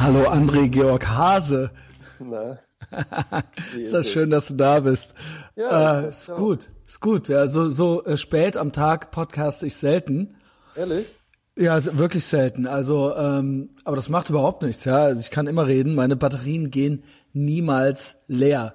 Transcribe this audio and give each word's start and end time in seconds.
Hallo 0.00 0.30
André 0.30 0.68
Georg 0.68 1.06
Hase. 1.06 1.70
Na, 2.18 2.58
Ist 3.78 3.92
das 3.92 4.06
es? 4.06 4.12
schön, 4.12 4.30
dass 4.30 4.46
du 4.46 4.54
da 4.54 4.80
bist. 4.80 5.12
Ja, 5.56 6.00
äh, 6.00 6.08
ist 6.08 6.30
auch. 6.30 6.36
gut, 6.36 6.70
ist 6.86 7.00
gut. 7.02 7.28
Ja, 7.28 7.48
so 7.48 7.68
so 7.68 8.02
äh, 8.06 8.16
spät 8.16 8.56
am 8.56 8.72
Tag 8.72 9.10
podcast 9.10 9.62
ich 9.62 9.76
selten. 9.76 10.36
Ehrlich? 10.74 11.06
Ja, 11.54 11.76
ist 11.76 11.98
wirklich 11.98 12.24
selten. 12.24 12.66
Also, 12.66 13.14
ähm, 13.14 13.70
aber 13.84 13.96
das 13.96 14.08
macht 14.08 14.30
überhaupt 14.30 14.62
nichts. 14.62 14.86
Ja, 14.86 15.02
also 15.02 15.20
ich 15.20 15.30
kann 15.30 15.46
immer 15.46 15.66
reden. 15.66 15.94
Meine 15.94 16.16
Batterien 16.16 16.70
gehen 16.70 17.04
niemals 17.34 18.16
leer. 18.26 18.74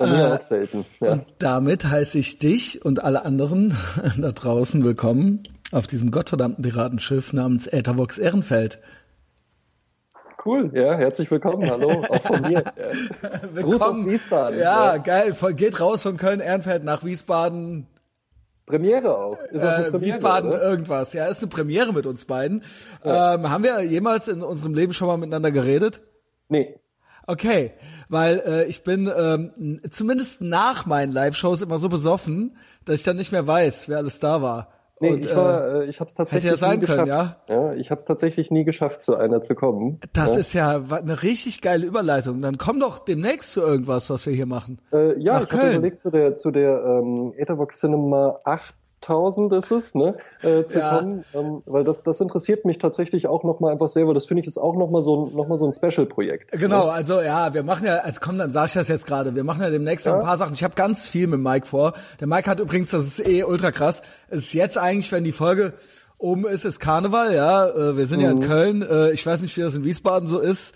Bei 0.00 0.06
mir 0.08 0.34
auch 0.34 0.40
selten. 0.40 0.84
Ja. 0.98 1.12
Und 1.12 1.26
damit 1.38 1.84
heiße 1.84 2.18
ich 2.18 2.40
dich 2.40 2.84
und 2.84 3.04
alle 3.04 3.24
anderen 3.24 3.76
da 4.18 4.32
draußen 4.32 4.82
willkommen 4.82 5.44
auf 5.70 5.86
diesem 5.86 6.10
gottverdammten 6.10 6.64
Piratenschiff 6.64 7.32
namens 7.32 7.68
Äthervox 7.68 8.18
Ehrenfeld. 8.18 8.80
Cool, 10.44 10.70
ja, 10.74 10.94
herzlich 10.94 11.30
willkommen, 11.30 11.68
hallo, 11.70 11.90
auch 12.08 12.22
von 12.22 12.40
mir. 12.42 12.64
Ja. 13.54 13.62
Gruß 13.62 13.80
aus 13.80 14.06
Wiesbaden. 14.06 14.58
Ja, 14.58 14.96
geil. 14.96 15.34
Voll- 15.34 15.54
Geht 15.54 15.80
raus 15.80 16.02
von 16.02 16.16
Köln-Ehrenfeld 16.16 16.82
nach 16.84 17.04
Wiesbaden, 17.04 17.86
Premiere 18.66 19.18
auch. 19.18 19.38
Ist 19.50 19.62
auch 19.64 19.68
eine 19.68 19.86
äh, 19.86 19.90
Premiere, 19.90 20.14
Wiesbaden 20.14 20.50
oder? 20.50 20.62
irgendwas. 20.62 21.12
Ja, 21.12 21.26
ist 21.26 21.38
eine 21.42 21.48
Premiere 21.48 21.92
mit 21.92 22.06
uns 22.06 22.24
beiden. 22.24 22.62
Ähm, 23.04 23.50
haben 23.50 23.64
wir 23.64 23.80
jemals 23.82 24.28
in 24.28 24.42
unserem 24.42 24.74
Leben 24.74 24.92
schon 24.92 25.08
mal 25.08 25.16
miteinander 25.16 25.50
geredet? 25.50 26.02
Nee, 26.48 26.76
Okay, 27.26 27.72
weil 28.08 28.40
äh, 28.44 28.64
ich 28.64 28.82
bin 28.82 29.08
ähm, 29.16 29.80
zumindest 29.90 30.40
nach 30.40 30.86
meinen 30.86 31.12
Live-Shows 31.12 31.62
immer 31.62 31.78
so 31.78 31.88
besoffen, 31.88 32.56
dass 32.84 32.96
ich 32.96 33.02
dann 33.04 33.16
nicht 33.16 33.30
mehr 33.30 33.46
weiß, 33.46 33.88
wer 33.88 33.98
alles 33.98 34.18
da 34.20 34.42
war. 34.42 34.72
Nee 35.00 35.10
Und, 35.10 35.24
ich 35.24 35.34
war, 35.34 35.82
äh, 35.82 35.84
ich 35.86 36.00
habe 36.00 36.08
es 36.08 36.14
tatsächlich 36.14 36.50
ja 36.50 36.56
sein 36.56 36.80
nie 36.80 36.86
können, 36.86 37.04
geschafft. 37.06 37.48
ja 37.48 37.72
ich 37.80 37.90
habe 37.90 37.98
es 37.98 38.04
tatsächlich 38.04 38.50
nie 38.50 38.64
geschafft, 38.64 39.02
zu 39.02 39.16
einer 39.16 39.42
zu 39.42 39.54
kommen. 39.54 40.00
das 40.12 40.34
ja. 40.34 40.40
ist 40.40 40.52
ja 40.52 40.82
eine 40.90 41.22
richtig 41.22 41.60
geile 41.60 41.86
Überleitung. 41.86 42.42
Dann 42.42 42.58
komm 42.58 42.80
doch 42.80 42.98
demnächst 42.98 43.52
zu 43.52 43.60
irgendwas, 43.60 44.10
was 44.10 44.26
wir 44.26 44.32
hier 44.32 44.46
machen. 44.46 44.80
Äh, 44.92 45.18
ja, 45.20 45.40
Nach 45.40 45.46
ich 45.46 45.52
habe 45.52 45.70
überlegt, 45.70 46.00
zu 46.00 46.10
der, 46.10 46.36
zu 46.36 46.50
der 46.50 46.82
ähm, 46.84 47.32
Etherbox 47.36 47.80
Cinema 47.80 48.40
8000 49.02 49.52
ist 49.54 49.70
es, 49.70 49.94
ne, 49.94 50.16
äh, 50.42 50.64
zu 50.66 50.78
Ja. 50.78 50.98
kommen, 50.98 51.24
ähm, 51.34 51.62
weil 51.66 51.84
das, 51.84 52.02
das 52.02 52.20
interessiert 52.20 52.64
mich 52.64 52.78
tatsächlich 52.78 53.26
auch 53.26 53.44
nochmal 53.44 53.72
einfach 53.72 53.88
sehr, 53.88 54.06
weil 54.06 54.14
das 54.14 54.26
finde 54.26 54.42
ich 54.42 54.46
ist 54.46 54.58
auch 54.58 54.76
nochmal 54.76 55.02
so, 55.02 55.26
ein- 55.26 55.34
noch 55.34 55.48
mal 55.48 55.56
so 55.56 55.66
ein 55.66 55.72
Special-Projekt. 55.72 56.52
Genau, 56.52 56.88
also 56.88 57.20
ja, 57.20 57.52
wir 57.54 57.62
machen 57.62 57.86
ja, 57.86 57.96
also 57.98 58.20
komm, 58.22 58.38
dann 58.38 58.52
sag 58.52 58.66
ich 58.66 58.74
das 58.74 58.88
jetzt 58.88 59.06
gerade. 59.06 59.34
Wir 59.34 59.44
machen 59.44 59.62
ja 59.62 59.70
demnächst 59.70 60.06
noch 60.06 60.12
Ja. 60.14 60.18
ein 60.20 60.24
paar 60.26 60.36
Sachen. 60.36 60.52
Ich 60.54 60.62
habe 60.64 60.74
ganz 60.74 61.06
viel 61.06 61.26
mit 61.26 61.40
Mike 61.40 61.66
vor. 61.66 61.94
Der 62.20 62.26
Mike 62.26 62.48
hat 62.50 62.60
übrigens, 62.60 62.90
das 62.90 63.06
ist 63.06 63.26
eh 63.26 63.42
ultra 63.44 63.70
krass. 63.70 64.02
Es 64.28 64.40
ist 64.40 64.52
jetzt 64.52 64.76
eigentlich, 64.78 65.10
wenn 65.12 65.24
die 65.24 65.32
Folge 65.32 65.72
oben 66.18 66.46
ist, 66.46 66.64
ist 66.66 66.78
Karneval, 66.80 67.34
ja. 67.34 67.66
Äh, 67.68 67.96
Wir 67.96 68.06
sind 68.06 68.20
ja 68.20 68.32
Mhm. 68.34 68.42
in 68.42 68.48
Köln. 68.48 68.82
Äh, 68.82 69.10
Ich 69.12 69.24
weiß 69.24 69.40
nicht, 69.42 69.56
wie 69.56 69.62
das 69.62 69.74
in 69.74 69.84
Wiesbaden 69.84 70.28
so 70.28 70.38
ist. 70.38 70.74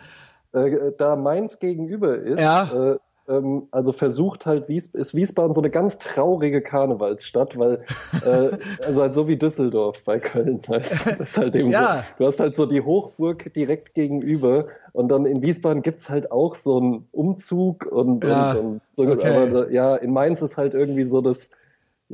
Äh, 0.52 0.92
da 0.97 1.17
Mainz 1.17 1.58
gegenüber 1.58 2.17
ist, 2.17 2.41
Ja. 2.41 2.92
äh, 2.92 2.97
ähm, 3.28 3.69
also 3.70 3.92
versucht 3.92 4.47
halt 4.47 4.69
Wies 4.69 4.86
ist 4.86 5.14
Wiesbaden 5.14 5.55
so 5.55 5.61
eine 5.61 5.70
ganz 5.70 5.98
traurige 5.98 6.61
Karnevalsstadt, 6.61 7.58
weil 7.58 7.84
äh, 8.25 8.56
also 8.84 9.03
halt 9.03 9.14
so 9.14 9.28
wie 9.28 9.36
Düsseldorf 9.36 10.03
bei 10.05 10.19
Köln, 10.19 10.61
das 10.67 11.06
ist 11.06 11.39
halt 11.39 11.55
eben 11.56 11.70
Ja. 11.70 11.98
so. 11.98 12.05
Du 12.19 12.27
hast 12.27 12.41
halt 12.41 12.56
so 12.56 12.67
die 12.67 12.80
Hochburg 12.83 13.52
direkt 13.55 13.95
gegenüber 13.95 14.67
und 14.92 15.08
dann 15.08 15.27
in 15.27 15.42
Wiesbaden 15.42 15.83
gibt's 15.83 16.08
halt 16.08 16.30
auch 16.30 16.55
so 16.55 16.78
einen 16.78 17.08
Umzug 17.12 17.86
und, 17.86 18.25
Ja, 18.25 18.52
und, 18.52 18.58
und 18.58 18.80
so, 18.97 19.02
okay. 19.05 19.48
aber 19.48 19.70
ja, 19.70 19.97
in 19.97 20.12
Mainz 20.12 20.42
ist 20.42 20.56
halt 20.56 20.75
irgendwie 20.75 21.05
so 21.05 21.20
das 21.20 21.50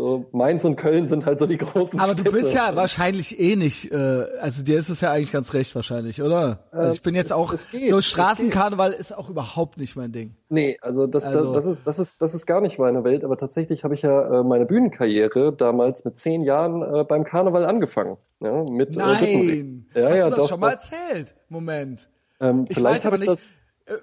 so 0.01 0.25
Mainz 0.33 0.65
und 0.65 0.77
Köln 0.77 1.07
sind 1.07 1.27
halt 1.27 1.39
so 1.39 1.47
die 1.47 1.59
großen 1.59 2.01
Aber 2.01 2.15
du 2.15 2.23
Städte. 2.23 2.37
bist 2.39 2.55
ja 2.55 2.75
wahrscheinlich 2.75 3.39
eh 3.39 3.55
nicht, 3.57 3.93
äh, 3.93 3.97
also 4.41 4.63
dir 4.63 4.79
ist 4.79 4.89
es 4.89 5.01
ja 5.03 5.13
eigentlich 5.13 5.31
ganz 5.33 5.53
recht 5.53 5.75
wahrscheinlich, 5.75 6.23
oder? 6.23 6.65
Also 6.73 6.95
ich 6.95 7.03
bin 7.03 7.15
jetzt 7.15 7.27
es- 7.27 7.33
auch, 7.33 7.53
es 7.53 7.71
geht, 7.71 7.91
so 7.91 8.01
Straßenkarneval 8.01 8.93
ist 8.93 9.15
auch 9.17 9.29
überhaupt 9.29 9.77
nicht 9.79 9.97
mein 9.97 10.11
Ding. 10.13 10.35
Nee, 10.49 10.79
also 10.81 11.07
das, 11.07 11.25
Also- 11.25 11.53
das, 11.53 11.65
das, 11.65 11.77
ist, 11.77 11.81
das, 11.87 11.99
ist, 11.99 12.23
das 12.23 12.35
ist 12.35 12.47
gar 12.47 12.61
nicht 12.61 12.79
meine 12.79 13.05
Welt, 13.05 13.23
aber 13.25 13.37
tatsächlich 13.37 13.85
habe 13.85 13.95
ich 13.95 14.03
ja 14.03 14.41
äh, 14.41 14.43
meine 14.43 14.67
Bühnenkarriere 14.67 15.53
damals 15.53 16.05
mit 16.05 16.19
zehn 16.19 16.41
Jahren 16.41 16.83
äh, 16.83 17.05
beim 17.05 17.25
Karneval 17.25 17.65
angefangen. 17.67 18.17
Ja, 18.41 18.65
mit, 18.65 18.97
Äh, 18.97 19.01
Nein! 19.01 19.19
Rippenweg. 19.25 19.67
ja, 19.95 20.09
Hast 20.09 20.17
ja, 20.17 20.25
du 20.25 20.31
das 20.31 20.39
doch, 20.39 20.49
schon 20.49 20.61
mal 20.61 20.71
erzählt? 20.73 21.35
Moment. 21.51 22.09
Ähm, 22.41 22.65
Ich 22.69 22.83
weiß 22.83 23.05
aber 23.05 23.19
nicht. 23.19 23.31
äh, 23.31 23.37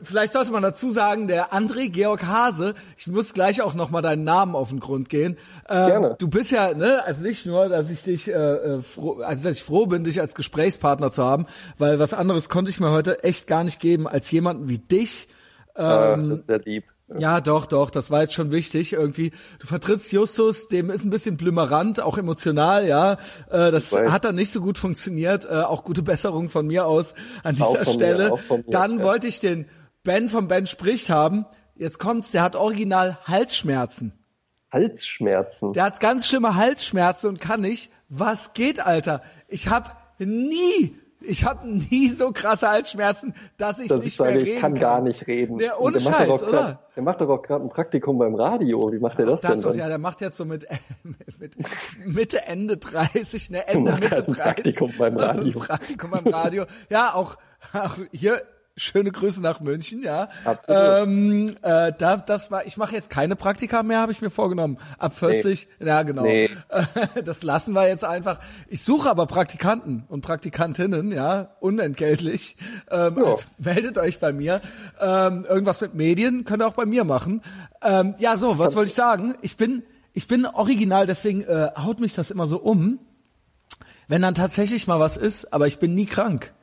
Vielleicht 0.02 0.34
sollte 0.34 0.52
man 0.52 0.64
dazu 0.64 0.92
sagen, 0.92 1.28
der 1.28 1.54
André 1.54 1.90
Georg 1.90 2.26
Hase, 2.26 2.74
ich 2.98 3.08
muss 3.08 3.34
gleich 3.34 3.62
auch 3.62 3.74
noch 3.74 3.90
mal 3.90 4.02
deinen 4.02 4.24
Namen 4.24 4.56
auf 4.56 4.70
den 4.70 4.80
Grund 4.80 5.08
gehen. 5.08 5.38
Ähm, 5.70 5.88
Gerne. 5.88 6.16
Du 6.20 6.28
bist 6.28 6.52
ja, 6.52 6.74
ne, 6.74 7.04
also 7.06 7.24
nicht 7.24 7.46
nur, 7.46 7.70
dass 7.70 7.90
ich 7.90 8.04
dich, 8.04 8.28
äh, 8.28 8.34
äh, 8.34 8.82
froh, 8.82 9.22
also 9.22 9.44
dass 9.44 9.58
ich 9.58 9.64
froh 9.64 9.86
bin, 9.86 10.04
dich 10.04 10.20
als 10.20 10.36
Gesprächspartner 10.36 11.12
zu 11.12 11.24
haben, 11.24 11.46
weil 11.78 12.00
was 12.00 12.14
anderes 12.14 12.50
konnte 12.50 12.70
ich 12.70 12.80
mir 12.80 12.92
heute 12.92 13.24
echt 13.24 13.48
gar 13.48 13.64
nicht 13.64 13.80
geben 13.80 14.08
als 14.08 14.30
jemanden 14.32 14.68
wie 14.68 14.80
dich. 14.80 15.28
Das, 15.74 16.18
ähm, 16.18 16.26
äh, 16.26 16.30
das 16.30 16.40
ist 16.40 16.48
sehr 16.48 16.60
lieb. 16.60 16.84
Ja, 17.16 17.40
doch, 17.40 17.66
doch, 17.66 17.90
das 17.90 18.12
war 18.12 18.22
jetzt 18.22 18.34
schon 18.34 18.52
wichtig 18.52 18.92
irgendwie. 18.92 19.32
Du 19.60 19.68
vertrittst 19.68 20.12
Justus, 20.12 20.68
dem 20.68 20.90
ist 20.90 21.06
ein 21.06 21.10
bisschen 21.10 21.38
blümerant, 21.38 22.02
auch 22.02 22.18
emotional, 22.18 22.86
ja. 22.86 23.14
Äh, 23.50 23.72
das 23.72 23.94
hat 23.94 24.26
dann 24.26 24.36
nicht 24.36 24.52
so 24.52 24.60
gut 24.60 24.78
funktioniert. 24.78 25.46
Äh, 25.46 25.62
auch 25.62 25.86
gute 25.86 26.04
Besserung 26.04 26.50
von 26.50 26.68
mir 26.68 26.86
aus 26.86 27.14
an 27.44 27.56
dieser 27.56 27.72
mir, 27.72 27.86
Stelle. 27.86 28.38
von 28.48 28.60
mir, 28.60 28.66
dann 28.72 29.00
ja. 29.00 29.06
wollte 29.06 29.28
ich 29.28 29.40
den 29.40 29.70
Ben 30.04 30.28
vom 30.28 30.50
Ben 30.50 30.68
spricht 30.68 31.10
haben. 31.10 31.46
Jetzt 31.76 31.98
kommt's, 31.98 32.32
der 32.32 32.42
hat 32.42 32.58
original 32.58 33.18
Halsschmerzen. 33.24 34.12
Halsschmerzen. 34.72 35.72
Der 35.74 35.84
hat 35.84 36.02
ganz 36.02 36.28
schlimme 36.28 36.56
Halsschmerzen 36.56 37.28
und 37.28 37.40
kann 37.40 37.62
nicht. 37.62 37.90
Was 38.10 38.54
geht, 38.54 38.86
Alter? 38.86 39.22
Ich 39.48 39.70
hab 39.70 39.98
nie, 40.20 40.98
ich 41.22 41.44
hab 41.46 41.66
nie 41.66 42.10
so 42.10 42.32
krasse 42.32 42.70
Halsschmerzen, 42.70 43.34
dass 43.58 43.80
ich 43.80 43.88
dass 43.90 44.04
nicht 44.04 44.14
ich 44.14 44.20
mehr 44.20 44.36
ich 44.38 44.48
reden 44.48 44.62
kann 44.62 44.76
gar 44.76 45.02
nicht 45.02 45.28
reden. 45.28 45.56
Und 45.56 45.64
ohne 45.80 45.98
der 46.00 46.10
macht 46.12 46.18
Scheiß, 46.18 46.28
doch 46.28 46.42
auch 46.44 46.48
oder? 46.48 46.52
Grad, 46.62 46.96
der 46.96 47.04
macht 47.04 47.22
doch 47.22 47.30
auch 47.30 47.42
gerade 47.42 47.66
ein 47.66 47.70
Praktikum 47.70 48.18
beim 48.18 48.36
Radio. 48.36 48.92
Wie 48.92 49.00
macht 49.00 49.20
er 49.20 49.26
das, 49.26 49.42
Das 49.42 49.52
denn 49.52 49.62
doch, 49.62 49.70
dann? 49.70 49.80
ja, 49.80 49.88
der 49.88 49.98
macht 49.98 50.22
jetzt 50.22 50.38
so 50.38 50.46
mit, 50.46 50.66
mit 51.40 51.56
Mitte, 52.06 52.46
Ende 52.46 52.78
30, 52.78 53.50
ne, 53.50 53.68
Ende, 53.68 53.92
Macht 53.92 54.04
Mitte 54.04 54.16
halt 54.16 54.28
ein 54.28 54.34
30. 54.34 54.44
Praktikum 54.54 54.94
beim 54.98 55.18
Also 55.18 55.40
ein 55.40 55.46
Radio. 55.48 55.60
Praktikum 55.60 56.12
beim 56.12 56.28
Radio. 56.28 56.66
Ja, 56.90 57.14
auch, 57.14 57.36
auch 57.74 57.96
hier, 58.12 58.42
schöne 58.78 59.12
Grüße 59.12 59.42
nach 59.42 59.60
München, 59.60 60.04
ja. 60.04 60.30
Absolut. 60.46 60.82
Ähm, 60.82 61.56
äh, 61.64 61.92
da, 61.98 62.18
das 62.18 62.52
war, 62.52 62.66
ich 62.66 62.78
mache 62.78 62.96
jetzt 62.96 63.10
keine 63.10 63.36
Praktika 63.36 63.84
mehr, 63.84 64.00
habe 64.00 64.12
ich 64.12 64.22
mir 64.22 64.30
vorgenommen. 64.30 64.78
Ab 65.00 65.18
40, 65.18 65.68
ja 65.80 66.04
genau. 66.04 66.24
Nee. 66.24 66.50
Das 67.26 67.44
lassen 67.44 67.74
wir 67.74 67.88
jetzt 67.88 68.04
einfach. 68.04 68.40
Ich 68.68 68.84
suche 68.84 69.10
aber 69.10 69.26
Praktikanten 69.26 70.06
und 70.08 70.22
Praktikantinnen, 70.22 71.12
ja, 71.12 71.56
unentgeltlich. 71.60 72.56
Ähm, 72.90 73.18
also 73.18 73.40
meldet 73.58 73.98
euch 73.98 74.20
bei 74.20 74.32
mir. 74.32 74.62
Ähm, 75.00 75.46
irgendwas 75.50 75.82
mit 75.82 75.96
Medien 75.96 76.46
könnt 76.46 76.62
ihr 76.62 76.68
auch 76.68 76.74
bei 76.74 76.86
mir 76.86 77.04
machen. 77.04 77.42
Ähm, 77.82 78.16
ja, 78.20 78.38
so, 78.38 78.60
was 78.60 78.76
wollte 78.76 78.90
ich 78.90 78.96
sagen? 78.96 79.36
Ich 79.42 79.58
bin, 79.58 79.84
ich 80.14 80.28
bin 80.28 80.46
original, 80.46 81.06
deswegen 81.08 81.42
äh, 81.42 81.72
haut 81.78 82.00
mich 82.00 82.14
das 82.14 82.32
immer 82.32 82.46
so 82.46 82.60
um, 82.60 83.00
wenn 84.08 84.22
dann 84.22 84.36
tatsächlich 84.36 84.88
mal 84.88 85.00
was 85.00 85.18
ist, 85.18 85.52
aber 85.52 85.68
ich 85.68 85.80
bin 85.80 85.96
nie 85.96 86.06
krank. 86.06 86.54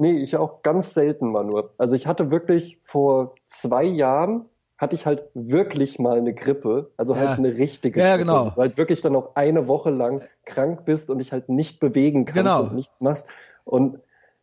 Nee, 0.00 0.12
ich 0.18 0.36
auch 0.36 0.62
ganz 0.62 0.94
selten 0.94 1.30
mal 1.30 1.44
nur. 1.44 1.74
Also 1.76 1.94
ich 1.94 2.06
hatte 2.06 2.30
wirklich 2.30 2.78
vor 2.82 3.34
zwei 3.48 3.84
Jahren 3.84 4.46
hatte 4.78 4.94
ich 4.94 5.04
halt 5.04 5.24
wirklich 5.34 5.98
mal 5.98 6.16
eine 6.16 6.32
Grippe, 6.32 6.90
also 6.96 7.12
Ja. 7.14 7.20
halt 7.20 7.38
eine 7.38 7.48
richtige 7.58 8.00
Ja, 8.00 8.16
Grippe, 8.16 8.30
genau. 8.30 8.50
du 8.50 8.56
halt 8.62 8.78
wirklich 8.78 9.02
dann 9.02 9.14
auch 9.14 9.36
eine 9.36 9.68
Woche 9.68 9.90
lang 9.90 10.22
krank 10.46 10.86
bist 10.86 11.10
und 11.10 11.18
dich 11.18 11.32
halt 11.32 11.50
nicht 11.50 11.80
bewegen 11.80 12.24
kannst 12.24 12.38
Genau. 12.38 12.62
und 12.62 12.74
nichts 12.74 12.98
machst. 13.02 13.26
Und 13.64 13.98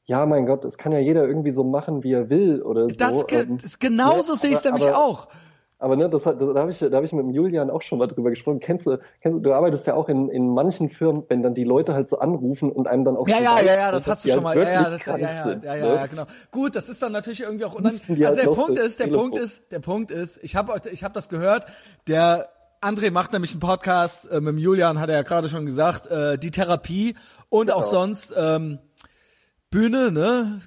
ja, 0.05 0.27
mein 0.27 0.45
Gott, 0.45 0.63
es 0.63 0.77
kann 0.77 0.91
ja 0.91 0.99
jeder 0.99 1.27
irgendwie 1.27 1.49
so 1.49 1.63
machen, 1.63 2.03
wie 2.03 2.13
er 2.13 2.29
will 2.29 2.61
oder 2.61 2.87
so. 2.87 2.95
Das, 2.99 3.25
ge 3.25 3.39
ähm, 3.41 3.57
genauso 3.79 4.33
ne, 4.33 4.37
sehe 4.37 4.51
ich 4.51 4.57
es 4.57 4.63
nämlich 4.63 4.87
auch. 4.91 5.27
Aber 5.79 5.95
ne, 5.95 6.09
das 6.09 6.25
hat, 6.25 6.41
da 6.41 6.55
habe 6.55 6.71
ich, 6.71 6.79
da 6.79 6.91
habe 6.91 7.05
ich 7.05 7.13
mit 7.13 7.23
dem 7.23 7.29
Julian 7.29 7.69
auch 7.69 7.83
schon 7.83 7.99
mal 7.99 8.07
drüber 8.07 8.31
gesprochen. 8.31 8.59
Kennst 8.59 8.87
du, 8.87 8.97
kennst 9.21 9.37
du, 9.37 9.41
du 9.41 9.53
arbeitest 9.53 9.85
ja 9.85 9.93
auch 9.93 10.09
in, 10.09 10.27
in 10.29 10.49
manchen 10.49 10.89
Firmen, 10.89 11.23
wenn 11.27 11.43
dann 11.43 11.53
die 11.53 11.63
Leute 11.65 11.93
halt 11.93 12.09
so 12.09 12.17
anrufen 12.17 12.71
und 12.71 12.87
einem 12.87 13.05
dann 13.05 13.15
auch 13.15 13.27
Ja, 13.27 13.37
so 13.37 13.43
ja, 13.43 13.59
ja, 13.61 13.75
ja, 13.75 13.91
das 13.91 14.07
hast 14.07 14.25
du 14.25 14.29
schon 14.29 14.41
mal. 14.41 14.55
halt 14.55 14.67
Ja, 14.67 14.73
ja, 14.73 14.91
wirklich 14.91 15.03
das, 15.05 15.21
ja, 15.21 15.27
ja, 15.29 15.43
sind, 15.43 15.63
ja, 15.63 15.75
ja, 15.75 15.85
ne? 15.85 15.95
ja, 15.95 16.05
genau. 16.07 16.25
Gut, 16.49 16.75
das 16.75 16.89
ist 16.89 16.99
dann 17.03 17.11
natürlich 17.11 17.41
irgendwie 17.41 17.65
auch 17.65 17.75
unangenehm. 17.75 18.25
Also 18.25 18.37
halt 18.39 18.47
der 18.47 18.51
Punkt 18.63 18.79
ist, 18.79 18.99
der 18.99 19.05
Telefon. 19.05 19.29
Punkt 19.31 19.45
ist, 19.45 19.71
der 19.71 19.79
Punkt 19.79 20.11
ist, 20.11 20.39
ich 20.43 20.55
habe 20.55 20.81
ich 20.91 21.03
hab 21.03 21.13
das 21.13 21.29
gehört, 21.29 21.67
der 22.07 22.49
André 22.81 23.11
macht 23.11 23.33
nämlich 23.33 23.51
einen 23.51 23.59
Podcast 23.59 24.27
äh, 24.31 24.35
mit 24.41 24.53
dem 24.53 24.57
Julian, 24.57 24.99
hat 24.99 25.09
er 25.09 25.15
ja 25.15 25.21
gerade 25.23 25.47
schon 25.47 25.65
gesagt, 25.67 26.07
äh, 26.07 26.39
die 26.39 26.49
Therapie 26.51 27.15
und 27.49 27.69
auch 27.71 27.81
Genau. 27.81 27.89
sonst 28.01 28.33
ähm, 28.35 28.79
Bühne, 29.69 30.11
ne? 30.11 30.61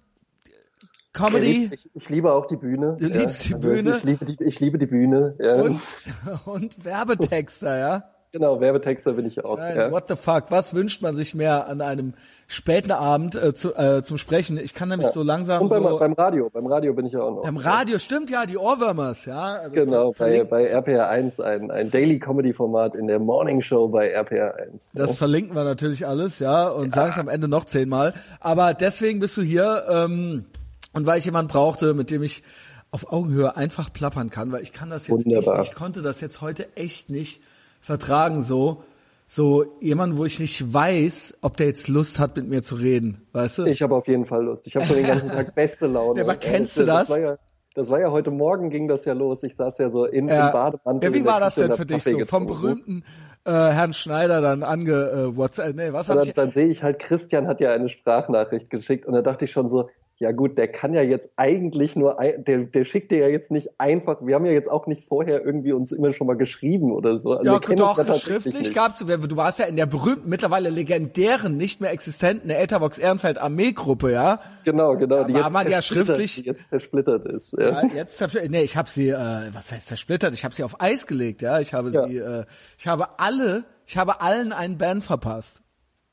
Comedy 1.13 1.71
Ich, 1.73 1.91
ich 1.95 2.09
liebe 2.09 2.33
auch 2.33 2.47
die 2.47 2.57
Bühne. 2.57 2.97
Du 2.99 3.07
liebst 3.07 3.49
die 3.49 3.55
Bühne? 3.55 3.97
Ich 3.97 4.05
liebe 4.05 4.25
die, 4.25 4.45
ich 4.45 4.61
liebe 4.61 4.79
die 4.79 4.87
Bühne. 4.87 5.35
Ja. 5.41 5.55
und, 5.63 5.81
und 6.47 6.85
Werbetexter, 6.85 7.79
ja? 7.79 8.05
Genau, 8.33 8.61
Werbetexter 8.61 9.15
bin 9.15 9.27
ich 9.27 9.45
auch. 9.45 9.59
Nein, 9.59 9.77
ja. 9.77 9.91
what 9.91 10.05
the 10.07 10.15
fuck? 10.15 10.45
Was 10.51 10.73
wünscht 10.73 11.03
man 11.03 11.17
sich 11.17 11.35
mehr 11.35 11.67
an 11.67 11.81
einem 11.81 12.15
späten 12.47 12.93
Abend 12.93 13.35
äh, 13.35 13.55
zu, 13.57 13.75
äh, 13.75 14.05
zum 14.05 14.19
Sprechen? 14.19 14.57
Ich 14.57 14.73
kann 14.73 14.89
nämlich 14.89 15.09
so 15.09 15.25
langsam 15.25 15.63
Und 15.63 15.69
beim, 15.69 15.83
so 15.83 15.99
beim 15.99 16.13
Radio, 16.13 16.49
beim 16.49 16.69
Radio 16.69 16.95
bin 16.95 17.07
ich 17.07 17.13
ja 17.13 17.23
auch 17.23 17.35
noch. 17.35 17.43
beim 17.43 17.57
Radio 17.57 17.99
stimmt 17.99 18.31
ja 18.31 18.47
die 18.47 18.57
Ohrwürmers, 18.57 19.25
ja. 19.25 19.55
Also 19.57 19.73
Genau, 19.73 20.13
bei, 20.17 20.45
bei 20.45 20.67
RPR 20.67 21.09
1, 21.09 21.41
ein, 21.41 21.73
ein 21.73 21.91
Daily 21.91 22.21
Comedy 22.21 22.53
Format 22.53 22.95
in 22.95 23.09
der 23.09 23.19
Morning 23.19 23.63
Show 23.63 23.89
bei 23.89 24.11
RPR 24.11 24.55
1. 24.55 24.93
Das 24.95 25.19
verlinken 25.19 25.57
wir 25.57 25.65
natürlich 25.65 26.07
alles, 26.07 26.39
ja, 26.39 26.69
und 26.69 26.95
sagen 26.95 27.11
es 27.11 27.19
am 27.19 27.29
Ende 27.29 27.49
noch 27.49 27.65
zehnmal. 27.65 28.15
Aber 28.39 28.75
deswegen 28.75 29.19
bist 29.19 29.37
du 29.37 29.43
hier. 29.43 29.87
Ähm, 29.89 30.45
und 30.93 31.07
weil 31.07 31.19
ich 31.19 31.25
jemanden 31.25 31.51
brauchte, 31.51 31.95
mit 31.95 32.11
dem 32.11 32.23
ich 32.23 32.43
auf 32.91 33.13
Augenhöhe 33.13 33.57
einfach 33.57 33.93
plappern 33.93 34.31
kann, 34.31 34.51
weil 34.53 34.63
ich 34.63 34.73
kann 34.73 34.91
das 34.91 35.07
jetzt 35.07 35.25
Wunderbar. 35.25 35.61
echt, 35.61 35.71
ich 35.71 35.75
konnte 35.77 36.03
das 36.03 36.21
jetzt 36.21 36.41
heute 36.41 36.77
echt 36.77 37.09
nicht 37.11 37.41
vertragen, 37.81 38.43
so, 38.43 38.83
so 39.29 39.65
jemand, 39.81 40.17
wo 40.17 40.25
ich 40.25 40.41
nicht 40.41 40.73
weiß, 40.73 41.39
ob 41.41 41.57
der 41.57 41.69
jetzt 41.69 41.87
Lust 41.89 42.19
hat, 42.19 42.37
mit 42.37 42.49
mir 42.49 42.63
zu 42.63 42.75
reden, 42.75 43.27
weißt 43.33 43.59
du? 43.59 43.65
Ich 43.67 43.81
habe 43.83 43.95
auf 43.95 44.09
jeden 44.09 44.25
Fall 44.25 44.45
Lust. 44.45 44.67
Ich 44.67 44.75
habe 44.75 44.87
schon 44.87 44.97
den 44.97 45.07
ganzen 45.07 45.29
Tag 45.29 45.55
beste 45.55 45.87
Laune. 45.87 46.19
Ja, 46.19 46.25
aber 46.25 46.35
kennst 46.37 46.77
du 46.79 46.85
das? 46.85 47.07
Das 47.07 47.11
war, 47.11 47.21
ja, 47.21 47.39
das 47.75 47.89
war 47.91 48.01
ja 48.01 48.11
heute 48.11 48.33
Morgen 48.33 48.71
ging 48.71 48.89
das 48.89 49.05
ja 49.05 49.13
los. 49.13 49.45
Ich 49.45 49.55
saß 49.55 49.79
ja 49.79 49.89
so 49.91 50.05
in, 50.05 50.27
Ja. 50.27 50.49
im 50.49 50.53
Bademantel. 50.53 51.11
Ja, 51.11 51.15
wie 51.15 51.25
war 51.25 51.39
das 51.39 51.55
denn 51.55 51.73
für 51.75 51.87
dich 51.87 52.03
so? 52.03 52.25
Vom 52.27 52.49
berühmten 52.49 53.05
äh, 53.45 53.53
Herrn 53.53 53.95
Schneider 53.95 54.41
dann 54.41 54.63
ange 54.65 54.93
äh, 54.93 55.37
WhatsApp, 55.37 55.77
nee, 55.77 55.93
was 55.93 56.09
hab 56.09 56.17
dann, 56.17 56.29
ich? 56.29 56.35
dann 56.35 56.51
sehe 56.51 56.67
ich 56.67 56.83
halt, 56.83 56.99
Christian 56.99 57.47
hat 57.47 57.61
ja 57.61 57.73
eine 57.73 57.89
Sprachnachricht 57.89 58.69
geschickt 58.69 59.07
und 59.07 59.15
da 59.15 59.23
dachte 59.23 59.45
ich 59.47 59.53
schon 59.53 59.69
so, 59.69 59.89
ja 60.21 60.33
gut, 60.33 60.59
der 60.59 60.69
kann 60.69 60.93
ja 60.93 61.01
jetzt 61.01 61.31
eigentlich 61.37 61.97
nur, 61.97 62.21
ein, 62.21 62.45
der, 62.45 62.59
der 62.59 62.85
schickt 62.85 63.11
dir 63.11 63.19
ja 63.21 63.29
jetzt 63.29 63.51
nicht 63.51 63.71
einfach, 63.79 64.19
wir 64.21 64.35
haben 64.35 64.45
ja 64.45 64.53
jetzt 64.53 64.71
auch 64.71 64.87
nicht 64.87 65.07
vorher 65.09 65.43
irgendwie 65.45 65.73
uns 65.73 65.93
immer 65.93 66.13
schon 66.13 66.27
mal 66.27 66.37
geschrieben 66.37 66.93
oder 66.93 67.17
so. 67.17 67.33
Also 67.33 67.45
Ja, 67.45 67.59
doch, 67.59 68.21
schriftlich 68.21 68.75
gab's, 68.75 68.99
du 68.99 69.07
du 69.07 69.37
warst 69.37 69.59
ja 69.59 69.65
in 69.65 69.77
der 69.77 69.87
berühmten, 69.87 70.29
mittlerweile 70.29 70.69
legendären, 70.69 71.57
nicht 71.57 71.81
mehr 71.81 71.91
existenten 71.91 72.51
Ethervox 72.51 72.99
Ehrenfeld 72.99 73.39
Armeegruppe, 73.39 74.13
ja? 74.13 74.41
Genau, 74.65 74.95
genau. 74.97 75.23
Da 75.23 75.25
die 75.25 75.33
war 75.35 75.41
jetzt 75.45 75.53
man 75.53 75.71
ja 75.71 75.79
zersplittert- 75.79 76.17
schriftlich- 76.19 76.35
Die 76.35 76.43
jetzt 76.43 76.69
zersplittert 76.69 77.25
ist. 77.25 77.53
Ja. 77.59 77.83
Ja, 77.83 77.87
jetzt 77.87 78.21
zerspl- 78.23 78.49
nee, 78.51 78.63
ich 78.63 78.77
habe 78.77 78.91
sie, 78.91 79.09
äh, 79.09 79.49
was 79.55 79.73
heißt 79.73 79.89
zersplittert? 79.89 80.35
Ich 80.35 80.45
habe 80.45 80.55
sie 80.55 80.65
auf 80.65 80.83
Eis 80.83 81.07
gelegt, 81.07 81.41
ja. 81.41 81.61
Ich 81.61 81.73
habe 81.73 81.91
Ja. 81.93 82.07
sie, 82.07 82.19
äh, 82.19 82.45
ich 82.77 82.87
habe 82.87 83.19
alle, 83.19 83.65
ich 83.87 83.97
habe 83.97 84.21
allen 84.21 84.53
einen 84.53 84.77
Band 84.77 85.03
verpasst. 85.03 85.63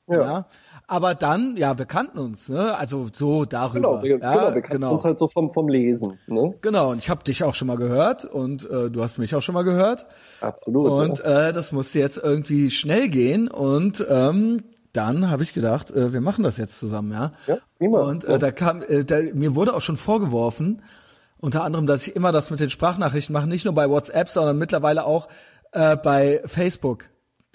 Ja. 0.10 0.22
Ja. 0.22 0.48
Aber 0.90 1.16
dann, 1.16 1.58
ja, 1.58 1.78
wir 1.78 1.86
kannten 1.86 2.18
uns, 2.18 2.48
ne? 2.48 2.74
Also 2.78 3.08
so 3.12 3.44
darüber. 3.44 4.00
Genau, 4.00 4.04
wir, 4.04 4.20
ja, 4.20 4.34
genau, 4.34 4.56
wir 4.56 4.62
kannten 4.62 4.84
uns 4.86 5.04
halt 5.04 5.20
so 5.20 5.28
vom, 5.28 5.52
vom 5.52 5.68
Lesen. 5.68 6.18
Ne? 6.28 6.56
Genau, 6.62 6.92
und 6.92 7.00
ich 7.00 7.10
habe 7.10 7.26
dich 7.26 7.44
auch 7.44 7.56
schon 7.56 7.68
mal 7.68 7.76
gehört 7.76 8.24
und 8.24 8.70
äh, 8.70 8.90
du 8.90 9.04
hast 9.04 9.18
mich 9.18 9.36
auch 9.36 9.42
schon 9.42 9.54
mal 9.54 9.64
gehört. 9.64 10.06
Absolut. 10.40 10.90
Und 10.90 11.20
ja. 11.20 11.50
äh, 11.50 11.54
das 11.54 11.74
musste 11.74 12.00
jetzt 12.00 12.18
irgendwie 12.18 12.72
schnell 12.72 13.10
gehen 13.10 13.50
und 13.50 14.06
ähm, 14.10 14.64
dann 14.94 15.30
habe 15.30 15.44
ich 15.44 15.54
gedacht, 15.54 15.92
äh, 15.92 16.14
wir 16.14 16.22
machen 16.22 16.46
das 16.46 16.56
jetzt 16.56 16.80
zusammen, 16.80 17.12
ja. 17.12 17.34
Ja, 17.48 17.58
prima. 17.78 18.00
Und 18.04 18.24
äh, 18.24 18.40
da 18.40 18.52
kam, 18.52 18.82
äh, 18.82 19.04
da, 19.04 19.20
mir 19.34 19.56
wurde 19.56 19.76
auch 19.76 19.82
schon 19.82 19.98
vorgeworfen, 19.98 20.82
unter 21.38 21.66
anderem, 21.66 21.86
dass 21.86 22.08
ich 22.08 22.16
immer 22.16 22.32
das 22.32 22.50
mit 22.50 22.62
den 22.62 22.70
Sprachnachrichten 22.70 23.34
mache, 23.34 23.48
nicht 23.48 23.66
nur 23.66 23.74
bei 23.74 23.90
WhatsApp, 23.90 24.30
sondern 24.30 24.58
mittlerweile 24.58 25.06
auch 25.06 25.28
äh, 25.74 25.98
bei 25.98 26.42
Facebook. 26.46 27.10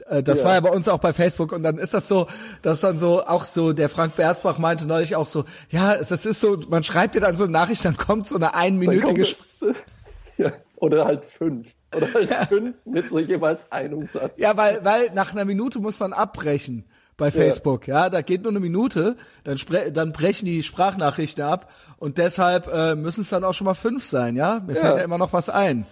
Äh, 0.08 0.22
Das 0.22 0.40
Ja. 0.40 0.44
war 0.46 0.54
ja 0.54 0.60
bei 0.60 0.70
uns 0.70 0.88
auch 0.88 0.98
bei 0.98 1.12
Facebook 1.12 1.52
und 1.52 1.62
dann 1.62 1.78
ist 1.78 1.94
das 1.94 2.08
so, 2.08 2.26
dass 2.62 2.80
dann 2.80 2.98
so 2.98 3.24
auch 3.24 3.44
so 3.44 3.72
der 3.72 3.88
Frank 3.88 4.16
Bersbach 4.16 4.58
meinte 4.58 4.86
neulich 4.86 5.16
auch 5.16 5.26
so, 5.26 5.44
ja, 5.70 5.96
das 5.96 6.26
ist 6.26 6.40
so, 6.40 6.58
man 6.68 6.84
schreibt 6.84 7.14
dir 7.14 7.20
dann 7.20 7.36
so 7.36 7.44
eine 7.44 7.52
Nachricht, 7.52 7.84
dann 7.84 7.96
kommt 7.96 8.26
so 8.26 8.36
eine 8.36 8.54
einminütige 8.54 9.34
kommt- 9.60 9.76
ja, 10.38 10.52
oder 10.76 11.04
halt 11.04 11.24
fünf. 11.24 11.68
Oder 11.94 12.08
halt 12.14 12.30
fünf 12.48 12.74
mit 12.86 13.10
so 13.10 13.18
jeweils 13.18 13.60
einem 13.70 14.08
Satz. 14.12 14.32
Ja, 14.36 14.56
weil, 14.56 14.82
weil 14.84 15.10
nach 15.12 15.32
einer 15.32 15.44
Minute 15.44 15.78
muss 15.78 16.00
man 16.00 16.12
abbrechen 16.14 16.84
bei 17.18 17.30
Facebook. 17.30 17.86
Ja, 17.86 18.08
da 18.08 18.22
geht 18.22 18.42
nur 18.42 18.50
eine 18.50 18.60
Minute, 18.60 19.16
dann, 19.44 19.58
spre 19.58 19.92
dann 19.92 20.12
brechen 20.12 20.46
die 20.46 20.62
Sprachnachrichten 20.62 21.44
ab 21.44 21.70
und 21.98 22.16
deshalb 22.16 22.66
äh, 22.72 22.94
müssen 22.94 23.20
es 23.20 23.28
dann 23.28 23.44
auch 23.44 23.52
schon 23.52 23.66
mal 23.66 23.74
fünf 23.74 24.04
sein. 24.04 24.34
Ja, 24.36 24.60
mir 24.66 24.74
fällt 24.74 24.96
ja 24.96 25.02
immer 25.02 25.18
noch 25.18 25.32
was 25.34 25.50
ein. 25.50 25.86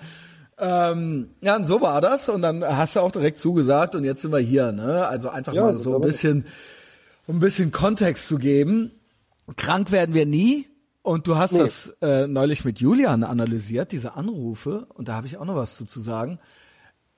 Ähm, 0.61 1.31
ja, 1.41 1.57
und 1.57 1.65
so 1.65 1.81
war 1.81 2.01
das 2.01 2.29
und 2.29 2.43
dann 2.43 2.63
hast 2.65 2.97
du 2.97 3.01
auch 3.01 3.11
direkt 3.13 3.39
zugesagt 3.39 3.95
und 3.95 4.05
jetzt 4.05 4.23
sind 4.23 4.33
wir 4.33 4.39
hier. 4.41 4.73
Ne? 4.73 5.07
Also 5.07 5.31
einfach 5.31 5.53
Ja, 5.55 5.63
mal 5.65 5.79
so 5.79 5.95
ein 5.97 6.01
bisschen, 6.03 6.45
um 7.27 7.37
ein 7.37 7.41
bisschen 7.41 7.73
Kontext 7.73 8.27
zu 8.29 8.37
geben. 8.39 8.91
Krank 9.57 9.91
werden 9.91 10.15
wir 10.15 10.27
nie. 10.27 10.67
Und 11.03 11.27
du 11.27 11.37
hast 11.37 11.53
Nee. 11.53 11.61
das 11.61 11.95
äh, 12.03 12.27
neulich 12.27 12.65
mit 12.67 12.79
Julian 12.79 13.25
analysiert, 13.25 13.91
diese 13.93 14.15
Anrufe, 14.17 14.87
und 14.93 15.09
da 15.09 15.15
habe 15.15 15.27
ich 15.27 15.39
auch 15.39 15.47
noch 15.47 15.57
was 15.57 15.77
zu, 15.77 15.87
zu 15.87 16.01
sagen 16.01 16.39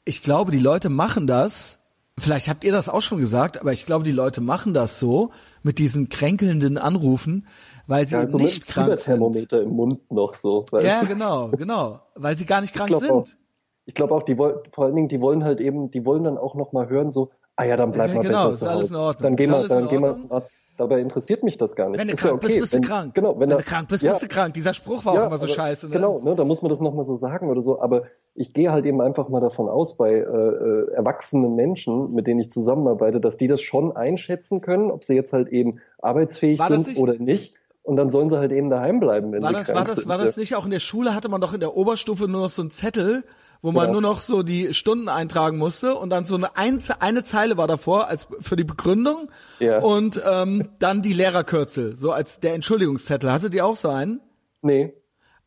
ich 0.05 0.23
glaube, 0.23 0.51
die 0.51 0.59
Leute 0.59 0.89
machen 0.89 1.27
das, 1.27 1.79
vielleicht 2.19 2.49
habt 2.49 2.65
ihr 2.65 2.73
das 2.73 2.89
auch 2.89 3.03
schon 3.03 3.19
gesagt, 3.19 3.61
aber 3.61 3.73
ich 3.73 3.87
glaube, 3.87 4.05
die 4.05 4.13
Leute 4.13 4.41
machen 4.41 4.75
das 4.75 4.99
so 4.99 5.31
mit 5.63 5.79
diesen 5.79 6.09
kränkelnden 6.09 6.79
Anrufen, 6.79 7.47
weil 7.87 8.07
sie 8.07 8.15
Ja, 8.15 8.31
so 8.31 8.39
nicht 8.39 8.67
krank 8.67 8.99
sind. 9.01 9.21
Im 9.53 9.69
Mund 9.71 10.11
noch 10.11 10.35
so. 10.35 10.65
Ja, 10.83 11.03
genau, 11.05 11.49
genau, 11.49 12.01
weil 12.15 12.37
sie 12.37 12.47
gar 12.47 12.61
nicht 12.61 12.75
krank 12.75 12.93
auch. 12.95 13.01
sind. 13.01 13.37
Ich 13.85 13.95
glaube 13.95 14.15
auch, 14.15 14.23
die 14.23 14.39
wollen, 14.39 14.57
vor 14.73 14.85
allen 14.85 14.95
Dingen, 14.95 15.09
die 15.09 15.21
wollen 15.21 15.43
halt 15.45 15.61
eben, 15.61 15.91
die 15.91 16.05
wollen 16.07 16.25
dann 16.25 16.39
auch 16.39 16.55
noch 16.55 16.73
mal 16.73 16.89
hören, 16.89 17.11
so, 17.11 17.31
ah 17.57 17.65
ja, 17.65 17.77
dann 17.77 17.91
bleib 17.91 18.11
Ja, 18.11 18.15
mal 18.17 18.23
genau, 18.23 18.51
besser 18.51 18.53
ist 18.53 18.61
zu 18.61 18.69
alles 18.69 18.83
Hause. 18.83 18.95
in 18.95 19.01
Ordnung. 19.01 19.23
Dann 19.23 19.37
geh 19.37 19.43
Ist 19.45 19.51
mal, 19.51 19.57
alles 19.59 19.71
in 19.71 19.77
dann 19.77 19.89
geh 19.89 19.99
mal 19.99 20.09
Ordnung? 20.11 20.29
zum 20.29 20.37
Arzt. 20.37 20.51
Dabei 20.79 21.01
interessiert 21.01 21.43
mich 21.43 21.59
das 21.59 21.77
gar 21.77 21.91
nicht. 21.91 22.01
Wenn 22.01 22.09
du 22.09 22.15
ist 22.15 22.21
krank 22.21 22.31
ja 22.31 22.37
okay. 22.37 22.47
bist, 22.47 22.61
bist 22.61 22.73
du 22.73 22.77
wenn, 22.79 22.83
krank. 22.85 23.15
Genau, 23.15 23.39
wenn 23.39 23.51
er- 23.51 23.59
du 23.59 23.63
krank 23.63 23.89
bist, 23.89 24.03
ja, 24.03 24.13
bist 24.13 24.23
du 24.23 24.29
krank. 24.29 24.55
Dieser 24.55 24.73
Spruch 24.73 25.05
war 25.05 25.13
auch 25.13 25.17
ja, 25.17 25.27
immer 25.27 25.37
so 25.37 25.45
aber- 25.45 25.53
scheiße. 25.53 25.87
Ne? 25.89 25.93
Genau, 25.93 26.19
ne, 26.21 26.35
da 26.35 26.45
muss 26.45 26.63
man 26.63 26.71
das 26.71 26.81
nochmal 26.81 27.05
so 27.05 27.15
sagen 27.15 27.51
oder 27.51 27.61
so. 27.61 27.79
Aber 27.81 28.05
ich 28.35 28.55
gehe 28.55 28.73
halt 28.73 28.87
eben 28.87 29.03
einfach 29.03 29.29
mal 29.29 29.41
davon 29.41 29.69
aus, 29.69 29.99
bei 29.99 30.15
äh, 30.15 30.21
äh, 30.23 30.91
erwachsenen 30.93 31.55
Menschen, 31.57 32.15
mit 32.15 32.27
denen 32.27 32.41
ich 32.41 32.51
zusammenarbeite, 32.51 33.21
dass 33.21 33.37
die 33.37 33.49
das 33.49 33.61
schon 33.61 33.95
einschätzen 33.95 34.63
können, 34.63 34.91
ob 34.91 35.05
sie 35.05 35.15
jetzt 35.15 35.35
halt 35.35 35.49
eben 35.49 35.81
arbeitsfähig 36.01 36.59
War 36.59 36.69
sind 36.69 36.87
nicht- 36.87 36.99
oder 36.99 37.15
nicht. 37.19 37.55
Und 37.85 37.97
dann 37.97 38.11
sollen 38.11 38.29
sie 38.31 38.39
halt 38.39 38.53
eben 38.53 38.71
daheim 38.71 39.01
bleiben, 39.01 39.33
wenn 39.33 39.43
War 39.43 39.49
sie 39.51 39.55
das, 39.57 39.67
krank 39.67 39.79
war 39.79 39.85
das, 39.87 39.97
sind. 39.97 40.09
war 40.09 40.19
das 40.19 40.37
nicht 40.37 40.55
auch 40.55 40.65
in 40.65 40.71
der 40.71 40.79
Schule, 40.81 41.15
hatte 41.15 41.29
man 41.29 41.41
doch 41.41 41.53
in 41.53 41.61
der 41.61 41.77
Oberstufe 41.77 42.29
nur 42.29 42.43
noch 42.43 42.51
so 42.51 42.63
einen 42.63 42.71
Zettel, 42.71 43.25
wo 43.61 43.73
man 43.73 43.87
Ja. 43.87 43.93
nur 43.93 44.01
noch 44.01 44.21
so 44.21 44.43
die 44.45 44.73
Stunden 44.75 45.09
eintragen 45.09 45.59
musste 45.59 45.95
und 45.97 46.11
dann 46.11 46.25
so 46.25 46.37
eine, 46.37 46.57
Einze 46.57 47.03
eine 47.03 47.25
Zeile 47.25 47.57
war 47.57 47.67
davor 47.67 48.07
als 48.09 48.27
für 48.41 48.55
die 48.57 48.65
Begründung 48.65 49.31
Ja. 49.59 49.81
und 49.81 50.21
ähm, 50.25 50.69
dann 50.79 51.03
die 51.03 51.13
Lehrerkürzel, 51.13 51.97
so 51.97 52.13
als 52.13 52.39
der 52.41 52.55
Entschuldigungszettel. 52.55 53.31
Hattet 53.33 53.53
ihr 53.55 53.67
auch 53.67 53.77
so 53.77 53.89
einen? 53.89 54.21
Nee. 54.63 54.95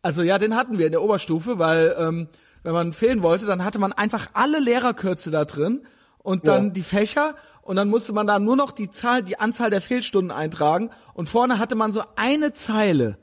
Also 0.01 0.21
ja, 0.21 0.37
den 0.37 0.55
hatten 0.57 0.77
wir 0.77 0.85
in 0.87 0.91
der 0.91 1.01
Oberstufe, 1.03 1.57
weil 1.57 1.95
ähm, 1.97 2.27
wenn 2.63 2.73
man 2.73 2.91
fehlen 2.93 3.23
wollte, 3.23 3.45
dann 3.45 3.63
hatte 3.63 3.79
man 3.79 3.93
einfach 3.93 4.27
alle 4.33 4.59
Lehrerkürze 4.59 5.31
da 5.31 5.45
drin 5.45 5.85
und 6.19 6.47
dann 6.47 6.65
Ja. 6.65 6.69
die 6.71 6.81
Fächer 6.83 7.35
und 7.65 7.75
dann 7.75 7.89
musste 7.89 8.13
man 8.13 8.27
da 8.27 8.39
nur 8.39 8.55
noch 8.55 8.71
die 8.71 8.89
Zahl, 8.89 9.21
die 9.23 9.37
Anzahl 9.39 9.69
der 9.69 9.81
Fehlstunden 9.81 10.31
eintragen 10.31 10.89
und 11.13 11.27
vorne 11.27 11.59
hatte 11.59 11.75
man 11.75 11.91
so 11.91 12.01
eine 12.15 12.53
Zeile, 12.53 13.17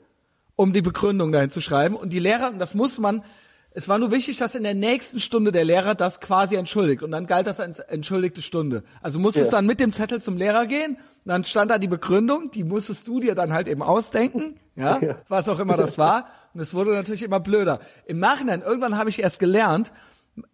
um 0.55 0.73
die 0.73 0.81
Begründung 0.83 1.31
dahin 1.31 1.49
zu 1.49 1.61
schreiben 1.61 1.95
und 1.95 2.13
die 2.13 2.19
Lehrer, 2.19 2.51
und 2.51 2.59
das 2.59 2.75
muss 2.75 2.99
man, 2.99 3.23
es 3.71 3.87
war 3.89 3.97
nur 3.97 4.11
wichtig, 4.11 4.37
dass 4.37 4.53
in 4.53 4.61
der 4.61 4.75
nächsten 4.75 5.19
Stunde 5.19 5.51
der 5.51 5.65
Lehrer 5.65 5.95
das 5.95 6.19
quasi 6.19 6.55
entschuldigt 6.55 7.01
und 7.01 7.09
dann 7.09 7.25
galt 7.25 7.47
das 7.47 7.59
als 7.59 7.79
entschuldigte 7.79 8.43
Stunde. 8.43 8.83
Also 9.01 9.17
musstest 9.17 9.45
Ja. 9.51 9.57
dann 9.57 9.65
mit 9.65 9.79
dem 9.79 9.93
Zettel 9.93 10.21
zum 10.21 10.37
Lehrer 10.37 10.67
gehen, 10.67 10.97
dann 11.25 11.43
stand 11.43 11.71
da 11.71 11.79
die 11.79 11.87
Begründung, 11.87 12.51
die 12.51 12.63
musstest 12.63 13.07
du 13.07 13.19
dir 13.19 13.33
dann 13.33 13.51
halt 13.53 13.67
eben 13.67 13.81
ausdenken, 13.81 14.59
ja, 14.75 14.99
Ja. 15.01 15.15
was 15.27 15.49
auch 15.49 15.59
immer 15.59 15.77
das 15.77 15.97
war. 15.97 16.27
Und 16.53 16.59
es 16.59 16.73
wurde 16.75 16.91
natürlich 16.93 17.23
immer 17.23 17.39
blöder. 17.39 17.79
Im 18.05 18.19
Nachhinein, 18.19 18.61
irgendwann 18.61 18.97
habe 18.97 19.09
ich 19.09 19.19
erst 19.19 19.39
gelernt, 19.39 19.91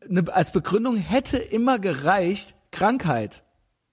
ne, 0.08 0.24
als 0.32 0.52
Begründung 0.54 0.96
hätte 0.96 1.38
immer 1.38 1.78
gereicht 1.80 2.56
Krankheit. 2.72 3.44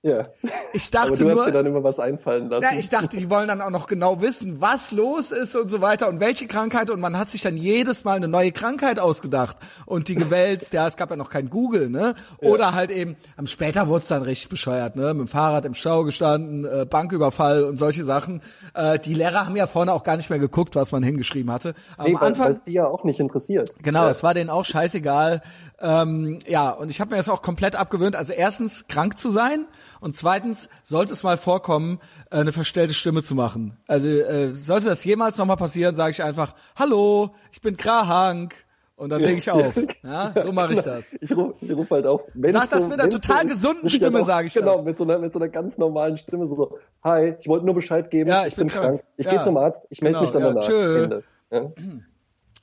Ja. 0.07 0.27
Ich 0.73 0.91
dachte 0.91 1.09
Aber 1.09 1.17
du 1.17 1.25
nur, 1.25 1.37
hast 1.39 1.47
dir 1.49 1.53
dann 1.53 1.67
immer 1.67 1.83
was 1.83 1.99
einfallen 1.99 2.49
lassen. 2.49 2.63
ja, 2.71 2.79
ich 2.79 2.89
dachte, 2.89 3.17
die 3.17 3.29
wollen 3.29 3.49
dann 3.49 3.61
auch 3.61 3.71
noch 3.71 3.89
genau 3.89 4.21
wissen, 4.21 4.61
was 4.61 4.93
los 4.93 5.33
ist 5.33 5.57
und 5.57 5.69
so 5.71 5.81
weiter 5.81 6.09
und 6.09 6.21
welche 6.21 6.47
Krankheit 6.47 6.91
und 6.91 7.01
man 7.01 7.19
hat 7.19 7.29
sich 7.31 7.43
dann 7.43 7.57
jedes 7.57 8.05
Mal 8.05 8.17
eine 8.17 8.29
neue 8.29 8.53
Krankheit 8.53 9.01
ausgedacht 9.01 9.57
und 9.85 10.07
die 10.09 10.15
gewälzt, 10.15 10.73
ja, 10.73 10.87
es 10.87 10.97
gab 10.97 11.11
ja 11.11 11.17
noch 11.17 11.31
kein 11.31 11.51
Google, 11.51 11.89
ne? 11.91 12.15
Oder 12.39 12.75
halt 12.75 12.91
eben, 12.93 13.17
am 13.37 13.47
später 13.49 13.89
wurde 13.89 14.03
es 14.03 14.09
dann 14.09 14.23
richtig 14.23 14.49
bescheuert, 14.49 14.95
ne? 14.95 15.13
Mit 15.15 15.27
dem 15.27 15.29
Fahrrad 15.29 15.65
im 15.65 15.75
Stau 15.75 16.05
gestanden, 16.05 16.65
äh, 16.65 16.87
Banküberfall 16.89 17.65
und 17.65 17.77
solche 17.79 18.05
Sachen. 18.05 18.43
Äh, 18.75 18.99
die 19.01 19.15
Lehrer 19.15 19.47
haben 19.47 19.57
ja 19.57 19.67
vorne 19.67 19.93
auch 19.93 20.05
gar 20.05 20.17
nicht 20.17 20.31
mehr 20.31 20.39
geguckt, 20.39 20.77
was 20.77 20.93
man 20.93 21.03
hingeschrieben 21.03 21.51
hatte. 21.51 21.75
Aber 21.97 22.09
nee, 22.09 22.15
am 22.15 22.21
weil 22.21 22.29
Anfang 22.29 22.53
es 22.55 22.63
die 22.63 22.75
ja 22.75 22.87
auch 22.87 23.03
nicht 23.03 23.19
interessiert. 23.19 23.71
Genau, 23.83 24.05
Ja. 24.05 24.11
es 24.11 24.23
war 24.23 24.35
denen 24.35 24.51
auch 24.51 24.65
scheißegal. 24.65 25.43
Ähm, 25.81 26.39
ja, 26.47 26.71
und 26.71 26.91
ich 26.91 27.01
habe 27.01 27.11
mir 27.11 27.17
das 27.17 27.29
auch 27.29 27.43
komplett 27.43 27.77
abgewöhnt. 27.77 28.17
Also 28.17 28.33
erstens 28.33 28.87
krank 28.89 29.19
zu 29.19 29.31
sein 29.31 29.67
und 30.01 30.17
zweitens 30.17 30.69
sollte 30.83 31.13
es 31.13 31.23
mal 31.23 31.37
vorkommen, 31.37 32.01
äh, 32.31 32.37
eine 32.39 32.53
verstellte 32.53 32.95
Stimme 32.95 33.23
zu 33.23 33.35
machen. 33.35 33.77
Also 33.87 34.09
äh, 34.09 34.55
sollte 34.55 34.87
das 34.87 35.05
jemals 35.05 35.39
nochmal 35.39 35.57
passieren, 35.57 35.97
sage 35.97 36.13
ich 36.13 36.23
einfach, 36.23 36.55
hallo, 36.77 37.35
ich 37.53 37.61
bin 37.61 37.77
krank 37.77 38.55
und 38.97 39.11
dann 39.11 39.21
lege 39.21 39.39
ich 39.39 39.51
auf. 39.51 39.75
Ja, 40.03 40.33
so 40.43 40.53
mache 40.53 40.75
ich 40.75 40.81
das. 40.83 41.15
Ich 41.21 41.37
rufe 41.37 41.55
ich 41.61 41.71
ruf 41.73 41.91
halt 41.91 42.07
auch. 42.07 42.23
Wenn 42.35 42.53
Sag 42.55 42.71
das 42.71 42.83
so, 42.83 42.89
mit 42.89 42.99
einer 43.01 43.11
total 43.11 43.43
so 43.43 43.49
gesunden 43.55 43.87
ich 43.87 43.95
Stimme, 43.97 44.21
auch- 44.23 44.27
sag 44.27 44.47
ich 44.47 44.55
Genau, 44.55 44.77
das. 44.77 44.85
mit 44.85 44.97
so, 44.99 45.05
einer, 45.05 45.19
mit 45.19 45.33
so 45.33 45.39
einer 45.39 45.49
ganz 45.49 45.77
normalen 45.77 46.17
Stimme, 46.17 46.47
so, 46.47 46.79
hi, 47.05 47.35
ich 47.41 47.47
wollte 47.49 47.67
nur 47.67 47.75
Bescheid 47.75 48.11
geben, 48.11 48.31
Ja, 48.31 48.47
ich, 48.47 48.55
bin 48.57 48.69
krank. 48.69 49.03
Ich 49.17 49.27
Ja. 49.27 49.33
gehe 49.33 49.43
zum 49.43 49.57
Arzt, 49.59 49.83
ich 49.91 50.01
melde 50.01 50.19
Genau, 50.19 50.23
mich 50.23 50.31
dann 50.33 50.43
ja, 50.43 50.49
danach. 50.49 50.67
tschö. 50.67 51.03
Ende. 51.05 51.23
Ja. 51.51 51.73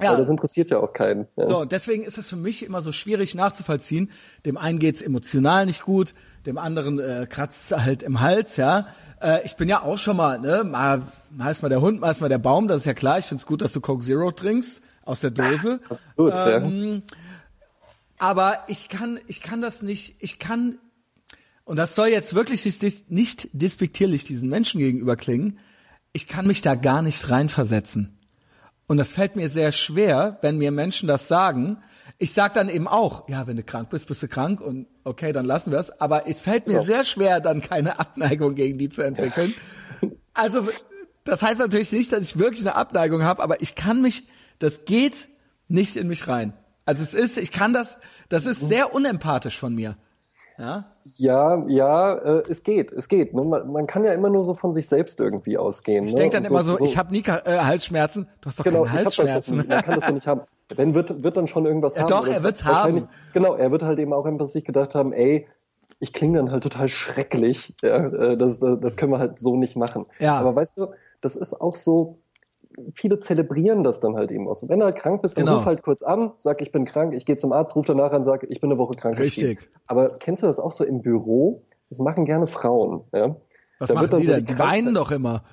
Ja. 0.01 0.09
Aber 0.09 0.17
das 0.17 0.27
interessiert 0.27 0.71
ja 0.71 0.79
auch 0.79 0.91
keinen. 0.91 1.27
Ja. 1.37 1.45
So, 1.45 1.59
und 1.59 1.71
deswegen 1.71 2.03
ist 2.03 2.17
es 2.17 2.27
für 2.27 2.35
mich 2.35 2.65
immer 2.65 2.81
so 2.81 2.91
schwierig 2.91 3.35
nachzuvollziehen. 3.35 4.09
Dem 4.45 4.57
einen 4.57 4.79
geht's 4.79 5.01
emotional 5.03 5.65
nicht 5.67 5.83
gut, 5.83 6.15
dem 6.45 6.57
anderen 6.57 6.99
äh, 6.99 7.27
kratzt 7.29 7.71
halt 7.71 8.03
im 8.03 8.19
Hals, 8.19 8.57
ja. 8.57 8.87
Äh, 9.21 9.45
ich 9.45 9.55
bin 9.55 9.69
ja 9.69 9.81
auch 9.81 9.97
schon 9.97 10.17
mal, 10.17 10.39
ne, 10.39 10.63
mal, 10.63 11.01
mal 11.31 11.51
ist 11.51 11.61
mal 11.61 11.69
der 11.69 11.81
Hund, 11.81 12.01
mal 12.01 12.11
ist 12.11 12.21
mal 12.21 12.29
der 12.29 12.37
Baum, 12.37 12.67
das 12.67 12.81
ist 12.81 12.85
ja 12.85 12.93
klar. 12.93 13.19
Ich 13.19 13.25
find's 13.25 13.45
gut, 13.45 13.61
dass 13.61 13.71
du 13.71 13.81
Coke 13.81 14.03
Zero 14.03 14.31
trinkst 14.31 14.81
aus 15.03 15.19
der 15.19 15.31
Dose. 15.31 15.79
Absolut, 15.89 16.33
Ähm, 16.35 17.03
Aber 18.19 18.63
ich 18.67 18.89
kann, 18.89 19.19
ich 19.27 19.41
kann 19.41 19.61
das 19.61 19.81
nicht, 19.81 20.15
ich 20.19 20.39
kann, 20.39 20.77
und 21.65 21.77
das 21.77 21.95
soll 21.95 22.07
jetzt 22.07 22.33
wirklich 22.33 22.65
nicht, 22.65 23.11
nicht 23.11 23.49
despektierlich 23.53 24.23
diesen 24.23 24.49
Menschen 24.49 24.79
gegenüber 24.79 25.15
klingen, 25.15 25.59
ich 26.11 26.27
kann 26.27 26.45
mich 26.45 26.61
da 26.61 26.75
gar 26.75 27.01
nicht 27.01 27.29
reinversetzen. 27.29 28.17
Und 28.85 28.97
das 28.97 29.13
fällt 29.13 29.35
mir 29.35 29.49
sehr 29.49 29.71
schwer, 29.71 30.37
wenn 30.41 30.57
mir 30.57 30.71
Menschen 30.71 31.07
das 31.07 31.27
sagen. 31.27 31.77
Ich 32.19 32.33
sag 32.33 32.53
dann 32.53 32.69
eben 32.69 32.87
auch, 32.87 33.27
ja, 33.27 33.47
wenn 33.47 33.57
du 33.57 33.63
krank 33.63 33.89
bist, 33.89 34.07
bist 34.07 34.23
du 34.23 34.27
krank 34.27 34.61
und 34.61 34.87
okay, 35.03 35.33
dann 35.33 35.45
lassen 35.45 35.71
wir 35.71 35.79
es. 35.79 35.89
Aber 35.99 36.27
es 36.27 36.41
fällt 36.41 36.67
mir 36.67 36.75
Ja. 36.75 36.81
sehr 36.83 37.03
schwer, 37.03 37.41
dann 37.41 37.61
keine 37.61 37.99
Abneigung 37.99 38.55
gegen 38.55 38.77
die 38.77 38.89
zu 38.89 39.01
entwickeln. 39.01 39.53
Also 40.33 40.67
das 41.25 41.41
heißt 41.41 41.59
natürlich 41.59 41.91
nicht, 41.91 42.11
dass 42.11 42.21
ich 42.21 42.37
wirklich 42.39 42.61
eine 42.61 42.75
Abneigung 42.75 43.23
habe, 43.23 43.41
aber 43.43 43.61
ich 43.61 43.75
kann 43.75 44.01
mich, 44.01 44.27
das 44.59 44.85
geht 44.85 45.29
nicht 45.67 45.95
in 45.95 46.07
mich 46.07 46.27
rein. 46.27 46.53
Also 46.85 47.03
es 47.03 47.13
ist, 47.13 47.37
ich 47.37 47.51
kann 47.51 47.73
das, 47.73 47.97
das 48.29 48.45
ist 48.45 48.59
sehr 48.61 48.93
unempathisch 48.93 49.57
von 49.57 49.73
mir. 49.73 49.95
Ja, 50.57 50.93
Ja, 51.15 51.65
ja, 51.67 52.13
äh, 52.15 52.43
es 52.49 52.63
geht, 52.63 52.91
es 52.91 53.07
geht. 53.07 53.33
Ne? 53.33 53.43
Man, 53.43 53.71
man 53.71 53.87
kann 53.87 54.03
ja 54.03 54.13
immer 54.13 54.29
nur 54.29 54.43
so 54.43 54.53
von 54.53 54.71
sich 54.73 54.87
selbst 54.87 55.19
irgendwie 55.19 55.57
ausgehen. 55.57 56.05
ich 56.05 56.11
ne? 56.11 56.17
denke 56.19 56.35
dann 56.35 56.43
Und 56.45 56.51
immer 56.51 56.63
so, 56.63 56.79
ich 56.79 56.97
habe 56.97 57.11
nie 57.11 57.23
äh, 57.25 57.57
Halsschmerzen. 57.59 58.27
Du 58.41 58.49
hast 58.49 58.59
doch 58.59 58.63
Genau, 58.63 58.83
keine 58.83 58.91
hab 58.99 59.05
Halsschmerzen. 59.05 59.57
doch- 59.57 59.67
man 59.67 59.81
kann 59.83 59.95
das 59.95 60.05
doch 60.05 60.13
nicht 60.13 60.27
haben. 60.27 60.41
Wenn 60.77 60.93
wird, 60.95 61.23
wird 61.23 61.37
dann 61.37 61.47
schon 61.47 61.65
irgendwas 61.65 61.95
Ja, 61.95 62.01
haben. 62.01 62.09
doch, 62.09 62.27
er 62.27 62.43
wird's 62.43 62.63
haben. 62.65 63.07
Genau, 63.33 63.55
er 63.55 63.71
wird 63.71 63.83
halt 63.83 63.99
eben 63.99 64.13
auch 64.13 64.25
einfach 64.25 64.45
sich 64.45 64.63
gedacht 64.65 64.95
haben, 64.95 65.13
ey, 65.13 65.47
ich 65.99 66.11
klinge 66.13 66.37
dann 66.37 66.51
halt 66.51 66.63
total 66.63 66.89
schrecklich. 66.89 67.73
Ja, 67.81 68.07
äh, 68.07 68.37
das, 68.37 68.59
das 68.59 68.97
können 68.97 69.11
wir 69.11 69.19
halt 69.19 69.39
so 69.39 69.55
nicht 69.55 69.75
machen. 69.75 70.05
Ja. 70.19 70.37
Aber 70.37 70.55
weißt 70.55 70.77
du, 70.77 70.87
das 71.21 71.35
ist 71.35 71.59
auch 71.59 71.75
so, 71.75 72.17
viele 72.95 73.19
zelebrieren 73.19 73.83
das 73.83 73.99
dann 73.99 74.15
halt 74.15 74.31
eben 74.31 74.47
auch 74.47 74.55
so. 74.55 74.67
Wenn 74.67 74.79
du 74.79 74.85
halt 74.85 74.95
krank 74.97 75.21
bist, 75.21 75.37
dann 75.37 75.45
Genau. 75.45 75.57
ruf 75.57 75.65
halt 75.65 75.83
kurz 75.83 76.01
an, 76.03 76.31
sag, 76.39 76.61
ich 76.61 76.71
bin 76.71 76.85
krank, 76.85 77.13
ich 77.13 77.25
gehe 77.25 77.37
zum 77.37 77.53
Arzt, 77.53 77.75
ruf 77.75 77.85
danach 77.85 78.11
an, 78.11 78.23
sag, 78.23 78.43
ich 78.49 78.59
bin 78.59 78.71
eine 78.71 78.79
Woche 78.79 78.95
krank. 78.95 79.17
Richtig. 79.19 79.59
Aber 79.87 80.17
kennst 80.17 80.43
du 80.43 80.47
das 80.47 80.59
auch 80.59 80.71
so 80.71 80.83
im 80.83 81.01
Büro? 81.01 81.63
Das 81.89 81.99
machen 81.99 82.25
gerne 82.25 82.47
Frauen. 82.47 83.03
Ja? 83.13 83.35
Was 83.79 83.89
Da 83.89 83.93
machen 83.93 84.03
wird 84.03 84.13
dann 84.13 84.21
die 84.21 84.27
denn? 84.27 84.45
die 84.45 84.57
weinen 84.59 84.95
doch 84.95 85.11
immer. 85.11 85.43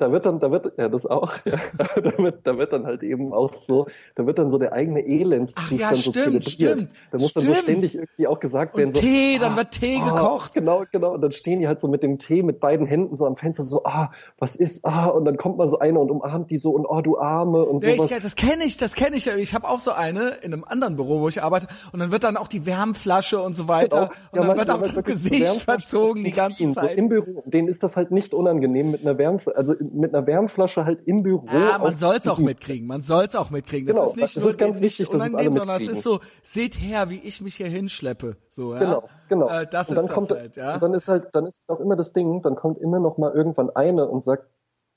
Da 0.00 0.10
wird 0.12 0.24
dann, 0.26 0.38
da 0.40 0.50
wird, 0.50 0.72
ja, 0.78 0.88
das 0.88 1.04
auch, 1.06 1.32
ja, 1.44 1.58
da 2.02 2.18
wird, 2.18 2.46
da 2.46 2.56
wird 2.56 2.72
dann 2.72 2.86
halt 2.86 3.02
eben 3.02 3.32
auch 3.32 3.52
so, 3.54 3.86
da 4.14 4.26
wird 4.26 4.38
dann 4.38 4.48
so 4.50 4.58
der 4.58 4.72
eigene 4.72 5.00
Elendszustand 5.06 5.80
ja, 5.80 5.90
so 5.94 6.10
stimmt, 6.10 6.44
zelebriert. 6.44 6.50
stimmt, 6.78 6.88
Da 7.10 7.18
muss 7.18 7.32
dann 7.34 7.42
so 7.44 7.50
stimmt. 7.52 7.64
ständig 7.64 7.94
irgendwie 7.94 8.26
auch 8.26 8.40
gesagt 8.40 8.76
werden, 8.76 8.88
Und 8.88 8.94
so, 8.96 9.00
Tee, 9.00 9.38
dann 9.38 9.52
ah, 9.52 9.56
wird 9.58 9.70
Tee 9.72 9.98
ah, 10.02 10.10
gekocht. 10.14 10.54
Genau, 10.54 10.84
genau. 10.90 11.12
Und 11.14 11.20
dann 11.20 11.32
stehen 11.32 11.60
die 11.60 11.68
halt 11.68 11.80
so 11.80 11.88
mit 11.88 12.02
dem 12.02 12.18
Tee 12.18 12.42
mit 12.42 12.60
beiden 12.60 12.86
Händen 12.86 13.16
so 13.16 13.26
am 13.26 13.36
Fenster 13.36 13.62
so, 13.62 13.84
ah, 13.84 14.10
was 14.38 14.56
ist, 14.56 14.84
ah, 14.84 15.06
und 15.06 15.24
dann 15.24 15.36
kommt 15.36 15.58
mal 15.58 15.68
so 15.68 15.78
einer 15.78 16.00
und 16.00 16.10
umarmt 16.10 16.50
die 16.50 16.58
so 16.58 16.70
und 16.70 16.86
oh, 16.86 17.00
du 17.02 17.18
Arme 17.18 17.64
und 17.64 17.82
Ja, 17.82 17.94
sowas. 17.96 18.10
ich, 18.10 18.22
das 18.22 18.36
kenne 18.36 18.64
ich, 18.64 18.76
das 18.76 18.94
kenne 18.94 19.16
ich. 19.16 19.26
Ich 19.26 19.54
habe 19.54 19.68
auch 19.68 19.80
so 19.80 19.92
eine 19.92 20.30
in 20.42 20.52
einem 20.52 20.64
anderen 20.64 20.96
Büro, 20.96 21.20
wo 21.20 21.28
ich 21.28 21.42
arbeite, 21.42 21.66
und 21.92 21.98
dann 22.00 22.10
wird 22.10 22.24
dann 22.24 22.36
auch 22.36 22.48
die 22.48 22.64
Wärmflasche 22.66 23.40
und 23.40 23.54
so 23.54 23.68
weiter, 23.68 24.10
Genau. 24.10 24.10
und 24.32 24.38
dann 24.38 24.46
man- 24.46 24.58
wird 24.58 24.70
auch 24.70 24.80
das 24.82 24.94
so 24.94 25.02
Gesicht 25.02 25.60
verzogen 25.62 26.24
die 26.24 26.32
ganze 26.32 26.62
so 26.68 26.72
Zeit. 26.74 26.96
Im 26.96 27.08
Büro. 27.08 27.42
Denen 27.46 27.68
ist 27.68 27.82
das 27.82 27.96
halt 27.96 28.10
nicht 28.10 28.34
unangenehm 28.34 28.90
mit 28.90 29.02
einer 29.02 29.18
Wärmflasche, 29.18 29.56
also 29.56 29.74
mit 29.92 30.14
einer 30.14 30.26
Wärmflasche 30.26 30.84
halt 30.84 31.06
im 31.06 31.22
Büro. 31.22 31.46
Ja, 31.52 31.78
man 31.78 31.96
soll's 31.96 32.26
auch 32.28 32.38
mitkriegen. 32.38 32.86
Man 32.86 33.02
soll's 33.02 33.34
auch 33.36 33.50
mitkriegen. 33.50 33.86
Das 33.86 33.96
Genau, 33.96 34.08
ist 34.08 34.16
nicht 34.16 34.36
das 34.36 34.42
nur 34.42 34.50
ist 34.50 34.58
ganz 34.58 34.80
wichtig, 34.80 35.08
dass 35.08 35.16
es 35.16 35.34
alle 35.34 35.50
unangenehm, 35.50 35.54
sondern 35.58 35.76
es 35.76 35.80
mitkriegen. 35.88 35.98
ist 35.98 36.04
so, 36.04 36.20
seht 36.42 36.74
her, 36.80 37.10
wie 37.10 37.18
ich 37.18 37.40
mich 37.40 37.56
hier 37.56 37.68
hinschleppe. 37.68 38.36
So, 38.50 38.74
ja. 38.74 38.78
Genau, 38.80 39.08
genau. 39.28 39.48
Äh, 39.48 39.66
das 39.70 39.88
und 39.88 39.94
ist 39.94 39.96
dann 39.98 40.06
das 40.06 40.14
kommt, 40.14 40.30
halt, 40.30 40.56
ja. 40.56 40.74
und 40.74 40.82
dann 40.82 40.94
ist 40.94 41.08
halt, 41.08 41.28
dann 41.32 41.46
ist 41.46 41.60
auch 41.68 41.80
immer 41.80 41.96
das 41.96 42.12
Ding, 42.12 42.42
dann 42.42 42.54
kommt 42.56 42.78
immer 42.78 43.00
noch 43.00 43.18
mal 43.18 43.32
irgendwann 43.32 43.70
eine 43.70 44.06
und 44.08 44.24
sagt, 44.24 44.46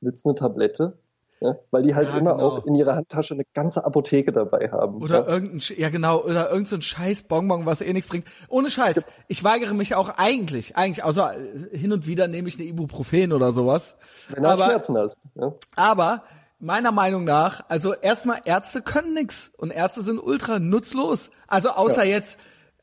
willst 0.01 0.25
du 0.25 0.29
eine 0.29 0.35
Tablette? 0.37 0.97
Ja, 1.43 1.57
weil 1.71 1.83
die 1.83 1.93
halt 1.93 2.07
Ja, 2.07 2.17
immer 2.19 2.31
genau. 2.35 2.43
auch 2.57 2.65
in 2.65 2.75
ihrer 2.75 2.95
Handtasche 2.95 3.33
eine 3.33 3.43
ganze 3.53 3.83
Apotheke 3.83 4.31
dabei 4.31 4.69
haben. 4.71 5.01
Oder 5.01 5.27
ja? 5.27 5.33
irgendein, 5.33 5.59
Sch- 5.59 5.77
ja 5.77 5.89
genau, 5.89 6.21
oder 6.23 6.49
irgendein 6.49 6.65
so 6.67 6.79
scheiß 6.81 7.23
Bonbon, 7.23 7.65
was 7.65 7.81
eh 7.81 7.91
nichts 7.91 8.07
bringt. 8.09 8.25
Ohne 8.47 8.69
Scheiß. 8.69 9.03
Ich 9.27 9.43
weigere 9.43 9.73
mich 9.73 9.93
auch 9.93 10.09
eigentlich, 10.17 10.77
eigentlich, 10.77 11.03
außer 11.03 11.35
äh, 11.37 11.77
hin 11.77 11.91
und 11.91 12.07
wieder 12.07 12.29
nehme 12.29 12.47
ich 12.47 12.55
eine 12.55 12.63
Ibuprofen 12.63 13.33
oder 13.33 13.51
sowas. 13.51 13.95
Wenn 14.29 14.43
du 14.43 14.49
halt 14.49 14.61
aber, 14.61 14.71
Schmerzen 14.71 14.97
hast. 14.97 15.19
Ja? 15.35 15.53
aber 15.75 16.23
meiner 16.59 16.93
Meinung 16.93 17.25
nach, 17.25 17.65
also 17.67 17.93
erstmal 17.93 18.39
Ärzte 18.45 18.81
können 18.81 19.13
nix 19.13 19.51
und 19.57 19.69
Ärzte 19.71 20.01
sind 20.01 20.19
ultra 20.19 20.59
nutzlos. 20.59 21.29
Also 21.47 21.71
außer 21.71 22.05
jetzt, 22.05 22.39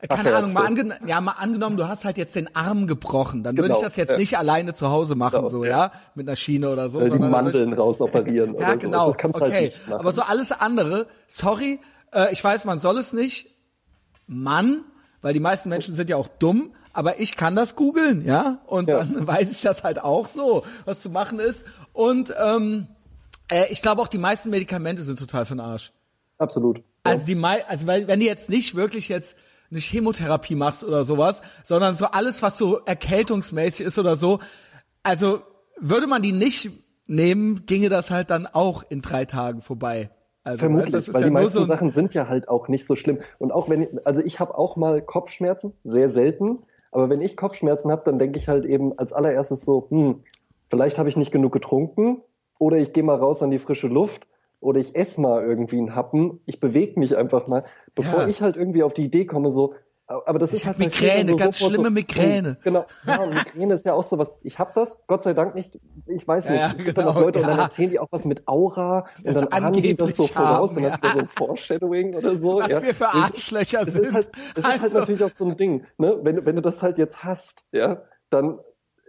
keine. 0.09 0.35
Ahnung, 0.35 0.53
mal, 0.53 0.65
angen 0.65 0.93
ja, 1.05 1.21
mal 1.21 1.33
angenommen, 1.33 1.77
du 1.77 1.87
hast 1.87 2.05
halt 2.05 2.17
jetzt 2.17 2.35
den 2.35 2.55
Arm 2.55 2.87
gebrochen, 2.87 3.43
dann 3.43 3.55
würde 3.55 3.69
Genau, 3.69 3.79
ich 3.79 3.85
das 3.85 3.95
jetzt 3.95 4.11
ja. 4.11 4.17
nicht 4.17 4.37
alleine 4.37 4.73
zu 4.73 4.89
Hause 4.89 5.15
machen, 5.15 5.37
Genau, 5.37 5.49
so 5.49 5.63
ja. 5.63 5.69
ja, 5.71 5.91
mit 6.15 6.27
einer 6.27 6.35
Schiene 6.35 6.69
oder 6.69 6.89
so. 6.89 6.99
Äh, 6.99 7.05
die 7.05 7.11
würde 7.11 7.25
ich- 7.25 7.31
Mandeln 7.31 7.73
rausoperieren 7.73 8.53
ja, 8.59 8.67
oder 8.67 8.73
so. 8.73 8.79
genau. 8.79 9.07
Das 9.07 9.17
kannst 9.17 9.39
du 9.39 9.43
okay. 9.45 9.51
halt 9.53 9.63
nicht 9.73 9.87
machen. 9.87 9.99
Aber 9.99 10.11
so 10.13 10.21
alles 10.21 10.51
andere, 10.51 11.07
sorry, 11.27 11.79
äh, 12.13 12.31
ich 12.31 12.43
weiß, 12.43 12.65
man 12.65 12.79
soll 12.79 12.97
es 12.97 13.13
nicht. 13.13 13.47
Mann, 14.27 14.83
weil 15.21 15.33
die 15.33 15.39
meisten 15.39 15.69
Menschen 15.69 15.95
sind 15.95 16.09
ja 16.09 16.15
auch 16.15 16.27
dumm, 16.27 16.73
aber 16.93 17.19
ich 17.19 17.35
kann 17.35 17.55
das 17.55 17.75
googeln, 17.75 18.25
ja, 18.25 18.59
und 18.65 18.87
Ja. 18.89 18.99
dann 18.99 19.27
weiß 19.27 19.51
ich 19.51 19.61
das 19.61 19.83
halt 19.83 20.01
auch 20.03 20.27
so, 20.27 20.63
was 20.85 21.01
zu 21.01 21.09
machen 21.09 21.39
ist. 21.39 21.65
Und 21.93 22.33
ähm, 22.41 22.87
äh, 23.51 23.65
ich 23.71 23.81
glaube 23.81 24.01
auch, 24.01 24.07
die 24.07 24.17
meisten 24.17 24.49
Medikamente 24.49 25.03
sind 25.03 25.19
total 25.19 25.45
für 25.45 25.55
den 25.55 25.59
Arsch. 25.61 25.91
Absolut. 26.37 26.77
Ja. 26.77 26.83
Also 27.03 27.25
die 27.25 27.35
also 27.43 27.87
weil 27.87 28.07
wenn 28.07 28.19
du 28.19 28.25
jetzt 28.25 28.49
nicht 28.49 28.75
wirklich 28.75 29.09
jetzt 29.09 29.35
eine 29.71 29.79
Chemotherapie 29.79 30.55
machst 30.55 30.83
oder 30.83 31.05
sowas, 31.05 31.41
sondern 31.63 31.95
so 31.95 32.05
alles, 32.05 32.41
was 32.41 32.57
so 32.57 32.79
erkältungsmäßig 32.85 33.85
ist 33.85 33.97
oder 33.97 34.17
so, 34.17 34.39
also 35.01 35.41
würde 35.79 36.07
man 36.07 36.21
die 36.21 36.33
nicht 36.33 36.69
nehmen, 37.07 37.65
ginge 37.65 37.89
das 37.89 38.11
halt 38.11 38.29
dann 38.29 38.47
auch 38.47 38.83
in 38.89 39.01
drei 39.01 39.25
Tagen 39.25 39.61
vorbei. 39.61 40.11
Also, 40.43 40.59
Vermutlich, 40.59 40.93
weißt, 40.93 41.13
weil 41.13 41.21
ja 41.21 41.27
die 41.27 41.33
meisten 41.33 41.51
so 41.51 41.65
Sachen 41.65 41.91
sind 41.91 42.13
ja 42.13 42.27
halt 42.27 42.49
auch 42.49 42.67
nicht 42.67 42.87
so 42.87 42.95
schlimm. 42.95 43.19
Und 43.37 43.51
auch 43.51 43.69
wenn, 43.69 43.99
also 44.05 44.21
ich 44.21 44.39
habe 44.39 44.57
auch 44.57 44.75
mal 44.75 45.01
Kopfschmerzen, 45.01 45.73
sehr 45.83 46.09
selten. 46.09 46.59
Aber 46.91 47.09
wenn 47.09 47.21
ich 47.21 47.37
Kopfschmerzen 47.37 47.91
habe, 47.91 48.01
dann 48.05 48.19
denke 48.19 48.39
ich 48.39 48.47
halt 48.47 48.65
eben 48.65 48.97
als 48.97 49.13
allererstes 49.13 49.61
so, 49.61 49.87
hm, 49.89 50.23
vielleicht 50.67 50.97
habe 50.97 51.09
ich 51.09 51.15
nicht 51.15 51.31
genug 51.31 51.53
getrunken 51.53 52.21
oder 52.59 52.77
ich 52.77 52.91
gehe 52.91 53.03
mal 53.03 53.17
raus 53.17 53.43
an 53.43 53.51
die 53.51 53.59
frische 53.59 53.87
Luft 53.87 54.27
oder 54.59 54.79
ich 54.79 54.95
esse 54.95 55.21
mal 55.21 55.43
irgendwie 55.43 55.77
einen 55.77 55.95
Happen. 55.95 56.39
Ich 56.45 56.59
bewege 56.59 56.99
mich 56.99 57.15
einfach 57.15 57.47
mal, 57.47 57.63
bevor 57.95 58.21
Ja. 58.21 58.27
ich 58.27 58.41
halt 58.41 58.55
irgendwie 58.55 58.83
auf 58.83 58.93
die 58.93 59.03
Idee 59.05 59.25
komme, 59.25 59.51
so, 59.51 59.75
aber 60.07 60.39
das 60.39 60.51
ist 60.51 60.59
Ich 60.61 60.67
hab 60.67 60.77
halt 60.77 60.93
Migräne, 60.93 61.31
so 61.31 61.37
ganz 61.37 61.57
schlimme 61.59 61.85
so, 61.85 61.89
Migräne. 61.91 62.49
hm, 62.49 62.57
Genau, 62.63 62.85
ja, 63.07 63.21
und 63.21 63.33
Migräne 63.33 63.75
ist 63.75 63.85
ja 63.85 63.93
auch 63.93 64.03
sowas. 64.03 64.33
Ich 64.41 64.59
habe 64.59 64.71
das, 64.75 64.97
Gott 65.07 65.23
sei 65.23 65.33
Dank 65.33 65.55
nicht. 65.55 65.79
Ich 66.05 66.27
weiß 66.27 66.45
Ja, 66.45 66.51
nicht. 66.51 66.59
ja, 66.59 66.67
es 66.67 66.83
gibt 66.83 66.95
genau, 66.95 67.07
dann 67.07 67.07
auch 67.15 67.21
Leute 67.21 67.39
und 67.39 67.47
dann 67.47 67.57
ja. 67.57 67.63
erzählen 67.63 67.91
die 67.91 67.99
auch 67.99 68.07
was 68.11 68.25
mit 68.25 68.45
Aura 68.45 69.05
Das 69.23 69.35
und 69.37 69.51
dann 69.51 69.63
ahnen 69.63 69.73
die 69.81 69.95
das 69.95 70.17
so 70.17 70.27
voraus, 70.27 70.71
haben, 70.71 70.75
dann 70.75 70.83
ja. 70.83 70.91
hat 70.91 71.03
man 71.03 71.13
so 71.13 71.19
ein 71.19 71.27
Foreshadowing 71.29 72.15
oder 72.15 72.35
so. 72.35 72.57
was 72.59 72.67
ja. 72.69 72.83
wir 72.83 72.93
für 72.93 73.07
Arschlöcher 73.07 73.85
Das 73.85 73.93
sind. 73.93 74.05
ist 74.07 74.13
halt, 74.13 74.29
das 74.55 74.63
ist 74.65 74.69
halt 74.71 74.83
Also, 74.83 74.99
natürlich 74.99 75.23
auch 75.23 75.29
so 75.31 75.45
ein 75.45 75.55
Ding, 75.55 75.85
ne? 75.97 76.19
Wenn, 76.23 76.35
du- 76.35 76.45
wenn 76.45 76.55
du 76.57 76.61
das 76.61 76.83
halt 76.83 76.97
jetzt 76.97 77.23
hast, 77.23 77.63
ja, 77.71 78.01
dann, 78.29 78.59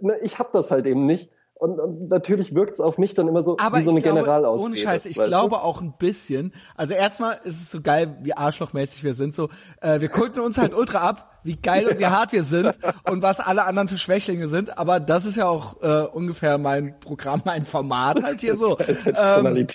ne, 0.00 0.18
ich 0.22 0.38
hab 0.38 0.52
das 0.52 0.70
halt 0.70 0.86
eben 0.86 1.04
nicht. 1.06 1.30
Und, 1.62 1.78
und 1.78 2.08
natürlich 2.08 2.56
wirkt's 2.56 2.80
auf 2.80 2.98
mich 2.98 3.14
dann 3.14 3.28
immer 3.28 3.40
so 3.40 3.56
aber 3.56 3.78
wie 3.78 3.84
so 3.84 3.90
eine 3.90 4.00
ich 4.00 4.02
glaube, 4.02 4.18
Generalausrede. 4.18 4.66
ohne 4.66 4.76
Scheiß, 4.76 5.06
ich 5.06 5.16
weißt 5.16 5.28
du? 5.28 5.30
glaube 5.30 5.62
auch 5.62 5.80
ein 5.80 5.94
bisschen. 5.96 6.52
Also 6.74 6.92
erstmal 6.94 7.38
ist 7.44 7.62
es 7.62 7.70
so 7.70 7.80
geil, 7.80 8.18
wie 8.22 8.36
arschlochmäßig 8.36 9.04
wir 9.04 9.14
sind. 9.14 9.32
So, 9.32 9.48
äh, 9.80 10.00
wir 10.00 10.08
kulten 10.08 10.40
uns 10.40 10.58
halt 10.58 10.74
ultra 10.74 11.08
ab, 11.08 11.38
wie 11.44 11.54
geil 11.54 11.86
und 11.86 12.00
wie 12.00 12.06
hart 12.08 12.32
wir 12.32 12.42
sind 12.42 12.76
und 13.08 13.22
was 13.22 13.38
alle 13.38 13.64
anderen 13.64 13.86
für 13.86 13.96
Schwächlinge 13.96 14.48
sind. 14.48 14.76
Aber 14.76 14.98
das 14.98 15.24
ist 15.24 15.36
ja 15.36 15.46
auch 15.46 15.80
äh, 15.84 16.02
ungefähr 16.12 16.58
mein 16.58 16.98
Programm, 16.98 17.42
mein 17.44 17.64
Format 17.64 18.24
halt 18.24 18.40
hier 18.40 18.56
so. 18.56 18.76
Halt 18.80 19.06
Ähm, 19.06 19.68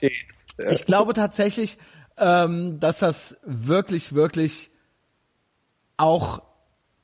ja. 0.58 0.70
ich 0.70 0.86
glaube 0.86 1.13
tatsächlich, 1.13 1.77
ähm, 2.17 2.82
dass 2.82 3.00
das 3.00 3.38
wirklich, 3.46 4.13
wirklich 4.13 4.72
auch 5.96 6.41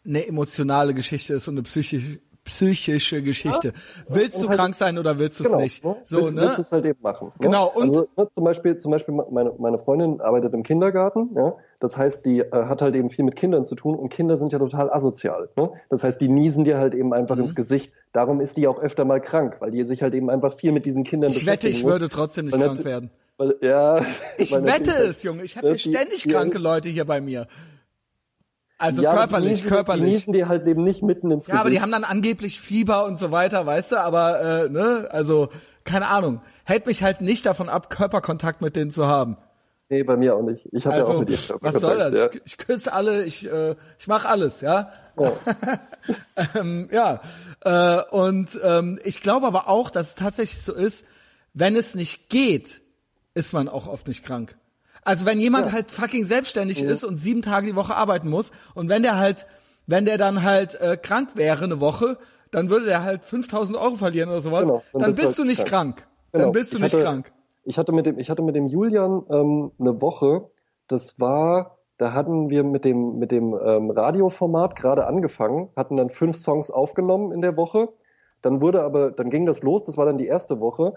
eine 0.06 0.28
emotionale 0.28 0.94
Geschichte 0.94 1.36
ist 1.36 1.48
und 1.48 1.54
eine 1.54 1.64
psychische, 1.64 2.20
psychische 2.46 3.22
Geschichte. 3.24 3.74
willst 4.08 4.36
und 4.38 4.44
du 4.44 4.50
halt- 4.50 4.60
krank 4.60 4.76
sein 4.76 4.98
oder 4.98 5.18
willst 5.20 5.40
du 5.40 5.44
es 5.44 5.50
genau, 5.50 5.62
nicht? 5.62 5.84
Ne? 5.84 5.96
So, 6.04 6.18
willst, 6.24 6.36
ne? 6.36 6.42
willst 6.42 6.58
du 6.58 6.62
es 6.62 6.72
halt 6.72 6.86
eben 6.86 7.00
machen. 7.02 7.28
Ne? 7.28 7.34
Genau, 7.40 7.68
und- 7.74 7.84
also 7.84 8.08
ne, 8.18 8.28
zum 8.34 8.44
Beispiel, 8.44 8.78
zum 8.78 8.92
Beispiel 8.92 9.16
meine, 9.32 9.54
meine 9.58 9.80
Freundin 9.80 10.20
arbeitet 10.22 10.54
im 10.54 10.64
Kindergarten, 10.64 11.30
ja. 11.36 11.54
Das 11.80 11.98
heißt, 11.98 12.26
die 12.26 12.40
äh, 12.40 12.50
hat 12.52 12.82
halt 12.82 12.96
eben 12.96 13.10
viel 13.10 13.26
mit 13.26 13.36
Kindern 13.36 13.66
zu 13.66 13.76
tun 13.76 13.96
und 13.96 14.10
Kinder 14.10 14.38
sind 14.38 14.54
ja 14.54 14.60
total 14.60 14.90
asozial. 14.92 15.50
Ne? 15.58 15.72
Das 15.90 16.04
heißt, 16.04 16.20
die 16.22 16.30
niesen 16.30 16.64
dir 16.64 16.78
halt 16.78 16.94
eben 16.96 17.08
Mhm. 17.08 17.14
einfach 17.14 17.38
ins 17.38 17.56
Gesicht. 17.56 17.94
Darum 18.14 18.40
ist 18.42 18.56
die 18.58 18.68
auch 18.68 18.80
öfter 18.80 19.04
mal 19.06 19.20
krank, 19.20 19.58
weil 19.60 19.72
die 19.72 19.84
sich 19.84 20.02
halt 20.02 20.14
eben 20.14 20.30
einfach 20.30 20.56
viel 20.56 20.72
mit 20.72 20.86
diesen 20.86 21.04
Kindern 21.04 21.32
Ich 21.32 21.46
wette, 21.46 21.68
ich 21.68 21.84
muss. 21.84 21.92
würde 21.92 22.08
trotzdem 22.10 22.46
nicht 22.46 22.58
krank 22.60 22.84
werden. 22.86 23.10
Weil, 23.38 23.56
ja, 23.62 24.00
Ich 24.38 24.52
wette 24.64 24.92
es, 24.92 25.24
Junge. 25.24 25.44
Ich 25.44 25.58
habe 25.58 25.68
hier 25.70 25.76
die- 25.76 25.90
ständig 25.94 26.28
kranke 26.30 26.58
Leute 26.58 26.88
hier 26.90 27.04
bei 27.06 27.20
mir. 27.20 27.48
Also 28.84 29.02
ja, 29.02 29.12
aber 29.12 29.18
die 29.22 29.28
körperlich, 29.28 29.62
Die 29.62 29.68
körperlich. 29.68 30.14
niesen 30.14 30.34
dir 30.34 30.48
halt 30.50 30.68
eben 30.68 30.84
nicht 30.84 31.02
mitten 31.04 31.32
ins 31.32 31.48
Ja, 31.48 31.56
aber 31.56 31.64
die 31.70 31.76
Gesicht. 31.76 31.82
haben 31.84 31.92
dann 31.92 32.04
angeblich 32.04 32.60
Fieber 32.60 33.06
und 33.06 33.18
so 33.18 33.32
weiter, 33.32 33.66
weißt 33.66 33.94
du, 33.94 34.00
aber 34.02 34.42
äh, 34.66 34.70
ne, 34.70 35.08
also 35.10 35.50
keine 35.86 36.08
Ahnung, 36.08 36.42
hält 36.66 36.86
mich 36.86 37.02
halt 37.04 37.22
nicht 37.22 37.46
davon 37.46 37.70
ab, 37.70 37.90
Körperkontakt 37.90 38.62
mit 38.62 38.76
denen 38.76 38.92
zu 38.92 39.08
haben. 39.08 39.38
Nee, 39.90 40.04
bei 40.04 40.18
mir 40.18 40.36
auch 40.36 40.42
nicht. 40.42 40.68
Ich 40.72 40.86
habe 40.86 40.96
ja 40.98 41.02
Also 41.04 41.14
auch 41.16 41.20
mit 41.20 41.30
ihr 41.30 41.38
pff, 41.38 41.54
was 41.62 41.76
soll 41.76 41.98
das? 41.98 42.14
Ja. 42.18 42.30
Ich, 42.34 42.42
ich 42.46 42.58
küsse 42.58 42.92
alle, 42.94 43.24
ich 43.26 43.46
äh, 43.50 43.76
ich 44.00 44.08
mache 44.08 44.28
alles, 44.30 44.62
ja. 44.62 44.92
Ja. 45.20 45.32
ähm, 46.56 46.90
ja, 46.92 47.22
äh, 47.64 48.02
und 48.12 48.60
ähm, 48.64 49.00
ich 49.04 49.22
glaube 49.22 49.46
aber 49.48 49.70
auch, 49.70 49.90
dass 49.92 50.08
es 50.10 50.16
tatsächlich 50.16 50.62
so 50.64 50.74
ist, 50.74 51.06
wenn 51.54 51.76
es 51.76 51.96
nicht 51.96 52.30
geht, 52.30 52.82
ist 53.36 53.54
man 53.54 53.68
auch 53.70 53.88
oft 53.88 54.08
nicht 54.08 54.24
krank. 54.26 54.58
Also 55.06 55.26
wenn 55.26 55.40
jemand 55.40 55.68
Ja. 55.68 55.72
halt 55.74 55.92
fucking 55.92 56.26
selbstständig 56.26 56.82
Mhm. 56.84 56.90
ist 56.90 57.04
und 57.04 57.18
sieben 57.18 57.42
Tage 57.42 57.68
die 57.68 57.76
Woche 57.76 57.96
arbeiten 57.96 58.30
muss 58.30 58.52
und 58.76 58.90
wenn 58.90 59.04
der 59.04 59.18
halt, 59.18 59.48
wenn 59.88 60.06
der 60.06 60.18
dann 60.18 60.44
halt 60.44 60.80
äh, 60.80 60.98
krank 60.98 61.30
wäre 61.36 61.64
eine 61.66 61.80
Woche, 61.80 62.18
dann 62.52 62.70
würde 62.70 62.86
der 62.86 63.04
halt 63.04 63.24
5000 63.24 63.78
Euro 63.78 63.96
verlieren 63.96 64.30
oder 64.30 64.42
sowas, 64.42 64.62
Genau, 64.68 64.84
dann, 64.94 65.02
dann 65.02 65.10
bist, 65.12 65.22
bist 65.22 65.38
du 65.40 65.44
du 65.44 65.48
halt 65.50 65.58
nicht 65.60 65.68
krank. 65.70 65.98
krank. 65.98 66.08
Dann 66.32 66.42
Genau. 66.42 66.52
bist 66.54 66.72
du 66.74 66.78
Ich 66.78 66.84
nicht 66.84 66.94
hatte- 66.94 67.04
krank. 67.04 67.32
Ich 67.66 67.78
hatte 67.78 67.92
mit 67.94 68.06
dem, 68.06 68.20
ich 68.20 68.30
hatte 68.30 68.42
mit 68.42 68.56
dem 68.56 68.68
Julian 68.68 69.24
ähm, 69.30 69.72
eine 69.80 70.02
Woche, 70.02 70.50
das 70.88 71.20
war, 71.20 71.78
da 71.98 72.12
hatten 72.14 72.50
wir 72.50 72.64
mit 72.64 72.84
dem, 72.86 73.18
mit 73.20 73.32
dem 73.32 73.54
ähm, 73.66 73.90
Radioformat 73.90 74.76
gerade 74.76 75.08
angefangen, 75.08 75.70
hatten 75.76 75.96
dann 75.96 76.10
fünf 76.10 76.36
Songs 76.38 76.70
aufgenommen 76.72 77.32
in 77.32 77.42
der 77.42 77.56
Woche. 77.56 77.90
Dann 78.42 78.60
wurde 78.62 78.84
aber, 78.84 79.12
dann 79.12 79.30
ging 79.30 79.46
das 79.46 79.62
los, 79.64 79.84
das 79.84 79.96
war 79.96 80.06
dann 80.06 80.18
die 80.18 80.28
erste 80.28 80.60
Woche 80.60 80.96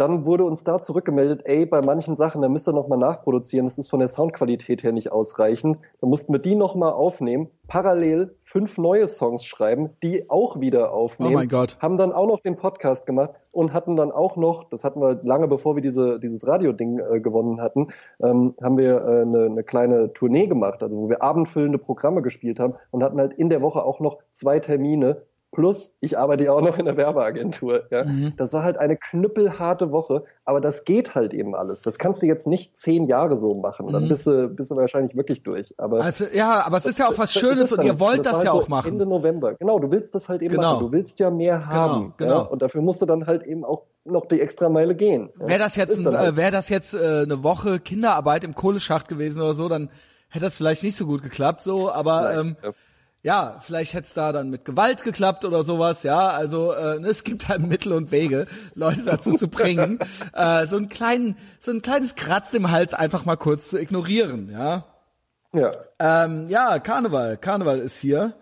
dann 0.00 0.24
wurde 0.24 0.44
uns 0.44 0.64
da 0.64 0.80
zurückgemeldet, 0.80 1.42
ey, 1.44 1.66
bei 1.66 1.82
manchen 1.82 2.16
Sachen, 2.16 2.40
da 2.40 2.48
müsst 2.48 2.66
ihr 2.66 2.72
nochmal 2.72 2.98
nachproduzieren, 2.98 3.66
das 3.66 3.76
ist 3.76 3.90
von 3.90 4.00
der 4.00 4.08
Soundqualität 4.08 4.82
her 4.82 4.92
nicht 4.92 5.12
ausreichend. 5.12 5.78
Da 6.00 6.06
mussten 6.06 6.32
wir 6.32 6.40
die 6.40 6.54
nochmal 6.54 6.92
aufnehmen, 6.92 7.48
parallel 7.68 8.34
fünf 8.40 8.78
neue 8.78 9.06
Songs 9.06 9.44
schreiben, 9.44 9.90
die 10.02 10.30
auch 10.30 10.58
wieder 10.58 10.92
aufnehmen. 10.92 11.34
Oh 11.34 11.36
mein 11.36 11.48
Gott. 11.48 11.76
Haben 11.80 11.98
dann 11.98 12.12
auch 12.12 12.26
noch 12.26 12.40
den 12.40 12.56
Podcast 12.56 13.04
gemacht 13.04 13.34
und 13.52 13.74
hatten 13.74 13.94
dann 13.94 14.10
auch 14.10 14.36
noch, 14.36 14.64
das 14.70 14.84
hatten 14.84 15.00
wir 15.00 15.20
lange 15.22 15.48
bevor 15.48 15.76
wir 15.76 15.82
diese, 15.82 16.18
dieses 16.18 16.46
Radio-Ding 16.46 16.98
äh, 16.98 17.20
gewonnen 17.20 17.60
hatten, 17.60 17.88
ähm, 18.22 18.54
haben 18.62 18.78
wir 18.78 18.96
äh, 18.96 19.22
eine, 19.22 19.44
eine 19.44 19.64
kleine 19.64 20.12
Tournee 20.14 20.46
gemacht, 20.46 20.82
also 20.82 20.96
wo 20.96 21.08
wir 21.10 21.22
abendfüllende 21.22 21.78
Programme 21.78 22.22
gespielt 22.22 22.58
haben 22.58 22.74
und 22.90 23.04
hatten 23.04 23.20
halt 23.20 23.34
in 23.34 23.50
der 23.50 23.60
Woche 23.60 23.84
auch 23.84 24.00
noch 24.00 24.18
zwei 24.32 24.60
Termine, 24.60 25.22
Plus, 25.60 25.94
ich 26.00 26.16
arbeite 26.16 26.44
ja 26.44 26.52
auch 26.54 26.62
noch 26.62 26.78
in 26.78 26.86
der 26.86 26.96
Werbeagentur. 26.96 27.82
Ja. 27.90 28.04
Mhm. 28.04 28.32
Das 28.38 28.54
war 28.54 28.62
halt 28.62 28.78
eine 28.78 28.96
knüppelharte 28.96 29.92
Woche, 29.92 30.24
aber 30.46 30.62
das 30.62 30.86
geht 30.86 31.14
halt 31.14 31.34
eben 31.34 31.54
alles. 31.54 31.82
Das 31.82 31.98
kannst 31.98 32.22
du 32.22 32.26
jetzt 32.26 32.46
nicht 32.46 32.78
zehn 32.78 33.04
Jahre 33.04 33.36
so 33.36 33.54
machen. 33.54 33.92
Dann 33.92 34.04
mhm. 34.04 34.08
bist, 34.08 34.26
du, 34.26 34.48
bist 34.48 34.70
du 34.70 34.76
wahrscheinlich 34.76 35.14
wirklich 35.14 35.42
durch. 35.42 35.74
Aber 35.76 36.02
also, 36.02 36.24
ja, 36.32 36.64
aber 36.64 36.78
es 36.78 36.86
ist 36.86 36.98
ja 36.98 37.08
auch 37.08 37.18
was 37.18 37.34
Schönes 37.34 37.74
und 37.74 37.84
ihr 37.84 38.00
wollt 38.00 38.24
das, 38.24 38.36
das 38.36 38.44
ja 38.44 38.52
halt 38.52 38.62
auch 38.62 38.68
machen. 38.68 38.92
Ende 38.92 39.04
November. 39.04 39.52
Genau, 39.56 39.78
du 39.78 39.92
willst 39.92 40.14
das 40.14 40.30
halt 40.30 40.40
eben 40.40 40.54
genau. 40.54 40.74
machen. 40.74 40.86
Du 40.86 40.92
willst 40.92 41.18
ja 41.18 41.28
mehr 41.28 41.58
genau, 41.58 41.70
haben. 41.70 42.00
Genau, 42.00 42.14
genau. 42.16 42.34
Ja? 42.36 42.46
Und 42.46 42.62
dafür 42.62 42.80
musst 42.80 43.02
du 43.02 43.06
dann 43.06 43.26
halt 43.26 43.42
eben 43.42 43.62
auch 43.62 43.82
noch 44.06 44.24
die 44.24 44.40
extra 44.40 44.70
Meile 44.70 44.94
gehen. 44.94 45.28
Ja? 45.38 45.46
Wäre 45.46 45.58
das 45.58 45.76
jetzt, 45.76 45.98
das 46.02 46.14
halt. 46.14 46.32
äh, 46.32 46.36
wär 46.38 46.50
das 46.50 46.70
jetzt 46.70 46.94
äh, 46.94 47.24
eine 47.24 47.44
Woche 47.44 47.80
Kinderarbeit 47.80 48.44
im 48.44 48.54
Kohleschacht 48.54 49.08
gewesen 49.08 49.42
oder 49.42 49.52
so, 49.52 49.68
dann 49.68 49.90
hätte 50.30 50.46
das 50.46 50.56
vielleicht 50.56 50.82
nicht 50.82 50.96
so 50.96 51.04
gut 51.04 51.22
geklappt, 51.22 51.64
so, 51.64 51.90
aber 51.90 52.34
ähm, 52.34 52.56
ja 52.62 52.70
ja, 53.22 53.58
vielleicht 53.60 53.94
hätte 53.94 54.06
es 54.08 54.14
da 54.14 54.32
dann 54.32 54.48
mit 54.48 54.64
Gewalt 54.64 55.04
geklappt 55.04 55.44
oder 55.44 55.62
sowas, 55.62 56.02
ja. 56.02 56.28
Also 56.28 56.72
äh, 56.72 56.96
es 57.02 57.24
gibt 57.24 57.48
halt 57.48 57.60
Mittel 57.60 57.92
und 57.92 58.10
Wege, 58.10 58.46
Leute 58.74 59.02
dazu 59.02 59.34
zu 59.34 59.48
bringen, 59.48 59.98
äh, 60.32 60.66
so 60.66 60.76
einen 60.76 60.88
kleinen, 60.88 61.36
so 61.60 61.70
ein 61.70 61.82
kleines 61.82 62.14
Kratz 62.14 62.54
im 62.54 62.70
Hals 62.70 62.94
einfach 62.94 63.24
mal 63.24 63.36
kurz 63.36 63.68
zu 63.68 63.78
ignorieren, 63.78 64.50
ja. 64.50 64.84
Ja. 65.52 65.70
Ähm, 65.98 66.48
ja, 66.48 66.78
Karneval, 66.78 67.36
Karneval 67.36 67.80
ist 67.80 67.98
hier. 67.98 68.34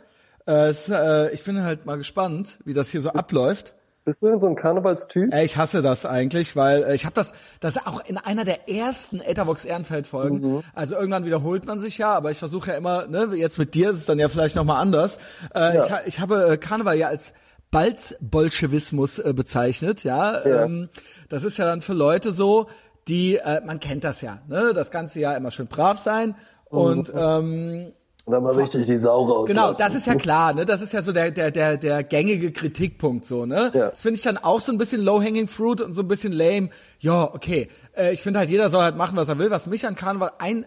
Äh, 0.46 0.68
es, 0.68 0.88
äh, 0.88 1.30
ich 1.30 1.42
bin 1.42 1.62
halt 1.62 1.86
mal 1.86 1.96
gespannt, 1.96 2.58
wie 2.64 2.74
das 2.74 2.90
hier 2.90 3.00
so 3.00 3.10
abläuft. 3.10 3.74
Bist 4.08 4.22
du 4.22 4.28
denn 4.28 4.38
so 4.38 4.46
ein 4.46 4.56
Karnevalstyp? 4.56 5.34
Äh, 5.34 5.44
ich 5.44 5.58
hasse 5.58 5.82
das 5.82 6.06
eigentlich, 6.06 6.56
weil 6.56 6.82
äh, 6.82 6.94
ich 6.94 7.04
habe 7.04 7.14
das, 7.14 7.34
das 7.60 7.76
ist 7.76 7.86
auch 7.86 8.02
in 8.06 8.16
einer 8.16 8.46
der 8.46 8.66
ersten 8.66 9.20
Etherbox 9.20 9.66
Ehrenfeld 9.66 10.06
Folgen. 10.06 10.40
Mhm. 10.40 10.62
Also 10.72 10.94
irgendwann 10.94 11.26
wiederholt 11.26 11.66
man 11.66 11.78
sich 11.78 11.98
ja, 11.98 12.14
aber 12.14 12.30
ich 12.30 12.38
versuche 12.38 12.70
ja 12.70 12.78
immer, 12.78 13.06
ne, 13.06 13.28
jetzt 13.34 13.58
mit 13.58 13.74
dir 13.74 13.90
ist 13.90 13.96
es 13.96 14.06
dann 14.06 14.18
ja 14.18 14.28
vielleicht 14.28 14.56
noch 14.56 14.64
mal 14.64 14.78
anders. 14.78 15.18
Äh, 15.54 15.76
ja. 15.76 16.00
ich, 16.00 16.14
ich 16.14 16.20
habe 16.20 16.52
äh, 16.52 16.56
Karneval 16.56 16.96
ja 16.96 17.08
als 17.08 17.34
Balzbolschewismus 17.70 19.18
äh, 19.18 19.34
bezeichnet, 19.34 20.04
ja. 20.04 20.42
ja. 20.42 20.64
Ähm, 20.64 20.88
das 21.28 21.44
ist 21.44 21.58
ja 21.58 21.66
dann 21.66 21.82
für 21.82 21.92
Leute 21.92 22.32
so, 22.32 22.68
die, 23.08 23.36
äh, 23.36 23.60
man 23.62 23.78
kennt 23.78 24.04
das 24.04 24.22
ja, 24.22 24.40
ne, 24.48 24.72
das 24.74 24.90
ganze 24.90 25.20
Jahr 25.20 25.36
immer 25.36 25.50
schön 25.50 25.66
brav 25.66 25.98
sein 25.98 26.28
mhm. 26.70 26.78
und 26.78 27.12
ähm, 27.14 27.92
und 28.28 28.32
dann 28.32 28.42
mal 28.42 28.54
richtig 28.54 28.86
die 28.86 28.98
Sau 28.98 29.24
raus. 29.24 29.48
Genau, 29.48 29.72
das 29.72 29.94
ist 29.94 30.06
ja 30.06 30.14
klar, 30.14 30.52
ne? 30.52 30.66
Das 30.66 30.82
ist 30.82 30.92
ja 30.92 31.00
so 31.02 31.12
der, 31.12 31.30
der, 31.30 31.50
der, 31.50 31.78
der 31.78 32.04
gängige 32.04 32.52
Kritikpunkt, 32.52 33.24
so, 33.24 33.46
ne? 33.46 33.72
Ja. 33.72 33.88
Das 33.88 34.02
finde 34.02 34.16
ich 34.18 34.22
dann 34.22 34.36
auch 34.36 34.60
so 34.60 34.70
ein 34.70 34.76
bisschen 34.76 35.00
low-hanging 35.00 35.48
fruit 35.48 35.80
und 35.80 35.94
so 35.94 36.02
ein 36.02 36.08
bisschen 36.08 36.34
lame. 36.34 36.68
Ja, 37.00 37.24
okay. 37.24 37.70
Äh, 37.96 38.12
ich 38.12 38.20
finde 38.20 38.40
halt, 38.40 38.50
jeder 38.50 38.68
soll 38.68 38.82
halt 38.82 38.98
machen, 38.98 39.16
was 39.16 39.30
er 39.30 39.38
will. 39.38 39.50
Was 39.50 39.66
mich 39.66 39.86
an 39.86 39.94
Karneval 39.94 40.32
ein, 40.40 40.66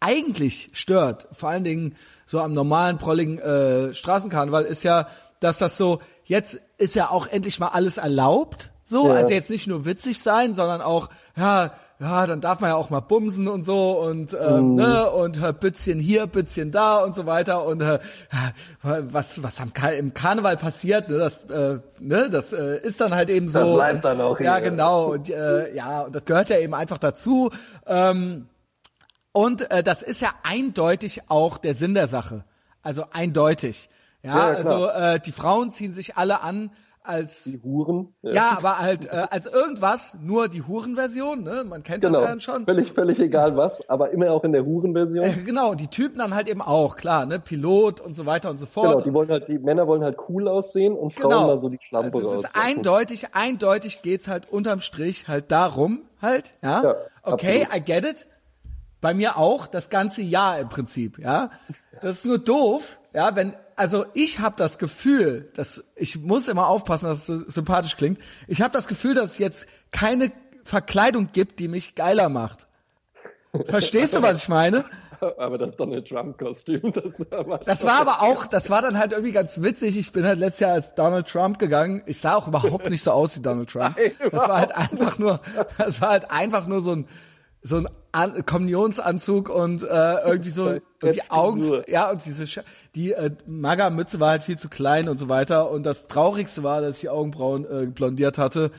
eigentlich 0.00 0.70
stört, 0.72 1.28
vor 1.30 1.50
allen 1.50 1.62
Dingen 1.62 1.94
so 2.26 2.40
am 2.40 2.52
normalen, 2.52 2.98
prolligen 2.98 3.38
äh, 3.38 3.94
Straßenkarneval, 3.94 4.64
ist 4.64 4.82
ja, 4.82 5.06
dass 5.38 5.58
das 5.58 5.76
so, 5.76 6.00
jetzt 6.24 6.60
ist 6.78 6.96
ja 6.96 7.12
auch 7.12 7.28
endlich 7.28 7.60
mal 7.60 7.68
alles 7.68 7.98
erlaubt. 7.98 8.72
So, 8.82 9.06
ja. 9.06 9.14
also 9.14 9.32
jetzt 9.32 9.50
nicht 9.50 9.68
nur 9.68 9.84
witzig 9.84 10.20
sein, 10.20 10.56
sondern 10.56 10.80
auch, 10.80 11.10
ja, 11.36 11.70
ja, 12.00 12.26
dann 12.26 12.40
darf 12.40 12.60
man 12.60 12.70
ja 12.70 12.76
auch 12.76 12.90
mal 12.90 13.00
bumsen 13.00 13.48
und 13.48 13.64
so 13.64 13.98
und 14.00 14.36
ähm, 14.40 14.74
mm. 14.74 14.74
ne 14.76 15.10
und 15.10 15.42
äh, 15.42 15.52
bisschen 15.52 15.98
hier, 15.98 16.28
bisschen 16.28 16.70
da 16.70 17.02
und 17.02 17.16
so 17.16 17.26
weiter 17.26 17.64
und 17.64 17.80
äh, 17.80 17.98
was 18.82 19.42
was 19.42 19.60
am 19.60 19.72
Kar 19.72 19.94
im 19.94 20.14
Karneval 20.14 20.56
passiert, 20.56 21.08
ne, 21.08 21.18
das 21.18 21.36
äh, 21.50 21.78
ne, 21.98 22.30
das 22.30 22.52
äh, 22.52 22.78
ist 22.82 23.00
dann 23.00 23.14
halt 23.14 23.30
eben 23.30 23.48
so. 23.48 23.58
Das 23.58 23.72
bleibt 23.72 24.04
dann 24.04 24.20
auch 24.20 24.38
hier. 24.38 24.46
Ja, 24.46 24.58
genau 24.60 25.12
und 25.12 25.28
äh, 25.28 25.74
ja, 25.74 26.02
und 26.02 26.14
das 26.14 26.24
gehört 26.24 26.50
ja 26.50 26.58
eben 26.58 26.74
einfach 26.74 26.98
dazu. 26.98 27.50
Ähm, 27.86 28.46
und 29.32 29.68
äh, 29.70 29.82
das 29.82 30.02
ist 30.02 30.20
ja 30.20 30.30
eindeutig 30.44 31.22
auch 31.28 31.58
der 31.58 31.74
Sinn 31.74 31.94
der 31.94 32.06
Sache. 32.06 32.44
Also 32.82 33.06
eindeutig. 33.12 33.90
Ja, 34.22 34.52
ja 34.52 34.56
also 34.56 34.88
äh, 34.88 35.18
die 35.18 35.32
Frauen 35.32 35.72
ziehen 35.72 35.92
sich 35.92 36.16
alle 36.16 36.42
an 36.42 36.70
als 37.08 37.44
die 37.44 37.60
Huren. 37.62 38.14
Ja, 38.22 38.32
ja 38.32 38.58
aber 38.58 38.78
halt 38.78 39.06
äh, 39.06 39.26
als 39.30 39.46
irgendwas, 39.46 40.16
nur 40.20 40.48
die 40.48 40.62
Hurenversion, 40.62 41.42
ne? 41.42 41.64
Man 41.66 41.82
kennt 41.82 42.04
genau. 42.04 42.20
das 42.20 42.28
dann 42.28 42.40
schon. 42.40 42.64
Völlig, 42.66 42.92
völlig 42.92 43.18
egal 43.18 43.56
was, 43.56 43.88
aber 43.88 44.10
immer 44.10 44.30
auch 44.30 44.44
in 44.44 44.52
der 44.52 44.66
Hurenversion. 44.66 45.24
Äh, 45.24 45.32
genau, 45.44 45.74
die 45.74 45.88
Typen 45.88 46.18
dann 46.18 46.34
halt 46.34 46.48
eben 46.48 46.60
auch, 46.60 46.96
klar, 46.96 47.24
ne? 47.24 47.38
Pilot 47.38 48.00
und 48.00 48.14
so 48.14 48.26
weiter 48.26 48.50
und 48.50 48.58
so 48.58 48.66
fort. 48.66 48.90
Genau, 48.90 49.00
die 49.00 49.12
wollen 49.14 49.30
halt, 49.30 49.48
die 49.48 49.58
Männer 49.58 49.86
wollen 49.86 50.04
halt 50.04 50.18
cool 50.28 50.48
aussehen 50.48 50.94
und 50.94 51.12
Frauen 51.14 51.30
genau. 51.30 51.46
mal 51.46 51.58
so 51.58 51.70
die 51.70 51.78
Schlampe 51.80 52.18
also. 52.18 52.34
Es 52.34 52.40
ist 52.40 52.50
eindeutig, 52.54 53.34
eindeutig 53.34 54.02
geht's 54.02 54.28
halt 54.28 54.50
unterm 54.52 54.80
Strich 54.80 55.28
halt 55.28 55.50
darum, 55.50 56.02
halt, 56.20 56.54
ja. 56.62 56.82
ja 56.82 56.94
okay, 57.22 57.62
absolut. 57.62 57.88
I 57.88 57.92
get 57.92 58.04
it. 58.04 58.26
Bei 59.00 59.14
mir 59.14 59.38
auch, 59.38 59.66
das 59.68 59.90
ganze 59.90 60.22
Jahr 60.22 60.58
im 60.58 60.68
Prinzip, 60.68 61.18
ja. 61.18 61.50
Das 62.02 62.18
ist 62.18 62.26
nur 62.26 62.38
doof, 62.38 62.98
ja, 63.14 63.34
wenn 63.34 63.54
also 63.78 64.06
ich 64.14 64.40
habe 64.40 64.56
das 64.56 64.78
Gefühl, 64.78 65.50
dass 65.54 65.84
ich 65.94 66.18
muss 66.18 66.48
immer 66.48 66.66
aufpassen, 66.66 67.06
dass 67.06 67.18
es 67.18 67.26
so 67.26 67.48
sympathisch 67.48 67.96
klingt. 67.96 68.18
Ich 68.46 68.60
habe 68.60 68.72
das 68.72 68.88
Gefühl, 68.88 69.14
dass 69.14 69.32
es 69.32 69.38
jetzt 69.38 69.66
keine 69.92 70.32
Verkleidung 70.64 71.30
gibt, 71.32 71.60
die 71.60 71.68
mich 71.68 71.94
geiler 71.94 72.28
macht. 72.28 72.66
Verstehst 73.66 74.14
du, 74.14 74.22
was 74.22 74.42
ich 74.42 74.48
meine? 74.48 74.84
Aber 75.20 75.58
das 75.58 75.74
Donald 75.76 76.08
Trump 76.08 76.38
Kostüm, 76.38 76.92
das 76.92 77.18
war 77.30 77.58
Das 77.58 77.84
war 77.84 78.00
aber 78.00 78.22
auch, 78.22 78.46
das 78.46 78.70
war 78.70 78.82
dann 78.82 78.98
halt 78.98 79.12
irgendwie 79.12 79.32
ganz 79.32 79.60
witzig. 79.60 79.96
Ich 79.96 80.12
bin 80.12 80.24
halt 80.24 80.38
letztes 80.38 80.60
Jahr 80.60 80.72
als 80.72 80.94
Donald 80.94 81.26
Trump 81.26 81.58
gegangen. 81.58 82.02
Ich 82.06 82.20
sah 82.20 82.34
auch 82.34 82.46
überhaupt 82.46 82.88
nicht 82.90 83.02
so 83.02 83.10
aus 83.10 83.36
wie 83.36 83.42
Donald 83.42 83.70
Trump. 83.70 83.96
Das 84.30 84.48
war 84.48 84.58
halt 84.58 84.72
einfach 84.72 85.18
nur, 85.18 85.40
das 85.78 86.00
war 86.00 86.10
halt 86.10 86.30
einfach 86.30 86.66
nur 86.66 86.82
so 86.82 86.92
ein 86.92 87.08
so 87.62 87.76
ein 87.76 87.88
An 88.10 88.44
Kommunionsanzug 88.46 89.50
und 89.50 89.82
äh, 89.82 90.14
irgendwie 90.24 90.50
so 90.50 90.64
und 91.02 91.14
die 91.14 91.30
Augen, 91.30 91.82
ja 91.86 92.10
und 92.10 92.24
diese 92.24 92.46
Sch 92.46 92.60
die 92.94 93.12
äh, 93.12 93.30
Maga-Mütze 93.46 94.18
war 94.18 94.30
halt 94.30 94.44
viel 94.44 94.58
zu 94.58 94.68
klein 94.68 95.08
und 95.08 95.18
so 95.18 95.28
weiter 95.28 95.70
und 95.70 95.84
das 95.84 96.08
Traurigste 96.08 96.62
war, 96.62 96.80
dass 96.80 96.96
ich 96.96 97.00
die 97.02 97.08
Augenbrauen 97.10 97.64
äh, 97.64 97.86
blondiert 97.86 98.38
hatte 98.38 98.70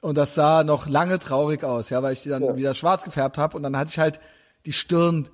und 0.00 0.16
das 0.16 0.34
sah 0.34 0.64
noch 0.64 0.88
lange 0.88 1.18
traurig 1.18 1.62
aus, 1.62 1.90
ja, 1.90 2.02
weil 2.02 2.14
ich 2.14 2.22
die 2.22 2.30
dann 2.30 2.42
ja. 2.42 2.56
wieder 2.56 2.74
schwarz 2.74 3.04
gefärbt 3.04 3.36
habe 3.36 3.56
und 3.56 3.62
dann 3.62 3.76
hatte 3.76 3.90
ich 3.90 3.98
halt 3.98 4.20
die 4.64 4.72
Stirn 4.72 5.28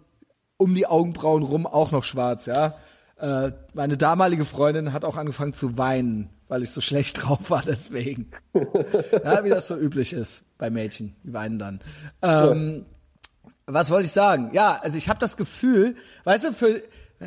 um 0.57 0.75
die 0.75 0.87
Augenbrauen 0.87 1.43
rum 1.43 1.67
auch 1.67 1.93
noch 1.93 2.05
schwarz, 2.05 2.47
ja. 2.47 2.75
Äh, 3.18 3.52
meine 3.72 3.96
damalige 3.96 4.44
Freundin 4.44 4.92
hat 4.92 5.05
auch 5.05 5.16
angefangen 5.16 5.55
zu 5.55 5.79
weinen, 5.79 6.31
weil 6.48 6.62
ich 6.62 6.70
so 6.70 6.81
schlecht 6.81 7.22
drauf 7.22 7.50
war 7.50 7.62
deswegen. 7.62 8.31
ja, 9.24 9.44
wie 9.44 9.50
das 9.50 9.68
so 9.68 9.76
üblich 9.76 10.12
ist 10.12 10.44
bei 10.59 10.70
Mädchen, 10.70 11.16
die 11.24 11.33
weinen 11.33 11.59
dann. 11.59 11.81
Ähm, 12.22 12.74
ja 12.79 12.96
was 13.66 13.90
wollte 13.90 14.07
ich 14.07 14.12
sagen? 14.12 14.50
Ja, 14.52 14.79
also 14.81 14.96
ich 14.96 15.09
habe 15.09 15.18
das 15.18 15.37
Gefühl, 15.37 15.96
weißt 16.24 16.44
du, 16.44 16.52
für 16.52 16.83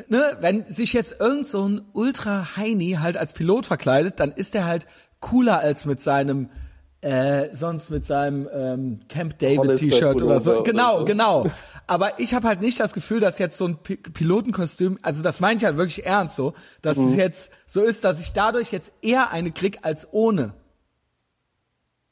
ne, 0.07 0.37
wenn 0.39 0.71
sich 0.71 0.93
jetzt 0.93 1.19
irgend 1.19 1.47
so 1.47 1.67
ein 1.67 1.81
Ultra 1.93 2.55
Heini 2.55 2.97
halt 2.99 3.17
als 3.17 3.33
Pilot 3.33 3.65
verkleidet, 3.65 4.19
dann 4.19 4.31
ist 4.31 4.55
er 4.55 4.65
halt 4.65 4.87
cooler 5.19 5.59
als 5.59 5.85
mit 5.85 6.01
seinem 6.01 6.49
äh, 7.01 7.53
sonst 7.53 7.89
mit 7.89 8.05
seinem 8.05 8.49
ähm, 8.53 8.99
Camp 9.07 9.39
David 9.39 9.79
T-Shirt 9.79 10.21
oder 10.21 10.39
so. 10.41 10.63
Genau, 10.63 11.05
genau. 11.05 11.45
Aber 11.87 12.19
ich 12.19 12.33
habe 12.33 12.47
halt 12.47 12.61
nicht 12.61 12.79
das 12.79 12.93
Gefühl, 12.93 13.19
dass 13.19 13.39
jetzt 13.39 13.57
so 13.57 13.67
ein 13.67 13.77
P 13.77 13.95
Pilotenkostüm, 13.95 14.99
also 15.01 15.23
das 15.23 15.39
meine 15.39 15.57
ich 15.57 15.65
halt 15.65 15.77
wirklich 15.77 16.05
ernst 16.05 16.35
so, 16.35 16.53
dass 16.81 16.97
mhm. 16.97 17.09
es 17.09 17.15
jetzt 17.15 17.51
so 17.65 17.81
ist, 17.81 18.03
dass 18.03 18.19
ich 18.19 18.33
dadurch 18.33 18.71
jetzt 18.71 18.91
eher 19.01 19.31
eine 19.31 19.51
krieg 19.51 19.79
als 19.81 20.07
ohne. 20.11 20.53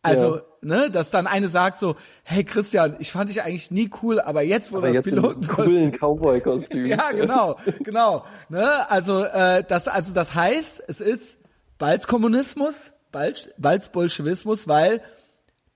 Also, 0.02 0.38
ja. 0.38 0.42
ne, 0.62 0.90
dass 0.90 1.12
dann 1.12 1.28
eine 1.28 1.50
sagt 1.50 1.80
so, 1.80 1.96
hey 2.24 2.44
Christian, 2.44 2.96
ich 3.00 3.12
fand 3.12 3.30
dich 3.30 3.44
eigentlich 3.44 3.72
nie 3.72 3.90
cool, 4.02 4.22
aber 4.22 4.42
jetzt 4.42 4.72
wo 4.72 4.78
aber 4.78 4.94
das 4.94 5.04
Piloten 5.04 5.48
coolen 5.48 5.92
Cowboy 5.92 6.40
Kostüm. 6.40 6.86
ja, 6.88 7.12
genau, 7.12 7.58
genau, 7.84 8.24
ne? 8.50 8.90
Also, 8.90 9.26
äh, 9.26 9.64
das 9.68 9.88
also 9.88 10.14
das 10.14 10.34
heißt, 10.34 10.84
es 10.88 11.02
ist 11.02 11.38
Balzkommunismus, 11.78 12.76
Balz, 12.76 12.94
Balzbolschewismus, 13.12 14.68
weil 14.68 15.02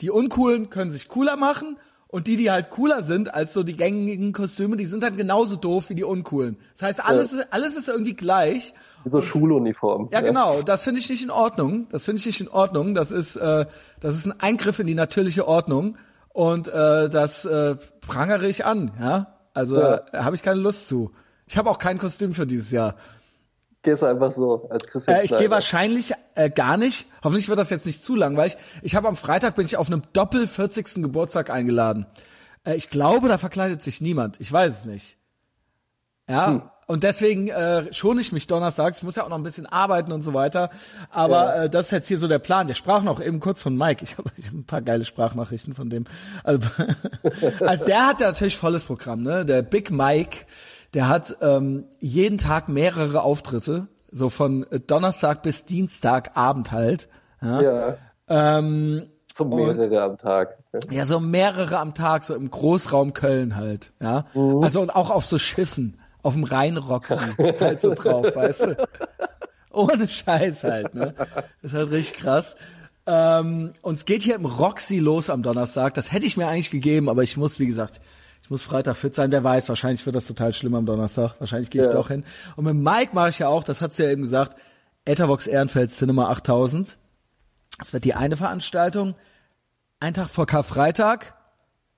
die 0.01 0.09
uncoolen 0.09 0.69
können 0.69 0.91
sich 0.91 1.07
cooler 1.07 1.37
machen 1.37 1.77
und 2.07 2.27
die, 2.27 2.35
die 2.35 2.51
halt 2.51 2.71
cooler 2.71 3.03
sind 3.03 3.33
als 3.33 3.53
so 3.53 3.63
die 3.63 3.75
gängigen 3.75 4.33
Kostüme, 4.33 4.75
die 4.75 4.85
sind 4.85 5.01
dann 5.01 5.15
genauso 5.15 5.55
doof 5.55 5.89
wie 5.89 5.95
die 5.95 6.03
uncoolen. 6.03 6.57
Das 6.73 6.81
heißt, 6.81 7.05
alles, 7.05 7.31
ja. 7.31 7.39
ist, 7.39 7.53
alles 7.53 7.77
ist 7.77 7.87
irgendwie 7.87 8.15
gleich. 8.15 8.73
So 9.05 9.19
und, 9.19 9.23
Schuluniform. 9.23 10.09
Ja, 10.11 10.19
ja, 10.19 10.25
genau. 10.25 10.61
Das 10.61 10.83
finde 10.83 10.99
ich 10.99 11.09
nicht 11.09 11.23
in 11.23 11.31
Ordnung. 11.31 11.87
Das 11.89 12.03
finde 12.03 12.19
ich 12.19 12.25
nicht 12.25 12.41
in 12.41 12.49
Ordnung. 12.49 12.95
Das 12.95 13.11
ist, 13.11 13.37
äh, 13.37 13.65
das 14.01 14.15
ist 14.15 14.25
ein 14.25 14.39
Eingriff 14.39 14.79
in 14.79 14.87
die 14.87 14.95
natürliche 14.95 15.47
Ordnung. 15.47 15.97
Und 16.33 16.67
äh, 16.67 17.09
das 17.09 17.45
äh, 17.45 17.75
prangere 18.01 18.47
ich 18.47 18.65
an, 18.65 18.91
ja. 18.99 19.37
Also 19.53 19.79
Ja. 19.79 20.01
ja. 20.13 20.23
habe 20.25 20.35
ich 20.35 20.41
keine 20.41 20.59
Lust 20.59 20.87
zu. 20.87 21.11
Ich 21.47 21.57
habe 21.57 21.69
auch 21.69 21.77
kein 21.77 21.97
Kostüm 21.97 22.33
für 22.33 22.47
dieses 22.47 22.71
Jahr. 22.71 22.95
Gehst 23.83 24.01
du 24.03 24.05
einfach 24.05 24.31
so 24.31 24.69
als 24.69 24.85
Christian 24.87 25.17
Äh, 25.17 25.25
ich 25.25 25.35
gehe 25.35 25.49
wahrscheinlich 25.49 26.13
äh, 26.35 26.49
gar 26.49 26.77
nicht. 26.77 27.07
Hoffentlich 27.23 27.49
wird 27.49 27.57
das 27.57 27.69
jetzt 27.71 27.85
nicht 27.85 28.03
zu 28.03 28.15
langweilig. 28.15 28.57
Ich 28.83 28.95
habe 28.95 29.07
am 29.07 29.15
Freitag 29.17 29.55
bin 29.55 29.65
ich 29.65 29.77
auf 29.77 29.87
einem 29.87 30.03
doppel 30.13 30.47
40. 30.47 31.01
Geburtstag 31.01 31.49
eingeladen. 31.49 32.05
Äh, 32.63 32.75
ich 32.75 32.89
glaube, 32.91 33.27
da 33.27 33.37
verkleidet 33.39 33.81
sich 33.81 33.99
niemand. 33.99 34.39
Ich 34.39 34.51
weiß 34.51 34.79
es 34.81 34.85
nicht. 34.85 35.17
Ja. 36.29 36.47
Hm. 36.47 36.61
Und 36.87 37.03
deswegen 37.03 37.47
äh, 37.47 37.91
schone 37.93 38.19
ich 38.19 38.33
mich 38.33 38.47
donnerstags. 38.47 38.97
Ich 38.97 39.03
muss 39.03 39.15
ja 39.15 39.23
auch 39.23 39.29
noch 39.29 39.37
ein 39.37 39.43
bisschen 39.43 39.65
arbeiten 39.65 40.11
und 40.11 40.23
so 40.23 40.33
weiter. 40.33 40.69
Aber 41.09 41.55
Ja. 41.55 41.63
äh, 41.63 41.69
das 41.69 41.85
ist 41.85 41.91
jetzt 41.91 42.07
hier 42.09 42.19
so 42.19 42.27
der 42.27 42.39
Plan. 42.39 42.67
Der 42.67 42.73
sprach 42.73 43.01
noch 43.01 43.21
eben 43.21 43.39
kurz 43.39 43.61
von 43.61 43.77
Mike. 43.77 44.03
Ich 44.03 44.17
habe 44.17 44.29
ich 44.35 44.47
hab 44.47 44.53
ein 44.53 44.65
paar 44.65 44.81
geile 44.81 45.05
Sprachnachrichten 45.05 45.73
von 45.73 45.89
dem. 45.89 46.03
Also, 46.43 46.67
also 47.61 47.85
der 47.85 48.07
hat 48.07 48.19
ja 48.19 48.27
natürlich 48.27 48.57
volles 48.57 48.83
Programm, 48.83 49.23
ne? 49.23 49.45
Der 49.45 49.61
Big 49.61 49.89
Mike, 49.89 50.45
der 50.93 51.07
hat 51.07 51.37
ähm, 51.41 51.85
jeden 51.99 52.37
Tag 52.37 52.69
mehrere 52.69 53.21
Auftritte, 53.23 53.87
so 54.11 54.29
von 54.29 54.65
äh, 54.71 54.79
Donnerstag 54.79 55.41
bis 55.43 55.65
Dienstagabend 55.65 56.71
halt. 56.71 57.07
Ja. 57.41 57.61
Ja, 57.61 57.97
Ähm, 58.27 59.07
so 59.33 59.45
mehrere 59.45 60.01
am 60.03 60.17
Tag. 60.17 60.57
ja, 60.89 61.05
so 61.05 61.19
mehrere 61.19 61.77
am 61.79 61.93
Tag, 61.93 62.23
so 62.23 62.35
im 62.35 62.51
Großraum 62.51 63.13
Köln 63.13 63.55
halt, 63.55 63.93
ja. 64.01 64.25
Also 64.61 64.81
und 64.81 64.89
auch 64.89 65.09
auf 65.09 65.25
so 65.25 65.37
Schiffen, 65.37 65.97
auf 66.21 66.33
dem 66.33 66.43
Rhein-Roxy 66.43 67.15
halt 67.59 67.81
so 67.81 67.93
drauf, 67.93 68.27
weißt 68.35 68.61
du. 68.61 68.77
Ohne 69.71 70.07
Scheiß 70.09 70.63
halt, 70.65 70.93
ne. 70.93 71.13
Das 71.61 71.71
ist 71.71 71.73
halt 71.73 71.91
richtig 71.91 72.17
krass. 72.17 72.55
Ähm, 73.05 73.71
und 73.81 73.95
es 73.95 74.05
geht 74.05 74.21
hier 74.21 74.35
im 74.35 74.45
Roxy 74.45 74.99
los 74.99 75.29
am 75.29 75.41
Donnerstag. 75.43 75.93
Das 75.93 76.11
hätte 76.11 76.25
ich 76.25 76.35
mir 76.37 76.47
eigentlich 76.47 76.69
gegeben, 76.71 77.07
aber 77.09 77.23
ich 77.23 77.37
muss, 77.37 77.57
wie 77.57 77.65
gesagt, 77.67 78.01
muss 78.51 78.61
Freitag 78.61 78.97
fit 78.97 79.15
sein. 79.15 79.31
Wer 79.31 79.43
weiß, 79.43 79.67
wahrscheinlich 79.69 80.05
wird 80.05 80.15
das 80.15 80.27
total 80.27 80.53
schlimm 80.53 80.75
am 80.75 80.85
Donnerstag. 80.85 81.35
Wahrscheinlich 81.39 81.69
gehe 81.71 81.81
ich 81.81 81.87
Ja. 81.87 81.93
doch 81.93 82.09
hin. 82.09 82.23
Und 82.55 82.65
mit 82.65 82.75
Mike 82.75 83.11
mache 83.15 83.29
ich 83.29 83.39
ja 83.39 83.47
auch, 83.47 83.63
das 83.63 83.81
hat's 83.81 83.97
ja 83.97 84.09
eben 84.09 84.21
gesagt, 84.23 84.55
Ethervox 85.05 85.47
Ehrenfeld 85.47 85.91
Cinema 85.91 86.29
8000. 86.29 86.97
Das 87.79 87.93
wird 87.93 88.03
die 88.05 88.13
eine 88.13 88.37
Veranstaltung. 88.37 89.15
Ein 89.99 90.13
Tag 90.13 90.29
vor 90.29 90.45
Karfreitag, 90.45 91.33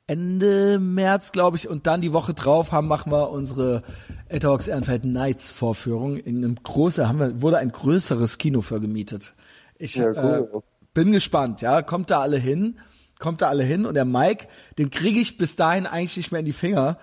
Ende 0.08 0.80
März, 0.80 1.32
glaube 1.32 1.58
ich, 1.58 1.68
und 1.70 1.88
dann 1.88 2.02
die 2.02 2.14
Woche 2.14 2.34
drauf 2.34 2.72
haben, 2.72 2.88
machen 2.88 3.12
wir 3.12 3.30
unsere 3.30 3.84
Etherbox 4.30 4.68
Ehrenfeld 4.68 5.06
Nights 5.06 5.50
Vorführung. 5.52 6.18
In 6.18 6.38
einem 6.44 6.56
großen, 6.62 7.08
haben 7.08 7.20
wir, 7.20 7.42
wurde 7.42 7.58
ein 7.58 7.72
größeres 7.72 8.38
Kino 8.38 8.62
für 8.62 8.80
gemietet. 8.80 9.34
Ich 9.78 9.96
Ja, 9.96 10.12
äh, 10.12 10.42
cool. 10.52 10.64
bin 10.94 11.12
gespannt, 11.14 11.62
ja. 11.62 11.82
Kommt 11.82 12.12
da 12.12 12.20
alle 12.22 12.38
hin? 12.38 12.78
Kommt 13.24 13.42
da 13.42 13.48
alle 13.48 13.64
hin? 13.64 13.86
Und 13.86 13.94
der 13.94 14.04
Mike, 14.04 14.50
den 14.78 14.92
kriege 14.92 15.18
ich 15.18 15.38
bis 15.38 15.56
dahin 15.56 15.88
eigentlich 15.88 16.18
nicht 16.18 16.34
mehr 16.34 16.40
in 16.40 16.46
die 16.46 16.52
Finger. 16.52 16.98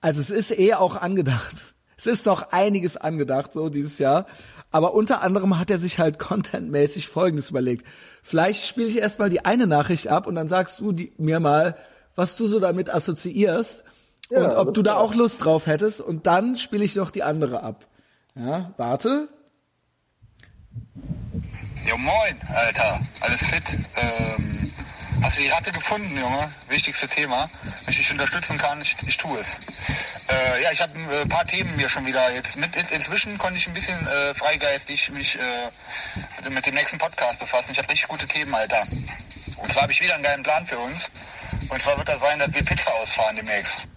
Also 0.00 0.20
es 0.20 0.28
ist 0.28 0.58
eh 0.58 0.74
auch 0.74 0.96
angedacht. 0.96 1.54
Es 1.96 2.06
ist 2.06 2.24
noch 2.24 2.50
einiges 2.50 2.96
angedacht, 2.96 3.52
so 3.52 3.68
dieses 3.68 3.98
Jahr. 3.98 4.26
Aber 4.70 4.94
unter 4.94 5.20
anderem 5.20 5.58
hat 5.58 5.70
er 5.70 5.78
sich 5.78 5.98
halt 5.98 6.18
contentmäßig 6.18 7.08
Folgendes 7.08 7.50
überlegt. 7.50 7.86
Vielleicht 8.22 8.66
spiele 8.66 8.86
ich 8.88 8.96
erstmal 8.96 9.28
die 9.28 9.44
eine 9.44 9.66
Nachricht 9.66 10.08
ab 10.08 10.26
und 10.26 10.34
dann 10.34 10.48
sagst 10.48 10.80
du 10.80 10.92
die, 10.92 11.12
mir 11.18 11.40
mal, 11.40 11.76
was 12.16 12.36
du 12.36 12.48
so 12.48 12.58
damit 12.58 12.88
assoziierst 12.88 13.84
Ja, 14.30 14.44
und 14.44 14.56
ob 14.56 14.74
du 14.74 14.82
da 14.82 14.96
auch 14.96 15.14
Lust 15.14 15.44
drauf 15.44 15.66
hättest. 15.66 16.00
Und 16.00 16.26
dann 16.26 16.56
spiele 16.56 16.84
ich 16.84 16.96
noch 16.96 17.10
die 17.10 17.22
andere 17.22 17.62
ab. 17.62 17.86
Ja, 18.34 18.72
warte. 18.78 19.28
Jo 21.86 21.98
moin, 21.98 22.36
Alter. 22.48 23.00
Alles 23.20 23.44
fit? 23.44 23.78
Ähm, 23.96 24.70
hast 25.22 25.38
du 25.38 25.42
die 25.42 25.48
Ratte 25.48 25.72
gefunden, 25.72 26.16
Junge? 26.16 26.50
Wichtigste 26.68 27.08
Thema. 27.08 27.50
Wenn 27.62 27.92
ich 27.92 27.98
dich 27.98 28.10
unterstützen 28.10 28.58
kann, 28.58 28.80
ich, 28.80 28.96
ich 29.06 29.16
tue 29.16 29.38
es. 29.38 29.60
Äh, 30.28 30.62
ja, 30.62 30.72
ich 30.72 30.80
habe 30.80 30.98
ein 30.98 31.10
äh, 31.10 31.26
paar 31.26 31.44
Themen 31.46 31.74
mir 31.76 31.88
schon 31.88 32.06
wieder 32.06 32.32
jetzt 32.32 32.56
mit. 32.56 32.74
In, 32.76 32.86
inzwischen 32.88 33.36
konnte 33.38 33.58
ich 33.58 33.66
ein 33.66 33.74
bisschen 33.74 34.06
äh, 34.06 34.34
freigeistig 34.34 35.10
mich 35.10 35.38
äh, 35.38 35.70
mit, 36.44 36.54
mit 36.54 36.66
dem 36.66 36.74
nächsten 36.74 36.98
Podcast 36.98 37.38
befassen. 37.38 37.72
Ich 37.72 37.78
habe 37.78 37.88
richtig 37.88 38.08
gute 38.08 38.26
Themen, 38.26 38.54
Alter. 38.54 38.82
Und 39.56 39.72
zwar 39.72 39.82
habe 39.82 39.92
ich 39.92 40.00
wieder 40.00 40.14
einen 40.14 40.22
geilen 40.22 40.42
Plan 40.42 40.66
für 40.66 40.78
uns. 40.78 41.10
Und 41.68 41.82
zwar 41.82 41.96
wird 41.98 42.08
das 42.08 42.20
sein, 42.20 42.38
dass 42.38 42.52
wir 42.52 42.64
Pizza 42.64 42.92
ausfahren 42.94 43.36
demnächst. 43.36 43.89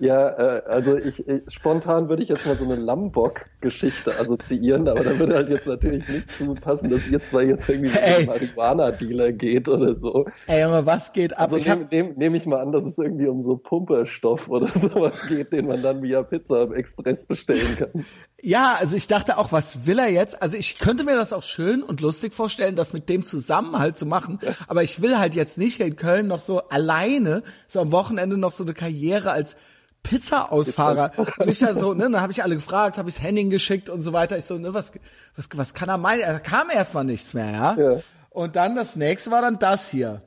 Ja, 0.00 0.28
äh, 0.30 0.62
also 0.66 0.96
ich, 0.96 1.28
ich 1.28 1.42
spontan 1.48 2.08
würde 2.08 2.22
ich 2.22 2.30
jetzt 2.30 2.46
mal 2.46 2.56
so 2.56 2.64
eine 2.64 2.76
Lambok-Geschichte 2.76 4.18
assoziieren, 4.18 4.88
aber 4.88 5.04
da 5.04 5.18
würde 5.18 5.34
halt 5.34 5.50
jetzt 5.50 5.66
natürlich 5.66 6.08
nicht 6.08 6.32
zu 6.32 6.54
passen, 6.54 6.88
dass 6.88 7.06
ihr 7.06 7.22
zwei 7.22 7.44
jetzt 7.44 7.68
irgendwie 7.68 7.90
mit 7.90 8.02
einem 8.02 8.26
Marihuana-Dealer 8.26 9.32
geht 9.32 9.68
oder 9.68 9.94
so. 9.94 10.24
Ey 10.46 10.62
Junge, 10.62 10.86
was 10.86 11.12
geht 11.12 11.36
ab? 11.36 11.52
Also 11.52 11.58
ich 11.58 11.66
nehme 11.66 11.86
nehm, 11.90 12.14
nehm 12.16 12.34
ich 12.34 12.46
mal 12.46 12.60
an, 12.60 12.72
dass 12.72 12.84
es 12.84 12.96
irgendwie 12.96 13.26
um 13.26 13.42
so 13.42 13.58
Pumperstoff 13.58 14.48
oder 14.48 14.68
sowas 14.74 15.26
geht, 15.28 15.52
den 15.52 15.66
man 15.66 15.82
dann 15.82 16.02
via 16.02 16.22
Pizza 16.22 16.62
im 16.62 16.72
Express 16.72 17.26
bestellen 17.26 17.76
kann. 17.76 18.06
Ja, 18.42 18.76
also 18.80 18.96
ich 18.96 19.06
dachte 19.06 19.36
auch, 19.36 19.52
was 19.52 19.86
will 19.86 19.98
er 19.98 20.08
jetzt? 20.08 20.40
Also 20.40 20.56
ich 20.56 20.78
könnte 20.78 21.04
mir 21.04 21.14
das 21.14 21.34
auch 21.34 21.42
schön 21.42 21.82
und 21.82 22.00
lustig 22.00 22.32
vorstellen, 22.32 22.74
das 22.74 22.94
mit 22.94 23.10
dem 23.10 23.26
zusammen 23.26 23.78
halt 23.78 23.98
zu 23.98 24.06
machen. 24.06 24.38
Aber 24.66 24.82
ich 24.82 25.02
will 25.02 25.18
halt 25.18 25.34
jetzt 25.34 25.58
nicht 25.58 25.76
hier 25.76 25.84
in 25.84 25.96
Köln 25.96 26.26
noch 26.26 26.40
so 26.40 26.62
alleine, 26.68 27.42
so 27.66 27.80
am 27.80 27.92
Wochenende 27.92 28.38
noch 28.38 28.52
so 28.52 28.64
eine 28.64 28.72
Karriere 28.72 28.89
als 29.30 29.56
Pizza-Ausfahrer. 30.02 31.12
Und 31.38 31.48
ich 31.48 31.58
da 31.58 31.74
so, 31.74 31.94
ne, 31.94 32.04
dann 32.04 32.20
habe 32.20 32.32
ich 32.32 32.42
alle 32.42 32.54
gefragt, 32.54 32.98
habe 32.98 33.08
ich 33.08 33.20
Henning 33.22 33.50
geschickt 33.50 33.88
und 33.88 34.02
so 34.02 34.12
weiter. 34.12 34.38
Ich 34.38 34.44
so, 34.44 34.58
ne, 34.58 34.72
was, 34.74 34.92
was, 35.36 35.48
was 35.54 35.74
kann 35.74 35.88
er 35.88 35.98
meinen? 35.98 36.20
Da 36.22 36.38
kam 36.38 36.70
erstmal 36.70 37.04
nichts 37.04 37.34
mehr, 37.34 37.50
ja? 37.50 37.76
Ja. 37.78 37.96
Und 38.30 38.56
dann 38.56 38.76
das 38.76 38.96
nächste 38.96 39.30
war 39.30 39.42
dann 39.42 39.58
das 39.58 39.90
hier. 39.90 40.22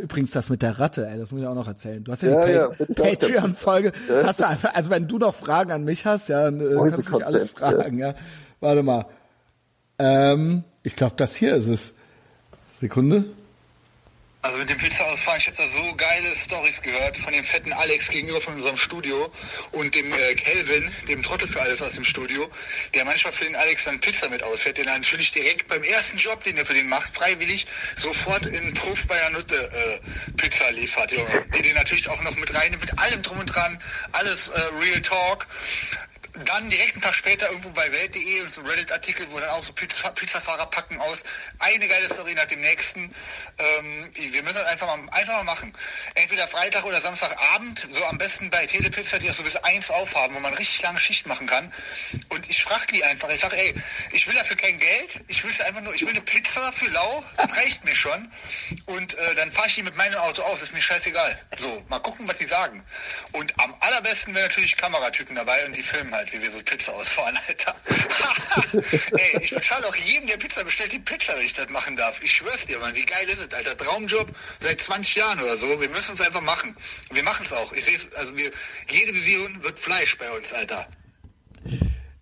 Übrigens, 0.00 0.30
das 0.30 0.48
mit 0.48 0.62
der 0.62 0.78
Ratte, 0.80 1.06
ey, 1.06 1.18
das 1.18 1.30
muss 1.30 1.42
ich 1.42 1.46
auch 1.46 1.54
noch 1.54 1.68
erzählen. 1.68 2.02
Du 2.02 2.10
hast 2.10 2.22
ja, 2.22 2.46
Ja, 2.48 2.68
die 2.68 2.92
ja, 2.92 3.02
Patreon-Folge, 3.02 3.92
hast 4.24 4.40
du 4.40 4.48
einfach, 4.48 4.74
also 4.74 4.90
wenn 4.90 5.06
du 5.06 5.18
noch 5.18 5.34
Fragen 5.34 5.72
an 5.72 5.84
mich 5.84 6.06
hast, 6.06 6.30
ja, 6.30 6.44
dann 6.44 6.58
äh, 6.58 6.74
kannst 6.74 7.06
du 7.06 7.12
mich 7.12 7.26
alles 7.26 7.50
fragen, 7.50 7.98
ja. 7.98 8.14
Warte 8.60 8.82
mal. 8.82 9.04
Ähm, 9.98 10.64
ich 10.82 10.96
glaube, 10.96 11.14
das 11.16 11.36
hier 11.36 11.54
ist 11.54 11.66
es. 11.66 11.92
Sekunde. 12.80 13.26
Also 14.44 14.58
mit 14.58 14.68
dem 14.68 14.76
Pizza-Ausfahren, 14.76 15.38
ich 15.38 15.46
habe 15.46 15.56
da 15.56 15.66
so 15.66 15.94
geile 15.94 16.36
Stories 16.36 16.82
gehört 16.82 17.16
von 17.16 17.32
dem 17.32 17.46
fetten 17.46 17.72
Alex 17.72 18.10
gegenüber 18.10 18.42
von 18.42 18.52
unserem 18.52 18.76
Studio 18.76 19.32
und 19.72 19.94
dem 19.94 20.12
äh, 20.12 20.34
Kelvin, 20.34 20.92
dem 21.08 21.22
Trottel 21.22 21.48
für 21.48 21.62
alles 21.62 21.80
aus 21.80 21.94
dem 21.94 22.04
Studio, 22.04 22.50
der 22.92 23.06
manchmal 23.06 23.32
für 23.32 23.46
den 23.46 23.56
Alex 23.56 23.84
dann 23.84 24.00
Pizza 24.00 24.28
mit 24.28 24.42
ausfährt, 24.42 24.76
der 24.76 24.84
natürlich 24.84 25.32
direkt 25.32 25.66
beim 25.68 25.82
ersten 25.82 26.18
Job, 26.18 26.44
den 26.44 26.58
er 26.58 26.66
für 26.66 26.74
den 26.74 26.90
macht, 26.90 27.14
freiwillig 27.14 27.66
sofort 27.96 28.44
in 28.44 28.74
Puff 28.74 29.06
bei 29.06 29.16
der 29.16 29.30
Nutte 29.30 29.56
äh, 29.56 30.32
Pizza 30.36 30.70
liefert. 30.72 31.10
Die 31.10 31.62
den 31.62 31.74
natürlich 31.74 32.10
auch 32.10 32.20
noch 32.20 32.36
mit 32.36 32.52
rein, 32.52 32.76
mit 32.78 32.98
allem 32.98 33.22
drum 33.22 33.38
und 33.38 33.46
dran, 33.46 33.80
alles 34.12 34.48
äh, 34.48 34.60
Real 34.78 35.00
Talk. 35.00 35.46
Dann 36.34 36.68
direkt 36.68 36.94
einen 36.94 37.02
Tag 37.02 37.14
später 37.14 37.48
irgendwo 37.48 37.70
bei 37.70 37.92
Welt.de 37.92 38.44
so 38.48 38.60
Reddit-Artikel, 38.62 39.26
wo 39.30 39.38
dann 39.38 39.50
auch 39.50 39.62
so 39.62 39.72
Pizza 39.72 40.10
Pizzafahrer 40.10 40.66
packen 40.66 41.00
aus. 41.00 41.22
Eine 41.60 41.86
geile 41.86 42.12
Story 42.12 42.34
nach 42.34 42.46
dem 42.46 42.60
nächsten. 42.60 43.14
Ähm, 43.58 44.10
wir 44.14 44.42
müssen 44.42 44.56
das 44.56 44.66
einfach 44.66 44.88
mal, 44.88 45.08
einfach 45.10 45.34
mal 45.34 45.44
machen. 45.44 45.72
Entweder 46.16 46.48
Freitag 46.48 46.84
oder 46.84 47.00
Samstagabend, 47.00 47.86
so 47.88 48.04
am 48.06 48.18
besten 48.18 48.50
bei 48.50 48.66
Telepizza, 48.66 49.20
die 49.20 49.28
das 49.28 49.36
so 49.36 49.44
bis 49.44 49.54
eins 49.56 49.92
aufhaben, 49.92 50.34
wo 50.34 50.40
man 50.40 50.52
richtig 50.54 50.82
lange 50.82 50.98
Schicht 50.98 51.26
machen 51.28 51.46
kann. 51.46 51.72
Und 52.30 52.50
ich 52.50 52.64
frage 52.64 52.86
die 52.92 53.04
einfach, 53.04 53.30
ich 53.30 53.40
sage, 53.40 53.56
ey, 53.56 53.74
ich 54.10 54.26
will 54.26 54.34
dafür 54.34 54.56
kein 54.56 54.78
Geld, 54.78 55.22
ich 55.28 55.44
will 55.44 55.52
es 55.52 55.60
einfach 55.60 55.82
nur, 55.82 55.94
ich 55.94 56.02
will 56.02 56.10
eine 56.10 56.20
Pizza 56.20 56.72
für 56.72 56.90
lau, 56.90 57.24
das 57.36 57.56
reicht 57.56 57.84
mir 57.84 57.94
schon. 57.94 58.32
Und 58.86 59.14
äh, 59.14 59.34
dann 59.36 59.52
fahre 59.52 59.68
ich 59.68 59.76
die 59.76 59.84
mit 59.84 59.96
meinem 59.96 60.16
Auto 60.16 60.42
aus, 60.42 60.62
ist 60.62 60.74
mir 60.74 60.82
scheißegal. 60.82 61.40
So, 61.58 61.84
mal 61.88 62.00
gucken, 62.00 62.26
was 62.26 62.38
die 62.38 62.46
sagen. 62.46 62.84
Und 63.30 63.54
am 63.60 63.72
allerbesten 63.78 64.34
wäre 64.34 64.48
natürlich 64.48 64.76
Kameratypen 64.76 65.36
dabei 65.36 65.64
und 65.66 65.76
die 65.76 65.82
filmen 65.82 66.12
halt, 66.12 66.23
wie 66.32 66.42
wir 66.42 66.50
so 66.50 66.60
Pizza 66.62 66.92
ausfahren, 66.92 67.38
Alter. 67.48 67.74
Ey, 69.18 69.42
ich 69.42 69.54
bezahle 69.54 69.86
auch 69.86 69.96
jedem, 69.96 70.28
der 70.28 70.36
Pizza 70.36 70.64
bestellt, 70.64 70.92
die 70.92 70.98
Pizza, 70.98 71.36
wenn 71.36 71.44
ich 71.44 71.52
das 71.52 71.68
machen 71.70 71.96
darf. 71.96 72.22
Ich 72.22 72.32
schwör's 72.32 72.66
dir, 72.66 72.78
Mann, 72.78 72.94
wie 72.94 73.04
geil 73.04 73.28
ist 73.28 73.40
es, 73.40 73.52
Alter. 73.52 73.76
Traumjob 73.76 74.30
seit 74.60 74.80
20 74.80 75.16
Jahren 75.16 75.40
oder 75.40 75.56
so. 75.56 75.80
Wir 75.80 75.88
müssen 75.88 76.14
es 76.14 76.20
einfach 76.20 76.40
machen. 76.40 76.76
Wir 77.10 77.22
machen 77.22 77.44
es 77.44 77.52
auch. 77.52 77.72
Ich 77.72 77.84
sehe 77.84 77.98
also 78.16 78.36
wir, 78.36 78.50
jede 78.88 79.14
Vision 79.14 79.62
wird 79.62 79.78
Fleisch 79.78 80.16
bei 80.18 80.30
uns, 80.30 80.52
Alter. 80.52 80.86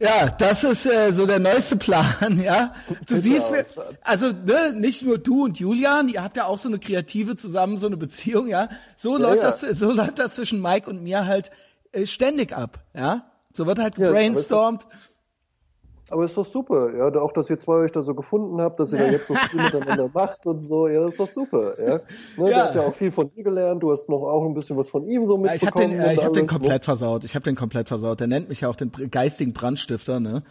Ja, 0.03 0.29
das 0.31 0.65
ist 0.65 0.85
äh, 0.85 1.13
so 1.13 1.27
der 1.27 1.39
neueste 1.39 1.77
Plan, 1.77 2.41
ja. 2.43 2.75
Du 3.07 3.21
siehst, 3.21 3.49
also 4.03 4.33
ne, 4.33 4.73
nicht 4.75 5.03
nur 5.03 5.19
du 5.19 5.45
und 5.45 5.61
Julian, 5.61 6.09
ihr 6.09 6.25
habt 6.25 6.37
ja 6.37 6.47
auch 6.47 6.59
so 6.59 6.69
eine 6.69 6.81
kreative 6.81 7.37
zusammen, 7.37 7.79
so 7.79 7.87
eine 7.87 7.97
Beziehung, 7.97 8.49
ja. 8.49 8.69
So 8.97 9.17
Ja, 9.17 9.23
läuft 9.29 9.45
ja. 9.45 9.51
das, 9.51 9.61
so 9.61 9.93
läuft 9.93 10.19
das 10.19 10.35
zwischen 10.35 10.61
Mike 10.61 10.91
und 10.91 11.05
mir 11.05 11.27
halt 11.27 11.53
äh, 11.93 12.05
ständig 12.07 12.53
ab, 12.53 12.81
ja. 12.95 13.32
So 13.53 13.67
wird 13.67 13.79
halt 13.79 13.99
Ja, 13.99 14.07
gebrainstormt. 14.09 14.87
aber 16.11 16.25
ist 16.25 16.37
doch 16.37 16.45
super, 16.45 16.95
ja, 16.95 17.09
auch, 17.21 17.33
dass 17.33 17.49
ihr 17.49 17.59
zwei 17.59 17.75
euch 17.85 17.93
da 17.93 18.03
so 18.03 18.15
gefunden 18.15 18.61
habt, 18.61 18.79
dass 18.81 18.93
ihr 18.93 18.99
da 18.99 19.07
jetzt 19.07 19.27
so 19.29 19.35
viel 19.35 19.61
miteinander 19.63 20.11
macht 20.13 20.47
und 20.47 20.61
so, 20.63 20.87
ja, 20.89 21.01
das 21.01 21.15
ist 21.15 21.21
doch 21.21 21.29
super, 21.29 21.75
ja. 21.81 21.95
Ne, 21.95 22.03
Ja. 22.37 22.47
Der 22.49 22.65
hat 22.65 22.75
ja 22.75 22.81
auch 22.83 22.95
viel 22.95 23.11
von 23.11 23.31
dir 23.31 23.43
gelernt, 23.45 23.83
du 23.83 23.91
hast 23.93 24.09
noch 24.11 24.23
auch 24.23 24.45
ein 24.45 24.53
bisschen 24.55 24.77
was 24.77 24.91
von 24.91 25.07
ihm 25.07 25.25
so 25.27 25.43
Ja, 25.45 25.55
ich 25.55 25.65
habe 25.67 25.79
mitbekommen. 25.81 25.91
den, 25.93 26.01
äh, 26.11 26.15
ich 26.15 26.25
hab 26.25 26.33
den 26.35 26.43
ne? 26.43 26.49
komplett 26.49 26.85
versaut. 26.85 27.25
Ich 27.25 27.35
habe 27.35 27.45
den 27.45 27.57
komplett 27.57 27.89
versaut. 27.89 28.21
Der 28.21 28.27
nennt 28.27 28.49
mich 28.51 28.61
ja 28.63 28.69
auch 28.69 28.77
den 28.77 28.91
geistigen 29.11 29.53
Brandstifter, 29.55 30.21
ne? 30.21 30.43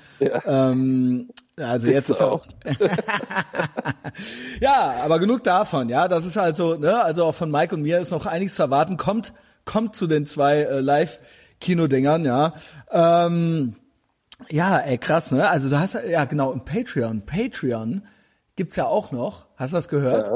Ähm, 0.46 1.30
also 1.58 1.88
jetzt 1.88 2.10
ist 2.10 2.22
er 2.22 2.32
auch. 2.32 2.46
ja, 4.62 4.96
aber 5.04 5.20
genug 5.20 5.44
davon, 5.44 5.90
ja. 5.90 6.08
Das 6.08 6.26
ist 6.26 6.38
also, 6.38 6.76
ne, 6.76 7.04
also 7.04 7.26
auch 7.26 7.36
von 7.36 7.52
Mike 7.52 7.76
und 7.76 7.82
mir 7.82 8.00
ist 8.00 8.12
noch 8.12 8.26
einiges 8.26 8.56
zu 8.56 8.64
erwarten. 8.64 8.98
Kommt, 8.98 9.34
kommt 9.66 9.96
zu 9.96 10.08
den 10.08 10.26
zwei 10.26 10.62
äh, 10.62 10.80
Live-Kinodingern, 11.62 12.26
ja. 12.26 12.54
Ähm, 12.92 13.76
ja, 14.50 14.78
ey, 14.80 14.98
krass, 14.98 15.32
ne? 15.32 15.48
Also 15.50 15.70
du 15.70 15.80
hast 15.80 15.94
ja 16.08 16.26
genau 16.26 16.52
im 16.52 16.62
Patreon. 16.62 17.22
Patreon 17.26 18.02
gibt's 18.56 18.76
ja 18.76 18.86
auch 18.88 19.12
noch. 19.12 19.46
Hast 19.56 19.74
du 19.74 19.78
das 19.78 19.88
gehört? 19.88 20.28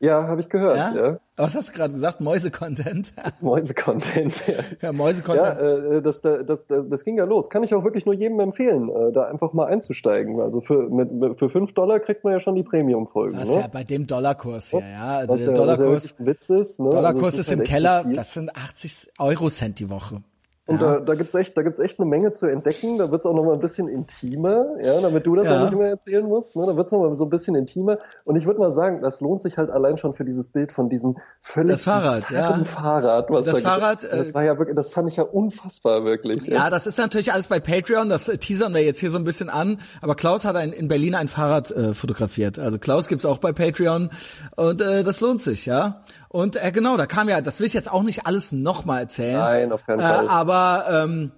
Ja, 0.00 0.20
ja 0.22 0.26
habe 0.28 0.40
ich 0.40 0.48
gehört, 0.48 0.76
Ja? 0.78 0.94
ja. 0.94 1.18
Was 1.36 1.54
hast 1.56 1.68
du 1.68 1.72
gerade 1.72 1.92
gesagt? 1.92 2.20
Mäuse-Content? 2.20 3.12
Mäuse-Content, 3.40 4.46
ja. 4.46 4.54
ja, 4.80 4.92
Mäuse-Content. 4.92 5.58
Ja, 5.58 5.96
äh, 5.96 6.00
das, 6.02 6.20
das, 6.20 6.46
das, 6.46 6.66
das 6.88 7.04
ging 7.04 7.18
ja 7.18 7.24
los. 7.24 7.50
Kann 7.50 7.62
ich 7.64 7.74
auch 7.74 7.84
wirklich 7.84 8.06
nur 8.06 8.14
jedem 8.14 8.38
empfehlen, 8.40 8.88
äh, 8.88 9.12
da 9.12 9.24
einfach 9.24 9.52
mal 9.52 9.66
einzusteigen. 9.66 10.40
Also 10.40 10.60
für, 10.60 10.88
mit, 10.88 11.38
für 11.38 11.50
fünf 11.50 11.74
Dollar 11.74 11.98
kriegt 12.00 12.24
man 12.24 12.32
ja 12.32 12.40
schon 12.40 12.54
die 12.54 12.62
Premium-Folgen. 12.62 13.36
Was 13.38 13.48
Ne? 13.48 13.60
ja 13.60 13.66
bei 13.66 13.82
dem 13.84 14.06
Dollarkurs 14.06 14.70
hier, 14.70 14.80
ja. 14.88 15.18
Also 15.18 15.34
Was 15.34 15.40
der 15.42 15.50
ja, 15.52 15.58
ja 15.58 15.58
Dollarkurs, 15.66 16.14
ein 16.18 16.26
Witz 16.26 16.48
ist. 16.50 16.80
Ne? 16.80 16.90
Dollarkurs 16.90 17.24
Also 17.24 17.40
ist 17.40 17.50
im 17.50 17.58
halt 17.58 17.66
echt 17.68 17.74
Keller, 17.74 18.04
viel. 18.04 18.12
das 18.14 18.32
sind 18.32 18.56
80 18.56 19.10
Euro 19.18 19.50
Cent 19.50 19.78
die 19.80 19.90
Woche. 19.90 20.22
Und 20.66 20.80
da, 20.80 20.98
da 21.00 21.14
gibt's 21.14 21.34
echt, 21.34 21.56
da 21.58 21.62
gibt's 21.62 21.78
echt 21.78 22.00
eine 22.00 22.08
Menge 22.08 22.32
zu 22.32 22.46
entdecken. 22.46 22.96
Da 22.96 23.10
wird's 23.10 23.26
auch 23.26 23.34
noch 23.34 23.44
mal 23.44 23.52
ein 23.52 23.60
bisschen 23.60 23.86
intimer, 23.86 24.64
ja, 24.82 24.98
damit 25.00 25.26
du 25.26 25.34
das 25.36 25.44
Ja. 25.46 25.58
auch 25.60 25.64
nicht 25.70 25.78
mehr 25.78 25.90
erzählen 25.90 26.24
musst. 26.26 26.56
Ne? 26.56 26.64
Da 26.64 26.74
wird's 26.74 26.90
noch 26.90 27.00
mal 27.00 27.14
so 27.14 27.24
ein 27.24 27.30
bisschen 27.30 27.54
intimer. 27.54 27.98
Und 28.24 28.36
ich 28.36 28.46
würde 28.46 28.60
mal 28.60 28.70
sagen, 28.70 29.02
das 29.02 29.20
lohnt 29.20 29.42
sich 29.42 29.58
halt 29.58 29.70
allein 29.70 29.98
schon 29.98 30.14
für 30.14 30.24
dieses 30.24 30.48
Bild 30.48 30.72
von 30.72 30.88
diesem 30.88 31.18
völlig 31.42 31.72
Das 31.72 31.84
Fahrrad, 31.84 32.30
ja. 32.30 32.64
Fahrrad. 32.64 33.28
Was 33.28 33.44
Das 33.44 33.56
da 33.56 33.60
Fahrrad, 33.60 34.04
äh, 34.04 34.16
das 34.16 34.32
war 34.32 34.42
ja 34.42 34.56
wirklich, 34.58 34.74
das 34.74 34.90
fand 34.90 35.10
ich 35.10 35.16
ja 35.16 35.24
unfassbar 35.24 36.04
wirklich. 36.06 36.46
Ja, 36.46 36.70
das 36.70 36.86
ist 36.86 36.96
natürlich 36.98 37.32
alles 37.32 37.46
bei 37.48 37.60
Patreon, 37.60 38.08
das 38.08 38.28
äh, 38.30 38.38
teasern 38.38 38.72
wir 38.72 38.82
jetzt 38.82 39.00
hier 39.00 39.10
so 39.10 39.18
ein 39.18 39.24
bisschen 39.24 39.50
an. 39.50 39.80
Aber 40.00 40.14
Klaus 40.14 40.46
hat 40.46 40.56
ein, 40.56 40.72
in 40.72 40.88
Berlin 40.88 41.14
ein 41.14 41.28
Fahrrad 41.28 41.72
äh, 41.72 41.92
fotografiert. 41.92 42.58
Also 42.58 42.78
Klaus 42.78 43.08
gibt's 43.08 43.26
auch 43.26 43.36
bei 43.36 43.52
Patreon 43.52 44.08
und 44.56 44.80
äh, 44.80 45.04
das 45.04 45.20
lohnt 45.20 45.42
sich, 45.42 45.66
ja. 45.66 46.02
Und 46.34 46.56
äh, 46.56 46.72
genau, 46.72 46.96
da 46.96 47.06
kam 47.06 47.28
ja, 47.28 47.40
das 47.40 47.60
will 47.60 47.68
ich 47.68 47.74
jetzt 47.74 47.88
auch 47.88 48.02
nicht 48.02 48.26
alles 48.26 48.50
nochmal 48.50 49.02
erzählen. 49.02 49.38
Nein, 49.38 49.70
auf 49.70 49.86
keinen 49.86 50.00
äh, 50.00 50.02
Fall. 50.02 50.28
Aber 50.28 50.84
ähm, 50.90 51.30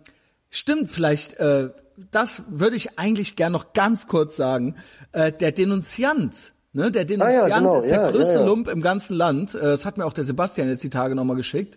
stimmt, 0.48 0.90
vielleicht, 0.90 1.34
äh, 1.34 1.68
das 2.10 2.44
würde 2.48 2.76
ich 2.76 2.98
eigentlich 2.98 3.36
gern 3.36 3.52
noch 3.52 3.74
ganz 3.74 4.06
kurz 4.06 4.38
sagen. 4.38 4.76
Äh, 5.12 5.32
der 5.32 5.52
Denunziant, 5.52 6.54
ne, 6.72 6.90
der 6.90 7.04
Denunziant 7.04 7.64
genau, 7.64 7.80
ist 7.80 7.90
der 7.90 8.04
ja, 8.04 8.10
größte 8.10 8.36
ja, 8.36 8.40
ja. 8.40 8.46
Lump 8.46 8.68
im 8.68 8.80
ganzen 8.80 9.18
Land. 9.18 9.54
Äh, 9.54 9.60
das 9.60 9.84
hat 9.84 9.98
mir 9.98 10.06
auch 10.06 10.14
der 10.14 10.24
Sebastian 10.24 10.70
jetzt 10.70 10.82
die 10.82 10.88
Tage 10.88 11.14
nochmal 11.14 11.36
geschickt. 11.36 11.76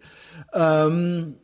Ähm, 0.53 1.35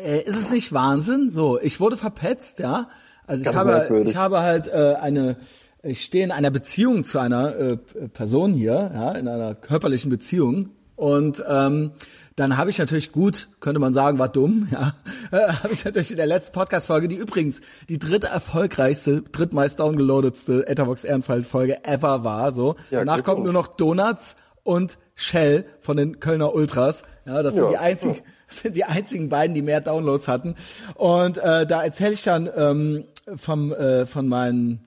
äh, 0.00 0.20
ist 0.20 0.36
es 0.36 0.52
nicht 0.52 0.72
Wahnsinn? 0.72 1.32
So, 1.32 1.60
ich 1.60 1.80
wurde 1.80 1.96
verpetzt, 1.96 2.60
ja. 2.60 2.88
Also 3.26 3.42
ich 3.42 3.52
habe, 3.52 3.72
merkwürdig. 3.72 4.12
ich 4.12 4.16
habe 4.16 4.42
halt 4.42 4.68
äh, 4.68 4.94
eine, 5.00 5.38
ich 5.82 6.04
stehe 6.04 6.22
in 6.22 6.30
einer 6.30 6.52
Beziehung 6.52 7.02
zu 7.02 7.18
einer 7.18 7.56
äh, 7.56 7.76
Person 7.76 8.52
hier, 8.52 8.92
ja, 8.94 9.10
in 9.10 9.26
einer 9.26 9.56
körperlichen 9.56 10.08
Beziehung. 10.08 10.70
Und 11.00 11.42
ähm, 11.48 11.92
dann 12.36 12.58
habe 12.58 12.68
ich 12.68 12.78
natürlich 12.78 13.10
gut, 13.10 13.48
könnte 13.60 13.80
man 13.80 13.94
sagen, 13.94 14.18
war 14.18 14.28
dumm, 14.28 14.68
ja, 14.70 14.92
äh, 15.32 15.50
habe 15.54 15.72
ich 15.72 15.82
natürlich 15.82 16.10
in 16.10 16.18
der 16.18 16.26
letzten 16.26 16.52
Podcast-Folge, 16.52 17.08
die 17.08 17.14
übrigens 17.16 17.62
die 17.88 17.98
dritte 17.98 18.26
erfolgreichste, 18.26 19.22
drittmeist 19.22 19.80
downgeloadetste 19.80 20.66
Etherbox 20.68 21.04
Ehrenfeld-Folge 21.04 21.86
ever 21.86 22.22
war, 22.22 22.52
so. 22.52 22.76
Ja, 22.90 22.98
Danach 22.98 23.24
kommt 23.24 23.44
nur 23.44 23.54
noch 23.54 23.66
Donuts 23.66 24.36
und 24.62 24.98
Shell 25.14 25.64
von 25.80 25.96
den 25.96 26.20
Kölner 26.20 26.54
Ultras. 26.54 27.02
Ja, 27.24 27.42
das 27.42 27.54
sind 27.54 27.64
Ja. 27.64 27.70
die 27.70 27.78
einzigen, 27.78 28.16
sind 28.48 28.76
die 28.76 28.84
einzigen 28.84 29.30
beiden, 29.30 29.54
die 29.54 29.62
mehr 29.62 29.80
Downloads 29.80 30.28
hatten. 30.28 30.54
Und 30.96 31.38
äh, 31.38 31.66
da 31.66 31.82
erzähle 31.82 32.12
ich 32.12 32.22
dann 32.24 32.46
ähm, 32.54 33.04
vom, 33.36 33.72
äh, 33.72 34.04
von 34.04 34.28
meinen 34.28 34.80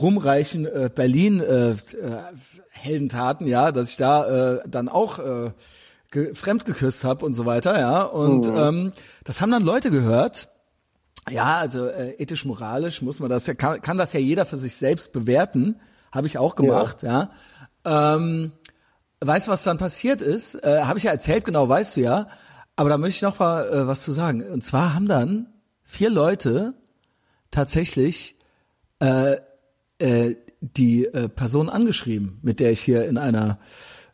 rumreichen 0.00 0.66
äh, 0.66 0.90
Berlin 0.94 1.40
äh, 1.40 1.70
äh, 1.70 1.76
Heldentaten, 2.70 3.46
ja, 3.46 3.72
dass 3.72 3.90
ich 3.90 3.96
da 3.96 4.56
äh, 4.56 4.68
dann 4.68 4.88
auch 4.88 5.18
äh, 5.18 5.52
ge 6.10 6.34
fremd 6.34 6.64
geküsst 6.64 7.04
habe 7.04 7.24
und 7.24 7.34
so 7.34 7.46
weiter, 7.46 7.78
ja. 7.78 8.02
Und 8.02 8.46
ähm, 8.48 8.92
das 9.24 9.40
haben 9.40 9.50
dann 9.50 9.64
Leute 9.64 9.90
gehört. 9.90 10.48
Ja, 11.28 11.56
also 11.56 11.86
äh, 11.86 12.12
ethisch 12.18 12.44
moralisch 12.44 13.02
muss 13.02 13.18
man 13.18 13.28
das 13.28 13.46
ja 13.46 13.54
kann, 13.54 13.80
kann 13.82 13.98
das 13.98 14.12
ja 14.12 14.20
jeder 14.20 14.46
für 14.46 14.58
sich 14.58 14.76
selbst 14.76 15.12
bewerten, 15.12 15.80
habe 16.12 16.26
ich 16.26 16.38
auch 16.38 16.54
gemacht, 16.54 17.02
ja. 17.02 17.30
Ähm, 17.84 18.52
weißt 19.20 19.46
du, 19.46 19.50
was 19.50 19.62
dann 19.62 19.78
passiert 19.78 20.20
ist? 20.20 20.54
Äh, 20.56 20.82
habe 20.82 20.98
ich 20.98 21.04
ja 21.04 21.12
erzählt, 21.12 21.44
genau, 21.44 21.68
weißt 21.68 21.96
du 21.96 22.00
ja. 22.02 22.28
Aber 22.76 22.90
da 22.90 22.98
möchte 22.98 23.16
ich 23.16 23.22
noch 23.22 23.38
mal 23.38 23.66
äh, 23.66 23.86
was 23.86 24.04
zu 24.04 24.12
sagen. 24.12 24.42
Und 24.42 24.62
zwar 24.62 24.94
haben 24.94 25.08
dann 25.08 25.46
vier 25.82 26.10
Leute 26.10 26.74
tatsächlich 27.50 28.36
äh, 29.00 29.36
äh, 29.98 30.36
die 30.60 31.06
äh, 31.06 31.28
Person 31.28 31.68
angeschrieben, 31.68 32.38
mit 32.42 32.60
der 32.60 32.70
ich 32.72 32.80
hier 32.80 33.06
in 33.06 33.18
einer 33.18 33.58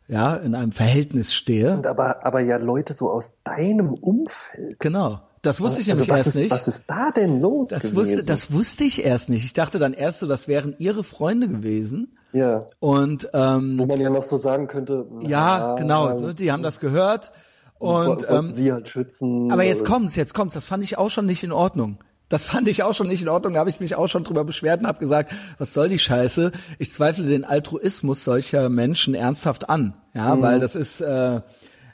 ja 0.07 0.35
in 0.35 0.53
einem 0.55 0.71
Verhältnis 0.73 1.33
stehe. 1.33 1.77
Und 1.77 1.87
aber, 1.87 2.25
aber 2.25 2.41
ja 2.41 2.57
Leute 2.57 2.93
so 2.93 3.09
aus 3.09 3.33
deinem 3.43 3.93
Umfeld. 3.93 4.79
Genau. 4.79 5.21
Das 5.41 5.59
wusste 5.59 5.81
ich 5.81 5.91
Also 5.91 6.03
nämlich 6.03 6.17
erst 6.17 6.27
ist, 6.29 6.35
nicht. 6.35 6.51
Was 6.51 6.67
ist 6.69 6.83
da 6.87 7.11
denn 7.11 7.39
los 7.41 7.69
Das 7.69 7.81
gewesen? 7.83 7.95
wusste, 7.97 8.23
das 8.23 8.51
wusste 8.53 8.83
ich 8.85 9.03
erst 9.03 9.29
nicht. 9.29 9.43
Ich 9.43 9.53
dachte 9.53 9.77
dann 9.79 9.93
erst 9.93 10.19
so, 10.19 10.27
das 10.27 10.47
wären 10.47 10.75
ihre 10.77 11.03
Freunde 11.03 11.49
gewesen. 11.49 12.17
ja. 12.31 12.65
Und 12.79 13.29
ähm, 13.33 13.77
Wo 13.77 13.85
man 13.85 13.99
ja 13.99 14.09
noch 14.09 14.23
so 14.23 14.37
sagen 14.37 14.67
könnte, 14.67 15.05
ja, 15.21 15.57
na, 15.59 15.75
genau, 15.75 16.17
so, 16.17 16.33
die 16.33 16.51
haben 16.51 16.63
das 16.63 16.79
gehört. 16.79 17.31
Und 17.77 18.07
wollten 18.07 18.33
ähm, 18.33 18.53
sie 18.53 18.71
halt 18.71 18.87
schützen. 18.87 19.51
aber 19.51 19.63
jetzt 19.63 19.83
kommt's, 19.83 20.15
jetzt 20.15 20.33
kommt's. 20.33 20.53
Das 20.53 20.65
fand 20.65 20.83
ich 20.85 20.97
auch 20.97 21.09
schon 21.09 21.25
nicht 21.25 21.43
in 21.43 21.51
Ordnung. 21.51 21.97
Das 22.29 22.45
fand 22.45 22.67
ich 22.67 22.81
auch 22.83 22.93
schon 22.93 23.07
nicht 23.07 23.21
in 23.21 23.29
Ordnung. 23.29 23.53
Da 23.53 23.59
habe 23.59 23.69
ich 23.69 23.79
mich 23.79 23.95
auch 23.95 24.07
schon 24.07 24.23
drüber 24.23 24.43
beschwert 24.43 24.79
und 24.81 24.87
habe 24.87 24.99
gesagt, 24.99 25.31
was 25.59 25.73
soll 25.73 25.89
die 25.89 25.99
Scheiße? 25.99 26.51
Ich 26.79 26.91
zweifle 26.91 27.25
den 27.27 27.43
Altruismus 27.45 28.23
solcher 28.23 28.69
Menschen 28.69 29.13
ernsthaft 29.13 29.69
an. 29.69 29.93
Ja, 30.13 30.39
weil 30.41 30.59
das 30.59 30.75
ist 30.75 31.01
äh, 31.01 31.41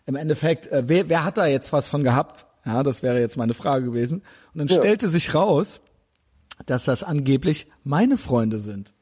im 0.06 0.16
Endeffekt, 0.16 0.68
äh, 0.72 0.84
wer, 0.88 1.10
wer 1.10 1.26
hat 1.26 1.38
da 1.38 1.46
jetzt 1.48 1.74
was 1.74 1.90
von 1.90 2.04
gehabt? 2.04 2.46
Ja, 2.66 2.84
das 2.84 3.04
wäre 3.04 3.20
jetzt 3.20 3.38
meine 3.38 3.54
Frage 3.54 3.86
gewesen. 3.86 4.22
Und 4.54 4.60
dann 4.60 4.68
Ja. 4.68 4.78
stellte 4.78 5.10
sich 5.10 5.34
raus, 5.34 5.82
dass 6.66 6.84
das 6.86 7.04
angeblich 7.04 7.68
meine 7.84 8.18
Freunde 8.18 8.60
sind. 8.60 8.94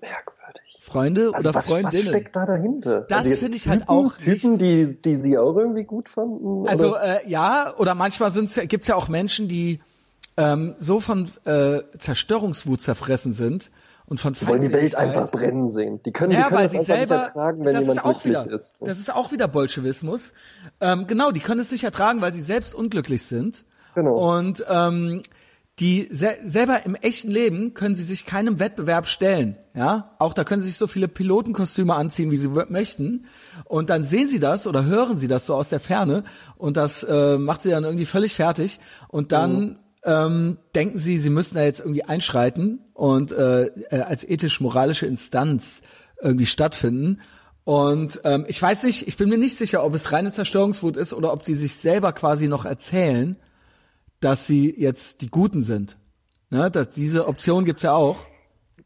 Merkwürdig. 0.00 0.78
Freunde 0.82 1.30
Also 1.34 1.48
oder 1.48 1.54
was, 1.54 1.56
was 1.56 1.68
Freundinnen. 1.68 2.06
steckt 2.08 2.34
da 2.36 2.46
dahinter? 2.46 3.02
Das 3.02 3.26
jetzt 3.26 3.40
finde 3.40 3.56
ich 3.56 3.68
halt 3.68 3.80
Typen- 3.80 3.88
auch 3.90 4.16
Typen, 4.16 4.58
die, 4.58 5.00
die 5.00 5.16
sie 5.16 5.38
auch 5.38 5.56
irgendwie 5.56 5.84
gut 5.84 6.08
fanden? 6.08 6.66
Also 6.68 6.90
oder? 6.92 7.24
äh, 7.24 7.28
ja, 7.30 7.74
oder 7.76 7.94
manchmal 7.94 8.30
gibt's 8.32 8.88
ja 8.88 8.96
auch 8.96 9.08
Menschen, 9.08 9.46
die 9.48 9.80
ähm, 10.40 10.74
so 10.78 11.00
von 11.00 11.28
äh, 11.44 11.80
Zerstörungswut 11.98 12.80
zerfressen 12.80 13.34
sind 13.34 13.70
und 14.06 14.20
von 14.20 14.32
die 14.32 14.48
wollen 14.48 14.62
die 14.62 14.72
Welt 14.72 14.94
einfach 14.94 15.30
brennen 15.30 15.70
sehen. 15.70 16.00
Die 16.02 16.12
können, 16.12 16.30
die 16.30 16.36
Ja, 16.36 16.44
können 16.44 16.56
weil 16.56 16.62
das 16.64 16.72
sie 16.72 16.84
selber, 16.84 17.16
nicht 17.16 17.26
ertragen, 17.26 17.64
wenn 17.64 17.74
das 17.74 17.82
jemand 17.82 17.98
ist 17.98 18.04
auch 18.04 18.22
glücklich 18.22 18.44
wieder, 18.44 18.56
ist. 18.56 18.76
das 18.80 18.98
ist 18.98 19.14
auch 19.14 19.32
wieder 19.32 19.48
Bolschewismus. 19.48 20.32
Ähm, 20.80 21.06
genau, 21.06 21.30
die 21.30 21.40
können 21.40 21.60
es 21.60 21.70
nicht 21.70 21.84
ertragen, 21.84 22.20
weil 22.20 22.32
sie 22.32 22.42
selbst 22.42 22.74
unglücklich 22.74 23.24
sind. 23.24 23.64
Genau. 23.94 24.36
Und 24.36 24.64
ähm, 24.68 25.22
die 25.78 26.08
se 26.10 26.36
selber 26.44 26.84
im 26.84 26.94
echten 26.94 27.30
Leben 27.30 27.74
können 27.74 27.94
sie 27.94 28.02
sich 28.04 28.26
keinem 28.26 28.58
Wettbewerb 28.60 29.06
stellen. 29.06 29.56
Ja, 29.74 30.10
auch 30.18 30.34
da 30.34 30.44
können 30.44 30.62
sie 30.62 30.68
sich 30.68 30.76
so 30.76 30.86
viele 30.86 31.08
Pilotenkostüme 31.08 31.94
anziehen, 31.94 32.30
wie 32.30 32.36
sie 32.36 32.48
möchten. 32.48 33.26
Und 33.64 33.90
dann 33.90 34.04
sehen 34.04 34.28
sie 34.28 34.40
das 34.40 34.66
oder 34.66 34.84
hören 34.84 35.18
sie 35.18 35.28
das 35.28 35.46
so 35.46 35.54
aus 35.54 35.68
der 35.68 35.80
Ferne 35.80 36.24
und 36.56 36.76
das 36.76 37.02
äh, 37.04 37.38
macht 37.38 37.62
sie 37.62 37.70
dann 37.70 37.84
irgendwie 37.84 38.06
völlig 38.06 38.34
fertig. 38.34 38.80
Und 39.08 39.32
dann 39.32 39.78
ähm, 40.04 40.58
denken 40.74 40.98
sie, 40.98 41.18
sie 41.18 41.30
müssen 41.30 41.56
da 41.56 41.64
jetzt 41.64 41.80
irgendwie 41.80 42.04
einschreiten 42.04 42.80
und 42.94 43.32
äh, 43.32 43.66
äh, 43.66 44.00
als 44.00 44.24
ethisch-moralische 44.24 45.06
Instanz 45.06 45.82
irgendwie 46.20 46.46
stattfinden. 46.46 47.20
Und 47.64 48.20
ähm, 48.24 48.46
ich 48.48 48.60
weiß 48.60 48.84
nicht, 48.84 49.06
ich 49.06 49.16
bin 49.16 49.28
mir 49.28 49.38
nicht 49.38 49.56
sicher, 49.56 49.84
ob 49.84 49.94
es 49.94 50.12
reine 50.12 50.32
Zerstörungswut 50.32 50.96
ist 50.96 51.12
oder 51.12 51.32
ob 51.32 51.44
sie 51.44 51.54
sich 51.54 51.76
selber 51.76 52.12
quasi 52.12 52.48
noch 52.48 52.64
erzählen, 52.64 53.36
dass 54.20 54.46
sie 54.46 54.74
jetzt 54.76 55.20
die 55.20 55.30
Guten 55.30 55.62
sind. 55.62 55.96
Ne, 56.50 56.68
dass 56.68 56.90
diese 56.90 57.28
Option 57.28 57.64
gibt's 57.64 57.84
ja 57.84 57.92
auch. 57.92 58.16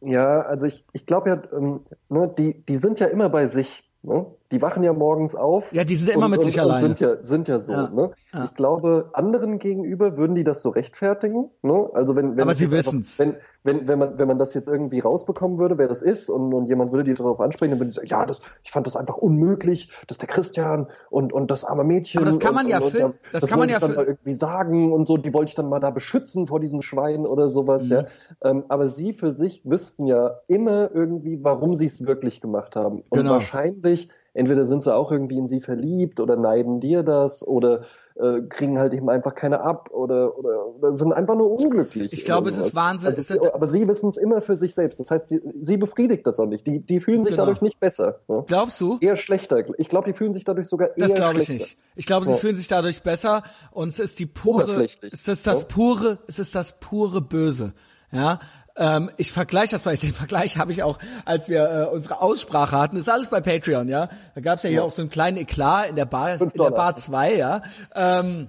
Ja, 0.02 0.42
also 0.42 0.66
ich, 0.66 0.84
ich 0.92 1.06
glaube 1.06 1.30
ja, 1.30 1.42
ähm, 1.56 1.80
ne, 2.10 2.32
die, 2.36 2.62
die 2.66 2.76
sind 2.76 3.00
ja 3.00 3.06
immer 3.06 3.30
bei 3.30 3.46
sich. 3.46 3.82
Ne? 4.02 4.26
Die 4.52 4.60
wachen 4.62 4.84
ja 4.84 4.92
morgens 4.92 5.34
auf. 5.34 5.72
Ja, 5.72 5.84
die 5.84 5.96
sind 5.96 6.10
immer 6.10 6.26
und, 6.26 6.30
mit 6.32 6.40
und, 6.40 6.44
sich 6.46 6.54
und 6.56 6.60
alleine. 6.60 6.80
Sind 6.82 7.00
ja, 7.00 7.22
sind 7.22 7.48
ja 7.48 7.58
so. 7.58 7.72
Ja, 7.72 7.88
Ne? 7.88 8.10
ja. 8.32 8.44
Ich 8.44 8.54
glaube, 8.54 9.10
anderen 9.14 9.58
gegenüber 9.58 10.16
würden 10.16 10.34
die 10.36 10.44
das 10.44 10.62
so 10.62 10.68
rechtfertigen. 10.70 11.50
Ne? 11.62 11.88
Also 11.94 12.14
wenn, 12.14 12.36
wenn 12.36 12.42
Aber 12.42 12.54
sie 12.54 12.70
wissen's. 12.70 13.18
Wenn, 13.18 13.36
wenn, 13.64 13.88
wenn, 13.88 13.98
man, 13.98 14.18
wenn 14.18 14.28
man 14.28 14.38
das 14.38 14.52
jetzt 14.54 14.68
irgendwie 14.68 15.00
rausbekommen 15.00 15.58
würde, 15.58 15.78
wer 15.78 15.88
das 15.88 16.02
ist, 16.02 16.28
und, 16.28 16.52
und 16.52 16.66
jemand 16.68 16.92
würde 16.92 17.04
die 17.04 17.14
darauf 17.14 17.40
ansprechen, 17.40 17.70
dann 17.72 17.80
würde 17.80 17.90
die 17.90 17.94
sagen, 17.96 18.08
ja, 18.08 18.26
das, 18.26 18.40
ich 18.62 18.70
fand 18.70 18.86
das 18.86 18.96
einfach 18.96 19.16
unmöglich, 19.16 19.90
dass 20.06 20.18
der 20.18 20.28
Christian 20.28 20.88
und, 21.10 21.32
und 21.32 21.50
das 21.50 21.64
arme 21.64 21.82
Mädchen. 21.84 22.20
Aber 22.20 22.30
das 22.30 22.38
kann 22.38 22.54
man 22.54 22.66
und, 22.66 22.70
ja 22.70 22.78
und, 22.80 22.90
filmen. 22.90 23.14
das, 23.32 23.40
Das 23.40 23.50
kann 23.50 23.58
man 23.58 23.68
ja 23.68 23.76
ich 23.78 23.82
dann 23.82 23.94
irgendwie 23.94 24.34
sagen 24.34 24.92
und 24.92 25.06
so, 25.06 25.16
die 25.16 25.32
wollte 25.32 25.48
ich 25.50 25.54
dann 25.54 25.68
mal 25.68 25.80
da 25.80 25.90
beschützen 25.90 26.46
vor 26.46 26.60
diesem 26.60 26.82
Schwein 26.82 27.26
oder 27.26 27.48
sowas, 27.48 27.84
Mhm. 27.84 27.90
ja. 27.92 28.04
Ähm, 28.42 28.64
aber 28.68 28.88
sie 28.88 29.14
für 29.14 29.32
sich 29.32 29.62
wüssten 29.64 30.06
ja 30.06 30.38
immer 30.46 30.90
irgendwie, 30.94 31.42
warum 31.42 31.74
sie 31.74 31.86
es 31.86 32.06
wirklich 32.06 32.40
gemacht 32.40 32.76
haben. 32.76 33.02
Und 33.08 33.18
Genau. 33.18 33.30
wahrscheinlich, 33.32 34.10
entweder 34.34 34.66
sind 34.66 34.82
sie 34.84 34.94
auch 34.94 35.10
irgendwie 35.10 35.38
in 35.38 35.46
sie 35.46 35.60
verliebt 35.60 36.20
oder 36.20 36.36
neiden 36.36 36.80
dir 36.80 37.02
das 37.02 37.46
oder 37.46 37.82
äh, 38.16 38.42
kriegen 38.42 38.78
halt 38.78 38.92
eben 38.92 39.08
einfach 39.10 39.34
keine 39.34 39.60
ab 39.62 39.88
oder, 39.92 40.38
oder, 40.38 40.66
oder 40.68 40.94
sind 40.96 41.12
einfach 41.12 41.34
nur 41.34 41.50
unglücklich. 41.50 42.12
Ich 42.12 42.24
glaube, 42.24 42.48
es 42.50 42.54
ist 42.56 42.62
sowas. 42.66 42.74
Wahnsinn. 42.76 43.08
Also 43.08 43.20
Es 43.20 43.30
ist- 43.30 43.54
aber 43.54 43.66
sie 43.66 43.88
wissen 43.88 44.08
es 44.10 44.16
immer 44.16 44.40
für 44.40 44.56
sich 44.56 44.74
selbst. 44.74 45.00
Das 45.00 45.10
heißt, 45.10 45.28
sie, 45.28 45.40
sie 45.60 45.76
befriedigt 45.76 46.24
das 46.26 46.38
auch 46.38 46.46
nicht. 46.46 46.64
Die, 46.66 46.78
die 46.80 47.00
fühlen 47.00 47.24
sich 47.24 47.32
Genau. 47.32 47.46
dadurch 47.46 47.60
nicht 47.62 47.80
besser. 47.80 48.20
Ja? 48.28 48.44
Glaubst 48.46 48.80
du? 48.80 48.98
Eher 49.00 49.16
schlechter. 49.16 49.64
Ich 49.78 49.88
glaube, 49.88 50.06
die 50.12 50.16
fühlen 50.16 50.32
sich 50.32 50.44
dadurch 50.44 50.68
sogar 50.68 50.88
eher 50.96 51.08
Das 51.08 51.14
glaube 51.14 51.38
ich 51.40 51.46
schlechter. 51.46 51.64
nicht. 51.64 51.78
Ich 51.96 52.06
glaube, 52.06 52.26
sie 52.26 52.32
Ja. 52.32 52.38
fühlen 52.38 52.56
sich 52.56 52.68
dadurch 52.68 53.02
besser 53.02 53.42
und 53.72 53.88
es 53.88 53.98
ist 53.98 54.18
die 54.20 54.26
pure, 54.26 54.84
es 55.12 55.26
ist 55.28 55.46
das 55.46 55.66
pure, 55.66 56.18
es 56.28 56.38
ist 56.38 56.54
das 56.54 56.78
pure 56.78 57.20
Böse. 57.20 57.72
Ja, 58.12 58.38
ähm, 58.76 59.10
ich 59.16 59.32
vergleiche 59.32 59.72
das 59.72 59.84
mal, 59.84 59.96
den 59.98 60.12
Vergleich 60.12 60.58
habe 60.58 60.72
ich 60.72 60.82
auch, 60.82 60.98
als 61.24 61.48
wir 61.48 61.70
äh, 61.70 61.94
unsere 61.94 62.20
Aussprache 62.20 62.78
hatten, 62.78 62.96
das 62.96 63.06
ist 63.06 63.12
alles 63.12 63.28
bei 63.28 63.40
Patreon, 63.40 63.88
ja. 63.88 64.08
Da 64.34 64.40
gab 64.40 64.58
es 64.58 64.64
ja 64.64 64.70
hier 64.70 64.84
auch 64.84 64.92
so 64.92 65.02
einen 65.02 65.10
kleinen 65.10 65.36
Eklat 65.36 65.90
in 65.90 65.96
der 65.96 66.06
Bar, 66.06 66.34
in 66.34 66.48
der. 66.48 66.70
Bar 66.70 66.96
2, 66.96 67.34
ja. 67.34 67.62
Ähm, 67.94 68.48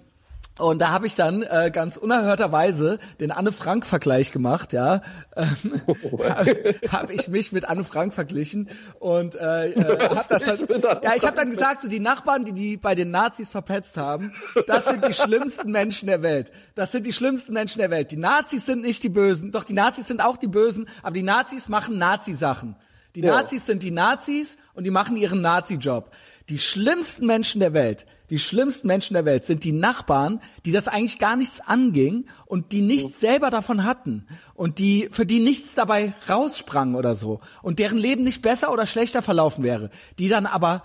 und 0.58 0.80
da 0.80 0.90
habe 0.90 1.06
ich 1.06 1.16
dann 1.16 1.44
äh, 1.44 1.70
ganz 1.74 1.98
unerhörterweise 1.98 3.00
den 3.20 3.32
Anne 3.32 3.52
Frank 3.52 3.86
Vergleich 3.86 4.32
gemacht, 4.32 4.72
ja. 4.74 5.02
Ähm, 5.36 5.82
habe 6.30 6.76
hab 6.90 7.10
ich 7.10 7.28
mich 7.28 7.52
mit 7.52 7.66
Anne 7.66 7.84
Frank 7.84 8.14
verglichen 8.14 8.70
und 9.00 9.36
äh, 9.36 9.72
äh, 9.72 10.10
hab 10.16 10.30
das 10.30 10.44
dann, 10.44 10.60
ja, 11.04 11.16
ich 11.16 11.26
habe 11.26 11.36
dann 11.36 11.50
gesagt, 11.52 11.82
so 11.82 11.90
die 11.90 12.00
Nachbarn, 12.00 12.44
die 12.44 12.54
die 12.54 12.78
bei 12.78 12.96
den 12.96 13.12
Nazis 13.12 13.50
verpetzt 13.50 13.98
haben, 13.98 14.34
das 14.68 14.86
sind 14.86 15.04
die 15.06 15.14
schlimmsten 15.14 15.72
Menschen 15.72 16.08
der 16.08 16.22
Welt. 16.22 16.52
Das 16.76 16.92
sind 16.92 17.06
die 17.06 17.14
schlimmsten 17.14 17.54
Menschen 17.54 17.80
der 17.80 17.92
Welt. 17.92 18.12
Die 18.12 18.18
Nazis 18.18 18.66
sind 18.66 18.82
nicht 18.82 19.04
die 19.04 19.10
Bösen, 19.10 19.52
doch 19.52 19.66
die 19.66 19.74
Nazis 19.74 20.08
sind 20.08 20.22
auch 20.22 20.38
die 20.38 20.48
Bösen, 20.48 20.88
aber 21.04 21.14
die 21.14 21.24
Nazis 21.24 21.68
machen 21.68 21.98
Nazi-Sachen. 21.98 22.76
Die 23.16 23.22
Ja. 23.22 23.32
Nazis 23.32 23.66
sind 23.66 23.82
die 23.84 23.92
Nazis 23.92 24.58
und 24.74 24.84
die 24.84 24.92
machen 24.92 25.16
ihren 25.16 25.42
Nazi-Job. 25.42 26.12
Die 26.50 26.60
schlimmsten 26.60 27.26
Menschen 27.26 27.60
der 27.60 27.74
Welt, 27.74 28.06
die 28.30 28.40
schlimmsten 28.40 28.88
Menschen 28.88 29.14
der 29.14 29.26
Welt 29.26 29.44
sind 29.44 29.64
die 29.64 29.72
Nachbarn, 29.72 30.42
die 30.66 30.72
das 30.72 30.88
eigentlich 30.88 31.20
gar 31.20 31.36
nichts 31.36 31.62
anging 31.62 32.26
und 32.46 32.72
die 32.72 32.82
nichts 32.82 33.20
selber 33.20 33.50
davon 33.50 33.84
hatten 33.84 34.28
und 34.54 34.80
die, 34.80 35.10
für 35.12 35.26
die 35.26 35.40
nichts 35.40 35.76
dabei 35.76 36.14
raussprangen 36.28 36.96
oder 36.96 37.16
so 37.16 37.42
und 37.62 37.80
deren 37.80 37.98
Leben 37.98 38.24
nicht 38.24 38.42
besser 38.42 38.72
oder 38.72 38.88
schlechter 38.88 39.22
verlaufen 39.22 39.64
wäre, 39.64 39.90
die 40.18 40.30
dann 40.30 40.46
aber 40.46 40.84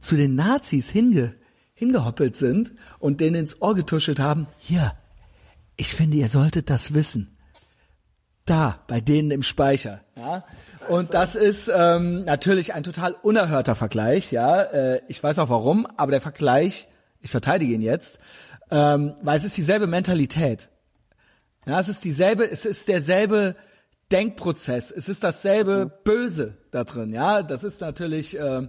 zu 0.00 0.16
den 0.16 0.34
Nazis 0.34 0.90
hinge, 0.90 1.34
hingehoppelt 1.74 2.36
sind 2.36 2.74
und 2.98 3.20
denen 3.20 3.36
ins 3.36 3.60
Ohr 3.62 3.74
getuschelt 3.74 4.18
haben, 4.18 4.46
hier, 4.58 4.92
ich 5.76 5.94
finde, 5.94 6.18
ihr 6.18 6.28
solltet 6.28 6.70
das 6.70 6.94
wissen 6.94 7.33
da 8.44 8.80
bei 8.86 9.00
denen 9.00 9.30
im 9.30 9.42
Speicher. 9.42 10.00
Ja? 10.16 10.44
Und 10.88 11.14
das 11.14 11.34
ist 11.34 11.70
ähm, 11.74 12.24
natürlich 12.24 12.74
ein 12.74 12.82
total 12.82 13.14
unerhörter 13.22 13.74
Vergleich. 13.74 14.32
Ja, 14.32 14.62
äh, 14.62 15.00
ich 15.08 15.22
weiß 15.22 15.38
auch 15.38 15.48
warum, 15.48 15.86
aber 15.96 16.10
der 16.10 16.20
Vergleich, 16.20 16.88
ich 17.20 17.30
verteidige 17.30 17.72
ihn 17.72 17.82
jetzt, 17.82 18.18
ähm, 18.70 19.14
weil 19.22 19.38
es 19.38 19.44
ist 19.44 19.56
dieselbe 19.56 19.86
Mentalität. 19.86 20.68
Ja, 21.66 21.80
es 21.80 21.88
ist 21.88 22.04
dieselbe, 22.04 22.50
es 22.50 22.66
ist 22.66 22.88
derselbe 22.88 23.56
Denkprozess, 24.12 24.90
es 24.90 25.08
ist 25.08 25.24
dasselbe 25.24 25.90
Böse 26.04 26.58
da 26.70 26.84
drin. 26.84 27.12
Ja, 27.12 27.42
das 27.42 27.64
ist 27.64 27.80
natürlich 27.80 28.38
äh, 28.38 28.68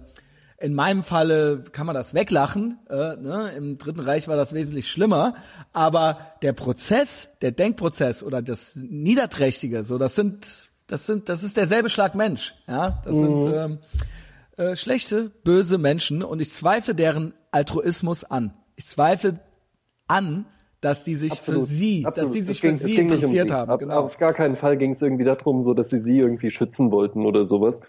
in 0.58 0.74
meinem 0.74 1.02
Falle 1.02 1.64
kann 1.72 1.86
man 1.86 1.94
das 1.94 2.14
weglachen. 2.14 2.78
Äh, 2.88 3.16
ne? 3.16 3.50
Im 3.56 3.78
Dritten 3.78 4.00
Reich 4.00 4.26
war 4.28 4.36
das 4.36 4.52
wesentlich 4.54 4.88
schlimmer. 4.88 5.34
Aber 5.72 6.18
der 6.42 6.52
Prozess, 6.54 7.28
der 7.42 7.52
Denkprozess 7.52 8.22
oder 8.22 8.40
das 8.42 8.74
Niederträchtige, 8.76 9.84
so 9.84 9.98
das 9.98 10.14
sind, 10.14 10.68
das 10.86 11.06
sind, 11.06 11.28
das 11.28 11.42
ist 11.42 11.56
derselbe 11.56 11.88
Schlag 11.90 12.14
Mensch. 12.14 12.54
Ja, 12.66 13.02
das 13.04 13.14
sind 13.14 13.44
ähm, 13.44 13.78
äh, 14.56 14.76
schlechte, 14.76 15.30
böse 15.44 15.78
Menschen 15.78 16.22
und 16.22 16.40
ich 16.40 16.52
zweifle 16.52 16.94
deren 16.94 17.34
Altruismus 17.50 18.24
an. 18.24 18.54
Ich 18.76 18.86
zweifle 18.86 19.40
an, 20.08 20.46
dass 20.80 21.04
die 21.04 21.16
sich 21.16 21.34
für 21.40 21.60
sie, 21.62 22.06
dass 22.14 22.32
sie 22.32 22.42
sich 22.42 22.60
ging- 22.60 22.78
für 22.78 22.84
sie 22.86 22.92
nicht 23.02 23.10
um 23.10 23.14
interessiert 23.16 23.48
sie. 23.48 23.54
haben. 23.54 23.70
Ab, 23.70 23.80
genau. 23.80 24.00
Auf 24.00 24.18
gar 24.18 24.32
keinen 24.32 24.56
Fall 24.56 24.76
ging 24.76 24.92
es 24.92 25.02
irgendwie 25.02 25.24
darum, 25.24 25.60
so 25.62 25.74
dass 25.74 25.90
sie 25.90 25.98
sie 25.98 26.18
irgendwie 26.18 26.50
schützen 26.50 26.90
wollten 26.92 27.26
oder 27.26 27.44
sowas. 27.44 27.80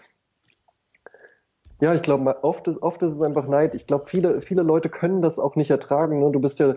Ja, 1.80 1.94
ich 1.94 2.02
glaube, 2.02 2.42
oft 2.42 2.66
ist, 2.68 2.82
oft 2.82 3.02
ist 3.02 3.12
es 3.12 3.22
einfach 3.22 3.46
Neid. 3.46 3.74
Ich 3.74 3.86
glaube, 3.86 4.06
viele, 4.06 4.40
viele 4.40 4.62
Leute 4.62 4.88
können 4.88 5.22
das 5.22 5.38
auch 5.38 5.54
nicht 5.56 5.70
ertragen. 5.70 6.18
Ne? 6.18 6.30
Du 6.32 6.40
bist 6.40 6.58
ja, 6.58 6.74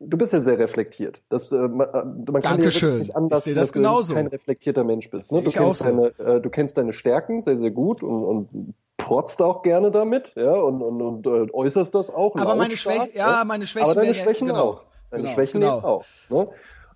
du 0.00 0.16
bist 0.18 0.32
ja 0.32 0.40
sehr 0.40 0.58
reflektiert. 0.58 1.22
Das, 1.28 1.52
äh, 1.52 1.56
man, 1.56 1.88
äh, 1.88 2.04
man 2.32 2.42
kann 2.42 2.56
Dankeschön. 2.56 2.98
nicht 2.98 3.14
anders, 3.14 3.40
Ich 3.40 3.44
sehe 3.44 3.54
das 3.54 3.68
dass 3.68 3.72
genauso. 3.72 4.12
du 4.12 4.16
kein 4.16 4.26
reflektierter 4.26 4.82
Mensch 4.84 5.08
bist. 5.10 5.30
Ne? 5.30 5.42
Du 5.42 5.48
ich 5.50 5.60
auch 5.60 5.66
kennst 5.66 5.78
so. 5.80 5.84
deine, 5.84 6.06
äh, 6.18 6.40
du 6.40 6.50
kennst 6.50 6.76
deine 6.78 6.92
Stärken 6.92 7.40
sehr, 7.40 7.56
sehr 7.56 7.70
gut 7.70 8.02
und, 8.02 8.24
und 8.24 8.74
protzt 8.96 9.40
auch 9.42 9.62
gerne 9.62 9.90
damit, 9.90 10.32
ja, 10.36 10.52
und, 10.54 10.80
und, 10.82 11.02
und 11.02 11.26
äh, 11.26 11.52
äußerst 11.52 11.94
das 11.94 12.08
auch. 12.10 12.36
Aber 12.36 12.54
meine 12.54 12.70
lautstark, 12.70 13.02
Schwäche- 13.02 13.16
ja, 13.16 13.38
ne? 13.40 13.44
meine 13.46 13.66
Schwächen 13.66 13.90
Aber 13.90 14.00
deine 14.00 14.14
Schwächen 14.14 14.46
genau. 14.48 14.60
auch. 14.62 14.82
Deine 15.10 15.22
Genau, 15.24 15.34
Schwächen 15.34 15.60
genau. 15.60 15.78
auch. 15.78 16.04
Ne? 16.30 16.48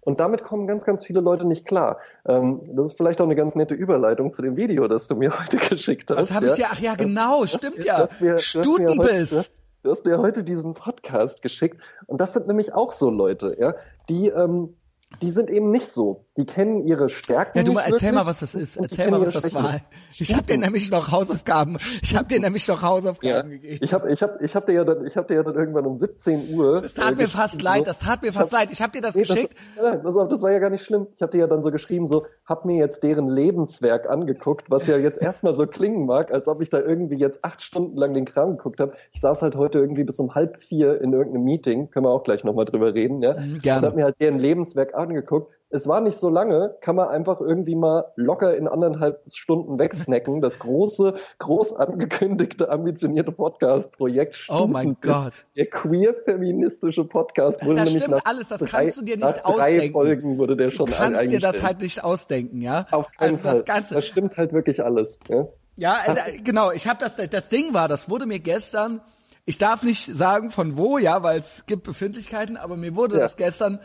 Und 0.06 0.20
damit 0.20 0.44
kommen 0.44 0.68
ganz, 0.68 0.84
ganz 0.84 1.04
viele 1.04 1.20
Leute 1.20 1.46
nicht 1.46 1.66
klar. 1.66 1.98
Ähm, 2.28 2.60
das 2.68 2.86
ist 2.86 2.96
vielleicht 2.96 3.20
auch 3.20 3.24
eine 3.24 3.34
ganz 3.34 3.56
nette 3.56 3.74
Überleitung 3.74 4.30
zu 4.30 4.40
dem 4.40 4.56
Video, 4.56 4.86
das 4.86 5.08
du 5.08 5.16
mir 5.16 5.30
heute 5.40 5.56
geschickt 5.56 6.10
hast. 6.12 6.18
Was 6.18 6.32
habe 6.32 6.46
ich 6.46 6.52
dir? 6.52 6.68
Ach 6.70 6.78
ja, 6.78 6.94
genau, 6.94 7.44
stimmt 7.44 7.82
ja. 7.84 7.98
Mir- 7.98 7.98
du 7.98 8.02
hast 8.04 8.20
mir 8.20 8.32
heute- 8.34 8.42
Stutenbiss. 8.42 9.54
Du 9.82 9.90
hast 9.90 10.04
mir 10.04 10.18
heute 10.18 10.44
diesen 10.44 10.74
Podcast 10.74 11.42
geschickt. 11.42 11.80
Und 12.06 12.20
das 12.20 12.32
sind 12.34 12.46
nämlich 12.46 12.72
auch 12.72 12.92
so 12.92 13.10
Leute, 13.10 13.56
ja, 13.58 13.74
die, 14.08 14.28
ähm, 14.28 14.74
die 15.22 15.30
sind 15.30 15.50
eben 15.50 15.70
nicht 15.72 15.86
so. 15.88 16.25
Die 16.36 16.44
kennen 16.44 16.84
ihre 16.84 17.08
Stärken 17.08 17.56
Ja, 17.56 17.64
du 17.64 17.72
mal 17.72 17.80
erzähl 17.80 17.92
wirklich 17.94 18.12
mal, 18.12 18.26
was 18.26 18.40
das 18.40 18.54
ist. 18.54 18.76
Erzähl 18.76 19.10
mal, 19.10 19.20
was 19.20 19.30
das 19.32 19.42
Schwächen 19.42 19.64
war. 19.64 19.80
Ich 20.18 20.34
habe 20.34 20.42
dir 20.46 20.58
nämlich 20.58 20.90
noch 20.90 21.10
Hausaufgaben. 21.10 21.78
Ich 22.02 22.14
habe 22.14 22.26
dir 22.28 22.40
nämlich 22.40 22.68
noch 22.68 22.82
Ja, 22.82 22.88
Hausaufgaben 22.88 23.50
gegeben. 23.50 23.78
ich 23.80 23.92
habe 23.94 24.12
ich 24.12 24.22
hab, 24.22 24.42
ich 24.42 24.54
hab 24.54 24.66
dir, 24.66 24.72
ja 24.74 24.84
dann, 24.84 25.06
ich 25.06 25.16
hab 25.16 25.28
dir 25.28 25.34
ja 25.36 25.42
dann 25.42 25.54
irgendwann 25.54 25.86
um 25.86 25.94
17 25.94 26.54
Uhr. 26.54 26.82
Das 26.82 26.92
tat 26.94 27.12
äh, 27.12 27.16
mir 27.16 27.28
fast 27.28 27.62
leid. 27.62 27.86
Das 27.86 28.00
tat 28.00 28.20
mir 28.22 28.32
fast 28.34 28.52
hab- 28.52 28.60
leid. 28.60 28.70
Ich 28.72 28.82
habe 28.82 28.92
dir 28.92 29.00
das 29.00 29.14
Nee, 29.14 29.22
das, 29.22 29.34
geschickt. 29.34 29.56
nein, 29.82 30.02
pass 30.02 30.14
auf, 30.14 30.28
das 30.28 30.42
war 30.42 30.52
ja 30.52 30.58
gar 30.58 30.68
nicht 30.70 30.84
schlimm. 30.84 31.06
Ich 31.16 31.22
habe 31.22 31.32
dir 31.32 31.38
ja 31.38 31.46
dann 31.46 31.62
so 31.62 31.70
geschrieben, 31.70 32.06
so, 32.06 32.26
hab 32.44 32.66
mir 32.66 32.76
jetzt 32.76 33.02
deren 33.02 33.28
Lebenswerk 33.28 34.08
angeguckt, 34.08 34.70
was 34.70 34.86
ja 34.86 34.98
jetzt 34.98 35.20
erstmal 35.20 35.54
so 35.54 35.66
klingen 35.66 36.04
mag, 36.06 36.32
als 36.32 36.48
ob 36.48 36.60
ich 36.60 36.68
da 36.68 36.80
irgendwie 36.80 37.16
jetzt 37.16 37.44
acht 37.44 37.62
Stunden 37.62 37.96
lang 37.96 38.12
den 38.12 38.26
Kram 38.26 38.58
geguckt 38.58 38.80
habe. 38.80 38.92
Ich 39.12 39.20
saß 39.22 39.40
halt 39.40 39.56
heute 39.56 39.78
irgendwie 39.78 40.04
bis 40.04 40.18
um 40.18 40.34
halb 40.34 40.62
vier 40.62 41.00
in 41.00 41.14
irgendeinem 41.14 41.44
Meeting, 41.44 41.90
können 41.90 42.04
wir 42.04 42.10
auch 42.10 42.24
gleich 42.24 42.44
nochmal 42.44 42.66
drüber 42.66 42.92
reden, 42.92 43.22
ja. 43.22 43.34
Mhm, 43.40 43.60
gerne. 43.60 43.80
Und 43.80 43.86
hab 43.86 43.96
mir 43.96 44.04
halt 44.04 44.16
deren 44.20 44.38
Lebenswerk 44.38 44.94
angeguckt. 44.94 45.52
Es 45.68 45.88
war 45.88 46.00
nicht 46.00 46.16
so 46.18 46.28
lange, 46.28 46.76
kann 46.80 46.94
man 46.94 47.08
einfach 47.08 47.40
irgendwie 47.40 47.74
mal 47.74 48.12
locker 48.14 48.56
in 48.56 48.68
anderthalb 48.68 49.20
Stunden 49.32 49.78
wegsnacken. 49.80 50.40
Das 50.40 50.60
große, 50.60 51.14
groß 51.40 51.74
angekündigte, 51.74 52.68
ambitionierte 52.70 53.32
Podcast-Projekt 53.32 54.46
Oh 54.48 54.68
mein. 54.68 54.96
Gott. 55.00 55.44
Der 55.56 55.66
queer-feministische 55.66 57.04
Podcast 57.04 57.64
wurde 57.64 57.76
Das 57.80 57.84
nämlich 57.86 58.02
stimmt 58.04 58.16
nach 58.18 58.24
alles, 58.30 58.48
das 58.48 58.60
drei, 58.60 58.66
kannst 58.84 58.98
du 58.98 59.02
dir 59.02 59.16
nicht 59.16 59.24
nach 59.26 59.38
drei 59.42 59.52
ausdenken. 59.74 59.92
Folgen 59.92 60.38
wurde 60.38 60.56
der 60.56 60.70
schon 60.70 60.86
Du 60.86 60.92
kannst 60.92 61.20
dir 61.30 61.40
das 61.40 61.62
halt 61.62 61.80
nicht 61.80 62.04
ausdenken, 62.04 62.60
ja? 62.62 62.86
Auf 62.92 63.10
keinen 63.12 63.30
also 63.32 63.42
Fall. 63.42 63.54
das 63.54 63.64
Ganze. 63.64 63.94
Das 63.94 64.06
stimmt 64.06 64.36
halt 64.36 64.52
wirklich 64.52 64.82
alles. 64.84 65.18
Ja? 65.28 65.46
Ja, 65.76 65.96
äh, 66.06 66.38
genau. 66.38 66.70
Ich 66.70 66.86
habe 66.86 67.00
das. 67.00 67.16
Das 67.16 67.48
Ding 67.48 67.74
war, 67.74 67.88
das 67.88 68.08
wurde 68.08 68.26
mir 68.26 68.38
gestern. 68.38 69.00
Ich 69.44 69.58
darf 69.58 69.82
nicht 69.82 70.06
sagen 70.14 70.50
von 70.50 70.76
wo, 70.76 70.98
ja, 70.98 71.22
weil 71.22 71.40
es 71.40 71.66
gibt 71.66 71.84
Befindlichkeiten, 71.84 72.56
aber 72.56 72.76
mir 72.76 72.96
wurde 72.96 73.16
Ja. 73.16 73.22
das 73.22 73.36
gestern 73.36 73.80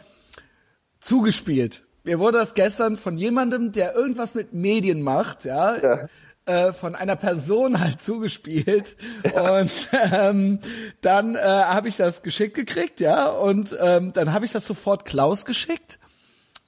zugespielt. 1.01 1.83
Mir 2.03 2.17
wurde 2.19 2.37
das 2.39 2.53
gestern 2.53 2.95
von 2.95 3.17
jemandem, 3.17 3.71
der 3.73 3.93
irgendwas 3.95 4.33
mit 4.33 4.53
Medien 4.53 5.01
macht, 5.01 5.43
ja, 5.45 5.75
Ja. 5.77 6.07
äh, 6.45 6.73
von 6.73 6.95
einer 6.95 7.15
Person 7.15 7.79
halt 7.79 8.01
zugespielt. 8.01 8.95
Und 9.35 9.71
ähm, 9.91 10.59
dann 11.01 11.35
äh, 11.35 11.39
habe 11.41 11.87
ich 11.89 11.97
das 11.97 12.23
geschickt 12.23 12.55
gekriegt, 12.55 12.99
ja, 13.01 13.27
und 13.29 13.75
ähm, 13.79 14.13
dann 14.13 14.31
habe 14.33 14.45
ich 14.45 14.51
das 14.51 14.65
sofort 14.65 15.05
Klaus 15.05 15.45
geschickt. 15.45 15.99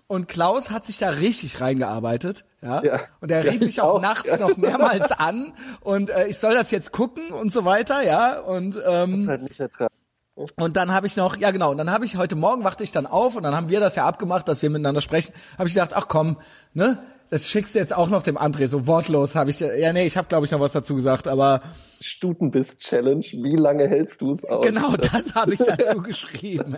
Und 0.06 0.28
Klaus 0.28 0.70
hat 0.70 0.86
sich 0.86 0.98
da 1.00 1.10
richtig 1.10 1.60
reingearbeitet, 1.62 2.46
ja. 2.62 2.84
Ja. 2.84 3.00
Und 3.22 3.32
er 3.32 3.44
Ja, 3.46 3.52
rief 3.52 3.62
mich 3.62 3.70
ich 3.70 3.82
auch 3.82 3.96
auch. 3.96 4.02
nachts 4.02 4.30
Ja. 4.30 4.38
noch 4.38 4.58
mehrmals 4.58 5.12
an 5.12 5.54
und 5.82 6.12
äh, 6.12 6.28
ich 6.28 6.38
soll 6.38 6.54
das 6.54 6.70
jetzt 6.70 6.92
gucken 6.92 7.32
und 7.32 7.52
so 7.52 7.66
weiter, 7.66 8.04
ja. 8.04 8.40
Und 8.40 8.76
ähm, 8.86 9.28
Halt 9.28 9.42
nicht 9.44 9.60
ertragen. 9.60 9.94
Und 10.36 10.76
dann 10.76 10.92
habe 10.92 11.06
ich 11.06 11.16
noch, 11.16 11.38
ja 11.38 11.52
genau, 11.52 11.72
und 11.72 11.78
dann 11.78 11.92
habe 11.92 12.06
ich 12.06 12.18
heute 12.18 12.36
Morgen 12.36 12.64
wachte 12.64 12.84
ich 12.84 12.92
dann 12.92 13.06
auf 13.06 13.36
und 13.36 13.44
dann 13.44 13.56
haben 13.56 13.70
wir 13.70 13.80
das 13.80 13.96
ja 13.96 14.06
abgemacht, 14.06 14.48
dass 14.48 14.62
wir 14.62 14.70
miteinander 14.70 15.02
sprechen. 15.02 15.34
Habe 15.58 15.68
ich 15.68 15.76
gedacht, 15.76 15.94
ach 15.94 16.08
komm, 16.08 16.38
ne? 16.74 17.04
Das 17.30 17.50
schickst 17.50 17.74
du 17.74 17.80
jetzt 17.80 17.96
auch 17.96 18.10
noch 18.10 18.22
dem 18.22 18.38
André, 18.38 18.68
so 18.68 18.86
wortlos 18.86 19.36
habe 19.36 19.50
ich, 19.50 19.60
ja 19.60 19.92
nee, 19.94 20.06
ich 20.06 20.18
habe 20.18 20.28
glaube 20.28 20.46
ich 20.46 20.52
noch 20.52 20.60
was 20.60 20.72
dazu 20.72 20.96
gesagt, 20.96 21.28
aber 21.28 21.62
Stutenbiss-Challenge, 22.00 23.26
wie 23.44 23.56
lange 23.56 23.88
hältst 23.88 24.22
du 24.22 24.32
es 24.32 24.44
aus? 24.46 24.64
genau 24.64 24.96
das 24.98 25.34
habe 25.34 25.54
ich 25.54 25.60
dazu 25.60 26.02
geschrieben. 26.04 26.78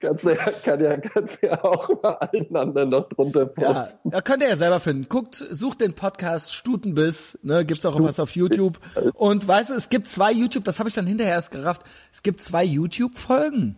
kannst 0.00 0.24
du 0.24 0.30
ja, 0.30 0.36
kann 0.64 0.82
ja, 0.82 0.96
kannst 0.96 1.42
ja 1.42 1.62
auch 1.62 1.88
mal 2.02 2.14
allen 2.14 2.56
anderen 2.56 2.88
noch 2.90 3.08
drunter 3.08 3.46
posten. 3.46 4.10
ja, 4.10 4.20
könnt 4.22 4.42
ihr 4.42 4.50
ja 4.50 4.56
selber 4.56 4.80
finden. 4.80 5.06
Guckt, 5.08 5.34
sucht 5.50 5.80
den 5.80 5.92
Podcast 5.94 6.54
Stutenbiss, 6.54 7.38
ne, 7.42 7.64
gibt's 7.64 7.84
auch 7.84 8.00
was 8.02 8.20
auf 8.20 8.30
YouTube. 8.36 8.74
Und 9.14 9.46
weißt 9.46 9.70
du, 9.70 9.74
es 9.74 9.88
gibt 9.88 10.08
zwei 10.08 10.32
YouTube, 10.32 10.64
das 10.64 10.78
habe 10.78 10.88
ich 10.88 10.94
dann 10.94 11.06
hinterher 11.06 11.34
erst 11.34 11.50
gerafft. 11.50 11.82
Es 12.12 12.22
gibt 12.22 12.40
zwei 12.40 12.64
YouTube-Folgen. 12.64 13.76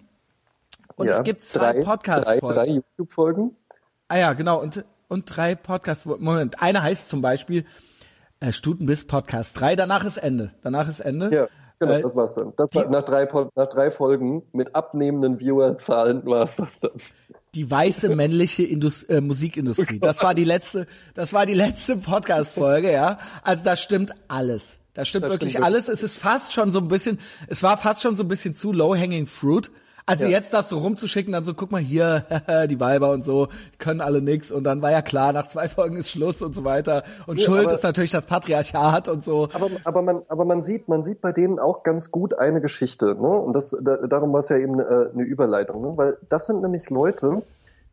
Und 0.97 1.07
ja, 1.07 1.19
es 1.19 1.25
gibt 1.25 1.45
zwei 1.45 1.83
Podcast-Folgen. 1.83 2.55
Drei, 2.55 2.67
drei 2.67 2.73
YouTube-Folgen. 2.73 3.57
Ah 4.09 4.17
ja, 4.19 4.33
genau. 4.35 4.61
Und, 4.61 4.85
und 5.09 5.25
drei 5.27 5.55
Podcast. 5.55 6.07
Moment, 6.07 6.61
eine 6.63 6.83
heißt 6.83 7.09
zum 7.09 7.23
Beispiel 7.23 7.65
äh, 8.41 8.53
Stutenbiss 8.53 9.05
Podcast 9.07 9.59
3. 9.61 9.77
Danach 9.77 10.05
ist 10.05 10.17
Ende. 10.17 10.53
Danach 10.63 10.89
ist 10.89 11.01
Ende. 11.01 11.31
Ja, 11.35 11.47
genau, 11.79 11.93
Äh, 11.93 12.03
das 12.03 12.17
war's 12.17 12.35
dann. 12.35 12.53
Das 12.57 12.75
war 12.75 12.85
die- 12.87 12.91
nach 12.91 13.03
drei, 13.05 13.29
nach 13.55 13.67
drei 13.69 13.91
Folgen 13.91 14.43
mit 14.53 14.75
abnehmenden 14.75 15.39
Viewerzahlen 15.39 16.25
war's 16.27 16.57
das 16.57 16.81
dann. 16.81 16.91
Die 17.55 17.71
weiße 17.71 18.15
männliche 18.15 18.65
Indus 18.65 19.03
äh, 19.05 19.21
Musikindustrie. 19.21 19.99
Das 20.01 20.23
war 20.23 20.35
die 20.35 20.45
letzte, 20.45 20.87
das 21.15 21.33
war 21.33 21.47
die 21.47 21.55
letzte 21.55 21.97
Podcast-Folge, 21.97 22.93
ja. 22.93 23.19
Also 23.43 23.65
da 23.65 23.77
stimmt 23.77 24.13
alles. 24.29 24.77
Da 24.93 25.05
stimmt 25.05 25.25
Das 25.25 25.31
wirklich 25.33 25.53
stimmt 25.53 25.65
alles. 25.65 25.89
Es 25.89 26.03
ist 26.03 26.17
fast 26.19 26.53
schon 26.53 26.73
so 26.73 26.79
ein 26.81 26.89
bisschen, 26.89 27.19
es 27.49 27.63
war 27.63 27.77
fast 27.79 28.03
schon 28.03 28.17
so 28.17 28.25
ein 28.25 28.29
bisschen 28.29 28.55
zu 28.55 28.73
low-hanging 28.73 29.27
fruit. 29.27 29.71
Also 30.09 30.25
Ja. 30.25 30.31
jetzt 30.31 30.53
das 30.53 30.69
so 30.69 30.79
rumzuschicken, 30.79 31.33
dann 31.33 31.43
so, 31.45 31.53
guck 31.55 31.73
mal 31.73 31.81
hier, 31.81 32.25
die 32.71 32.79
Weiber 32.79 33.11
und 33.11 33.25
so, 33.25 33.49
können 33.79 34.01
alle 34.01 34.23
nix. 34.23 34.53
Und 34.53 34.63
dann 34.65 34.81
war 34.81 34.93
ja 34.93 35.03
klar, 35.03 35.33
nach 35.33 35.49
zwei 35.49 35.69
Folgen 35.69 35.97
ist 35.97 36.11
Schluss 36.11 36.43
und 36.43 36.55
so 36.55 36.63
weiter. 36.63 37.03
Und 37.27 37.41
Ja, 37.41 37.47
Schuld 37.47 37.65
aber- 37.65 37.75
ist 37.75 37.83
natürlich 37.83 38.13
das 38.13 38.25
Patriarchat 38.25 39.09
und 39.09 39.25
so. 39.25 39.49
Aber, 39.53 39.69
aber, 39.85 40.03
man, 40.03 40.23
aber 40.29 40.45
man 40.45 40.63
sieht, 40.63 40.87
man 40.89 41.03
sieht 41.03 41.21
bei 41.21 41.33
denen 41.33 41.59
auch 41.59 41.83
ganz 41.83 42.13
gut 42.13 42.39
eine 42.39 42.61
Geschichte, 42.61 43.17
ne? 43.17 43.29
Und 43.29 43.53
das, 43.53 43.77
da, 43.83 43.97
darum 44.07 44.33
war 44.33 44.41
es 44.41 44.49
ja 44.49 44.59
eben 44.59 44.75
eine, 44.81 45.11
eine 45.13 45.23
Überleitung, 45.25 45.83
ne? 45.83 45.93
Weil 45.97 46.17
das 46.29 46.47
sind 46.47 46.63
nämlich 46.63 46.89
Leute, 46.89 47.43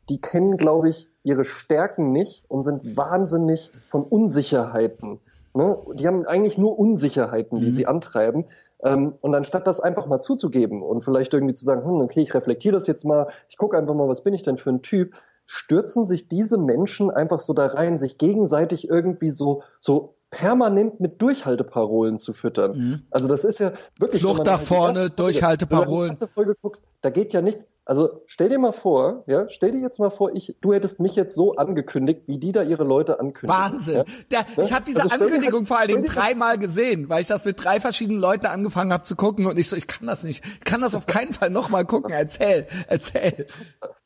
die 0.09 0.21
kennen, 0.21 0.57
glaube 0.57 0.89
ich, 0.89 1.07
ihre 1.23 1.45
Stärken 1.45 2.11
nicht 2.11 2.43
und 2.47 2.63
sind 2.63 2.95
wahnsinnig 2.95 3.71
von 3.87 4.03
Unsicherheiten. 4.03 5.19
Ne? 5.55 5.77
Die 5.93 6.05
haben 6.07 6.25
eigentlich 6.25 6.57
nur 6.57 6.77
Unsicherheiten, 6.77 7.59
die 7.59 7.71
sie 7.71 7.87
antreiben. 7.87 8.45
Ähm, 8.83 9.13
und 9.21 9.35
anstatt 9.35 9.67
das 9.67 9.79
einfach 9.79 10.07
mal 10.07 10.19
zuzugeben 10.19 10.81
und 10.81 11.03
vielleicht 11.03 11.33
irgendwie 11.33 11.53
zu 11.53 11.65
sagen, 11.65 11.85
hm, 11.85 12.01
okay, 12.01 12.21
ich 12.21 12.33
reflektiere 12.33 12.75
das 12.75 12.87
jetzt 12.87 13.05
mal, 13.05 13.27
ich 13.49 13.57
gucke 13.57 13.77
einfach 13.77 13.93
mal, 13.93 14.07
was 14.07 14.23
bin 14.23 14.33
ich 14.33 14.43
denn 14.43 14.57
für 14.57 14.71
ein 14.71 14.81
Typ, 14.81 15.13
stürzen 15.45 16.05
sich 16.05 16.27
diese 16.27 16.57
Menschen 16.57 17.11
einfach 17.11 17.39
so 17.39 17.53
da 17.53 17.67
rein, 17.67 17.97
sich 17.97 18.17
gegenseitig 18.17 18.87
irgendwie 18.87 19.29
so, 19.29 19.63
so 19.79 20.15
permanent 20.33 20.99
mit 20.99 21.21
Durchhalteparolen 21.21 22.17
zu 22.17 22.33
füttern. 22.33 23.03
Also 23.11 23.27
das 23.27 23.45
ist 23.45 23.59
ja 23.59 23.73
wirklich... 23.99 24.21
Flucht 24.21 24.45
nach 24.45 24.59
die 24.59 24.65
vorne, 24.65 24.99
Folge- 25.01 25.15
Durchhalteparolen. 25.15 25.89
Wenn 25.91 25.99
du 25.99 26.03
die 26.05 26.23
erste 26.23 26.27
Folge 26.27 26.55
guckst, 26.59 26.83
da 27.01 27.11
geht 27.11 27.33
ja 27.33 27.41
nichts. 27.41 27.67
Also 27.85 28.23
stell 28.25 28.49
dir 28.49 28.57
mal 28.57 28.71
vor, 28.71 29.23
ja, 29.27 29.47
stell 29.49 29.71
dir 29.71 29.79
jetzt 29.81 29.99
mal 29.99 30.09
vor, 30.09 30.31
ich, 30.33 30.55
du 30.61 30.73
hättest 30.73 30.99
mich 30.99 31.15
jetzt 31.15 31.35
so 31.35 31.55
angekündigt, 31.55 32.23
wie 32.25 32.39
die 32.39 32.51
da 32.51 32.63
ihre 32.63 32.83
Leute 32.83 33.19
ankündigen. 33.19 33.49
Wahnsinn. 33.63 33.95
Ja? 34.31 34.45
Der, 34.57 34.63
ich 34.63 34.73
habe 34.73 34.85
diese 34.85 35.03
Also 35.03 35.15
Ankündigung 35.15 35.59
halt- 35.59 35.67
vor 35.67 35.77
allen 35.79 35.87
Dingen 35.89 36.05
dreimal 36.05 36.57
gesehen, 36.57 37.09
weil 37.09 37.21
ich 37.21 37.27
das 37.27 37.45
mit 37.45 37.63
drei 37.63 37.79
verschiedenen 37.79 38.19
Leuten 38.19 38.47
angefangen 38.47 38.91
habe 38.91 39.03
zu 39.03 39.15
gucken 39.15 39.45
und 39.45 39.59
ich 39.59 39.69
so, 39.69 39.75
ich 39.75 39.85
kann 39.85 40.07
das 40.07 40.23
nicht. 40.23 40.43
Ich 40.45 40.61
kann 40.61 40.81
das 40.81 40.95
auf 40.95 41.05
keinen 41.05 41.33
Fall 41.33 41.51
nochmal 41.51 41.85
gucken. 41.85 42.11
Erzähl, 42.11 42.65
erzähl. 42.87 43.45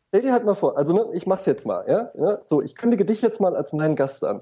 Stell 0.10 0.22
dir 0.22 0.34
halt 0.34 0.44
mal 0.46 0.56
vor, 0.56 0.78
also 0.78 0.94
ne, 0.94 1.06
ich 1.14 1.26
mach's 1.28 1.46
jetzt 1.46 1.66
mal, 1.66 1.86
ja? 1.88 2.12
ja? 2.18 2.40
So, 2.44 2.62
ich 2.62 2.76
kündige 2.76 3.06
dich 3.06 3.22
jetzt 3.22 3.40
mal 3.40 3.56
als 3.56 3.74
meinen 3.74 3.96
Gast 3.96 4.26
an. 4.26 4.42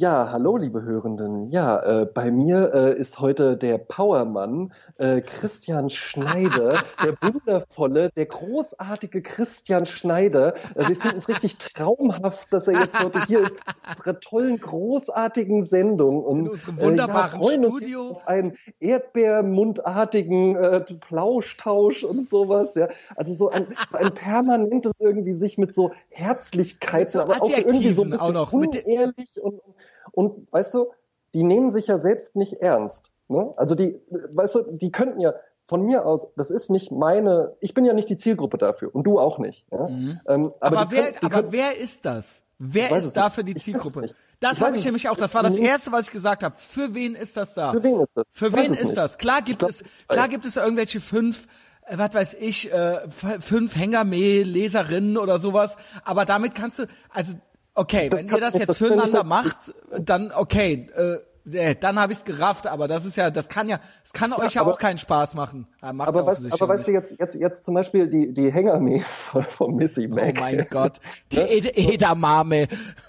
Ja, 0.00 0.30
hallo, 0.30 0.56
liebe 0.56 0.82
Hörenden. 0.82 1.48
Ja, 1.48 1.80
äh, 1.82 2.06
bei 2.06 2.30
mir 2.30 2.72
äh, 2.72 2.96
ist 2.96 3.18
heute 3.18 3.56
der 3.56 3.78
Powermann 3.78 4.72
äh, 4.96 5.20
Christian 5.22 5.90
Schneider, 5.90 6.78
der 7.02 7.16
wundervolle, 7.20 8.10
der 8.10 8.26
großartige 8.26 9.22
Christian 9.22 9.86
Schneider. 9.86 10.54
Äh, 10.76 10.90
wir 10.90 10.96
finden 10.96 11.18
es 11.18 11.28
richtig 11.28 11.58
traumhaft, 11.58 12.46
dass 12.52 12.68
er 12.68 12.78
jetzt 12.78 12.96
heute 12.96 13.26
hier 13.26 13.40
ist, 13.40 13.56
unserer 13.90 14.20
tollen, 14.20 14.60
großartigen 14.60 15.64
Sendung. 15.64 16.22
Und, 16.22 16.46
In 16.46 16.50
unserem 16.50 16.80
wunderbaren 16.80 17.30
äh, 17.30 17.34
ja, 17.34 17.40
freuen 17.40 17.64
uns 17.64 17.82
Studio. 17.82 18.10
Auf 18.10 18.28
einen 18.28 18.56
Erdbeermundartigen 18.78 20.54
äh, 20.54 20.80
Plauschtausch 20.80 22.04
und 22.04 22.28
sowas. 22.28 22.76
Ja, 22.76 22.86
also 23.16 23.32
so 23.32 23.50
ein, 23.50 23.66
so 23.90 23.96
ein 23.96 24.14
permanentes 24.14 25.00
irgendwie 25.00 25.34
sich 25.34 25.58
mit 25.58 25.74
so 25.74 25.90
Herzlichkeit, 26.10 27.06
Mit 27.06 27.10
so 27.10 27.20
aber 27.20 27.42
auch 27.42 27.50
irgendwie 27.50 27.92
so 27.92 28.04
ein 28.04 28.10
bisschen 28.10 28.24
auch 28.24 28.32
noch, 28.32 28.52
unehrlich 28.52 29.42
und, 29.42 29.58
und 29.58 29.74
weißt 30.14 30.74
du, 30.74 30.86
die 31.34 31.42
nehmen 31.42 31.70
sich 31.70 31.86
ja 31.86 31.98
selbst 31.98 32.36
nicht 32.36 32.54
ernst. 32.54 33.10
Ne? 33.28 33.52
Also 33.56 33.74
die, 33.74 34.00
weißt 34.10 34.54
du, 34.54 34.62
die 34.72 34.90
könnten 34.90 35.20
ja 35.20 35.34
von 35.66 35.82
mir 35.82 36.06
aus, 36.06 36.28
das 36.36 36.50
ist 36.50 36.70
nicht 36.70 36.90
meine, 36.90 37.54
ich 37.60 37.74
bin 37.74 37.84
ja 37.84 37.92
nicht 37.92 38.08
die 38.08 38.16
Zielgruppe 38.16 38.56
dafür 38.56 38.94
und 38.94 39.04
du 39.04 39.18
auch 39.20 39.38
nicht. 39.38 39.66
Ja? 39.70 39.86
Ähm, 39.88 40.20
aber 40.26 40.36
Mhm. 40.38 40.52
Aber, 40.60 40.90
wer, 40.90 41.02
können- 41.12 41.16
aber 41.20 41.28
können- 41.42 41.52
wer 41.52 41.76
ist 41.76 42.04
das? 42.06 42.42
Wer 42.58 42.96
ist 42.96 43.12
dafür 43.12 43.44
nicht. 43.44 43.58
die 43.58 43.60
Zielgruppe? 43.62 44.10
Das 44.40 44.60
habe 44.60 44.76
ich 44.76 44.84
nämlich 44.84 45.08
auch. 45.08 45.16
Das 45.16 45.34
war 45.34 45.42
das 45.42 45.54
Nee. 45.54 45.66
erste, 45.66 45.92
was 45.92 46.06
ich 46.06 46.10
gesagt 46.12 46.42
habe. 46.42 46.54
Für 46.56 46.94
wen 46.94 47.14
ist 47.16 47.36
das 47.36 47.54
da? 47.54 47.72
Für 47.72 47.82
wen 47.82 48.00
ist 48.00 48.16
das? 48.16 48.24
Für 48.32 48.52
wen 48.52 48.72
ist 48.72 48.84
nicht. 48.84 48.96
das? 48.96 49.18
Klar 49.18 49.42
gibt 49.42 49.58
glaub, 49.60 49.70
es, 49.72 49.82
klar 50.08 50.28
gibt 50.28 50.44
es 50.46 50.56
irgendwelche 50.56 51.00
fünf, 51.00 51.46
äh, 51.86 51.98
was 51.98 52.14
weiß 52.14 52.34
ich, 52.34 52.72
äh, 52.72 53.00
fünf 53.10 53.76
Hängermehl-Leserinnen 53.76 55.18
oder 55.18 55.38
sowas. 55.38 55.76
Aber 56.04 56.24
damit 56.24 56.54
kannst 56.54 56.78
du, 56.78 56.86
also 57.10 57.34
okay, 57.78 58.08
Das 58.08 58.24
wenn 58.26 58.34
ihr 58.34 58.40
das 58.40 58.54
jetzt 58.54 58.70
ich 58.70 58.78
füreinander 58.78 59.24
macht, 59.24 59.56
dann 59.98 60.32
okay. 60.32 60.86
Äh, 60.94 61.18
äh, 61.50 61.74
dann 61.76 61.98
habe 61.98 62.12
ich's 62.12 62.26
gerafft, 62.26 62.66
aber 62.66 62.88
das 62.88 63.06
ist 63.06 63.16
ja, 63.16 63.30
das 63.30 63.48
kann 63.48 63.68
ja, 63.70 63.80
das 64.02 64.12
kann 64.12 64.34
euch 64.34 64.52
ja 64.54 64.60
aber- 64.60 64.74
auch 64.74 64.78
keinen 64.78 64.98
Spaß 64.98 65.32
machen. 65.32 65.66
Ja, 65.80 65.94
macht's 65.94 66.08
Aber, 66.10 66.18
weißt, 66.26 66.28
offensichtlich 66.40 66.62
aber 66.62 66.74
weißt 66.74 66.88
du 66.88 66.92
jetzt, 66.92 67.18
jetzt, 67.18 67.34
jetzt 67.36 67.64
zum 67.64 67.72
Beispiel 67.74 68.06
die, 68.08 68.34
die 68.34 68.52
Hängermäh 68.52 69.00
von, 69.30 69.42
von 69.44 69.74
Missy 69.76 70.08
Oh 70.10 70.14
Mac. 70.14 70.38
mein 70.38 70.66
Gott, 70.68 71.00
die 71.32 71.38
Ed 71.38 71.74
Edamame. 71.74 72.68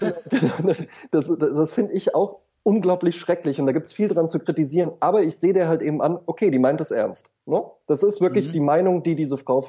das, 1.10 1.26
das, 1.28 1.38
das 1.38 1.72
finde 1.74 1.92
ich 1.92 2.14
auch 2.14 2.40
unglaublich 2.62 3.18
schrecklich 3.18 3.58
und 3.60 3.66
da 3.66 3.72
gibt's 3.72 3.92
viel 3.92 4.08
dran 4.08 4.28
zu 4.28 4.38
kritisieren. 4.38 4.92
Aber 5.00 5.22
ich 5.22 5.36
sehe 5.36 5.52
dir 5.52 5.66
halt 5.68 5.82
eben 5.82 6.02
an, 6.02 6.18
okay, 6.26 6.50
die 6.50 6.58
meint 6.58 6.80
es 6.80 6.90
ernst. 6.90 7.30
Ne? 7.46 7.62
Das 7.86 8.02
ist 8.02 8.20
wirklich 8.20 8.48
Mhm. 8.48 8.52
die 8.52 8.60
Meinung, 8.60 9.02
die 9.02 9.16
diese 9.16 9.36
Frau, 9.38 9.66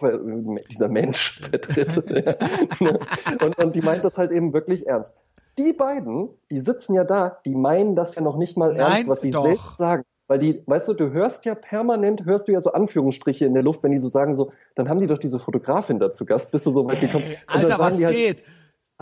dieser 0.69 0.89
Mensch 0.89 1.41
vertritt. 1.49 2.03
Ja. 2.79 2.97
und, 3.45 3.57
und 3.57 3.75
die 3.75 3.81
meint 3.81 4.03
das 4.03 4.17
halt 4.17 4.31
eben 4.31 4.53
wirklich 4.53 4.87
ernst. 4.87 5.13
Die 5.57 5.73
beiden, 5.73 6.29
die 6.49 6.59
sitzen 6.61 6.93
ja 6.95 7.03
da, 7.03 7.37
die 7.45 7.55
meinen 7.55 7.95
das 7.95 8.15
ja 8.15 8.21
noch 8.21 8.37
nicht 8.37 8.57
mal 8.57 8.73
Nein, 8.73 8.91
ernst, 8.91 9.07
was 9.07 9.21
sie 9.21 9.31
doch. 9.31 9.43
selbst 9.43 9.77
sagen. 9.77 10.03
Weil 10.27 10.39
die, 10.39 10.63
weißt 10.65 10.87
du, 10.87 10.93
du 10.93 11.11
hörst 11.11 11.43
ja 11.43 11.55
permanent, 11.55 12.23
hörst 12.25 12.47
du 12.47 12.53
ja 12.53 12.61
so 12.61 12.71
Anführungsstriche 12.71 13.45
in 13.45 13.53
der 13.53 13.63
Luft, 13.63 13.83
wenn 13.83 13.91
die 13.91 13.97
so 13.97 14.07
sagen 14.07 14.33
so, 14.33 14.51
dann 14.75 14.87
haben 14.87 14.99
die 14.99 15.07
doch 15.07 15.17
diese 15.17 15.39
Fotografin 15.39 15.99
da 15.99 16.13
zu 16.13 16.25
Gast, 16.25 16.51
bist 16.51 16.65
du 16.65 16.71
so 16.71 16.85
weit 16.85 17.01
gekommen. 17.01 17.25
Alter, 17.47 17.79
was 17.79 18.01
halt, 18.01 18.15
geht? 18.15 18.43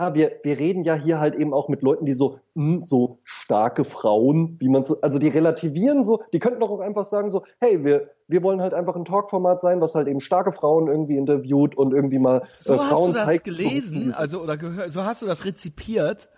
Ah, 0.00 0.14
wir, 0.14 0.40
wir 0.44 0.58
reden 0.58 0.82
ja 0.82 0.94
hier 0.94 1.20
halt 1.20 1.34
eben 1.34 1.52
auch 1.52 1.68
mit 1.68 1.82
Leuten, 1.82 2.06
die 2.06 2.14
so, 2.14 2.38
hm, 2.54 2.82
so 2.82 3.18
starke 3.22 3.84
Frauen, 3.84 4.56
wie 4.58 4.70
man 4.70 4.82
so, 4.82 4.98
also 5.02 5.18
die 5.18 5.28
relativieren 5.28 6.04
so, 6.04 6.22
die 6.32 6.38
könnten 6.38 6.58
doch 6.60 6.70
auch 6.70 6.80
einfach 6.80 7.04
sagen 7.04 7.28
so, 7.30 7.44
hey, 7.60 7.84
wir, 7.84 8.08
wir 8.26 8.42
wollen 8.42 8.62
halt 8.62 8.72
einfach 8.72 8.96
ein 8.96 9.04
Talkformat 9.04 9.60
sein, 9.60 9.82
was 9.82 9.94
halt 9.94 10.08
eben 10.08 10.20
starke 10.20 10.52
Frauen 10.52 10.88
irgendwie 10.88 11.18
interviewt 11.18 11.76
und 11.76 11.92
irgendwie 11.92 12.18
mal 12.18 12.44
So 12.54 12.72
äh, 12.72 12.78
hast 12.78 12.88
Frauen 12.88 13.06
du 13.08 13.18
das 13.18 13.26
zeigt. 13.26 13.44
gelesen, 13.44 14.14
also 14.14 14.40
oder 14.40 14.56
gehört, 14.56 14.90
so 14.90 15.04
hast 15.04 15.20
du 15.20 15.26
das 15.26 15.44
rezipiert. 15.44 16.30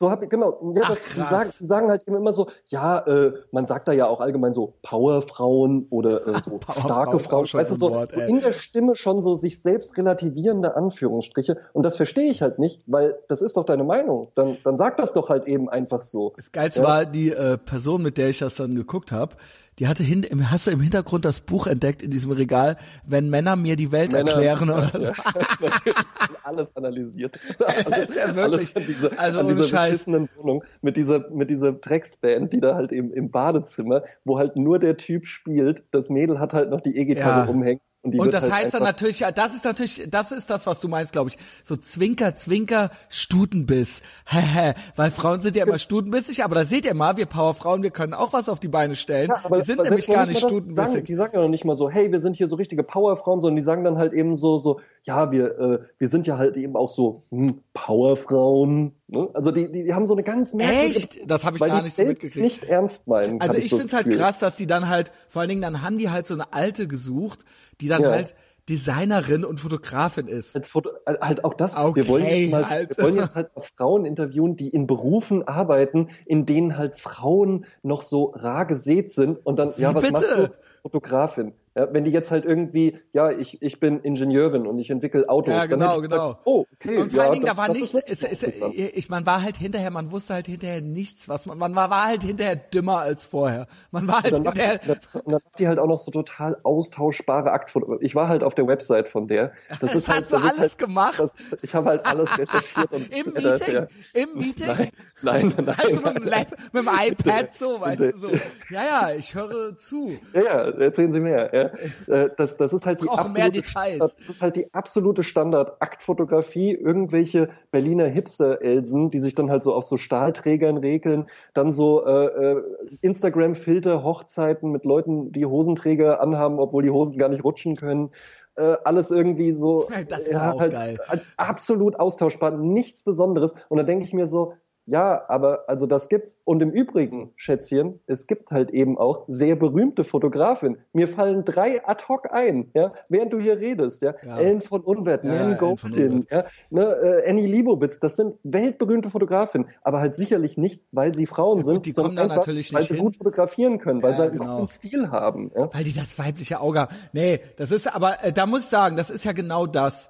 So 0.00 0.10
hab 0.10 0.22
ich, 0.22 0.28
genau. 0.28 0.72
Ja, 0.74 0.82
Ach, 0.84 0.88
das, 0.90 0.98
die, 1.14 1.20
sagen, 1.20 1.50
die 1.60 1.66
sagen 1.66 1.90
halt 1.90 2.06
eben 2.06 2.16
immer 2.16 2.32
so, 2.32 2.48
ja, 2.66 2.98
äh, 3.00 3.32
man 3.50 3.66
sagt 3.66 3.88
da 3.88 3.92
ja 3.92 4.06
auch 4.06 4.20
allgemein 4.20 4.52
so 4.52 4.74
Powerfrauen 4.82 5.86
oder 5.90 6.26
äh, 6.26 6.40
so 6.40 6.58
Powerfrau 6.58 6.88
starke 6.88 7.18
Frauen. 7.18 7.46
Weißt 7.52 7.70
du, 7.70 7.74
so 7.74 7.90
Wort, 7.90 8.12
so 8.12 8.20
in 8.20 8.40
der 8.40 8.52
Stimme 8.52 8.94
schon 8.96 9.22
so 9.22 9.34
sich 9.34 9.60
selbst 9.60 9.96
relativierende 9.96 10.76
Anführungsstriche. 10.76 11.58
Und 11.72 11.84
das 11.84 11.96
verstehe 11.96 12.30
ich 12.30 12.42
halt 12.42 12.58
nicht, 12.58 12.82
weil 12.86 13.18
das 13.28 13.42
ist 13.42 13.56
doch 13.56 13.64
deine 13.64 13.84
Meinung. 13.84 14.28
Dann, 14.34 14.58
dann 14.64 14.78
sag 14.78 14.96
das 14.96 15.12
doch 15.12 15.28
halt 15.28 15.46
eben 15.46 15.68
einfach 15.68 16.02
so. 16.02 16.32
Das 16.36 16.52
Geilste 16.52 16.80
Ja. 16.82 16.86
war 16.86 17.06
die 17.06 17.30
äh, 17.30 17.58
Person, 17.58 18.02
mit 18.02 18.18
der 18.18 18.28
ich 18.28 18.38
das 18.38 18.56
dann 18.56 18.74
geguckt 18.74 19.12
habe. 19.12 19.36
Die 19.78 19.86
hatte 19.86 20.02
hin, 20.02 20.22
im- 20.24 20.50
hast 20.50 20.66
du 20.66 20.70
im 20.70 20.80
Hintergrund 20.80 21.24
das 21.24 21.40
Buch 21.40 21.66
entdeckt 21.66 22.02
in 22.02 22.10
diesem 22.10 22.32
Regal, 22.32 22.76
wenn 23.06 23.30
Männer 23.30 23.54
mir 23.56 23.76
die 23.76 23.92
Welt 23.92 24.12
Männer- 24.12 24.30
erklären 24.32 24.70
oder 24.70 24.90
so. 24.92 24.98
Ja, 25.02 25.12
alles 26.42 26.74
analysiert. 26.76 27.38
Das 27.58 28.08
ist 28.08 28.14
ja 28.16 28.34
wirklich- 28.34 28.74
Alles 28.74 28.76
an 28.76 28.82
diese, 28.86 29.18
also 29.18 29.40
an 29.40 29.46
dieser 29.48 29.78
beschissenen 29.86 30.28
Wohnung 30.36 30.64
mit 30.82 30.96
dieser, 30.96 31.30
mit 31.30 31.50
dieser 31.50 31.72
Drecksband, 31.72 32.52
die 32.52 32.60
da 32.60 32.74
halt 32.74 32.92
im, 32.92 33.12
im 33.12 33.30
Badezimmer, 33.30 34.02
wo 34.24 34.38
halt 34.38 34.56
nur 34.56 34.78
der 34.78 34.96
Typ 34.96 35.26
spielt. 35.26 35.84
Das 35.90 36.08
Mädel 36.10 36.38
hat 36.38 36.54
halt 36.54 36.70
noch 36.70 36.80
die 36.80 36.96
E-Gitarre 36.96 37.40
Ja. 37.40 37.44
rumhängen. 37.44 37.80
Und, 38.02 38.16
Und 38.18 38.32
das 38.32 38.44
halt 38.44 38.52
heißt 38.52 38.74
dann 38.74 38.84
natürlich, 38.84 39.20
ja, 39.20 39.32
das 39.32 39.54
ist 39.54 39.64
natürlich, 39.64 40.06
das 40.08 40.30
ist 40.30 40.48
das, 40.48 40.68
was 40.68 40.80
du 40.80 40.86
meinst, 40.86 41.12
glaube 41.12 41.30
ich. 41.30 41.38
So 41.64 41.76
Zwinker, 41.76 42.36
Zwinker, 42.36 42.90
Stutenbiss. 43.08 44.02
Hehe, 44.26 44.74
weil 44.94 45.10
Frauen 45.10 45.40
sind 45.40 45.56
ja 45.56 45.64
immer 45.64 45.78
stutenbissig, 45.78 46.44
aber 46.44 46.54
da 46.54 46.64
seht 46.64 46.84
ihr 46.84 46.94
mal, 46.94 47.16
wir 47.16 47.26
Powerfrauen, 47.26 47.82
wir 47.82 47.90
können 47.90 48.14
auch 48.14 48.32
was 48.32 48.48
auf 48.48 48.60
die 48.60 48.68
Beine 48.68 48.94
stellen. 48.94 49.30
Ja, 49.30 49.40
aber, 49.42 49.58
wir 49.58 49.64
sind 49.64 49.82
nämlich 49.82 50.06
gar 50.06 50.26
nicht 50.26 50.36
das 50.36 50.42
Sagen, 50.42 50.54
stutenbissig. 50.54 51.04
die 51.06 51.14
sagen 51.14 51.32
ja 51.34 51.42
noch 51.42 51.48
nicht 51.48 51.64
mal 51.64 51.74
so, 51.74 51.90
hey, 51.90 52.12
wir 52.12 52.20
sind 52.20 52.36
hier 52.36 52.46
so 52.46 52.54
richtige 52.54 52.84
Powerfrauen, 52.84 53.40
sondern 53.40 53.56
die 53.56 53.62
sagen 53.62 53.82
dann 53.82 53.98
halt 53.98 54.12
eben 54.12 54.36
so, 54.36 54.58
so, 54.58 54.80
ja, 55.08 55.32
wir, 55.32 55.58
äh, 55.58 55.78
wir 55.98 56.08
sind 56.10 56.26
ja 56.26 56.36
halt 56.36 56.56
eben 56.58 56.76
auch 56.76 56.90
so 56.90 57.22
hm, 57.30 57.62
Powerfrauen. 57.72 58.92
Ne? 59.08 59.30
Also 59.32 59.50
die, 59.50 59.72
die, 59.72 59.84
die 59.84 59.94
haben 59.94 60.04
so 60.04 60.12
eine 60.12 60.22
ganz 60.22 60.52
merkwürdige, 60.52 60.98
Echt? 60.98 61.30
Das 61.30 61.46
habe 61.46 61.56
ich 61.56 61.62
gar 61.62 61.82
nicht 61.82 61.96
so 61.96 62.04
mitgekriegt. 62.04 62.44
nicht 62.44 62.64
ernst 62.64 63.06
meinen. 63.08 63.40
Also 63.40 63.56
ich 63.56 63.70
so 63.70 63.78
find's 63.78 63.92
das 63.92 64.04
halt 64.04 64.14
krass, 64.14 64.38
dass 64.38 64.56
die 64.56 64.66
dann 64.66 64.88
halt, 64.88 65.10
vor 65.30 65.40
allen 65.40 65.48
Dingen, 65.48 65.62
dann 65.62 65.80
haben 65.82 65.96
die 65.96 66.10
halt 66.10 66.26
so 66.26 66.34
eine 66.34 66.52
alte 66.52 66.86
gesucht, 66.86 67.46
die 67.80 67.88
dann 67.88 68.02
Ja. 68.02 68.10
halt 68.10 68.34
Designerin 68.68 69.46
und 69.46 69.60
Fotografin 69.60 70.28
ist. 70.28 70.54
Halt, 70.54 70.66
Foto, 70.66 70.90
halt 71.06 71.42
auch 71.42 71.54
das, 71.54 71.74
Okay, 71.74 72.02
wir, 72.02 72.08
wollen 72.08 72.26
jetzt 72.26 72.50
mal, 72.50 72.64
Alter. 72.64 72.96
wir 72.98 73.04
wollen 73.04 73.16
jetzt 73.16 73.34
halt 73.34 73.48
Frauen 73.78 74.04
interviewen, 74.04 74.56
die 74.56 74.68
in 74.68 74.86
Berufen 74.86 75.48
arbeiten, 75.48 76.08
in 76.26 76.44
denen 76.44 76.76
halt 76.76 77.00
Frauen 77.00 77.64
noch 77.82 78.02
so 78.02 78.32
rar 78.36 78.66
gesät 78.66 79.14
sind 79.14 79.38
und 79.46 79.58
dann, 79.58 79.72
ja, 79.78 79.94
was 79.94 80.02
bitte? 80.02 80.12
machst 80.12 80.30
du? 80.36 80.50
Fotografin. 80.82 81.52
Ja, 81.78 81.86
wenn 81.92 82.02
die 82.04 82.10
jetzt 82.10 82.32
halt 82.32 82.44
irgendwie, 82.44 82.98
ja, 83.12 83.30
ich, 83.30 83.62
ich 83.62 83.78
bin 83.78 84.00
Ingenieurin 84.00 84.66
und 84.66 84.80
ich 84.80 84.90
entwickle 84.90 85.28
Autos. 85.28 85.54
Ja, 85.54 85.60
dann 85.60 85.68
genau, 85.78 86.00
genau. 86.00 86.16
Gesagt, 86.30 86.40
oh, 86.44 86.66
okay. 86.74 86.96
Und 86.98 87.10
vor 87.12 87.18
ja, 87.18 87.24
allen 87.26 87.32
Dingen, 87.34 87.46
das, 87.46 87.54
da 87.54 87.60
war 87.62 87.68
das 87.68 87.76
nichts, 87.76 87.88
ist 87.94 87.94
wirklich 87.94 88.20
es, 88.32 88.42
interessant. 88.42 88.74
ich, 88.74 89.08
man 89.08 89.26
war 89.26 89.42
halt 89.44 89.56
hinterher, 89.56 89.90
man 89.92 90.10
wusste 90.10 90.34
halt 90.34 90.46
hinterher 90.46 90.80
nichts, 90.80 91.28
was 91.28 91.46
man, 91.46 91.56
man 91.56 91.76
war, 91.76 91.88
war 91.88 92.06
halt 92.06 92.24
hinterher 92.24 92.56
dümmer 92.56 92.98
als 92.98 93.24
vorher. 93.26 93.68
Man 93.92 94.08
war 94.08 94.22
halt 94.24 94.32
Und 94.34 94.42
dann, 94.44 94.54
macht, 94.54 94.56
hinterher, 94.58 94.78
die- 94.96 95.18
und 95.18 95.26
dann 95.32 95.32
macht 95.44 95.58
die 95.60 95.68
halt 95.68 95.78
auch 95.78 95.86
noch 95.86 96.00
so 96.00 96.10
total 96.10 96.56
austauschbare 96.64 97.52
Aktfotos. 97.52 97.98
Ich 98.00 98.14
war 98.16 98.26
halt 98.28 98.42
auf 98.42 98.54
der 98.56 98.66
Website 98.66 99.08
von 99.08 99.28
der. 99.28 99.52
Das, 99.80 99.94
ist 99.94 100.08
hast 100.08 100.14
halt, 100.14 100.26
du 100.26 100.30
das 100.32 100.42
ist 100.44 100.50
alles 100.50 100.60
halt, 100.72 100.78
gemacht? 100.78 101.20
Das, 101.20 101.32
ich 101.62 101.74
habe 101.74 101.90
halt 101.90 102.04
alles 102.06 102.36
recherchiert 102.36 102.92
und 102.92 103.08
Im 103.12 103.34
Ja, 103.36 103.40
das- 103.40 103.60
Meeting? 103.60 103.74
ja. 103.74 103.86
Im 104.20 104.34
Meeting? 104.38 104.66
Nein, 104.66 104.90
nein, 105.22 105.54
nein. 105.64 105.76
Also 105.78 106.00
mit 106.00 106.16
dem, 106.16 106.24
Lap, 106.24 106.56
mit 106.72 106.84
dem 106.86 106.88
iPad 106.88 107.54
so, 107.54 107.80
weißt 107.80 108.00
du, 108.00 108.12
so. 108.18 108.28
Ja, 108.70 108.82
ja, 108.84 109.10
ich 109.16 109.34
höre 109.34 109.76
zu. 109.76 110.18
Ja, 110.32 110.40
ja, 110.42 110.50
erzählen 110.80 111.12
Sie 111.12 111.20
mehr. 111.20 111.50
Ja. 111.52 111.67
Äh, 112.06 112.28
Das, 112.36 112.56
das 112.56 112.72
ist 112.72 112.86
halt 112.86 113.00
die 113.02 113.08
absolute. 113.08 113.64
Standard- 113.64 114.00
das 114.18 114.28
ist 114.28 114.42
halt 114.42 114.56
die 114.56 114.72
absolute 114.74 115.22
Standard-Aktfotografie. 115.22 116.72
Irgendwelche 116.74 117.48
Berliner 117.70 118.06
Hipster-Elsen, 118.06 119.10
die 119.10 119.20
sich 119.20 119.34
dann 119.34 119.50
halt 119.50 119.62
so 119.62 119.74
auf 119.74 119.84
so 119.84 119.96
Stahlträgern 119.96 120.76
regeln, 120.78 121.26
dann 121.54 121.72
so 121.72 122.04
äh, 122.06 122.26
äh, 122.26 122.62
Instagram-Filter, 123.00 124.02
Hochzeiten 124.02 124.70
mit 124.70 124.84
Leuten, 124.84 125.32
die 125.32 125.46
Hosenträger 125.46 126.20
anhaben, 126.20 126.58
obwohl 126.58 126.82
die 126.82 126.90
Hosen 126.90 127.18
gar 127.18 127.28
nicht 127.28 127.44
rutschen 127.44 127.74
können. 127.76 128.10
Äh, 128.56 128.76
alles 128.84 129.10
irgendwie 129.10 129.52
so 129.52 129.88
Das 130.08 130.26
ist 130.26 130.36
auch 130.36 130.60
halt, 130.60 130.72
geil. 130.72 130.98
absolut 131.36 131.98
austauschbar, 131.98 132.50
nichts 132.52 133.02
Besonderes. 133.02 133.54
Und 133.68 133.78
dann 133.78 133.86
denke 133.86 134.04
ich 134.04 134.12
mir 134.12 134.26
so, 134.26 134.54
ja, 134.88 135.22
aber 135.28 135.64
also 135.68 135.86
das 135.86 136.08
gibt's. 136.08 136.38
Und 136.44 136.62
im 136.62 136.70
Übrigen, 136.70 137.32
Schätzchen, 137.36 138.00
es 138.06 138.26
gibt 138.26 138.50
halt 138.50 138.70
eben 138.70 138.96
auch 138.96 139.24
sehr 139.28 139.54
berühmte 139.54 140.02
Fotografinnen. 140.02 140.78
Mir 140.94 141.08
fallen 141.08 141.44
drei 141.44 141.86
ad 141.86 142.04
hoc 142.08 142.32
ein, 142.32 142.70
ja, 142.74 142.92
während 143.08 143.32
du 143.32 143.38
hier 143.38 143.58
redest, 143.58 144.00
ja. 144.00 144.14
Ja. 144.24 144.38
Ellen 144.38 144.62
von 144.62 144.80
Unwert, 144.80 145.24
Ja, 145.24 145.48
Nan 145.48 145.58
Goldin, 145.58 146.26
ja, 146.30 146.46
ne, 146.70 146.82
äh, 146.84 147.30
Annie 147.30 147.46
Liebowitz, 147.46 148.00
das 148.00 148.16
sind 148.16 148.36
weltberühmte 148.44 149.10
Fotografinnen, 149.10 149.68
aber 149.82 150.00
halt 150.00 150.16
sicherlich 150.16 150.56
nicht, 150.56 150.82
weil 150.90 151.14
sie 151.14 151.26
Frauen 151.26 151.58
Ja, 151.58 151.64
gut, 151.64 151.72
sind, 151.72 151.86
die 151.86 151.92
sondern 151.92 152.16
kommen 152.16 152.16
da 152.16 152.22
einfach, 152.22 152.36
natürlich 152.38 152.72
weil 152.72 152.84
sie 152.84 152.94
hin. 152.94 153.04
gut 153.04 153.16
fotografieren 153.16 153.78
können, 153.78 154.02
weil 154.02 154.14
sie 154.14 154.22
halt 154.22 154.30
einen 154.30 154.40
genau. 154.40 154.60
guten 154.60 154.72
Stil 154.72 155.10
haben. 155.10 155.50
Ja. 155.54 155.68
Weil 155.72 155.84
die 155.84 155.92
das 155.92 156.18
weibliche 156.18 156.60
Auge 156.60 156.80
haben. 156.80 156.94
Nee, 157.12 157.40
das 157.56 157.70
ist 157.70 157.94
aber, 157.94 158.24
äh, 158.24 158.32
da 158.32 158.46
muss 158.46 158.60
ich 158.60 158.68
sagen, 158.68 158.96
das 158.96 159.10
ist 159.10 159.24
ja 159.24 159.32
genau 159.32 159.66
das. 159.66 160.08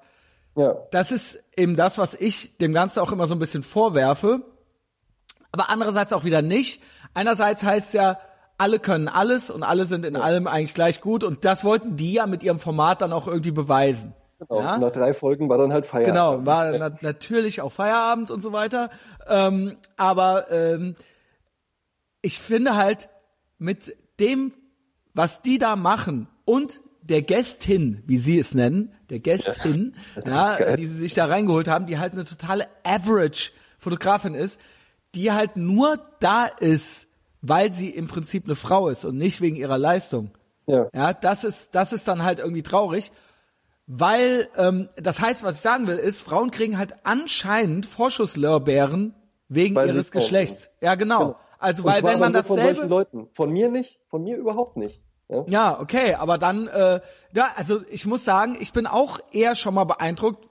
Ja. 0.55 0.75
Das 0.91 1.11
ist 1.11 1.39
eben 1.55 1.75
das, 1.75 1.97
was 1.97 2.15
ich 2.15 2.57
dem 2.57 2.73
Ganzen 2.73 2.99
auch 2.99 3.11
immer 3.11 3.27
so 3.27 3.35
ein 3.35 3.39
bisschen 3.39 3.63
vorwerfe. 3.63 4.41
Aber 5.51 5.69
andererseits 5.69 6.13
auch 6.13 6.23
wieder 6.23 6.41
nicht. 6.41 6.81
Einerseits 7.13 7.63
heißt 7.63 7.93
ja, 7.93 8.19
alle 8.57 8.79
können 8.79 9.07
alles 9.07 9.49
und 9.49 9.63
alle 9.63 9.85
sind 9.85 10.05
in 10.05 10.15
allem 10.15 10.45
eigentlich 10.45 10.73
gleich 10.73 11.01
gut 11.01 11.23
und 11.23 11.45
das 11.45 11.63
wollten 11.63 11.95
die 11.95 12.13
ja 12.13 12.27
mit 12.27 12.43
ihrem 12.43 12.59
Format 12.59 13.01
dann 13.01 13.13
auch 13.13 13.25
irgendwie 13.25 13.51
beweisen. 13.51 14.13
Genau. 14.39 14.61
Ja? 14.61 14.77
Nach 14.77 14.91
drei 14.91 15.13
Folgen 15.13 15.49
war 15.49 15.57
dann 15.57 15.73
halt 15.73 15.85
Feierabend. 15.85 16.15
Genau, 16.15 16.45
war 16.45 16.77
na 16.77 16.91
natürlich 17.01 17.61
auch 17.61 17.71
Feierabend 17.71 18.31
und 18.31 18.41
so 18.41 18.53
weiter. 18.53 18.89
Ähm, 19.27 19.77
aber 19.97 20.51
ähm, 20.51 20.95
ich 22.21 22.39
finde 22.39 22.75
halt 22.75 23.09
mit 23.57 23.95
dem, 24.19 24.53
was 25.13 25.41
die 25.41 25.57
da 25.57 25.75
machen 25.75 26.27
und 26.45 26.81
der 27.01 27.21
Gästin, 27.21 28.01
wie 28.05 28.17
sie 28.17 28.39
es 28.39 28.53
nennen, 28.53 28.93
der 29.09 29.19
Gästin, 29.19 29.95
ja, 30.25 30.55
geil. 30.57 30.75
die 30.75 30.85
sie 30.85 30.97
sich 30.97 31.13
da 31.13 31.25
reingeholt 31.25 31.67
haben, 31.67 31.85
die 31.85 31.97
halt 31.97 32.13
eine 32.13 32.25
totale 32.25 32.67
Average-Fotografin 32.83 34.35
ist, 34.35 34.59
die 35.15 35.31
halt 35.31 35.57
nur 35.57 35.97
da 36.19 36.45
ist, 36.45 37.07
weil 37.41 37.73
sie 37.73 37.89
im 37.89 38.07
Prinzip 38.07 38.45
eine 38.45 38.55
Frau 38.55 38.89
ist 38.89 39.05
und 39.05 39.17
nicht 39.17 39.41
wegen 39.41 39.55
ihrer 39.55 39.77
Leistung. 39.77 40.31
Ja. 40.67 40.87
Ja, 40.93 41.13
das 41.13 41.43
ist, 41.43 41.73
das 41.73 41.93
ist 41.93 42.07
dann 42.07 42.23
halt 42.23 42.39
irgendwie 42.39 42.63
traurig, 42.63 43.11
weil 43.87 44.49
ähm, 44.55 44.87
das 44.97 45.19
heißt, 45.19 45.43
was 45.43 45.55
ich 45.55 45.61
sagen 45.61 45.87
will, 45.87 45.97
ist, 45.97 46.21
Frauen 46.21 46.51
kriegen 46.51 46.77
halt 46.77 46.95
anscheinend 47.03 47.87
Vorschusslorbeeren 47.87 49.15
wegen 49.47 49.75
Weil 49.75 49.87
ihres 49.89 50.11
Geschlechts. 50.11 50.69
Ja, 50.79 50.95
genau. 50.95 51.19
Genau. 51.19 51.39
Also 51.57 51.83
Und 51.83 51.91
weil 51.91 52.03
wenn 52.03 52.19
man 52.19 52.31
nur 52.31 52.43
von 52.43 52.57
solchen 52.57 52.73
dasselbe, 52.73 52.89
Leuten. 52.89 53.27
Von 53.33 53.51
mir 53.51 53.69
nicht, 53.69 53.99
von 54.09 54.23
mir 54.23 54.37
überhaupt 54.37 54.77
nicht. 54.77 55.01
Ja. 55.27 55.45
ja, 55.47 55.79
okay, 55.79 56.15
aber 56.15 56.37
dann, 56.37 56.67
äh, 56.67 57.01
da, 57.33 57.49
also 57.55 57.81
ich 57.89 58.05
muss 58.07 58.25
sagen, 58.25 58.57
ich 58.59 58.73
bin 58.73 58.87
auch 58.87 59.19
eher 59.31 59.53
schon 59.55 59.75
mal 59.75 59.83
beeindruckt. 59.83 60.47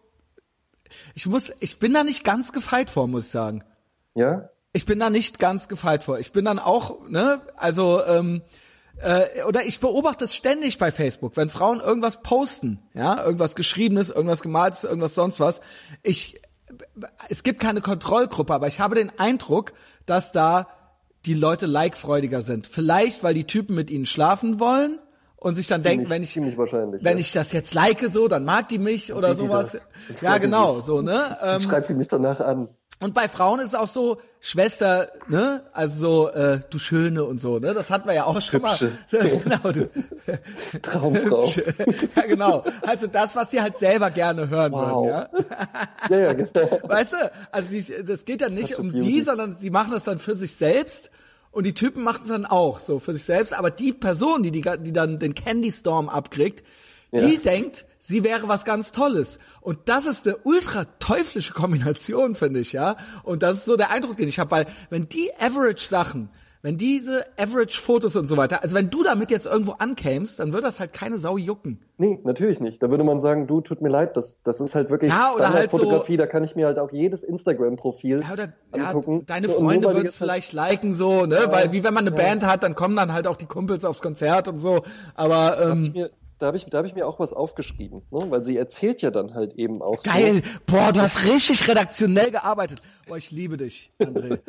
Ich 1.14 1.26
muss, 1.26 1.52
ich 1.58 1.78
bin 1.78 1.94
da 1.94 2.04
nicht 2.04 2.22
ganz 2.24 2.52
gefeit 2.52 2.90
vor, 2.90 3.08
muss 3.08 3.26
ich 3.26 3.30
sagen. 3.30 3.64
Ja? 4.18 4.50
Ich 4.72 4.84
bin 4.84 4.98
da 4.98 5.08
nicht 5.10 5.38
ganz 5.38 5.68
gefeit 5.68 6.04
vor. 6.04 6.18
Ich 6.18 6.32
bin 6.32 6.44
dann 6.44 6.58
auch, 6.58 7.08
ne, 7.08 7.40
also 7.56 8.04
ähm, 8.04 8.42
äh, 9.00 9.42
oder 9.44 9.64
ich 9.64 9.80
beobachte 9.80 10.24
es 10.24 10.34
ständig 10.34 10.78
bei 10.78 10.92
Facebook, 10.92 11.36
wenn 11.36 11.48
Frauen 11.48 11.80
irgendwas 11.80 12.20
posten, 12.22 12.80
ja, 12.94 13.22
irgendwas 13.24 13.54
geschriebenes, 13.54 14.10
irgendwas 14.10 14.42
gemaltes, 14.42 14.84
irgendwas 14.84 15.14
sonst 15.14 15.40
was. 15.40 15.60
Ich, 16.02 16.40
es 17.28 17.42
gibt 17.42 17.60
keine 17.60 17.80
Kontrollgruppe, 17.80 18.52
aber 18.52 18.66
ich 18.66 18.80
habe 18.80 18.96
den 18.96 19.10
Eindruck, 19.18 19.72
dass 20.04 20.32
da 20.32 20.68
die 21.26 21.34
Leute 21.34 21.66
likefreudiger 21.66 22.42
sind. 22.42 22.66
Vielleicht, 22.66 23.22
weil 23.22 23.34
die 23.34 23.44
Typen 23.44 23.74
mit 23.74 23.90
ihnen 23.90 24.06
schlafen 24.06 24.60
wollen 24.60 24.98
und 25.36 25.54
sich 25.54 25.66
dann 25.66 25.82
denken, 25.82 26.06
Ziemlich- 26.06 26.10
wenn 26.10 26.22
ich 26.22 27.04
wenn 27.04 27.16
ja. 27.16 27.20
ich 27.20 27.32
das 27.32 27.52
jetzt 27.52 27.74
like 27.74 28.04
so, 28.10 28.28
dann 28.28 28.44
mag 28.44 28.68
die 28.68 28.78
mich 28.78 29.12
oder 29.12 29.34
sowas. 29.34 29.88
Ja, 30.20 30.38
genau, 30.38 30.80
so 30.80 31.02
ne. 31.02 31.38
Ähm, 31.42 31.60
Schreibt 31.60 31.88
die 31.88 31.94
mich 31.94 32.08
danach 32.08 32.40
an. 32.40 32.68
Und 33.00 33.14
bei 33.14 33.28
Frauen 33.28 33.60
ist 33.60 33.68
es 33.68 33.74
auch 33.74 33.88
so, 33.88 34.20
Schwester, 34.40 35.10
ne? 35.28 35.62
Also 35.72 35.98
so, 35.98 36.28
äh, 36.30 36.60
du 36.70 36.78
Schöne 36.78 37.24
und 37.24 37.40
so, 37.40 37.58
ne? 37.58 37.74
Das 37.74 37.90
hatten 37.90 38.06
wir 38.08 38.14
ja 38.14 38.24
auch 38.24 38.40
schon 38.40 38.60
Hübsche. 38.62 38.92
mal. 39.10 39.28
genau, 39.44 39.72
du. 39.72 39.88
Traumfrau. 40.82 41.52
ja, 42.16 42.22
genau. 42.26 42.64
Also 42.82 43.06
das, 43.06 43.34
was 43.36 43.50
sie 43.50 43.60
halt 43.60 43.78
selber 43.78 44.10
gerne 44.10 44.48
hören 44.48 44.72
Wow. 44.72 45.06
würden, 45.06 45.08
ja. 45.08 45.28
ja, 46.10 46.18
ja, 46.18 46.32
genau. 46.34 46.80
Weißt 46.84 47.12
du? 47.12 47.32
Also 47.52 47.68
die, 47.70 48.04
das 48.04 48.24
geht 48.24 48.40
dann 48.40 48.54
nicht 48.54 48.78
um 48.78 48.92
die, 48.92 49.22
sondern 49.22 49.56
sie 49.56 49.70
machen 49.70 49.92
das 49.92 50.04
dann 50.04 50.18
für 50.18 50.34
sich 50.36 50.56
selbst. 50.56 51.10
Und 51.50 51.64
die 51.64 51.74
Typen 51.74 52.02
machen 52.04 52.22
es 52.24 52.28
dann 52.28 52.46
auch 52.46 52.78
so 52.78 52.98
für 52.98 53.12
sich 53.12 53.24
selbst. 53.24 53.52
Aber 53.58 53.70
die 53.70 53.92
Person, 53.92 54.42
die, 54.42 54.50
die, 54.50 54.60
die 54.80 54.92
dann 54.92 55.18
den 55.18 55.34
Candy 55.34 55.72
Storm 55.72 56.08
abkriegt, 56.08 56.64
die 57.12 57.34
Ja. 57.34 57.40
denkt, 57.40 57.86
sie 57.98 58.24
wäre 58.24 58.48
was 58.48 58.64
ganz 58.64 58.92
Tolles. 58.92 59.38
Und 59.60 59.78
das 59.86 60.06
ist 60.06 60.26
eine 60.26 60.36
ultra 60.44 60.84
teuflische 60.98 61.52
Kombination, 61.52 62.34
finde 62.34 62.60
ich, 62.60 62.72
ja. 62.72 62.96
Und 63.22 63.42
das 63.42 63.58
ist 63.58 63.64
so 63.64 63.76
der 63.76 63.90
Eindruck, 63.90 64.16
den 64.16 64.28
ich 64.28 64.38
habe, 64.38 64.50
weil 64.50 64.66
wenn 64.90 65.08
die 65.08 65.30
Average-Sachen, 65.38 66.30
wenn 66.60 66.76
diese 66.76 67.24
Average-Fotos 67.38 68.16
und 68.16 68.26
so 68.26 68.36
weiter, 68.36 68.64
also 68.64 68.74
wenn 68.74 68.90
du 68.90 69.04
damit 69.04 69.30
jetzt 69.30 69.46
irgendwo 69.46 69.72
ankämst, 69.72 70.40
dann 70.40 70.52
wird 70.52 70.64
das 70.64 70.80
halt 70.80 70.92
keine 70.92 71.18
Sau 71.18 71.36
jucken. 71.38 71.78
Nee, 71.98 72.18
natürlich 72.24 72.58
nicht. 72.58 72.82
Da 72.82 72.90
würde 72.90 73.04
man 73.04 73.20
sagen, 73.20 73.46
du, 73.46 73.60
tut 73.60 73.80
mir 73.80 73.88
leid, 73.90 74.16
das, 74.16 74.42
das 74.42 74.60
ist 74.60 74.74
halt 74.74 74.90
wirklich 74.90 75.12
Ja, 75.12 75.32
oder 75.34 75.52
halt 75.52 75.70
so- 75.70 75.76
Standardfotografie, 75.78 76.16
da 76.16 76.26
kann 76.26 76.42
ich 76.42 76.56
mir 76.56 76.66
halt 76.66 76.80
auch 76.80 76.90
jedes 76.90 77.22
Instagram-Profil 77.22 78.22
Ja, 78.26 78.32
oder 78.32 78.52
ja, 78.74 78.86
angucken. 78.88 79.24
deine 79.26 79.46
Und 79.48 79.52
nur 79.62 79.70
Freunde 79.70 79.86
würden 79.88 79.98
es 79.98 80.04
halt- 80.04 80.14
vielleicht 80.14 80.52
liken, 80.52 80.94
so, 80.94 81.26
ne? 81.26 81.38
Weil 81.48 81.70
wie 81.72 81.84
wenn 81.84 81.94
man 81.94 82.06
eine 82.08 82.14
Band 82.16 82.44
hat, 82.44 82.64
dann 82.64 82.74
kommen 82.74 82.96
dann 82.96 83.12
halt 83.12 83.28
auch 83.28 83.36
die 83.36 83.46
Kumpels 83.46 83.84
aufs 83.84 84.02
Konzert 84.02 84.48
und 84.48 84.58
so. 84.58 84.82
Aber 85.14 85.60
ähm, 85.62 85.94
da 86.38 86.46
habe 86.46 86.56
ich, 86.56 86.66
da 86.66 86.78
hab 86.78 86.84
ich 86.86 86.94
mir 86.94 87.06
auch 87.06 87.18
was 87.18 87.32
aufgeschrieben, 87.32 88.02
ne? 88.10 88.26
weil 88.30 88.44
sie 88.44 88.56
erzählt 88.56 89.02
ja 89.02 89.10
dann 89.10 89.34
halt 89.34 89.54
eben 89.54 89.82
auch 89.82 90.02
geil, 90.02 90.42
boah, 90.66 90.92
du 90.92 91.00
hast 91.00 91.24
richtig 91.24 91.66
redaktionell 91.68 92.30
gearbeitet. 92.30 92.80
Boah, 93.06 93.16
ich 93.16 93.30
liebe 93.30 93.56
dich, 93.56 93.92
André. 94.00 94.28
so. 94.28 94.36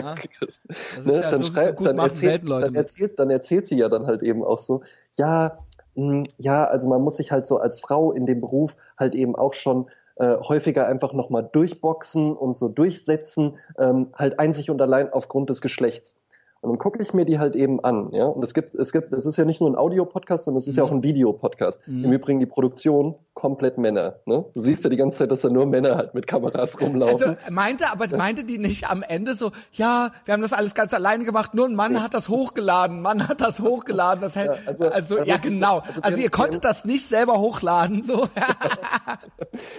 Ja. 0.00 0.14
Chris. 0.14 0.68
Das 0.68 0.98
ist 1.00 1.06
Ne, 1.06 1.14
ja 1.14 1.30
dann, 1.32 1.40
so- 1.40 1.46
so 1.46 1.52
schreibt, 1.52 1.76
gut 1.78 1.86
dann, 1.88 1.96
machen 1.96 2.10
erzählt, 2.10 2.30
selten 2.30 2.46
Leute 2.46 2.64
dann, 2.66 2.74
erzählt, 2.76 3.18
dann 3.18 3.30
erzählt 3.30 3.66
sie 3.66 3.76
ja 3.76 3.88
dann 3.88 4.06
halt 4.06 4.22
eben 4.22 4.44
auch 4.44 4.60
so, 4.60 4.82
ja, 5.14 5.58
mh, 5.96 6.24
ja, 6.38 6.64
also 6.64 6.88
man 6.88 7.02
muss 7.02 7.16
sich 7.16 7.32
halt 7.32 7.46
so 7.48 7.58
als 7.58 7.80
Frau 7.80 8.12
in 8.12 8.24
dem 8.24 8.40
Beruf 8.40 8.76
halt 8.96 9.14
eben 9.16 9.34
auch 9.34 9.52
schon 9.52 9.88
äh, 10.14 10.36
häufiger 10.36 10.86
einfach 10.86 11.12
nochmal 11.12 11.48
durchboxen 11.52 12.36
und 12.36 12.56
so 12.56 12.68
durchsetzen, 12.68 13.56
ähm, 13.78 14.08
halt 14.14 14.38
einzig 14.38 14.70
und 14.70 14.80
allein 14.80 15.12
aufgrund 15.12 15.50
des 15.50 15.60
Geschlechts. 15.60 16.14
Und 16.62 16.70
dann 16.70 16.78
gucke 16.78 17.02
ich 17.02 17.14
mir 17.14 17.24
die 17.24 17.38
halt 17.38 17.56
eben 17.56 17.82
an, 17.82 18.10
ja. 18.12 18.26
Und 18.26 18.44
es 18.44 18.52
gibt, 18.52 18.74
es 18.74 18.92
gibt, 18.92 19.14
es 19.14 19.24
ist 19.24 19.38
ja 19.38 19.46
nicht 19.46 19.62
nur 19.62 19.70
ein 19.70 19.76
Audio-Podcast, 19.76 20.44
sondern 20.44 20.58
es 20.58 20.66
ist 20.66 20.74
mhm. 20.74 20.78
ja 20.78 20.84
auch 20.84 20.90
ein 20.90 21.02
Videopodcast. 21.02 21.88
Mhm. 21.88 22.04
Im 22.04 22.12
Übrigen 22.12 22.38
die 22.38 22.46
Produktion 22.46 23.14
komplett 23.32 23.78
Männer, 23.78 24.16
ne? 24.26 24.44
Du 24.54 24.60
siehst 24.60 24.84
ja 24.84 24.90
die 24.90 24.98
ganze 24.98 25.18
Zeit, 25.18 25.30
dass 25.30 25.40
da 25.40 25.48
nur 25.48 25.64
Männer 25.64 25.96
halt 25.96 26.12
mit 26.12 26.26
Kameras 26.26 26.78
rumlaufen. 26.78 27.28
Also 27.30 27.36
meinte, 27.50 27.90
aber 27.90 28.14
meinte 28.14 28.44
die 28.44 28.58
nicht 28.58 28.90
am 28.90 29.02
Ende 29.02 29.34
so, 29.34 29.52
ja, 29.72 30.10
wir 30.26 30.34
haben 30.34 30.42
das 30.42 30.52
alles 30.52 30.74
ganz 30.74 30.92
alleine 30.92 31.24
gemacht, 31.24 31.54
nur 31.54 31.66
ein 31.66 31.74
Mann 31.74 31.94
ja. 31.94 32.02
hat 32.02 32.12
das 32.12 32.28
hochgeladen, 32.28 33.00
Mann 33.00 33.26
hat 33.26 33.40
das 33.40 33.60
hochgeladen, 33.60 34.20
das 34.20 34.36
hält, 34.36 34.48
ja, 34.48 34.58
also, 34.66 34.84
also, 34.84 35.16
also, 35.16 35.30
ja 35.30 35.38
genau. 35.38 35.78
Also, 35.78 36.00
also 36.02 36.20
ihr 36.20 36.30
konntet 36.30 36.64
das 36.66 36.84
nicht 36.84 37.06
selber 37.06 37.40
hochladen, 37.40 38.02
so. 38.04 38.28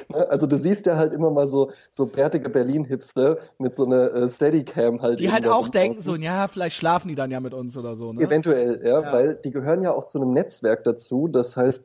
Ne, 0.09 0.27
also 0.29 0.45
du 0.45 0.57
siehst 0.57 0.86
ja 0.86 0.95
halt 0.97 1.13
immer 1.13 1.32
mal 1.32 1.47
so, 1.47 1.71
so 1.89 2.05
bärtige 2.05 2.49
Berlin-Hipster 2.49 3.38
mit 3.57 3.75
so 3.75 3.86
einer 3.86 4.13
äh, 4.13 4.29
Steadycam 4.29 5.01
halt. 5.01 5.19
Die 5.19 5.32
halt 5.32 5.47
auch 5.47 5.69
denken 5.69 6.01
so, 6.01 6.15
ja, 6.15 6.47
vielleicht 6.47 6.70
schlafen 6.76 7.07
die 7.07 7.15
dann 7.15 7.32
ja 7.32 7.39
mit 7.39 7.53
uns 7.53 7.78
oder 7.78 7.95
so, 7.95 8.13
ne? 8.13 8.22
Eventuell, 8.22 8.82
ja, 8.84 9.01
ja, 9.01 9.13
weil 9.13 9.36
die 9.36 9.51
gehören 9.51 9.84
ja 9.84 9.91
auch 9.93 10.05
zu 10.05 10.22
einem 10.22 10.34
Netzwerk 10.34 10.84
dazu, 10.84 11.28
das 11.28 11.55
heißt, 11.55 11.84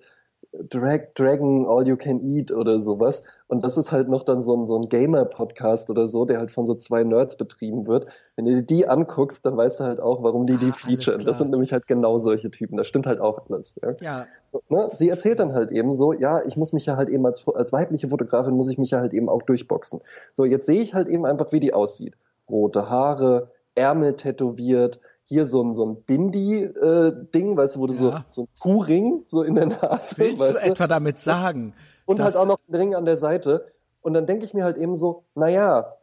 Drag, 0.70 1.12
Dragon 1.14 1.66
All 1.66 1.87
You 1.87 1.97
Can 1.97 2.22
Eat 2.22 2.51
oder 2.51 2.80
sowas. 2.80 3.22
Und 3.49 3.62
das 3.64 3.76
ist 3.76 3.93
halt 3.93 4.09
noch 4.09 4.24
dann 4.24 4.43
so 4.43 4.57
ein, 4.57 4.66
so 4.66 4.78
ein 4.78 4.89
Gamer-Podcast 4.89 5.91
oder 5.91 6.09
so, 6.09 6.24
der 6.24 6.39
halt 6.39 6.51
von 6.51 6.66
so 6.66 6.74
zwei 6.74 7.05
Nerds 7.05 7.37
betrieben 7.37 7.87
wird. 7.87 8.07
Wenn 8.34 8.47
du 8.47 8.55
dir 8.55 8.62
die 8.62 8.89
anguckst, 8.89 9.45
dann 9.47 9.57
weißt 9.57 9.80
du 9.80 9.84
halt 9.84 10.01
auch, 10.01 10.22
warum 10.22 10.47
die 10.47 10.57
die 10.57 10.70
ah, 10.70 10.74
featuren. 10.74 11.24
Das 11.24 11.39
sind 11.39 11.51
nämlich 11.51 11.72
halt 11.72 11.87
genau 11.87 12.18
solche 12.18 12.51
Typen. 12.51 12.76
Das 12.76 12.87
stimmt 12.87 13.07
halt 13.07 13.20
auch 13.20 13.49
alles. 13.49 13.76
Ja. 13.82 13.95
ja. 14.01 14.26
Ne? 14.68 14.91
Sie 14.93 15.09
erzählt 15.09 15.41
dann 15.41 15.53
halt 15.53 15.70
eben 15.70 15.95
so, 15.95 16.12
ja, 16.12 16.43
ich 16.45 16.57
muss 16.57 16.72
mich 16.72 16.87
ja 16.87 16.97
halt 16.97 17.09
eben 17.09 17.24
als, 17.26 17.47
als 17.47 17.72
weibliche 17.72 18.09
Fotografin 18.09 18.55
muss 18.55 18.70
ich 18.70 18.78
mich 18.78 18.91
ja 18.91 19.01
halt 19.01 19.12
eben 19.12 19.28
auch 19.28 19.43
durchboxen. 19.43 20.01
So, 20.34 20.45
jetzt 20.45 20.66
sehe 20.66 20.82
ich 20.82 20.95
halt 20.95 21.09
eben 21.09 21.26
einfach, 21.26 21.53
wie 21.53 21.61
die 21.61 21.74
aussieht. 21.74 22.14
Rote 22.49 22.89
Haare, 22.89 23.51
Ärmel 23.77 24.16
tätowiert, 24.16 25.01
hier 25.24 25.47
so 25.47 25.62
ein, 25.62 25.74
so 25.74 25.87
ein 25.87 26.03
Bindi-Ding, 26.03 27.53
äh, 27.53 27.57
weißt 27.57 27.77
du, 27.77 27.81
wo 27.81 27.87
du 27.87 27.95
ja. 27.95 28.01
so, 28.01 28.14
so 28.31 28.43
ein 28.43 28.49
Kuhring 28.61 29.24
so 29.27 29.43
in 29.43 29.55
der 29.55 29.66
Nase. 29.66 30.16
Willst 30.18 30.39
weißt 30.41 30.55
du 30.55 30.70
etwa 30.70 30.87
damit 30.87 31.18
sagen? 31.18 31.74
Und 32.05 32.20
halt 32.20 32.37
auch 32.37 32.47
noch 32.47 32.61
ein 32.68 32.74
Ring 32.74 32.95
an 32.95 33.05
der 33.05 33.16
Seite. 33.16 33.72
Und 34.01 34.14
dann 34.14 34.27
denke 34.27 34.45
ich 34.45 34.55
mir 34.55 34.64
halt 34.64 34.77
eben 34.77 34.95
so, 34.95 35.24
naja, 35.35 35.97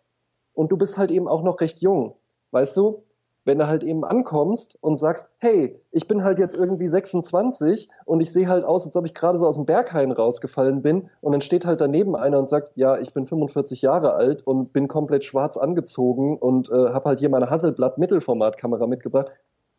und 0.53 0.71
du 0.71 0.77
bist 0.77 0.97
halt 0.97 1.09
eben 1.09 1.27
auch 1.27 1.41
noch 1.41 1.61
recht 1.61 1.79
jung. 1.79 2.15
Weißt 2.51 2.75
du? 2.77 3.03
Wenn 3.45 3.59
du 3.59 3.67
halt 3.67 3.83
eben 3.83 4.05
ankommst 4.05 4.77
und 4.81 4.97
sagst, 4.97 5.27
hey, 5.37 5.79
ich 5.91 6.07
bin 6.07 6.23
halt 6.23 6.39
jetzt 6.39 6.55
irgendwie 6.55 6.87
26 6.87 7.89
und 8.05 8.21
ich 8.21 8.31
sehe 8.31 8.47
halt 8.47 8.63
aus, 8.63 8.85
als 8.85 8.95
ob 8.95 9.05
ich 9.05 9.13
gerade 9.13 9.37
so 9.37 9.47
aus 9.47 9.55
dem 9.55 9.65
Berghain 9.65 10.11
rausgefallen 10.11 10.81
bin 10.81 11.09
und 11.21 11.33
dann 11.33 11.41
steht 11.41 11.65
halt 11.65 11.81
daneben 11.81 12.15
einer 12.15 12.39
und 12.39 12.49
sagt, 12.49 12.71
ja, 12.75 12.97
ich 12.97 13.13
bin 13.13 13.25
45 13.25 13.81
Jahre 13.81 14.13
alt 14.13 14.45
und 14.45 14.73
bin 14.73 14.87
komplett 14.87 15.25
schwarz 15.25 15.57
angezogen 15.57 16.37
und 16.37 16.69
äh, 16.69 16.89
habe 16.89 17.09
halt 17.09 17.19
hier 17.19 17.29
meine 17.29 17.49
Hasselblatt 17.49 17.97
Mittelformatkamera 17.97 18.87
mitgebracht. 18.87 19.31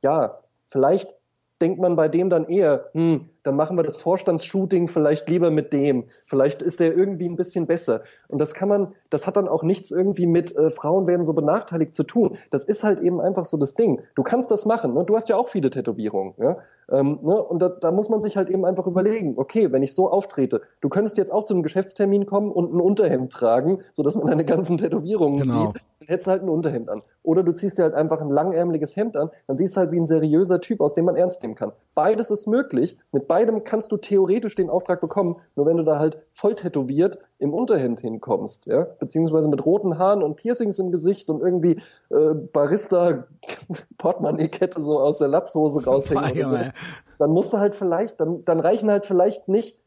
Ja, 0.03 0.41
vielleicht 0.71 1.15
denkt 1.61 1.81
man 1.81 1.97
bei 1.97 2.09
dem 2.09 2.29
dann 2.31 2.47
eher, 2.47 2.91
hm, 2.93 3.31
dann 3.45 3.57
machen 3.57 3.77
wir 3.77 3.85
das 3.85 3.97
Vorstandsshooting 3.97 4.89
vielleicht 4.89 5.29
lieber 5.29 5.51
mit 5.51 5.73
dem. 5.73 6.05
Vielleicht 6.27 6.63
ist 6.63 6.81
der 6.81 6.97
irgendwie 6.97 7.29
ein 7.29 7.37
bisschen 7.37 7.67
besser. 7.67 8.03
Und 8.29 8.41
das 8.41 8.55
kann 8.55 8.69
man, 8.69 8.95
das 9.11 9.27
hat 9.27 9.37
dann 9.37 9.49
auch 9.49 9.63
nichts 9.63 9.91
irgendwie 9.91 10.27
mit 10.27 10.57
äh, 10.57 10.71
Frauen 10.71 11.07
werden 11.07 11.25
so 11.25 11.35
benachteiligt 11.35 11.95
zu 11.95 12.03
tun. 12.03 12.37
Das 12.51 12.65
ist 12.65 12.83
halt 12.83 13.01
eben 13.01 13.21
einfach 13.21 13.45
so 13.45 13.57
das 13.57 13.75
Ding. 13.75 14.01
Du 14.15 14.23
kannst 14.23 14.51
das 14.51 14.65
machen. 14.67 14.95
Ne? 14.95 15.05
Du 15.05 15.15
hast 15.15 15.29
ja 15.29 15.37
auch 15.37 15.49
viele 15.49 15.71
Tätowierungen. 15.71 16.35
Ja? 16.39 16.57
Ähm, 16.91 17.19
ne? 17.23 17.43
Und 17.43 17.61
da, 17.61 17.69
da 17.69 17.93
muss 17.93 18.09
man 18.09 18.23
sich 18.23 18.37
halt 18.37 18.51
eben 18.51 18.65
einfach 18.65 18.87
überlegen, 18.87 19.35
okay, 19.37 19.73
wenn 19.73 19.83
ich 19.83 19.95
so 19.95 20.11
auftrete, 20.11 20.63
du 20.81 20.89
könntest 20.89 21.17
jetzt 21.17 21.33
auch 21.33 21.45
zu 21.45 21.55
einem 21.55 21.63
Geschäftstermin 21.63 22.27
kommen 22.27 22.51
und 22.51 22.75
ein 22.75 22.81
Unterhemd 22.81 23.33
tragen, 23.33 23.81
sodass 23.93 24.17
man 24.17 24.27
deine 24.27 24.45
ganzen 24.45 24.79
Tätowierungen 24.79 25.41
genau. 25.41 25.67
sieht. 25.67 25.83
Dann 26.01 26.09
hättest 26.09 26.27
du 26.27 26.31
halt 26.33 26.43
ein 26.43 26.49
Unterhemd 26.49 26.89
an. 26.91 27.03
Oder 27.23 27.43
du 27.43 27.53
ziehst 27.53 27.79
dir 27.79 27.85
halt 27.85 27.95
einfach 27.95 28.21
ein 28.21 28.31
langärmeliges 28.31 28.97
Hemd 28.97 29.17
an, 29.17 29.31
dann 29.47 29.57
siehst 29.57 29.77
du 29.77 29.81
halt 29.81 29.93
wie 29.93 29.99
ein 29.99 30.07
seriöser 30.07 30.61
Typ, 30.61 30.81
aus 30.81 30.93
dem 30.93 31.07
man 31.07 31.17
ernst 31.17 31.43
nehmen 31.43 31.55
kann. 31.55 31.73
Beides 31.95 32.31
ist 32.31 32.47
möglich. 32.47 32.99
Mit 33.13 33.27
beidem 33.35 33.65
kannst 33.65 33.91
du 33.91 33.97
theoretisch 33.97 34.55
den 34.55 34.71
Auftrag 34.71 35.01
bekommen, 35.01 35.41
nur 35.57 35.67
wenn 35.67 35.77
du 35.77 35.83
da 35.83 35.99
halt 35.99 36.19
voll 36.31 36.55
tätowiert 36.55 37.19
im 37.39 37.53
Unterhemd 37.53 37.99
hinkommst, 37.99 38.67
ja, 38.67 38.85
beziehungsweise 38.85 39.49
mit 39.49 39.67
roten 39.67 39.99
Haaren 39.99 40.23
und 40.23 40.37
Piercings 40.37 40.79
im 40.79 40.93
Gesicht 40.93 41.29
und 41.29 41.41
irgendwie 41.41 41.83
äh, 42.11 42.35
Barista 42.53 43.25
Portemonnaie-Kette 43.99 44.81
so 44.81 45.01
aus 45.01 45.19
der 45.19 45.27
Latzhose 45.27 45.85
raushängen. 45.85 46.49
so. 46.49 46.57
Dann 47.19 47.31
musst 47.33 47.53
du 47.53 47.59
halt 47.59 47.75
vielleicht, 47.75 48.21
dann, 48.21 48.45
dann 48.45 48.61
reichen 48.61 48.89
halt 48.89 49.05
vielleicht 49.05 49.49
nicht 49.49 49.83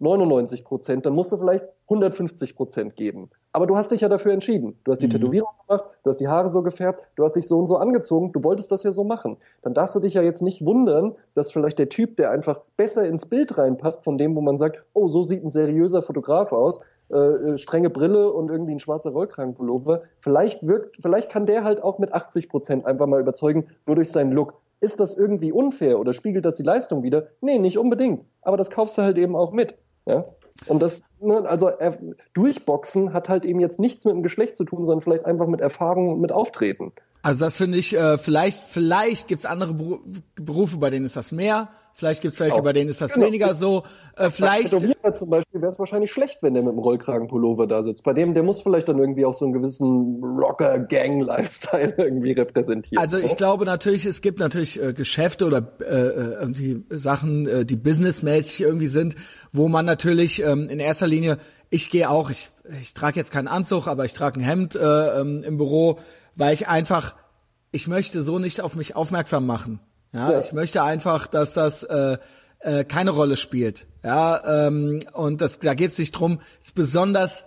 99 0.00 0.64
Prozent, 0.64 1.06
dann 1.06 1.14
musst 1.14 1.32
du 1.32 1.36
vielleicht 1.36 1.64
150 1.88 2.54
Prozent 2.54 2.96
geben. 2.96 3.30
Aber 3.52 3.66
du 3.66 3.76
hast 3.76 3.90
dich 3.90 4.02
ja 4.02 4.08
dafür 4.08 4.32
entschieden. 4.32 4.78
Du 4.84 4.92
hast 4.92 5.00
die 5.00 5.06
mhm. 5.06 5.12
Tätowierung 5.12 5.50
gemacht, 5.66 5.84
du 6.04 6.10
hast 6.10 6.20
die 6.20 6.28
Haare 6.28 6.50
so 6.52 6.62
gefärbt, 6.62 7.00
du 7.16 7.24
hast 7.24 7.34
dich 7.34 7.48
so 7.48 7.58
und 7.58 7.66
so 7.66 7.76
angezogen, 7.76 8.30
du 8.32 8.44
wolltest 8.44 8.70
das 8.70 8.82
ja 8.82 8.92
so 8.92 9.04
machen. 9.04 9.36
Dann 9.62 9.74
darfst 9.74 9.94
du 9.94 10.00
dich 10.00 10.14
ja 10.14 10.22
jetzt 10.22 10.42
nicht 10.42 10.64
wundern, 10.64 11.14
dass 11.34 11.50
vielleicht 11.50 11.78
der 11.78 11.88
Typ, 11.88 12.16
der 12.16 12.30
einfach 12.30 12.60
besser 12.76 13.06
ins 13.06 13.26
Bild 13.26 13.56
reinpasst, 13.56 14.04
von 14.04 14.18
dem, 14.18 14.36
wo 14.36 14.40
man 14.42 14.58
sagt, 14.58 14.82
oh, 14.92 15.08
so 15.08 15.22
sieht 15.22 15.42
ein 15.42 15.50
seriöser 15.50 16.02
Fotograf 16.02 16.52
aus, 16.52 16.80
äh, 17.10 17.16
äh 17.16 17.58
strenge 17.58 17.90
Brille 17.90 18.32
und 18.32 18.50
irgendwie 18.50 18.72
ein 18.72 18.80
schwarzer 18.80 19.10
Rollkragenpullover, 19.10 20.02
vielleicht 20.20 20.66
wirkt, 20.66 20.96
vielleicht 21.00 21.30
kann 21.30 21.46
der 21.46 21.64
halt 21.64 21.82
auch 21.82 21.98
mit 21.98 22.12
80 22.12 22.50
Prozent 22.50 22.84
einfach 22.84 23.06
mal 23.06 23.20
überzeugen, 23.20 23.66
nur 23.86 23.96
durch 23.96 24.10
seinen 24.10 24.32
Look. 24.32 24.54
Ist 24.80 25.00
das 25.00 25.16
irgendwie 25.16 25.50
unfair 25.50 25.98
oder 25.98 26.12
spiegelt 26.12 26.44
das 26.44 26.56
die 26.56 26.62
Leistung 26.62 27.02
wieder? 27.02 27.26
Nee, 27.40 27.58
nicht 27.58 27.78
unbedingt. 27.78 28.24
Aber 28.42 28.56
das 28.56 28.70
kaufst 28.70 28.96
du 28.96 29.02
halt 29.02 29.18
eben 29.18 29.34
auch 29.34 29.50
mit. 29.50 29.74
Ja? 30.08 30.24
Und 30.66 30.82
das, 30.82 31.02
ne, 31.20 31.44
also 31.48 31.70
Durchboxen 32.34 33.12
hat 33.12 33.28
halt 33.28 33.44
eben 33.44 33.60
jetzt 33.60 33.78
nichts 33.78 34.04
mit 34.04 34.14
dem 34.14 34.22
Geschlecht 34.22 34.56
zu 34.56 34.64
tun, 34.64 34.86
sondern 34.86 35.02
vielleicht 35.02 35.24
einfach 35.24 35.46
mit 35.46 35.60
Erfahrung 35.60 36.10
und 36.12 36.20
mit 36.20 36.32
Auftreten. 36.32 36.92
Also 37.22 37.44
das 37.44 37.56
finde 37.56 37.78
ich, 37.78 37.94
äh, 37.94 38.18
vielleicht, 38.18 38.64
vielleicht 38.64 39.28
gibt's 39.28 39.44
andere 39.44 39.74
Berufe, 40.36 40.76
bei 40.76 40.90
denen 40.90 41.06
ist 41.06 41.16
das 41.16 41.32
mehr, 41.32 41.68
Vielleicht 41.98 42.22
gibt 42.22 42.34
es 42.34 42.38
welche, 42.38 42.62
bei 42.62 42.72
denen 42.72 42.90
ist 42.90 43.00
das 43.00 43.14
genau. 43.14 43.26
weniger 43.26 43.56
so. 43.56 43.82
Äh, 44.14 44.30
vielleicht. 44.30 44.70
Tätowierer 44.70 45.14
zum 45.14 45.30
Beispiel 45.30 45.60
wäre 45.60 45.72
es 45.72 45.80
wahrscheinlich 45.80 46.12
schlecht, 46.12 46.38
wenn 46.42 46.54
der 46.54 46.62
mit 46.62 46.70
dem 46.70 46.78
Rollkragenpullover 46.78 47.66
da 47.66 47.82
sitzt. 47.82 48.04
Bei 48.04 48.12
dem, 48.12 48.34
der 48.34 48.44
muss 48.44 48.62
vielleicht 48.62 48.88
dann 48.88 49.00
irgendwie 49.00 49.26
auch 49.26 49.34
so 49.34 49.46
einen 49.46 49.52
gewissen 49.52 50.22
Rocker-Gang-Lifestyle 50.22 51.94
irgendwie 51.98 52.30
repräsentieren. 52.30 53.02
Also 53.02 53.18
ich 53.18 53.36
glaube 53.36 53.64
natürlich, 53.64 54.06
es 54.06 54.20
gibt 54.20 54.38
natürlich 54.38 54.80
äh, 54.80 54.92
Geschäfte 54.92 55.44
oder 55.44 55.72
äh, 55.80 55.84
äh, 55.84 56.34
irgendwie 56.40 56.84
Sachen, 56.88 57.48
äh, 57.48 57.64
die 57.64 57.74
businessmäßig 57.74 58.60
irgendwie 58.60 58.86
sind, 58.86 59.16
wo 59.52 59.66
man 59.66 59.84
natürlich 59.84 60.40
ähm, 60.44 60.68
in 60.68 60.78
erster 60.78 61.08
Linie, 61.08 61.38
ich 61.68 61.90
gehe 61.90 62.08
auch, 62.10 62.30
ich, 62.30 62.50
ich 62.80 62.94
trage 62.94 63.18
jetzt 63.18 63.32
keinen 63.32 63.48
Anzug, 63.48 63.88
aber 63.88 64.04
ich 64.04 64.12
trage 64.12 64.38
ein 64.38 64.44
Hemd 64.44 64.76
äh, 64.76 65.20
ähm, 65.20 65.42
im 65.42 65.56
Büro, 65.56 65.98
weil 66.38 66.54
ich 66.54 66.68
einfach, 66.68 67.14
ich 67.72 67.86
möchte 67.86 68.22
so 68.22 68.38
nicht 68.38 68.62
auf 68.62 68.74
mich 68.74 68.96
aufmerksam 68.96 69.44
machen. 69.44 69.80
Ja, 70.12 70.32
ja. 70.32 70.40
ich 70.40 70.52
möchte 70.52 70.82
einfach, 70.82 71.26
dass 71.26 71.52
das 71.52 71.82
äh, 71.82 72.16
äh, 72.60 72.84
keine 72.84 73.10
Rolle 73.10 73.36
spielt. 73.36 73.86
Ja, 74.02 74.66
ähm, 74.66 75.00
und 75.12 75.42
das, 75.42 75.58
da 75.58 75.74
geht 75.74 75.90
es 75.90 75.98
nicht 75.98 76.12
drum, 76.12 76.40
es 76.64 76.72
besonders 76.72 77.44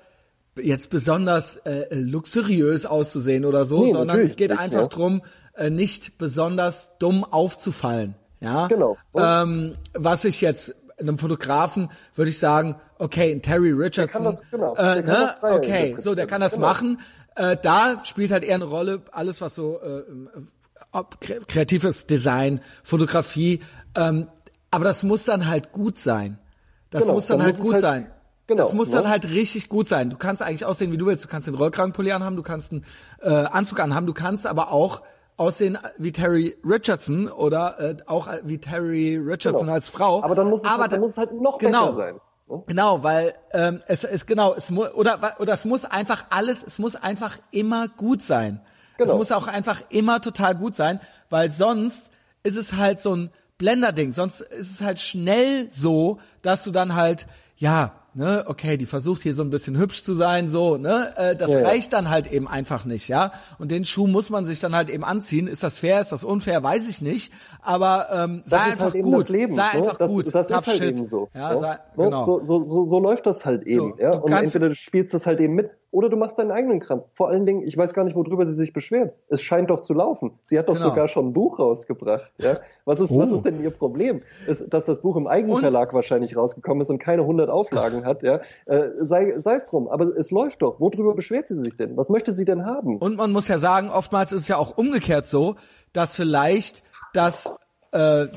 jetzt 0.58 0.90
besonders 0.90 1.58
äh, 1.58 1.88
luxuriös 1.96 2.86
auszusehen 2.86 3.46
oder 3.46 3.64
so, 3.64 3.86
nee, 3.86 3.94
sondern 3.94 4.20
es 4.20 4.36
geht 4.36 4.52
nicht, 4.52 4.60
einfach 4.60 4.82
ja. 4.82 4.88
drum, 4.88 5.22
äh, 5.56 5.70
nicht 5.70 6.18
besonders 6.18 6.90
dumm 7.00 7.24
aufzufallen. 7.24 8.16
Ja, 8.42 8.68
genau. 8.68 8.98
Ähm, 9.16 9.76
was 9.94 10.26
ich 10.26 10.42
jetzt 10.42 10.76
einem 11.00 11.18
Fotografen 11.18 11.90
würde 12.16 12.30
ich 12.30 12.40
sagen, 12.40 12.76
okay, 13.00 13.32
ein 13.32 13.42
Terry 13.42 13.72
Richardson, 13.72 14.24
das, 14.24 14.42
genau. 14.52 14.76
äh, 14.76 15.02
ne? 15.02 15.36
okay, 15.42 15.96
so 15.98 16.16
der 16.16 16.28
kann 16.28 16.42
das 16.42 16.54
genau. 16.54 16.68
machen. 16.68 17.00
Äh, 17.36 17.58
da 17.62 18.02
spielt 18.04 18.32
halt 18.32 18.44
eher 18.44 18.56
eine 18.56 18.66
Rolle 18.66 19.02
alles, 19.12 19.42
was 19.42 19.56
so 19.56 19.80
äh, 19.82 20.04
ob 20.92 21.20
kreatives 21.22 22.06
Design, 22.06 22.60
Fotografie, 22.84 23.62
ähm, 23.96 24.28
aber 24.72 24.86
das 24.86 25.04
muss 25.04 25.26
dann 25.26 25.48
halt 25.48 25.72
gut 25.72 26.00
sein. 26.00 26.38
Das 26.90 27.04
genau, 27.04 27.14
muss 27.14 27.28
dann, 27.28 27.40
dann 27.40 27.48
halt 27.48 27.58
muss 27.58 27.66
gut 27.66 27.74
halt, 27.74 27.82
sein. 27.82 28.12
Genau, 28.48 28.64
das 28.64 28.74
muss 28.74 28.90
ne? 28.90 28.96
dann 28.96 29.10
halt 29.10 29.30
richtig 29.30 29.70
gut 29.70 29.88
sein. 29.88 30.10
Du 30.10 30.18
kannst 30.18 30.42
eigentlich 30.42 30.66
aussehen, 30.66 30.92
wie 30.92 30.98
du 30.98 31.06
willst. 31.06 31.24
Du 31.24 31.30
kannst 31.30 31.48
den 31.48 31.56
Rollkragenpulli 31.56 32.12
anhaben, 32.12 32.36
du 32.36 32.44
kannst 32.44 32.72
einen 32.72 32.86
äh, 33.22 33.30
Anzug 33.30 33.80
anhaben, 33.80 34.08
du 34.08 34.14
kannst 34.14 34.46
aber 34.48 34.72
auch 34.72 35.02
aussehen 35.38 35.78
wie 35.98 36.12
Terry 36.12 36.58
Richardson 36.64 37.30
oder 37.30 37.80
äh, 37.80 37.96
auch 38.08 38.28
wie 38.44 38.58
Terry 38.58 39.18
Richardson 39.18 39.62
genau. 39.62 39.74
als 39.74 39.88
Frau. 39.88 40.24
Aber 40.24 40.36
dann 40.36 40.50
muss 40.50 40.62
es, 40.62 40.70
aber 40.70 40.84
halt, 40.84 40.92
dann 40.92 41.00
muss 41.00 41.12
es 41.12 41.18
halt 41.18 41.34
noch 41.34 41.58
genau, 41.58 41.88
besser 41.88 41.98
sein. 41.98 42.20
Ne? 42.52 42.64
Genau, 42.68 43.04
weil 43.04 43.34
ähm, 43.52 43.82
es 43.88 44.04
ist 44.04 44.28
genau, 44.28 44.54
es 44.54 44.70
muss 44.70 44.94
oder 44.94 45.38
oder 45.40 45.54
es 45.54 45.66
muss 45.66 45.86
einfach 45.86 46.26
alles, 46.30 46.64
es 46.64 46.80
muss 46.80 46.96
einfach 46.96 47.38
immer 47.52 47.88
gut 47.88 48.22
sein. 48.22 48.62
Genau. 48.98 49.12
Es 49.12 49.18
muss 49.18 49.32
auch 49.32 49.48
einfach 49.48 49.82
immer 49.90 50.22
total 50.22 50.56
gut 50.56 50.76
sein, 50.76 51.00
weil 51.30 51.52
sonst 51.52 52.12
ist 52.44 52.58
es 52.58 52.74
halt 52.74 53.00
so 53.00 53.16
ein 53.16 53.32
Blender-Ding. 53.58 54.14
Sonst 54.14 54.42
ist 54.42 54.72
es 54.72 54.82
halt 54.82 55.00
schnell 55.00 55.70
so, 55.72 56.20
dass 56.42 56.64
du 56.64 56.72
dann 56.72 56.96
halt, 56.96 57.28
ja, 57.58 57.94
ne, 58.14 58.44
okay, 58.48 58.76
die 58.78 58.86
versucht 58.86 59.22
hier 59.22 59.34
so 59.34 59.44
ein 59.44 59.50
bisschen 59.50 59.78
hübsch 59.78 60.04
zu 60.04 60.16
sein, 60.16 60.50
so, 60.50 60.78
ne, 60.78 61.14
äh, 61.16 61.36
das 61.36 61.52
ja, 61.52 61.62
reicht 61.62 61.94
dann 61.94 62.10
halt 62.10 62.32
eben 62.32 62.48
einfach 62.48 62.86
nicht, 62.86 63.08
ja. 63.08 63.32
Und 63.60 63.70
den 63.70 63.86
Schuh 63.86 64.08
muss 64.08 64.30
man 64.30 64.46
sich 64.46 64.60
dann 64.60 64.76
halt 64.76 64.90
eben 64.90 65.04
anziehen. 65.04 65.48
Ist 65.48 65.64
das 65.64 65.78
fair, 65.78 66.02
ist 66.02 66.12
das 66.12 66.24
unfair, 66.24 66.64
weiß 66.64 66.90
ich 66.90 67.02
nicht. 67.02 67.32
Aber 67.64 68.08
ähm, 68.12 68.42
sei 68.46 68.58
halt 68.58 68.72
einfach 68.74 68.94
halt 68.94 69.04
gut, 69.04 69.30
Leben, 69.30 69.54
sei 69.54 69.64
ne? 69.64 69.70
einfach 69.80 69.98
das, 69.98 70.10
gut. 70.10 70.34
Das, 70.34 70.50
ist 70.50 70.54
halt 70.54 70.66
Shit. 70.66 70.82
eben 70.84 71.06
so. 71.06 71.30
Ja, 71.34 71.54
ne? 71.54 71.60
sei, 71.60 71.80
genau. 71.96 72.26
so, 72.26 72.44
so, 72.44 72.66
so, 72.66 72.84
so 72.86 73.00
läuft 73.00 73.26
das 73.26 73.46
halt 73.46 73.64
eben, 73.64 73.94
so, 73.98 73.98
ja. 74.04 74.18
Und 74.18 74.32
entweder 74.32 74.70
du 74.70 74.76
spielst 74.76 75.14
das 75.14 75.26
halt 75.26 75.40
eben 75.40 75.54
mit 75.54 75.70
oder 75.92 76.08
du 76.10 76.16
machst 76.16 76.40
deinen 76.40 76.52
eigenen 76.52 76.80
Kram. 76.80 77.04
Vor 77.14 77.28
allen 77.28 77.46
Dingen, 77.46 77.68
ich 77.68 77.78
weiß 77.78 77.94
gar 77.94 78.06
nicht, 78.06 78.16
worüber 78.16 78.46
sie 78.46 78.54
sich 78.54 78.72
beschwert. 78.72 79.14
Es 79.28 79.42
scheint 79.42 79.70
doch 79.70 79.82
zu 79.82 79.94
laufen. 79.94 80.40
Sie 80.46 80.58
hat 80.58 80.70
doch 80.70 80.76
Genau. 80.76 80.88
sogar 80.90 81.08
schon 81.10 81.28
ein 81.28 81.34
Buch 81.34 81.60
rausgebracht. 81.60 82.32
Ja? 82.38 82.60
Was, 82.86 83.02
ist, 83.02 83.12
Oh. 83.12 83.20
was 83.20 83.30
ist 83.32 83.44
denn 83.46 83.62
ihr 83.62 83.72
Problem? 83.72 84.22
Ist, 84.48 84.74
dass 84.74 84.86
das 84.86 85.02
Buch 85.02 85.18
im 85.18 85.28
Eigenverlag 85.28 85.94
wahrscheinlich 85.94 86.38
rausgekommen 86.38 86.82
ist 86.82 86.90
und 86.90 87.00
keine 87.00 87.24
100 87.24 87.50
Auflagen 87.50 88.06
hat. 88.06 88.24
Ja? 88.24 88.40
Äh, 88.66 88.90
sei 89.02 89.34
sei 89.38 89.56
es 89.56 89.66
drum. 89.66 89.90
Aber 89.90 90.06
es 90.18 90.32
läuft 90.32 90.62
doch. 90.62 90.80
Worüber 90.80 91.14
beschwert 91.14 91.50
sie 91.50 91.58
sich 91.58 91.76
denn? 91.76 91.98
Was 91.98 92.08
möchte 92.10 92.32
sie 92.32 92.46
denn 92.46 92.66
haben? 92.66 92.98
Und 92.98 93.18
man 93.18 93.34
muss 93.34 93.50
ja 93.50 93.58
sagen, 93.58 93.90
oftmals 93.90 94.32
ist 94.32 94.44
es 94.44 94.48
ja 94.48 94.56
auch 94.58 94.78
umgekehrt 94.78 95.28
so, 95.28 95.56
dass 95.92 96.16
vielleicht, 96.16 96.84
dass 97.14 97.50
äh, 97.94 98.24
äh, 98.24 98.30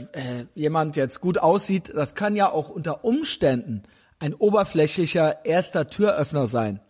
jemand 0.55 0.97
jetzt 0.97 1.21
gut 1.21 1.39
aussieht, 1.39 1.93
das 1.95 2.15
kann 2.15 2.35
ja 2.37 2.51
auch 2.51 2.69
unter 2.71 3.05
Umständen 3.05 3.83
ein 4.19 4.35
oberflächlicher 4.35 5.45
erster 5.45 5.89
Türöffner 5.91 6.47
sein. 6.47 6.81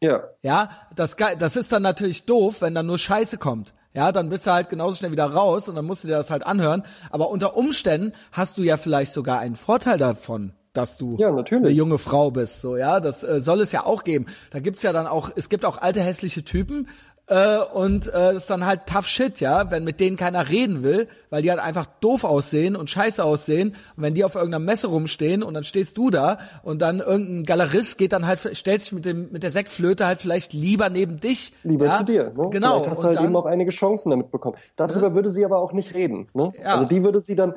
ja. 0.00 0.24
Ja, 0.42 0.70
das, 0.94 1.16
das 1.38 1.56
ist 1.56 1.70
dann 1.72 1.82
natürlich 1.82 2.24
doof, 2.24 2.60
wenn 2.60 2.74
dann 2.74 2.86
nur 2.86 2.98
Scheiße 2.98 3.38
kommt. 3.38 3.74
Ja, 3.94 4.10
dann 4.10 4.30
bist 4.30 4.46
du 4.46 4.50
halt 4.52 4.70
genauso 4.70 4.94
schnell 4.96 5.12
wieder 5.12 5.26
raus 5.26 5.68
und 5.68 5.74
dann 5.74 5.84
musst 5.84 6.02
du 6.02 6.08
dir 6.08 6.16
das 6.16 6.30
halt 6.30 6.46
anhören. 6.46 6.82
Aber 7.10 7.28
unter 7.30 7.56
Umständen 7.56 8.12
hast 8.32 8.56
du 8.56 8.62
ja 8.62 8.78
vielleicht 8.78 9.12
sogar 9.12 9.38
einen 9.38 9.54
Vorteil 9.54 9.98
davon, 9.98 10.54
dass 10.72 10.96
du 10.96 11.16
Ja, 11.18 11.30
natürlich. 11.30 11.66
eine 11.66 11.74
junge 11.74 11.98
Frau 11.98 12.30
bist. 12.30 12.62
So, 12.62 12.76
ja, 12.78 13.00
das 13.00 13.22
äh, 13.22 13.40
soll 13.40 13.60
es 13.60 13.70
ja 13.70 13.84
auch 13.84 14.02
geben. 14.04 14.26
Da 14.50 14.60
gibt's 14.60 14.82
ja 14.82 14.92
dann 14.94 15.06
auch, 15.06 15.30
es 15.36 15.50
gibt 15.50 15.66
auch 15.66 15.76
alte 15.76 16.00
hässliche 16.00 16.42
Typen, 16.42 16.88
äh, 17.28 17.58
und 17.58 18.12
äh, 18.12 18.34
ist 18.34 18.50
dann 18.50 18.66
halt 18.66 18.86
tough 18.86 19.06
shit, 19.06 19.40
ja, 19.40 19.70
wenn 19.70 19.84
mit 19.84 20.00
denen 20.00 20.16
keiner 20.16 20.48
reden 20.48 20.82
will, 20.82 21.08
weil 21.30 21.42
die 21.42 21.50
halt 21.50 21.60
einfach 21.60 21.86
doof 22.00 22.24
aussehen 22.24 22.76
und 22.76 22.90
scheiße 22.90 23.24
aussehen. 23.24 23.76
Und 23.96 24.02
wenn 24.02 24.14
die 24.14 24.24
auf 24.24 24.34
irgendeiner 24.34 24.64
Messe 24.64 24.88
rumstehen 24.88 25.42
und 25.42 25.54
dann 25.54 25.64
stehst 25.64 25.96
du 25.96 26.10
da 26.10 26.38
und 26.62 26.82
dann 26.82 27.00
irgendein 27.00 27.44
Galerist 27.44 27.96
geht 27.96 28.12
dann 28.12 28.26
halt, 28.26 28.56
stellt 28.56 28.82
sich 28.82 28.92
mit 28.92 29.04
dem 29.04 29.30
mit 29.32 29.42
der 29.42 29.50
Sektflöte 29.50 30.06
halt 30.06 30.20
vielleicht 30.20 30.52
lieber 30.52 30.90
neben 30.90 31.20
dich. 31.20 31.52
Lieber 31.62 31.86
ja? 31.86 31.98
zu 31.98 32.04
dir. 32.04 32.32
Ne? 32.36 32.48
Genau. 32.50 32.80
Vielleicht 32.80 32.90
hast 32.90 32.98
du 32.98 33.04
halt 33.04 33.16
dann, 33.16 33.24
eben 33.24 33.36
auch 33.36 33.46
einige 33.46 33.70
Chancen 33.70 34.10
damit 34.10 34.30
bekommen. 34.30 34.56
Darüber 34.76 35.14
würde 35.14 35.30
sie 35.30 35.44
aber 35.44 35.58
auch 35.58 35.72
nicht 35.72 35.94
reden. 35.94 36.28
Ne? 36.34 36.52
Ja. 36.58 36.74
Also 36.74 36.86
die 36.86 37.04
würde 37.04 37.20
sie 37.20 37.36
dann, 37.36 37.54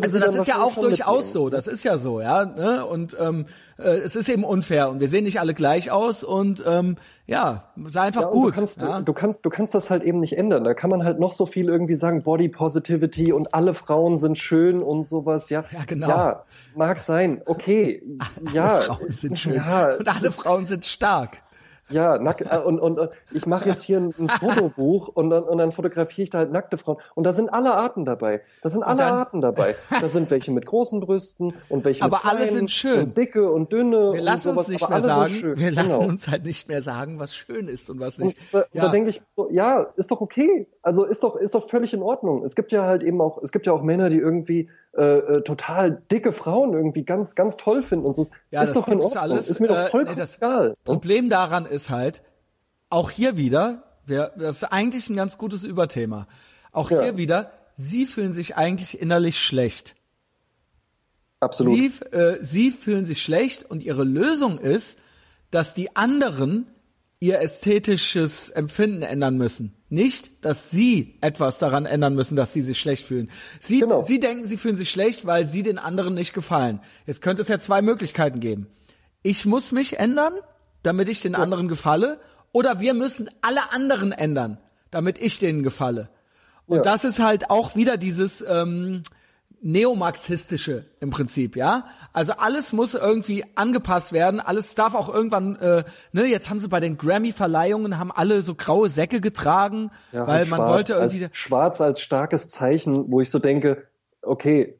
Also 0.00 0.18
das 0.20 0.34
ist 0.34 0.46
ja 0.46 0.62
auch 0.62 0.74
durchaus 0.74 1.26
mitnehmen. 1.26 1.32
so, 1.32 1.50
das 1.50 1.66
ist 1.66 1.84
ja 1.84 1.96
so, 1.96 2.20
ja. 2.20 2.44
Ne? 2.44 2.86
Und 2.86 3.16
ähm, 3.18 3.46
äh, 3.78 3.88
es 3.88 4.14
ist 4.14 4.28
eben 4.28 4.44
unfair 4.44 4.90
und 4.90 5.00
wir 5.00 5.08
sehen 5.08 5.24
nicht 5.24 5.40
alle 5.40 5.54
gleich 5.54 5.90
aus 5.90 6.22
und 6.22 6.62
ähm, 6.66 6.96
ja, 7.26 7.72
sei 7.86 8.02
einfach 8.02 8.22
Ja, 8.22 8.28
gut. 8.28 8.52
Du 8.52 8.58
kannst, 8.58 8.80
ja? 8.80 9.00
du, 9.00 9.12
kannst, 9.12 9.44
du 9.44 9.50
kannst 9.50 9.74
das 9.74 9.90
halt 9.90 10.02
eben 10.04 10.20
nicht 10.20 10.36
ändern. 10.38 10.62
Da 10.64 10.74
kann 10.74 10.90
man 10.90 11.04
halt 11.04 11.18
noch 11.18 11.32
so 11.32 11.46
viel 11.46 11.68
irgendwie 11.68 11.96
sagen, 11.96 12.22
Body 12.22 12.48
Positivity 12.48 13.32
und 13.32 13.54
alle 13.54 13.74
Frauen 13.74 14.18
sind 14.18 14.38
schön 14.38 14.82
und 14.82 15.04
sowas. 15.04 15.50
Ja, 15.50 15.64
Ja, 15.72 15.80
genau. 15.86 16.08
Ja, 16.08 16.44
mag 16.76 16.98
sein. 16.98 17.42
Okay. 17.44 18.02
ja. 18.52 18.74
alle 18.76 18.82
Frauen 18.82 19.12
sind 19.12 19.38
schön 19.38 19.54
Ja, 19.54 19.94
und 19.96 20.08
alle 20.08 20.30
Frauen 20.30 20.66
sind 20.66 20.84
stark. 20.84 21.38
Ja, 21.88 22.18
nack, 22.18 22.40
äh, 22.40 22.58
und, 22.58 22.78
und, 22.80 22.98
und 22.98 23.10
ich 23.32 23.46
mache 23.46 23.68
jetzt 23.68 23.82
hier 23.82 23.98
ein, 23.98 24.14
ein 24.18 24.28
Fotobuch 24.40 25.08
und 25.08 25.30
dann, 25.30 25.42
und 25.44 25.58
dann 25.58 25.72
fotografiere 25.72 26.24
ich 26.24 26.30
da 26.30 26.38
halt 26.38 26.52
nackte 26.52 26.78
Frauen. 26.78 26.98
Und 27.14 27.24
da 27.24 27.32
sind 27.32 27.48
alle 27.52 27.74
Arten 27.74 28.04
dabei. 28.04 28.42
Da 28.62 28.68
sind 28.68 28.82
alle 28.82 28.98
dann- 28.98 29.12
Arten 29.12 29.40
dabei. 29.40 29.74
Da 29.90 30.08
sind 30.08 30.30
welche 30.30 30.50
mit 30.52 30.64
großen 30.66 31.00
Brüsten 31.00 31.54
und 31.68 31.84
welche 31.84 32.02
Aber 32.02 32.18
mit 32.18 32.26
alle 32.26 32.36
kleinen 32.40 32.52
sind 32.56 32.70
schön. 32.70 33.00
Und 33.00 33.18
dicke 33.18 33.50
und 33.50 33.72
dünne. 33.72 34.12
Wir 34.14 34.22
lassen 34.22 34.48
und 34.50 34.54
sowas, 34.54 34.68
uns 34.68 34.68
nicht 34.68 34.88
mehr 34.88 34.96
alle 34.96 35.06
sagen, 35.06 35.56
wir 35.58 35.70
lassen 35.70 35.88
genau. 35.88 36.00
uns 36.04 36.28
halt 36.28 36.44
nicht 36.44 36.68
mehr 36.68 36.82
sagen, 36.82 37.18
was 37.18 37.34
schön 37.34 37.68
ist 37.68 37.90
und 37.90 38.00
was 38.00 38.18
Und 38.18 38.26
nicht. 38.26 38.38
da, 38.52 38.64
ja. 38.72 38.82
da 38.82 38.88
denke 38.88 39.10
ich 39.10 39.22
so, 39.36 39.50
ja, 39.50 39.86
ist 39.96 40.10
doch 40.10 40.20
okay. 40.20 40.68
Also 40.84 41.04
ist 41.04 41.22
doch, 41.22 41.36
ist 41.36 41.54
doch 41.54 41.68
völlig 41.70 41.94
in 41.94 42.02
Ordnung. 42.02 42.42
Es 42.44 42.56
gibt 42.56 42.72
ja 42.72 42.84
halt 42.84 43.02
eben 43.04 43.20
auch, 43.20 43.40
es 43.42 43.52
gibt 43.52 43.66
ja 43.66 43.72
auch 43.72 43.82
Männer, 43.82 44.10
die 44.10 44.16
irgendwie 44.18 44.68
äh, 44.96 45.02
äh, 45.18 45.42
total 45.42 46.02
dicke 46.10 46.32
Frauen 46.32 46.72
irgendwie 46.72 47.04
ganz, 47.04 47.34
ganz 47.36 47.56
toll 47.56 47.82
finden 47.84 48.04
und 48.04 48.14
so. 48.14 48.26
Ja, 48.50 48.62
ist 48.62 48.70
das 48.74 48.82
doch 48.82 48.88
in 48.88 49.00
Ordnung. 49.00 49.16
alles. 49.22 49.48
Ist 49.48 49.60
mir 49.60 49.68
doch 49.68 49.76
Äh, 49.76 49.88
vollkommen 49.90 50.16
nee, 50.16 50.20
das- 50.20 50.36
egal. 50.38 50.74
Problem 50.84 51.30
daran 51.30 51.66
ist 51.66 51.88
halt, 51.90 52.22
auch 52.90 53.10
hier 53.10 53.36
wieder, 53.36 53.84
wir, 54.06 54.32
das 54.36 54.56
ist 54.56 54.64
eigentlich 54.64 55.08
ein 55.08 55.16
ganz 55.16 55.38
gutes 55.38 55.62
Überthema. 55.62 56.26
Auch 56.72 56.90
Ja. 56.90 57.02
hier 57.02 57.16
wieder, 57.16 57.52
sie 57.76 58.04
fühlen 58.04 58.32
sich 58.32 58.56
eigentlich 58.56 59.00
innerlich 59.00 59.38
schlecht. 59.38 59.94
Absolut. 61.40 61.76
Sie, 61.76 61.86
äh, 62.10 62.38
sie 62.42 62.70
fühlen 62.70 63.04
sich 63.06 63.22
schlecht 63.22 63.68
und 63.70 63.82
ihre 63.82 64.04
Lösung 64.04 64.58
ist, 64.58 64.98
dass 65.50 65.74
die 65.74 65.94
anderen 65.96 66.66
ihr 67.20 67.40
ästhetisches 67.40 68.50
Empfinden 68.50 69.02
ändern 69.02 69.36
müssen. 69.36 69.74
Nicht, 69.92 70.42
dass 70.42 70.70
sie 70.70 71.18
etwas 71.20 71.58
daran 71.58 71.84
ändern 71.84 72.14
müssen, 72.14 72.34
dass 72.34 72.54
sie 72.54 72.62
sich 72.62 72.80
schlecht 72.80 73.04
fühlen. 73.04 73.30
Sie, 73.60 73.80
Genau. 73.80 74.02
sie 74.04 74.18
denken, 74.18 74.46
sie 74.46 74.56
fühlen 74.56 74.76
sich 74.76 74.90
schlecht, 74.90 75.26
weil 75.26 75.46
sie 75.46 75.62
den 75.62 75.78
anderen 75.78 76.14
nicht 76.14 76.32
gefallen. 76.32 76.80
Jetzt 77.06 77.20
könnte 77.20 77.42
es 77.42 77.48
ja 77.48 77.58
zwei 77.58 77.82
Möglichkeiten 77.82 78.40
geben. 78.40 78.68
Ich 79.22 79.44
muss 79.44 79.70
mich 79.70 79.98
ändern, 79.98 80.32
damit 80.82 81.10
ich 81.10 81.20
den 81.20 81.34
anderen 81.34 81.68
gefalle, 81.68 82.18
oder 82.52 82.80
wir 82.80 82.94
müssen 82.94 83.28
alle 83.42 83.70
anderen 83.70 84.12
ändern, 84.12 84.56
damit 84.90 85.18
ich 85.20 85.38
denen 85.38 85.62
gefalle. 85.62 86.08
Und 86.66 86.78
Ja. 86.78 86.82
das 86.84 87.04
ist 87.04 87.18
halt 87.18 87.50
auch 87.50 87.76
wieder 87.76 87.98
dieses 87.98 88.42
ähm, 88.48 89.02
neomarxistische 89.62 90.84
im 91.00 91.10
Prinzip, 91.10 91.56
ja. 91.56 91.84
Also 92.12 92.34
alles 92.36 92.72
muss 92.72 92.94
irgendwie 92.94 93.44
angepasst 93.54 94.12
werden, 94.12 94.40
alles 94.40 94.74
darf 94.74 94.94
auch 94.94 95.12
irgendwann, 95.12 95.56
äh, 95.56 95.84
ne, 96.12 96.24
jetzt 96.24 96.50
haben 96.50 96.60
sie 96.60 96.68
bei 96.68 96.80
den 96.80 96.98
Grammy-Verleihungen 96.98 97.98
haben 97.98 98.12
alle 98.12 98.42
so 98.42 98.54
graue 98.54 98.90
Säcke 98.90 99.20
getragen, 99.20 99.90
Ja, 100.10 100.26
weil 100.26 100.46
man 100.46 100.58
schwarz 100.58 100.70
wollte 100.70 100.92
irgendwie. 100.94 101.24
Als, 101.24 101.36
schwarz 101.36 101.80
als 101.80 102.00
starkes 102.00 102.48
Zeichen, 102.48 103.10
wo 103.10 103.20
ich 103.20 103.30
so 103.30 103.38
denke, 103.38 103.86
okay, 104.20 104.78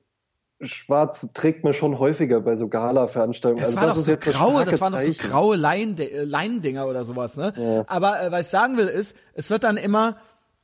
schwarz 0.60 1.28
trägt 1.34 1.64
man 1.64 1.74
schon 1.74 1.98
häufiger 1.98 2.40
bei 2.40 2.54
so 2.54 2.68
Gala-Veranstaltungen. 2.68 3.64
Das 3.64 3.76
Also 3.76 3.86
das 3.86 3.94
doch 3.94 4.00
ist 4.00 4.06
so 4.06 4.16
das 4.16 4.34
graue, 4.34 4.64
das 4.64 4.80
waren 4.80 4.92
doch 4.92 5.00
so 5.00 5.12
graue 5.12 5.56
äh, 5.56 6.24
Leinendinger 6.24 6.86
oder 6.86 7.04
sowas, 7.04 7.36
ne? 7.36 7.52
Ja. 7.56 7.84
Aber 7.86 8.22
äh, 8.22 8.32
was 8.32 8.42
ich 8.42 8.48
sagen 8.48 8.76
will 8.76 8.86
ist, 8.86 9.16
es 9.34 9.50
wird 9.50 9.64
dann 9.64 9.76
immer, 9.76 10.16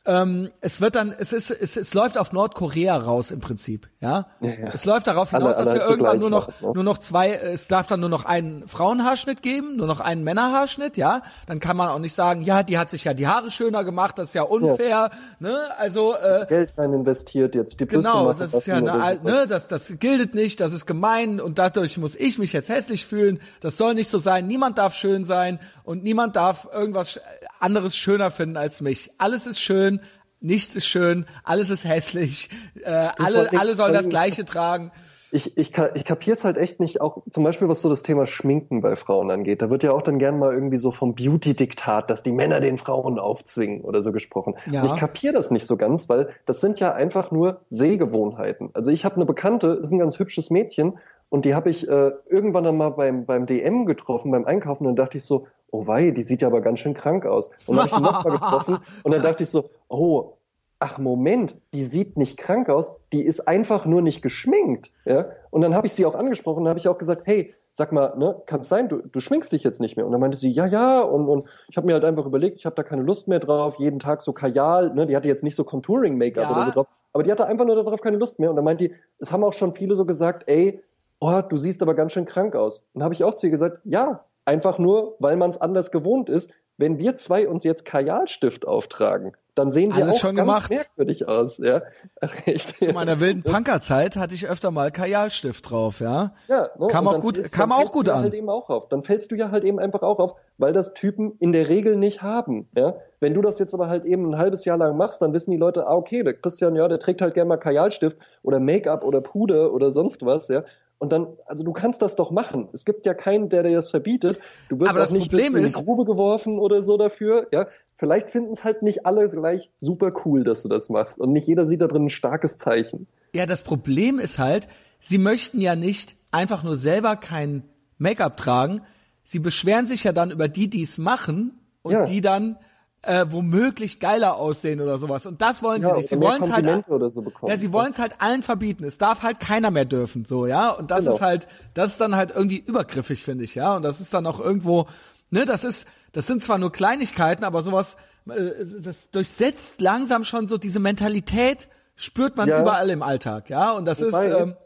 ähm, 0.05 0.51
es 0.61 0.81
wird 0.81 0.95
dann, 0.95 1.15
es 1.19 1.33
ist, 1.33 1.51
es, 1.51 1.77
es 1.77 1.93
läuft 1.93 2.17
auf 2.17 2.33
Nordkorea 2.33 2.97
raus 2.97 3.31
im 3.31 3.41
Prinzip, 3.41 3.89
ja. 4.01 4.27
ja. 4.41 4.51
Es 4.73 4.85
läuft 4.87 5.07
darauf 5.07 5.35
Alle- 5.35 5.45
hinaus, 5.45 5.59
dass 5.59 5.67
alle 5.67 5.77
wir 5.77 5.83
halt 5.83 5.91
irgendwann 5.91 6.19
nur 6.19 6.31
noch, 6.31 6.49
ne? 6.49 6.73
nur 6.73 6.85
noch 6.85 6.99
zwei, 6.99 7.33
es 7.33 7.69
darf 7.69 7.87
dann 7.89 8.01
nur 8.01 8.09
noch 8.09 8.25
einen 8.25 8.67
Frauenhaarschnitt 8.67 9.43
geben, 9.43 9.77
nur 9.77 9.87
noch 9.87 10.01
einen 10.01 10.25
Männerhaarschnitt, 10.25 10.97
ja. 10.97 11.23
Dann 11.47 11.61
kann 11.61 11.77
man 11.77 11.89
auch 11.89 11.99
nicht 11.99 12.15
sagen, 12.15 12.41
ja, 12.41 12.63
die 12.63 12.79
hat 12.79 12.89
sich 12.91 13.05
ja 13.05 13.13
die 13.13 13.27
Haare 13.27 13.51
schöner 13.51 13.85
gemacht, 13.85 14.19
das 14.19 14.29
ist 14.29 14.35
ja 14.35 14.43
unfair, 14.45 15.11
ne? 15.41 15.59
Also 15.77 16.15
äh, 16.15 16.47
Geld 16.49 16.73
rein 16.79 16.93
investiert 16.95 17.55
jetzt, 17.55 17.79
die 17.79 17.85
Brüste 17.85 17.99
Genau, 18.09 18.33
das 18.33 18.55
ist 18.55 18.67
ja 18.67 18.77
eine, 18.77 19.21
ne, 19.23 19.47
das, 19.47 19.69
das 19.69 19.93
gilt 19.99 20.35
nicht, 20.35 20.61
das 20.61 20.73
ist 20.73 20.87
gemein 20.87 21.39
und 21.41 21.59
dadurch 21.59 21.99
muss 21.99 22.15
ich 22.17 22.39
mich 22.39 22.55
jetzt 22.55 22.71
hässlich 22.71 23.05
fühlen. 23.05 23.41
Das 23.61 23.77
soll 23.77 23.95
nicht 23.95 24.11
so 24.11 24.19
sein. 24.19 24.47
Niemand 24.47 24.79
darf 24.79 24.95
schön 24.95 25.27
sein 25.27 25.59
und 25.85 26.03
niemand 26.03 26.37
darf 26.37 26.67
irgendwas 26.73 27.21
anderes 27.61 27.97
schöner 27.97 28.31
finden 28.31 28.57
als 28.57 28.81
mich. 28.81 29.11
Alles 29.19 29.47
ist 29.47 29.61
schön, 29.61 30.01
nichts 30.41 30.75
ist 30.75 30.87
schön, 30.87 31.27
alles 31.45 31.71
ist 31.71 31.85
hässlich. 31.85 32.51
Äh, 32.83 32.91
alle, 33.19 33.51
alle 33.59 33.75
sollen 33.75 33.93
das 33.93 34.09
Gleiche 34.09 34.45
tragen. 34.45 34.93
Ich, 35.31 35.59
ich, 35.59 35.73
ich 35.95 36.05
kapier's 36.07 36.43
halt 36.45 36.57
echt 36.57 36.81
nicht, 36.81 37.03
auch 37.03 37.23
zum 37.29 37.45
Beispiel 37.45 37.69
was 37.69 37.83
so 37.83 37.91
das 37.91 38.03
Thema 38.03 38.25
Schminken 38.25 38.81
bei 38.81 38.97
Frauen 38.97 39.31
angeht. 39.31 39.61
Da 39.61 39.69
wird 39.69 39.83
ja 39.83 39.93
auch 39.93 40.01
dann 40.01 40.19
gern 40.19 40.39
mal 40.39 40.55
irgendwie 40.55 40.79
so 40.79 40.91
vom 40.91 41.15
Beauty-Diktat, 41.15 42.09
dass 42.09 42.23
die 42.23 42.33
Männer 42.33 42.61
den 42.61 42.79
Frauen 42.79 43.19
aufzwingen 43.19 43.83
oder 43.83 44.03
so 44.03 44.11
gesprochen. 44.11 44.55
Ja. 44.71 44.83
Und 44.83 44.95
ich 44.95 44.97
kapier 44.99 45.35
das 45.35 45.51
nicht 45.51 45.67
so 45.67 45.77
ganz, 45.77 46.09
weil 46.09 46.31
das 46.47 46.63
sind 46.63 46.81
ja 46.81 46.95
einfach 46.95 47.31
nur 47.31 47.61
Sehgewohnheiten. 47.69 48.71
Also 48.73 48.91
ich 48.91 49.05
habe 49.05 49.17
eine 49.17 49.27
Bekannte, 49.27 49.79
ist 49.83 49.93
ein 49.93 49.99
ganz 49.99 50.19
hübsches 50.19 50.49
Mädchen 50.49 50.99
und 51.31 51.45
die 51.45 51.55
habe 51.55 51.71
ich 51.71 51.89
äh, 51.89 52.13
irgendwann 52.29 52.65
dann 52.65 52.77
mal 52.77 52.91
beim, 52.91 53.27
beim 53.27 53.47
DM 53.47 53.87
getroffen, 53.87 54.31
beim 54.31 54.45
Einkaufen 54.45 54.85
und 54.87 54.97
dann 54.97 55.05
dachte 55.05 55.19
ich 55.19 55.25
so, 55.25 55.47
oh 55.71 55.87
wei, 55.87 56.11
die 56.11 56.23
sieht 56.23 56.43
ja 56.43 56.49
aber 56.49 56.61
ganz 56.61 56.79
schön 56.79 56.95
krank 56.95 57.27
aus. 57.27 57.51
Und 57.67 57.77
dann 57.77 57.79
habe 57.79 57.89
ich 57.89 57.95
die 57.97 58.03
nochmal 58.03 58.33
getroffen 58.33 58.79
und 59.03 59.13
dann 59.13 59.23
dachte 59.23 59.43
ich 59.43 59.51
so, 59.51 59.71
oh, 59.89 60.35
ach 60.81 60.99
Moment, 60.99 61.57
die 61.75 61.85
sieht 61.85 62.17
nicht 62.17 62.37
krank 62.37 62.69
aus, 62.71 62.95
die 63.13 63.23
ist 63.23 63.47
einfach 63.49 63.85
nur 63.85 64.01
nicht 64.01 64.23
geschminkt. 64.23 64.93
Ja? 65.05 65.27
Und 65.51 65.61
dann 65.61 65.75
habe 65.75 65.87
ich 65.87 65.93
sie 65.93 66.07
auch 66.07 66.15
angesprochen, 66.15 66.65
dann 66.65 66.71
habe 66.71 66.79
ich 66.79 66.89
auch 66.89 66.99
gesagt, 66.99 67.23
hey, 67.25 67.55
sag 67.73 67.93
mal, 67.93 68.17
ne, 68.17 68.41
kann 68.47 68.61
es 68.61 68.69
sein, 68.69 68.89
du, 68.89 69.03
du 69.03 69.21
schminkst 69.21 69.53
dich 69.53 69.63
jetzt 69.63 69.81
nicht 69.81 69.97
mehr? 69.97 70.07
Und 70.07 70.13
dann 70.13 70.21
meinte 70.21 70.39
sie, 70.39 70.51
ja, 70.51 70.67
ja, 70.67 71.01
und, 71.01 71.29
und 71.29 71.49
ich 71.69 71.77
habe 71.77 71.87
mir 71.87 71.93
halt 71.95 72.05
einfach 72.05 72.27
überlegt, 72.27 72.57
ich 72.59 72.67
habe 72.67 72.75
da 72.75 72.83
keine 72.83 73.03
Lust 73.03 73.29
mehr 73.29 73.39
drauf, 73.39 73.77
jeden 73.79 73.99
Tag 73.99 74.23
so 74.23 74.33
Kajal, 74.33 74.95
ne, 74.95 75.07
die 75.07 75.15
hatte 75.15 75.29
jetzt 75.29 75.45
nicht 75.45 75.55
so 75.55 75.65
Contouring-Make-up 75.65 76.49
Ja. 76.49 76.57
oder 76.57 76.65
so 76.65 76.71
drauf, 76.73 76.87
aber 77.13 77.23
die 77.23 77.31
hatte 77.31 77.47
einfach 77.47 77.67
nur 77.67 77.77
darauf 77.77 78.01
keine 78.01 78.17
Lust 78.17 78.39
mehr. 78.41 78.51
Und 78.51 78.57
dann 78.57 78.65
meinte 78.65 78.89
die, 78.89 78.95
es 79.19 79.31
haben 79.31 79.45
auch 79.45 79.53
schon 79.53 79.75
viele 79.75 79.95
so 79.95 80.05
gesagt, 80.07 80.45
ey, 80.49 80.81
oh, 81.21 81.41
du 81.49 81.57
siehst 81.57 81.83
aber 81.83 81.95
ganz 81.95 82.13
schön 82.13 82.25
krank 82.25 82.55
aus. 82.57 82.85
Und 82.95 83.03
habe 83.03 83.15
ich 83.15 83.25
auch 83.25 83.35
zu 83.35 83.47
ihr 83.47 83.51
gesagt, 83.51 83.81
ja, 83.85 84.25
einfach 84.45 84.79
nur, 84.79 85.17
weil 85.19 85.37
man 85.37 85.51
es 85.51 85.61
anders 85.61 85.91
gewohnt 85.91 86.29
ist, 86.29 86.51
wenn 86.81 86.99
wir 86.99 87.17
zwei 87.17 87.49
uns 87.49 87.65
jetzt 87.65 87.85
Kajalstift 87.85 88.65
auftragen, 88.67 89.33
dann 89.57 89.73
sehen 89.73 89.91
wir 89.97 90.05
Alles 90.05 90.15
auch 90.15 90.21
schon 90.21 90.37
ganz 90.37 90.47
gemacht. 90.47 90.71
merkwürdig 90.71 91.27
aus. 91.27 91.59
Ja, 91.59 91.81
echt. 92.47 92.79
Zu 92.79 92.93
meiner 92.93 93.19
wilden 93.19 93.43
Punkerzeit 93.43 94.15
hatte 94.15 94.37
ich 94.37 94.47
öfter 94.49 94.71
mal 94.71 94.93
Kajalstift 94.93 95.69
drauf, 95.69 95.99
ja. 95.99 96.35
Ja, 96.47 96.69
ne? 96.79 96.87
Kam 96.87 97.09
auch 97.09 97.19
gut- 97.19 97.51
kam 97.51 97.73
auch 97.73 97.91
gut 97.91 98.09
an. 98.09 98.23
Halt 98.23 98.35
eben 98.35 98.49
auch 98.49 98.71
auf. 98.71 98.89
Dann 98.89 99.03
fällst 99.03 99.33
du 99.33 99.35
ja 99.35 99.51
halt 99.51 99.65
eben 99.65 99.81
einfach 99.81 100.03
auch 100.03 100.21
auf, 100.21 100.37
weil 100.59 100.73
das 100.73 100.95
Typen 100.95 101.33
in 101.41 101.51
der 101.53 101.69
Regel 101.69 101.97
nicht 101.97 102.23
haben. 102.23 102.69
Ja? 102.77 102.95
Wenn 103.19 103.35
du 103.35 103.43
das 103.43 103.59
jetzt 103.59 103.75
aber 103.75 103.89
halt 103.89 104.05
eben 104.05 104.31
ein 104.33 104.39
halbes 104.39 104.65
Jahr 104.65 104.77
lang 104.79 104.97
machst, 104.97 105.21
dann 105.21 105.33
wissen 105.33 105.51
die 105.51 105.57
Leute, 105.57 105.89
ah, 105.89 105.95
okay, 105.97 106.23
der 106.23 106.35
Christian, 106.35 106.77
ja, 106.77 106.87
der 106.87 107.01
trägt 107.01 107.21
halt 107.21 107.35
gerne 107.35 107.49
mal 107.49 107.57
Kajalstift 107.57 108.17
oder 108.45 108.61
Make-up 108.61 109.03
oder 109.03 109.21
Puder 109.21 109.73
oder 109.73 109.91
sonst 109.91 110.25
was, 110.25 110.47
ja. 110.47 110.63
Und 110.99 111.13
dann, 111.13 111.29
also 111.47 111.63
du 111.63 111.73
kannst 111.73 112.03
das 112.03 112.17
doch 112.17 112.31
machen. 112.33 112.69
Es 112.73 112.85
gibt 112.85 113.07
ja 113.07 113.15
keinen, 113.15 113.49
der 113.49 113.63
dir 113.63 113.77
das 113.77 113.91
verbietet. 113.91 114.41
Du 114.69 114.81
wirst 114.81 114.91
Aber 114.91 114.99
auch 114.99 115.05
das 115.05 115.13
nicht 115.13 115.31
Problem 115.31 115.55
in 115.55 115.65
die 115.65 115.73
Grube 115.73 116.05
geworfen 116.05 116.59
oder 116.59 116.83
so 116.83 116.97
dafür. 116.97 117.47
Ja, 117.53 117.69
vielleicht 117.97 118.31
finden 118.31 118.53
es 118.53 118.65
halt 118.65 118.83
nicht 118.83 119.07
alle 119.07 119.29
gleich 119.29 119.71
super 119.79 120.13
cool, 120.25 120.43
dass 120.43 120.63
du 120.63 120.69
das 120.69 120.89
machst. 120.89 121.19
Und 121.21 121.33
nicht 121.33 121.47
jeder 121.47 121.69
sieht 121.69 121.81
da 121.81 121.87
drin 121.87 122.07
ein 122.07 122.11
starkes 122.11 122.57
Zeichen. 122.59 123.07
Ja, 123.33 123.47
das 123.47 123.63
Problem 123.63 124.19
ist 124.19 124.39
halt, 124.39 124.67
sie 125.01 125.19
möchten 125.19 125.61
ja 125.61 125.77
nicht 125.77 126.17
einfach 126.33 126.65
nur 126.65 126.77
selber 126.77 127.15
kein 127.15 127.63
Make-up 127.99 128.37
tragen. 128.37 128.83
Sie 129.23 129.39
beschweren 129.39 129.87
sich 129.87 130.03
ja 130.05 130.13
dann 130.13 130.31
über 130.33 130.49
die, 130.49 130.69
die 130.69 130.83
es 130.83 130.99
machen 130.99 131.61
und 131.83 131.93
Ja. 131.93 132.05
die 132.07 132.21
dann 132.21 132.57
äh, 133.03 133.27
womöglich 133.31 134.01
geiler 134.01 134.37
aussehen 134.37 134.81
oder 134.81 134.99
sowas. 134.99 135.25
Und 135.27 135.41
das 135.41 135.63
wollen 135.63 135.83
sie 135.83 135.89
Ja, 135.89 135.95
nicht. 135.97 136.09
Sie 136.09 136.17
oder 136.17 136.27
mehr 136.27 136.41
wollen 136.41 136.43
es 136.43 136.53
halt, 136.53 137.13
so 137.13 137.25
ja, 137.47 137.57
sie 137.57 137.73
wollen 137.73 137.91
es 137.93 137.99
halt 137.99 138.17
allen 138.21 138.43
verbieten. 138.43 138.85
Es 138.85 138.99
darf 138.99 139.23
halt 139.23 139.39
keiner 139.41 139.71
mehr 139.71 139.85
dürfen, 139.85 140.25
so, 140.25 140.47
ja. 140.47 140.71
Und 140.71 140.91
das 140.91 141.01
Genau. 141.05 141.15
ist 141.15 141.21
halt, 141.21 141.47
das 141.75 141.93
ist 141.93 142.01
dann 142.01 142.17
halt 142.17 142.33
irgendwie 142.35 142.59
übergriffig, 142.59 143.23
finde 143.25 143.45
ich, 143.45 143.55
ja. 143.55 143.77
Und 143.77 143.83
das 143.83 144.01
ist 144.01 144.13
dann 144.15 144.27
auch 144.27 144.41
irgendwo, 144.41 144.87
ne, 145.31 145.45
das 145.45 145.63
ist, 145.65 145.87
das 146.13 146.27
sind 146.27 146.43
zwar 146.43 146.59
nur 146.59 146.73
Kleinigkeiten, 146.73 147.45
aber 147.45 147.63
sowas, 147.63 147.97
äh, 148.29 148.51
das 148.81 149.11
durchsetzt 149.11 149.81
langsam 149.81 150.25
schon 150.25 150.49
so 150.49 150.59
diese 150.59 150.81
Mentalität, 150.81 151.69
spürt 151.95 152.37
man 152.37 152.49
Ja. 152.49 152.61
überall 152.61 152.91
im 152.91 153.03
Alltag, 153.03 153.49
ja. 153.49 153.73
Und 153.73 153.85
das 153.85 154.01
Wobei- 154.03 154.27
ist, 154.27 154.41
ähm, 154.41 154.57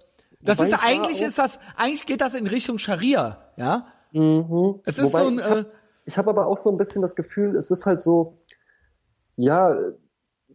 das 0.40 0.58
ist 0.58 0.72
eigentlich 0.82 1.20
ist 1.22 1.38
das, 1.38 1.58
eigentlich 1.76 2.06
geht 2.06 2.20
das 2.22 2.34
in 2.34 2.46
Richtung 2.46 2.78
Scharia, 2.78 3.38
ja. 3.56 3.86
Es 4.10 4.18
ist 4.18 4.20
Mhm. 4.20 5.12
Wobei 5.12 5.22
so 5.22 5.26
ein, 5.28 5.66
ich 6.04 6.16
habe 6.18 6.30
hab 6.30 6.38
aber 6.38 6.46
auch 6.48 6.56
so 6.56 6.70
ein 6.70 6.76
bisschen 6.78 7.02
das 7.02 7.14
Gefühl, 7.16 7.56
es 7.56 7.70
ist 7.70 7.86
halt 7.86 8.02
so, 8.02 8.38
ja, 9.36 9.76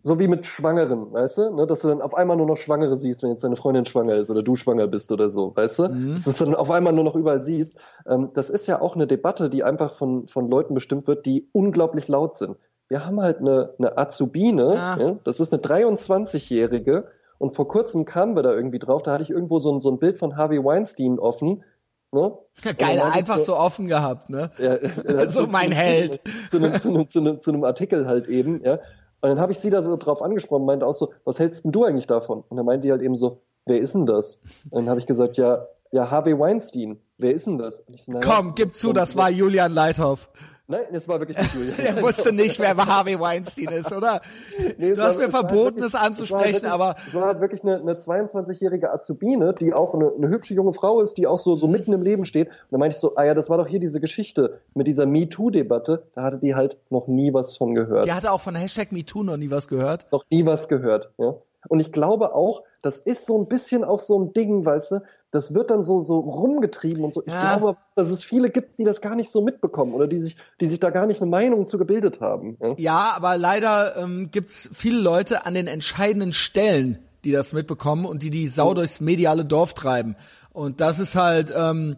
so 0.03 0.19
wie 0.19 0.27
mit 0.27 0.45
Schwangeren, 0.45 1.11
weißt 1.11 1.37
du, 1.39 1.55
ne, 1.55 1.65
dass 1.67 1.79
du 1.79 1.87
dann 1.87 2.01
auf 2.01 2.15
einmal 2.15 2.37
nur 2.37 2.45
noch 2.45 2.57
Schwangere 2.57 2.95
siehst, 2.97 3.23
wenn 3.23 3.31
jetzt 3.31 3.43
deine 3.43 3.55
Freundin 3.55 3.85
schwanger 3.85 4.13
ist 4.15 4.29
oder 4.29 4.43
du 4.43 4.55
schwanger 4.55 4.87
bist 4.87 5.11
oder 5.11 5.29
so, 5.29 5.55
weißt 5.55 5.79
du, 5.79 5.89
Mhm. 5.89 6.11
dass 6.11 6.23
du 6.25 6.29
es 6.29 6.37
dann 6.37 6.55
auf 6.55 6.69
einmal 6.69 6.93
nur 6.93 7.03
noch 7.03 7.15
überall 7.15 7.41
siehst. 7.41 7.77
Ähm, 8.07 8.29
das 8.33 8.49
ist 8.49 8.67
ja 8.67 8.79
auch 8.79 8.95
eine 8.95 9.07
Debatte, 9.07 9.49
die 9.49 9.63
einfach 9.63 9.95
von, 9.95 10.27
von 10.27 10.49
Leuten 10.49 10.75
bestimmt 10.75 11.07
wird, 11.07 11.25
die 11.25 11.49
unglaublich 11.51 12.07
laut 12.07 12.35
sind. 12.37 12.57
Wir 12.89 13.05
haben 13.05 13.19
halt 13.19 13.39
eine, 13.39 13.73
eine 13.79 13.97
Azubine, 13.97 14.67
Ah. 14.79 14.97
ja, 14.99 15.19
das 15.23 15.39
ist 15.39 15.51
eine 15.51 15.61
23-Jährige 15.61 17.07
und 17.37 17.55
vor 17.55 17.67
kurzem 17.67 18.05
kamen 18.05 18.35
wir 18.35 18.43
da 18.43 18.53
irgendwie 18.53 18.79
drauf, 18.79 19.03
da 19.03 19.13
hatte 19.13 19.23
ich 19.23 19.29
irgendwo 19.31 19.59
so 19.59 19.71
ein, 19.73 19.79
so 19.81 19.89
ein 19.89 19.99
Bild 19.99 20.19
von 20.19 20.37
Harvey 20.37 20.63
Weinstein 20.63 21.19
offen, 21.19 21.63
ne? 22.11 22.37
Geil, 22.77 23.01
einfach 23.01 23.39
so 23.39 23.55
offen 23.57 23.87
gehabt, 23.87 24.29
ne? 24.29 24.51
ja, 24.57 25.29
So 25.29 25.47
mein 25.47 25.71
Held. 25.71 26.21
Zu 26.49 26.57
einem, 26.57 26.79
zu, 26.79 26.89
einem, 26.89 27.07
zu, 27.07 27.19
einem, 27.19 27.39
zu 27.39 27.51
einem 27.51 27.63
Artikel 27.63 28.07
halt 28.07 28.27
eben, 28.27 28.63
ja. 28.63 28.79
Und 29.19 29.29
dann 29.29 29.39
habe 29.39 29.51
ich 29.51 29.59
sie 29.59 29.69
da 29.69 29.81
so 29.81 29.97
drauf 29.97 30.21
angesprochen, 30.21 30.65
meinte 30.65 30.85
auch 30.85 30.93
so, 30.93 31.11
was 31.25 31.39
hältst 31.39 31.65
denn 31.65 31.71
du 31.71 31.83
eigentlich 31.85 32.07
davon? 32.07 32.43
Und 32.47 32.57
dann 32.57 32.65
meinte 32.65 32.85
die 32.85 32.91
halt 32.91 33.01
eben 33.01 33.15
so, 33.15 33.41
wer 33.65 33.79
ist 33.79 33.95
denn 33.95 34.05
das? 34.05 34.41
Und 34.69 34.83
dann 34.83 34.89
habe 34.89 34.99
ich 34.99 35.07
gesagt, 35.07 35.37
ja, 35.37 35.65
ja, 35.91 36.11
Harvey 36.11 36.37
Weinstein, 36.37 36.99
wer 37.17 37.33
ist 37.33 37.47
denn 37.47 37.57
das? 37.57 37.83
So, 37.95 38.11
naja, 38.11 38.25
Komm, 38.25 38.53
gib 38.55 38.75
zu, 38.75 38.93
das 38.93 39.15
war 39.15 39.29
Julian 39.29 39.73
Leithoff. 39.73 40.29
Nein, 40.69 40.81
das 40.91 41.07
war 41.07 41.19
wirklich 41.19 41.37
nicht 41.37 41.53
Julian. 41.55 41.75
Er 41.97 42.01
wusste 42.01 42.33
nicht, 42.33 42.59
wer 42.59 42.75
Harvey 42.75 43.17
Weinstein 43.19 43.69
ist, 43.69 43.91
oder? 43.93 44.21
Nee, 44.77 44.93
du 44.93 45.01
hast 45.01 45.17
war- 45.17 45.25
mir 45.27 45.31
war 45.33 45.39
verboten, 45.47 45.75
wirklich- 45.77 45.85
es 45.85 45.95
anzusprechen, 45.95 46.55
es 46.57 46.63
war 46.63 46.71
aber 46.73 46.87
wirklich, 46.89 47.07
Es 47.07 47.13
war 47.15 47.25
halt 47.25 47.39
wirklich 47.41 47.63
eine, 47.63 47.75
eine 47.79 47.93
22-jährige 47.93 48.91
Azubine, 48.91 49.53
die 49.53 49.73
auch 49.73 49.93
eine, 49.93 50.11
eine 50.17 50.27
hübsche 50.27 50.53
junge 50.53 50.73
Frau 50.73 50.99
ist, 51.01 51.17
die 51.17 51.25
auch 51.25 51.37
so, 51.39 51.55
Mhm. 51.55 51.59
so 51.59 51.67
mitten 51.67 51.93
im 51.93 52.01
Leben 52.01 52.25
steht. 52.25 52.47
Und 52.49 52.55
dann 52.71 52.79
meinte 52.81 52.95
ich 52.95 52.99
so, 53.01 53.15
ah 53.15 53.23
ja, 53.23 53.33
das 53.33 53.49
war 53.49 53.57
doch 53.57 53.67
hier 53.67 53.79
diese 53.79 54.01
Geschichte 54.01 54.59
mit 54.73 54.87
dieser 54.87 55.05
MeToo-Debatte. 55.05 56.03
Da 56.15 56.23
hatte 56.23 56.37
die 56.37 56.55
halt 56.55 56.77
noch 56.89 57.07
nie 57.07 57.33
was 57.33 57.55
von 57.55 57.73
gehört. 57.75 58.05
die 58.05 58.11
hatte 58.13 58.31
auch 58.31 58.41
von 58.41 58.55
Hashtag 58.55 58.91
MeToo 58.91 59.23
noch 59.23 59.37
nie 59.37 59.49
was 59.51 59.67
gehört. 59.67 60.05
noch 60.11 60.25
nie 60.29 60.45
was 60.45 60.67
gehört. 60.67 61.11
Ja? 61.17 61.35
Und 61.69 61.79
ich 61.79 61.91
glaube 61.91 62.33
auch, 62.35 62.63
das 62.81 62.99
ist 62.99 63.25
so 63.25 63.37
ein 63.41 63.47
bisschen 63.47 63.83
auch 63.83 63.99
so 63.99 64.19
ein 64.19 64.33
Ding, 64.33 64.65
weißt 64.65 64.91
du, 64.91 64.99
das 65.31 65.53
wird 65.53 65.71
dann 65.71 65.83
so, 65.83 66.01
so 66.01 66.19
rumgetrieben 66.19 67.03
und 67.03 67.13
so. 67.13 67.21
Ich 67.25 67.33
Ja. 67.33 67.41
glaube, 67.57 67.77
dass 67.95 68.09
es 68.11 68.23
viele 68.23 68.49
gibt, 68.49 68.79
die 68.79 68.83
das 68.85 69.01
gar 69.01 69.15
nicht 69.15 69.29
so 69.29 69.41
mitbekommen 69.41 69.93
oder 69.93 70.07
die 70.07 70.19
sich, 70.19 70.37
die 70.61 70.67
sich 70.67 70.79
da 70.79 70.89
gar 70.89 71.05
nicht 71.05 71.21
eine 71.21 71.29
Meinung 71.29 71.67
zu 71.67 71.77
gebildet 71.77 72.21
haben. 72.21 72.57
Ja? 72.61 72.73
Ja, 72.77 73.13
aber 73.15 73.37
leider 73.37 73.97
ähm, 73.97 74.29
gibt's 74.31 74.69
viele 74.73 74.99
Leute 74.99 75.45
an 75.45 75.53
den 75.53 75.67
entscheidenden 75.67 76.31
Stellen, 76.33 76.99
die 77.23 77.31
das 77.31 77.51
mitbekommen 77.51 78.05
und 78.05 78.23
die 78.23 78.29
die 78.29 78.47
Sau 78.47 78.73
durchs 78.73 79.01
mediale 79.01 79.43
Dorf 79.43 79.73
treiben. 79.73 80.15
Und 80.53 80.79
das 80.81 80.97
ist 80.99 81.15
halt, 81.15 81.53
ähm, 81.55 81.97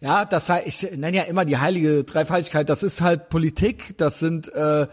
ja, 0.00 0.24
das 0.24 0.46
sei, 0.46 0.62
ich 0.64 0.82
nenne 0.96 1.16
ja 1.18 1.24
immer 1.24 1.44
die 1.44 1.58
heilige 1.58 2.04
Dreifaltigkeit. 2.04 2.68
Das 2.70 2.82
ist 2.82 3.02
halt 3.02 3.28
Politik, 3.28 3.98
das 3.98 4.18
sind 4.18 4.50
äh, 4.54 4.86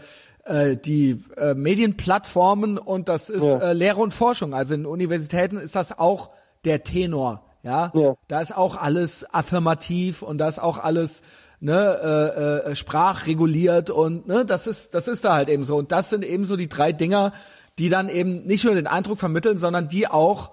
äh, 0.44 0.76
die 0.76 1.18
äh, 1.38 1.54
Medienplattformen 1.54 2.78
und 2.78 3.08
das 3.08 3.30
ist 3.30 3.42
Ja. 3.42 3.58
äh, 3.70 3.72
Lehre 3.72 4.00
und 4.00 4.12
Forschung. 4.14 4.52
Also 4.54 4.74
in 4.74 4.86
Universitäten 4.86 5.56
ist 5.56 5.74
das 5.74 5.98
auch 5.98 6.30
der 6.64 6.82
Tenor. 6.84 7.44
Ja, 7.62 7.90
Ja. 7.94 8.14
da 8.28 8.40
ist 8.40 8.56
auch 8.56 8.76
alles 8.76 9.26
affirmativ 9.34 10.22
und 10.22 10.38
da 10.38 10.48
ist 10.48 10.60
auch 10.60 10.78
alles 10.78 11.22
ne, 11.60 12.62
äh, 12.66 12.70
äh, 12.70 12.76
sprachreguliert 12.76 13.90
und 13.90 14.28
ne, 14.28 14.44
das 14.44 14.66
ist 14.66 14.94
das 14.94 15.08
ist 15.08 15.24
da 15.24 15.34
halt 15.34 15.48
eben 15.48 15.64
so 15.64 15.76
und 15.76 15.90
das 15.90 16.08
sind 16.10 16.24
eben 16.24 16.44
so 16.46 16.56
die 16.56 16.68
drei 16.68 16.92
Dinger, 16.92 17.32
die 17.78 17.88
dann 17.88 18.08
eben 18.08 18.44
nicht 18.46 18.64
nur 18.64 18.74
den 18.74 18.86
Eindruck 18.86 19.18
vermitteln, 19.18 19.58
sondern 19.58 19.88
die 19.88 20.06
auch 20.08 20.52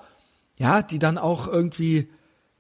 ja, 0.58 0.82
die 0.82 1.00
dann 1.00 1.18
auch 1.18 1.48
irgendwie 1.48 2.10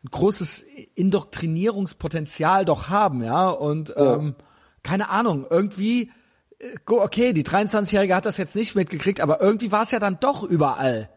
ein 0.04 0.10
großes 0.12 0.66
Indoktrinierungspotenzial 0.96 2.66
doch 2.66 2.90
haben, 2.90 3.24
ja 3.24 3.48
und 3.50 3.94
ähm, 3.98 4.36
keine 4.84 5.10
Ahnung, 5.10 5.48
irgendwie 5.50 6.12
äh, 6.60 6.76
okay, 6.86 7.34
die 7.34 7.44
23-jährige 7.44 8.16
hat 8.16 8.26
das 8.26 8.38
jetzt 8.38 8.56
nicht 8.56 8.76
mitgekriegt, 8.76 9.22
aber 9.22 9.42
irgendwie 9.42 9.72
war 9.72 9.84
es 9.84 9.92
ja 9.92 10.00
dann 10.00 10.20
doch 10.20 10.44
überall. 10.44 11.10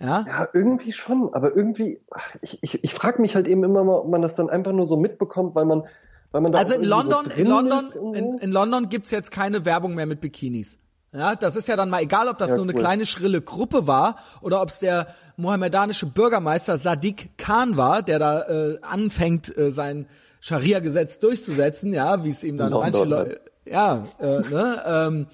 Ja? 0.00 0.24
Ja, 0.26 0.48
irgendwie 0.52 0.92
schon, 0.92 1.32
aber 1.32 1.54
irgendwie, 1.56 2.00
ach, 2.10 2.36
ich, 2.42 2.58
ich, 2.62 2.82
ich 2.84 2.94
frage 2.94 3.22
mich 3.22 3.36
halt 3.36 3.46
eben 3.46 3.62
immer 3.64 3.84
mal, 3.84 3.98
ob 3.98 4.08
man 4.08 4.22
das 4.22 4.34
dann 4.34 4.50
einfach 4.50 4.72
nur 4.72 4.86
so 4.86 4.96
mitbekommt, 4.96 5.54
weil 5.54 5.64
man, 5.64 5.84
weil 6.32 6.40
man 6.40 6.52
da 6.52 6.58
Also 6.58 6.74
in 6.74 6.84
London, 6.84 7.26
so 7.26 7.30
in 7.30 7.46
London, 7.46 7.84
in, 8.14 8.38
in 8.38 8.52
London 8.52 8.88
gibt's 8.88 9.10
jetzt 9.10 9.30
keine 9.30 9.64
Werbung 9.64 9.94
mehr 9.94 10.06
mit 10.06 10.20
Bikinis. 10.20 10.78
Ja, 11.12 11.36
das 11.36 11.54
ist 11.54 11.68
ja 11.68 11.76
dann 11.76 11.90
mal 11.90 12.02
egal, 12.02 12.26
ob 12.28 12.38
das 12.38 12.50
Ja, 12.50 12.56
nur 12.56 12.64
eine 12.64 12.72
cool. 12.74 12.80
kleine 12.80 13.06
schrille 13.06 13.40
Gruppe 13.40 13.86
war 13.86 14.16
oder 14.40 14.60
ob 14.60 14.70
es 14.70 14.80
der 14.80 15.06
mohammedanische 15.36 16.06
Bürgermeister 16.06 16.76
Sadiq 16.76 17.38
Khan 17.38 17.76
war, 17.76 18.02
der 18.02 18.18
da 18.18 18.42
äh, 18.42 18.78
anfängt, 18.82 19.56
äh, 19.56 19.70
sein 19.70 20.06
Scharia-Gesetz 20.40 21.20
durchzusetzen, 21.20 21.94
ja, 21.94 22.24
wie 22.24 22.30
es 22.30 22.42
ihm 22.42 22.58
dann 22.58 22.72
London, 22.72 22.90
manche 22.92 23.08
ne? 23.08 23.16
Leute, 23.16 23.40
ja, 23.64 24.02
äh, 24.18 24.40
ne, 24.40 24.82
ähm, 24.86 25.26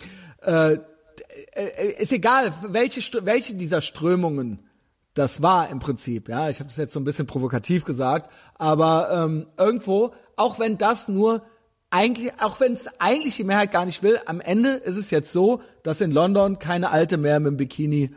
äh, 0.43 0.73
äh, 0.75 0.79
ist 1.99 2.13
egal, 2.13 2.53
welche, 2.63 3.01
welche 3.25 3.55
dieser 3.55 3.81
Strömungen 3.81 4.61
das 5.15 5.43
war 5.43 5.69
im 5.71 5.81
Prinzip. 5.81 6.29
Ja, 6.29 6.49
ich 6.49 6.61
habe 6.61 6.69
das 6.69 6.77
jetzt 6.77 6.93
so 6.93 7.01
ein 7.01 7.05
bisschen 7.05 7.27
provokativ 7.27 7.85
gesagt, 7.85 8.31
aber 8.55 9.11
ähm, 9.13 9.47
irgendwo, 9.59 10.13
auch 10.37 10.59
wenn 10.61 10.79
das 10.79 11.09
nur 11.09 11.43
eigentlich, 11.91 12.33
auch 12.41 12.61
wenn 12.61 12.75
es 12.75 12.89
eigentlich 13.01 13.37
die 13.37 13.43
Mehrheit 13.45 13.73
gar 13.73 13.85
nicht 13.85 14.03
will, 14.05 14.21
am 14.27 14.41
Ende 14.41 14.71
ist 14.75 14.97
es 14.97 15.11
jetzt 15.11 15.33
so, 15.33 15.61
dass 15.83 16.01
in 16.01 16.13
London 16.13 16.61
keine 16.61 16.91
Alte 16.91 17.17
mehr 17.17 17.41
mit 17.41 17.49
dem 17.49 17.57
Bikini 17.57 18.15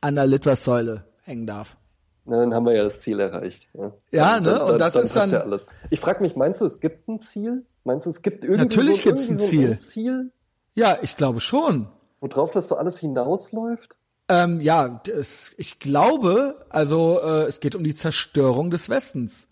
an 0.00 0.14
der 0.14 0.26
Litfaßsäule 0.28 1.04
hängen 1.24 1.46
darf. 1.48 1.76
Na, 2.24 2.36
dann 2.38 2.54
haben 2.54 2.64
wir 2.66 2.74
ja 2.74 2.84
das 2.84 3.00
Ziel 3.00 3.18
erreicht. 3.18 3.68
Ja, 3.74 3.92
Ja, 4.12 4.34
Dann- 4.34 4.44
ne, 4.44 4.50
dann- 4.52 4.70
und 4.70 4.78
das 4.78 4.92
dann 4.92 5.02
ist 5.02 5.16
dann- 5.16 5.30
ja 5.32 5.40
alles. 5.40 5.66
Ich 5.90 5.98
frage 5.98 6.22
mich, 6.22 6.36
meinst 6.36 6.60
du, 6.60 6.64
es 6.66 6.78
gibt 6.78 7.08
ein 7.08 7.18
Ziel? 7.18 7.64
Meinst 7.82 8.06
du, 8.06 8.10
es 8.10 8.22
gibt 8.22 8.44
irgendwie 8.44 8.62
Natürlich 8.62 8.96
so, 8.98 9.02
gibt's 9.02 9.28
ein 9.28 9.38
irgendwie 9.40 9.48
Ziel. 9.50 9.66
So 9.66 9.72
ein 9.72 9.80
Ziel, 9.80 10.32
Ja, 10.76 10.98
ich 11.02 11.16
glaube 11.16 11.40
schon. 11.40 11.88
Worauf 12.20 12.50
das 12.50 12.68
so 12.68 12.76
alles 12.76 12.98
hinausläuft? 12.98 13.96
Ähm, 14.28 14.60
ja, 14.60 15.00
das, 15.04 15.52
ich 15.56 15.78
glaube, 15.78 16.66
also 16.68 17.20
äh, 17.20 17.46
es 17.46 17.60
geht 17.60 17.74
um 17.74 17.82
die 17.82 17.94
Zerstörung 17.94 18.70
des 18.70 18.88
Westens. 18.88 19.48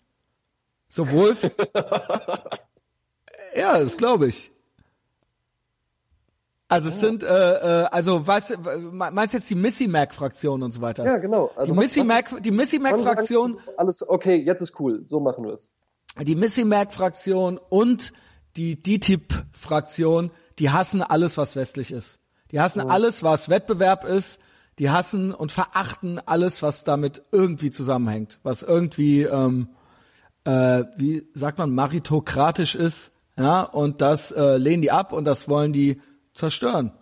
Sowohl. 0.87 1.35
ja, 3.55 3.79
das 3.79 3.97
glaube 3.97 4.27
ich. 4.27 4.51
Also 6.69 6.89
es 6.89 6.99
sind, 6.99 7.23
äh, 7.23 7.27
äh, 7.27 7.85
also 7.85 8.27
was, 8.27 8.53
meinst 8.91 9.33
du 9.33 9.39
jetzt 9.39 9.49
die 9.49 9.55
Missy 9.55 9.87
Mac 9.87 10.13
Fraktion 10.13 10.61
und 10.61 10.71
so 10.71 10.81
weiter? 10.81 11.03
Ja, 11.03 11.17
genau. 11.17 11.51
Also 11.55 11.73
die 11.73 11.79
Missy 11.79 12.03
Mac, 12.03 12.43
die 12.43 12.51
Missy 12.51 12.77
Mac 12.77 12.99
Fraktion, 12.99 13.57
Alles, 13.75 14.07
okay, 14.07 14.35
jetzt 14.35 14.61
ist 14.61 14.79
cool, 14.79 15.03
so 15.03 15.19
machen 15.19 15.43
wir 15.43 15.53
es. 15.53 15.71
die 16.21 16.35
Missy 16.35 16.65
Mac 16.65 16.93
Fraktion 16.93 17.57
und 17.57 18.13
die 18.55 18.81
DTIP 18.81 19.33
Fraktion, 19.51 20.31
die 20.59 20.69
hassen 20.69 21.01
alles, 21.01 21.37
was 21.37 21.55
westlich 21.55 21.91
ist. 21.91 22.19
Die 22.51 22.59
hassen 22.59 22.81
alles, 22.81 23.23
was 23.23 23.49
Wettbewerb 23.49 24.03
ist. 24.05 24.39
Die 24.79 24.89
hassen 24.89 25.33
und 25.33 25.51
verachten 25.51 26.19
alles, 26.25 26.63
was 26.63 26.85
damit 26.85 27.21
irgendwie 27.31 27.69
zusammenhängt, 27.69 28.39
was 28.43 28.63
irgendwie, 28.63 29.23
ähm, 29.23 29.69
äh, 30.45 30.85
wie 30.95 31.27
sagt 31.33 31.57
man, 31.57 31.71
meritokratisch 31.75 32.75
ist. 32.75 33.11
Ja, 33.37 33.61
und 33.61 34.01
das 34.01 34.31
äh, 34.31 34.57
lehnen 34.57 34.81
die 34.81 34.91
ab 34.91 35.11
und 35.11 35.25
das 35.25 35.49
wollen 35.49 35.73
die 35.73 36.01
zerstören. 36.33 36.93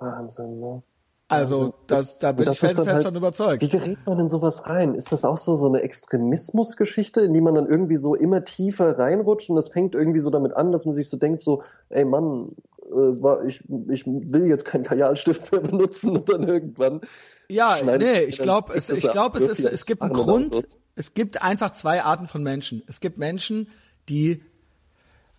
Wahnsinn, 0.00 0.60
ne? 0.60 0.82
Also, 1.28 1.74
das, 1.88 2.18
da 2.18 2.30
bin 2.30 2.44
ich 2.44 2.46
das 2.46 2.56
ist 2.56 2.62
dann 2.62 2.68
felsenfest 2.68 2.94
halt- 2.94 3.04
von 3.06 3.16
überzeugt. 3.16 3.62
Wie 3.62 3.68
gerät 3.68 3.98
man 4.06 4.18
in 4.20 4.28
sowas 4.28 4.68
rein? 4.68 4.94
Ist 4.94 5.10
das 5.10 5.24
auch 5.24 5.38
so, 5.38 5.56
so 5.56 5.66
eine 5.66 5.80
Extremismusgeschichte, 5.80 7.20
in 7.22 7.34
die 7.34 7.40
man 7.40 7.54
dann 7.54 7.66
irgendwie 7.66 7.96
so 7.96 8.14
immer 8.14 8.44
tiefer 8.44 8.96
reinrutscht 8.96 9.50
und 9.50 9.56
das 9.56 9.68
fängt 9.68 9.94
irgendwie 9.94 10.20
so 10.20 10.30
damit 10.30 10.54
an, 10.54 10.70
dass 10.70 10.84
man 10.84 10.94
sich 10.94 11.08
so 11.08 11.16
denkt, 11.16 11.42
so, 11.42 11.62
ey 11.88 12.04
Mann, 12.04 12.52
äh, 12.92 13.46
ich, 13.46 13.62
ich 13.88 14.06
will 14.06 14.46
jetzt 14.46 14.64
keinen 14.64 14.84
Kajalstift 14.84 15.50
mehr 15.50 15.62
benutzen 15.62 16.10
und 16.10 16.28
dann 16.28 16.46
irgendwann 16.46 17.00
Ja, 17.48 17.78
nee, 17.82 18.20
ich 18.20 18.38
glaube, 18.38 18.74
es, 18.74 18.88
ich 18.90 19.10
glaube, 19.10 19.38
es 19.38 19.48
ist, 19.48 19.64
es 19.64 19.84
gibt 19.86 20.02
einen 20.02 20.12
Grund. 20.12 20.54
Es 20.94 21.12
gibt 21.12 21.42
einfach 21.42 21.72
zwei 21.72 22.02
Arten 22.02 22.26
von 22.26 22.42
Menschen. 22.42 22.82
Es 22.86 23.00
gibt 23.00 23.18
Menschen, 23.18 23.68
die 24.08 24.42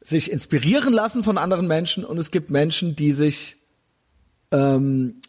sich 0.02 0.32
inspirieren 0.32 0.94
lassen 0.94 1.24
von 1.24 1.38
anderen 1.38 1.68
Menschen 1.68 2.06
und 2.06 2.18
es 2.18 2.30
gibt 2.30 2.50
Menschen, 2.50 2.96
die 2.96 3.12
sich 3.12 3.58
ähm, 4.52 5.20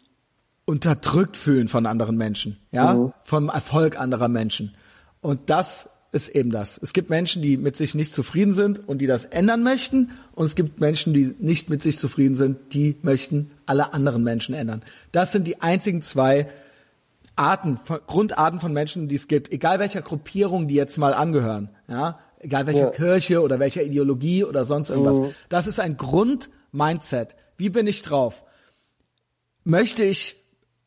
unterdrückt 0.69 1.35
fühlen 1.35 1.67
von 1.67 1.87
anderen 1.87 2.15
Menschen, 2.15 2.57
ja, 2.71 2.93
mhm. 2.93 3.13
vom 3.23 3.49
Erfolg 3.49 3.99
anderer 3.99 4.27
Menschen. 4.27 4.75
Und 5.19 5.49
das 5.49 5.89
ist 6.11 6.29
eben 6.29 6.51
das. 6.51 6.79
Es 6.81 6.93
gibt 6.93 7.09
Menschen, 7.09 7.41
die 7.41 7.57
mit 7.57 7.75
sich 7.75 7.95
nicht 7.95 8.13
zufrieden 8.13 8.53
sind 8.53 8.87
und 8.87 8.99
die 8.99 9.07
das 9.07 9.25
ändern 9.25 9.63
möchten. 9.63 10.11
Und 10.33 10.45
es 10.45 10.55
gibt 10.55 10.79
Menschen, 10.79 11.13
die 11.13 11.35
nicht 11.39 11.69
mit 11.69 11.81
sich 11.81 11.97
zufrieden 11.97 12.35
sind, 12.35 12.73
die 12.73 12.97
möchten 13.01 13.51
alle 13.65 13.93
anderen 13.93 14.23
Menschen 14.23 14.53
ändern. 14.53 14.83
Das 15.11 15.31
sind 15.31 15.47
die 15.47 15.59
einzigen 15.61 16.03
zwei 16.03 16.47
Arten, 17.35 17.77
von, 17.77 17.99
Grundarten 18.05 18.59
von 18.59 18.71
Menschen, 18.71 19.07
die 19.07 19.15
es 19.15 19.27
gibt. 19.27 19.51
Egal 19.51 19.79
welcher 19.79 20.03
Gruppierung 20.03 20.67
die 20.67 20.75
jetzt 20.75 20.97
mal 20.97 21.15
angehören. 21.15 21.69
Ja, 21.87 22.19
egal 22.39 22.67
welcher 22.67 22.85
ja. 22.85 22.91
Kirche 22.91 23.41
oder 23.41 23.59
welcher 23.59 23.81
Ideologie 23.81 24.43
oder 24.43 24.65
sonst 24.65 24.91
irgendwas. 24.91 25.19
Mhm. 25.19 25.33
Das 25.49 25.65
ist 25.65 25.79
ein 25.79 25.97
Grund-Mindset. 25.97 27.35
Wie 27.57 27.69
bin 27.69 27.87
ich 27.87 28.03
drauf? 28.03 28.43
Möchte 29.63 30.03
ich, 30.03 30.35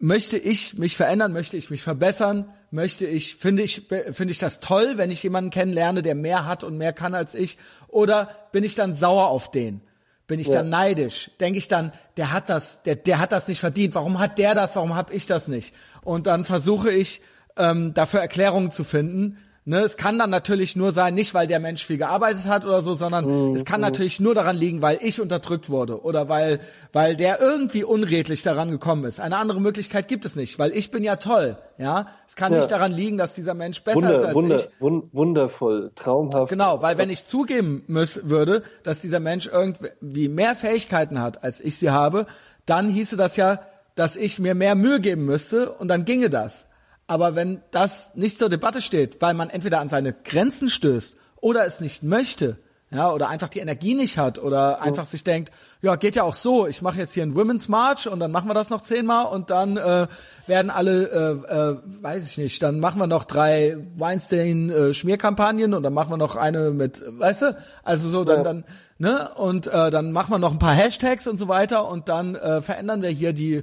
möchte 0.03 0.37
ich 0.37 0.77
mich 0.77 0.97
verändern? 0.97 1.33
Möchte 1.33 1.57
ich 1.57 1.71
mich 1.71 1.83
verbessern? 1.83 2.53
Möchte 2.73 3.07
ich, 3.07 3.37
finde 3.37 3.63
ich, 3.63 3.87
finde 4.11 4.33
ich 4.33 4.39
das 4.39 4.59
toll, 4.59 4.95
wenn 4.97 5.13
ich 5.13 5.23
jemanden 5.23 5.51
kennenlerne, 5.51 6.03
der 6.03 6.17
mehr 6.17 6.45
hat 6.45 6.65
und 6.65 6.77
mehr 6.77 6.93
kann 6.93 7.15
als 7.15 7.35
ich? 7.35 7.57
Oder 7.87 8.29
bin 8.51 8.65
ich 8.65 8.75
dann 8.75 8.95
sauer 8.95 9.29
auf 9.29 9.53
den? 9.53 9.81
Bin 10.27 10.41
ich 10.41 10.49
ja. 10.49 10.55
dann 10.55 10.71
neidisch? 10.71 11.31
Denke 11.39 11.59
ich 11.59 11.69
dann, 11.69 11.93
der 12.17 12.33
hat 12.33 12.49
das, 12.49 12.83
der, 12.83 12.97
der 12.97 13.21
hat 13.21 13.31
das 13.31 13.47
nicht 13.47 13.61
verdient. 13.61 13.95
Warum 13.95 14.19
hat 14.19 14.39
der 14.39 14.57
das? 14.57 14.75
Warum 14.75 14.97
habe 14.97 15.15
ich 15.15 15.27
das 15.27 15.47
nicht? 15.47 15.73
Und 16.03 16.27
dann 16.27 16.45
versuche 16.45 16.91
ich 16.91 17.23
ähm, 17.57 17.95
dafür 17.95 18.21
Erklärungen 18.21 18.73
zu 18.73 18.83
finden 18.83 19.39
Ne, 19.65 19.79
es 19.79 19.97
kann 19.97 20.19
dann 20.19 20.31
natürlich 20.31 20.75
nur 20.75 20.91
sein, 20.91 21.15
nicht 21.15 21.35
weil 21.35 21.47
der 21.47 21.61
Mensch 21.61 21.87
viel 21.87 21.97
gearbeitet 21.97 22.47
hat 22.47 22.65
oder 22.65 22.81
so, 22.81 22.95
sondern 22.95 23.51
mhm. 23.51 23.55
es 23.55 23.65
kann 23.65 23.79
mhm. 23.79 23.85
natürlich 23.85 24.19
nur 24.19 24.35
daran 24.35 24.57
liegen, 24.57 24.83
weil 24.83 24.99
ich 25.01 25.21
unterdrückt 25.21 25.71
wurde 25.71 26.03
oder 26.03 26.29
weil, 26.29 26.59
weil 26.93 27.17
der 27.17 27.41
irgendwie 27.41 27.85
unredlich 27.85 28.43
daran 28.43 28.73
gekommen 28.73 29.05
ist. 29.05 29.21
Eine 29.21 29.37
andere 29.37 29.61
Möglichkeit 29.61 30.09
gibt 30.09 30.25
es 30.25 30.35
nicht, 30.35 30.59
weil 30.59 30.73
ich 30.73 30.91
bin 30.91 31.05
ja 31.05 31.15
toll, 31.15 31.59
ja. 31.79 32.09
Es 32.27 32.35
kann 32.35 32.53
ja. 32.53 32.59
nicht 32.59 32.73
daran 32.73 32.91
liegen, 32.91 33.19
dass 33.19 33.35
dieser 33.35 33.55
Mensch 33.55 33.85
besser 33.85 33.99
Wunder, 33.99 34.17
ist 34.17 34.25
als 34.25 34.35
Wunder, 34.35 34.57
ich. 34.57 34.69
Wundervoll, 34.81 35.93
traumhaft. 35.95 36.51
Genau, 36.51 36.83
weil 36.83 36.99
wenn 36.99 37.09
ich 37.09 37.29
zugeben 37.29 37.85
muss, 37.87 38.29
würde, 38.29 38.65
dass 38.83 39.01
dieser 39.01 39.21
Mensch 39.21 39.47
irgendwie 39.47 40.29
mehr 40.29 40.57
Fähigkeiten 40.57 41.21
hat, 41.21 41.45
als 41.45 41.61
ich 41.61 41.77
sie 41.77 41.91
habe, 41.91 42.27
dann 42.67 42.89
hieße 42.89 43.17
das 43.17 43.37
ja, 43.37 43.61
dass 43.95 44.17
ich 44.17 44.41
mir 44.41 44.57
mehr 44.57 44.75
Mühe 44.75 45.01
geben 45.01 45.25
müsste 45.25 45.71
und 45.71 45.87
dann 45.87 46.05
ginge 46.05 46.31
das. 46.31 46.67
Aber 47.07 47.35
wenn 47.35 47.63
das 47.71 48.15
nicht 48.15 48.39
zur 48.39 48.49
Debatte 48.49 48.81
steht, 48.81 49.21
weil 49.21 49.35
man 49.35 49.51
entweder 49.51 49.81
an 49.81 49.89
seine 49.89 50.13
Grenzen 50.13 50.69
stößt 50.69 51.17
oder 51.41 51.67
es 51.67 51.81
nicht 51.81 52.03
möchte, 52.03 52.59
ja, 52.93 53.11
oder 53.11 53.31
einfach 53.31 53.49
die 53.49 53.61
Energie 53.61 53.95
nicht 53.95 54.19
hat 54.19 54.39
oder 54.39 54.79
oh. 54.79 54.85
einfach 54.85 55.07
sich 55.07 55.25
denkt, 55.25 55.51
ja, 55.81 55.97
geht 55.97 56.15
ja 56.15 56.25
auch 56.25 56.35
so, 56.35 56.67
ich 56.67 56.83
mache 56.83 56.99
jetzt 56.99 57.15
hier 57.15 57.23
einen 57.23 57.35
Women's 57.35 57.69
March 57.69 58.07
und 58.07 58.21
dann 58.21 58.31
machen 58.31 58.49
wir 58.49 58.55
das 58.55 58.69
noch 58.69 58.83
zehnmal 58.83 59.27
und 59.27 59.49
dann 59.49 59.79
äh, 59.79 60.07
werden 60.47 60.71
alle, 60.71 61.09
äh, 61.09 61.55
äh, 61.55 62.03
weiß 62.03 62.27
ich 62.27 62.37
nicht, 62.37 62.63
dann 62.63 62.81
machen 62.81 63.01
wir 63.01 63.07
noch 63.07 63.25
drei 63.25 63.79
Weinstein-Schmierkampagnen 63.97 65.73
und 65.73 65.83
dann 65.83 65.95
machen 65.95 66.11
wir 66.11 66.19
noch 66.19 66.37
eine 66.37 66.71
mit, 66.71 67.03
weißt 67.07 67.43
du, 67.43 67.57
also 67.83 68.11
so, 68.11 68.25
dann, 68.25 68.39
ja. 68.39 68.45
dann, 68.45 68.65
ne, 68.99 69.31
und 69.37 69.69
äh, 69.69 69.91
dann 69.91 70.13
machen 70.13 70.31
wir 70.31 70.39
noch 70.39 70.53
ein 70.53 70.59
paar 70.59 70.75
Hashtags 70.75 71.27
und 71.27 71.39
so 71.39 71.49
weiter 71.49 71.89
und 71.89 72.11
dann 72.11 72.35
äh, 72.35 72.61
verändern 72.61 73.01
wir 73.01 73.11
hier 73.11 73.33
die, 73.33 73.63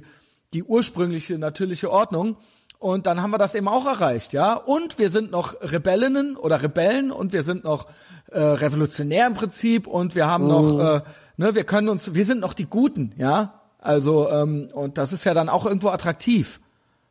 die 0.52 0.64
ursprüngliche, 0.64 1.38
natürliche 1.38 1.88
Ordnung. 1.92 2.36
Und 2.80 3.06
dann 3.06 3.22
haben 3.22 3.30
wir 3.30 3.36
das 3.36 3.54
eben 3.54 3.68
auch 3.68 3.84
erreicht, 3.84 4.32
ja. 4.32 4.54
Und 4.54 4.98
wir 4.98 5.10
sind 5.10 5.30
noch 5.30 5.54
Rebellinnen 5.60 6.36
oder 6.36 6.62
Rebellen 6.62 7.12
und 7.12 7.34
wir 7.34 7.42
sind 7.42 7.62
noch 7.62 7.86
äh, 8.30 8.40
revolutionär 8.40 9.26
im 9.26 9.34
Prinzip 9.34 9.86
und 9.86 10.14
wir 10.14 10.26
haben 10.26 10.44
mhm. 10.44 10.50
noch, 10.50 10.78
äh, 10.78 11.00
ne, 11.36 11.54
wir 11.54 11.64
können 11.64 11.90
uns, 11.90 12.14
wir 12.14 12.24
sind 12.24 12.40
noch 12.40 12.54
die 12.54 12.64
Guten, 12.64 13.12
ja. 13.18 13.60
Also 13.80 14.30
ähm, 14.30 14.70
und 14.72 14.96
das 14.96 15.12
ist 15.12 15.24
ja 15.24 15.34
dann 15.34 15.50
auch 15.50 15.66
irgendwo 15.66 15.90
attraktiv. 15.90 16.60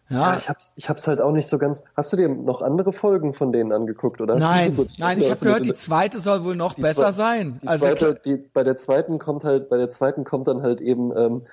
Ja. 0.09 0.31
ja, 0.31 0.37
ich 0.37 0.49
hab's, 0.49 0.73
ich 0.75 0.89
hab's 0.89 1.07
halt 1.07 1.21
auch 1.21 1.31
nicht 1.31 1.47
so 1.47 1.59
ganz. 1.59 1.83
Hast 1.95 2.11
du 2.11 2.17
dir 2.17 2.29
noch 2.29 2.63
andere 2.63 2.91
Folgen 2.91 3.33
von 3.33 3.51
denen 3.51 3.71
angeguckt 3.71 4.21
oder? 4.21 4.37
Nein, 4.37 4.71
so 4.71 4.87
nein, 4.97 5.19
ich 5.19 5.29
habe 5.29 5.39
gehört, 5.39 5.65
die 5.65 5.75
zweite 5.75 6.19
soll 6.19 6.43
wohl 6.43 6.55
noch 6.55 6.73
besser 6.73 7.13
sein. 7.13 7.59
Die 7.61 7.67
also 7.67 7.85
zweite, 7.85 8.19
die, 8.25 8.37
bei 8.37 8.63
der 8.63 8.75
zweiten 8.75 9.19
kommt 9.19 9.43
halt, 9.43 9.69
bei 9.69 9.77
der 9.77 9.89
zweiten 9.89 10.23
kommt 10.23 10.47
dann 10.47 10.63
halt 10.63 10.81
eben 10.81 11.15
ähm, 11.15 11.43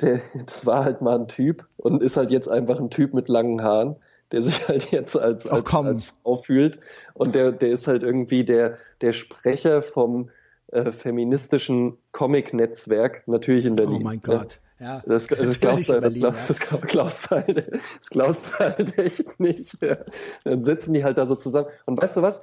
der, 0.00 0.20
das 0.46 0.66
war 0.66 0.84
halt 0.84 1.00
mal 1.00 1.18
ein 1.18 1.28
Typ 1.28 1.66
und 1.76 2.02
ist 2.02 2.16
halt 2.16 2.30
jetzt 2.30 2.48
einfach 2.48 2.78
ein 2.78 2.90
Typ 2.90 3.14
mit 3.14 3.28
langen 3.28 3.62
Haaren, 3.62 3.96
der 4.32 4.42
sich 4.42 4.66
halt 4.68 4.90
jetzt 4.90 5.16
als, 5.16 5.46
als, 5.46 5.72
als 5.72 6.04
Frau 6.22 6.36
fühlt. 6.36 6.80
Und 7.14 7.34
der, 7.34 7.52
der 7.52 7.70
ist 7.70 7.86
halt 7.86 8.02
irgendwie 8.02 8.44
der, 8.44 8.78
der 9.00 9.12
Sprecher 9.12 9.82
vom 9.82 10.30
äh, 10.68 10.90
feministischen 10.90 11.96
Comic-Netzwerk, 12.12 13.26
natürlich 13.26 13.66
in 13.66 13.76
Berlin. 13.76 14.00
Oh 14.00 14.04
mein 14.04 14.20
Gott. 14.20 14.60
Ja, 14.78 15.02
das, 15.06 15.26
das, 15.28 15.58
glaubst 15.58 15.88
du 15.88 15.94
halt, 15.94 16.04
das, 16.04 16.14
glaub, 16.14 16.34
das, 16.46 16.60
glaubst 16.82 17.30
halt, 17.30 17.72
das 17.98 18.10
glaubst 18.10 18.52
du 18.52 18.58
halt 18.58 18.98
echt 18.98 19.40
nicht. 19.40 19.80
Ja. 19.82 19.96
Dann 20.44 20.60
sitzen 20.60 20.92
die 20.92 21.02
halt 21.02 21.16
da 21.16 21.24
so 21.24 21.34
zusammen. 21.34 21.68
Und 21.86 22.00
weißt 22.00 22.18
du 22.18 22.22
was? 22.22 22.42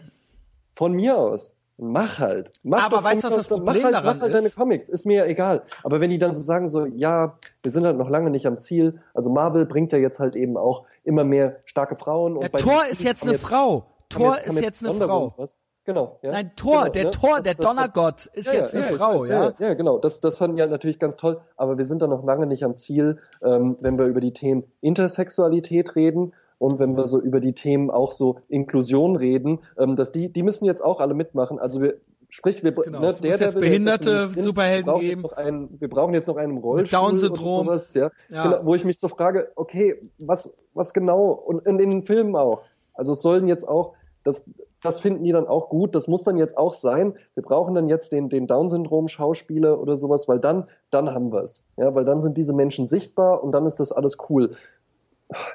Von 0.76 0.94
mir 0.94 1.16
aus, 1.16 1.56
Mach 1.78 2.20
halt. 2.20 2.52
Mach 2.62 2.86
aber 2.86 3.04
weißt 3.04 3.24
du, 3.24 3.28
was 3.28 3.36
das 3.36 3.48
Problem 3.48 3.84
halt, 3.84 3.96
daran 3.96 4.18
mach 4.18 4.22
halt 4.22 4.34
ist? 4.34 4.40
deine 4.40 4.50
Comics, 4.52 4.90
ist 4.90 5.06
mir 5.06 5.18
ja 5.18 5.26
egal. 5.26 5.64
Aber 5.84 6.00
wenn 6.00 6.12
die 6.12 6.20
dann 6.20 6.36
so 6.36 6.42
sagen, 6.42 6.68
so, 6.68 6.86
ja, 6.86 7.38
wir 7.64 7.72
sind 7.72 7.86
halt 7.86 7.98
noch 7.98 8.10
lange 8.10 8.30
nicht 8.30 8.46
am 8.46 8.60
Ziel. 8.60 9.02
Also 9.14 9.30
Marvel 9.32 9.66
bringt 9.66 9.92
ja 9.92 9.98
jetzt 9.98 10.20
halt 10.20 10.36
eben 10.36 10.56
auch 10.56 10.86
immer 11.04 11.24
mehr 11.24 11.58
starke 11.66 11.96
Frauen. 11.96 12.38
Und 12.38 12.44
ja, 12.44 12.50
Thor 12.50 12.86
ist 12.90 13.04
jetzt 13.04 13.24
eine 13.24 13.34
jetzt, 13.34 13.42
Frau. 13.42 13.88
Thor 14.10 14.36
jetzt, 14.38 14.48
ist 14.48 14.62
jetzt 14.62 14.86
eine 14.86 14.94
Frau. 14.94 15.34
Was? 15.38 15.58
Genau. 15.86 16.20
Ja. 16.22 16.32
Nein, 16.32 16.52
Thor, 16.56 16.84
genau, 16.84 16.92
der 16.92 17.04
ne? 17.06 17.12
Thor, 17.12 17.36
das, 17.36 17.44
der 17.44 17.54
das, 17.56 17.66
Donnergott 17.66 18.26
ist 18.28 18.48
ja, 18.48 18.60
jetzt 18.60 18.74
ja, 18.74 18.82
eine 18.82 18.96
Frau, 18.96 19.22
weiß, 19.22 19.28
ja. 19.28 19.54
Ja, 19.60 19.74
genau. 19.74 19.98
Das, 19.98 20.22
das 20.22 20.38
fanden 20.38 20.58
ja 20.58 20.68
natürlich 20.68 21.00
ganz 21.00 21.18
toll. 21.18 21.42
Aber 21.58 21.78
wir 21.78 21.86
sind 21.86 22.02
da 22.02 22.08
noch 22.08 22.24
lange 22.24 22.46
nicht 22.46 22.64
am 22.64 22.78
Ziel, 22.78 23.20
ähm, 23.44 23.78
wenn 23.82 23.98
wir 23.98 24.06
über 24.06 24.22
die 24.22 24.32
Themen 24.32 24.64
Intersexualität 24.80 25.96
reden 25.96 26.34
und 26.64 26.80
wenn 26.80 26.96
wir 26.96 27.08
so 27.08 27.20
über 27.20 27.42
die 27.42 27.52
Themen 27.52 27.92
auch 27.92 28.14
so 28.14 28.38
Inklusion 28.48 29.18
reden, 29.18 29.60
ähm, 29.78 29.98
dass 29.98 30.14
die, 30.14 30.32
die 30.32 30.44
müssen 30.44 30.64
jetzt 30.64 30.82
auch 30.82 31.02
alle 31.02 31.14
mitmachen. 31.14 31.60
Also 31.60 31.82
wir, 31.82 31.96
Sprich, 32.30 32.64
wir, 32.64 32.72
genau, 32.72 33.02
ne, 33.02 33.14
der, 33.22 33.38
der 33.38 33.52
behinderte 33.52 34.32
jetzt 34.34 34.44
Superhelden 34.44 34.92
wir 34.92 35.00
geben. 35.02 35.26
Einen, 35.36 35.80
wir 35.80 35.90
brauchen 35.90 36.16
jetzt 36.16 36.28
noch 36.28 36.38
einen 36.38 36.58
Rollstuhl 36.58 37.00
Down-Syndrom, 37.00 37.66
sowas, 37.68 37.94
ja, 37.94 38.10
ja. 38.30 38.44
Genau, 38.44 38.66
wo 38.66 38.76
ich 38.76 38.86
mich 38.86 38.98
so 38.98 39.08
frage, 39.10 39.52
okay, 39.56 40.02
was, 40.18 40.52
was 40.74 40.94
genau 40.94 41.32
und 41.32 41.68
in, 41.68 41.78
in 41.80 41.92
den 41.92 42.04
Filmen 42.04 42.36
auch. 42.36 42.62
Also 42.94 43.12
es 43.12 43.22
sollen 43.22 43.48
jetzt 43.48 43.68
auch, 43.68 43.94
das, 44.24 44.46
das 44.82 45.02
finden 45.02 45.26
die 45.26 45.32
dann 45.32 45.46
auch 45.48 45.68
gut. 45.68 45.94
Das 45.94 46.08
muss 46.08 46.24
dann 46.24 46.38
jetzt 46.38 46.58
auch 46.58 46.74
sein. 46.74 47.14
Wir 47.36 47.44
brauchen 47.44 47.76
dann 47.76 47.90
jetzt 47.90 48.14
den, 48.14 48.30
den 48.30 48.48
Down-Syndrom-Schauspieler 48.48 49.80
oder 49.80 49.96
sowas, 49.98 50.28
weil 50.28 50.40
dann, 50.40 50.70
dann 50.90 51.14
haben 51.14 51.32
wir 51.32 51.44
es. 51.44 51.66
Ja, 51.78 51.94
weil 51.94 52.06
dann 52.06 52.22
sind 52.22 52.38
diese 52.38 52.54
Menschen 52.54 52.88
sichtbar 52.88 53.44
und 53.44 53.52
dann 53.52 53.66
ist 53.66 53.82
das 53.82 53.92
alles 53.92 54.18
cool. 54.30 54.52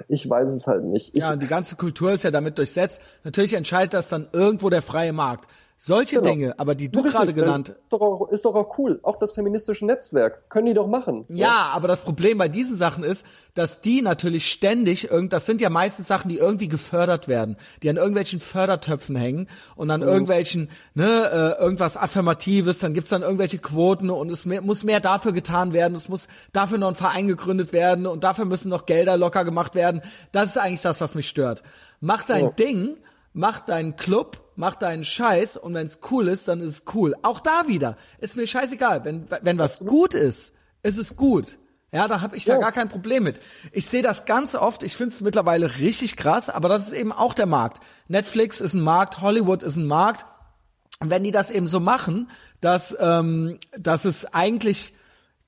Ich 0.09 0.29
weiß 0.29 0.51
es 0.51 0.67
halt 0.67 0.85
nicht. 0.85 1.15
Ich, 1.15 1.21
ja, 1.21 1.33
und 1.33 1.43
die 1.43 1.47
ganze 1.47 1.77
Kultur 1.77 2.13
ist 2.13 2.25
ja 2.25 2.31
damit 2.31 2.59
durchsetzt. 2.59 3.01
Natürlich 3.25 3.55
entscheidet 3.55 3.95
das 3.95 4.09
dann 4.09 4.29
irgendwo 4.33 4.71
der 4.71 4.83
freie 4.83 5.13
Markt. 5.13 5.49
Solche 5.81 6.17
genau. 6.17 6.31
Dinge, 6.31 6.59
aber 6.59 6.75
die 6.75 6.89
du 6.89 7.05
gerade 7.05 7.33
genannt. 7.33 7.69
Ist 7.69 7.79
doch, 7.91 8.01
auch, 8.01 8.29
ist 8.31 8.45
doch 8.45 8.57
auch 8.57 8.77
cool. 8.79 8.99
Auch 9.05 9.17
das 9.17 9.31
feministische 9.31 9.87
Netzwerk. 9.87 10.51
Können 10.51 10.67
die 10.67 10.75
doch 10.75 10.89
machen. 10.89 11.25
Ja, 11.29 11.47
ja, 11.47 11.71
aber 11.73 11.87
das 11.87 12.01
Problem 12.01 12.37
bei 12.37 12.49
diesen 12.49 12.77
Sachen 12.77 13.05
ist, 13.05 13.25
dass 13.55 13.81
die 13.81 14.03
natürlich 14.03 14.51
ständig, 14.51 15.09
irgend, 15.09 15.33
das 15.33 15.47
sind 15.47 15.61
ja 15.61 15.71
meistens 15.71 16.09
Sachen, 16.09 16.31
die 16.31 16.39
irgendwie 16.39 16.67
gefördert 16.67 17.29
werden, 17.29 17.57
die 17.85 17.91
an 17.91 17.97
irgendwelchen 17.97 18.41
Fördertöpfen 18.41 19.15
hängen 19.15 19.49
und 19.77 19.89
an 19.93 20.01
mhm. 20.01 20.09
irgendwelchen, 20.09 20.69
ne, 20.95 21.55
äh, 21.57 21.63
irgendwas 21.63 21.97
Affirmatives, 21.97 22.81
dann 22.81 22.93
gibt's 22.93 23.11
dann 23.11 23.23
irgendwelche 23.23 23.59
Quoten 23.59 24.11
und 24.11 24.33
es 24.33 24.47
mehr, 24.47 24.63
muss 24.63 24.83
mehr 24.83 24.99
dafür 24.99 25.33
getan 25.33 25.73
werden, 25.73 25.95
es 25.95 26.09
muss 26.09 26.27
dafür 26.53 26.79
noch 26.79 26.89
ein 26.89 26.97
Verein 26.97 27.29
gegründet 27.29 27.73
werden 27.73 28.09
und 28.09 28.25
dafür 28.25 28.47
müssen 28.47 28.69
noch 28.69 28.85
Gelder 28.85 29.17
locker 29.17 29.45
gemacht 29.45 29.77
werden. 29.77 30.03
Das 30.33 30.47
ist 30.47 30.59
eigentlich 30.59 30.83
das, 30.83 31.01
was 31.01 31.15
mich 31.15 31.29
stört. 31.29 31.63
Mach 32.01 32.25
dein 32.25 32.47
oh. 32.47 32.55
Ding, 32.59 32.97
mach 33.33 33.61
deinen 33.61 33.95
Club, 33.95 34.48
mach 34.59 34.75
deinen 34.75 35.05
Scheiß 35.05 35.57
und 35.57 35.73
wenn 35.75 35.87
es 35.87 36.01
cool 36.11 36.27
ist, 36.27 36.49
dann 36.49 36.61
ist 36.61 36.69
es 36.69 36.83
cool. 36.95 37.15
Auch 37.23 37.39
da 37.39 37.69
wieder, 37.69 37.97
ist 38.19 38.35
mir 38.35 38.47
scheißegal. 38.47 39.05
Wenn, 39.05 39.29
wenn 39.43 39.57
was 39.57 39.79
gut 39.79 40.15
ist, 40.15 40.53
ist 40.83 40.99
es 40.99 41.15
gut. 41.15 41.59
Ja, 41.93 42.09
da 42.09 42.21
habe 42.21 42.37
ich 42.37 42.45
ja. 42.45 42.57
da 42.57 42.61
gar 42.61 42.73
kein 42.73 42.89
Problem 42.89 43.23
mit. 43.23 43.41
Ich 43.71 43.87
sehe 43.87 44.03
das 44.03 44.27
ganz 44.27 44.57
oft, 44.57 44.83
ich 44.83 44.97
finde 44.97 45.15
es 45.15 45.21
mittlerweile 45.21 45.77
richtig 45.79 46.17
krass, 46.17 46.51
aber 46.51 46.69
das 46.69 46.89
ist 46.89 46.93
eben 46.93 47.13
auch 47.13 47.35
der 47.35 47.47
Markt. 47.47 47.83
Netflix 48.09 48.61
ist 48.61 48.75
ein 48.75 48.83
Markt, 48.83 49.21
Hollywood 49.21 49.63
ist 49.63 49.77
ein 49.77 49.87
Markt. 49.87 50.27
Und 51.01 51.09
wenn 51.09 51.23
die 51.23 51.31
das 51.31 51.53
eben 51.53 51.69
so 51.69 51.79
machen, 51.79 52.29
dass, 52.61 52.97
ähm, 52.99 53.59
dass 53.79 54.05
es 54.05 54.27
eigentlich 54.35 54.93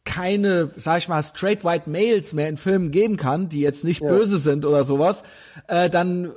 keine, 0.04 0.70
sag 0.76 0.98
ich 0.98 1.08
mal, 1.08 1.22
straight 1.24 1.64
white 1.64 1.90
Males 1.90 2.32
mehr 2.32 2.48
in 2.48 2.56
Filmen 2.56 2.92
geben 2.92 3.16
kann, 3.16 3.48
die 3.48 3.60
jetzt 3.60 3.82
nicht 3.82 4.02
ja. 4.02 4.08
böse 4.08 4.38
sind 4.38 4.64
oder 4.64 4.84
sowas, 4.84 5.24
äh, 5.66 5.90
dann 5.90 6.32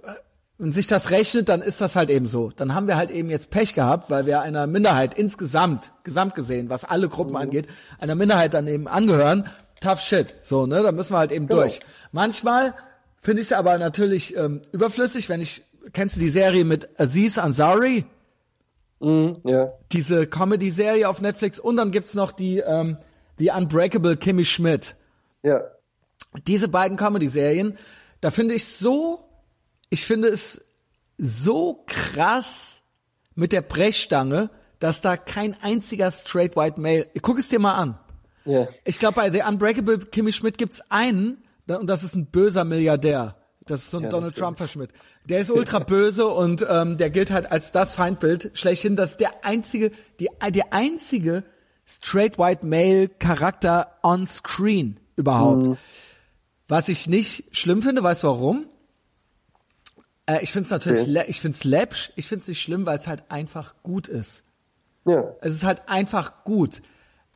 und 0.63 0.71
sich 0.71 0.87
das 0.87 1.11
rechnet, 1.11 1.49
dann 1.49 1.61
ist 1.61 1.81
das 1.81 1.97
halt 1.97 2.09
eben 2.09 2.29
so. 2.29 2.51
Dann 2.55 2.73
haben 2.73 2.87
wir 2.87 2.95
halt 2.95 3.11
eben 3.11 3.29
jetzt 3.29 3.49
Pech 3.49 3.73
gehabt, 3.73 4.09
weil 4.09 4.25
wir 4.25 4.41
einer 4.41 4.65
Minderheit 4.65 5.13
insgesamt, 5.13 5.91
gesamt 6.05 6.35
gesehen, 6.35 6.69
was 6.69 6.85
alle 6.85 7.09
Gruppen 7.09 7.31
mhm. 7.31 7.37
angeht, 7.37 7.67
einer 7.99 8.15
Minderheit 8.15 8.53
dann 8.53 8.67
eben 8.67 8.87
angehören. 8.87 9.49
Tough 9.81 9.99
shit. 9.99 10.35
So, 10.41 10.65
ne? 10.65 10.81
Da 10.81 10.93
müssen 10.93 11.11
wir 11.11 11.17
halt 11.17 11.33
eben 11.33 11.47
genau. 11.47 11.63
durch. 11.63 11.81
Manchmal 12.13 12.75
finde 13.21 13.41
ich 13.41 13.47
es 13.47 13.51
aber 13.51 13.77
natürlich 13.77 14.37
ähm, 14.37 14.61
überflüssig, 14.71 15.27
wenn 15.27 15.41
ich 15.41 15.63
kennst 15.91 16.15
du 16.15 16.21
die 16.21 16.29
Serie 16.29 16.63
mit 16.63 16.97
Aziz 16.97 17.37
Ansari? 17.37 18.05
Mhm, 19.01 19.41
ja. 19.43 19.73
Diese 19.91 20.27
Comedy-Serie 20.27 21.09
auf 21.09 21.19
Netflix. 21.19 21.59
Und 21.59 21.75
dann 21.75 21.91
gibt's 21.91 22.13
noch 22.13 22.31
die, 22.31 22.59
ähm, 22.59 22.95
die 23.37 23.49
Unbreakable 23.49 24.15
Kimmy 24.15 24.45
Schmidt. 24.45 24.95
Ja. 25.41 25.59
Diese 26.47 26.69
beiden 26.69 26.95
Comedy-Serien, 26.95 27.77
da 28.21 28.31
finde 28.31 28.55
ich 28.55 28.65
so, 28.65 29.25
ich 29.93 30.07
finde 30.07 30.27
es 30.29 30.59
so 31.19 31.83
krass 31.85 32.81
mit 33.35 33.51
der 33.51 33.61
Brechstange, 33.61 34.49
dass 34.79 35.01
da 35.01 35.17
kein 35.17 35.55
einziger 35.61 36.11
straight 36.11 36.55
white 36.55 36.81
male, 36.81 37.05
guck 37.21 37.37
es 37.37 37.49
dir 37.49 37.59
mal 37.59 37.75
an. 37.75 37.99
Ja. 38.43 38.67
Ich 38.85 38.97
glaube, 38.97 39.17
bei 39.17 39.31
The 39.31 39.43
Unbreakable 39.47 39.99
Kimmy 39.99 40.33
Schmidt 40.33 40.57
gibt's 40.57 40.81
einen, 40.89 41.43
da- 41.67 41.75
und 41.75 41.85
das 41.85 42.03
ist 42.03 42.15
ein 42.15 42.25
böser 42.25 42.63
Milliardär. 42.63 43.35
Das 43.67 43.81
ist 43.81 43.91
so 43.91 43.97
ein 43.97 44.05
Ja, 44.05 44.09
Donald. 44.09 44.35
Trump 44.35 44.57
Verschmidt. 44.57 44.89
Der 45.29 45.41
ist 45.41 45.51
ultra 45.51 45.77
böse 45.95 46.25
und 46.25 46.65
ähm, 46.67 46.97
der 46.97 47.11
gilt 47.11 47.29
halt 47.29 47.51
als 47.51 47.71
das 47.71 47.93
Feindbild 47.93 48.49
schlechthin. 48.55 48.95
Das 48.95 49.11
ist 49.11 49.19
der 49.19 49.45
einzige, 49.45 49.91
die, 50.19 50.27
der 50.49 50.73
einzige 50.73 51.43
straight 51.85 52.39
white 52.39 52.65
male 52.65 53.09
Charakter 53.09 53.99
on 54.01 54.25
screen 54.25 54.99
überhaupt. 55.17 55.67
Mhm. 55.67 55.77
Was 56.67 56.89
ich 56.89 57.05
nicht 57.05 57.55
schlimm 57.55 57.83
finde, 57.83 58.01
weißt 58.01 58.23
du 58.23 58.27
warum? 58.27 58.65
Äh, 60.25 60.41
ich 60.43 60.51
finde 60.51 60.65
es 60.65 60.71
natürlich, 60.71 61.07
Okay. 61.09 61.25
ich 61.27 61.41
finde 61.41 61.57
es 61.57 61.63
läppsch. 61.63 62.11
Ich 62.15 62.27
finde 62.27 62.41
es 62.43 62.47
nicht 62.47 62.61
schlimm, 62.61 62.85
weil 62.85 62.97
es 62.97 63.07
halt 63.07 63.23
einfach 63.29 63.75
gut 63.83 64.07
ist. 64.07 64.43
Ja. 65.05 65.33
Es 65.41 65.53
ist 65.53 65.63
halt 65.63 65.83
einfach 65.87 66.43
gut. 66.45 66.81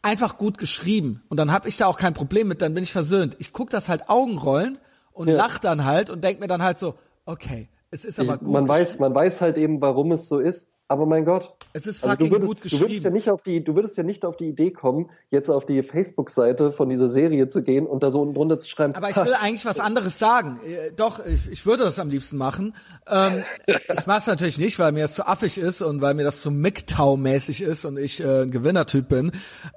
Einfach 0.02 0.38
gut 0.38 0.58
geschrieben. 0.58 1.24
Und 1.28 1.38
dann 1.38 1.52
habe 1.52 1.68
ich 1.68 1.76
da 1.78 1.88
auch 1.88 1.98
kein 1.98 2.14
Problem 2.14 2.48
mit, 2.48 2.62
dann 2.62 2.74
bin 2.74 2.84
ich 2.84 2.92
versöhnt. 2.94 3.36
Ich 3.40 3.52
guck 3.52 3.70
das 3.70 3.90
halt 3.90 4.10
Augenrollend 4.10 4.80
und 5.12 5.28
Ja. 5.28 5.36
lach 5.36 5.60
dann 5.60 5.84
halt 5.84 6.10
und 6.10 6.24
denk 6.24 6.40
mir 6.40 6.48
dann 6.48 6.62
halt 6.64 6.78
so, 6.78 6.96
okay, 7.26 7.68
es 7.92 8.06
ist 8.06 8.20
aber 8.20 8.38
gut. 8.38 8.48
man 8.50 8.68
weiß, 8.68 9.00
man 9.00 9.14
weiß 9.14 9.42
halt 9.42 9.58
eben, 9.58 9.82
warum 9.82 10.12
es 10.14 10.28
so 10.30 10.40
ist. 10.40 10.72
Aber 10.90 11.06
mein 11.06 11.26
Gott. 11.26 11.54
Es 11.74 11.86
ist 11.86 12.02
Also 12.02 12.14
fucking 12.14 12.28
du 12.28 12.32
würdest, 12.32 12.48
gut 12.48 12.58
du 12.60 12.80
würdest 12.80 12.82
ja 12.82 12.88
geschrieben. 13.10 13.14
nicht 13.14 13.30
auf 13.30 13.42
die, 13.42 13.62
du 13.64 13.76
würdest 13.76 13.98
ja 13.98 14.04
nicht 14.04 14.24
auf 14.24 14.38
die 14.38 14.48
Idee 14.48 14.72
kommen, 14.72 15.10
jetzt 15.32 15.50
auf 15.50 15.66
die 15.66 15.84
Facebook-Seite 15.84 16.72
von 16.72 16.88
dieser 16.90 17.10
Serie 17.10 17.50
zu 17.50 17.62
gehen 17.62 17.86
und 17.86 18.04
da 18.04 18.12
so 18.12 18.22
unten 18.22 18.34
drunter 18.36 18.58
zu 18.58 18.70
schreiben. 18.70 18.96
Aber 18.96 19.10
ich 19.10 19.18
"Ha, 19.18 19.26
will 19.26 19.34
eigentlich 19.34 19.66
was 19.66 19.82
anderes 19.82 20.18
sagen. 20.18 20.62
Äh, 20.66 20.94
Doch, 20.94 21.26
ich, 21.26 21.52
ich 21.52 21.66
würde 21.66 21.84
das 21.84 22.00
am 22.00 22.10
liebsten 22.10 22.38
machen. 22.38 22.74
Ähm, 23.06 23.44
ich 23.66 24.06
mache 24.06 24.20
es 24.20 24.28
natürlich 24.28 24.58
nicht, 24.58 24.80
weil 24.80 24.94
mir 24.94 25.02
das 25.02 25.14
zu 25.16 25.28
affig 25.28 25.58
ist 25.58 25.82
und 25.82 26.00
weil 26.00 26.14
mir 26.14 26.24
das 26.24 26.42
zu 26.42 26.50
MGTOW-mäßig 26.52 27.62
ist 27.64 27.84
und 27.84 27.98
ich 27.98 28.22
äh, 28.22 28.44
ein 28.44 28.52
Gewinnertyp 28.52 29.10
bin. 29.10 29.32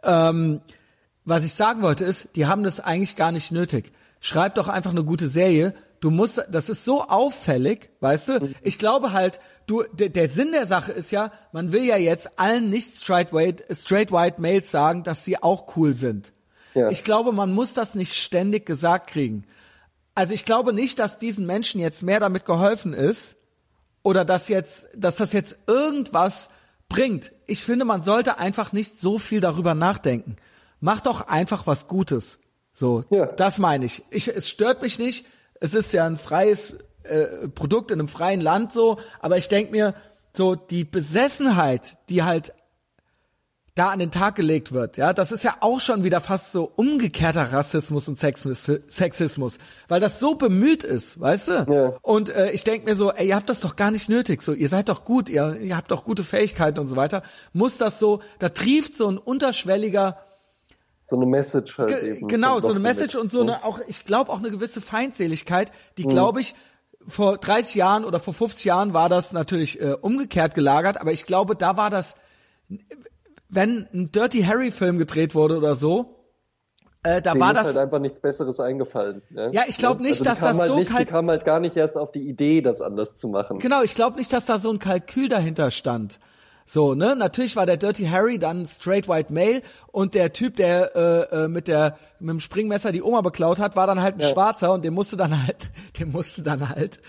Ähm, 0.04 0.60
was 1.24 1.44
ich 1.44 1.54
sagen 1.54 1.82
wollte 1.82 2.04
ist, 2.04 2.28
die 2.36 2.46
haben 2.46 2.62
das 2.62 2.78
eigentlich 2.80 3.16
gar 3.16 3.32
nicht 3.32 3.50
nötig. 3.52 3.92
Schreib 4.20 4.54
doch 4.54 4.68
einfach 4.68 4.90
eine 4.92 5.02
gute 5.04 5.28
Serie. 5.28 5.74
Du 6.00 6.10
musst, 6.10 6.42
das 6.50 6.70
ist 6.70 6.84
so 6.84 7.02
auffällig, 7.02 7.90
weißt 8.00 8.28
du? 8.28 8.54
Ich 8.62 8.78
glaube 8.78 9.12
halt, 9.12 9.38
du, 9.66 9.82
der, 9.92 10.08
der 10.08 10.28
Sinn 10.28 10.52
der 10.52 10.66
Sache 10.66 10.92
ist 10.92 11.12
ja, 11.12 11.30
man 11.52 11.72
will 11.72 11.84
ja 11.84 11.96
jetzt 11.98 12.38
allen 12.38 12.70
nicht 12.70 12.94
straight 12.96 13.32
white, 13.34 13.64
straight 13.74 14.10
white 14.10 14.40
Males 14.40 14.70
sagen, 14.70 15.02
dass 15.04 15.24
sie 15.26 15.42
auch 15.42 15.76
cool 15.76 15.92
sind. 15.94 16.32
Ja. 16.74 16.88
Ich 16.88 17.04
glaube, 17.04 17.32
man 17.32 17.52
muss 17.52 17.74
das 17.74 17.94
nicht 17.94 18.14
ständig 18.14 18.64
gesagt 18.64 19.10
kriegen. 19.10 19.44
Also 20.14 20.32
ich 20.32 20.44
glaube 20.46 20.72
nicht, 20.72 20.98
dass 20.98 21.18
diesen 21.18 21.44
Menschen 21.46 21.80
jetzt 21.80 22.02
mehr 22.02 22.20
damit 22.20 22.46
geholfen 22.46 22.94
ist 22.94 23.36
oder 24.02 24.24
dass 24.24 24.48
jetzt, 24.48 24.88
dass 24.94 25.16
das 25.16 25.32
jetzt 25.34 25.56
irgendwas 25.66 26.48
bringt. 26.88 27.32
Ich 27.46 27.62
finde, 27.62 27.84
man 27.84 28.02
sollte 28.02 28.38
einfach 28.38 28.72
nicht 28.72 28.98
so 28.98 29.18
viel 29.18 29.40
darüber 29.40 29.74
nachdenken. 29.74 30.36
Mach 30.80 31.00
doch 31.00 31.28
einfach 31.28 31.66
was 31.66 31.88
Gutes. 31.88 32.38
So, 32.72 33.04
Ja. 33.10 33.26
das 33.26 33.58
meine 33.58 33.84
ich. 33.84 34.02
ich. 34.10 34.28
Es 34.28 34.48
stört 34.48 34.80
mich 34.80 34.98
nicht. 34.98 35.26
Es 35.60 35.74
ist 35.74 35.92
ja 35.92 36.06
ein 36.06 36.16
freies 36.16 36.76
äh, 37.04 37.48
Produkt 37.48 37.90
in 37.90 38.00
einem 38.00 38.08
freien 38.08 38.40
Land 38.40 38.72
so, 38.72 38.98
aber 39.20 39.36
ich 39.36 39.48
denke 39.48 39.72
mir, 39.72 39.94
so 40.32 40.54
die 40.54 40.84
Besessenheit, 40.84 41.98
die 42.08 42.22
halt 42.22 42.52
da 43.76 43.90
an 43.90 43.98
den 44.00 44.10
Tag 44.10 44.34
gelegt 44.34 44.72
wird, 44.72 44.96
ja, 44.96 45.12
das 45.12 45.32
ist 45.32 45.44
ja 45.44 45.56
auch 45.60 45.80
schon 45.80 46.02
wieder 46.02 46.20
fast 46.20 46.52
so 46.52 46.70
umgekehrter 46.76 47.52
Rassismus 47.52 48.08
und 48.08 48.18
Sexis- 48.18 48.80
Sexismus, 48.88 49.58
weil 49.88 50.00
das 50.00 50.18
so 50.18 50.34
bemüht 50.34 50.82
ist, 50.82 51.20
weißt 51.20 51.48
du? 51.48 51.52
Ja. 51.68 51.96
Und 52.02 52.30
äh, 52.30 52.50
ich 52.50 52.64
denk 52.64 52.84
mir 52.84 52.96
so, 52.96 53.12
ey, 53.12 53.28
ihr 53.28 53.36
habt 53.36 53.48
das 53.48 53.60
doch 53.60 53.76
gar 53.76 53.90
nicht 53.90 54.08
nötig, 54.08 54.42
so, 54.42 54.52
ihr 54.52 54.68
seid 54.68 54.88
doch 54.88 55.04
gut, 55.04 55.28
ihr, 55.28 55.56
ihr 55.60 55.76
habt 55.76 55.90
doch 55.90 56.04
gute 56.04 56.24
Fähigkeiten 56.24 56.80
und 56.80 56.88
so 56.88 56.96
weiter. 56.96 57.22
Muss 57.52 57.78
das 57.78 57.98
so, 57.98 58.20
da 58.38 58.48
trieft 58.48 58.96
so 58.96 59.08
ein 59.08 59.18
unterschwelliger 59.18 60.18
So 61.10 61.16
eine 61.16 61.26
Message 61.26 61.76
halt 61.78 61.88
Ge 61.90 62.16
eben. 62.16 62.28
genau, 62.28 62.60
so 62.60 62.68
eine 62.68 62.78
Message 62.80 63.14
mit. 63.14 63.22
und 63.24 63.30
so 63.30 63.40
eine 63.42 63.64
auch, 63.64 63.80
ich 63.88 64.04
glaube 64.06 64.30
auch 64.32 64.38
eine 64.38 64.50
gewisse 64.50 64.80
Feindseligkeit, 64.80 65.70
die 65.98 66.04
glaube 66.04 66.40
ich 66.40 66.54
vor 67.06 67.38
30 67.38 67.74
Jahren 67.74 68.04
oder 68.04 68.20
vor 68.20 68.32
50 68.34 68.64
Jahren 68.64 68.94
war 68.94 69.08
das 69.08 69.32
natürlich 69.32 69.80
äh, 69.80 69.96
umgekehrt 70.00 70.54
gelagert, 70.54 71.00
aber 71.00 71.12
ich 71.12 71.24
glaube, 71.26 71.56
da 71.56 71.76
war 71.76 71.90
das, 71.90 72.14
wenn 73.48 73.88
ein 73.92 74.12
Dirty 74.12 74.42
Harry 74.42 74.70
Film 74.70 74.98
gedreht 74.98 75.34
wurde 75.34 75.56
oder 75.56 75.74
so, 75.74 76.16
äh, 77.02 77.22
da 77.22 77.32
Denen 77.32 77.40
war 77.40 77.52
ist 77.52 77.56
das, 77.56 77.66
halt 77.68 77.76
einfach 77.78 77.98
nichts 77.98 78.20
Besseres 78.20 78.60
eingefallen. 78.60 79.22
Ne? 79.30 79.50
Ja, 79.54 79.62
ich 79.66 79.78
glaub 79.78 80.00
nicht, 80.00 80.20
also 80.20 80.24
dass 80.24 80.40
das 80.40 80.58
halt 80.58 80.68
so 80.68 80.76
nicht, 80.78 80.90
kalt- 80.92 81.08
Die 81.08 81.10
kamen 81.10 81.30
halt 81.30 81.46
gar 81.46 81.58
nicht 81.58 81.74
erst 81.76 81.96
auf 81.96 82.12
die 82.12 82.28
Idee, 82.28 82.60
das 82.60 82.82
anders 82.82 83.14
zu 83.14 83.28
machen. 83.28 83.58
genau, 83.58 83.82
ich 83.82 83.94
glaube 83.94 84.18
nicht, 84.18 84.30
dass 84.32 84.44
da 84.44 84.58
so 84.58 84.70
ein 84.70 84.78
Kalkül 84.78 85.28
dahinter 85.28 85.70
stand. 85.70 86.20
So, 86.72 86.94
ne? 86.94 87.16
Natürlich 87.16 87.56
war 87.56 87.66
der 87.66 87.76
Dirty 87.76 88.04
Harry 88.06 88.38
dann 88.38 88.64
straight 88.64 89.08
white 89.08 89.32
male 89.32 89.62
und 89.90 90.14
der 90.14 90.32
Typ, 90.32 90.54
der 90.54 90.94
äh, 90.94 91.44
äh, 91.44 91.48
mit 91.48 91.66
der 91.66 91.98
mit 92.20 92.30
dem 92.30 92.38
Springmesser 92.38 92.92
die 92.92 93.02
Oma 93.02 93.22
beklaut 93.22 93.58
hat, 93.58 93.74
war 93.74 93.88
dann 93.88 94.00
halt 94.00 94.14
ein 94.14 94.20
Ja. 94.20 94.28
Schwarzer 94.28 94.72
und 94.72 94.84
dem 94.84 94.94
musste 94.94 95.16
dann 95.16 95.44
halt, 95.44 95.70
dem 95.98 96.12
musste 96.12 96.42
dann 96.42 96.68
halt, 96.68 97.00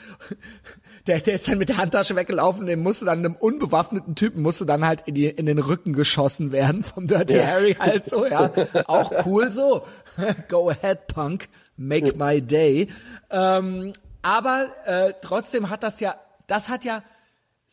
der, 1.05 1.19
der 1.19 1.35
ist 1.35 1.47
dann 1.47 1.59
mit 1.59 1.69
der 1.69 1.77
Handtasche 1.77 2.15
weggelaufen, 2.15 2.65
dem 2.65 2.81
musste 2.81 3.05
dann 3.05 3.19
einem 3.19 3.35
unbewaffneten 3.35 4.15
Typen 4.15 4.41
musste 4.41 4.65
dann 4.65 4.83
halt 4.83 5.03
in, 5.05 5.13
die, 5.13 5.27
in 5.27 5.45
den 5.45 5.59
Rücken 5.59 5.93
geschossen 5.93 6.51
werden 6.51 6.83
vom 6.83 7.05
Dirty 7.05 7.37
Ja. 7.37 7.45
Harry 7.45 7.75
halt 7.75 8.09
so, 8.09 8.25
ja. 8.25 8.49
Auch 8.87 9.11
cool 9.27 9.51
so. 9.51 9.83
Go 10.49 10.71
ahead, 10.71 11.05
Punk, 11.05 11.49
make 11.77 12.17
my 12.17 12.41
day. 12.41 12.87
Ähm, 13.29 13.93
aber 14.23 14.69
äh, 14.85 15.13
trotzdem 15.21 15.69
hat 15.69 15.83
das 15.83 15.99
ja, 15.99 16.15
das 16.47 16.67
hat 16.67 16.83
ja 16.83 17.03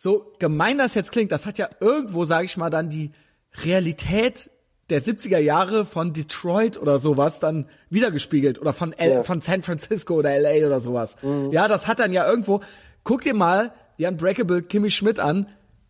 so 0.00 0.32
gemein 0.38 0.78
das 0.78 0.94
jetzt 0.94 1.10
klingt, 1.10 1.32
das 1.32 1.44
hat 1.44 1.58
ja 1.58 1.68
irgendwo, 1.80 2.24
sage 2.24 2.44
ich 2.44 2.56
mal, 2.56 2.70
dann 2.70 2.88
die 2.88 3.10
Realität 3.64 4.48
der 4.90 5.02
70er 5.02 5.38
Jahre 5.38 5.84
von 5.84 6.12
Detroit 6.12 6.80
oder 6.80 6.98
sowas 7.00 7.40
dann 7.40 7.66
wiedergespiegelt 7.90 8.60
oder 8.60 8.72
von 8.72 8.92
L 8.92 9.10
Ja. 9.10 9.22
von 9.24 9.40
San 9.40 9.62
Francisco 9.62 10.14
oder 10.14 10.30
LA 10.38 10.66
oder 10.66 10.80
sowas. 10.80 11.16
Ja, 11.50 11.66
das 11.68 11.86
hat 11.88 11.98
dann 11.98 12.12
ja 12.12 12.26
irgendwo. 12.28 12.60
Guck 13.04 13.22
dir 13.22 13.34
mal 13.34 13.72
die 13.98 14.06
Unbreakable 14.06 14.62
Kimmy 14.62 14.90
Schmidt 14.90 15.18
an. 15.20 15.46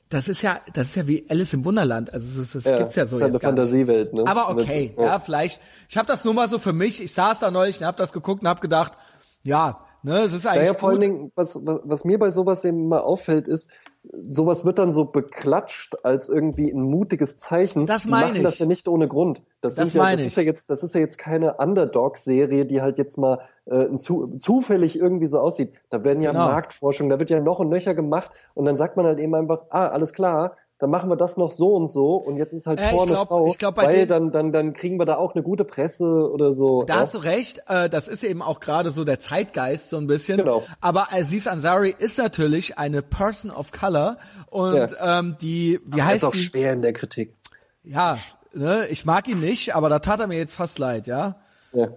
Das 0.09 0.27
ist 0.27 0.41
ja, 0.41 0.61
das 0.73 0.89
ist 0.89 0.97
ja 0.97 1.07
wie 1.07 1.27
Alice 1.29 1.53
im 1.53 1.65
Wunderland. 1.67 2.13
Also 2.15 2.41
das, 2.41 2.53
das 2.53 2.65
Ja, 2.65 2.79
gibt's 2.79 2.97
ja 2.97 3.05
so 3.05 3.17
ist 3.19 3.21
jetzt 3.23 3.29
eine 3.31 3.39
gar. 3.41 3.51
Fantasiewelt, 3.51 4.15
ne? 4.15 4.27
Aber 4.27 4.49
okay, 4.49 4.95
Mit- 4.97 5.05
ja, 5.07 5.21
vielleicht. 5.21 5.61
Ich 5.91 5.99
habe 5.99 6.09
das 6.09 6.25
nur 6.25 6.33
mal 6.33 6.49
so 6.49 6.59
für 6.59 6.73
mich. 6.73 7.03
Ich 7.03 7.13
saß 7.13 7.41
da 7.41 7.51
neulich 7.51 7.79
und 7.79 7.85
habe 7.87 7.99
das 7.99 8.13
geguckt 8.15 8.41
und 8.43 8.49
habe 8.49 8.61
gedacht, 8.61 8.95
ja, 9.43 9.85
ne, 10.03 10.19
es 10.21 10.33
ist 10.33 10.47
eigentlich 10.47 10.63
Naja, 10.63 10.75
vor 10.75 10.91
allen. 10.91 11.01
Dingen, 11.01 11.33
was, 11.35 11.55
was, 11.65 11.81
was 11.85 12.05
mir 12.05 12.19
bei 12.19 12.31
sowas 12.31 12.65
eben 12.65 12.89
mal 12.89 13.01
auffällt, 13.01 13.49
ist, 13.49 13.69
sowas 14.03 14.65
wird 14.65 14.79
dann 14.79 14.93
so 14.93 15.05
beklatscht 15.05 15.97
als 16.05 16.29
irgendwie 16.29 16.71
ein 16.71 16.83
mutiges 16.83 17.37
Zeichen. 17.37 17.87
Das 17.87 18.03
Die 18.03 18.09
meine 18.09 18.27
machen 18.27 18.37
ich. 18.37 18.43
das 18.43 18.59
ja 18.59 18.67
nicht 18.67 18.89
ohne 18.89 19.09
Grund. 19.09 19.43
Das, 19.61 19.75
Das 19.75 19.93
ja, 19.93 20.03
meine 20.03 20.17
das 20.17 20.21
ich. 20.23 20.27
ist 20.29 20.37
ja 20.37 20.43
jetzt, 20.45 20.71
das 20.71 20.83
ist 20.83 20.95
ja 20.95 21.01
jetzt 21.01 21.19
keine 21.19 21.55
Underdog-Serie, 21.57 22.65
die 22.67 22.81
halt 22.81 22.99
jetzt 22.99 23.19
mal 23.19 23.41
äh, 23.67 23.95
zu, 23.97 24.37
zufällig 24.39 24.99
irgendwie 24.99 25.27
so 25.27 25.41
aussieht. 25.41 25.73
Da 25.91 26.05
werden 26.05 26.23
ja 26.23 26.31
Genau. 26.33 26.47
Marktforschungen, 26.47 27.11
da 27.11 27.19
wird 27.19 27.31
ja 27.31 27.41
noch 27.41 27.59
und 27.59 27.69
nöcher 27.69 27.95
gemacht 27.95 28.31
und 28.55 28.65
dann 28.65 28.79
sagt 28.79 28.97
man 28.97 29.05
halt 29.07 29.19
eben 29.19 29.35
einfach, 29.35 29.63
ah, 29.71 29.89
alles 29.89 30.13
klar, 30.13 30.57
dann 30.81 30.91
machen 30.91 31.11
wir 31.11 31.17
das 31.17 31.37
noch 31.37 31.51
so 31.51 31.75
und 31.75 31.91
so 31.91 32.15
und 32.17 32.37
jetzt 32.37 32.53
ist 32.53 32.67
halt 32.67 32.79
Äh, 32.79 32.87
ich 32.87 32.91
vorne 32.93 33.13
glaub- 33.13 33.29
Frau, 33.29 33.47
ich 33.49 33.59
glaub, 33.59 33.75
bei 33.75 33.85
weil 33.87 34.07
dann, 34.07 34.31
dann, 34.31 34.53
dann 34.53 34.73
kriegen 34.75 34.99
wir 34.99 35.07
da 35.07 35.17
auch 35.17 35.35
eine 35.35 35.43
gute 35.43 35.65
Presse 35.65 36.05
oder 36.07 36.53
so. 36.55 36.85
Da 36.85 36.95
ja. 36.95 37.01
hast 37.01 37.15
du 37.15 37.19
recht, 37.19 37.63
äh, 37.69 37.89
das 37.89 38.07
ist 38.09 38.23
eben 38.23 38.43
auch 38.43 38.61
gerade 38.61 38.91
so 38.91 39.05
der 39.05 39.19
Zeitgeist 39.19 39.91
so 39.91 39.97
ein 39.97 40.07
bisschen. 40.07 40.39
Genau. 40.39 40.63
Aber 40.81 41.13
Aziz 41.13 41.47
Ansari 41.47 41.95
ist 41.99 42.17
natürlich 42.19 42.79
eine 42.79 43.03
Person 43.03 43.51
of 43.51 43.73
Color 43.73 44.19
und 44.51 44.75
Ja. 44.77 45.19
ähm, 45.19 45.37
die, 45.41 45.81
wie 45.87 46.01
Aber 46.01 46.07
heißt 46.07 46.17
ist 46.19 46.25
auch 46.25 46.33
die? 46.33 46.39
schwer 46.45 46.73
in 46.73 46.83
der 46.83 46.93
Kritik. 46.93 47.35
Ja, 47.83 48.19
ne, 48.53 48.87
ich 48.89 49.05
mag 49.05 49.27
ihn 49.29 49.41
nicht, 49.41 49.75
aber 49.75 49.89
da 49.89 49.99
tat 49.99 50.21
er 50.21 50.27
mir 50.27 50.39
jetzt 50.39 50.55
fast 50.55 50.79
leid, 50.79 51.07
ja. 51.07 51.37
Ja. 51.73 51.89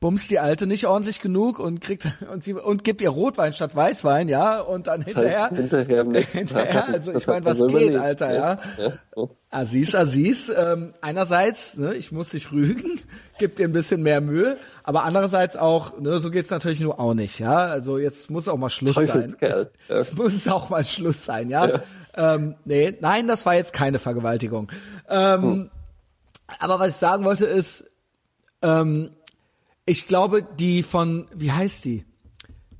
Bumst 0.00 0.30
die 0.30 0.38
Alte 0.38 0.66
nicht 0.66 0.86
ordentlich 0.86 1.20
genug 1.20 1.58
und 1.58 1.80
kriegt 1.80 2.06
und 2.32 2.42
sie 2.42 2.54
und 2.54 2.84
gibt 2.84 3.02
ihr 3.02 3.10
Rotwein 3.10 3.52
statt 3.52 3.76
Weißwein, 3.76 4.28
ja, 4.28 4.60
und 4.60 4.86
dann 4.86 5.02
hinterher 5.02 5.50
Halt 5.50 5.56
hinterher, 5.56 6.04
hinterher, 6.04 6.70
Tag. 6.70 6.88
also 6.92 7.12
ich 7.12 7.26
meine, 7.26 7.44
was 7.44 7.58
geht, 7.58 7.68
überlegt, 7.68 7.96
Alter, 7.96 8.34
ja. 8.34 8.58
ja. 8.78 9.28
Aziz, 9.50 9.94
Aziz, 9.94 10.50
ähm, 10.56 10.92
einerseits, 11.02 11.76
ne, 11.76 11.94
ich 11.94 12.12
muss 12.12 12.30
dich 12.30 12.50
rügen, 12.50 13.00
gib 13.38 13.56
dir 13.56 13.66
ein 13.66 13.72
bisschen 13.72 14.02
mehr 14.02 14.20
Mühe, 14.20 14.56
aber 14.84 15.04
andererseits 15.04 15.56
auch, 15.56 15.98
ne, 16.00 16.18
so 16.18 16.30
geht's 16.30 16.50
natürlich 16.50 16.80
nur 16.80 16.98
auch 16.98 17.14
nicht, 17.14 17.38
ja. 17.38 17.56
Also 17.56 17.98
jetzt 17.98 18.30
muss 18.30 18.48
auch 18.48 18.56
mal 18.56 18.70
Schluss 18.70 18.94
sein. 18.94 19.22
Jetzt, 19.22 19.42
ja. 19.42 19.64
jetzt 19.96 20.16
muss 20.16 20.32
es 20.32 20.48
auch 20.48 20.70
mal 20.70 20.84
Schluss 20.84 21.24
sein, 21.24 21.50
ja. 21.50 21.80
Ähm, 22.14 22.54
nee, 22.64 22.96
nein, 23.00 23.28
das 23.28 23.46
war 23.46 23.54
jetzt 23.54 23.72
keine 23.72 23.98
Vergewaltigung. 23.98 24.70
Ähm, 25.08 25.42
Hm. 25.42 25.70
Aber 26.58 26.80
was 26.80 26.88
ich 26.88 26.96
sagen 26.96 27.24
wollte 27.24 27.46
ist, 27.46 27.84
ähm, 28.62 29.10
ich 29.90 30.06
glaube, 30.06 30.42
die 30.58 30.82
von, 30.82 31.26
wie 31.34 31.52
heißt 31.52 31.84
die? 31.84 32.04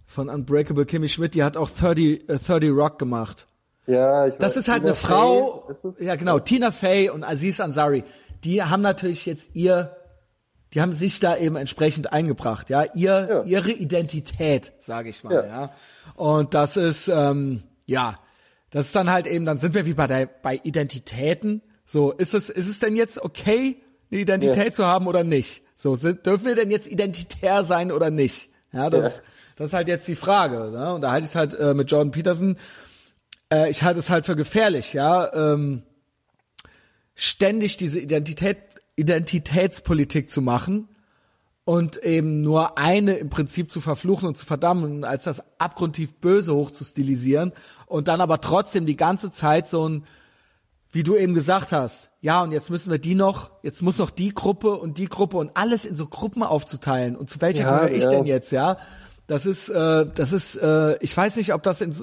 von 0.06 0.28
Unbreakable 0.28 0.86
Kimmy 0.86 1.08
Schmidt, 1.08 1.34
die 1.34 1.44
hat 1.44 1.56
auch 1.56 1.70
30, 1.70 2.28
äh, 2.28 2.38
30 2.38 2.70
Rock 2.72 2.98
gemacht. 2.98 3.46
Ja, 3.86 4.26
ich 4.26 4.34
Das 4.34 4.50
weiß, 4.56 4.62
ist 4.62 4.68
halt 4.68 4.80
Tina 4.82 4.88
eine 4.90 4.94
Frau, 4.96 5.70
ja 6.00 6.16
genau, 6.16 6.40
Tina 6.40 6.72
Fey 6.72 7.10
und 7.10 7.22
Aziz 7.22 7.60
Ansari, 7.60 8.02
die 8.42 8.60
haben 8.62 8.82
natürlich 8.82 9.24
jetzt 9.26 9.50
ihr, 9.54 9.96
die 10.74 10.80
haben 10.80 10.92
sich 10.94 11.20
da 11.20 11.36
eben 11.36 11.54
entsprechend 11.54 12.12
eingebracht, 12.12 12.70
ja, 12.70 12.84
ihr, 12.92 13.28
Ja. 13.30 13.42
ihre 13.44 13.70
Identität, 13.70 14.72
sage 14.80 15.10
ich 15.10 15.22
mal, 15.22 15.32
ja. 15.32 15.46
Ja. 15.46 15.70
Und 16.16 16.54
das 16.54 16.76
ist, 16.76 17.06
ähm, 17.06 17.62
ja, 17.86 18.18
das 18.70 18.86
ist 18.86 18.96
dann 18.96 19.10
halt 19.10 19.28
eben, 19.28 19.44
dann 19.44 19.58
sind 19.58 19.74
wir 19.74 19.86
wie 19.86 19.94
bei 19.94 20.08
der, 20.08 20.26
bei 20.26 20.60
Identitäten. 20.64 21.62
So, 21.84 22.10
ist 22.10 22.34
es, 22.34 22.50
ist 22.50 22.68
es 22.68 22.80
denn 22.80 22.96
jetzt 22.96 23.22
okay, 23.22 23.76
eine 24.10 24.20
Identität 24.20 24.66
Ja. 24.66 24.72
zu 24.72 24.86
haben 24.86 25.06
oder 25.06 25.22
nicht? 25.22 25.62
So, 25.80 25.96
sind, 25.96 26.26
dürfen 26.26 26.44
wir 26.44 26.54
denn 26.54 26.70
jetzt 26.70 26.88
identitär 26.88 27.64
sein 27.64 27.90
oder 27.90 28.10
nicht? 28.10 28.50
Ja, 28.70 28.90
das, 28.90 29.16
Ja. 29.16 29.22
das 29.56 29.66
ist 29.68 29.72
halt 29.72 29.88
jetzt 29.88 30.06
die 30.08 30.14
Frage. 30.14 30.70
Ne? 30.70 30.92
Und 30.92 31.00
da 31.00 31.10
halte 31.10 31.24
ich 31.24 31.30
es 31.30 31.34
halt 31.34 31.54
äh, 31.54 31.72
mit 31.72 31.90
Jordan 31.90 32.10
Peterson, 32.10 32.58
äh, 33.50 33.70
ich 33.70 33.82
halte 33.82 33.98
es 33.98 34.10
halt 34.10 34.26
für 34.26 34.36
gefährlich, 34.36 34.92
ja, 34.92 35.32
ähm, 35.32 35.82
ständig 37.14 37.78
diese 37.78 37.98
Identität, 37.98 38.58
Identitätspolitik 38.96 40.28
zu 40.28 40.42
machen 40.42 40.86
und 41.64 41.96
eben 41.96 42.42
nur 42.42 42.76
eine 42.76 43.14
im 43.14 43.30
Prinzip 43.30 43.72
zu 43.72 43.80
verfluchen 43.80 44.28
und 44.28 44.36
zu 44.36 44.44
verdammen 44.44 45.02
als 45.04 45.24
das 45.24 45.42
abgrundtief 45.58 46.12
Böse 46.16 46.54
hochzustilisieren 46.54 47.52
und 47.86 48.06
dann 48.08 48.20
aber 48.20 48.42
trotzdem 48.42 48.84
die 48.84 48.96
ganze 48.96 49.30
Zeit 49.30 49.66
so 49.66 49.88
ein, 49.88 50.04
wie 50.92 51.02
du 51.04 51.16
eben 51.16 51.34
gesagt 51.34 51.72
hast, 51.72 52.10
ja, 52.20 52.42
und 52.42 52.52
jetzt 52.52 52.68
müssen 52.70 52.90
wir 52.90 52.98
die 52.98 53.14
noch, 53.14 53.50
jetzt 53.62 53.80
muss 53.80 53.98
noch 53.98 54.10
die 54.10 54.34
Gruppe 54.34 54.76
und 54.76 54.98
die 54.98 55.06
Gruppe 55.08 55.36
und 55.36 55.52
alles 55.54 55.84
in 55.84 55.94
so 55.96 56.06
Gruppen 56.06 56.42
aufzuteilen. 56.42 57.16
Und 57.16 57.30
zu 57.30 57.40
welcher 57.40 57.62
Ja, 57.62 57.78
gehöre 57.78 57.92
ich 57.96 58.04
ja. 58.04 58.10
denn 58.10 58.24
jetzt, 58.24 58.50
ja? 58.52 58.76
Das 59.26 59.46
ist, 59.46 59.68
äh, 59.68 60.06
das 60.14 60.32
ist, 60.32 60.56
äh, 60.56 60.96
ich 61.00 61.16
weiß 61.16 61.36
nicht, 61.36 61.54
ob 61.54 61.62
das 61.62 61.80
in 61.80 61.94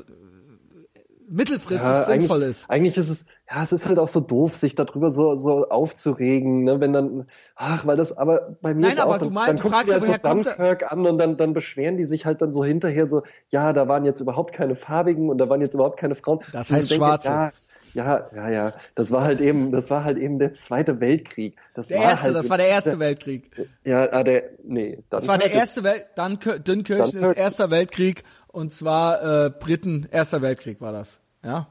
mittelfristig 1.30 1.81
Ja, 1.89 2.05
sinnvoll 2.05 2.43
ist. 2.43 2.69
Eigentlich 2.69 2.95
ist 2.97 3.09
es, 3.09 3.26
ja, 3.51 3.61
es 3.61 3.73
ist 3.73 3.85
halt 3.85 3.99
auch 3.99 4.07
so 4.07 4.22
doof, 4.22 4.55
sich 4.55 4.76
darüber 4.76 5.11
so, 5.11 5.35
so 5.35 5.68
aufzuregen, 5.68 6.64
ne, 6.64 6.80
wenn 6.80 6.93
dann, 6.93 7.27
ach, 7.55 7.85
weil 7.85 7.97
das, 7.97 8.15
aber 8.18 8.55
bei 8.61 8.73
mir 8.73 8.81
Nein, 8.84 8.91
ist 8.93 8.99
auch, 8.99 9.03
aber 9.07 9.18
dann, 9.19 9.27
du 9.27 9.34
meinst- 9.34 9.49
dann 9.49 9.55
du 9.57 9.61
gucken 9.64 9.76
fragst 9.77 9.88
ja, 9.89 9.93
halt 9.95 10.03
so 10.03 10.07
woher 10.07 10.19
kommt 10.19 10.45
der- 10.45 10.55
Dunkirk 10.55 10.89
an 10.91 11.05
und 11.05 11.18
dann, 11.18 11.35
dann 11.35 11.53
beschweren 11.53 11.97
die 11.97 12.05
sich 12.05 12.26
halt 12.26 12.41
dann 12.41 12.53
so 12.53 12.64
hinterher 12.64 13.07
so, 13.09 13.23
ja, 13.49 13.73
da 13.73 13.89
waren 13.89 14.05
jetzt 14.05 14.22
überhaupt 14.22 14.53
keine 14.55 14.77
Farbigen 14.77 15.30
und 15.30 15.38
da 15.38 15.49
waren 15.49 15.59
jetzt 15.59 15.73
überhaupt 15.73 15.99
keine 15.99 16.15
Frauen. 16.15 16.39
Das 16.53 16.72
heißt 16.72 16.91
denke, 16.91 17.03
Schwarze. 17.05 17.27
Ja, 17.27 17.51
ja, 17.93 18.30
ja, 18.35 18.49
ja, 18.49 18.73
das 18.95 19.11
war 19.11 19.23
halt 19.23 19.41
eben, 19.41 19.72
das 19.72 19.89
war 19.89 20.03
halt 20.03 20.18
eben 20.18 20.39
der 20.39 20.53
Zweite 20.53 20.99
Weltkrieg. 20.99 21.57
Das 21.73 21.88
Der 21.88 21.99
war 21.99 22.05
erste, 22.05 22.26
halt, 22.26 22.35
das 22.35 22.49
war 22.49 22.57
der 22.57 22.68
erste 22.68 22.99
Weltkrieg. 22.99 23.51
Ja, 23.84 24.11
ah, 24.11 24.23
der, 24.23 24.43
nee. 24.64 25.03
Das 25.09 25.27
war 25.27 25.38
der 25.38 25.51
erste 25.51 25.84
Welt, 25.84 26.05
dann 26.15 26.39
Dünkirchen 26.39 27.19
ist 27.23 27.38
erster 27.38 27.72
Weltkrieg 27.72 28.23
und 28.47 28.73
zwar 28.73 29.45
äh, 29.45 29.49
Briten 29.49 30.07
erster 30.11 30.41
Weltkrieg 30.41 30.81
war 30.81 30.91
das. 30.91 31.19
Ja. 31.43 31.68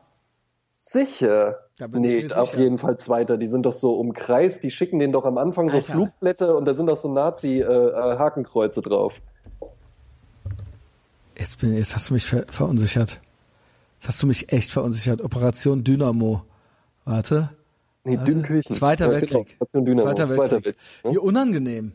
Sicher. 0.70 1.58
Da 1.78 1.88
bin 1.88 2.04
ich 2.04 2.22
nee, 2.22 2.28
mir 2.28 2.40
auf 2.40 2.50
sicher. 2.50 2.62
jeden 2.62 2.78
Fall 2.78 2.96
Zweiter. 2.98 3.36
Die 3.36 3.48
sind 3.48 3.64
doch 3.66 3.74
so 3.74 3.94
umkreist, 3.94 4.62
die 4.62 4.70
schicken 4.70 4.98
denen 4.98 5.12
doch 5.12 5.24
am 5.24 5.36
Anfang 5.36 5.68
so 5.68 5.76
Alter. 5.76 5.92
Flugblätter 5.92 6.56
und 6.56 6.64
da 6.64 6.74
sind 6.74 6.86
doch 6.86 6.96
so 6.96 7.12
Nazi-Hakenkreuze 7.12 8.80
drauf. 8.80 9.12
Jetzt, 11.38 11.58
bin, 11.60 11.76
jetzt 11.76 11.94
hast 11.94 12.08
du 12.08 12.14
mich 12.14 12.24
ver 12.24 12.44
verunsichert. 12.48 13.20
Jetzt 14.06 14.14
hast 14.14 14.22
du 14.22 14.28
mich 14.28 14.52
echt 14.52 14.70
verunsichert. 14.70 15.20
Operation 15.20 15.82
Dynamo. 15.82 16.44
Warte. 17.04 17.50
Nee. 18.04 18.16
Dünkirchen. 18.18 18.76
Zweiter 18.76 19.06
Ja, 19.06 19.10
Weltkrieg. 19.10 19.58
Genau. 19.58 19.66
Station 19.66 19.84
Dynamo. 19.84 20.02
Zweiter 20.02 20.28
Zweiter 20.28 20.52
Weltkrieg. 20.52 20.64
Weltkrieg. 20.64 20.76
ne? 21.02 21.10
Wie 21.10 21.18
unangenehm. 21.18 21.92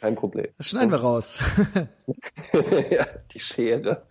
Kein 0.00 0.14
Problem. 0.14 0.48
Das 0.58 0.68
schneiden 0.68 0.90
wir 0.90 1.00
raus. 1.00 1.40
ja, 2.90 3.06
die 3.32 3.40
Schere. 3.40 4.02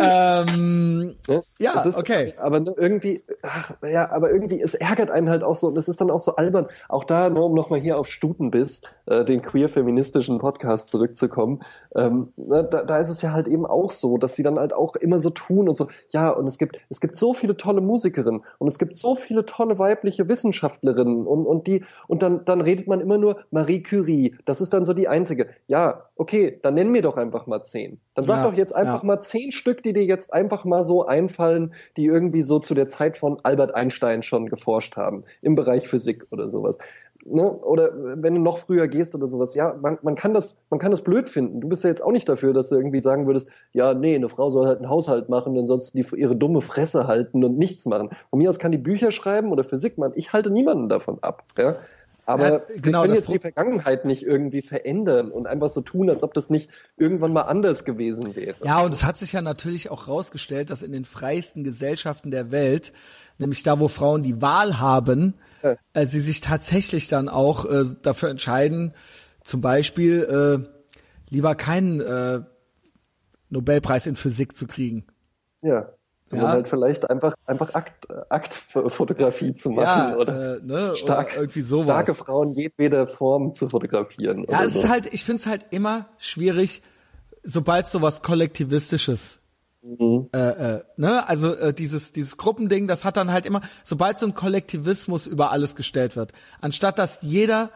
ähm, 0.00 1.16
Ne? 1.28 1.42
Ja, 1.58 1.82
ist, 1.82 1.96
okay. 1.96 2.34
Aber 2.38 2.60
ne, 2.60 2.74
irgendwie, 2.76 3.22
ach, 3.42 3.72
ja, 3.82 4.10
aber 4.10 4.30
irgendwie, 4.30 4.60
es 4.60 4.74
ärgert 4.74 5.10
einen 5.10 5.28
halt 5.28 5.42
auch 5.42 5.54
so 5.54 5.68
und 5.68 5.76
es 5.76 5.88
ist 5.88 6.00
dann 6.00 6.10
auch 6.10 6.18
so 6.18 6.36
albern. 6.36 6.68
Auch 6.88 7.04
da, 7.04 7.28
nur 7.28 7.46
um 7.46 7.54
nochmal 7.54 7.80
hier 7.80 7.98
auf 7.98 8.08
Stutenbiss, 8.08 8.82
äh, 9.06 9.24
den 9.24 9.42
queer-feministischen 9.42 10.38
Podcast 10.38 10.90
zurückzukommen, 10.90 11.60
ähm, 11.94 12.32
ne, 12.36 12.66
da, 12.68 12.82
da 12.84 12.96
ist 12.96 13.10
es 13.10 13.22
ja 13.22 13.32
halt 13.32 13.46
eben 13.46 13.66
auch 13.66 13.90
so, 13.90 14.18
dass 14.18 14.36
sie 14.36 14.42
dann 14.42 14.58
halt 14.58 14.72
auch 14.72 14.96
immer 14.96 15.18
so 15.18 15.30
tun 15.30 15.68
und 15.68 15.76
so, 15.76 15.88
ja, 16.10 16.30
und 16.30 16.46
es 16.46 16.58
gibt, 16.58 16.78
es 16.88 17.00
gibt 17.00 17.16
so 17.16 17.32
viele 17.32 17.56
tolle 17.56 17.80
Musikerinnen 17.80 18.44
und 18.58 18.68
es 18.68 18.78
gibt 18.78 18.96
so 18.96 19.14
viele 19.14 19.44
tolle 19.44 19.78
weibliche 19.78 20.28
Wissenschaftlerinnen 20.28 21.26
und, 21.26 21.46
und 21.46 21.66
die, 21.66 21.84
und 22.06 22.22
dann, 22.22 22.44
dann 22.44 22.60
redet 22.60 22.86
man 22.86 23.00
immer 23.00 23.18
nur 23.18 23.40
Marie 23.50 23.82
Curie, 23.82 24.36
das 24.44 24.60
ist 24.60 24.72
dann 24.72 24.84
so 24.84 24.92
die 24.92 25.08
einzige. 25.08 25.48
Ja, 25.66 26.04
okay, 26.16 26.58
dann 26.62 26.74
nenn 26.74 26.90
mir 26.90 27.02
doch 27.02 27.16
einfach 27.16 27.46
mal 27.46 27.62
zehn. 27.62 28.00
Dann 28.14 28.26
sag 28.26 28.38
Ja, 28.38 28.50
doch 28.50 28.56
jetzt 28.56 28.74
einfach 28.74 29.02
ja. 29.02 29.06
mal 29.06 29.20
zehn 29.20 29.52
Stück, 29.52 29.82
die 29.82 29.92
dir 29.92 30.04
jetzt 30.04 30.32
einfach 30.32 30.64
mal 30.64 30.84
so 30.84 31.06
einfallen, 31.06 31.74
die 31.96 32.06
irgendwie 32.06 32.42
so 32.42 32.58
zu 32.58 32.74
der 32.74 32.88
Zeit 32.88 33.16
von 33.16 33.38
Albert 33.42 33.74
Einstein 33.74 34.22
schon 34.22 34.48
geforscht 34.48 34.96
haben, 34.96 35.24
im 35.42 35.54
Bereich 35.54 35.88
Physik 35.88 36.26
oder 36.30 36.48
sowas. 36.48 36.78
Ne? 37.24 37.42
Oder 37.42 37.90
wenn 37.94 38.34
du 38.34 38.40
noch 38.40 38.58
früher 38.58 38.88
gehst 38.88 39.14
oder 39.14 39.26
sowas, 39.26 39.54
ja, 39.54 39.74
man, 39.80 39.98
man 40.02 40.14
kann 40.14 40.34
das, 40.34 40.56
man 40.70 40.78
kann 40.78 40.90
das 40.90 41.02
blöd 41.02 41.28
finden. 41.28 41.60
Du 41.60 41.68
bist 41.68 41.84
ja 41.84 41.90
jetzt 41.90 42.02
auch 42.02 42.12
nicht 42.12 42.28
dafür, 42.28 42.52
dass 42.52 42.68
du 42.68 42.76
irgendwie 42.76 43.00
sagen 43.00 43.26
würdest, 43.26 43.48
ja, 43.72 43.92
nee, 43.92 44.14
eine 44.14 44.28
Frau 44.28 44.50
soll 44.50 44.66
halt 44.66 44.78
einen 44.78 44.88
Haushalt 44.88 45.28
machen 45.28 45.56
und 45.58 45.66
sonst 45.66 45.94
die, 45.94 46.06
ihre 46.16 46.36
dumme 46.36 46.60
Fresse 46.60 47.06
halten 47.06 47.44
und 47.44 47.58
nichts 47.58 47.86
machen. 47.86 48.10
Von 48.30 48.38
mir 48.38 48.48
aus 48.48 48.58
kann 48.58 48.72
die 48.72 48.78
Bücher 48.78 49.10
schreiben 49.10 49.52
oder 49.52 49.64
Physik 49.64 49.98
machen. 49.98 50.12
Ich 50.14 50.32
halte 50.32 50.50
niemanden 50.50 50.88
davon 50.88 51.18
ab. 51.20 51.44
Ja? 51.58 51.76
Aber 52.28 52.48
Ja, 52.50 52.58
genau, 52.76 53.00
wir 53.04 53.06
können 53.06 53.14
jetzt 53.14 53.32
die 53.32 53.38
Vergangenheit 53.38 54.04
nicht 54.04 54.22
irgendwie 54.22 54.60
verändern 54.60 55.30
und 55.30 55.46
einfach 55.46 55.70
so 55.70 55.80
tun, 55.80 56.10
als 56.10 56.22
ob 56.22 56.34
das 56.34 56.50
nicht 56.50 56.68
irgendwann 56.98 57.32
mal 57.32 57.42
anders 57.42 57.86
gewesen 57.86 58.36
wäre. 58.36 58.54
Ja, 58.62 58.82
und 58.82 58.92
es 58.92 59.02
hat 59.02 59.16
sich 59.16 59.32
ja 59.32 59.40
natürlich 59.40 59.88
auch 59.88 60.08
rausgestellt, 60.08 60.68
dass 60.68 60.82
in 60.82 60.92
den 60.92 61.06
freiesten 61.06 61.64
Gesellschaften 61.64 62.30
der 62.30 62.52
Welt, 62.52 62.92
nämlich 63.38 63.62
da, 63.62 63.80
wo 63.80 63.88
Frauen 63.88 64.22
die 64.22 64.42
Wahl 64.42 64.78
haben, 64.78 65.36
Ja. 65.62 65.76
äh, 65.94 66.04
sie 66.04 66.20
sich 66.20 66.42
tatsächlich 66.42 67.08
dann 67.08 67.30
auch 67.30 67.64
äh, 67.64 67.84
dafür 68.02 68.28
entscheiden, 68.28 68.92
zum 69.42 69.62
Beispiel 69.62 70.66
äh, 70.68 70.68
lieber 71.30 71.54
keinen 71.54 72.02
äh, 72.02 72.42
Nobelpreis 73.48 74.06
in 74.06 74.16
Physik 74.16 74.54
zu 74.54 74.66
kriegen. 74.66 75.06
Ja. 75.62 75.88
Sondern 76.28 76.48
Ja. 76.48 76.52
halt 76.56 76.68
vielleicht 76.68 77.08
einfach, 77.08 77.32
einfach 77.46 77.72
Akt, 77.72 78.06
Aktfotografie 78.28 79.54
zu 79.54 79.70
machen 79.70 79.84
Ja, 80.12 80.16
oder, 80.16 80.56
äh, 80.58 80.60
ne, 80.62 80.92
stark, 80.96 81.28
oder 81.32 81.40
irgendwie 81.40 81.62
sowas. 81.62 81.84
starke 81.84 82.14
Frauen 82.14 82.50
jedweder 82.50 83.06
Form 83.06 83.54
zu 83.54 83.68
fotografieren. 83.70 84.44
Ja, 84.46 84.62
es 84.64 84.74
so. 84.74 84.80
ist 84.80 84.88
halt, 84.90 85.12
ich 85.14 85.24
finde 85.24 85.40
es 85.40 85.46
halt 85.46 85.64
immer 85.70 86.06
schwierig, 86.18 86.82
sobald 87.42 87.86
sowas 87.88 88.20
Kollektivistisches 88.20 89.40
Mhm. 89.80 90.28
äh, 90.34 90.38
äh, 90.38 90.82
ne, 90.96 91.26
also 91.28 91.54
äh, 91.54 91.72
dieses 91.72 92.12
dieses 92.12 92.36
Gruppending, 92.36 92.88
das 92.88 93.04
hat 93.04 93.16
dann 93.16 93.30
halt 93.30 93.46
immer, 93.46 93.62
sobald 93.84 94.18
so 94.18 94.26
ein 94.26 94.34
Kollektivismus 94.34 95.26
über 95.26 95.50
alles 95.52 95.76
gestellt 95.76 96.14
wird, 96.16 96.32
anstatt 96.60 96.98
dass 96.98 97.22
jeder 97.22 97.70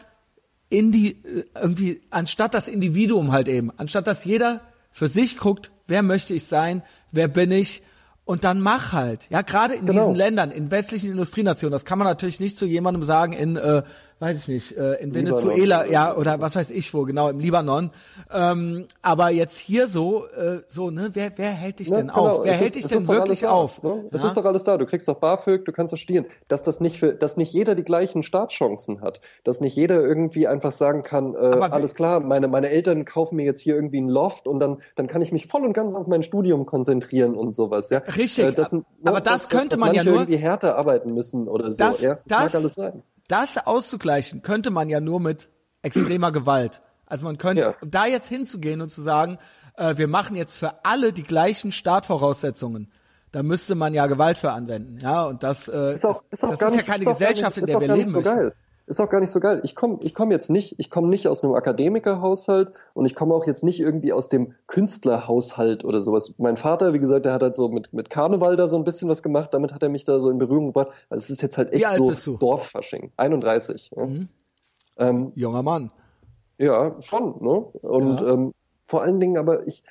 in 0.69 0.91
die 0.93 1.13
äh, 1.25 1.45
irgendwie, 1.55 2.03
anstatt 2.11 2.53
das 2.55 2.67
Individuum 2.69 3.33
halt 3.33 3.49
eben, 3.49 3.71
anstatt 3.79 4.09
dass 4.09 4.25
jeder 4.27 4.61
für 4.91 5.09
sich 5.09 5.39
guckt, 5.39 5.71
wer 5.87 6.03
möchte 6.03 6.35
ich 6.35 6.45
sein, 6.45 6.83
wer 7.13 7.29
bin 7.29 7.51
ich 7.53 7.83
und 8.25 8.45
dann 8.45 8.61
mach 8.61 8.93
halt. 8.93 9.27
Ja, 9.31 9.43
gerade 9.43 9.75
in 9.75 9.87
Genau. 9.87 10.01
diesen 10.03 10.15
Ländern, 10.15 10.51
in 10.51 10.71
westlichen 10.71 11.11
Industrienationen, 11.11 11.73
das 11.73 11.85
kann 11.85 11.99
man 11.99 12.07
natürlich 12.07 12.41
nicht 12.41 12.57
zu 12.57 12.67
jemandem 12.67 13.03
sagen 13.03 13.33
in, 13.33 13.57
äh, 13.57 13.83
weiß 14.23 14.39
ich 14.39 14.49
nicht, 14.49 14.77
äh, 14.79 14.95
in 15.03 15.15
Venezuela, 15.15 15.85
ja, 15.85 16.17
oder 16.17 16.41
was 16.41 16.55
weiß 16.55 16.71
ich 16.71 16.95
wo, 16.95 17.03
genau, 17.03 17.29
im 17.29 17.41
Libanon. 17.41 17.91
Ähm, 18.33 18.87
aber 19.03 19.31
jetzt 19.31 19.59
hier 19.59 19.89
so, 19.89 20.27
äh, 20.29 20.61
so, 20.69 20.91
ne, 20.91 21.11
wer, 21.15 21.33
wer 21.37 21.51
hält 21.51 21.81
dich 21.81 21.91
Ne, 21.91 21.97
denn 21.97 22.07
genau. 22.09 22.29
auf? 22.29 22.45
Wer 22.45 22.53
Es 22.53 22.61
hält 22.61 22.77
ist- 22.77 22.85
dich 22.85 22.87
denn 22.87 23.09
wirklich 23.09 23.41
da, 23.41 23.51
auf? 23.51 23.83
Ne? 23.83 24.05
Es 24.13 24.23
Ja? 24.23 24.29
ist 24.29 24.37
doch 24.37 24.45
alles 24.45 24.63
da. 24.63 24.79
Du 24.79 24.87
kriegst 24.87 25.09
doch 25.09 25.17
BAföG, 25.19 25.65
du 25.65 25.73
kannst 25.73 25.93
doch 25.93 25.99
studieren. 25.99 26.27
Dass 26.49 26.63
das 26.63 26.79
nicht 26.81 26.99
für, 27.01 27.13
dass 27.15 27.37
nicht 27.37 27.53
jeder 27.53 27.75
die 27.75 27.83
gleichen 27.83 28.23
Startchancen 28.23 29.01
hat. 29.03 29.21
Dass 29.45 29.61
nicht 29.61 29.75
jeder 29.77 30.01
irgendwie 30.01 30.47
einfach 30.47 30.71
sagen 30.73 31.03
kann, 31.03 31.35
äh, 31.35 31.39
alles 31.71 31.95
klar, 31.97 32.21
meine, 32.21 32.47
meine 32.49 32.69
Eltern 32.71 33.05
kaufen 33.05 33.37
mir 33.37 33.45
jetzt 33.45 33.61
hier 33.61 33.75
irgendwie 33.75 34.01
ein 34.01 34.09
Loft 34.09 34.47
und 34.47 34.61
dann, 34.61 34.79
dann 34.95 35.09
kann 35.09 35.21
ich 35.21 35.33
mich 35.33 35.49
voll 35.49 35.65
und 35.65 35.73
ganz 35.73 35.97
auf 35.97 36.07
mein 36.07 36.23
Studium 36.23 36.65
konzentrieren 36.65 37.35
und 37.35 37.55
sowas, 37.57 37.91
ja. 37.91 37.99
Richtig, 37.99 38.45
Äh, 38.45 38.51
ne, 38.71 38.85
aber 39.05 39.21
das 39.21 39.43
dass- 39.43 39.49
könnte 39.49 39.77
man 39.79 39.95
ja 39.95 40.05
nur- 40.05 40.15
irgendwie 40.15 40.37
härter 40.37 40.79
arbeiten 40.79 41.13
müssen 41.13 41.49
oder 41.49 41.73
so, 41.73 41.83
das, 41.83 42.01
ja. 42.01 42.15
Das, 42.15 42.23
das, 42.27 42.53
mag 42.53 42.55
alles 42.55 42.75
sein. 42.75 43.03
Das 43.33 43.57
auszugleichen 43.59 44.43
könnte 44.43 44.71
man 44.71 44.89
ja 44.91 45.01
nur 45.01 45.19
mit 45.21 45.49
extremer 45.83 46.31
Gewalt. 46.33 46.83
Also 47.07 47.25
man 47.25 47.39
könnte, 47.39 47.63
Ja. 47.63 47.75
um 47.81 47.91
da 47.91 48.07
jetzt 48.07 48.29
hinzugehen 48.29 48.81
und 48.81 48.91
zu 48.93 49.03
sagen, 49.03 49.39
äh, 49.77 49.97
wir 49.97 50.07
machen 50.09 50.37
jetzt 50.37 50.55
für 50.57 50.85
alle 50.85 51.13
die 51.13 51.23
gleichen 51.25 51.73
Startvoraussetzungen, 51.73 52.93
da 53.33 53.43
müsste 53.43 53.75
man 53.75 53.95
ja 53.95 54.07
Gewalt 54.07 54.37
für 54.39 54.53
anwenden. 54.53 54.99
Ja, 55.01 55.25
und 55.25 55.43
das, 55.43 55.67
äh, 55.69 55.95
ist 55.95 56.05
auch, 56.05 56.23
ist 56.31 56.45
auch 56.45 56.51
das 56.51 56.61
ist 56.61 56.77
nicht, 56.77 56.87
ja 56.87 56.93
keine 56.93 57.05
Gesellschaft, 57.07 57.57
nicht, 57.57 57.69
in 57.69 57.81
der 57.81 57.89
wir 57.89 57.97
leben 57.97 58.11
so 58.11 58.21
möchten. 58.21 58.37
geil. 58.37 58.55
Ist 58.87 59.01
auch 59.01 59.09
gar 59.09 59.21
nicht 59.21 59.31
so 59.31 59.39
geil. 59.41 59.61
Ich 59.65 59.75
komme 59.77 59.99
ich 60.01 60.13
komm 60.15 60.31
jetzt 60.33 60.51
nicht, 60.51 60.75
ich 60.79 60.91
komme 60.91 61.09
nicht 61.09 61.29
aus 61.29 61.45
einem 61.45 61.55
Akademikerhaushalt 61.55 62.73
und 62.95 63.07
ich 63.07 63.15
komme 63.15 63.33
auch 63.35 63.47
jetzt 63.47 63.63
nicht 63.63 63.79
irgendwie 63.81 64.13
aus 64.13 64.29
dem 64.29 64.55
Künstlerhaushalt 64.67 65.85
oder 65.85 66.01
sowas. 66.03 66.35
Mein 66.39 66.57
Vater, 66.57 66.93
wie 66.93 66.99
gesagt, 66.99 67.25
der 67.25 67.33
hat 67.33 67.43
halt 67.43 67.55
so 67.55 67.69
mit, 67.69 67.93
mit 67.93 68.11
Karneval 68.11 68.57
da 68.57 68.67
so 68.67 68.77
ein 68.77 68.85
bisschen 68.85 69.09
was 69.09 69.23
gemacht, 69.23 69.55
damit 69.55 69.73
hat 69.73 69.83
er 69.83 69.89
mich 69.89 70.05
da 70.05 70.21
so 70.21 70.31
in 70.31 70.39
Berührung 70.39 70.67
gebracht. 70.67 70.89
Also 71.11 71.23
es 71.23 71.31
ist 71.31 71.43
jetzt 71.43 71.59
halt 71.59 71.73
echt 71.73 71.87
so? 72.17 72.33
Mhm. 72.33 72.39
Dorffasching. 72.39 73.13
31. 73.17 73.91
Ja. 73.97 74.09
Ähm, 74.99 75.33
Junger 75.37 75.63
Mann. 75.63 75.91
ja, 76.59 76.95
schon, 77.01 77.37
ne? 77.41 77.51
Und 77.83 78.21
Ja. 78.21 78.29
ähm, 78.35 78.53
vor 78.87 79.03
allen 79.03 79.21
Dingen 79.21 79.39
aber 79.39 79.67
ich, 79.67 79.85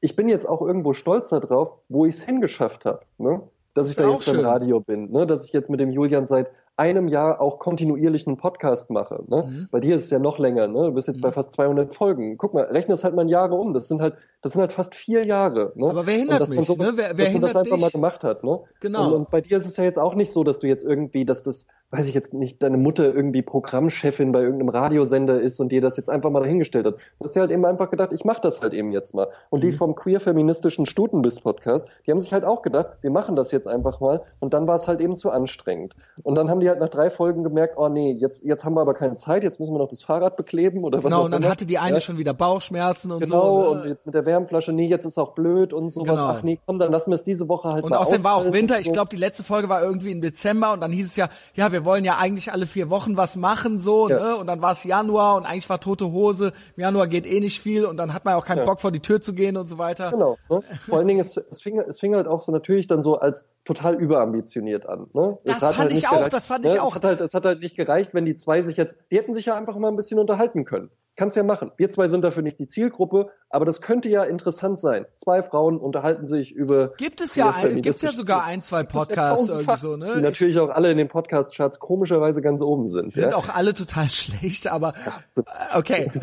ich 0.00 0.14
bin 0.16 0.28
jetzt 0.28 0.48
auch 0.48 0.60
irgendwo 0.62 0.92
stolz 0.92 1.30
darauf, 1.30 1.78
wo 1.88 2.06
ich 2.06 2.16
es 2.16 2.22
hingeschafft 2.22 2.84
habe. 2.84 3.00
Ne? 3.18 3.40
Dass 3.74 3.88
ich 3.88 3.96
da 3.96 4.10
jetzt 4.10 4.28
im 4.28 4.34
schön. 4.34 4.44
Radio 4.44 4.80
bin, 4.80 5.10
ne? 5.10 5.26
dass 5.26 5.44
ich 5.46 5.52
jetzt 5.52 5.70
mit 5.70 5.80
dem 5.80 5.90
Julian 5.90 6.26
seit 6.26 6.48
einem 6.76 7.08
Jahr 7.08 7.40
auch 7.40 7.58
kontinuierlich 7.58 8.26
einen 8.26 8.36
Podcast 8.36 8.90
mache. 8.90 9.24
Ne? 9.28 9.44
Mhm. 9.48 9.68
Bei 9.70 9.80
dir 9.80 9.94
ist 9.94 10.04
es 10.04 10.10
ja 10.10 10.18
noch 10.18 10.38
länger, 10.38 10.68
ne? 10.68 10.86
Du 10.86 10.92
bist 10.92 11.08
jetzt 11.08 11.20
bei 11.20 11.32
fast 11.32 11.52
200 11.52 11.94
Folgen. 11.94 12.38
Guck 12.38 12.54
mal, 12.54 12.64
rechne 12.64 12.94
es 12.94 13.04
halt 13.04 13.14
mal 13.14 13.22
in 13.22 13.28
Jahre 13.28 13.54
um. 13.54 13.74
Das 13.74 13.88
sind 13.88 14.00
halt, 14.00 14.16
das 14.42 14.52
sind 14.52 14.60
halt 14.60 14.72
fast 14.72 14.94
vier 14.94 15.24
Jahre. 15.24 15.72
Ne? 15.76 15.88
Aber 15.88 16.06
wer 16.06 16.14
hindert 16.14 16.34
Und 16.34 16.40
dass 16.40 16.48
man 16.50 16.58
mich, 16.58 16.66
sowas- 16.66 16.86
ne? 16.88 16.92
Wer- 16.96 17.16
wer 17.16 17.24
dass 17.26 17.32
man 17.32 17.42
das 17.42 17.56
einfach 17.56 17.72
dich? 17.76 17.80
mal 17.80 17.90
gemacht 17.90 18.24
hat, 18.24 18.44
ne? 18.44 18.60
Genau. 18.80 19.06
Und, 19.06 19.12
und 19.14 19.30
bei 19.30 19.40
dir 19.40 19.56
ist 19.56 19.66
es 19.66 19.76
ja 19.76 19.84
jetzt 19.84 19.98
auch 19.98 20.14
nicht 20.14 20.32
so, 20.32 20.44
dass 20.44 20.58
du 20.58 20.66
jetzt 20.66 20.84
irgendwie, 20.84 21.24
dass 21.24 21.42
das, 21.42 21.66
weiß 21.90 22.08
ich 22.08 22.14
jetzt 22.14 22.32
nicht, 22.34 22.62
deine 22.62 22.76
Mutter 22.78 23.14
irgendwie 23.14 23.42
Programmchefin 23.42 24.32
bei 24.32 24.40
irgendeinem 24.40 24.70
Radiosender 24.70 25.38
ist 25.40 25.60
und 25.60 25.70
dir 25.72 25.80
das 25.80 25.96
jetzt 25.96 26.08
einfach 26.10 26.30
mal 26.30 26.40
dahingestellt 26.40 26.86
hat. 26.86 26.94
Du 27.18 27.24
hast 27.24 27.36
dir 27.36 27.40
halt 27.40 27.50
eben 27.50 27.64
einfach 27.66 27.90
gedacht, 27.90 28.12
ich 28.12 28.24
mache 28.24 28.40
das 28.40 28.60
halt 28.62 28.72
eben 28.72 28.92
jetzt 28.92 29.14
mal. 29.14 29.28
Und 29.50 29.60
Mhm. 29.60 29.66
die 29.66 29.72
vom 29.72 29.94
queer-feministischen 29.94 30.86
Stutenbiss-Podcast, 30.86 31.86
die 32.06 32.10
haben 32.10 32.18
sich 32.18 32.32
halt 32.32 32.44
auch 32.44 32.62
gedacht, 32.62 32.88
wir 33.02 33.10
machen 33.10 33.36
das 33.36 33.52
jetzt 33.52 33.68
einfach 33.68 34.00
mal. 34.00 34.22
Und 34.40 34.54
dann 34.54 34.66
war 34.66 34.76
es 34.76 34.88
halt 34.88 35.00
eben 35.00 35.16
zu 35.16 35.30
anstrengend. 35.30 35.94
Und 36.22 36.36
dann 36.36 36.50
haben 36.50 36.60
die 36.60 36.68
halt 36.68 36.80
nach 36.80 36.88
drei 36.88 37.10
Folgen 37.10 37.44
gemerkt, 37.44 37.74
oh 37.76 37.88
nee, 37.88 38.12
jetzt, 38.12 38.42
jetzt 38.44 38.64
haben 38.64 38.74
wir 38.74 38.80
aber 38.80 38.94
keine 38.94 39.16
Zeit, 39.16 39.44
jetzt 39.44 39.60
müssen 39.60 39.74
wir 39.74 39.78
noch 39.78 39.88
das 39.88 40.02
Fahrrad 40.02 40.36
bekleben 40.36 40.84
oder 40.84 40.98
was 40.98 41.04
Genau, 41.04 41.24
und 41.26 41.30
dann 41.30 41.42
immer. 41.42 41.50
hatte 41.50 41.66
die 41.66 41.78
eine 41.78 41.96
Ja. 41.96 42.00
schon 42.00 42.18
wieder 42.18 42.34
Bauchschmerzen 42.34 43.10
und 43.12 43.20
Genau, 43.20 43.64
so. 43.64 43.70
und 43.72 43.82
Ne? 43.84 43.88
jetzt 43.90 44.06
mit 44.06 44.14
der 44.14 44.24
Wärmflasche, 44.32 44.72
nee, 44.72 44.86
jetzt 44.86 45.04
ist 45.04 45.18
auch 45.18 45.34
blöd 45.34 45.72
und 45.72 45.90
sowas. 45.90 46.08
Genau. 46.08 46.26
Ach 46.26 46.42
nee, 46.42 46.58
komm, 46.64 46.78
dann 46.78 46.90
lassen 46.90 47.10
wir 47.10 47.16
es 47.16 47.22
diese 47.22 47.48
Woche 47.48 47.70
halt 47.70 47.84
Und 47.84 47.90
mal 47.90 47.98
außerdem 47.98 48.24
war 48.24 48.36
auch 48.36 48.52
Winter. 48.52 48.80
Ich 48.80 48.92
glaube, 48.92 49.10
die 49.10 49.16
letzte 49.16 49.44
Folge 49.44 49.68
war 49.68 49.82
irgendwie 49.82 50.10
im 50.10 50.20
Dezember 50.22 50.72
und 50.72 50.80
dann 50.80 50.90
hieß 50.90 51.06
es 51.06 51.16
ja, 51.16 51.28
ja, 51.54 51.70
wir 51.72 51.84
wollen 51.84 52.04
ja 52.04 52.16
eigentlich 52.18 52.50
alle 52.52 52.66
vier 52.66 52.88
Wochen 52.90 53.16
was 53.16 53.36
machen, 53.36 53.78
so, 53.78 54.08
Ja. 54.08 54.18
ne? 54.18 54.36
Und 54.36 54.46
dann 54.46 54.62
war 54.62 54.72
es 54.72 54.84
Januar 54.84 55.36
und 55.36 55.44
eigentlich 55.44 55.68
war 55.68 55.80
tote 55.80 56.10
Hose. 56.12 56.52
Im 56.76 56.82
Januar 56.82 57.06
geht 57.06 57.26
eh 57.26 57.40
nicht 57.40 57.60
viel 57.60 57.84
und 57.84 57.98
dann 57.98 58.14
hat 58.14 58.24
man 58.24 58.34
auch 58.34 58.44
keinen 58.44 58.58
Ja. 58.58 58.64
Bock 58.64 58.80
vor 58.80 58.90
die 58.90 59.00
Tür 59.00 59.20
zu 59.20 59.34
gehen 59.34 59.56
und 59.56 59.68
so 59.68 59.78
weiter. 59.78 60.10
Genau. 60.10 60.38
Ne? 60.48 60.62
Vor 60.88 60.98
allen 60.98 61.08
Dingen, 61.08 61.20
es, 61.20 61.36
es, 61.36 61.60
fing, 61.60 61.78
es 61.78 62.00
fing 62.00 62.14
halt 62.14 62.26
auch 62.26 62.40
so 62.40 62.52
natürlich 62.52 62.86
dann 62.86 63.02
so 63.02 63.18
als 63.18 63.44
total 63.64 63.94
überambitioniert 63.94 64.86
an. 64.86 65.06
Ne? 65.12 65.38
Das 65.44 65.60
hat 65.60 65.74
fand 65.74 65.90
ich 65.90 65.96
nicht 65.96 66.08
auch, 66.08 66.16
gereicht, 66.16 66.32
das 66.32 66.46
fand 66.46 66.64
ne? 66.64 66.72
ich 66.72 66.80
auch. 66.80 66.90
Es 66.90 66.94
hat, 66.96 67.04
halt, 67.04 67.20
es 67.20 67.34
hat 67.34 67.44
halt 67.44 67.60
nicht 67.60 67.76
gereicht, 67.76 68.14
wenn 68.14 68.24
die 68.24 68.34
zwei 68.36 68.62
sich 68.62 68.76
jetzt, 68.76 68.96
die 69.10 69.16
hätten 69.16 69.34
sich 69.34 69.46
ja 69.46 69.54
einfach 69.56 69.76
mal 69.76 69.88
ein 69.88 69.96
bisschen 69.96 70.18
unterhalten 70.18 70.64
können. 70.64 70.90
Kannst 71.14 71.36
ja 71.36 71.42
machen. 71.42 71.70
Wir 71.76 71.90
zwei 71.90 72.08
sind 72.08 72.22
dafür 72.22 72.42
nicht 72.42 72.58
die 72.58 72.66
Zielgruppe, 72.66 73.30
aber 73.50 73.66
das 73.66 73.82
könnte 73.82 74.08
ja 74.08 74.22
interessant 74.24 74.80
sein. 74.80 75.04
Zwei 75.16 75.42
Frauen 75.42 75.76
unterhalten 75.78 76.26
sich 76.26 76.52
über. 76.52 76.94
Gibt 76.96 77.20
es 77.20 77.36
ja, 77.36 77.50
ein, 77.50 77.82
gibt's 77.82 78.00
ja 78.00 78.12
sogar 78.12 78.44
ein, 78.44 78.62
zwei 78.62 78.80
ist 78.80 78.92
ja 78.92 78.98
Podcasts 78.98 79.48
irgendwie 79.50 79.76
so, 79.78 79.96
ne? 79.96 80.12
Die 80.16 80.22
natürlich 80.22 80.58
auch 80.58 80.70
alle 80.70 80.90
in 80.90 80.96
den 80.96 81.08
Podcast-Charts 81.08 81.78
komischerweise 81.80 82.40
ganz 82.40 82.62
oben 82.62 82.88
sind. 82.88 83.12
sind 83.12 83.30
ja? 83.30 83.36
auch 83.36 83.50
alle 83.50 83.74
total 83.74 84.08
schlecht, 84.08 84.68
aber 84.68 84.94
äh, 85.36 85.78
okay. 85.78 86.10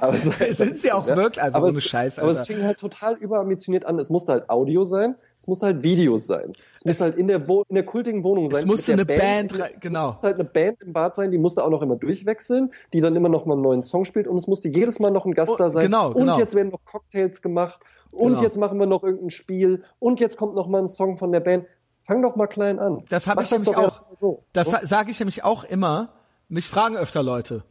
Aber 0.00 0.16
so- 0.18 0.32
Sind 0.52 0.78
sie 0.78 0.90
auch 0.90 1.06
wirklich? 1.06 1.42
Also 1.42 1.58
aber 1.58 1.66
ohne 1.68 1.76
es, 1.78 1.84
Scheiß, 1.84 2.18
Aber 2.18 2.30
es 2.30 2.38
Alter. 2.38 2.54
fing 2.54 2.64
halt 2.64 2.78
total 2.78 3.16
überambitioniert 3.16 3.84
an. 3.84 3.98
Es 3.98 4.08
musste 4.08 4.32
halt 4.32 4.48
Audio 4.48 4.84
sein, 4.84 5.16
es 5.40 5.46
musste 5.46 5.66
halt 5.66 5.82
Videos 5.82 6.26
sein. 6.26 6.52
Es, 6.76 6.84
musste 6.84 7.04
halt 7.04 7.16
in 7.16 7.26
der, 7.26 7.48
Wo 7.48 7.62
in 7.68 7.74
der 7.74 7.84
kultigen 7.86 8.22
Wohnung 8.22 8.48
sein. 8.50 8.60
Es 8.60 8.66
musste 8.66 8.92
eine 8.92 9.06
Band, 9.06 9.58
rei- 9.58 9.74
genau. 9.80 10.08
Es 10.10 10.12
musste 10.14 10.26
halt 10.26 10.34
eine 10.36 10.44
Band 10.44 10.82
im 10.82 10.92
Bad 10.92 11.16
sein, 11.16 11.30
die 11.30 11.38
musste 11.38 11.64
auch 11.64 11.70
noch 11.70 11.82
immer 11.82 11.96
durchwechseln, 11.96 12.70
die 12.92 13.00
dann 13.00 13.16
immer 13.16 13.28
noch 13.30 13.46
mal 13.46 13.54
einen 13.54 13.62
neuen 13.62 13.82
Song 13.82 14.04
spielt 14.04 14.28
und 14.28 14.36
es 14.36 14.46
musste 14.46 14.68
jedes 14.68 14.98
Mal 15.00 15.10
noch 15.10 15.24
ein 15.26 15.32
Gast 15.34 15.50
Oh, 15.52 15.56
da 15.56 15.70
sein. 15.70 15.84
genau, 15.86 16.08
und 16.08 16.16
genau. 16.18 16.38
jetzt 16.38 16.54
werden 16.54 16.68
noch 16.70 16.84
Cocktails 16.84 17.40
gemacht 17.42 17.80
und 18.12 18.32
Genau. 18.32 18.42
jetzt 18.42 18.56
machen 18.58 18.78
wir 18.78 18.86
noch 18.86 19.02
irgendein 19.02 19.30
Spiel 19.30 19.82
und 19.98 20.20
jetzt 20.20 20.36
kommt 20.36 20.54
noch 20.54 20.68
mal 20.68 20.82
ein 20.82 20.88
Song 20.88 21.16
von 21.16 21.32
der 21.32 21.40
Band. 21.40 21.64
Fang 22.04 22.22
doch 22.22 22.36
mal 22.36 22.46
klein 22.46 22.78
an. 22.78 23.04
Das 23.08 23.26
habe 23.26 23.42
ich 23.42 23.50
nämlich 23.50 23.70
doch 23.70 23.80
erst 23.80 24.00
auch. 24.00 24.06
So. 24.20 24.42
Das 24.52 24.68
sa- 24.68 24.80
sage 24.84 25.10
ich 25.10 25.20
nämlich 25.20 25.42
auch 25.44 25.64
immer. 25.64 26.10
Mich 26.48 26.66
fragen 26.68 26.96
öfter 26.96 27.22
Leute. 27.22 27.62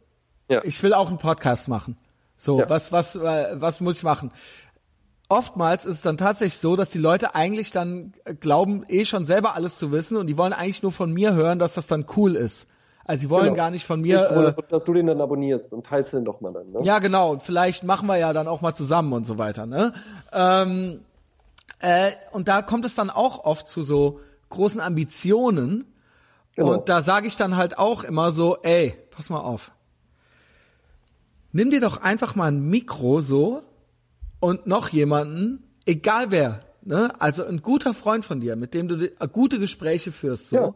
Ja. 0.48 0.62
Ich 0.64 0.82
will 0.82 0.94
auch 0.94 1.08
einen 1.08 1.18
Podcast 1.18 1.68
machen. 1.68 1.96
So, 2.38 2.58
Ja. 2.58 2.70
was, 2.70 2.90
was, 2.90 3.14
äh, 3.16 3.48
was 3.60 3.80
muss 3.82 3.98
ich 3.98 4.02
machen? 4.02 4.32
Oftmals 5.30 5.86
ist 5.86 5.94
es 5.96 6.02
dann 6.02 6.16
tatsächlich 6.16 6.58
so, 6.60 6.74
dass 6.76 6.90
die 6.90 6.98
Leute 6.98 7.34
eigentlich 7.36 7.70
dann 7.70 8.12
äh, 8.24 8.34
glauben, 8.34 8.84
eh 8.88 9.04
schon 9.04 9.24
selber 9.26 9.54
alles 9.54 9.78
zu 9.78 9.92
wissen 9.92 10.16
und 10.16 10.26
die 10.26 10.36
wollen 10.36 10.52
eigentlich 10.52 10.82
nur 10.82 10.92
von 10.92 11.12
mir 11.12 11.34
hören, 11.34 11.58
dass 11.60 11.74
das 11.74 11.86
dann 11.86 12.04
cool 12.16 12.34
ist. 12.34 12.66
Also 13.04 13.20
sie 13.22 13.30
wollen 13.30 13.44
Genau. 13.44 13.56
gar 13.56 13.70
nicht 13.70 13.86
von 13.86 14.00
Ich 14.04 14.12
mir. 14.12 14.28
wollte, 14.34 14.60
Äh, 14.60 14.62
dass 14.70 14.84
du 14.84 14.92
den 14.92 15.06
dann 15.06 15.20
abonnierst 15.20 15.72
und 15.72 15.86
teilst 15.86 16.12
den 16.14 16.24
doch 16.24 16.40
mal 16.40 16.52
dann. 16.52 16.70
Ne? 16.72 16.80
ja, 16.82 16.98
genau. 16.98 17.30
Und 17.30 17.42
vielleicht 17.44 17.84
machen 17.84 18.08
wir 18.08 18.16
ja 18.18 18.32
dann 18.32 18.48
auch 18.48 18.60
mal 18.60 18.74
zusammen 18.74 19.12
und 19.12 19.24
so 19.24 19.38
weiter. 19.38 19.66
Ne? 19.66 19.92
Ähm, 20.32 21.00
äh, 21.78 22.10
und 22.32 22.48
da 22.48 22.60
kommt 22.62 22.84
es 22.84 22.96
dann 22.96 23.08
auch 23.08 23.44
oft 23.44 23.68
zu 23.68 23.82
so 23.82 24.18
großen 24.48 24.80
Ambitionen. 24.80 25.86
Genau. 26.56 26.72
Und 26.72 26.88
da 26.88 27.02
sage 27.02 27.28
ich 27.28 27.36
dann 27.36 27.56
halt 27.56 27.78
auch 27.78 28.02
immer 28.02 28.32
so, 28.32 28.58
ey, 28.62 28.96
pass 29.12 29.30
mal 29.30 29.38
auf. 29.40 29.70
Nimm 31.52 31.70
dir 31.70 31.80
doch 31.80 32.02
einfach 32.02 32.34
mal 32.34 32.46
ein 32.48 32.60
Mikro 32.68 33.20
so 33.20 33.62
und 34.40 34.66
noch 34.66 34.88
jemanden, 34.88 35.62
egal 35.86 36.30
wer, 36.30 36.60
ne? 36.82 37.12
Also 37.20 37.44
ein 37.44 37.62
guter 37.62 37.94
Freund 37.94 38.24
von 38.24 38.40
dir, 38.40 38.56
mit 38.56 38.74
dem 38.74 38.88
du 38.88 39.10
gute 39.32 39.58
Gespräche 39.58 40.12
führst, 40.12 40.50
so. 40.50 40.56
Ja. 40.56 40.74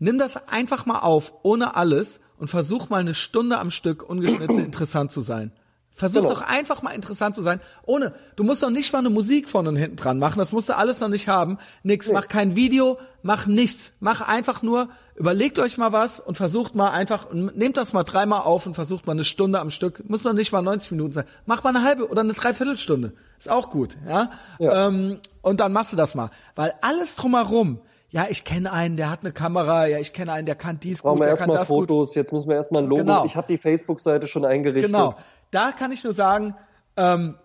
Nimm 0.00 0.18
das 0.18 0.48
einfach 0.48 0.86
mal 0.86 1.00
auf, 1.00 1.32
ohne 1.42 1.76
alles 1.76 2.20
und 2.36 2.48
versuch 2.48 2.88
mal 2.88 3.00
eine 3.00 3.14
Stunde 3.14 3.58
am 3.58 3.70
Stück 3.70 4.02
ungeschnitten 4.02 4.58
interessant 4.64 5.12
zu 5.12 5.20
sein. 5.20 5.52
Versuch 5.96 6.22
Genau. 6.22 6.34
doch 6.34 6.42
einfach 6.42 6.82
mal 6.82 6.90
interessant 6.90 7.36
zu 7.36 7.42
sein, 7.42 7.60
ohne, 7.86 8.12
du 8.34 8.42
musst 8.42 8.64
doch 8.64 8.70
nicht 8.70 8.92
mal 8.92 8.98
eine 8.98 9.10
Musik 9.10 9.48
vorne 9.48 9.68
und 9.68 9.76
hinten 9.76 9.94
dran 9.96 10.18
machen, 10.18 10.40
das 10.40 10.50
musst 10.50 10.68
du 10.68 10.76
alles 10.76 10.98
noch 10.98 11.08
nicht 11.08 11.28
haben, 11.28 11.58
nix, 11.84 12.10
mach 12.10 12.26
kein 12.26 12.56
Video, 12.56 12.98
mach 13.22 13.46
nichts, 13.46 13.92
mach 14.00 14.20
einfach 14.20 14.62
nur, 14.62 14.88
überlegt 15.14 15.60
euch 15.60 15.78
mal 15.78 15.92
was 15.92 16.18
und 16.18 16.36
versucht 16.36 16.74
mal 16.74 16.90
einfach, 16.90 17.30
und 17.30 17.56
nehmt 17.56 17.76
das 17.76 17.92
mal 17.92 18.02
dreimal 18.02 18.40
auf 18.42 18.66
und 18.66 18.74
versucht 18.74 19.06
mal 19.06 19.12
eine 19.12 19.22
Stunde 19.22 19.60
am 19.60 19.70
Stück, 19.70 20.02
muss 20.10 20.24
noch 20.24 20.32
nicht 20.32 20.50
mal 20.50 20.62
90 20.62 20.90
Minuten 20.90 21.12
sein, 21.12 21.24
mach 21.46 21.62
mal 21.62 21.70
eine 21.70 21.84
halbe 21.84 22.08
oder 22.08 22.22
eine 22.22 22.32
Dreiviertelstunde, 22.32 23.12
ist 23.38 23.48
auch 23.48 23.70
gut, 23.70 23.96
ja, 24.04 24.30
Ja. 24.58 24.88
Ähm, 24.88 25.20
und 25.42 25.60
dann 25.60 25.72
machst 25.72 25.92
du 25.92 25.96
das 25.96 26.16
mal, 26.16 26.30
weil 26.56 26.74
alles 26.80 27.14
drumherum, 27.14 27.78
ja, 28.10 28.26
ich 28.30 28.44
kenne 28.44 28.70
einen, 28.72 28.96
der 28.96 29.10
hat 29.10 29.20
eine 29.22 29.32
Kamera, 29.32 29.86
ja, 29.86 29.98
ich 29.98 30.12
kenne 30.12 30.32
einen, 30.32 30.46
der 30.46 30.54
kann 30.54 30.78
dies 30.78 31.02
Brauchen 31.02 31.16
gut, 31.18 31.22
wir 31.26 31.26
der 31.30 31.36
kann 31.36 31.50
erstmal 31.50 31.58
das 31.58 31.68
gut. 31.68 31.88
Fotos, 31.90 32.14
jetzt 32.14 32.32
müssen 32.32 32.48
wir 32.48 32.54
erstmal 32.54 32.84
ein 32.84 32.88
Logo. 32.88 33.02
Genau. 33.02 33.24
Ich 33.24 33.34
habe 33.34 33.48
die 33.48 33.58
Facebook-Seite 33.58 34.28
schon 34.28 34.44
eingerichtet. 34.44 34.92
Genau. 34.92 35.16
Da 35.54 35.70
kann 35.70 35.92
ich 35.92 36.02
nur 36.02 36.14
sagen, 36.14 36.56
ähm, 36.96 37.36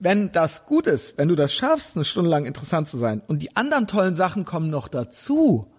wenn 0.00 0.32
das 0.32 0.66
gut 0.66 0.88
ist, 0.88 1.16
wenn 1.16 1.28
du 1.28 1.36
das 1.36 1.54
schaffst, 1.54 1.94
eine 1.94 2.04
Stunde 2.04 2.28
lang 2.28 2.44
interessant 2.44 2.88
zu 2.88 2.98
sein 2.98 3.22
und 3.28 3.38
die 3.40 3.54
anderen 3.54 3.86
tollen 3.86 4.16
Sachen 4.16 4.44
kommen 4.44 4.68
noch 4.68 4.88
dazu, 4.88 5.72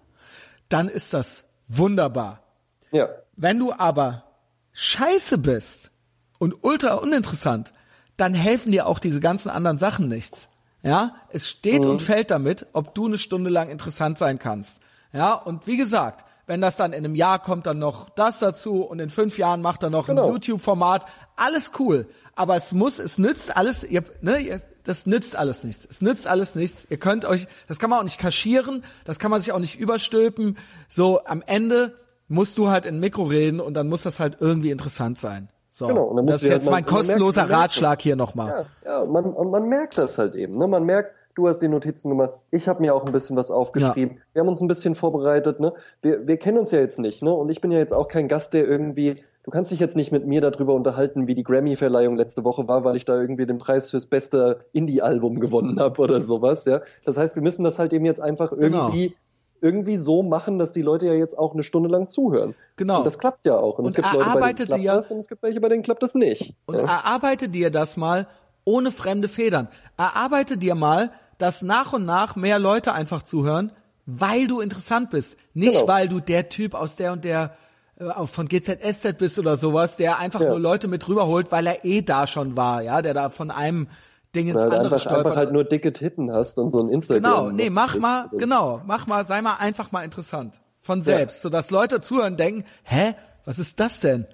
dann 0.70 0.88
ist 0.88 1.12
das 1.12 1.44
wunderbar. 1.68 2.42
Ja. 2.90 3.10
Wenn 3.36 3.58
du 3.58 3.74
aber 3.74 4.24
scheiße 4.72 5.36
bist 5.36 5.90
und 6.38 6.64
ultra 6.64 6.94
uninteressant, 6.94 7.74
dann 8.16 8.32
helfen 8.32 8.72
dir 8.72 8.86
auch 8.86 8.98
diese 8.98 9.20
ganzen 9.20 9.50
anderen 9.50 9.76
Sachen 9.76 10.08
nichts. 10.08 10.48
Ja, 10.82 11.16
es 11.28 11.50
steht 11.50 11.84
und 11.84 12.00
fällt 12.00 12.30
damit, 12.30 12.66
ob 12.72 12.94
du 12.94 13.06
eine 13.06 13.18
Stunde 13.18 13.50
lang 13.50 13.68
interessant 13.68 14.16
sein 14.16 14.38
kannst. 14.38 14.80
Ja, 15.12 15.34
und 15.34 15.66
wie 15.66 15.76
gesagt, 15.76 16.24
wenn 16.48 16.60
das 16.60 16.74
dann 16.76 16.92
in 16.92 17.04
einem 17.04 17.14
Jahr 17.14 17.38
kommt, 17.38 17.66
dann 17.66 17.78
noch 17.78 18.08
das 18.10 18.40
dazu 18.40 18.82
und 18.82 18.98
in 18.98 19.10
fünf 19.10 19.38
Jahren 19.38 19.62
macht 19.62 19.82
er 19.84 19.90
noch 19.90 20.06
Genau. 20.06 20.26
ein 20.26 20.32
YouTube-Format, 20.32 21.06
alles 21.36 21.70
cool. 21.78 22.06
Aber 22.34 22.56
es 22.56 22.72
muss, 22.72 22.98
es 22.98 23.18
nützt 23.18 23.56
alles, 23.56 23.84
ihr, 23.84 24.02
ne, 24.20 24.38
ihr, 24.38 24.60
das 24.84 25.06
nützt 25.06 25.36
alles 25.36 25.62
nichts. 25.64 25.86
Es 25.90 26.00
nützt 26.00 26.26
alles 26.26 26.54
nichts. 26.54 26.86
Ihr 26.90 26.96
könnt 26.96 27.24
euch, 27.24 27.46
das 27.68 27.78
kann 27.78 27.90
man 27.90 28.00
auch 28.00 28.04
nicht 28.04 28.18
kaschieren, 28.18 28.82
das 29.04 29.18
kann 29.18 29.30
man 29.30 29.40
sich 29.40 29.52
auch 29.52 29.58
nicht 29.58 29.78
überstülpen. 29.78 30.56
So, 30.88 31.24
am 31.24 31.42
Ende 31.46 31.94
musst 32.28 32.58
du 32.58 32.68
halt 32.70 32.86
in 32.86 32.98
Mikro 33.00 33.22
reden 33.24 33.60
und 33.60 33.74
dann 33.74 33.88
muss 33.88 34.02
das 34.02 34.18
halt 34.20 34.38
irgendwie 34.40 34.70
interessant 34.70 35.18
sein. 35.18 35.48
So, 35.70 35.86
Genau, 35.88 36.04
und 36.04 36.16
dann 36.16 36.26
das 36.26 36.42
ist 36.42 36.48
jetzt 36.48 36.64
mal- 36.64 36.72
mein 36.72 36.86
kostenloser 36.86 37.42
merkt 37.46 37.52
Ratschlag 37.62 38.00
hier 38.02 38.16
nochmal. 38.16 38.66
Ja, 38.84 39.00
ja 39.00 39.04
man, 39.06 39.26
und 39.26 39.50
man 39.50 39.68
merkt 39.68 39.96
das 39.98 40.18
halt 40.18 40.34
eben. 40.34 40.56
Ne? 40.58 40.66
Man 40.66 40.84
merkt, 40.84 41.14
du 41.38 41.48
hast 41.48 41.60
die 41.60 41.68
Notizen 41.68 42.08
gemacht, 42.10 42.32
ich 42.50 42.66
habe 42.68 42.80
mir 42.80 42.94
auch 42.94 43.04
ein 43.06 43.12
bisschen 43.12 43.36
was 43.36 43.50
aufgeschrieben, 43.50 44.18
wir 44.32 44.40
haben 44.40 44.48
uns 44.48 44.60
ein 44.60 44.68
bisschen 44.68 44.94
vorbereitet. 44.94 45.60
Ne? 45.60 45.72
Wir, 46.02 46.26
wir 46.26 46.36
kennen 46.36 46.58
uns 46.58 46.70
ja 46.72 46.80
jetzt 46.80 46.98
nicht. 46.98 47.22
Ne? 47.22 47.32
Und 47.32 47.48
ich 47.50 47.60
bin 47.60 47.70
ja 47.70 47.78
jetzt 47.78 47.94
auch 47.94 48.08
kein 48.08 48.26
Gast, 48.28 48.52
der 48.54 48.66
irgendwie, 48.66 49.16
du 49.44 49.50
kannst 49.50 49.70
dich 49.70 49.78
jetzt 49.78 49.94
nicht 49.96 50.10
mit 50.12 50.26
mir 50.26 50.40
darüber 50.40 50.74
unterhalten, 50.74 51.26
wie 51.28 51.34
die 51.34 51.44
Grammy-Verleihung 51.44 52.16
letzte 52.16 52.42
Woche 52.44 52.66
war, 52.66 52.84
weil 52.84 52.96
ich 52.96 53.04
da 53.04 53.18
irgendwie 53.20 53.46
den 53.46 53.58
Preis 53.58 53.90
fürs 53.90 54.06
beste 54.06 54.64
Indie-Album 54.72 55.38
gewonnen 55.40 55.78
habe 55.80 56.02
oder 56.02 56.20
sowas. 56.22 56.64
Ja? 56.64 56.80
Das 57.04 57.16
heißt, 57.16 57.34
wir 57.36 57.42
müssen 57.42 57.62
das 57.64 57.78
halt 57.78 57.92
eben 57.92 58.04
jetzt 58.04 58.20
einfach 58.20 58.50
Genau. 58.50 58.88
irgendwie 58.88 59.14
irgendwie 59.60 59.96
so 59.96 60.22
machen, 60.22 60.58
dass 60.60 60.70
die 60.72 60.82
Leute 60.82 61.06
ja 61.06 61.14
jetzt 61.14 61.36
auch 61.36 61.52
eine 61.52 61.64
Stunde 61.64 61.88
lang 61.88 62.08
zuhören. 62.08 62.54
Genau. 62.76 62.98
Und 62.98 63.04
das 63.06 63.18
klappt 63.18 63.44
ja 63.44 63.56
auch. 63.58 63.78
Und, 63.78 63.86
Und 63.86 63.90
es 63.90 63.94
gibt 63.96 64.12
Leute, 64.12 64.24
bei 64.38 64.52
denen 64.52 64.66
klappt 64.68 64.82
ihr- 64.82 64.92
das 64.92 65.10
und 65.10 65.18
es 65.18 65.28
gibt 65.28 65.42
welche, 65.42 65.60
bei 65.60 65.68
denen 65.68 65.82
klappt 65.82 66.02
das 66.02 66.14
nicht. 66.14 66.54
Und 66.66 66.76
ja. 66.76 66.82
erarbeite 66.82 67.48
dir 67.48 67.70
das 67.70 67.96
mal 67.96 68.28
ohne 68.64 68.90
fremde 68.92 69.26
Federn. 69.28 69.66
Erarbeite 69.96 70.58
dir 70.58 70.74
mal, 70.76 71.10
dass 71.38 71.62
nach 71.62 71.92
und 71.92 72.04
nach 72.04 72.36
mehr 72.36 72.58
Leute 72.58 72.92
einfach 72.92 73.22
zuhören, 73.22 73.72
weil 74.06 74.46
du 74.46 74.60
interessant 74.60 75.10
bist. 75.10 75.36
Nicht, 75.54 75.72
Genau. 75.74 75.88
weil 75.88 76.08
du 76.08 76.20
der 76.20 76.48
Typ 76.48 76.74
aus 76.74 76.96
der 76.96 77.12
und 77.12 77.24
der 77.24 77.56
äh, 77.96 78.26
von 78.26 78.48
GZSZ 78.48 79.18
bist 79.18 79.38
oder 79.38 79.56
sowas, 79.56 79.96
der 79.96 80.18
einfach 80.18 80.40
Ja. 80.40 80.48
nur 80.50 80.60
Leute 80.60 80.88
mit 80.88 81.06
rüberholt, 81.08 81.50
weil 81.52 81.66
er 81.66 81.84
eh 81.84 82.02
da 82.02 82.26
schon 82.26 82.56
war, 82.56 82.82
ja, 82.82 83.02
der 83.02 83.12
da 83.14 83.28
von 83.30 83.50
einem 83.50 83.88
Ding 84.36 84.48
ins 84.48 84.58
du 84.62 84.64
andere 84.68 84.84
einfach, 84.84 85.00
stolpert. 85.00 85.26
einfach 85.26 85.36
halt 85.36 85.52
nur 85.52 85.64
dicke 85.64 85.92
Titten 85.92 86.32
hast 86.32 86.58
und 86.58 86.70
so 86.70 86.80
ein 86.82 86.90
Instagram. 86.90 87.22
Genau, 87.22 87.50
nee, 87.50 87.70
mach 87.70 87.96
mal, 87.96 88.28
so. 88.30 88.36
genau, 88.36 88.82
mach 88.86 89.06
mal, 89.06 89.24
sei 89.26 89.40
mal 89.42 89.56
einfach 89.56 89.90
mal 89.90 90.02
interessant. 90.04 90.60
Von 90.80 91.02
selbst, 91.02 91.42
sodass 91.42 91.70
Leute 91.70 92.00
zuhören 92.00 92.32
und 92.34 92.40
denken, 92.40 92.64
hä, 92.84 93.14
was 93.44 93.58
ist 93.58 93.80
das 93.80 94.00
denn? 94.00 94.26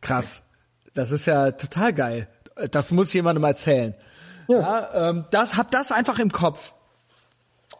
Krass. 0.00 0.42
Das 0.94 1.10
ist 1.10 1.26
ja 1.26 1.50
total 1.52 1.92
geil. 1.92 2.28
Das 2.70 2.90
muss 2.90 3.12
jemandem 3.12 3.44
erzählen. 3.44 3.94
Ja, 4.48 4.58
ja 4.58 5.10
ähm, 5.10 5.24
das 5.30 5.56
hab 5.56 5.70
das 5.70 5.92
einfach 5.92 6.18
im 6.18 6.32
Kopf. 6.32 6.72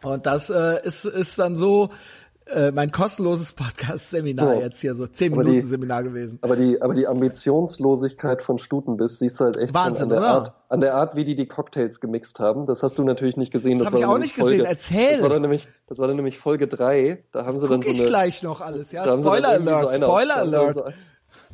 Und 0.03 0.25
das 0.25 0.49
äh, 0.49 0.83
ist 0.85 1.05
ist 1.05 1.39
dann 1.39 1.57
so 1.57 1.89
äh, 2.47 2.69
mein 2.69 2.89
kostenloses 2.91 3.53
Podcast-Seminar 3.53 4.53
Ja. 4.55 4.59
jetzt 4.61 4.79
hier 4.79 4.93
so 4.93 5.07
zehn 5.07 5.33
Aber 5.33 5.41
Minuten 5.43 5.61
die- 5.63 5.67
Seminar 5.67 6.03
gewesen. 6.03 6.37
Aber 6.43 6.55
die, 6.55 6.79
aber 6.79 6.93
die 6.93 7.07
Ambitionslosigkeit 7.07 8.43
von 8.43 8.59
Stutenbiss 8.59 9.17
siehst 9.17 9.39
du 9.39 9.45
halt 9.45 9.57
echt 9.57 9.73
Wahnsinn, 9.73 10.03
an 10.03 10.09
der 10.09 10.17
oder? 10.19 10.27
Art, 10.27 10.53
an 10.69 10.79
der 10.79 10.93
Art, 10.95 11.15
wie 11.15 11.23
die 11.25 11.33
die 11.33 11.47
Cocktails 11.47 11.99
gemixt 11.99 12.39
haben. 12.39 12.67
Das 12.67 12.83
hast 12.83 12.99
du 12.99 13.03
natürlich 13.03 13.35
nicht 13.37 13.51
gesehen. 13.51 13.79
Das 13.79 13.87
hab 13.87 13.95
ich 13.95 14.01
war 14.03 14.09
auch 14.09 14.17
nicht 14.19 14.35
gesehen. 14.35 14.57
Folge, 14.59 14.67
Erzähl. 14.67 15.13
Das 15.13 15.21
war 15.23 15.29
dann 15.29 15.41
nämlich, 15.41 15.67
das 15.87 15.97
war 15.97 16.07
dann 16.07 16.17
nämlich 16.17 16.37
Folge 16.37 16.67
drei. 16.67 17.23
Da 17.31 17.45
haben 17.45 17.57
sie 17.59 17.67
dann 17.67 17.81
so 17.81 17.89
ich 17.89 17.99
eine, 17.99 18.07
gleich 18.09 18.43
noch 18.43 18.61
alles, 18.61 18.91
ja? 18.91 19.05
Spoiler 19.05 19.49
Alert, 19.49 19.83
so 19.91 19.91
Spoiler 19.91 20.43
aus, 20.43 20.51
da 20.51 20.51
haben 20.51 20.51
sie 20.51 20.59
Alert. 20.59 20.67
dann 20.67 20.73
So, 20.75 20.83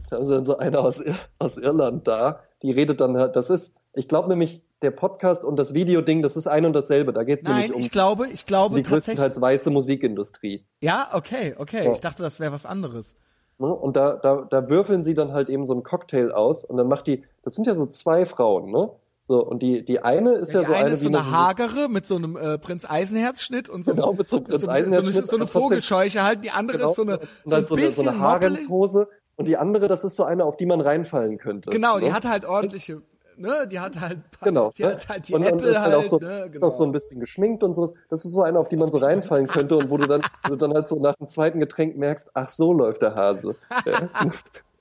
da 0.10 0.16
haben 0.18 0.26
sie 0.26 0.32
dann 0.34 0.46
so 0.46 0.58
eine 0.58 0.80
aus, 0.80 1.00
Ir- 1.00 1.16
aus 1.40 1.58
Irland 1.58 2.06
da. 2.08 2.42
Die 2.62 2.72
redet 2.72 3.02
dann 3.02 3.18
halt, 3.18 3.36
das 3.36 3.50
ist, 3.50 3.76
ich 3.94 4.08
glaube 4.08 4.30
nämlich, 4.30 4.62
der 4.82 4.92
Podcast 4.92 5.44
und 5.44 5.58
das 5.58 5.74
Videoding, 5.74 6.22
das 6.22 6.36
ist 6.36 6.48
ein 6.48 6.66
und 6.66 6.74
dasselbe. 6.74 7.14
Da 7.14 7.24
geht's 7.24 7.44
Nein, 7.44 7.54
nämlich 7.54 7.74
um 7.74 7.82
ich 7.82 7.92
glaube, 7.92 8.28
ich 8.30 8.46
glaube 8.46 8.78
die 8.78 8.84
größtenteils 8.84 9.40
weiße 9.40 9.70
Musikindustrie. 9.70 10.66
Ja, 10.82 11.10
okay, 11.14 11.56
okay. 11.58 11.86
Ja. 11.86 11.92
Ich 11.94 12.00
dachte, 12.00 12.24
das 12.24 12.40
wäre 12.40 12.52
was 12.52 12.66
anderes. 12.66 13.16
Ne? 13.60 13.68
Und 13.68 13.96
da, 13.96 14.16
da, 14.16 14.48
da 14.50 14.70
würfeln 14.70 15.04
sie 15.04 15.14
dann 15.14 15.34
halt 15.34 15.50
eben 15.50 15.66
so 15.66 15.74
einen 15.74 15.84
Cocktail 15.84 16.32
aus 16.32 16.66
und 16.66 16.78
dann 16.78 16.88
macht 16.88 17.06
die, 17.08 17.24
das 17.44 17.54
sind 17.54 17.68
ja 17.68 17.76
so 17.76 17.86
zwei 17.86 18.26
Frauen, 18.26 18.72
ne? 18.72 18.92
So, 19.24 19.46
und 19.46 19.62
die, 19.62 19.86
die 19.86 20.02
eine 20.02 20.34
ist 20.34 20.52
ja, 20.52 20.62
die 20.62 20.66
so 20.66 20.74
eine 20.74 20.90
ist 20.90 21.02
so 21.02 21.08
eine 21.08 21.30
hagere 21.30 21.88
mit 21.88 22.08
so 22.08 22.16
einem 22.16 22.36
äh, 22.36 22.58
Prinz 22.58 22.86
Eisenherz-Schnitt 22.90 23.70
und 23.70 23.86
so, 23.86 23.94
Genau, 23.94 24.14
mit 24.14 24.28
so 24.28 24.38
einem 24.38 24.46
Prinz 24.46 24.62
so, 24.62 24.66
so, 24.66 24.72
eine, 24.72 25.28
so 25.28 25.36
eine 25.36 25.48
Vogelscheuche 25.48 26.24
halt. 26.24 26.44
Die 26.44 26.50
andere 26.50 26.80
genau, 26.80 26.90
ist 26.90 26.96
so 26.96 27.04
eine, 27.04 27.20
und 27.20 27.28
so 27.46 27.56
ein 27.56 27.58
halt 27.58 27.68
so 27.68 27.76
eine, 27.76 27.82
so 27.84 27.88
bisschen 27.88 28.08
eine 28.10 28.18
moppelig. 28.18 29.08
Und 29.42 29.48
die 29.48 29.58
andere, 29.58 29.88
das 29.88 30.04
ist 30.04 30.16
so 30.16 30.24
eine, 30.24 30.46
auf 30.46 30.58
die 30.58 30.66
man 30.66 30.82
reinfallen 30.82 31.38
könnte. 31.38 31.70
Genau, 31.70 32.00
die 32.00 32.06
ne? 32.06 32.14
hat 32.14 32.26
halt 32.26 32.46
ordentliche, 32.46 33.02
ne, 33.38 33.68
die 33.70 33.80
hat 33.80 34.00
halt, 34.00 34.20
Genau. 34.42 34.72
die 34.78 34.84
ne? 34.84 34.92
hat 34.92 35.10
halt 35.10 35.28
die 35.28 35.34
und, 35.34 35.42
und 35.42 35.48
Apple 35.48 35.70
ist 35.70 35.80
halt, 35.80 35.94
auch 35.96 36.04
so, 36.04 36.20
ne, 36.20 36.46
ist 36.46 36.52
genau. 36.54 36.68
auch 36.68 36.72
so 36.72 36.84
ein 36.84 36.92
bisschen 36.92 37.20
geschminkt 37.20 37.64
und 37.64 37.74
sowas. 37.74 37.94
Das 38.10 38.26
ist 38.26 38.32
so 38.32 38.44
eine, 38.44 38.60
auf 38.60 38.70
die 38.70 38.78
man 38.78 38.92
so 38.92 38.98
reinfallen 38.98 39.48
könnte 39.48 39.78
und 39.78 39.90
wo 39.90 39.98
du 39.98 40.08
dann, 40.08 40.22
wo 40.44 40.50
du 40.50 40.56
dann 40.56 40.74
halt 40.74 40.88
so 40.88 41.00
nach 41.00 41.16
dem 41.16 41.28
zweiten 41.28 41.60
Getränk 41.60 41.98
merkst, 41.98 42.30
ach 42.34 42.50
so 42.50 42.74
läuft 42.74 43.02
der 43.02 43.16
Hase. 43.16 43.56
Ja. 43.86 44.10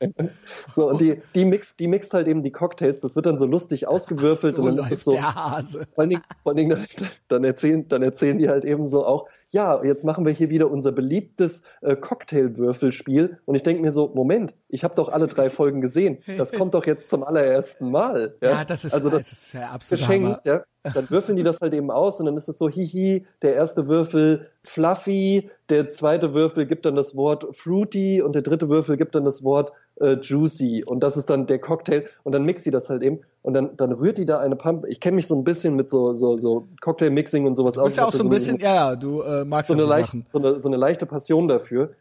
so, 0.75 0.89
und 0.89 1.01
die, 1.01 1.21
die 1.35 1.45
mixt, 1.45 1.79
die 1.79 1.89
mixt 1.89 2.15
halt 2.15 2.27
eben 2.27 2.43
die 2.43 2.53
Cocktails, 2.53 3.03
das 3.03 3.17
wird 3.17 3.27
dann 3.27 3.39
so 3.39 3.47
lustig 3.47 3.87
ausgewürfelt 3.87 4.57
so 4.57 4.63
und 4.63 4.77
dann 4.77 4.87
ist 4.87 4.93
es 4.93 5.05
so, 5.05 5.13
der 5.13 5.35
Hase. 5.35 5.87
vor 5.95 6.03
allen 6.03 6.11
Dingen, 6.11 6.23
vor 6.43 6.51
allen 6.51 6.57
Dingen 6.57 6.87
dann, 7.29 7.45
erzählen, 7.45 7.87
dann 7.89 8.03
erzählen 8.03 8.39
die 8.39 8.49
halt 8.49 8.65
eben 8.65 8.87
so 8.87 9.05
auch, 9.05 9.29
ja, 9.51 9.85
jetzt 9.85 10.05
machen 10.05 10.25
wir 10.25 10.33
hier 10.33 10.51
wieder 10.51 10.71
unser 10.71 10.93
beliebtes 10.93 11.63
äh, 11.83 11.97
Cocktailwürfelspiel. 11.97 13.39
Und 13.45 13.55
ich 13.55 13.63
denke 13.63 13.83
mir 13.83 13.93
so, 13.93 14.11
Moment, 14.15 14.55
ich 14.69 14.85
habe 14.85 14.95
doch 14.95 15.09
alle 15.09 15.29
drei 15.29 15.51
Folgen 15.51 15.81
gesehen. 15.81 16.19
Das 16.39 16.53
kommt 16.53 16.75
doch 16.75 16.87
jetzt 16.87 17.09
zum 17.09 17.25
allerersten 17.25 17.91
Mal. 17.91 18.37
Ja, 18.41 18.51
Ja, 18.51 18.65
das 18.65 18.85
ist, 18.85 18.95
also 18.95 19.11
das 19.11 19.21
das 19.21 19.33
ist 19.33 19.53
ja 19.53 19.69
absolut 19.71 20.01
Geschenk, 20.01 20.41
ja. 20.45 20.63
Dann 20.83 21.11
würfeln 21.11 21.37
die 21.37 21.43
das 21.43 21.61
halt 21.61 21.75
eben 21.75 21.91
aus 21.91 22.21
und 22.21 22.27
dann 22.27 22.39
ist 22.39 22.49
es 22.49 22.57
so, 22.57 22.69
hihi, 22.69 23.27
der 23.43 23.55
erste 23.55 23.87
Würfel 23.87 24.49
fluffy, 24.65 25.51
der 25.69 25.91
zweite 25.91 26.33
Würfel 26.33 26.65
gibt 26.65 26.87
dann 26.87 26.95
das 26.95 27.15
Wort 27.17 27.55
fruity 27.55 28.23
und 28.23 28.35
der 28.35 28.41
dritte 28.41 28.71
Würfel 28.71 28.97
gibt 28.97 29.15
dann 29.15 29.27
das 29.27 29.45
Wort 29.45 29.73
äh, 30.01 30.17
juicy 30.23 30.83
und 30.85 31.01
das 31.01 31.19
ist 31.19 31.29
dann 31.29 31.47
der 31.47 31.59
Cocktail 31.59 32.07
und 32.23 32.33
dann 32.33 32.45
mixt 32.45 32.65
sie 32.65 32.71
das 32.71 32.89
halt 32.89 33.03
eben 33.03 33.21
und 33.43 33.53
dann, 33.53 33.77
dann 33.77 33.93
rührt 33.93 34.17
die 34.17 34.25
da 34.25 34.39
eine 34.39 34.57
Pump. 34.57 34.87
Ich 34.87 35.01
kenne 35.01 35.17
mich 35.17 35.27
so 35.27 35.35
ein 35.35 35.45
bisschen 35.45 35.77
mit 35.77 35.91
so, 35.91 36.15
so, 36.15 36.39
so 36.39 36.69
Cocktail-Mixing 36.81 37.47
und 37.47 37.57
sowas 37.57 37.75
Du 37.75 37.85
bist 37.85 37.99
ja 37.99 38.07
auch 38.07 38.13
so 38.13 38.23
ein 38.23 38.31
bisschen, 38.31 38.59
ja, 38.59 38.75
ja, 38.75 38.97
du 38.97 39.21
äh, 39.23 39.40
magst 39.45 39.69
so 39.69 39.75
eine, 39.75 39.85
leicht, 39.85 40.13
so, 40.33 40.39
eine, 40.39 40.61
so 40.61 40.69
eine 40.69 40.77
leichte 40.77 41.07
Passion 41.07 41.49
dafür. 41.49 41.93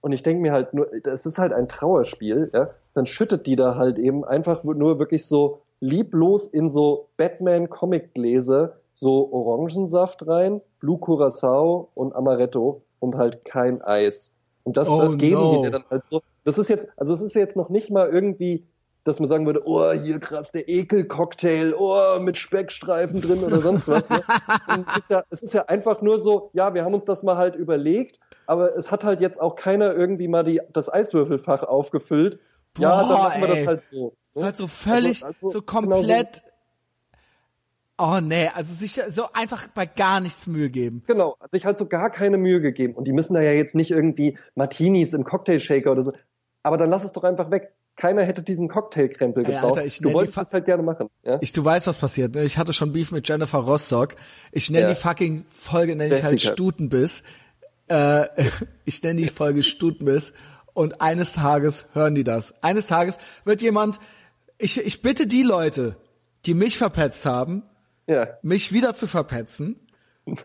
Und 0.00 0.12
ich 0.12 0.22
denke 0.22 0.42
mir 0.42 0.52
halt 0.52 0.74
nur, 0.74 0.88
das 1.02 1.26
ist 1.26 1.38
halt 1.38 1.52
ein 1.52 1.68
Trauerspiel, 1.68 2.50
ja. 2.52 2.70
Dann 2.94 3.06
schüttet 3.06 3.46
die 3.46 3.56
da 3.56 3.76
halt 3.76 3.98
eben 3.98 4.24
einfach 4.24 4.64
nur 4.64 4.98
wirklich 4.98 5.26
so 5.26 5.62
lieblos 5.80 6.48
in 6.48 6.70
so 6.70 7.08
Batman-Comic-Gläser 7.16 8.74
so 8.92 9.32
Orangensaft 9.32 10.26
rein, 10.26 10.60
Blue 10.80 10.98
Curacao 10.98 11.90
und 11.94 12.14
Amaretto 12.14 12.82
und 12.98 13.14
halt 13.14 13.44
kein 13.44 13.80
Eis. 13.82 14.32
Und 14.64 14.76
das, 14.76 14.88
Oh 14.88 15.00
das 15.00 15.16
geben 15.16 15.40
no. 15.40 15.56
die 15.56 15.62
dir 15.62 15.70
dann 15.70 15.84
halt 15.88 16.04
so. 16.04 16.20
Das 16.44 16.58
ist 16.58 16.68
jetzt, 16.68 16.88
also 16.96 17.12
es 17.12 17.22
ist 17.22 17.34
jetzt 17.34 17.56
noch 17.56 17.68
nicht 17.68 17.90
mal 17.90 18.08
irgendwie, 18.08 18.66
dass 19.04 19.18
man 19.20 19.28
sagen 19.28 19.46
würde, 19.46 19.62
oh, 19.64 19.92
hier 19.92 20.18
krass, 20.20 20.50
der 20.52 20.68
Ekel-Cocktail, 20.68 21.74
oh, 21.78 22.18
mit 22.20 22.36
Speckstreifen 22.36 23.20
drin 23.20 23.42
oder 23.42 23.60
sonst 23.60 23.88
was. 23.88 24.08
Ne? 24.10 24.22
Es, 24.90 24.96
ist 24.96 25.10
ja, 25.10 25.22
es 25.30 25.42
ist 25.42 25.54
ja 25.54 25.64
einfach 25.66 26.02
nur 26.02 26.18
so, 26.18 26.50
ja, 26.52 26.74
wir 26.74 26.84
haben 26.84 26.94
uns 26.94 27.06
das 27.06 27.22
mal 27.22 27.36
halt 27.36 27.56
überlegt, 27.56 28.20
aber 28.46 28.76
es 28.76 28.90
hat 28.90 29.04
halt 29.04 29.20
jetzt 29.20 29.40
auch 29.40 29.56
keiner 29.56 29.94
irgendwie 29.94 30.28
mal 30.28 30.44
die, 30.44 30.60
das 30.72 30.92
Eiswürfelfach 30.92 31.62
aufgefüllt. 31.62 32.38
ja, 32.78 32.90
Boah, 33.02 33.08
dann 33.08 33.18
machen 33.18 33.40
wir 33.42 33.48
ey. 33.48 33.56
das 33.60 33.66
halt 33.66 33.84
so. 33.84 34.14
ne? 34.34 34.44
Halt 34.44 34.56
so 34.56 34.66
völlig, 34.66 35.24
Also- 35.24 35.46
also 35.46 35.58
so 35.58 35.62
genau 35.62 35.96
komplett. 35.96 36.42
Oh 38.00 38.20
nee, 38.22 38.48
also 38.54 38.72
sich 38.74 39.00
so 39.08 39.24
einfach 39.32 39.66
bei 39.74 39.84
gar 39.84 40.20
nichts 40.20 40.46
Mühe 40.46 40.70
geben. 40.70 41.02
Genau, 41.08 41.36
sich 41.50 41.64
halt 41.66 41.78
so 41.78 41.86
gar 41.86 42.10
keine 42.10 42.38
Mühe 42.38 42.60
gegeben. 42.60 42.94
Und 42.94 43.08
die 43.08 43.12
müssen 43.12 43.34
da 43.34 43.40
ja 43.40 43.50
jetzt 43.50 43.74
nicht 43.74 43.90
irgendwie 43.90 44.38
Martinis 44.54 45.14
im 45.14 45.24
Cocktailshaker 45.24 45.90
oder 45.90 46.02
so. 46.02 46.12
Aber 46.62 46.76
dann 46.76 46.90
lass 46.90 47.02
es 47.02 47.10
doch 47.10 47.24
einfach 47.24 47.50
weg. 47.50 47.72
Keiner 47.98 48.22
hätte 48.22 48.44
diesen 48.44 48.68
Cocktailkrempel 48.68 49.44
Ey, 49.44 49.52
gebraucht. 49.52 49.76
Alter, 49.76 49.84
ich 49.84 49.98
du 49.98 50.12
wolltest 50.12 50.38
es 50.38 50.52
halt 50.52 50.66
gerne 50.66 50.84
machen. 50.84 51.08
Ja? 51.24 51.38
Ich, 51.40 51.52
du 51.52 51.64
weißt, 51.64 51.88
was 51.88 51.96
passiert. 51.96 52.32
Ne? 52.32 52.44
Ich 52.44 52.56
hatte 52.56 52.72
schon 52.72 52.92
Beef 52.92 53.10
mit 53.10 53.28
Jennifer 53.28 53.58
Rostock. 53.58 54.14
Ich 54.52 54.70
nenne 54.70 54.88
Ja. 54.88 54.94
die 54.94 55.00
fucking 55.00 55.44
Folge 55.50 55.96
nenne 55.96 56.14
ich 56.16 56.22
halt. 56.22 56.40
Stutenbiss. 56.40 57.24
Äh, 57.88 58.26
ich 58.84 59.02
nenne 59.02 59.20
die 59.20 59.26
Folge 59.28 59.64
Stutenbiss. 59.64 60.32
Und 60.74 61.00
eines 61.00 61.32
Tages 61.32 61.86
hören 61.92 62.14
die 62.14 62.22
das. 62.22 62.54
Eines 62.62 62.86
Tages 62.86 63.18
wird 63.44 63.62
jemand, 63.62 63.98
ich, 64.58 64.78
ich 64.78 65.02
bitte 65.02 65.26
die 65.26 65.42
Leute, 65.42 65.96
die 66.46 66.54
mich 66.54 66.78
verpetzt 66.78 67.26
haben, 67.26 67.64
ja. 68.06 68.28
mich 68.42 68.72
wieder 68.72 68.94
zu 68.94 69.08
verpetzen 69.08 69.74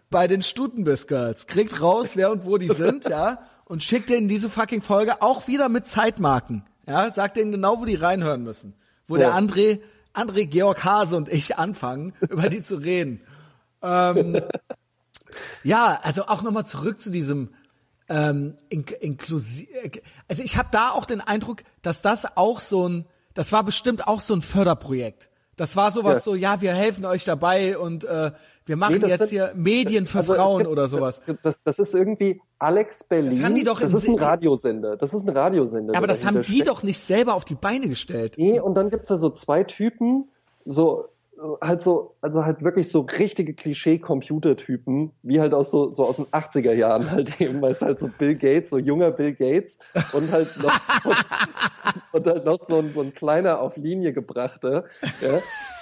bei 0.10 0.28
den 0.28 0.42
Stutenbiss 0.42 1.06
Girls. 1.06 1.46
Kriegt 1.46 1.80
raus, 1.82 2.12
wer 2.16 2.32
und 2.32 2.46
wo 2.46 2.58
die 2.58 2.74
sind, 2.74 3.06
ja, 3.10 3.44
und 3.66 3.84
schickt 3.84 4.10
denen 4.10 4.28
diese 4.28 4.50
fucking 4.50 4.82
Folge 4.82 5.22
auch 5.22 5.48
wieder 5.48 5.70
mit 5.70 5.88
Zeitmarken. 5.88 6.66
Ja, 6.88 7.12
sagt 7.14 7.38
denen 7.38 7.52
genau, 7.52 7.80
wo 7.80 7.86
die 7.86 7.96
reinhören 7.96 8.44
müssen. 8.44 8.74
Wo 9.08 9.18
der 9.18 9.30
Ja. 9.30 9.38
André, 9.38 9.80
André 10.14 10.46
Georg 10.46 10.84
Hase 10.84 11.16
und 11.16 11.30
ich 11.30 11.58
anfangen, 11.58 12.14
über 12.30 12.50
die 12.50 12.62
zu 12.62 12.76
reden. 12.76 13.22
Ähm, 13.82 14.42
ja, 15.64 16.00
also 16.04 16.28
auch 16.28 16.42
nochmal 16.42 16.66
zurück 16.66 17.02
zu 17.02 17.10
diesem 17.10 17.54
ähm, 18.10 18.56
in, 18.70 18.84
inklusiv. 19.00 19.68
Also 20.28 20.44
ich 20.44 20.58
habe 20.58 20.70
da 20.72 20.92
auch 20.92 21.06
den 21.06 21.22
Eindruck, 21.22 21.64
dass 21.82 22.02
das 22.02 22.38
auch 22.38 22.60
so 22.60 22.88
ein, 22.88 23.06
das 23.34 23.52
war 23.52 23.64
bestimmt 23.64 24.08
auch 24.08 24.20
so 24.20 24.36
ein 24.36 24.42
Förderprojekt. 24.42 25.30
Das 25.56 25.76
war 25.76 25.92
sowas 25.92 26.16
Ja. 26.16 26.20
so, 26.22 26.36
ja, 26.36 26.62
wir 26.62 26.74
helfen 26.74 27.06
euch 27.06 27.26
dabei 27.26 27.78
und 27.78 28.06
äh, 28.06 28.32
wir 28.66 28.76
machen 28.78 29.00
Nee, 29.02 29.08
jetzt 29.08 29.20
sind- 29.20 29.30
hier 29.30 29.52
Medien 29.56 30.06
für 30.06 30.20
Also, 30.20 30.34
es 30.34 30.38
Frauen 30.40 30.58
gibt- 30.60 30.70
oder 30.72 30.88
sowas. 30.88 31.22
Das, 31.44 31.62
das 31.64 31.80
ist 31.80 31.94
irgendwie 31.94 32.42
Alex 32.60 33.04
Berlin. 33.04 33.32
Das 33.32 33.44
haben 33.44 33.56
die 33.56 33.64
doch 33.64 33.80
das 33.80 33.94
ist 33.94 34.08
ein 34.08 34.16
Se- 34.18 34.22
Radiosender. 34.24 34.96
Das 34.98 35.14
ist 35.14 35.28
ein 35.28 35.36
Radiosender. 35.38 35.96
Aber 35.96 36.08
das 36.08 36.26
haben 36.26 36.38
die 36.42 36.52
steckt. 36.54 36.68
doch 36.70 36.82
nicht 36.84 37.00
selber 37.00 37.34
auf 37.36 37.46
die 37.46 37.56
Beine 37.56 37.88
gestellt. 37.88 38.36
Nee, 38.38 38.60
und 38.60 38.76
dann 38.76 38.90
gibt's 38.90 39.10
da 39.10 39.18
so 39.18 39.30
zwei 39.30 39.64
Typen, 39.64 40.30
so 40.66 41.04
äh, 41.04 41.08
halt 41.62 41.82
so, 41.82 42.16
also 42.22 42.46
halt 42.46 42.64
wirklich 42.64 42.90
so 42.90 43.02
richtige 43.02 43.54
Klischee-Computertypen, 43.54 45.12
wie 45.24 45.40
halt 45.40 45.54
aus 45.54 45.72
so, 45.72 45.92
so 45.92 46.06
aus 46.06 46.18
den 46.18 46.26
80er 46.28 46.74
Jahren 46.74 47.12
halt 47.12 47.42
eben, 47.42 47.62
weil 47.62 47.72
es 47.72 47.82
halt 47.82 48.00
so 48.00 48.08
Bill 48.08 48.36
Gates, 48.36 48.70
so 48.70 48.78
junger 48.78 49.12
Bill 49.12 49.34
Gates 49.34 49.78
und 50.14 50.32
halt 50.32 50.48
noch, 50.58 50.80
und, 51.06 51.26
und 52.12 52.28
halt 52.28 52.46
noch 52.46 52.60
so 52.60 52.80
ein, 52.80 52.94
so 52.94 53.02
ein 53.02 53.14
kleiner 53.14 53.60
auf 53.60 53.78
Linie 53.78 54.14
gebrachter, 54.14 54.86
ja. 55.22 55.40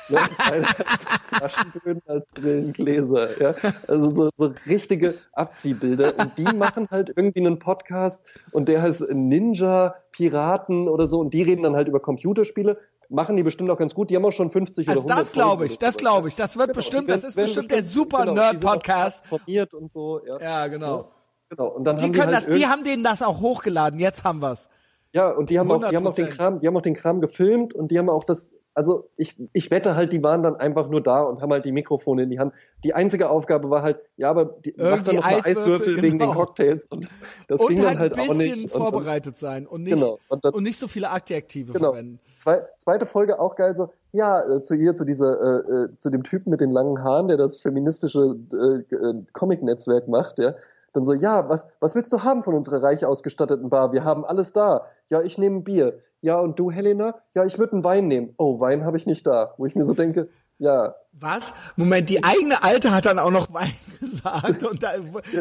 Ne, 0.09 0.19
einer 0.39 0.67
als 0.67 1.05
Taschentönen 1.39 2.01
als 2.05 2.25
Brillengläser, 2.31 3.41
ja. 3.41 3.55
Also 3.87 4.09
so, 4.09 4.29
so 4.37 4.53
richtige 4.67 5.15
Abziehbilder. 5.33 6.13
Und 6.17 6.37
die 6.37 6.43
machen 6.55 6.87
halt 6.91 7.13
irgendwie 7.15 7.39
einen 7.39 7.59
Podcast 7.59 8.21
und 8.51 8.67
der 8.67 8.81
heißt 8.81 9.09
Ninja 9.13 9.95
Piraten 10.11 10.89
oder 10.89 11.07
so 11.07 11.19
und 11.19 11.33
die 11.33 11.43
reden 11.43 11.63
dann 11.63 11.75
halt 11.75 11.87
über 11.87 11.99
Computerspiele. 11.99 12.77
Machen 13.13 13.35
die 13.35 13.43
bestimmt 13.43 13.69
auch 13.69 13.77
ganz 13.77 13.93
gut. 13.93 14.09
Die 14.09 14.15
haben 14.15 14.23
auch 14.23 14.31
schon 14.31 14.49
50 14.51 14.87
Also 14.87 15.01
oder 15.01 15.09
100 15.09 15.19
das 15.27 15.31
glaube 15.33 15.65
ich, 15.65 15.77
das 15.77 15.97
glaube 15.97 16.27
ich. 16.29 16.35
Das 16.35 16.55
wird 16.57 16.67
Genau, 16.67 16.75
bestimmt, 16.75 17.09
das 17.09 17.23
ist 17.25 17.35
werden 17.35 17.45
bestimmt 17.45 17.69
der 17.71 17.83
super 17.83 18.19
genau, 18.21 18.33
Nerd-Podcast. 18.35 19.25
Formiert 19.27 19.73
und 19.73 19.91
so, 19.91 20.21
ja. 20.25 20.39
Ja, 20.39 20.67
genau. 20.67 21.11
Genau. 21.49 21.67
Und 21.67 21.83
dann 21.83 21.97
Die 21.97 22.03
haben 22.05 22.11
können 22.13 22.29
die 22.29 22.35
halt 22.35 22.47
das, 22.47 22.55
die 22.55 22.65
haben 22.67 22.83
denen 22.85 23.03
das 23.03 23.21
auch 23.21 23.41
hochgeladen. 23.41 23.99
Jetzt 23.99 24.23
haben 24.23 24.39
wir's. 24.41 24.69
Ja, 25.13 25.29
und 25.29 25.49
die 25.49 25.59
haben 25.59 25.69
auch, 25.69 25.89
die 25.89 25.93
haben 25.95 26.07
auch 26.07 26.15
den 26.15 26.27
100%. 26.27 26.29
Kram, 26.37 26.59
die 26.61 26.67
haben 26.67 26.77
auch 26.77 26.81
den 26.81 26.93
Kram 26.95 27.19
gefilmt 27.19 27.73
und 27.73 27.91
die 27.91 27.99
haben 27.99 28.09
auch 28.09 28.23
das, 28.23 28.53
also 28.73 29.09
ich, 29.17 29.35
ich 29.51 29.69
wette 29.69 29.97
halt, 29.97 30.13
die 30.13 30.23
waren 30.23 30.41
dann 30.41 30.55
einfach 30.55 30.87
nur 30.87 31.01
da 31.01 31.21
und 31.23 31.41
haben 31.41 31.51
halt 31.51 31.65
die 31.65 31.73
Mikrofone 31.73 32.23
in 32.23 32.29
die 32.29 32.39
Hand. 32.39 32.53
Die 32.85 32.93
einzige 32.93 33.29
Aufgabe 33.29 33.69
war 33.69 33.83
halt, 33.83 33.99
ja, 34.15 34.29
aber 34.29 34.45
die, 34.45 34.73
macht 34.77 35.05
dann 35.07 35.17
noch 35.17 35.23
mal 35.25 35.33
Eiswürfel, 35.39 35.51
Eiswürfel 35.63 35.95
wegen 35.97 36.17
den 36.17 36.29
genau. 36.29 36.33
Cocktails 36.33 36.85
und 36.85 37.03
das, 37.03 37.11
das 37.49 37.59
Und 37.59 37.67
ging 37.67 37.79
halt 37.79 37.89
dann 37.89 37.99
halt 37.99 38.13
ein 38.13 38.19
auch 38.21 38.27
bisschen 38.29 38.37
nicht. 38.37 38.55
Und, 38.63 38.71
und, 38.71 38.79
vorbereitet 38.79 39.37
sein 39.37 39.67
und 39.67 39.83
nicht, 39.83 39.95
Genau. 39.95 40.17
Und 40.29 40.45
dann- 40.45 40.53
und 40.53 40.63
nicht 40.63 40.79
so 40.79 40.87
viele 40.87 41.09
Adjektive 41.09 41.73
Genau. 41.73 41.91
verwenden. 41.91 42.21
Zwei, 42.41 42.63
zweite 42.77 43.05
Folge 43.05 43.39
auch 43.39 43.55
geil 43.55 43.75
so, 43.75 43.93
ja, 44.11 44.41
äh, 44.41 44.63
zu 44.63 44.73
ihr, 44.73 44.95
zu 44.95 45.05
dieser, 45.05 45.39
äh, 45.39 45.83
äh, 45.83 45.97
zu 45.99 46.09
dem 46.09 46.23
Typen 46.23 46.49
mit 46.49 46.59
den 46.59 46.71
langen 46.71 47.03
Haaren, 47.03 47.27
der 47.27 47.37
das 47.37 47.57
feministische 47.57 48.35
äh, 48.51 49.13
Comic-Netzwerk 49.33 50.07
macht, 50.07 50.39
ja. 50.39 50.55
Dann 50.93 51.05
so, 51.05 51.13
ja, 51.13 51.47
was, 51.47 51.67
was 51.79 51.93
willst 51.95 52.11
du 52.11 52.23
haben 52.23 52.41
von 52.43 52.55
unserer 52.55 52.81
reich 52.81 53.05
ausgestatteten 53.05 53.69
Bar? 53.69 53.93
Wir 53.93 54.03
haben 54.03 54.25
alles 54.25 54.53
da. 54.53 54.87
Ja, 55.07 55.21
ich 55.21 55.37
nehme 55.37 55.57
ein 55.57 55.63
Bier. 55.63 55.99
Ja, 56.21 56.39
und 56.39 56.57
du, 56.59 56.71
Helena? 56.71 57.21
Ja, 57.33 57.45
ich 57.45 57.59
würde 57.59 57.73
einen 57.73 57.83
Wein 57.83 58.07
nehmen. 58.07 58.33
Oh, 58.37 58.59
Wein 58.59 58.83
habe 58.85 58.97
ich 58.97 59.05
nicht 59.05 59.25
da. 59.25 59.53
Wo 59.57 59.65
ich 59.67 59.75
mir 59.75 59.85
so 59.85 59.93
denke, 59.93 60.27
Ja. 60.57 60.95
Was? 61.13 61.53
Moment, 61.75 62.09
die 62.09 62.23
eigene 62.23 62.63
Alte 62.63 62.91
hat 62.91 63.05
dann 63.05 63.19
auch 63.19 63.29
noch 63.31 63.53
Wein 63.53 63.73
gesagt 63.99 64.63
und 64.63 64.81
da, 64.81 64.93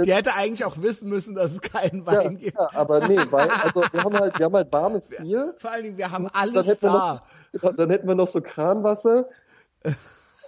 die 0.04 0.12
hätte 0.12 0.34
eigentlich 0.34 0.64
auch 0.64 0.76
wissen 0.82 1.08
müssen, 1.08 1.34
dass 1.34 1.52
es 1.52 1.60
keinen 1.62 2.00
Ja, 2.00 2.06
Wein 2.06 2.38
gibt. 2.38 2.56
ja, 2.58 2.68
aber 2.74 3.06
nee, 3.08 3.16
Wein, 3.30 3.50
also 3.50 3.82
wir 3.92 4.04
haben 4.04 4.14
halt, 4.18 4.38
wir 4.38 4.46
haben 4.46 4.54
halt 4.54 4.72
warmes 4.72 5.08
Bier. 5.08 5.54
Vor 5.58 5.70
allen 5.70 5.84
Dingen, 5.84 5.96
wir 5.96 6.10
haben 6.10 6.24
Dann 6.24 6.34
alles 6.34 6.66
hätten, 6.66 6.82
wir 6.86 6.90
da. 6.92 7.22
noch, 7.62 7.76
dann 7.76 7.88
hätten 7.90 8.08
wir 8.08 8.14
noch 8.14 8.28
so 8.28 8.40
Kranwasser. 8.42 9.26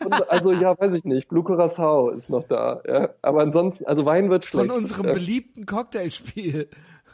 Und 0.04 0.30
also 0.30 0.52
ja, 0.52 0.78
weiß 0.78 0.92
ich 0.94 1.04
nicht, 1.04 1.28
Blue 1.28 1.44
Curacao 1.44 2.10
ist 2.10 2.28
noch 2.28 2.42
da. 2.44 2.82
Ja. 2.86 3.10
Aber 3.22 3.40
ansonsten, 3.42 3.86
also 3.86 4.04
Wein 4.04 4.28
wird 4.30 4.44
Von 4.44 4.66
schlecht. 4.66 4.76
unserem 4.76 5.06
ja. 5.06 5.12
beliebten 5.14 5.64
Cocktailspiel. 5.64 6.68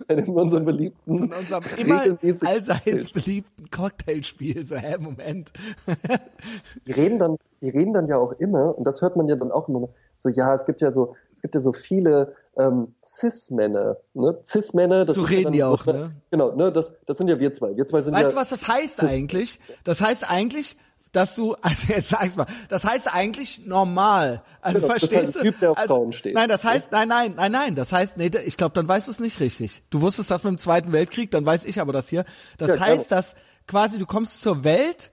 Von 0.27 0.37
unserem 0.37 0.65
beliebten, 0.65 1.19
Von 1.19 1.33
unserem 1.33 1.65
immer 1.77 2.03
allseits 2.43 3.11
beliebten 3.11 3.71
Cocktailspiel. 3.71 4.67
So, 4.67 4.77
hä, 4.77 4.97
Moment. 4.99 5.51
die 6.87 6.93
reden 6.93 7.19
dann, 7.19 7.37
die 7.61 7.71
reden 7.71 7.93
dann 7.93 8.09
ja 8.09 8.17
auch 8.17 8.33
immer, 8.33 8.77
und 8.77 8.85
das 8.85 9.03
hört 9.03 9.17
man 9.17 9.29
ja 9.29 9.37
dann 9.37 9.51
auch 9.51 9.69
immer, 9.69 9.89
so, 10.17 10.29
ja, 10.29 10.53
es 10.55 10.67
gibt 10.67 10.81
ja 10.81 10.91
so, 10.91 11.15
es 11.35 11.43
gibt 11.43 11.55
ja 11.55 11.61
so 11.61 11.73
viele 11.73 12.35
ähm, 12.59 12.95
Cis-Männer, 13.07 13.99
ne? 14.15 14.39
Cis-Männer, 14.45 15.05
das 15.05 15.17
So 15.17 15.23
ja 15.23 15.29
reden 15.29 15.45
dann 15.45 15.53
die 15.53 15.59
so, 15.61 15.67
auch, 15.67 15.87
ne? 15.87 16.13
Genau, 16.31 16.55
ne, 16.55 16.73
das, 16.73 16.93
das 17.07 17.19
sind 17.19 17.29
ja 17.29 17.39
wir 17.39 17.53
zwei. 17.53 17.77
Wir 17.77 17.87
zwei 17.87 18.03
sind 18.03 18.15
Weißt 18.15 18.25
ja, 18.25 18.31
du, 18.31 18.37
was 18.37 18.51
das 18.51 18.67
heißt 18.67 19.03
eigentlich? 19.03 19.61
Das 19.85 20.01
heißt 20.01 20.29
eigentlich, 20.29 20.77
dass 21.13 21.35
du, 21.35 21.55
also 21.63 21.87
jetzt 21.89 22.11
sag's 22.11 22.37
mal, 22.37 22.47
das 22.69 22.85
heißt 22.85 23.13
eigentlich 23.13 23.67
normal. 23.67 24.43
Also 24.61 24.81
Genau, 24.81 24.93
das 24.93 25.03
heißt 25.03 25.13
verstehst 25.13 25.37
du? 25.37 25.43
Typ, 25.43 25.61
der 25.61 25.71
auf 25.73 25.79
also, 25.79 25.95
Frauen 25.95 26.13
steht. 26.13 26.35
Nein, 26.35 26.49
das 26.49 26.65
heißt, 26.65 26.93
nein, 26.93 27.09
nein, 27.09 27.35
nein, 27.37 27.53
nein, 27.53 27.75
das 27.75 27.93
heißt, 27.93 28.17
nee, 28.17 28.31
ich 28.45 28.57
glaube, 28.57 28.75
dann 28.75 28.89
weißt 28.89 29.07
du 29.07 29.11
es 29.11 29.21
nicht 29.21 29.41
richtig. 29.41 29.83
Du 29.91 30.01
wusstest 30.01 30.31
das 30.31 30.45
mit 30.45 30.53
dem 30.53 30.59
Zweiten 30.59 30.93
Weltkrieg, 30.93 31.31
dann 31.31 31.45
weiß 31.47 31.65
ich 31.65 31.81
aber 31.81 31.93
das 31.93 32.09
hier. 32.09 32.25
Das 32.59 32.71
Ja, 32.71 32.81
heißt, 32.81 33.11
dass 33.11 33.35
quasi 33.67 33.99
du 33.99 34.07
kommst 34.07 34.41
zur 34.41 34.65
Welt 34.65 35.13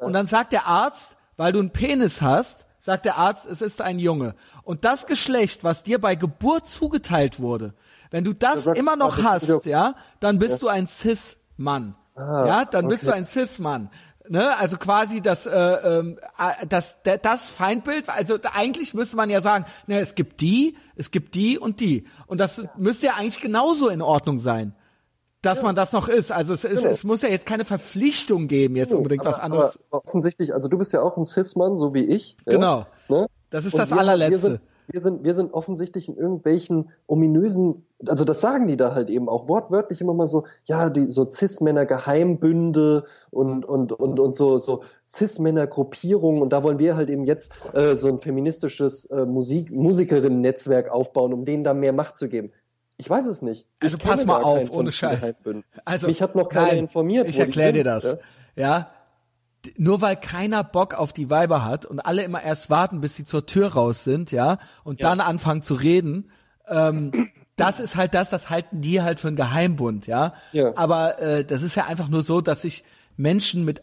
und 0.00 0.12
dann 0.12 0.26
sagt 0.26 0.52
der 0.52 0.66
Arzt, 0.66 1.16
weil 1.36 1.52
du 1.52 1.58
einen 1.58 1.70
Penis 1.70 2.20
hast, 2.22 2.66
sagt 2.78 3.04
der 3.04 3.16
Arzt, 3.16 3.46
es 3.46 3.60
ist 3.60 3.82
ein 3.82 3.98
Junge. 3.98 4.34
Und 4.62 4.84
das 4.84 5.06
Geschlecht, 5.06 5.64
was 5.64 5.82
dir 5.82 6.00
bei 6.00 6.14
Geburt 6.14 6.68
zugeteilt 6.68 7.40
wurde, 7.40 7.74
wenn 8.10 8.24
du 8.24 8.32
das 8.32 8.64
sagst 8.64 8.80
immer 8.80 8.96
noch 8.96 9.22
hast, 9.22 9.66
ja, 9.66 9.94
dann 10.20 10.38
bist 10.38 10.62
du 10.62 10.68
ein 10.68 10.86
Cis-Mann. 10.86 11.94
Ah, 12.14 12.46
ja, 12.46 12.64
dann 12.64 12.88
bist 12.88 13.04
du 13.04 13.10
okay. 13.10 13.18
ein 13.18 13.26
Cis-Mann. 13.26 13.90
Ne, 14.30 14.58
also 14.58 14.76
quasi 14.76 15.22
das, 15.22 15.46
äh, 15.46 15.50
ähm, 15.50 16.18
äh, 16.38 16.66
das, 16.66 16.98
das 17.22 17.48
Feindbild, 17.48 18.08
also 18.08 18.36
eigentlich 18.52 18.92
müsste 18.92 19.16
man 19.16 19.30
ja 19.30 19.40
sagen, 19.40 19.64
ne, 19.86 20.00
es 20.00 20.14
gibt 20.14 20.40
die, 20.42 20.76
es 20.96 21.10
gibt 21.10 21.34
die 21.34 21.58
und 21.58 21.80
die. 21.80 22.04
Und 22.26 22.38
das 22.38 22.62
müsste 22.76 23.06
ja 23.06 23.14
eigentlich 23.14 23.40
genauso 23.40 23.88
in 23.88 24.02
Ordnung 24.02 24.38
sein, 24.38 24.74
dass 25.40 25.62
man 25.62 25.74
das 25.74 25.92
noch 25.92 26.08
ist. 26.08 26.30
Also 26.30 26.54
es, 26.54 26.62
Genau. 26.62 26.82
es 26.82 27.04
muss 27.04 27.22
ja 27.22 27.30
jetzt 27.30 27.46
keine 27.46 27.64
Verpflichtung 27.64 28.48
geben, 28.48 28.76
jetzt 28.76 28.92
unbedingt 28.92 29.24
aber, 29.24 29.32
was 29.32 29.40
anderes. 29.40 29.78
Offensichtlich, 29.90 30.52
also 30.52 30.68
du 30.68 30.76
bist 30.76 30.92
ja 30.92 31.00
auch 31.00 31.16
ein 31.16 31.24
Cis-Mann, 31.24 31.76
so 31.76 31.94
wie 31.94 32.04
ich. 32.04 32.36
Ja? 32.46 32.52
Genau. 32.56 32.86
Ne? 33.08 33.26
Das 33.50 33.64
ist 33.64 33.74
Und 33.74 33.78
das 33.80 33.90
wir, 33.90 33.98
allerletzte. 33.98 34.32
Wir 34.32 34.38
sind, 34.50 34.60
wir, 34.90 35.00
sind, 35.00 35.24
wir 35.24 35.34
sind 35.34 35.52
offensichtlich 35.52 36.08
in 36.08 36.16
irgendwelchen 36.16 36.90
ominösen, 37.06 37.86
also 38.06 38.24
das 38.24 38.40
sagen 38.40 38.66
die 38.66 38.76
da 38.76 38.94
halt 38.94 39.10
eben 39.10 39.28
auch 39.28 39.48
wortwörtlich 39.48 40.00
immer 40.00 40.14
mal 40.14 40.26
so, 40.26 40.44
ja, 40.64 40.88
die 40.88 41.10
so 41.10 41.30
Cis-Männer 41.30 41.86
Geheimbünde 41.86 43.04
und, 43.30 43.64
und, 43.64 43.92
und, 43.92 44.18
und 44.18 44.36
so, 44.36 44.58
so 44.58 44.82
Cis-Männer 45.06 45.66
Gruppierungen 45.66 46.42
und 46.42 46.52
da 46.52 46.62
wollen 46.62 46.78
wir 46.78 46.96
halt 46.96 47.10
eben 47.10 47.24
jetzt 47.24 47.52
äh, 47.74 47.94
so 47.94 48.08
ein 48.08 48.20
feministisches 48.20 49.04
äh, 49.06 49.26
Musik, 49.26 49.70
Musikerinnen-Netzwerk 49.70 50.90
aufbauen, 50.90 51.32
um 51.32 51.44
denen 51.44 51.64
da 51.64 51.74
mehr 51.74 51.92
Macht 51.92 52.16
zu 52.16 52.28
geben. 52.28 52.50
Ich 52.96 53.08
weiß 53.08 53.26
es 53.26 53.42
nicht. 53.42 53.66
Also 53.80 53.96
Ich 53.96 54.02
pass 54.02 54.20
kenne 54.20 54.32
mal 54.32 54.42
auf, 54.42 54.72
ohne 54.72 54.90
Scheiß. 54.90 55.34
Also 55.84 56.08
Mich 56.08 56.20
hat 56.20 56.34
noch 56.34 56.48
keiner 56.48 56.68
nein, 56.68 56.78
informiert. 56.78 57.28
Ich 57.28 57.38
erkläre 57.38 57.72
dir 57.72 57.84
das. 57.84 58.04
ja? 58.04 58.18
Ja. 58.56 58.90
Nur 59.76 60.00
weil 60.00 60.16
keiner 60.16 60.62
Bock 60.64 60.94
auf 60.94 61.12
die 61.12 61.30
Weiber 61.30 61.64
hat 61.64 61.84
und 61.84 62.00
alle 62.00 62.22
immer 62.22 62.42
erst 62.42 62.70
warten, 62.70 63.00
bis 63.00 63.16
sie 63.16 63.24
zur 63.24 63.44
Tür 63.46 63.68
raus 63.72 64.04
sind, 64.04 64.30
ja, 64.30 64.58
und 64.84 65.00
Ja. 65.00 65.08
dann 65.10 65.20
anfangen 65.20 65.62
zu 65.62 65.74
reden, 65.74 66.30
ähm, 66.68 67.10
das 67.56 67.80
ist 67.80 67.96
halt 67.96 68.14
das, 68.14 68.30
das 68.30 68.50
halten 68.50 68.80
die 68.80 69.02
halt 69.02 69.18
für 69.20 69.28
einen 69.28 69.36
Geheimbund, 69.36 70.06
ja. 70.06 70.32
Ja. 70.52 70.72
Aber 70.76 71.20
äh, 71.20 71.44
das 71.44 71.62
ist 71.62 71.74
ja 71.74 71.86
einfach 71.86 72.08
nur 72.08 72.22
so, 72.22 72.40
dass 72.40 72.62
sich 72.62 72.84
Menschen 73.16 73.64
mit 73.64 73.82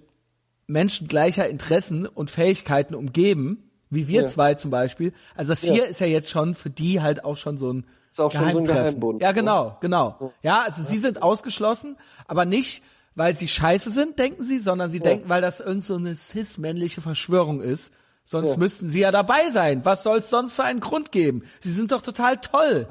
Menschen 0.68 1.08
gleicher 1.08 1.48
Interessen 1.50 2.08
und 2.08 2.32
Fähigkeiten 2.32 2.96
umgeben, 2.96 3.70
wie 3.90 4.08
wir 4.08 4.22
Ja. 4.24 4.28
zwei 4.28 4.56
zum 4.56 4.72
Beispiel. 4.72 5.14
Also 5.36 5.52
das 5.52 5.62
hier 5.62 5.88
ist 5.88 6.00
ja 6.00 6.08
jetzt 6.08 6.30
schon 6.30 6.56
für 6.56 6.70
die 6.70 7.02
halt 7.02 7.24
auch 7.26 7.38
schon 7.38 7.58
so 7.58 7.72
ein 7.74 7.86
Ist 8.10 8.20
auch 8.22 8.32
schon 8.32 8.52
so 8.54 8.60
ein. 8.60 8.64
Geheimbund, 8.66 9.22
Ja, 9.22 9.30
ne? 9.30 9.34
genau, 9.36 9.78
genau. 9.82 10.32
Ja, 10.42 10.64
also 10.66 10.82
sie 10.84 10.98
sind 11.00 11.22
ausgeschlossen, 11.22 11.98
aber 12.28 12.46
nicht, 12.46 12.82
weil 13.16 13.34
sie 13.36 13.48
scheiße 13.48 13.92
sind, 13.92 14.20
denken 14.20 14.44
sie, 14.44 14.60
sondern 14.60 14.92
sie 14.92 15.00
denken, 15.00 15.30
weil 15.30 15.42
das 15.42 15.60
irgend 15.62 15.86
so 15.86 15.96
eine 15.96 16.16
cis-männliche 16.16 17.02
Verschwörung 17.02 17.62
ist. 17.62 17.92
Sonst 18.24 18.52
Ja. 18.52 18.58
müssten 18.58 18.90
sie 18.90 19.02
ja 19.02 19.12
dabei 19.12 19.52
sein. 19.52 19.86
Was 19.86 20.04
soll 20.04 20.18
es 20.20 20.30
sonst 20.30 20.54
für 20.56 20.64
einen 20.64 20.80
Grund 20.80 21.12
geben? 21.12 21.44
Sie 21.62 21.72
sind 21.72 21.92
doch 21.92 22.02
total 22.02 22.38
toll. 22.38 22.88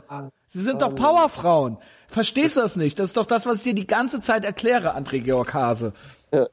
Sie 0.47 0.61
sind 0.61 0.81
doch 0.81 0.95
Powerfrauen. 0.95 1.79
Verstehst 2.07 2.57
du 2.57 2.61
das 2.61 2.77
nicht? 2.77 2.99
Das 3.01 3.07
ist 3.07 3.17
doch 3.17 3.27
das, 3.27 3.45
was 3.45 3.59
ich 3.59 3.63
dir 3.65 3.75
die 3.75 3.87
ganze 3.89 4.21
Zeit 4.21 4.45
erkläre, 4.45 4.97
André 4.97 5.21
Georg 5.21 5.53
Hase. 5.53 5.93
Ja. 6.33 6.47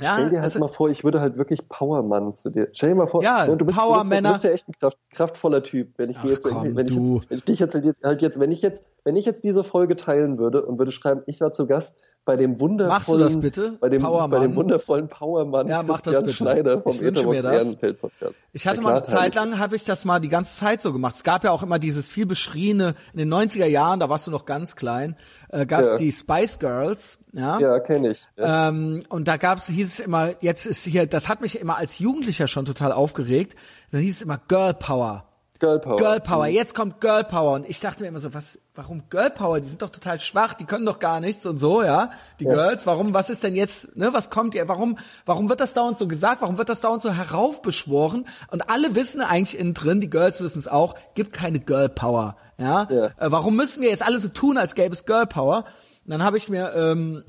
Ja, 0.00 0.14
stell 0.14 0.30
dir 0.30 0.36
halt 0.38 0.44
also- 0.44 0.58
mal 0.58 0.68
vor, 0.68 0.88
ich 0.90 1.04
würde 1.04 1.20
halt 1.20 1.36
wirklich 1.36 1.68
Powermann 1.68 2.34
zu 2.34 2.50
dir. 2.50 2.68
Stell 2.72 2.88
dir 2.88 2.94
mal 2.96 3.06
vor, 3.06 3.22
Ja, 3.22 3.46
ne, 3.46 3.56
du, 3.56 3.64
bist, 3.64 3.78
du, 3.78 3.92
bist, 3.92 4.10
du 4.10 4.32
bist 4.32 4.44
ja 4.44 4.50
echt 4.50 4.68
ein 4.68 4.72
kraft, 4.80 4.98
kraftvoller 5.10 5.62
Typ. 5.62 5.92
Wenn 5.98 6.10
ich 6.10 6.16
Ach 6.18 6.22
dir 6.22 6.30
jetzt, 6.32 6.42
komm, 6.48 6.74
wenn 6.74 6.86
ich 6.86 6.92
jetzt, 6.94 7.30
wenn 7.30 7.36
ich 7.38 7.44
dich 7.44 7.58
jetzt, 7.60 7.74
halt 7.74 7.84
jetzt 7.84 8.02
halt 8.02 8.22
jetzt, 8.22 8.40
wenn 8.40 8.50
ich 8.50 8.62
jetzt, 8.62 8.82
wenn 9.04 9.14
ich 9.16 9.24
jetzt 9.24 9.44
diese 9.44 9.62
Folge 9.62 9.94
teilen 9.94 10.38
würde 10.38 10.64
und 10.64 10.78
würde 10.78 10.90
schreiben, 10.90 11.22
ich 11.26 11.40
war 11.40 11.52
zu 11.52 11.66
Gast 11.66 11.96
bei 12.24 12.36
dem 12.36 12.58
wundervollen, 12.60 12.88
Machst 12.98 13.08
du 13.08 13.18
das 13.18 13.38
bitte? 13.40 13.76
bei 13.80 13.88
dem, 13.88 14.02
Powermann? 14.02 14.30
bei 14.30 14.38
dem 14.46 14.56
wundervollen 14.56 15.08
Powermann 15.08 15.68
Ja, 15.68 15.82
mach 15.82 16.00
das 16.00 16.20
bitte. 16.20 16.32
Schneider 16.32 16.80
vom 16.80 16.94
Ich 16.94 17.00
wünsche 17.00 17.26
mir 17.26 17.38
Etherbox 17.38 17.42
das. 17.42 17.62
Ehrenfeld 17.64 18.00
Podcast. 18.00 18.42
Ich 18.52 18.66
hatte 18.66 18.76
Ja, 18.78 18.82
mal 18.82 18.92
eine 18.92 19.02
klar, 19.02 19.20
Zeit 19.20 19.34
lang, 19.34 19.58
habe 19.58 19.76
ich 19.76 19.84
das 19.84 20.04
mal 20.04 20.20
die 20.20 20.28
ganze 20.28 20.56
Zeit 20.56 20.80
so 20.82 20.92
gemacht. 20.92 21.16
Es 21.16 21.22
gab 21.22 21.44
ja 21.44 21.50
auch 21.50 21.62
immer 21.62 21.78
dieses 21.78 22.08
viel 22.08 22.26
beschriebene, 22.26 22.94
in 23.12 23.18
den 23.18 23.32
90er 23.32 23.66
Jahren, 23.66 24.00
da 24.00 24.08
warst 24.08 24.26
du 24.26 24.30
noch 24.30 24.46
ganz 24.46 24.74
klein, 24.76 25.16
äh, 25.50 25.66
gab 25.66 25.82
es 25.82 25.90
Ja. 25.92 25.96
die 25.98 26.12
Spice 26.12 26.58
Girls, 26.58 27.18
ja. 27.32 27.58
Ja, 27.58 27.78
kenne 27.80 28.08
ich. 28.08 28.22
Ja. 28.38 28.68
Ähm, 28.68 29.02
und 29.08 29.28
da 29.28 29.36
gab's, 29.36 29.66
hieß 29.68 29.86
es 29.94 30.00
immer, 30.00 30.30
jetzt 30.40 30.66
ist 30.66 30.84
hier, 30.84 31.06
das 31.06 31.28
hat 31.28 31.40
mich 31.42 31.60
immer 31.60 31.76
als 31.76 31.98
Jugendlicher 31.98 32.48
schon 32.48 32.64
total 32.64 32.92
aufgeregt. 32.92 33.56
Dann 33.92 34.00
hieß 34.00 34.16
es 34.16 34.22
immer 34.22 34.38
Girl 34.48 34.74
Power. 34.74 35.24
Girl 35.64 35.78
Power. 35.78 35.96
Girl 35.96 36.20
Power, 36.20 36.46
jetzt 36.46 36.74
kommt 36.74 37.00
Girl 37.00 37.24
Power. 37.24 37.54
Und 37.54 37.68
ich 37.68 37.80
dachte 37.80 38.02
mir 38.02 38.08
immer 38.08 38.18
so, 38.18 38.34
was, 38.34 38.58
warum 38.74 39.08
Girl 39.08 39.30
Power? 39.30 39.60
Die 39.60 39.68
sind 39.68 39.82
doch 39.82 39.90
total 39.90 40.20
schwach, 40.20 40.54
die 40.54 40.64
können 40.64 40.86
doch 40.86 40.98
gar 40.98 41.20
nichts 41.20 41.46
und 41.46 41.58
so, 41.58 41.82
ja. 41.82 42.10
Die 42.40 42.44
Girls, 42.44 42.86
warum, 42.86 43.14
was 43.14 43.30
ist 43.30 43.42
denn 43.42 43.54
jetzt, 43.54 43.96
ne, 43.96 44.12
was 44.12 44.30
kommt 44.30 44.54
ihr, 44.54 44.68
warum, 44.68 44.98
warum 45.26 45.48
wird 45.48 45.60
das 45.60 45.74
dauernd 45.74 45.98
so 45.98 46.06
gesagt? 46.06 46.42
Warum 46.42 46.58
wird 46.58 46.68
das 46.68 46.80
dauernd 46.80 47.02
so 47.02 47.10
heraufbeschworen? 47.10 48.26
Und 48.50 48.68
alle 48.68 48.94
wissen 48.94 49.20
eigentlich 49.20 49.58
innen 49.58 49.74
drin, 49.74 50.00
die 50.00 50.10
Girls 50.10 50.40
wissen 50.40 50.58
es 50.58 50.68
auch, 50.68 50.94
gibt 51.14 51.32
keine 51.32 51.60
Girl 51.60 51.88
Power, 51.88 52.36
ja. 52.58 52.86
Ja. 52.90 53.06
Äh, 53.06 53.30
warum 53.30 53.56
müssen 53.56 53.82
wir 53.82 53.90
jetzt 53.90 54.04
alle 54.04 54.20
so 54.20 54.28
tun, 54.28 54.58
als 54.58 54.74
gäbe 54.74 54.94
es 54.94 55.04
Girl 55.04 55.26
Power? 55.26 55.64
Und 56.04 56.10
dann 56.10 56.22
habe 56.22 56.36
ich 56.36 56.48
mir, 56.48 56.74
ähm, 56.74 57.24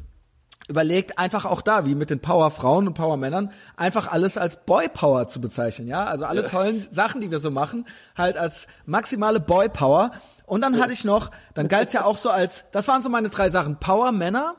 überlegt, 0.67 1.19
einfach 1.19 1.45
auch 1.45 1.61
da, 1.61 1.85
wie 1.85 1.95
mit 1.95 2.09
den 2.09 2.19
Powerfrauen 2.19 2.87
und 2.87 2.93
Powermännern, 2.95 3.51
einfach 3.77 4.11
alles 4.11 4.37
als 4.37 4.65
Boy 4.65 4.89
Power 4.89 5.27
zu 5.27 5.39
bezeichnen, 5.39 5.87
ja? 5.87 6.05
Also 6.05 6.25
alle 6.25 6.47
tollen 6.47 6.87
Sachen, 6.91 7.21
die 7.21 7.29
wir 7.31 7.39
so 7.39 7.51
machen, 7.51 7.85
halt 8.17 8.37
als 8.37 8.67
maximale 8.85 9.39
Boy 9.39 9.69
Power. 9.69 10.11
Und 10.45 10.61
dann 10.61 10.79
hatte 10.79 10.93
ich 10.93 11.03
noch, 11.03 11.31
dann 11.53 11.67
galt's 11.67 11.93
ja 11.93 12.03
auch 12.03 12.17
so 12.17 12.29
als, 12.29 12.65
das 12.71 12.87
waren 12.87 13.03
so 13.03 13.09
meine 13.09 13.29
drei 13.29 13.49
Sachen, 13.49 13.77
Power 13.77 14.11
Männer, 14.11 14.55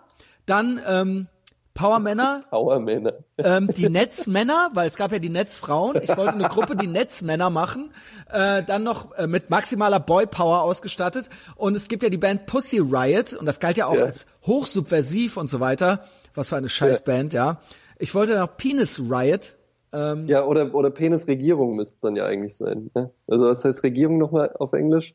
dann 0.47 0.81
ähm, 0.87 1.29
Power 1.77 1.99
Männer, 2.01 2.43
Powermänner. 2.51 3.13
ähm, 3.39 3.69
die 3.77 3.89
Netzmänner, 3.89 4.71
weil 4.75 4.89
es 4.89 4.97
gab 4.97 5.13
ja 5.13 5.19
die 5.21 5.29
Netzfrauen. 5.29 6.01
Ich 6.03 6.09
wollte 6.17 6.33
eine 6.33 6.49
Gruppe, 6.49 6.75
die 6.75 6.87
Netzmänner 6.89 7.51
machen. 7.51 7.91
Äh, 8.33 8.63
dann 8.65 8.83
noch 8.83 9.13
äh, 9.17 9.27
mit 9.29 9.51
maximaler 9.51 10.01
Boy-Power 10.01 10.63
ausgestattet. 10.63 11.29
Und 11.55 11.77
es 11.77 11.87
gibt 11.89 12.03
ja 12.03 12.09
die 12.09 12.19
Band 12.19 12.47
Pussy 12.47 12.79
Riot. 12.79 13.33
Und 13.35 13.47
das 13.47 13.61
galt 13.61 13.77
ja 13.77 13.87
auch 13.87 13.95
Ja. 13.95 14.05
als 14.07 14.27
hochsubversiv 14.45 15.37
und 15.37 15.49
so 15.51 15.61
weiter. 15.61 16.05
Was 16.35 16.49
für 16.49 16.57
eine 16.57 16.69
Scheißband, 16.69 17.33
ja. 17.33 17.61
Ich 17.99 18.15
wollte 18.15 18.37
noch 18.39 18.57
Penis 18.57 18.99
Riot. 19.01 19.57
Ähm, 19.93 20.27
Ja, 20.27 20.45
oder, 20.45 20.75
oder 20.75 20.91
Penisregierung 20.91 21.77
müsste 21.77 21.95
es 21.95 22.01
dann 22.01 22.17
ja 22.17 22.27
eigentlich 22.27 22.57
sein. 22.57 22.91
Ne? 22.95 23.11
Also 23.29 23.47
was 23.47 23.65
heißt 23.65 23.83
Regierung 23.85 24.19
nochmal 24.19 24.53
auf 24.59 24.73
Englisch? 24.73 25.15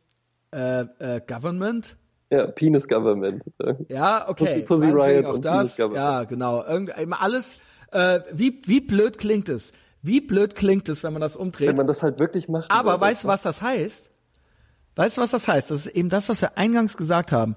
äh, 0.54 0.82
äh, 1.00 1.22
Government. 1.28 1.98
Ja, 2.32 2.48
Penis 2.48 2.88
Government. 2.88 3.44
Ja. 3.90 4.28
Okay. 4.30 4.46
Pussy- 4.46 4.62
Pussy 4.66 4.90
Riot 4.90 5.26
auch 5.26 5.34
und 5.34 5.46
das. 5.46 5.58
Penis 5.58 5.76
Government. 5.78 5.96
Ja, 5.98 6.24
genau. 6.24 6.64
Irgend, 6.64 6.98
immer 6.98 7.22
alles. 7.22 7.60
Äh, 7.92 8.22
wie, 8.32 8.62
wie 8.66 8.80
blöd 8.80 9.18
klingt 9.18 9.50
es? 9.50 9.72
Wie 10.02 10.22
blöd 10.22 10.56
klingt 10.56 10.88
es, 10.90 11.04
wenn 11.04 11.12
man 11.14 11.22
das 11.22 11.36
umdreht? 11.36 11.68
Wenn 11.68 11.76
man 11.76 11.88
das 11.88 12.02
halt 12.02 12.20
wirklich 12.20 12.48
macht. 12.50 12.72
Aber 12.72 13.00
weißt 13.00 13.26
du, 13.26 13.28
was 13.28 13.42
das 13.44 13.62
heißt? 13.62 14.10
Weißt 14.96 15.18
du, 15.18 15.22
was 15.22 15.32
das 15.32 15.48
heißt? 15.48 15.70
Das 15.72 15.86
ist 15.86 15.96
eben 15.96 16.10
das, 16.10 16.28
was 16.30 16.42
wir 16.42 16.58
eingangs 16.58 16.98
gesagt 16.98 17.32
haben. 17.32 17.56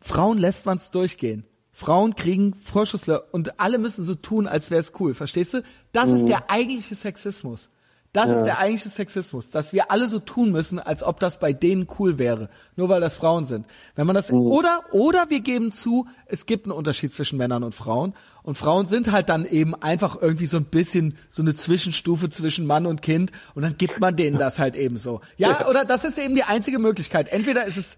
Frauen 0.00 0.38
lässt 0.38 0.66
man's 0.66 0.90
durchgehen. 0.90 1.46
Frauen 1.72 2.14
kriegen 2.14 2.54
Vorschusslöcher 2.54 3.24
und 3.32 3.58
alle 3.58 3.78
müssen 3.78 4.04
so 4.04 4.14
tun, 4.14 4.46
als 4.46 4.70
wäre 4.70 4.80
es 4.80 4.92
cool. 5.00 5.14
Verstehst 5.14 5.54
du? 5.54 5.62
Das 5.92 6.08
Mhm. 6.10 6.16
ist 6.16 6.28
der 6.28 6.50
eigentliche 6.50 6.94
Sexismus. 6.94 7.70
Das 8.14 8.30
ist 8.30 8.44
der 8.44 8.60
eigentliche 8.60 8.90
Sexismus, 8.90 9.50
dass 9.50 9.72
wir 9.72 9.90
alle 9.90 10.08
so 10.08 10.20
tun 10.20 10.52
müssen, 10.52 10.78
als 10.78 11.02
ob 11.02 11.18
das 11.18 11.40
bei 11.40 11.52
denen 11.52 11.88
cool 11.98 12.16
wäre, 12.16 12.48
nur 12.76 12.88
weil 12.88 13.00
das 13.00 13.16
Frauen 13.16 13.44
sind. 13.44 13.66
Wenn 13.96 14.06
man 14.06 14.14
das 14.14 14.30
oder 14.30 14.84
oder 14.92 15.30
wir 15.30 15.40
geben 15.40 15.72
zu, 15.72 16.06
es 16.26 16.46
gibt 16.46 16.66
einen 16.66 16.76
Unterschied 16.76 17.12
zwischen 17.12 17.38
Männern 17.38 17.64
und 17.64 17.74
Frauen. 17.74 18.14
Und 18.44 18.56
Frauen 18.56 18.86
sind 18.86 19.10
halt 19.10 19.28
dann 19.28 19.44
eben 19.44 19.74
einfach 19.74 20.22
irgendwie 20.22 20.46
so 20.46 20.58
ein 20.58 20.66
bisschen 20.66 21.18
so 21.28 21.42
eine 21.42 21.56
Zwischenstufe 21.56 22.30
zwischen 22.30 22.66
Mann 22.66 22.86
und 22.86 23.02
Kind. 23.02 23.32
Und 23.56 23.62
dann 23.62 23.76
gibt 23.78 23.98
man 23.98 24.14
denen 24.14 24.38
das 24.38 24.60
halt 24.60 24.76
eben 24.76 24.96
so. 24.96 25.20
Ja, 25.36 25.66
oder 25.66 25.84
das 25.84 26.04
ist 26.04 26.16
eben 26.16 26.36
die 26.36 26.44
einzige 26.44 26.78
Möglichkeit. 26.78 27.26
Entweder 27.26 27.64
ist 27.64 27.78
es 27.78 27.96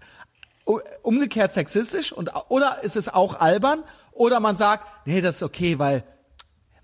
umgekehrt 1.03 1.53
sexistisch 1.53 2.11
und 2.11 2.31
oder 2.49 2.81
ist 2.81 2.95
es 2.95 3.07
auch 3.07 3.39
albern. 3.39 3.83
Oder 4.13 4.39
man 4.39 4.55
sagt, 4.55 4.87
nee, 5.05 5.21
das 5.21 5.35
ist 5.35 5.43
okay, 5.43 5.77
weil 5.77 6.03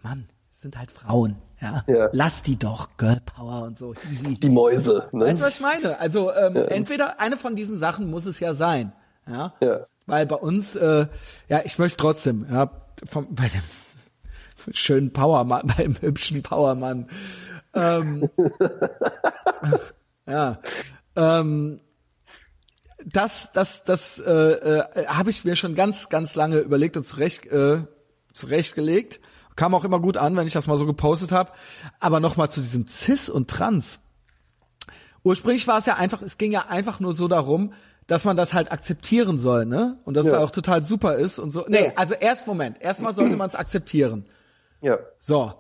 Mann, 0.04 0.30
sind 0.52 0.78
halt 0.78 0.92
Frauen, 0.92 1.38
ja. 1.64 1.84
Ja. 1.88 2.10
Lass 2.12 2.42
die 2.42 2.60
doch, 2.60 2.90
Girl 2.98 3.22
Power 3.26 3.64
und 3.64 3.80
so. 3.80 3.94
Die 4.22 4.50
Mäuse, 4.50 5.08
ne? 5.12 5.26
Weißt 5.26 5.40
du, 5.40 5.46
was 5.46 5.56
ich 5.56 5.62
meine? 5.62 6.00
Also 6.00 6.32
ähm, 6.34 6.56
entweder 6.56 7.20
eine 7.20 7.38
von 7.38 7.56
diesen 7.56 7.78
Sachen 7.78 8.10
muss 8.10 8.26
es 8.26 8.40
ja 8.40 8.54
sein, 8.54 8.94
ja. 9.28 9.54
Ja. 9.62 9.88
Weil 10.06 10.26
bei 10.26 10.36
uns, 10.36 10.76
äh, 10.76 11.08
ja, 11.48 11.62
ich 11.64 11.80
möchte 11.80 11.98
trotzdem, 11.98 12.46
ja, 12.52 12.70
vom, 13.10 13.34
bei 13.34 13.48
dem 13.48 14.74
schönen 14.74 15.14
Powermann, 15.14 15.72
beim 15.78 15.96
hübschen 16.02 16.44
Powermann, 16.44 17.10
ähm, 17.74 18.30
ja, 20.28 20.60
ähm, 21.16 21.80
das, 23.06 23.50
das, 23.54 23.84
das 23.84 24.20
äh, 24.20 24.32
äh, 24.32 25.08
habe 25.08 25.30
ich 25.30 25.44
mir 25.44 25.56
schon 25.56 25.76
ganz, 25.76 26.10
ganz 26.10 26.36
lange 26.36 26.60
überlegt 26.60 26.98
und 26.98 27.06
zurecht, 27.06 27.46
äh, 27.48 27.82
zurechtgelegt. 28.34 29.20
Kam 29.56 29.76
auch 29.76 29.84
immer 29.86 30.00
gut 30.00 30.18
an, 30.18 30.36
wenn 30.36 30.48
ich 30.48 30.54
das 30.54 30.68
mal 30.68 30.78
so 30.78 30.86
gepostet 30.86 31.32
habe. 31.32 31.52
Aber 32.00 32.20
nochmal 32.20 32.50
zu 32.50 32.62
diesem 32.62 32.88
Cis 32.88 33.30
und 33.30 33.50
Trans. 33.50 34.00
Ursprünglich 35.24 35.68
war 35.68 35.78
es 35.80 35.86
ja 35.86 35.96
einfach, 35.96 36.22
es 36.22 36.38
ging 36.38 36.52
ja 36.52 36.66
einfach 36.68 37.00
nur 37.00 37.14
so 37.14 37.28
darum, 37.28 37.74
dass 38.08 38.26
man 38.26 38.36
das 38.36 38.54
halt 38.54 38.72
akzeptieren 38.72 39.40
soll, 39.40 39.66
ne? 39.66 40.00
Und 40.04 40.16
dass 40.16 40.26
Ja. 40.26 40.34
es 40.34 40.38
auch 40.40 40.52
total 40.52 40.84
super 40.84 41.16
ist 41.16 41.40
und 41.40 41.52
so. 41.52 41.66
Nee, 41.70 41.94
also 41.96 42.14
erst 42.16 42.48
Moment. 42.48 42.82
Erstmal 42.82 43.14
sollte 43.14 43.38
man 43.38 43.50
es 43.50 43.56
akzeptieren. 43.56 44.26
Ja. 44.82 45.00
So. 45.20 45.54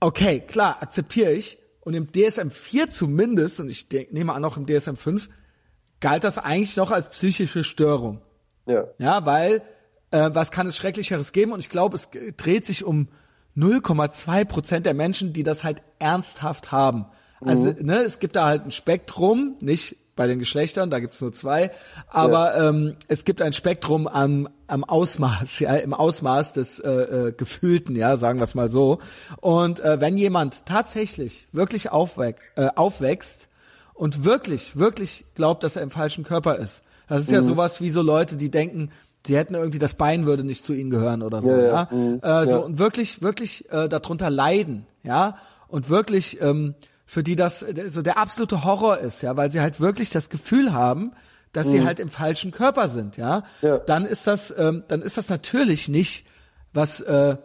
Okay, 0.00 0.40
klar, 0.40 0.82
akzeptiere 0.82 1.32
ich. 1.32 1.58
Und 1.80 1.94
im 1.94 2.10
DSM 2.10 2.48
4 2.50 2.90
zumindest, 2.90 3.60
und 3.60 3.68
ich 3.68 3.88
denk, 3.88 4.12
nehme 4.12 4.32
an 4.32 4.44
auch 4.44 4.56
im 4.56 4.66
DSM 4.66 4.96
5, 4.96 5.28
galt 6.00 6.24
das 6.24 6.38
eigentlich 6.38 6.76
noch 6.76 6.90
als 6.90 7.08
psychische 7.10 7.62
Störung. 7.62 8.20
Ja. 8.66 8.86
Ja, 8.98 9.24
weil 9.26 9.62
äh, 10.14 10.30
was 10.32 10.52
kann 10.52 10.68
es 10.68 10.76
Schrecklicheres 10.76 11.32
geben? 11.32 11.52
Und 11.52 11.60
ich 11.60 11.70
glaube, 11.70 11.96
es 11.96 12.08
dreht 12.36 12.64
sich 12.64 12.84
um 12.84 13.08
0,2 13.56 14.44
Prozent 14.44 14.86
der 14.86 14.94
Menschen, 14.94 15.32
die 15.32 15.42
das 15.42 15.64
halt 15.64 15.82
ernsthaft 15.98 16.72
haben. 16.72 17.06
Also, 17.40 17.74
ne, 17.78 17.98
es 17.98 18.20
gibt 18.20 18.36
da 18.36 18.46
halt 18.46 18.64
ein 18.64 18.70
Spektrum, 18.70 19.56
nicht 19.60 19.96
bei 20.16 20.26
den 20.26 20.38
Geschlechtern, 20.38 20.90
da 20.90 21.00
gibt's 21.00 21.20
nur 21.20 21.32
zwei, 21.32 21.72
aber 22.06 22.56
ähm, 22.56 22.94
es 23.08 23.24
gibt 23.24 23.42
ein 23.42 23.52
Spektrum 23.52 24.06
am, 24.06 24.48
am 24.68 24.84
Ausmaß, 24.84 25.58
ja, 25.58 25.74
im 25.74 25.92
Ausmaß 25.92 26.52
des 26.52 26.78
äh, 26.78 26.90
äh, 26.90 27.32
Gefühlten, 27.32 27.96
ja, 27.96 28.16
sagen 28.16 28.38
wir 28.38 28.44
es 28.44 28.54
mal 28.54 28.70
so. 28.70 29.00
Und 29.40 29.80
äh, 29.80 30.00
wenn 30.00 30.16
jemand 30.16 30.64
tatsächlich 30.64 31.48
wirklich 31.52 31.90
aufwäch, 31.90 32.36
äh, 32.54 32.68
aufwächst 32.76 33.48
und 33.92 34.24
wirklich, 34.24 34.76
wirklich 34.78 35.26
glaubt, 35.34 35.64
dass 35.64 35.76
er 35.76 35.82
im 35.82 35.90
falschen 35.90 36.24
Körper 36.24 36.56
ist, 36.56 36.82
das 37.08 37.22
ist 37.22 37.30
ja 37.30 37.42
sowas 37.42 37.80
wie 37.80 37.90
so 37.90 38.00
Leute, 38.00 38.36
die 38.36 38.50
denken, 38.50 38.90
sie 39.26 39.36
hätten 39.36 39.54
irgendwie 39.54 39.78
das 39.78 39.94
Bein 39.94 40.26
würde 40.26 40.44
nicht 40.44 40.64
zu 40.64 40.72
ihnen 40.72 40.90
gehören 40.90 41.22
oder 41.22 41.40
so, 41.42 41.50
Ja, 41.50 41.58
ja. 41.62 41.88
ja, 41.90 41.96
mhm, 41.96 42.20
Äh, 42.22 42.46
so 42.46 42.52
ja. 42.52 42.58
und 42.58 42.78
wirklich, 42.78 43.22
wirklich 43.22 43.70
äh, 43.72 43.88
darunter 43.88 44.30
leiden, 44.30 44.86
ja, 45.02 45.36
und 45.68 45.88
wirklich 45.88 46.40
ähm, 46.40 46.74
für 47.06 47.22
die 47.22 47.36
das 47.36 47.62
äh, 47.62 47.88
so 47.88 48.02
der 48.02 48.18
absolute 48.18 48.64
Horror 48.64 48.98
ist, 48.98 49.22
ja, 49.22 49.36
weil 49.36 49.50
sie 49.50 49.60
halt 49.60 49.80
wirklich 49.80 50.10
das 50.10 50.28
Gefühl 50.30 50.72
haben, 50.72 51.12
dass 51.52 51.68
sie 51.68 51.84
halt 51.84 52.00
im 52.00 52.08
falschen 52.08 52.50
Körper 52.50 52.88
sind, 52.88 53.16
ja. 53.16 53.44
Mhm. 53.62 53.68
Ja. 53.68 53.78
Dann 53.78 54.06
ist 54.06 54.26
das, 54.26 54.52
ähm, 54.56 54.82
dann 54.88 55.02
ist 55.02 55.16
das 55.16 55.28
natürlich 55.28 55.88
nicht 55.88 56.26
was. 56.72 57.00
Äh, 57.00 57.36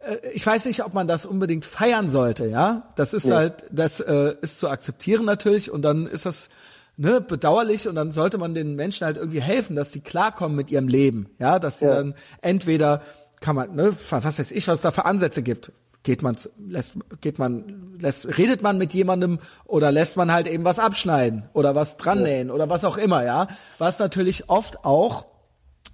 äh, 0.00 0.16
ich 0.32 0.46
weiß 0.46 0.64
nicht, 0.64 0.82
ob 0.84 0.94
man 0.94 1.06
das 1.06 1.26
unbedingt 1.26 1.66
feiern 1.66 2.10
sollte, 2.10 2.46
ja. 2.46 2.90
Das 2.96 3.12
ist 3.12 3.26
Ja. 3.26 3.36
halt, 3.36 3.64
das 3.70 4.00
äh, 4.00 4.34
ist 4.40 4.58
zu 4.58 4.68
akzeptieren 4.70 5.26
natürlich 5.26 5.70
und 5.70 5.82
dann 5.82 6.06
ist 6.06 6.24
das 6.24 6.48
ne, 7.00 7.20
bedauerlich 7.22 7.88
und 7.88 7.94
dann 7.94 8.12
sollte 8.12 8.36
man 8.36 8.54
den 8.54 8.76
Menschen 8.76 9.06
halt 9.06 9.16
irgendwie 9.16 9.40
helfen, 9.40 9.74
dass 9.74 9.90
die 9.90 10.00
klarkommen 10.00 10.54
mit 10.54 10.70
ihrem 10.70 10.86
Leben, 10.86 11.30
ja, 11.38 11.58
dass 11.58 11.78
sie 11.78 11.86
Ja. 11.86 11.94
dann 11.96 12.14
entweder 12.42 13.00
kann 13.40 13.56
man, 13.56 13.74
ne, 13.74 13.96
was 14.10 14.38
weiß 14.38 14.50
ich, 14.50 14.68
was 14.68 14.76
es 14.76 14.80
da 14.82 14.90
für 14.90 15.06
Ansätze 15.06 15.42
gibt. 15.42 15.72
Geht 16.02 16.22
man, 16.22 16.36
lässt, 16.58 16.94
geht 17.20 17.38
man, 17.38 17.96
lässt, 17.98 18.38
redet 18.38 18.62
man 18.62 18.76
mit 18.78 18.92
jemandem 18.92 19.38
oder 19.64 19.90
lässt 19.92 20.16
man 20.16 20.30
halt 20.32 20.46
eben 20.46 20.64
was 20.64 20.78
abschneiden 20.78 21.48
oder 21.54 21.74
was 21.74 21.96
dran 21.96 22.22
nähen 22.22 22.50
oder 22.50 22.68
was 22.68 22.84
auch 22.84 22.96
immer, 22.98 23.24
ja. 23.24 23.48
Was 23.78 23.98
natürlich 23.98 24.48
oft 24.50 24.84
auch, 24.84 25.24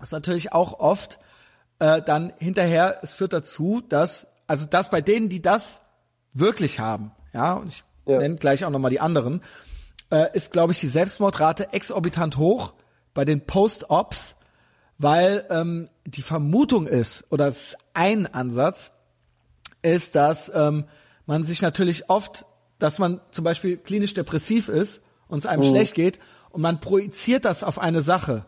was 0.01 0.11
natürlich 0.13 0.53
auch 0.53 0.79
oft 0.81 1.19
äh, 1.79 2.03
dann 2.03 2.33
hinterher, 2.39 2.99
es 3.03 3.13
führt 3.13 3.33
dazu, 3.33 3.81
dass, 3.89 4.27
also 4.49 4.65
das 4.69 4.91
bei 4.91 5.01
denen, 5.01 5.29
die 5.29 5.43
das 5.43 5.81
wirklich 6.33 6.81
haben, 6.81 7.13
ja, 7.33 7.55
und 7.55 7.69
ich 7.69 7.85
Ja. 8.07 8.19
nenne 8.19 8.37
gleich 8.37 8.65
auch 8.65 8.71
nochmal 8.71 8.91
die 8.93 9.01
anderen, 9.01 9.41
äh, 10.11 10.35
ist, 10.35 10.53
glaube 10.53 10.73
ich, 10.73 10.81
die 10.81 10.89
Selbstmordrate 10.89 11.73
exorbitant 11.73 12.37
hoch 12.37 12.75
bei 13.15 13.25
den 13.25 13.47
Post-Ops, 13.47 14.35
weil 14.99 15.47
ähm, 15.51 15.89
die 16.05 16.23
Vermutung 16.23 16.87
ist, 16.87 17.25
oder 17.31 17.49
es 17.49 17.69
ist 17.69 17.79
ein 17.95 18.27
Ansatz, 18.27 18.93
ist, 19.83 20.15
dass 20.15 20.51
ähm, 20.55 20.85
man 21.27 21.45
sich 21.45 21.63
natürlich 21.63 22.09
oft, 22.09 22.47
dass 22.79 22.99
man 22.99 23.21
zum 23.31 23.45
Beispiel 23.45 23.77
klinisch 23.77 24.15
depressiv 24.15 24.69
ist 24.69 25.01
und 25.29 25.39
es 25.39 25.47
einem 25.47 25.63
schlecht 25.63 25.95
geht 25.95 26.19
und 26.51 26.63
man 26.63 26.81
projiziert 26.81 27.45
das 27.45 27.65
auf 27.65 27.79
eine 27.79 28.01
Sache. 28.01 28.47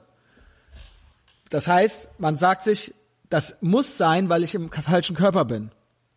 Das 1.51 1.67
heißt, 1.67 2.11
man 2.19 2.37
sagt 2.37 2.63
sich, 2.63 2.95
das 3.31 3.57
muss 3.61 3.99
sein, 3.99 4.29
weil 4.29 4.43
ich 4.43 4.55
im 4.55 4.71
falschen 4.71 5.17
Körper 5.17 5.45
bin. 5.45 5.71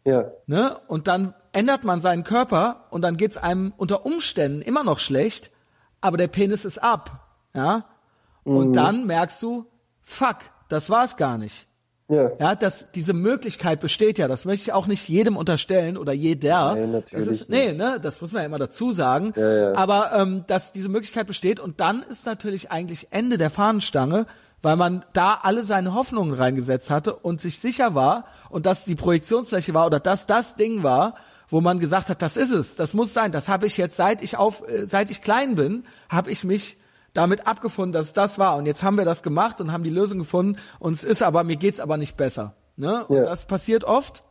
Ja. 0.05 0.31
Ne? 0.45 0.77
Und 0.87 1.07
dann 1.07 1.33
ändert 1.53 1.83
man 1.83 2.01
seinen 2.01 2.23
Körper 2.23 2.87
und 2.89 3.01
dann 3.01 3.17
geht's 3.17 3.37
einem 3.37 3.73
unter 3.77 4.05
Umständen 4.05 4.61
immer 4.61 4.83
noch 4.83 4.99
schlecht, 4.99 5.51
aber 5.99 6.17
der 6.17 6.27
Penis 6.27 6.65
ist 6.65 6.81
ab. 6.81 7.27
Ja? 7.53 7.85
Und 8.43 8.73
dann 8.73 9.05
merkst 9.05 9.41
du, 9.43 9.65
fuck, 10.01 10.37
das 10.69 10.89
war's 10.89 11.17
gar 11.17 11.37
nicht. 11.37 11.67
Ja. 12.11 12.29
Ja, 12.39 12.55
dass 12.55 12.91
diese 12.91 13.13
Möglichkeit 13.13 13.79
besteht 13.79 14.17
ja, 14.17 14.27
das 14.27 14.43
möchte 14.43 14.63
ich 14.63 14.73
auch 14.73 14.85
nicht 14.85 15.07
jedem 15.07 15.37
unterstellen 15.37 15.95
oder 15.95 16.11
jeder. 16.11 16.75
Nein, 16.75 16.91
natürlich 16.91 17.25
das 17.25 17.35
ist, 17.41 17.49
nee, 17.49 17.71
ne, 17.71 17.99
das 18.01 18.19
muss 18.19 18.33
man 18.33 18.41
ja 18.41 18.47
immer 18.47 18.59
dazu 18.59 18.91
sagen. 18.91 19.33
Ja, 19.37 19.53
ja. 19.53 19.75
Aber 19.75 20.11
ähm, 20.13 20.43
dass 20.47 20.73
diese 20.73 20.89
Möglichkeit 20.89 21.25
besteht 21.25 21.61
und 21.61 21.79
dann 21.79 22.03
ist 22.03 22.25
natürlich 22.25 22.69
eigentlich 22.69 23.07
Ende 23.11 23.37
der 23.37 23.49
Fahnenstange, 23.49 24.25
weil 24.61 24.75
man 24.75 25.05
da 25.13 25.39
alle 25.41 25.63
seine 25.63 25.93
Hoffnungen 25.93 26.33
reingesetzt 26.33 26.89
hatte 26.89 27.15
und 27.15 27.39
sich 27.39 27.59
sicher 27.59 27.95
war 27.95 28.25
und 28.49 28.65
dass 28.65 28.83
die 28.83 28.95
Projektionsfläche 28.95 29.73
war 29.73 29.85
oder 29.85 30.01
dass 30.01 30.25
das 30.25 30.55
Ding 30.57 30.83
war, 30.83 31.15
wo 31.51 31.61
man 31.61 31.79
gesagt 31.79 32.09
hat, 32.09 32.21
das 32.23 32.37
ist 32.37 32.49
es, 32.51 32.75
das 32.75 32.93
muss 32.95 33.13
sein, 33.13 33.31
das 33.31 33.47
habe 33.47 33.67
ich 33.67 33.77
jetzt 33.77 33.97
seit 33.97 34.23
ich 34.23 34.37
auf 34.37 34.67
äh, 34.67 34.87
seit 34.87 35.11
ich 35.11 35.21
klein 35.21 35.53
bin, 35.55 35.83
habe 36.09 36.31
ich 36.31 36.43
mich 36.43 36.77
damit 37.13 37.45
abgefunden, 37.45 37.91
dass 37.91 38.07
es 38.07 38.13
das 38.13 38.39
war 38.39 38.55
und 38.55 38.65
jetzt 38.65 38.81
haben 38.83 38.97
wir 38.97 39.05
das 39.05 39.21
gemacht 39.21 39.61
und 39.61 39.71
haben 39.71 39.83
die 39.83 39.89
Lösung 39.91 40.17
gefunden 40.19 40.57
und 40.79 40.93
es 40.93 41.03
ist 41.03 41.21
aber 41.21 41.43
mir 41.43 41.57
geht's 41.57 41.79
aber 41.79 41.97
nicht 41.97 42.17
besser, 42.17 42.55
ne? 42.77 43.05
Und 43.05 43.17
Ja. 43.17 43.25
das 43.25 43.45
passiert 43.45 43.83
oft. 43.83 44.23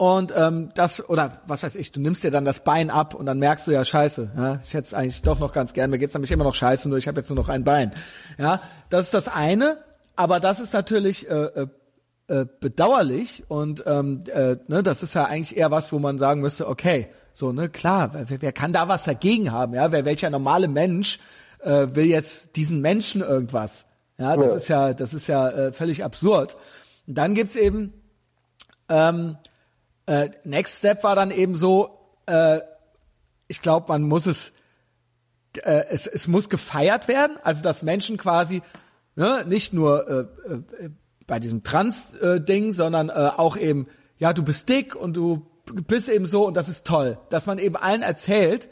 Und 0.00 0.32
ähm, 0.36 0.70
das, 0.76 1.06
oder 1.08 1.42
was 1.48 1.64
weiß 1.64 1.74
ich, 1.74 1.90
du 1.90 2.00
nimmst 2.00 2.22
dir 2.22 2.30
dann 2.30 2.44
das 2.44 2.62
Bein 2.62 2.88
ab 2.88 3.14
und 3.14 3.26
dann 3.26 3.40
merkst 3.40 3.66
du 3.66 3.72
ja, 3.72 3.84
scheiße, 3.84 4.30
ja, 4.36 4.60
ich 4.64 4.72
hätte 4.72 4.86
es 4.86 4.94
eigentlich 4.94 5.22
doch 5.22 5.40
noch 5.40 5.52
ganz 5.52 5.72
gern, 5.72 5.90
mir 5.90 5.98
geht's 5.98 6.14
nämlich 6.14 6.30
immer 6.30 6.44
noch 6.44 6.54
scheiße, 6.54 6.88
nur 6.88 6.98
ich 6.98 7.08
habe 7.08 7.18
jetzt 7.18 7.28
nur 7.30 7.36
noch 7.36 7.48
ein 7.48 7.64
Bein. 7.64 7.92
Ja, 8.38 8.60
das 8.90 9.06
ist 9.06 9.14
das 9.14 9.26
eine, 9.26 9.78
aber 10.14 10.38
das 10.38 10.60
ist 10.60 10.72
natürlich 10.72 11.28
äh, 11.28 11.66
äh, 12.28 12.46
bedauerlich 12.60 13.44
und 13.48 13.82
ähm, 13.86 14.24
äh, 14.32 14.56
ne, 14.68 14.82
das 14.82 15.02
ist 15.02 15.14
ja 15.14 15.24
eigentlich 15.24 15.56
eher 15.56 15.70
was, 15.70 15.92
wo 15.92 15.98
man 15.98 16.18
sagen 16.18 16.40
müsste, 16.40 16.68
okay, 16.68 17.08
so, 17.32 17.52
ne, 17.52 17.68
klar, 17.68 18.10
wer, 18.12 18.42
wer 18.42 18.52
kann 18.52 18.72
da 18.72 18.88
was 18.88 19.04
dagegen 19.04 19.52
haben, 19.52 19.74
ja, 19.74 19.92
wer 19.92 20.04
welcher 20.04 20.30
normale 20.30 20.68
Mensch 20.68 21.18
äh, 21.60 21.88
will 21.92 22.06
jetzt 22.06 22.56
diesen 22.56 22.80
Menschen 22.80 23.20
irgendwas? 23.22 23.86
Ja, 24.18 24.36
das 24.36 24.50
Ja. 24.50 24.56
ist 24.56 24.68
ja, 24.68 24.94
das 24.94 25.14
ist 25.14 25.26
ja 25.26 25.48
äh, 25.48 25.72
völlig 25.72 26.04
absurd. 26.04 26.56
Und 27.06 27.16
dann 27.16 27.34
gibt's 27.34 27.56
eben 27.56 27.92
ähm, 28.88 29.36
äh, 30.06 30.30
Next 30.44 30.78
Step 30.78 31.04
war 31.04 31.14
dann 31.14 31.30
eben 31.30 31.54
so, 31.54 31.98
äh, 32.26 32.60
ich 33.46 33.62
glaube, 33.62 33.86
man 33.88 34.02
muss 34.02 34.26
es, 34.26 34.52
äh, 35.62 35.84
es, 35.90 36.06
es 36.06 36.26
muss 36.28 36.48
gefeiert 36.48 37.08
werden, 37.08 37.36
also 37.42 37.62
dass 37.62 37.82
Menschen 37.82 38.16
quasi 38.16 38.62
ne, 39.16 39.44
nicht 39.46 39.72
nur 39.72 40.08
äh, 40.08 40.84
äh, 40.84 40.90
bei 41.28 41.38
diesem 41.38 41.62
Trans-Ding, 41.62 42.72
sondern 42.72 43.10
äh, 43.10 43.30
auch 43.36 43.56
eben, 43.56 43.86
ja, 44.16 44.32
du 44.32 44.42
bist 44.42 44.68
dick 44.68 44.96
und 44.96 45.16
du 45.16 45.46
bist 45.66 46.08
eben 46.08 46.26
so 46.26 46.46
und 46.46 46.56
das 46.56 46.68
ist 46.68 46.84
toll, 46.84 47.18
dass 47.28 47.46
man 47.46 47.58
eben 47.60 47.76
allen 47.76 48.02
erzählt, 48.02 48.68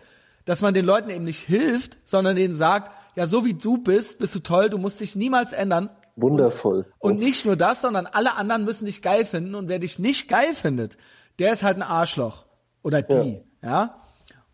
dass 0.46 0.62
man 0.62 0.74
den 0.74 0.84
Leuten 0.86 1.10
eben 1.10 1.24
nicht 1.24 1.40
hilft, 1.40 1.98
sondern 2.04 2.34
denen 2.34 2.56
sagt, 2.56 2.90
ja, 3.14 3.26
so 3.26 3.44
wie 3.44 3.54
du 3.54 3.78
bist, 3.78 4.18
bist 4.18 4.34
du 4.34 4.40
toll, 4.40 4.70
du 4.70 4.78
musst 4.78 5.00
dich 5.00 5.14
niemals 5.14 5.52
ändern, 5.52 5.90
Wundervoll. 6.16 6.86
und 6.98 7.18
nicht 7.18 7.44
nur 7.44 7.56
das, 7.56 7.82
sondern 7.82 8.06
alle 8.06 8.34
anderen 8.34 8.64
müssen 8.64 8.86
dich 8.86 9.02
geil 9.02 9.24
finden 9.24 9.54
und 9.54 9.68
wer 9.68 9.78
dich 9.78 9.98
nicht 9.98 10.28
geil 10.28 10.54
findet, 10.54 10.96
der 11.38 11.52
ist 11.52 11.62
halt 11.62 11.76
ein 11.76 11.82
Arschloch 11.82 12.46
oder 12.82 13.02
die. 13.02 13.42
Ja, 13.62 13.68
ja. 13.70 13.94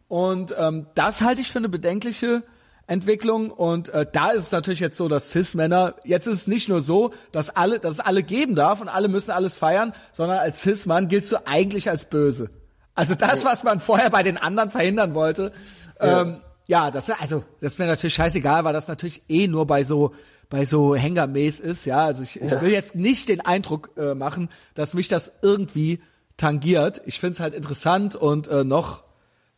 Und 0.08 0.54
ähm, 0.58 0.86
das 0.94 1.22
halte 1.22 1.40
ich 1.40 1.52
für 1.52 1.58
eine 1.58 1.68
bedenkliche 1.68 2.42
Entwicklung 2.86 3.50
und 3.50 3.88
äh, 3.90 4.06
da 4.12 4.30
ist 4.30 4.42
es 4.44 4.52
natürlich 4.52 4.80
jetzt 4.80 4.96
so, 4.96 5.08
dass 5.08 5.30
Cis-Männer, 5.30 5.94
jetzt 6.04 6.26
ist 6.26 6.34
es 6.42 6.46
nicht 6.46 6.68
nur 6.68 6.82
so, 6.82 7.12
dass 7.30 7.48
alle, 7.50 7.78
dass 7.78 7.94
es 7.94 8.00
alle 8.00 8.22
geben 8.22 8.54
darf 8.54 8.80
und 8.80 8.88
alle 8.88 9.08
müssen 9.08 9.30
alles 9.30 9.54
feiern, 9.56 9.92
sondern 10.12 10.38
als 10.38 10.62
Cis-Mann 10.62 11.08
giltst 11.08 11.32
du 11.32 11.46
eigentlich 11.46 11.88
als 11.88 12.04
böse. 12.04 12.50
Also 12.94 13.14
das, 13.14 13.44
was 13.44 13.62
man 13.64 13.80
vorher 13.80 14.10
bei 14.10 14.22
den 14.22 14.36
anderen 14.36 14.70
verhindern 14.70 15.14
wollte, 15.14 15.52
Ja. 16.00 16.22
ähm, 16.22 16.36
ja, 16.68 16.90
das 16.90 17.08
also 17.10 17.42
das 17.60 17.72
ist 17.72 17.78
mir 17.78 17.86
natürlich 17.86 18.14
scheißegal, 18.14 18.64
weil 18.64 18.72
das 18.72 18.88
natürlich 18.88 19.22
eh 19.28 19.46
nur 19.48 19.66
bei 19.66 19.82
so 19.84 20.12
bei 20.48 20.64
so 20.66 20.94
Hängermäß 20.94 21.60
ist, 21.60 21.86
ja. 21.86 22.04
Also 22.04 22.22
ich, 22.22 22.38
ich 22.40 22.60
will 22.60 22.70
jetzt 22.70 22.94
nicht 22.94 23.28
den 23.28 23.40
Eindruck 23.40 23.90
äh, 23.96 24.14
machen, 24.14 24.50
dass 24.74 24.92
mich 24.92 25.08
das 25.08 25.32
irgendwie 25.40 26.00
tangiert. 26.36 27.00
Ich 27.06 27.20
find's 27.20 27.40
halt 27.40 27.54
interessant 27.54 28.16
und 28.16 28.48
äh, 28.48 28.62
noch, 28.62 29.02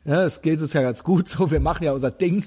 ja, 0.04 0.22
es 0.24 0.42
geht 0.42 0.60
uns 0.60 0.72
ja 0.72 0.82
ganz 0.82 1.02
gut 1.02 1.28
so, 1.28 1.50
wir 1.50 1.60
machen 1.60 1.84
ja 1.84 1.92
unser 1.92 2.10
Ding. 2.10 2.44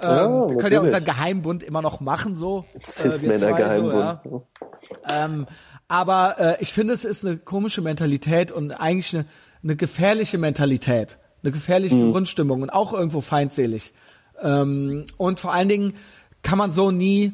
Ähm, 0.00 0.08
Ja, 0.08 0.48
wir 0.50 0.56
können 0.58 0.74
ja 0.74 0.80
unseren 0.80 1.04
Geheimbund 1.04 1.62
immer 1.62 1.82
noch 1.82 2.00
machen, 2.00 2.36
so. 2.36 2.64
äh, 2.74 2.80
Cis-Männer-Geheimbund. 2.86 4.20
So, 4.24 4.46
ja. 5.08 5.24
Ähm, 5.24 5.46
aber 5.88 6.36
äh, 6.38 6.56
ich 6.62 6.72
finde, 6.72 6.94
es 6.94 7.04
ist 7.04 7.24
eine 7.24 7.36
komische 7.38 7.80
Mentalität 7.80 8.52
und 8.52 8.72
eigentlich 8.72 9.14
eine, 9.14 9.24
eine 9.64 9.74
gefährliche 9.76 10.38
Mentalität, 10.38 11.18
eine 11.42 11.50
gefährliche 11.52 11.96
Mhm. 11.96 12.12
Grundstimmung 12.12 12.62
und 12.62 12.70
auch 12.70 12.92
irgendwo 12.92 13.20
feindselig. 13.22 13.92
Ähm, 14.42 15.06
und 15.16 15.40
vor 15.40 15.52
allen 15.52 15.68
Dingen 15.68 15.94
kann 16.42 16.58
man 16.58 16.70
so 16.70 16.90
nie 16.90 17.32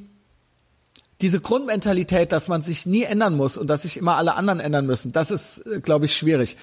diese 1.20 1.40
Grundmentalität, 1.40 2.32
dass 2.32 2.48
man 2.48 2.62
sich 2.62 2.86
nie 2.86 3.04
ändern 3.04 3.36
muss 3.36 3.56
und 3.56 3.68
dass 3.68 3.82
sich 3.82 3.96
immer 3.96 4.16
alle 4.16 4.34
anderen 4.34 4.60
ändern 4.60 4.86
müssen, 4.86 5.12
das 5.12 5.30
ist, 5.30 5.62
glaube 5.82 6.06
ich, 6.06 6.16
schwierig. 6.16 6.56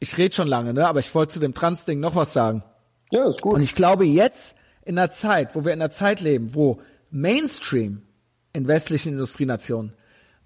Ich 0.00 0.16
rede 0.16 0.34
schon 0.34 0.48
lange, 0.48 0.72
ne? 0.74 0.86
Aber 0.86 1.00
ich 1.00 1.14
wollte 1.14 1.34
zu 1.34 1.40
dem 1.40 1.54
Trans-Ding 1.54 2.00
noch 2.00 2.14
was 2.14 2.32
sagen. 2.32 2.62
Ja, 3.10 3.28
ist 3.28 3.40
gut. 3.40 3.54
Und 3.54 3.62
ich 3.62 3.74
glaube 3.74 4.04
jetzt 4.04 4.54
in 4.84 4.96
der 4.96 5.10
Zeit, 5.10 5.54
wo 5.54 5.64
wir 5.64 5.72
in 5.72 5.80
der 5.80 5.90
Zeit 5.90 6.20
leben, 6.20 6.54
wo 6.54 6.80
Mainstream 7.10 8.02
in 8.52 8.68
westlichen 8.68 9.12
Industrienationen, 9.12 9.94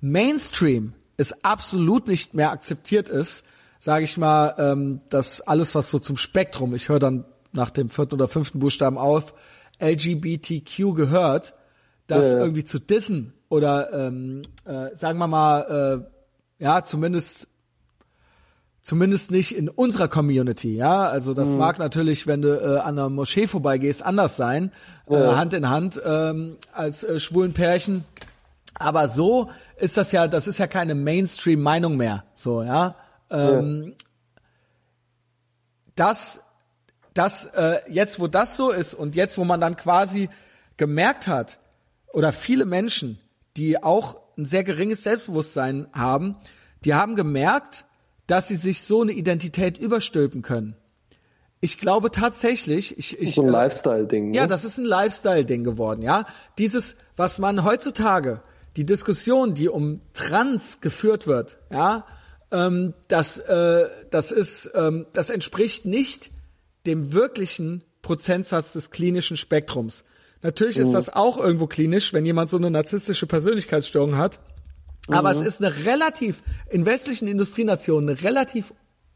Mainstream 0.00 0.94
es 1.16 1.44
absolut 1.44 2.08
nicht 2.08 2.34
mehr 2.34 2.50
akzeptiert 2.50 3.08
ist, 3.08 3.44
sage 3.78 4.04
ich 4.04 4.16
mal, 4.16 4.54
ähm, 4.58 5.00
dass 5.08 5.40
alles, 5.40 5.74
was 5.74 5.90
so 5.90 5.98
zum 5.98 6.16
Spektrum, 6.16 6.74
ich 6.74 6.88
höre 6.88 6.98
dann 6.98 7.24
nach 7.52 7.70
dem 7.70 7.90
vierten 7.90 8.14
oder 8.14 8.28
fünften 8.28 8.58
Buchstaben 8.58 8.96
auf, 8.96 9.34
LGBTQ 9.80 10.94
gehört, 10.94 11.54
das 12.06 12.26
Ja, 12.26 12.32
ja. 12.32 12.38
irgendwie 12.40 12.64
zu 12.64 12.78
dissen 12.78 13.34
oder 13.48 13.92
ähm, 13.92 14.42
äh, 14.64 14.96
sagen 14.96 15.18
wir 15.18 15.26
mal, 15.26 16.06
äh, 16.58 16.62
ja, 16.62 16.84
zumindest 16.84 17.48
zumindest 18.82 19.30
nicht 19.30 19.56
in 19.56 19.68
unserer 19.68 20.08
Community, 20.08 20.76
ja. 20.76 21.02
Also 21.02 21.32
das 21.34 21.50
mag 21.50 21.78
natürlich, 21.78 22.26
wenn 22.26 22.42
du 22.42 22.60
äh, 22.60 22.80
an 22.80 22.98
einer 22.98 23.08
Moschee 23.08 23.46
vorbeigehst, 23.46 24.02
anders 24.02 24.36
sein, 24.36 24.72
äh, 25.08 25.16
Hand 25.16 25.54
in 25.54 25.70
Hand 25.70 26.00
ähm, 26.04 26.58
als 26.72 27.04
äh, 27.04 27.18
schwulen 27.20 27.54
Pärchen. 27.54 28.04
Aber 28.74 29.08
so 29.08 29.50
ist 29.76 29.96
das 29.96 30.12
ja, 30.12 30.28
das 30.28 30.46
ist 30.46 30.58
ja 30.58 30.66
keine 30.66 30.94
Mainstream-Meinung 30.94 31.96
mehr, 31.96 32.24
so 32.34 32.62
ja. 32.62 32.96
Ähm, 33.30 33.94
Das, 35.94 36.40
das 37.14 37.44
äh, 37.54 37.80
jetzt, 37.88 38.18
wo 38.18 38.26
das 38.26 38.56
so 38.56 38.70
ist 38.70 38.94
und 38.94 39.14
jetzt, 39.14 39.36
wo 39.36 39.44
man 39.44 39.60
dann 39.60 39.76
quasi 39.76 40.30
gemerkt 40.78 41.28
hat 41.28 41.58
oder 42.14 42.32
viele 42.32 42.64
Menschen, 42.64 43.18
die 43.58 43.82
auch 43.82 44.16
ein 44.38 44.46
sehr 44.46 44.64
geringes 44.64 45.02
Selbstbewusstsein 45.02 45.86
haben, 45.92 46.36
die 46.86 46.94
haben 46.94 47.14
gemerkt, 47.14 47.84
dass 48.26 48.48
sie 48.48 48.56
sich 48.56 48.82
so 48.82 49.02
eine 49.02 49.12
Identität 49.12 49.78
überstülpen 49.78 50.42
können. 50.42 50.76
Ich 51.60 51.78
glaube 51.78 52.10
tatsächlich, 52.10 52.98
ich, 52.98 53.20
ich 53.20 53.34
so 53.34 53.42
ein 53.42 53.48
äh, 53.48 53.52
Lifestyle-Ding. 53.52 54.30
Ne? 54.30 54.36
ja, 54.36 54.46
das 54.46 54.64
ist 54.64 54.78
ein 54.78 54.84
Lifestyle-Ding 54.84 55.62
geworden, 55.62 56.02
ja. 56.02 56.26
Dieses, 56.58 56.96
was 57.16 57.38
man 57.38 57.64
heutzutage, 57.64 58.42
die 58.76 58.84
Diskussion, 58.84 59.54
die 59.54 59.68
um 59.68 60.00
Trans 60.12 60.80
geführt 60.80 61.26
wird, 61.26 61.58
ja, 61.70 62.04
ähm, 62.50 62.94
das, 63.08 63.38
äh, 63.38 63.86
das 64.10 64.32
ist, 64.32 64.70
ähm, 64.74 65.06
das 65.12 65.30
entspricht 65.30 65.84
nicht 65.84 66.30
dem 66.84 67.12
wirklichen 67.12 67.84
Prozentsatz 68.02 68.72
des 68.72 68.90
klinischen 68.90 69.36
Spektrums. 69.36 70.04
Natürlich 70.42 70.78
ist 70.78 70.92
das 70.92 71.08
auch 71.08 71.38
irgendwo 71.38 71.68
klinisch, 71.68 72.12
wenn 72.12 72.26
jemand 72.26 72.50
so 72.50 72.56
eine 72.56 72.70
narzisstische 72.70 73.28
Persönlichkeitsstörung 73.28 74.16
hat. 74.16 74.40
Aber 75.08 75.32
es 75.32 75.40
ist 75.40 75.62
eine 75.62 75.84
relativ, 75.84 76.42
in 76.70 76.86
westlichen 76.86 77.26
Industrienationen, 77.28 78.10
eine 78.10 78.22
relativ 78.22 78.72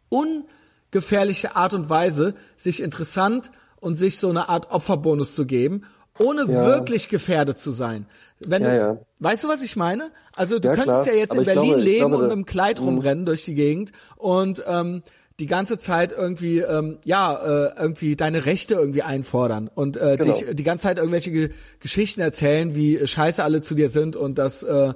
ungefährliche 0.08 1.56
Art 1.56 1.74
und 1.74 1.88
Weise, 1.88 2.34
sich 2.56 2.82
interessant 2.82 3.50
und 3.80 3.96
sich 3.96 4.18
so 4.18 4.30
eine 4.30 4.48
Art 4.48 4.70
Opferbonus 4.70 5.34
zu 5.34 5.46
geben, 5.46 5.82
ohne 6.18 6.42
Ja. 6.42 6.64
wirklich 6.66 7.08
gefährdet 7.08 7.58
zu 7.58 7.70
sein. 7.70 8.06
Wenn 8.40 8.62
Ja, 8.62 8.70
du, 8.70 8.76
ja. 8.76 8.98
Weißt 9.20 9.44
du, 9.44 9.48
was 9.48 9.62
ich 9.62 9.76
meine? 9.76 10.10
Also 10.34 10.58
du 10.58 10.68
könntest 10.68 10.86
klar. 10.86 11.06
ja 11.06 11.14
jetzt 11.14 11.30
Aber 11.32 11.40
in 11.40 11.44
Berlin 11.46 11.64
glaube- 11.70 11.80
leben 11.82 12.08
glaube, 12.08 12.24
und 12.24 12.30
einem 12.30 12.46
Kleid 12.46 12.80
rumrennen 12.80 13.24
durch 13.26 13.44
die 13.44 13.54
Gegend 13.54 13.92
und 14.16 14.62
ähm, 14.66 15.02
die 15.38 15.46
ganze 15.46 15.78
Zeit 15.78 16.12
irgendwie 16.12 16.60
ähm, 16.60 16.98
ja 17.04 17.34
äh, 17.66 17.72
irgendwie 17.80 18.16
deine 18.16 18.46
Rechte 18.46 18.74
irgendwie 18.74 19.02
einfordern 19.02 19.70
und 19.74 19.96
äh, 19.98 20.16
Genau. 20.16 20.32
dich 20.32 20.46
die 20.54 20.62
ganze 20.64 20.84
Zeit 20.84 20.96
irgendwelche 20.98 21.30
Ge 21.30 21.50
Geschichten 21.80 22.20
erzählen, 22.22 22.74
wie 22.74 23.06
scheiße 23.06 23.42
alle 23.44 23.60
zu 23.60 23.74
dir 23.74 23.90
sind 23.90 24.16
und 24.16 24.36
dass 24.38 24.62
äh, 24.62 24.94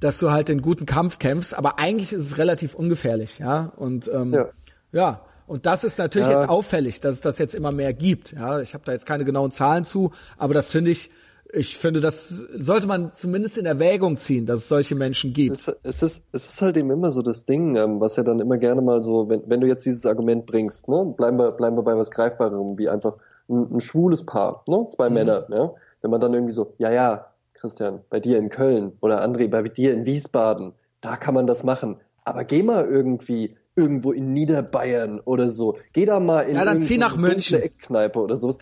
dass 0.00 0.18
du 0.18 0.30
halt 0.30 0.48
den 0.48 0.62
guten 0.62 0.86
Kampf 0.86 1.18
kämpfst, 1.18 1.54
aber 1.56 1.78
eigentlich 1.78 2.12
ist 2.12 2.22
es 2.22 2.38
relativ 2.38 2.74
ungefährlich, 2.74 3.38
ja 3.38 3.72
und 3.76 4.10
ähm, 4.12 4.32
Ja. 4.34 4.46
ja. 4.92 5.20
Und 5.46 5.66
das 5.66 5.82
ist 5.82 5.98
natürlich 5.98 6.28
Ja. 6.28 6.40
jetzt 6.40 6.48
auffällig, 6.48 7.00
dass 7.00 7.14
es 7.16 7.20
das 7.20 7.38
jetzt 7.38 7.54
immer 7.56 7.72
mehr 7.72 7.92
gibt. 7.92 8.32
Ja, 8.32 8.60
ich 8.60 8.72
habe 8.74 8.84
da 8.84 8.92
jetzt 8.92 9.04
keine 9.04 9.24
genauen 9.24 9.50
Zahlen 9.50 9.84
zu, 9.84 10.12
aber 10.38 10.54
das 10.54 10.70
finde 10.70 10.92
ich, 10.92 11.10
ich 11.52 11.76
finde, 11.76 11.98
das 11.98 12.28
sollte 12.54 12.86
man 12.86 13.10
zumindest 13.16 13.58
in 13.58 13.66
Erwägung 13.66 14.16
ziehen, 14.16 14.46
dass 14.46 14.58
es 14.58 14.68
solche 14.68 14.94
Menschen 14.94 15.32
gibt. 15.32 15.56
Es, 15.56 15.66
es, 15.82 16.02
ist, 16.04 16.22
es 16.30 16.48
ist 16.50 16.62
halt 16.62 16.76
eben 16.76 16.90
immer 16.92 17.10
so 17.10 17.20
das 17.22 17.44
Ding, 17.46 17.74
ähm, 17.74 18.00
was 18.00 18.14
ja 18.14 18.22
dann 18.22 18.38
immer 18.38 18.58
gerne 18.58 18.80
mal 18.80 19.02
so, 19.02 19.28
wenn, 19.28 19.42
wenn 19.46 19.60
du 19.60 19.66
jetzt 19.66 19.84
dieses 19.84 20.06
Argument 20.06 20.46
bringst, 20.46 20.88
ne, 20.88 21.12
bleiben 21.16 21.36
wir, 21.38 21.50
bleiben 21.50 21.76
wir 21.76 21.82
bei 21.82 21.96
was 21.96 22.12
Greifbarem, 22.12 22.78
wie 22.78 22.88
einfach 22.88 23.14
ein, 23.48 23.66
ein 23.74 23.80
schwules 23.80 24.24
Paar, 24.24 24.62
ne, 24.68 24.86
zwei 24.94 25.08
Mhm. 25.08 25.14
Männer, 25.14 25.46
ja, 25.50 25.72
wenn 26.02 26.10
man 26.12 26.20
dann 26.20 26.32
irgendwie 26.32 26.52
so, 26.52 26.72
ja, 26.78 26.92
ja, 26.92 27.26
Christian, 27.60 28.00
bei 28.08 28.20
dir 28.20 28.38
in 28.38 28.48
Köln 28.48 28.92
oder 29.00 29.22
André, 29.22 29.48
bei 29.48 29.62
dir 29.62 29.92
in 29.92 30.06
Wiesbaden, 30.06 30.72
da 31.00 31.16
kann 31.16 31.34
man 31.34 31.46
das 31.46 31.62
machen, 31.62 32.00
aber 32.24 32.44
geh 32.44 32.62
mal 32.62 32.86
irgendwie 32.86 33.56
irgendwo 33.76 34.12
in 34.12 34.32
Niederbayern 34.32 35.20
oder 35.20 35.50
so, 35.50 35.76
geh 35.92 36.06
da 36.06 36.20
mal 36.20 36.42
in 36.42 36.56
Ja, 36.56 36.64
dann 36.64 36.80
zieh 36.80 36.98
nach 36.98 37.16
München. 37.16 37.60
Eckkneipe 37.60 38.18
oder 38.18 38.36
sowas. 38.36 38.58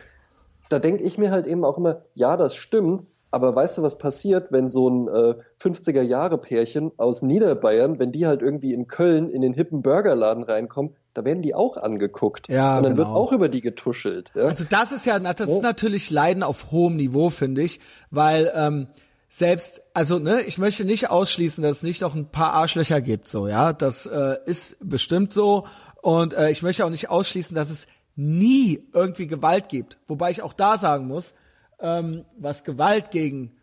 Da 0.69 0.79
denke 0.79 1.03
ich 1.05 1.17
mir 1.17 1.31
halt 1.31 1.47
eben 1.47 1.65
auch 1.65 1.79
immer, 1.79 2.03
ja, 2.15 2.37
das 2.37 2.55
stimmt, 2.55 3.05
aber 3.31 3.55
weißt 3.55 3.79
du, 3.79 3.83
was 3.83 3.99
passiert, 3.99 4.53
wenn 4.53 4.69
so 4.69 4.89
ein 4.89 5.09
äh, 5.09 5.35
50er-Jahre-Pärchen 5.61 6.93
aus 6.97 7.23
Niederbayern, 7.23 7.99
wenn 7.99 8.13
die 8.13 8.27
halt 8.27 8.43
irgendwie 8.43 8.75
in 8.75 8.87
Köln 8.87 9.29
in 9.29 9.43
den 9.43 9.53
hippen 9.53 9.83
Burgerladen 9.83 10.43
reinkommen, 10.43 10.97
da 11.19 11.25
werden 11.25 11.43
die 11.43 11.53
auch 11.53 11.77
angeguckt. 11.77 12.49
Ja, 12.49 12.77
Und 12.77 12.85
dann 12.85 12.95
genau. 12.95 13.09
wird 13.09 13.17
auch 13.17 13.33
über 13.33 13.49
die 13.49 13.61
getuschelt. 13.61 14.31
Ja? 14.37 14.45
Also 14.45 14.63
das 14.63 14.93
ist 14.93 15.05
ja, 15.05 15.19
das 15.19 15.49
ist 15.49 15.63
natürlich 15.63 16.11
Leiden 16.11 16.45
auf 16.45 16.71
hohem 16.71 16.95
Niveau, 16.95 17.29
finde 17.31 17.63
ich, 17.63 17.81
weil 18.13 18.53
ähm, 18.55 18.87
selbst, 19.29 19.83
also 19.95 20.21
ne, 20.21 20.43
ich 20.43 20.59
möchte 20.59 20.85
nicht 20.85 21.11
ausschließen, 21.11 21.61
dass 21.63 21.79
es 21.79 21.83
nicht 21.83 22.03
noch 22.03 22.15
ein 22.15 22.31
paar 22.31 22.53
Arschlöcher 22.53 23.01
gibt, 23.01 23.27
so 23.27 23.49
ja, 23.49 23.73
das 23.73 24.07
äh, 24.07 24.37
ist 24.47 24.77
bestimmt 24.81 25.33
so 25.33 25.67
und 26.03 26.35
äh, 26.35 26.51
ich 26.51 26.63
möchte 26.63 26.85
auch 26.85 26.91
nicht 26.91 27.11
ausschließen, 27.11 27.53
dass 27.53 27.69
es 27.69 27.89
nie 28.15 28.89
irgendwie 28.93 29.27
Gewalt 29.27 29.69
gibt, 29.69 29.99
wobei 30.07 30.31
ich 30.31 30.43
auch 30.43 30.53
da 30.53 30.79
sagen 30.79 31.09
muss, 31.09 31.35
ähm, 31.81 32.25
was 32.39 32.63
Gewalt 32.63 33.11
gegen 33.11 33.57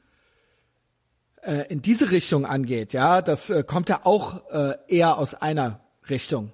äh, 1.41 1.63
in 1.69 1.81
diese 1.81 2.11
Richtung 2.11 2.45
angeht, 2.45 2.91
ja, 2.91 3.21
das 3.21 3.49
äh, 3.49 3.63
kommt 3.63 3.87
ja 3.87 4.01
auch 4.03 4.41
äh, 4.51 4.75
eher 4.89 5.17
aus 5.17 5.35
einer 5.35 5.79
Richtung. 6.09 6.51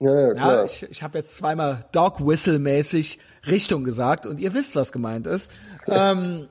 Ja, 0.00 0.12
ja, 0.12 0.28
Ja, 0.28 0.34
klar. 0.34 0.64
ich, 0.64 0.82
ich 0.84 1.02
habe 1.02 1.18
jetzt 1.18 1.36
zweimal 1.36 1.84
Dog 1.92 2.26
Whistle 2.26 2.58
mäßig 2.58 3.18
Richtung 3.46 3.84
gesagt 3.84 4.26
und 4.26 4.40
ihr 4.40 4.52
wisst, 4.54 4.76
was 4.76 4.92
gemeint 4.92 5.26
ist. 5.26 5.50
ähm, 5.86 6.48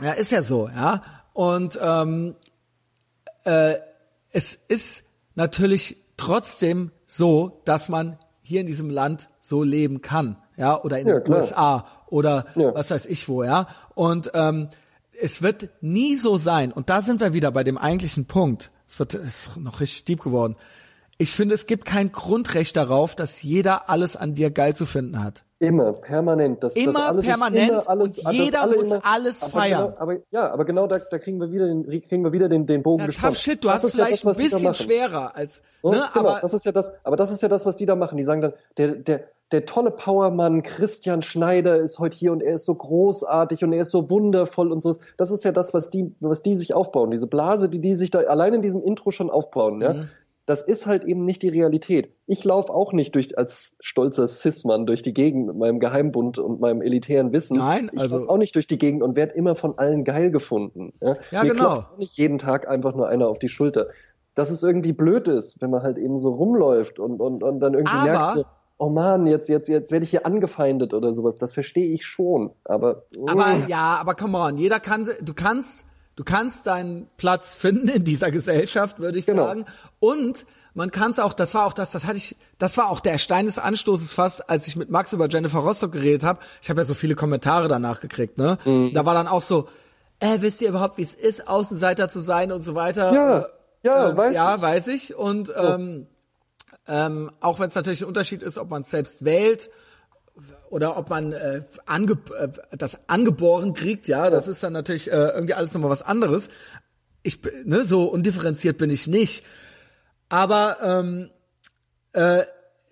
ja, 0.00 0.12
ist 0.12 0.30
ja 0.32 0.42
so, 0.42 0.68
ja. 0.68 1.02
Und 1.32 1.78
ähm, 1.82 2.34
äh, 3.44 3.74
es 4.32 4.54
ist 4.68 5.04
natürlich 5.34 5.96
trotzdem 6.16 6.90
so, 7.06 7.62
dass 7.64 7.88
man 7.88 8.18
hier 8.42 8.60
in 8.60 8.66
diesem 8.66 8.90
Land 8.90 9.28
so 9.40 9.62
leben 9.62 10.00
kann, 10.02 10.36
ja, 10.56 10.82
oder 10.82 10.98
in 10.98 11.06
Ja, 11.06 11.14
den 11.14 11.24
klar. 11.24 11.38
USA 11.40 11.86
oder 12.08 12.46
Ja. 12.56 12.74
was 12.74 12.90
weiß 12.90 13.06
ich 13.06 13.28
wo, 13.28 13.42
ja. 13.44 13.68
Und 13.94 14.30
ähm, 14.34 14.68
es 15.20 15.42
wird 15.42 15.68
nie 15.80 16.14
so 16.16 16.36
sein. 16.38 16.72
Und 16.72 16.90
da 16.90 17.02
sind 17.02 17.20
wir 17.20 17.32
wieder 17.32 17.50
bei 17.50 17.64
dem 17.64 17.78
eigentlichen 17.78 18.26
Punkt. 18.26 18.70
Es 18.86 18.98
wird 18.98 19.14
es 19.14 19.46
ist 19.48 19.56
noch 19.56 19.80
richtig 19.80 20.04
deep 20.04 20.22
geworden. 20.22 20.56
Ich 21.20 21.34
finde, 21.34 21.54
es 21.56 21.66
gibt 21.66 21.84
kein 21.84 22.12
Grundrecht 22.12 22.76
darauf, 22.76 23.16
dass 23.16 23.42
jeder 23.42 23.90
alles 23.90 24.16
an 24.16 24.34
dir 24.34 24.50
geil 24.50 24.76
zu 24.76 24.86
finden 24.86 25.22
hat. 25.22 25.44
Immer, 25.58 25.92
permanent. 25.94 26.62
Das, 26.62 26.76
Immer 26.76 26.92
das 26.92 27.02
alle 27.02 27.16
sich 27.16 27.26
permanent 27.26 27.70
immer 27.70 27.88
alles, 27.88 28.18
und 28.20 28.32
jeder 28.32 28.62
alle 28.62 28.76
muss 28.76 28.86
immer, 28.86 29.00
alles 29.04 29.42
aber 29.42 29.50
feiern. 29.50 29.84
Genau, 29.86 29.96
aber 29.98 30.16
ja, 30.30 30.52
aber 30.52 30.64
genau 30.64 30.86
da, 30.86 31.00
da 31.00 31.18
kriegen 31.18 31.40
wir 31.40 31.50
wieder 31.50 31.66
den, 31.66 31.84
kriegen 32.06 32.22
wir 32.22 32.30
wieder 32.30 32.48
den, 32.48 32.66
den 32.66 32.84
Bogen 32.84 33.00
Ja, 33.00 33.06
gespannt. 33.06 33.34
tough 33.34 33.42
shit, 33.42 33.64
du 33.64 33.66
Das 33.66 33.78
hast 33.82 33.84
ist 33.84 33.98
ja 33.98 34.04
vielleicht 34.04 34.24
das, 34.24 34.36
ein 34.36 34.42
bisschen 34.44 34.74
schwerer 34.74 35.34
als, 35.34 35.60
Ne? 35.82 35.90
ne, 35.90 36.08
genau, 36.14 36.28
aber 36.28 36.38
das 36.40 36.54
ist 36.54 36.64
ja 36.64 36.70
das, 36.70 36.92
aber 37.02 37.16
das 37.16 37.32
ist 37.32 37.42
ja 37.42 37.48
das, 37.48 37.66
was 37.66 37.76
die 37.76 37.86
da 37.86 37.96
machen. 37.96 38.16
Die 38.16 38.22
sagen 38.24 38.40
dann, 38.40 38.52
der, 38.76 38.94
der, 38.94 39.24
der 39.50 39.66
tolle 39.66 39.90
Powermann 39.90 40.62
Christian 40.62 41.22
Schneider 41.22 41.78
ist 41.78 41.98
heute 41.98 42.16
hier 42.16 42.30
und 42.30 42.40
er 42.42 42.54
ist 42.54 42.64
so 42.64 42.76
großartig 42.76 43.64
und 43.64 43.72
er 43.72 43.82
ist 43.82 43.90
so 43.90 44.08
wundervoll 44.08 44.70
und 44.70 44.80
so. 44.80 44.94
Das 45.16 45.32
ist 45.32 45.42
ja 45.42 45.50
das, 45.50 45.74
was 45.74 45.90
die, 45.90 46.14
was 46.20 46.42
die 46.42 46.54
sich 46.54 46.74
aufbauen. 46.74 47.10
Diese 47.10 47.26
Blase, 47.26 47.68
die 47.68 47.80
die 47.80 47.96
sich 47.96 48.10
da 48.10 48.20
allein 48.20 48.54
in 48.54 48.62
diesem 48.62 48.82
Intro 48.84 49.10
schon 49.10 49.30
aufbauen, 49.30 49.80
ja. 49.80 49.94
Mhm. 49.94 50.08
Das 50.48 50.62
ist 50.62 50.86
halt 50.86 51.04
eben 51.04 51.26
nicht 51.26 51.42
die 51.42 51.50
Realität. 51.50 52.10
Ich 52.24 52.42
laufe 52.42 52.72
auch 52.72 52.94
nicht 52.94 53.14
durch 53.14 53.36
als 53.36 53.76
stolzer 53.80 54.26
Cis-Mann 54.26 54.86
durch 54.86 55.02
die 55.02 55.12
Gegend 55.12 55.46
mit 55.46 55.56
meinem 55.58 55.78
Geheimbund 55.78 56.38
und 56.38 56.58
meinem 56.58 56.80
elitären 56.80 57.34
Wissen. 57.34 57.58
Nein, 57.58 57.90
ich 57.92 58.00
also- 58.00 58.26
auch 58.30 58.38
nicht 58.38 58.54
durch 58.54 58.66
die 58.66 58.78
Gegend 58.78 59.02
und 59.02 59.14
werde 59.14 59.34
immer 59.34 59.54
von 59.56 59.76
allen 59.76 60.04
geil 60.04 60.30
gefunden. 60.30 60.94
Ja, 61.02 61.16
Ja, 61.30 61.42
Mir 61.42 61.50
genau. 61.52 61.84
nicht 61.98 62.16
jeden 62.16 62.38
Tag 62.38 62.66
einfach 62.66 62.94
nur 62.94 63.06
einer 63.08 63.28
auf 63.28 63.38
die 63.38 63.50
Schulter. 63.50 63.88
Dass 64.34 64.50
es 64.50 64.62
irgendwie 64.62 64.94
blöd 64.94 65.28
ist, 65.28 65.60
wenn 65.60 65.68
man 65.68 65.82
halt 65.82 65.98
eben 65.98 66.16
so 66.16 66.30
rumläuft 66.30 66.98
und, 66.98 67.20
und, 67.20 67.42
und 67.42 67.60
dann 67.60 67.74
irgendwie 67.74 67.94
Aber- 67.98 68.04
merkt 68.10 68.34
so, 68.36 68.44
oh 68.78 68.88
man, 68.88 69.26
jetzt, 69.26 69.50
jetzt, 69.50 69.68
jetzt 69.68 69.92
werde 69.92 70.04
ich 70.04 70.10
hier 70.10 70.24
angefeindet 70.24 70.94
oder 70.94 71.12
sowas. 71.12 71.36
Das 71.36 71.52
verstehe 71.52 71.92
ich 71.92 72.06
schon. 72.06 72.52
Aber, 72.64 73.02
Aber 73.26 73.48
mm, 73.48 73.64
ja, 73.68 73.98
aber 74.00 74.14
come 74.14 74.38
on, 74.38 74.56
jeder 74.56 74.80
kann, 74.80 75.06
du 75.20 75.34
kannst, 75.34 75.84
du 76.18 76.24
kannst 76.24 76.66
deinen 76.66 77.08
Platz 77.16 77.54
finden 77.54 77.88
in 77.88 78.02
dieser 78.04 78.32
Gesellschaft, 78.32 78.98
würde 78.98 79.18
ich 79.20 79.26
Genau. 79.26 79.44
sagen. 79.46 79.66
Und 80.00 80.46
man 80.74 80.90
kann 80.90 81.12
es 81.12 81.20
auch, 81.20 81.32
das 81.32 81.54
war 81.54 81.64
auch 81.64 81.72
das, 81.72 81.92
das 81.92 82.04
hatte 82.06 82.16
ich, 82.16 82.34
das 82.58 82.76
war 82.76 82.88
auch 82.90 82.98
der 82.98 83.18
Stein 83.18 83.46
des 83.46 83.56
Anstoßes 83.58 84.12
fast, 84.12 84.50
als 84.50 84.66
ich 84.66 84.74
mit 84.74 84.90
Max 84.90 85.12
über 85.12 85.28
Jennifer 85.28 85.60
Rostock 85.60 85.92
geredet 85.92 86.24
habe. 86.24 86.40
Ich 86.60 86.70
habe 86.70 86.80
ja 86.80 86.84
so 86.84 86.94
viele 86.94 87.14
Kommentare 87.14 87.68
danach 87.68 88.00
gekriegt, 88.00 88.36
ne? 88.36 88.58
Mhm. 88.64 88.92
Da 88.94 89.06
war 89.06 89.14
dann 89.14 89.28
auch 89.28 89.42
so, 89.42 89.68
äh, 90.18 90.38
wisst 90.40 90.60
ihr 90.60 90.70
überhaupt, 90.70 90.98
wie 90.98 91.02
es 91.02 91.14
ist, 91.14 91.46
Außenseiter 91.46 92.08
zu 92.08 92.18
sein 92.18 92.50
und 92.50 92.62
so 92.62 92.74
weiter? 92.74 93.12
Ja, 93.14 93.38
Äh, 93.38 93.44
ja, 93.84 94.10
ähm, 94.10 94.16
weiß 94.16 94.34
ja, 94.34 94.56
ich. 94.56 94.62
weiß 94.62 94.86
ich. 94.88 95.14
Und 95.14 95.52
ähm, 95.56 96.08
ähm, 96.88 97.30
auch 97.40 97.60
wenn 97.60 97.68
es 97.68 97.76
natürlich 97.76 98.02
ein 98.02 98.08
Unterschied 98.08 98.42
ist, 98.42 98.58
ob 98.58 98.70
man 98.70 98.82
es 98.82 98.90
selbst 98.90 99.24
wählt 99.24 99.70
oder 100.70 100.96
ob 100.96 101.10
man 101.10 101.32
äh, 101.32 101.62
ange 101.86 102.18
äh, 102.38 102.48
das 102.76 102.98
angeboren 103.08 103.74
kriegt, 103.74 104.08
ja, 104.08 104.30
das 104.30 104.48
ist 104.48 104.62
dann 104.62 104.72
natürlich 104.72 105.10
äh, 105.10 105.14
irgendwie 105.14 105.54
alles 105.54 105.72
nochmal 105.74 105.90
was 105.90 106.02
anderes. 106.02 106.50
Ich 107.22 107.40
ne, 107.64 107.84
so 107.84 108.04
undifferenziert 108.04 108.78
bin 108.78 108.90
ich 108.90 109.06
nicht. 109.06 109.44
Aber 110.28 110.78
ähm, 110.82 111.30
äh, 112.12 112.42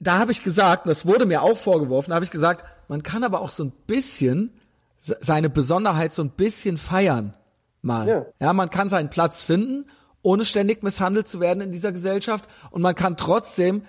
da 0.00 0.18
habe 0.18 0.32
ich 0.32 0.42
gesagt, 0.42 0.84
und 0.84 0.88
das 0.90 1.06
wurde 1.06 1.26
mir 1.26 1.42
auch 1.42 1.58
vorgeworfen, 1.58 2.10
da 2.10 2.16
habe 2.16 2.24
ich 2.24 2.30
gesagt, 2.30 2.64
man 2.88 3.02
kann 3.02 3.24
aber 3.24 3.40
auch 3.40 3.50
so 3.50 3.64
ein 3.64 3.72
bisschen 3.86 4.52
se- 5.00 5.18
seine 5.20 5.50
Besonderheit 5.50 6.12
so 6.14 6.22
ein 6.22 6.30
bisschen 6.30 6.78
feiern 6.78 7.36
mal. 7.82 8.08
Ja. 8.08 8.26
ja, 8.40 8.52
man 8.52 8.70
kann 8.70 8.88
seinen 8.88 9.10
Platz 9.10 9.42
finden, 9.42 9.86
ohne 10.22 10.44
ständig 10.44 10.82
misshandelt 10.82 11.28
zu 11.28 11.40
werden 11.40 11.60
in 11.60 11.72
dieser 11.72 11.92
Gesellschaft 11.92 12.48
und 12.70 12.82
man 12.82 12.94
kann 12.94 13.16
trotzdem 13.16 13.82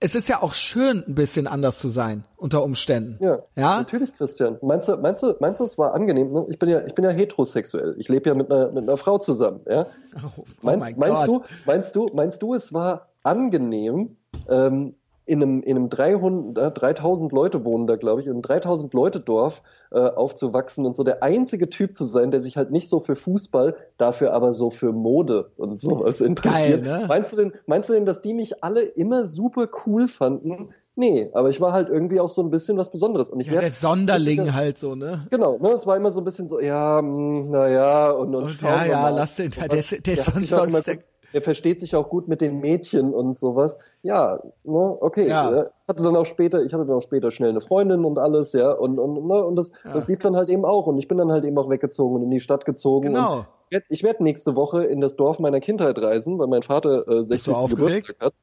es 0.00 0.14
ist 0.14 0.28
ja 0.28 0.42
auch 0.42 0.54
schön, 0.54 1.04
ein 1.06 1.14
bisschen 1.14 1.46
anders 1.46 1.78
zu 1.78 1.90
sein 1.90 2.24
unter 2.36 2.64
Umständen. 2.64 3.22
Ja, 3.22 3.40
ja? 3.54 3.76
natürlich, 3.76 4.14
Christian. 4.14 4.58
Meinst 4.62 4.88
du, 4.88 4.96
meinst 4.96 5.22
du, 5.22 5.34
meinst 5.40 5.60
du, 5.60 5.64
es 5.64 5.76
war 5.76 5.94
angenehm? 5.94 6.32
ne? 6.32 6.46
Ich 6.48 6.58
bin 6.58 6.70
ja, 6.70 6.84
ich 6.86 6.94
bin 6.94 7.04
ja 7.04 7.10
heterosexuell. 7.10 7.94
Ich 7.98 8.08
lebe 8.08 8.30
ja 8.30 8.34
mit 8.34 8.50
einer, 8.50 8.72
mit 8.72 8.84
einer 8.84 8.96
Frau 8.96 9.18
zusammen. 9.18 9.60
Ja? 9.68 9.86
Oh, 10.16 10.30
oh 10.38 10.44
meinst, 10.62 10.96
mein 10.96 11.12
meinst 11.12 11.28
du, 11.28 11.42
meinst 11.66 11.96
du, 11.96 12.08
meinst 12.14 12.42
du, 12.42 12.54
es 12.54 12.72
war 12.72 13.08
angenehm, 13.22 14.16
ähm, 14.48 14.94
in 15.30 15.42
einem, 15.42 15.62
in 15.62 15.76
einem 15.76 15.88
300, 15.88 16.58
äh, 16.58 16.70
3000 16.78 17.30
Leute 17.32 17.64
wohnen 17.64 17.86
da, 17.86 17.96
glaube 17.96 18.20
ich, 18.20 18.26
in 18.26 18.32
einem 18.32 18.42
3000 18.42 18.92
Leute 18.92 19.20
Dorf 19.20 19.62
äh, 19.92 19.98
aufzuwachsen 20.00 20.84
und 20.86 20.96
so 20.96 21.04
der 21.04 21.22
einzige 21.22 21.70
Typ 21.70 21.96
zu 21.96 22.04
sein, 22.04 22.30
der 22.30 22.40
sich 22.40 22.56
halt 22.56 22.70
nicht 22.72 22.88
so 22.88 23.00
für 23.00 23.14
Fußball, 23.16 23.76
dafür 23.96 24.32
aber 24.32 24.52
so 24.52 24.70
für 24.70 24.92
Mode 24.92 25.50
und 25.56 25.80
sowas 25.80 26.20
interessiert. 26.20 26.84
Geil, 26.84 27.00
ne? 27.00 27.04
Meinst 27.08 27.32
du 27.32 27.36
denn, 27.36 27.52
meinst 27.66 27.88
du 27.88 27.92
denn, 27.92 28.06
dass 28.06 28.20
die 28.22 28.34
mich 28.34 28.62
alle 28.64 28.82
immer 28.82 29.26
super 29.26 29.68
cool 29.86 30.08
fanden? 30.08 30.70
Nee, 30.96 31.30
aber 31.32 31.48
ich 31.50 31.60
war 31.60 31.72
halt 31.72 31.88
irgendwie 31.88 32.20
auch 32.20 32.28
so 32.28 32.42
ein 32.42 32.50
bisschen 32.50 32.76
was 32.76 32.90
Besonderes. 32.90 33.30
Und 33.30 33.40
ich 33.40 33.46
ja, 33.46 33.52
werd- 33.54 33.62
der 33.62 33.70
Sonderling 33.70 34.40
witziger- 34.40 34.54
halt 34.54 34.76
so, 34.78 34.94
ne? 34.96 35.26
Genau, 35.30 35.56
ne, 35.58 35.70
es 35.70 35.86
war 35.86 35.96
immer 35.96 36.10
so 36.10 36.20
ein 36.20 36.24
bisschen 36.24 36.48
so, 36.48 36.60
ja, 36.60 37.00
naja, 37.00 38.10
und, 38.10 38.34
und, 38.34 38.44
Und 38.44 38.62
ja, 38.62 38.84
ja, 38.84 39.08
lass 39.10 39.36
den, 39.36 39.50
der, 39.52 39.68
der, 39.68 39.82
der 39.82 40.16
sonst, 40.24 40.50
sonst 40.50 40.84
so- 40.86 40.92
der, 41.32 41.40
er 41.40 41.42
versteht 41.42 41.80
sich 41.80 41.94
auch 41.96 42.08
gut 42.08 42.28
mit 42.28 42.40
den 42.40 42.60
Mädchen 42.60 43.12
und 43.14 43.36
sowas. 43.36 43.76
Ja, 44.02 44.40
ne, 44.64 44.96
okay. 45.00 45.28
Ja. 45.28 45.50
Ja. 45.54 45.66
Ich 45.78 45.88
hatte 45.88 46.02
dann 46.02 46.16
auch 46.16 46.26
später, 46.26 46.62
ich 46.62 46.72
hatte 46.72 46.84
dann 46.86 46.96
auch 46.96 47.02
später 47.02 47.30
schnell 47.30 47.50
eine 47.50 47.60
Freundin 47.60 48.04
und 48.04 48.18
alles, 48.18 48.52
ja, 48.52 48.72
und 48.72 48.98
und 48.98 49.26
ne, 49.26 49.44
und 49.44 49.56
das, 49.56 49.72
das 49.84 50.06
lief 50.08 50.18
dann 50.20 50.36
halt 50.36 50.48
eben 50.48 50.64
auch 50.64 50.86
und 50.86 50.98
ich 50.98 51.08
bin 51.08 51.18
dann 51.18 51.30
halt 51.32 51.44
eben 51.44 51.56
auch 51.58 51.70
weggezogen 51.70 52.16
und 52.16 52.22
in 52.22 52.30
die 52.30 52.40
Stadt 52.40 52.64
gezogen. 52.64 53.08
Genau. 53.08 53.38
Und 53.38 53.46
ich 53.88 54.02
werd- 54.02 54.02
werde 54.02 54.24
nächste 54.24 54.56
Woche 54.56 54.84
in 54.84 55.00
das 55.00 55.16
Dorf 55.16 55.38
meiner 55.38 55.60
Kindheit 55.60 55.96
reisen, 56.02 56.38
weil 56.38 56.48
mein 56.48 56.62
Vater 56.62 57.06
äh, 57.08 57.24
60. 57.24 57.54
aufgeregt? 57.54 58.08
Geburtstag 58.18 58.26
hat. 58.26 58.34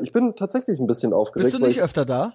Äh, 0.00 0.04
ich 0.04 0.12
bin 0.12 0.34
tatsächlich 0.36 0.78
ein 0.78 0.86
bisschen 0.86 1.12
aufgeregt. 1.12 1.50
bist 1.50 1.60
du 1.60 1.66
nicht 1.66 1.78
ich, 1.78 1.82
öfter 1.82 2.04
da? 2.04 2.34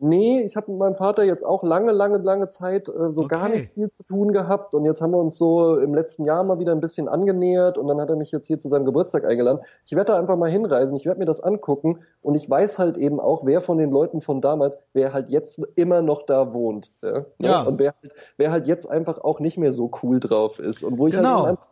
Nee, 0.00 0.42
ich 0.42 0.54
habe 0.54 0.70
mit 0.70 0.78
meinem 0.78 0.94
Vater 0.94 1.24
jetzt 1.24 1.44
auch 1.44 1.64
lange, 1.64 1.90
lange, 1.90 2.18
lange 2.18 2.48
Zeit 2.50 2.88
äh, 2.88 3.10
so 3.10 3.26
gar 3.26 3.46
Okay. 3.46 3.58
nicht 3.58 3.72
viel 3.74 3.90
zu 3.90 4.02
tun 4.04 4.32
gehabt 4.32 4.72
und 4.74 4.84
jetzt 4.84 5.02
haben 5.02 5.10
wir 5.10 5.18
uns 5.18 5.36
so 5.36 5.76
im 5.76 5.92
letzten 5.92 6.24
Jahr 6.24 6.44
mal 6.44 6.60
wieder 6.60 6.70
ein 6.72 6.80
bisschen 6.80 7.08
angenähert 7.08 7.78
und 7.78 7.88
dann 7.88 8.00
hat 8.00 8.08
er 8.08 8.14
mich 8.16 8.30
jetzt 8.30 8.46
hier 8.46 8.60
zu 8.60 8.68
seinem 8.68 8.84
Geburtstag 8.84 9.24
eingeladen. 9.24 9.60
Ich 9.86 9.92
werde 9.96 10.12
da 10.12 10.18
einfach 10.18 10.36
mal 10.36 10.48
hinreisen, 10.50 10.96
ich 10.96 11.04
werde 11.06 11.18
mir 11.18 11.26
das 11.26 11.40
angucken 11.40 11.98
und 12.22 12.36
ich 12.36 12.48
weiß 12.48 12.78
halt 12.78 12.96
eben 12.96 13.18
auch, 13.18 13.44
wer 13.44 13.60
von 13.60 13.76
den 13.78 13.90
Leuten 13.90 14.20
von 14.20 14.40
damals, 14.40 14.78
wer 14.92 15.12
halt 15.12 15.30
jetzt 15.30 15.60
immer 15.74 16.00
noch 16.00 16.22
da 16.26 16.52
wohnt. 16.52 16.92
Ja. 17.02 17.24
Ja. 17.38 17.62
Und 17.62 17.80
wer, 17.80 17.92
halt- 18.00 18.12
wer 18.36 18.52
halt 18.52 18.68
jetzt 18.68 18.88
einfach 18.88 19.18
auch 19.24 19.40
nicht 19.40 19.58
mehr 19.58 19.72
so 19.72 19.90
cool 20.04 20.20
drauf 20.20 20.60
ist 20.60 20.84
und 20.84 20.96
wo 20.98 21.08
ich 21.08 21.14
Genau. 21.14 21.28
halt 21.28 21.38
eben 21.40 21.48
einfach, 21.48 21.66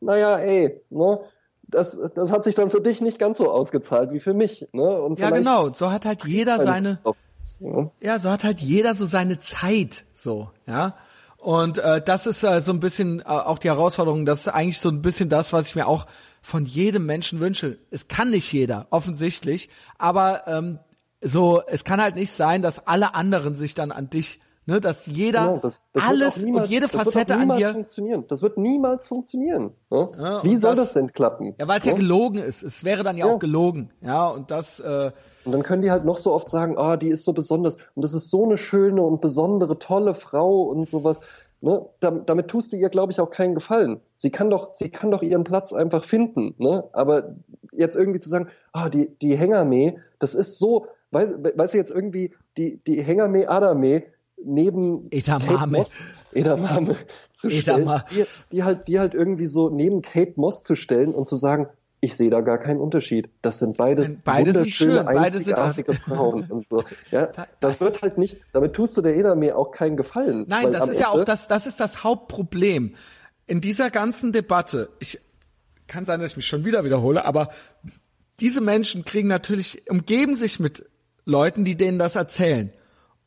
naja, 0.00 0.36
ey, 0.38 0.82
ne, 0.90 1.20
das, 1.66 1.98
das 2.14 2.30
hat 2.30 2.44
sich 2.44 2.54
dann 2.56 2.68
für 2.68 2.80
dich 2.80 3.00
nicht 3.00 3.18
ganz 3.18 3.38
so 3.38 3.48
ausgezahlt 3.50 4.12
wie 4.12 4.20
für 4.20 4.34
mich. 4.34 4.68
Ne? 4.72 5.00
Und 5.00 5.18
Ja, 5.18 5.30
genau. 5.30 5.70
So 5.72 5.90
hat 5.92 6.04
halt 6.04 6.24
jeder 6.26 6.58
seine, 6.58 6.98
Ja. 7.60 7.90
ja, 8.00 8.18
so 8.18 8.30
hat 8.30 8.44
halt 8.44 8.60
jeder 8.60 8.94
so 8.94 9.06
seine 9.06 9.38
Zeit, 9.38 10.04
so, 10.14 10.50
ja. 10.66 10.96
Und 11.36 11.78
äh, 11.78 12.02
das 12.02 12.26
ist 12.26 12.42
äh, 12.42 12.60
so 12.60 12.72
ein 12.72 12.80
bisschen 12.80 13.20
äh, 13.20 13.24
auch 13.24 13.58
die 13.58 13.68
Herausforderung. 13.68 14.26
Das 14.26 14.40
ist 14.40 14.48
eigentlich 14.48 14.78
so 14.78 14.90
ein 14.90 15.00
bisschen 15.00 15.30
das, 15.30 15.52
was 15.54 15.68
ich 15.68 15.74
mir 15.74 15.86
auch 15.86 16.06
von 16.42 16.66
jedem 16.66 17.06
Menschen 17.06 17.40
wünsche. 17.40 17.78
Es 17.90 18.08
kann 18.08 18.30
nicht 18.30 18.52
jeder, 18.52 18.86
offensichtlich, 18.90 19.70
aber 19.98 20.46
ähm, 20.46 20.78
so, 21.22 21.62
es 21.66 21.84
kann 21.84 22.00
halt 22.00 22.14
nicht 22.14 22.32
sein, 22.32 22.62
dass 22.62 22.86
alle 22.86 23.14
anderen 23.14 23.56
sich 23.56 23.74
dann 23.74 23.92
an 23.92 24.10
dich, 24.10 24.40
ne, 24.66 24.80
dass 24.80 25.06
jeder 25.06 25.46
Genau, 25.46 25.58
das, 25.58 25.86
das 25.92 26.02
alles 26.04 26.36
niemals, 26.44 26.66
und 26.68 26.72
jede 26.72 26.88
Facette 26.88 27.34
an 27.34 27.40
niemals 27.40 27.58
dir. 27.58 27.72
funktionieren. 27.72 28.24
Das 28.28 28.42
wird 28.42 28.56
niemals 28.58 29.06
funktionieren. 29.06 29.72
Ne? 29.90 30.08
Ja, 30.18 30.44
Wie 30.44 30.56
soll 30.56 30.76
das- 30.76 30.86
das, 30.86 30.92
denn 30.94 31.12
klappen? 31.12 31.54
Ja, 31.58 31.66
weil 31.68 31.78
es 31.78 31.84
ja 31.84 31.92
Ne? 31.92 31.98
gelogen 31.98 32.38
ist. 32.38 32.62
Es 32.62 32.84
wäre 32.84 33.02
dann 33.02 33.16
ja, 33.16 33.26
Ja. 33.26 33.32
auch 33.34 33.38
gelogen, 33.38 33.90
ja. 34.02 34.28
Und 34.28 34.50
das, 34.50 34.80
äh, 34.80 35.10
Und 35.44 35.52
dann 35.52 35.62
können 35.62 35.80
die 35.82 35.90
halt 35.90 36.04
noch 36.04 36.18
so 36.18 36.32
oft 36.32 36.50
sagen, 36.50 36.76
ah, 36.76 36.96
die 36.98 37.08
ist 37.08 37.24
so 37.24 37.32
besonders 37.32 37.76
und 37.94 38.02
das 38.04 38.12
ist 38.14 38.30
so 38.30 38.44
eine 38.44 38.58
schöne 38.58 39.00
und 39.02 39.20
besondere, 39.22 39.78
tolle 39.78 40.12
Frau 40.14 40.62
und 40.64 40.86
sowas. 40.86 41.20
Ne? 41.62 41.84
Dam- 42.00 42.24
Damit 42.26 42.48
tust 42.48 42.72
du 42.72 42.76
ihr, 42.76 42.88
glaube 42.90 43.12
ich, 43.12 43.20
auch 43.20 43.30
keinen 43.30 43.54
Gefallen. 43.54 44.00
Sie 44.16 44.30
kann 44.30 44.50
doch, 44.50 44.68
sie 44.70 44.90
kann 44.90 45.10
doch 45.10 45.22
ihren 45.22 45.44
Platz 45.44 45.72
einfach 45.72 46.04
finden. 46.04 46.54
Ne? 46.58 46.84
Aber 46.92 47.36
jetzt 47.72 47.96
irgendwie 47.96 48.18
zu 48.20 48.28
sagen, 48.28 48.48
ah, 48.72 48.88
die, 48.90 49.08
die 49.22 49.36
Hängermee, 49.36 49.98
das 50.18 50.34
ist 50.34 50.58
so, 50.58 50.86
weißt, 51.10 51.36
weißt 51.56 51.72
du 51.74 51.78
jetzt 51.78 51.90
irgendwie, 51.90 52.34
die, 52.56 52.76
die 52.86 53.02
Hängermee 53.02 53.46
Adame 53.46 54.02
neben 54.44 55.08
Edamame. 55.10 55.46
Kate 55.58 55.70
Moss, 55.70 55.92
Edamame 56.32 56.96
zu 57.32 57.50
stellen, 57.50 58.02
die, 58.10 58.24
die 58.52 58.62
halt, 58.64 58.88
die 58.88 58.98
halt 58.98 59.14
irgendwie 59.14 59.46
so 59.46 59.68
neben 59.68 60.02
Kate 60.02 60.34
Moss 60.36 60.62
zu 60.62 60.74
stellen 60.76 61.14
und 61.14 61.26
zu 61.28 61.36
sagen, 61.36 61.68
ich 62.02 62.16
sehe 62.16 62.30
da 62.30 62.40
gar 62.40 62.56
keinen 62.58 62.80
Unterschied. 62.80 63.28
Das 63.42 63.58
sind 63.58 63.76
beides 63.76 64.14
beide 64.24 64.52
sind 64.52 64.60
wunderschöne, 64.60 64.92
schön, 64.94 65.04
beide 65.06 65.40
sind 65.40 65.54
auch- 65.58 65.64
einzigartige 65.66 65.92
Frauen 65.92 66.44
und 66.50 66.66
so. 66.68 66.82
Ja, 67.10 67.28
das 67.60 67.80
wird 67.80 68.00
halt 68.00 68.16
nicht, 68.16 68.38
damit 68.52 68.72
tust 68.72 68.96
du 68.96 69.02
der 69.02 69.16
Edamame 69.16 69.54
auch 69.54 69.70
keinen 69.70 69.96
Gefallen. 69.98 70.44
Nein, 70.48 70.72
das 70.72 70.88
ist 70.88 71.00
ja 71.00 71.10
Ende- 71.10 71.20
auch 71.22 71.24
das, 71.24 71.46
das 71.48 71.66
ist 71.66 71.78
das 71.78 72.02
Hauptproblem. 72.02 72.94
In 73.46 73.60
dieser 73.60 73.90
ganzen 73.90 74.32
Debatte, 74.32 74.88
ich 75.00 75.20
kann 75.88 76.04
sein, 76.06 76.20
dass 76.20 76.30
ich 76.30 76.36
mich 76.36 76.46
schon 76.46 76.64
wieder 76.64 76.84
wiederhole, 76.84 77.24
aber 77.24 77.50
diese 78.38 78.60
Menschen 78.62 79.04
kriegen 79.04 79.28
natürlich, 79.28 79.82
umgeben 79.90 80.34
sich 80.36 80.58
mit 80.60 80.86
Leuten, 81.26 81.64
die 81.66 81.76
denen 81.76 81.98
das 81.98 82.16
erzählen. 82.16 82.72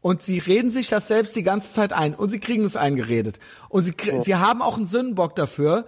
Und 0.04 0.22
sie 0.22 0.38
reden 0.38 0.70
sich 0.70 0.90
das 0.90 1.08
selbst 1.08 1.34
die 1.36 1.44
ganze 1.44 1.72
Zeit 1.72 1.94
ein 1.94 2.14
und 2.14 2.30
sie 2.30 2.38
kriegen 2.40 2.66
es 2.66 2.76
eingeredet. 2.76 3.40
Und 3.70 3.84
sie, 3.84 3.94
krie- 3.94 4.22
sie 4.22 4.36
haben 4.36 4.62
auch 4.62 4.76
einen 4.78 4.86
Sündenbock 4.86 5.34
dafür, 5.36 5.86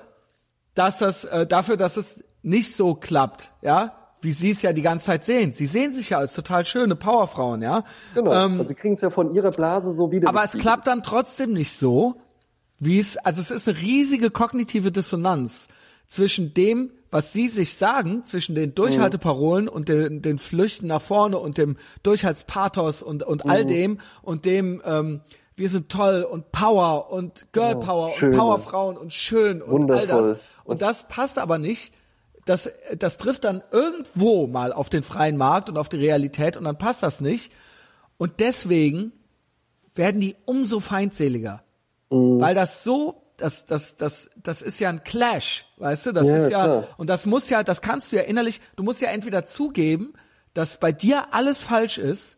dass 0.73 0.99
das, 0.99 1.25
äh, 1.25 1.45
dafür, 1.45 1.75
dass 1.77 1.97
es 1.97 2.23
nicht 2.41 2.75
so 2.75 2.95
klappt, 2.95 3.51
ja, 3.61 3.93
wie 4.21 4.31
sie 4.31 4.51
es 4.51 4.61
ja 4.61 4.71
die 4.71 4.81
ganze 4.81 5.07
Zeit 5.07 5.25
sehen. 5.25 5.51
Sie 5.53 5.65
sehen 5.65 5.93
sich 5.93 6.11
ja 6.11 6.17
als 6.19 6.33
total 6.33 6.65
schöne 6.65 6.95
Powerfrauen, 6.95 7.61
ja. 7.61 7.83
Genau, 8.13 8.31
Ähm, 8.31 8.53
also 8.59 8.69
sie 8.69 8.75
kriegen 8.75 8.93
es 8.93 9.01
ja 9.01 9.09
von 9.09 9.35
ihrer 9.35 9.51
Blase 9.51 9.91
so 9.91 10.09
wieder. 10.11 10.29
aber 10.29 10.43
es 10.45 10.53
klappt 10.53 10.87
dann 10.87 11.03
trotzdem 11.03 11.51
nicht 11.51 11.77
so, 11.77 12.15
wie 12.79 12.99
es, 12.99 13.17
also 13.17 13.41
es 13.41 13.51
ist 13.51 13.67
eine 13.67 13.77
riesige 13.79 14.31
kognitive 14.31 14.91
Dissonanz 14.93 15.67
zwischen 16.07 16.53
dem, 16.53 16.91
was 17.15 17.31
sie 17.31 17.47
sich 17.47 17.77
sagen 17.77 18.25
zwischen 18.25 18.55
den 18.55 18.75
Durchhalteparolen 18.75 19.69
und 19.69 19.87
den, 19.87 20.21
den 20.21 20.37
Flüchten 20.37 20.87
nach 20.87 21.01
vorne 21.01 21.37
und 21.37 21.57
dem 21.57 21.77
Durchhaltspathos 22.03 23.01
und, 23.01 23.23
und 23.23 23.45
all 23.45 23.63
dem 23.63 23.99
und 24.21 24.43
dem, 24.43 24.81
ähm, 24.83 25.21
wir 25.55 25.69
sind 25.69 25.87
toll 25.87 26.27
und 26.29 26.51
Power 26.51 27.09
und 27.09 27.53
Girl 27.53 27.79
Power 27.79 28.09
schön. 28.09 28.33
und 28.33 28.37
Powerfrauen 28.37 28.97
und 28.97 29.13
schön 29.13 29.61
und 29.61 29.89
all 29.89 30.07
das. 30.07 30.09
Wundervoll. 30.09 30.39
Und 30.65 30.81
das 30.81 31.07
passt 31.07 31.39
aber 31.39 31.57
nicht. 31.57 31.93
Das, 32.43 32.69
das 32.97 33.17
trifft 33.17 33.45
dann 33.45 33.63
irgendwo 33.71 34.47
mal 34.47 34.73
auf 34.73 34.89
den 34.89 35.01
freien 35.01 35.37
Markt 35.37 35.69
und 35.69 35.77
auf 35.77 35.87
die 35.87 35.95
Realität 35.95 36.57
und 36.57 36.65
dann 36.65 36.77
passt 36.77 37.01
das 37.01 37.21
nicht. 37.21 37.53
Und 38.17 38.41
deswegen 38.41 39.13
werden 39.95 40.19
die 40.19 40.35
umso 40.43 40.81
feindseliger. 40.81 41.63
Mhm. 42.09 42.41
Weil 42.41 42.55
das 42.55 42.83
so, 42.83 43.21
das, 43.38 43.66
das, 43.66 43.95
das, 43.98 44.30
das 44.36 44.62
ist 44.62 44.80
ja 44.80 44.90
ein 44.90 45.03
Clash, 45.03 45.66
weißt 45.78 46.07
du? 46.07 46.12
Das 46.12 46.26
Ja, 46.26 46.36
ist 46.36 46.52
ja, 46.52 46.64
klar. 46.64 46.88
und 46.98 47.10
das 47.10 47.26
muss 47.26 47.49
ja, 47.49 47.64
das 47.64 47.82
kannst 47.82 48.12
du 48.12 48.16
ja 48.18 48.24
innerlich, 48.24 48.62
du 48.76 48.84
musst 48.84 49.02
ja 49.02 49.10
entweder 49.10 49.45
zugeben, 49.45 50.14
dass 50.53 50.80
bei 50.80 50.91
dir 50.91 51.34
alles 51.34 51.62
falsch 51.62 51.98
ist, 51.98 52.38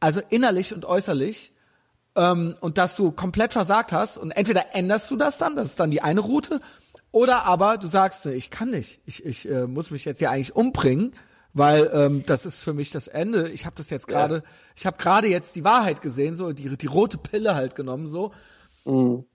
also 0.00 0.20
innerlich 0.30 0.74
und 0.74 0.84
äußerlich, 0.84 1.52
ähm, 2.16 2.54
und 2.60 2.78
dass 2.78 2.96
du 2.96 3.12
komplett 3.12 3.52
versagt 3.52 3.92
hast, 3.92 4.16
und 4.18 4.30
entweder 4.30 4.74
änderst 4.74 5.10
du 5.10 5.16
das 5.16 5.38
dann, 5.38 5.56
das 5.56 5.68
ist 5.68 5.80
dann 5.80 5.90
die 5.90 6.02
eine 6.02 6.20
Route, 6.20 6.60
oder 7.10 7.44
aber 7.44 7.78
du 7.78 7.86
sagst, 7.86 8.26
ich 8.26 8.50
kann 8.50 8.70
nicht, 8.70 9.00
ich, 9.06 9.24
ich 9.24 9.48
äh, 9.48 9.66
muss 9.66 9.90
mich 9.90 10.04
jetzt 10.04 10.18
hier 10.18 10.30
eigentlich 10.30 10.54
umbringen, 10.56 11.14
weil 11.54 11.90
ähm, 11.92 12.24
das 12.26 12.46
ist 12.46 12.60
für 12.60 12.74
mich 12.74 12.90
das 12.90 13.08
Ende. 13.08 13.48
Ich 13.48 13.66
habe 13.66 13.74
das 13.76 13.90
jetzt 13.90 14.06
gerade, 14.06 14.42
ich 14.76 14.86
habe 14.86 14.98
gerade 14.98 15.28
jetzt 15.28 15.56
die 15.56 15.64
Wahrheit 15.64 16.02
gesehen, 16.02 16.36
so 16.36 16.52
die, 16.52 16.76
die 16.76 16.86
rote 16.86 17.18
Pille 17.18 17.54
halt 17.54 17.74
genommen, 17.74 18.08
so. 18.08 18.32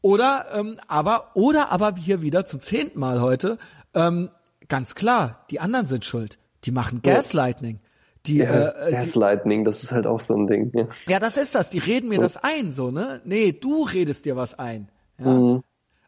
Oder 0.01 0.47
ähm, 0.53 0.77
aber 0.87 1.31
oder 1.35 1.71
aber 1.71 1.95
hier 1.95 2.21
wieder 2.21 2.45
zum 2.45 2.59
zehnten 2.59 2.99
Mal 2.99 3.21
heute 3.21 3.57
ähm, 3.93 4.29
ganz 4.67 4.95
klar, 4.95 5.45
die 5.51 5.59
anderen 5.59 5.85
sind 5.87 6.05
schuld. 6.05 6.39
Die 6.65 6.71
machen 6.71 7.01
Gaslighting. 7.01 7.79
Die, 8.25 8.37
Ja, 8.37 8.69
äh, 8.69 8.89
äh, 8.89 8.91
Gaslighting, 8.91 9.65
das 9.65 9.83
ist 9.83 9.91
halt 9.91 10.07
auch 10.07 10.19
so 10.19 10.35
ein 10.35 10.47
Ding. 10.47 10.71
Ja. 10.73 10.87
ja, 11.07 11.19
das 11.19 11.37
ist 11.37 11.53
das. 11.55 11.69
Die 11.69 11.79
reden 11.79 12.09
mir 12.09 12.19
das 12.19 12.37
ein, 12.37 12.73
so 12.73 12.89
ne? 12.89 13.21
Nee, 13.25 13.51
du 13.51 13.83
redest 13.83 14.25
dir 14.25 14.35
was 14.35 14.57
ein. 14.57 14.89
Ja. 15.19 15.61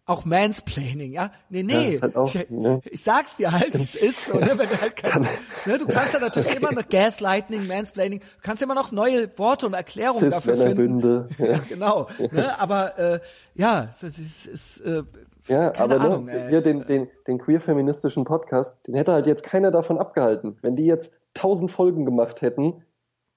Auch 0.08 0.24
Mansplaining, 0.24 1.14
ja? 1.14 1.32
Nee. 1.50 1.62
Ja, 1.62 1.66
nee. 1.66 1.94
ist 1.94 2.04
halt 2.04 2.16
auch, 2.16 2.34
ich, 2.34 2.48
ne? 2.52 2.80
ich 2.92 3.04
sag's 3.04 3.38
dir 3.38 3.52
halt, 3.52 3.74
wie 3.76 3.82
es 3.82 3.96
ist. 4.10 4.28
So, 4.28 4.38
ne? 4.38 4.52
Wenn 4.56 4.70
du, 4.70 4.80
halt 4.80 4.96
kein, 4.96 5.28
ne? 5.66 5.78
du 5.80 5.88
kannst 5.88 6.14
ja 6.14 6.20
natürlich 6.20 6.56
immer 6.56 6.72
noch 6.72 6.88
Gaslighting, 6.88 7.66
Mansplaining, 7.66 8.20
du 8.20 8.26
kannst 8.44 8.62
immer 8.62 8.76
noch 8.76 8.92
neue 8.92 9.36
Worte 9.40 9.66
und 9.66 9.74
Erklärungen 9.74 10.30
dafür 10.30 10.56
finden. 10.56 11.02
Cis-Männerbünde. 11.02 11.28
Ja, 11.40 11.60
genau. 11.68 12.08
Ne? 12.32 12.60
Aber 12.60 13.00
äh, 13.00 13.20
ja, 13.56 13.90
es 13.92 14.04
ist, 14.04 14.46
ist 14.46 14.82
äh, 14.82 15.02
Ja, 15.48 15.72
keine 15.72 15.96
aber 15.96 16.04
Ahnung. 16.06 16.26
ne, 16.26 16.44
ey. 16.44 16.50
hier 16.50 16.62
den, 16.62 16.86
den, 16.86 17.08
den 17.26 17.40
queer-feministischen 17.40 18.26
Podcast, 18.26 18.78
den 18.86 18.94
hätte 18.94 19.12
halt 19.12 19.26
jetzt 19.26 19.42
keiner 19.42 19.72
davon 19.72 19.98
abgehalten. 19.98 20.58
Wenn 20.62 20.76
die 20.76 20.86
jetzt 20.86 21.14
tausend 21.34 21.72
Folgen 21.72 22.06
gemacht 22.06 22.44
hätten, 22.44 22.84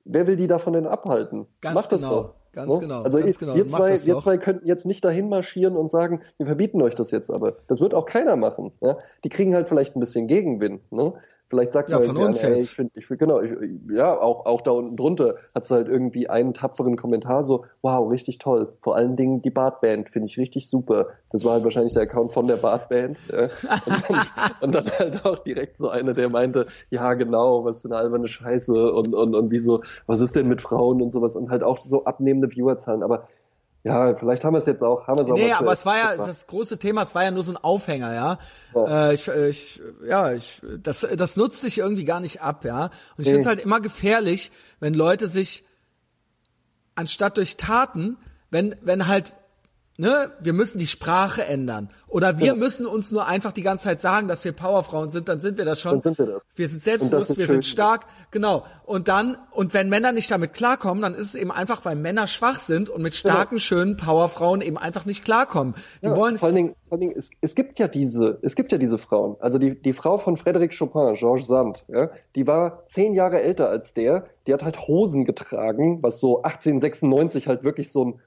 wer 0.05 0.27
will 0.27 0.37
die 0.37 0.47
davon 0.47 0.75
denn 0.75 0.87
abhalten? 0.87 1.47
Ganz 1.63 1.75
Macht 1.75 1.93
das 1.93 2.03
genau, 2.03 2.23
doch. 2.25 2.35
Ganz 2.59 2.75
ne? 2.75 2.81
genau, 2.81 3.03
Also 3.03 3.19
ganz 3.19 3.31
ihr, 3.31 3.39
genau. 3.39 3.55
ihr, 3.55 3.69
zwei, 3.69 3.97
ihr 3.97 4.19
zwei 4.19 4.37
könnten 4.37 4.67
jetzt 4.67 4.85
nicht 4.85 5.05
dahin 5.05 5.29
marschieren 5.29 5.77
und 5.77 5.91
sagen, 5.91 6.23
wir 6.39 6.47
verbieten 6.47 6.83
euch 6.83 6.95
das 6.97 7.13
jetzt 7.13 7.31
aber. 7.31 7.57
Das 7.69 7.81
wird 7.81 7.95
auch 7.95 8.05
keiner 8.05 8.35
machen. 8.35 8.73
Ja? 8.81 8.99
Die 9.23 9.29
kriegen 9.29 9.55
halt 9.55 9.69
vielleicht 9.69 9.95
ein 9.97 10.01
bisschen 10.01 10.27
Gegenwind. 10.27 10.91
Ne? 10.91 11.15
Vielleicht 11.51 11.73
sagt 11.73 11.89
Ja, 11.89 11.99
man 11.99 12.07
von 12.09 12.17
uns 12.19 12.43
ey, 12.43 12.57
jetzt. 12.57 12.65
ich 12.65 12.75
finde, 12.75 12.93
ich 12.95 13.07
find, 13.07 13.21
genau, 13.21 13.41
ich, 13.41 13.53
ja, 13.91 14.19
auch, 14.19 14.45
auch 14.45 14.61
da 14.61 14.71
unten 14.73 14.97
drunter 14.97 15.37
hat 15.55 15.65
es 15.65 15.71
halt 15.71 15.89
irgendwie 15.89 16.29
einen 16.29 16.53
tapferen 16.53 16.97
Kommentar 16.97 17.43
so, 17.43 17.65
wow, 17.81 18.11
richtig 18.11 18.37
toll. 18.39 18.73
Vor 18.83 18.97
allen 18.97 19.17
Dingen 19.17 19.41
die 19.41 19.51
Bartband 19.51 20.11
finde 20.11 20.27
ich 20.27 20.37
richtig 20.39 20.69
super. 20.69 21.07
Das 21.31 21.45
war 21.47 21.55
halt 21.55 21.65
wahrscheinlich 21.65 21.95
der 21.95 22.03
Account 22.03 22.33
von 22.35 22.47
der 22.47 22.57
Bartband. 22.57 23.19
Ja. 23.33 23.45
Und, 23.45 24.11
dann, 24.11 24.27
und 24.61 24.75
dann 24.75 24.91
halt 24.99 25.25
auch 25.25 25.39
direkt 25.39 25.79
so 25.79 25.89
einer, 25.89 26.13
der 26.13 26.29
meinte, 26.29 26.67
ja 26.91 27.15
genau, 27.15 27.65
was 27.65 27.81
für 27.81 27.89
eine 27.89 27.97
alberne 27.97 28.29
Scheiße 28.29 28.93
und, 28.93 29.15
und, 29.15 29.35
und 29.35 29.51
wieso, 29.51 29.83
was 30.07 30.21
ist 30.21 30.37
denn 30.37 30.49
mit 30.49 30.61
Frauen 30.61 31.01
und 31.01 31.13
sowas 31.13 31.35
und 31.35 31.51
halt 31.51 31.63
auch 31.63 31.85
so 31.85 32.05
abnehmende 32.05 32.51
Viewerzahlen. 32.51 33.03
Aber 33.03 33.27
ja, 33.85 34.15
vielleicht 34.17 34.45
haben 34.45 34.55
wir 34.55 34.59
es 34.59 34.67
jetzt 34.67 34.83
auch, 34.83 35.07
haben 35.07 35.19
wir 35.19 35.25
es 35.25 35.31
auch 35.31 35.37
Nee, 35.37 35.53
aber 35.53 35.73
es 35.73 35.87
war 35.87 35.97
ja, 35.97 36.17
das 36.17 36.47
große 36.47 36.79
Thema, 36.79 37.03
es 37.03 37.15
war 37.15 37.23
ja 37.25 37.31
nur 37.31 37.45
so 37.45 37.53
ein 37.53 37.57
Aufhänger, 37.57 38.13
ja. 38.15 38.39
Ja. 38.75 39.09
Äh, 39.11 39.15
ich, 39.15 39.29
äh, 39.29 39.49
ich, 39.49 39.81
ja, 40.07 40.33
ich, 40.33 40.61
das, 40.83 41.07
das 41.17 41.37
nutzt 41.37 41.61
sich 41.61 41.79
irgendwie 41.79 42.05
gar 42.05 42.21
nicht 42.21 42.43
ab, 42.43 42.65
ja. 42.65 42.85
Und 42.87 42.91
ich 43.19 43.27
Nee. 43.27 43.33
finde 43.33 43.41
es 43.41 43.47
halt 43.47 43.61
immer 43.61 43.81
gefährlich, 43.81 44.51
wenn 44.81 44.95
Leute 44.95 45.29
sich 45.29 45.65
anstatt 46.97 47.37
durch 47.37 47.57
Taten, 47.57 48.17
wenn, 48.51 48.75
wenn 48.83 49.07
halt, 49.07 49.35
ne, 49.99 50.31
wir 50.41 50.53
müssen 50.53 50.79
die 50.79 50.87
Sprache 50.87 51.45
ändern. 51.45 51.91
Oder 52.07 52.39
wir 52.39 52.47
Ja. 52.47 52.55
müssen 52.55 52.87
uns 52.87 53.11
nur 53.13 53.27
einfach 53.27 53.53
die 53.53 53.63
ganze 53.63 53.85
Zeit 53.85 54.01
sagen, 54.01 54.29
dass 54.29 54.43
wir 54.45 54.53
Powerfrauen 54.53 55.11
sind, 55.11 55.29
dann 55.29 55.41
sind 55.41 55.59
wir 55.59 55.67
das 55.67 55.81
schon. 55.81 55.91
Dann 55.93 56.01
sind 56.01 56.19
wir 56.19 56.25
das. 56.27 56.53
Wir 56.55 56.69
sind 56.69 56.83
selbstbewusst, 56.83 57.37
wir 57.37 57.45
schön. 57.45 57.55
sind 57.57 57.67
stark, 57.67 58.07
genau. 58.31 58.65
Und 58.87 59.09
dann, 59.09 59.37
und 59.51 59.75
wenn 59.75 59.91
Männer 59.91 60.13
nicht 60.13 60.31
damit 60.31 60.55
klarkommen, 60.55 61.03
dann 61.03 61.15
ist 61.15 61.27
es 61.27 61.35
eben 61.35 61.51
einfach, 61.53 61.85
weil 61.85 61.97
Männer 61.97 62.27
schwach 62.27 62.61
sind 62.61 62.89
und 62.89 63.03
mit 63.03 63.15
starken, 63.15 63.59
schönen 63.59 63.99
Powerfrauen 63.99 64.63
eben 64.63 64.79
einfach 64.79 65.05
nicht 65.05 65.23
klarkommen. 65.25 65.75
Die 66.03 66.07
Ja, 66.07 66.17
wollen, 66.17 66.39
vor 66.39 66.47
allen 66.47 66.57
Dingen, 66.57 66.75
vor 66.89 66.93
allen 66.93 67.01
Dingen 67.01 67.15
es, 67.15 67.29
es 67.43 67.55
gibt 67.55 67.79
ja 67.79 67.89
diese, 67.89 68.39
es 68.41 68.55
gibt 68.57 68.73
ja 68.73 68.79
diese 68.79 68.97
Frauen. 68.97 69.37
Also 69.41 69.59
die, 69.59 69.79
die 69.83 69.93
Frau 69.93 70.17
von 70.17 70.37
Frédéric 70.39 70.79
Chopin, 70.79 71.15
Georges 71.15 71.49
Sand, 71.49 71.85
ja, 71.89 72.09
die 72.37 72.47
war 72.47 72.85
zehn 72.87 73.13
Jahre 73.15 73.43
älter 73.43 73.69
als 73.69 73.93
der. 73.93 74.25
Die 74.47 74.55
hat 74.55 74.65
halt 74.65 74.79
Hosen 74.89 75.27
getragen, 75.27 76.03
was 76.03 76.21
so 76.21 76.43
1896 76.43 77.47
halt 77.49 77.65
wirklich 77.65 77.93
so 77.93 78.05
ein 78.07 78.21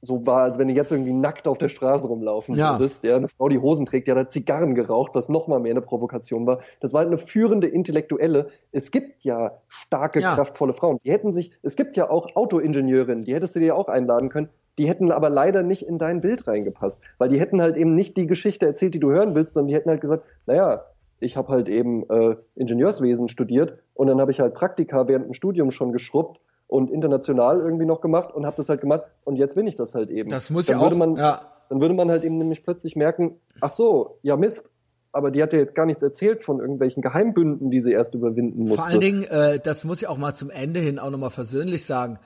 so 0.00 0.26
war, 0.26 0.42
als 0.42 0.58
wenn 0.58 0.68
du 0.68 0.74
jetzt 0.74 0.90
irgendwie 0.92 1.12
nackt 1.12 1.46
auf 1.48 1.58
der 1.58 1.68
Straße 1.68 2.06
rumlaufen 2.08 2.54
Ja. 2.56 2.72
würdest. 2.78 3.04
Ja, 3.04 3.16
eine 3.16 3.28
Frau, 3.28 3.48
die 3.48 3.58
Hosen 3.58 3.86
trägt, 3.86 4.06
die 4.06 4.10
hat 4.12 4.18
halt 4.18 4.30
Zigarren 4.30 4.74
geraucht, 4.74 5.12
was 5.14 5.28
noch 5.28 5.46
mal 5.48 5.60
mehr 5.60 5.72
eine 5.72 5.82
Provokation 5.82 6.46
war. 6.46 6.60
Das 6.80 6.92
war 6.92 7.00
halt 7.00 7.08
eine 7.08 7.18
führende 7.18 7.66
Intellektuelle. 7.66 8.48
Es 8.72 8.90
gibt 8.90 9.24
ja 9.24 9.58
starke, 9.68 10.20
Ja. 10.20 10.34
kraftvolle 10.34 10.72
Frauen. 10.72 10.98
Die 11.04 11.10
hätten 11.12 11.32
sich, 11.32 11.52
es 11.62 11.76
gibt 11.76 11.96
ja 11.96 12.08
auch 12.10 12.34
Autoingenieurinnen, 12.36 13.24
die 13.24 13.34
hättest 13.34 13.54
du 13.56 13.60
dir 13.60 13.76
auch 13.76 13.88
einladen 13.88 14.28
können. 14.28 14.48
Die 14.78 14.88
hätten 14.88 15.10
aber 15.10 15.30
leider 15.30 15.62
nicht 15.62 15.82
in 15.86 15.96
dein 15.98 16.20
Bild 16.20 16.46
reingepasst, 16.46 17.00
weil 17.18 17.28
die 17.30 17.40
hätten 17.40 17.62
halt 17.62 17.76
eben 17.76 17.94
nicht 17.94 18.16
die 18.16 18.26
Geschichte 18.26 18.66
erzählt, 18.66 18.92
die 18.94 19.00
du 19.00 19.10
hören 19.10 19.34
willst, 19.34 19.54
sondern 19.54 19.68
die 19.68 19.74
hätten 19.74 19.88
halt 19.90 20.00
gesagt, 20.02 20.24
naja, 20.46 20.84
ich 21.18 21.36
habe 21.38 21.48
halt 21.48 21.68
eben 21.70 22.06
äh, 22.10 22.36
Ingenieurswesen 22.56 23.28
studiert 23.28 23.78
und 23.94 24.06
dann 24.08 24.20
habe 24.20 24.30
ich 24.30 24.40
halt 24.40 24.52
Praktika 24.52 25.08
während 25.08 25.26
dem 25.26 25.32
Studium 25.32 25.70
schon 25.70 25.92
geschrubbt 25.92 26.40
und 26.68 26.90
international 26.90 27.60
irgendwie 27.60 27.86
noch 27.86 28.00
gemacht 28.00 28.34
und 28.34 28.44
habe 28.46 28.56
das 28.56 28.68
halt 28.68 28.80
gemacht 28.80 29.04
und 29.24 29.36
jetzt 29.36 29.54
bin 29.54 29.66
ich 29.66 29.76
das 29.76 29.94
halt 29.94 30.10
eben. 30.10 30.30
Das 30.30 30.50
muss 30.50 30.66
dann 30.66 30.78
ja 30.78 30.82
würde 30.82 30.94
auch- 30.94 30.98
man, 30.98 31.16
ja. 31.16 31.40
dann 31.68 31.80
würde 31.80 31.94
man 31.94 32.10
halt 32.10 32.24
eben 32.24 32.38
nämlich 32.38 32.64
plötzlich 32.64 32.96
merken, 32.96 33.38
ach 33.60 33.72
so, 33.72 34.18
ja 34.22 34.36
Mist, 34.36 34.70
aber 35.12 35.30
die 35.30 35.42
hat 35.42 35.52
ja 35.52 35.58
jetzt 35.58 35.74
gar 35.74 35.86
nichts 35.86 36.02
erzählt 36.02 36.44
von 36.44 36.60
irgendwelchen 36.60 37.02
Geheimbünden, 37.02 37.70
die 37.70 37.80
sie 37.80 37.92
erst 37.92 38.14
überwinden 38.14 38.62
musste. 38.62 38.76
Vor 38.76 38.86
allen 38.86 39.00
Dingen, 39.00 39.22
äh, 39.24 39.60
das 39.60 39.84
muss 39.84 40.02
ich 40.02 40.08
auch 40.08 40.18
mal 40.18 40.34
zum 40.34 40.50
Ende 40.50 40.80
hin 40.80 40.98
auch 40.98 41.10
nochmal 41.10 41.30
versöhnlich 41.30 41.86
sagen. 41.86 42.18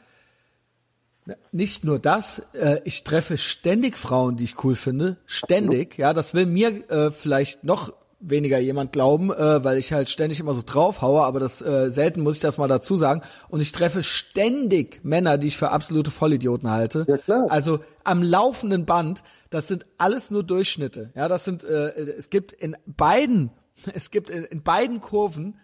Nicht 1.52 1.84
nur 1.84 1.98
das, 2.00 2.42
äh, 2.54 2.80
ich 2.84 3.04
treffe 3.04 3.36
ständig 3.38 3.96
Frauen, 3.96 4.36
die 4.36 4.44
ich 4.44 4.64
cool 4.64 4.74
finde. 4.74 5.18
Ständig, 5.26 5.98
ja, 5.98 6.12
das 6.14 6.34
will 6.34 6.46
mir 6.46 6.90
äh, 6.90 7.10
vielleicht 7.12 7.62
noch 7.62 7.92
weniger 8.20 8.58
jemand 8.58 8.92
glauben, 8.92 9.32
äh, 9.32 9.64
weil 9.64 9.78
ich 9.78 9.92
halt 9.92 10.10
ständig 10.10 10.40
immer 10.40 10.54
so 10.54 10.62
draufhaue, 10.64 11.22
aber 11.22 11.40
das 11.40 11.62
äh, 11.62 11.90
selten 11.90 12.20
muss 12.20 12.36
ich 12.36 12.40
das 12.40 12.58
mal 12.58 12.68
dazu 12.68 12.96
sagen. 12.96 13.22
Und 13.48 13.60
ich 13.60 13.72
treffe 13.72 14.02
ständig 14.02 15.00
Männer, 15.02 15.38
die 15.38 15.48
ich 15.48 15.56
für 15.56 15.70
absolute 15.70 16.10
Vollidioten 16.10 16.70
halte. 16.70 17.06
Ja, 17.08 17.16
klar. 17.16 17.46
Also 17.48 17.80
am 18.04 18.22
laufenden 18.22 18.84
Band, 18.84 19.22
das 19.48 19.68
sind 19.68 19.86
alles 19.98 20.30
nur 20.30 20.44
Durchschnitte. 20.44 21.10
Ja, 21.14 21.28
das 21.28 21.44
sind, 21.44 21.64
äh, 21.64 21.92
es 21.98 22.30
gibt 22.30 22.52
in 22.52 22.76
beiden, 22.86 23.50
es 23.94 24.10
gibt 24.10 24.28
in, 24.28 24.44
in 24.44 24.62
beiden 24.62 25.00
Kurven 25.00 25.58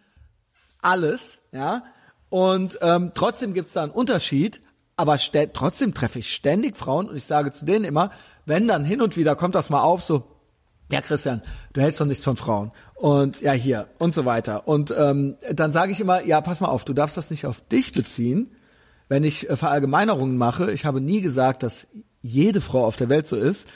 alles, 0.81 1.39
ja. 1.53 1.85
Und 2.29 2.79
ähm, 2.81 3.13
trotzdem 3.15 3.55
gibt's 3.55 3.75
da 3.75 3.83
einen 3.83 3.93
Unterschied, 3.93 4.63
aber 4.97 5.19
trotzdem 5.53 5.95
treffe 5.95 6.19
ich 6.19 6.33
ständig 6.33 6.77
Frauen 6.77 7.09
und 7.09 7.17
ich 7.17 7.25
sage 7.25 7.53
zu 7.53 7.65
denen 7.65 7.85
immer, 7.85 8.11
wenn 8.47 8.67
dann 8.67 8.85
hin 8.85 9.03
und 9.03 9.17
wieder 9.17 9.37
kommt 9.37 9.55
das 9.55 9.71
mal 9.71 9.83
auf, 9.83 10.03
so, 10.03 10.36
ja 10.91 11.01
Christian, 11.01 11.43
du 11.73 11.81
hältst 11.81 12.01
doch 12.01 12.07
nichts 12.07 12.25
von 12.25 12.37
Frauen 12.37 12.73
und 12.95 13.41
ja 13.41 13.53
hier 13.53 13.89
und 13.99 14.15
so 14.15 14.25
weiter. 14.25 14.67
Und 14.69 14.95
ähm, 14.97 15.37
dann 15.53 15.73
sage 15.73 15.93
ich 15.93 16.01
immer, 16.01 16.25
ja 16.25 16.41
pass 16.41 16.61
mal 16.61 16.69
auf, 16.69 16.85
du 16.85 16.93
darfst 16.93 17.17
das 17.17 17.31
nicht 17.31 17.47
auf 17.47 17.61
dich 17.61 17.93
beziehen, 17.93 18.51
wenn 19.09 19.25
ich 19.25 19.49
äh, 19.51 19.57
Verallgemeinerungen 19.57 20.37
mache. 20.37 20.71
Ich 20.73 20.85
habe 20.85 21.01
nie 21.01 21.21
gesagt, 21.21 21.63
dass 21.63 21.87
jede 22.23 22.61
Frau 22.61 22.85
auf 22.85 22.97
der 22.97 23.09
Welt 23.09 23.27
so 23.27 23.37
ist. 23.37 23.69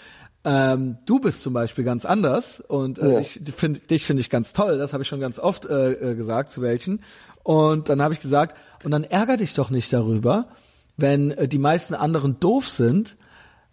Ähm, 0.43 0.97
du 1.05 1.19
bist 1.21 1.43
zum 1.43 1.53
Beispiel 1.53 1.85
ganz 1.85 2.05
anders 2.07 2.61
und 2.61 2.99
äh, 2.99 3.13
Ja. 3.15 3.21
dich 3.21 3.41
finde 3.55 3.81
dich 3.81 4.05
finde 4.05 4.21
ich 4.23 4.31
ganz 4.31 4.53
toll. 4.55 4.79
Das 4.79 4.93
habe 4.93 5.03
ich 5.03 5.09
schon 5.09 5.21
ganz 5.21 5.39
oft 5.39 5.67
äh, 5.67 5.93
äh, 5.93 6.15
gesagt 6.15 6.51
zu 6.51 6.63
welchen. 6.63 7.03
Und 7.43 7.89
dann 7.89 8.01
habe 8.03 8.15
ich 8.15 8.21
gesagt, 8.21 8.57
und 8.83 8.91
dann 8.91 9.05
ärger 9.05 9.37
dich 9.37 9.55
doch 9.55 9.71
nicht 9.71 9.93
darüber, 9.93 10.49
wenn 10.97 11.31
äh, 11.33 11.47
die 11.49 11.59
meisten 11.59 11.95
anderen 11.95 12.41
doof 12.41 12.69
sind. 12.69 13.17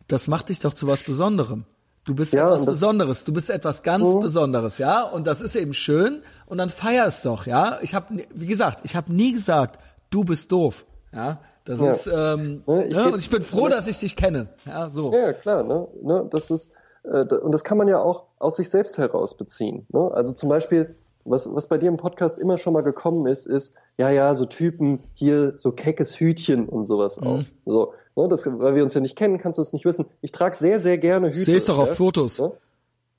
Das 0.09 0.27
macht 0.27 0.49
dich 0.49 0.59
doch 0.59 0.73
zu 0.73 0.87
was 0.87 1.03
Besonderem. 1.03 1.65
Du 2.07 2.15
bist 2.15 2.31
Ja, 2.31 2.45
etwas 2.45 2.65
Besonderes. 2.65 3.25
Du 3.25 3.33
bist 3.33 3.49
etwas 3.49 3.83
ganz 3.83 4.05
Mhm. 4.07 4.21
Besonderes, 4.21 4.77
ja. 4.77 5.03
Und 5.03 5.27
das 5.27 5.41
ist 5.41 5.55
eben 5.57 5.73
schön. 5.73 6.21
Und 6.45 6.57
dann 6.57 6.69
feier 6.69 7.05
es 7.05 7.21
doch, 7.21 7.45
ja. 7.45 7.79
Ich 7.81 7.93
habe, 7.93 8.23
wie 8.33 8.47
gesagt, 8.47 8.79
ich 8.83 8.95
habe 8.95 9.11
nie 9.13 9.33
gesagt, 9.33 9.77
du 10.09 10.23
bist 10.23 10.51
doof, 10.51 10.85
ja. 11.13 11.39
Das 11.65 11.81
Ja. 11.81 11.91
ist, 11.91 12.07
ähm, 12.07 12.63
Ne, 12.65 12.85
ich 12.87 12.95
ne? 12.95 13.11
und 13.11 13.19
ich 13.19 13.29
bin 13.29 13.41
froh, 13.43 13.67
dass 13.67 13.87
ich 13.87 13.99
dich 13.99 14.15
kenne, 14.15 14.47
ja. 14.65 14.87
So. 14.87 15.11
Ja, 15.13 15.33
klar, 15.33 15.63
ne? 15.63 15.85
ne 16.01 16.25
das 16.31 16.49
ist, 16.49 16.71
äh, 17.03 17.25
und 17.25 17.51
das 17.51 17.65
kann 17.65 17.77
man 17.77 17.89
ja 17.89 17.99
auch, 17.99 18.23
aus 18.39 18.55
sich 18.55 18.69
selbst 18.69 18.97
heraus 18.97 19.35
beziehen. 19.35 19.85
Ne? 19.89 20.09
Also 20.13 20.31
zum 20.31 20.47
Beispiel, 20.47 20.95
was, 21.25 21.53
was 21.53 21.67
bei 21.67 21.77
dir 21.77 21.89
im 21.89 21.97
Podcast 21.97 22.39
immer 22.39 22.57
schon 22.57 22.71
mal 22.71 22.83
gekommen 22.83 23.27
ist, 23.27 23.45
ist, 23.45 23.73
ja, 23.97 24.09
ja, 24.11 24.33
so 24.33 24.45
Typen 24.45 24.99
hier, 25.13 25.57
so 25.57 25.73
keckes 25.73 26.17
Hütchen 26.21 26.69
und 26.69 26.85
sowas 26.85 27.19
Mhm. 27.19 27.27
auf. 27.27 27.45
So, 27.65 27.93
ne, 28.17 28.27
das, 28.27 28.45
weil 28.45 28.75
wir 28.75 28.83
uns 28.83 28.93
ja 28.93 28.99
nicht 29.01 29.15
kennen, 29.15 29.37
kannst 29.37 29.57
du 29.57 29.61
es 29.61 29.71
nicht 29.71 29.85
wissen. 29.85 30.05
Ich 30.21 30.31
trage 30.33 30.55
sehr, 30.57 30.79
sehr 30.79 30.97
gerne 30.97 31.29
Hüte. 31.29 31.45
Seh's 31.45 31.65
doch 31.65 31.77
auf 31.77 31.89
ja? 31.89 31.95
Fotos. 31.95 32.39
Ne? 32.39 32.51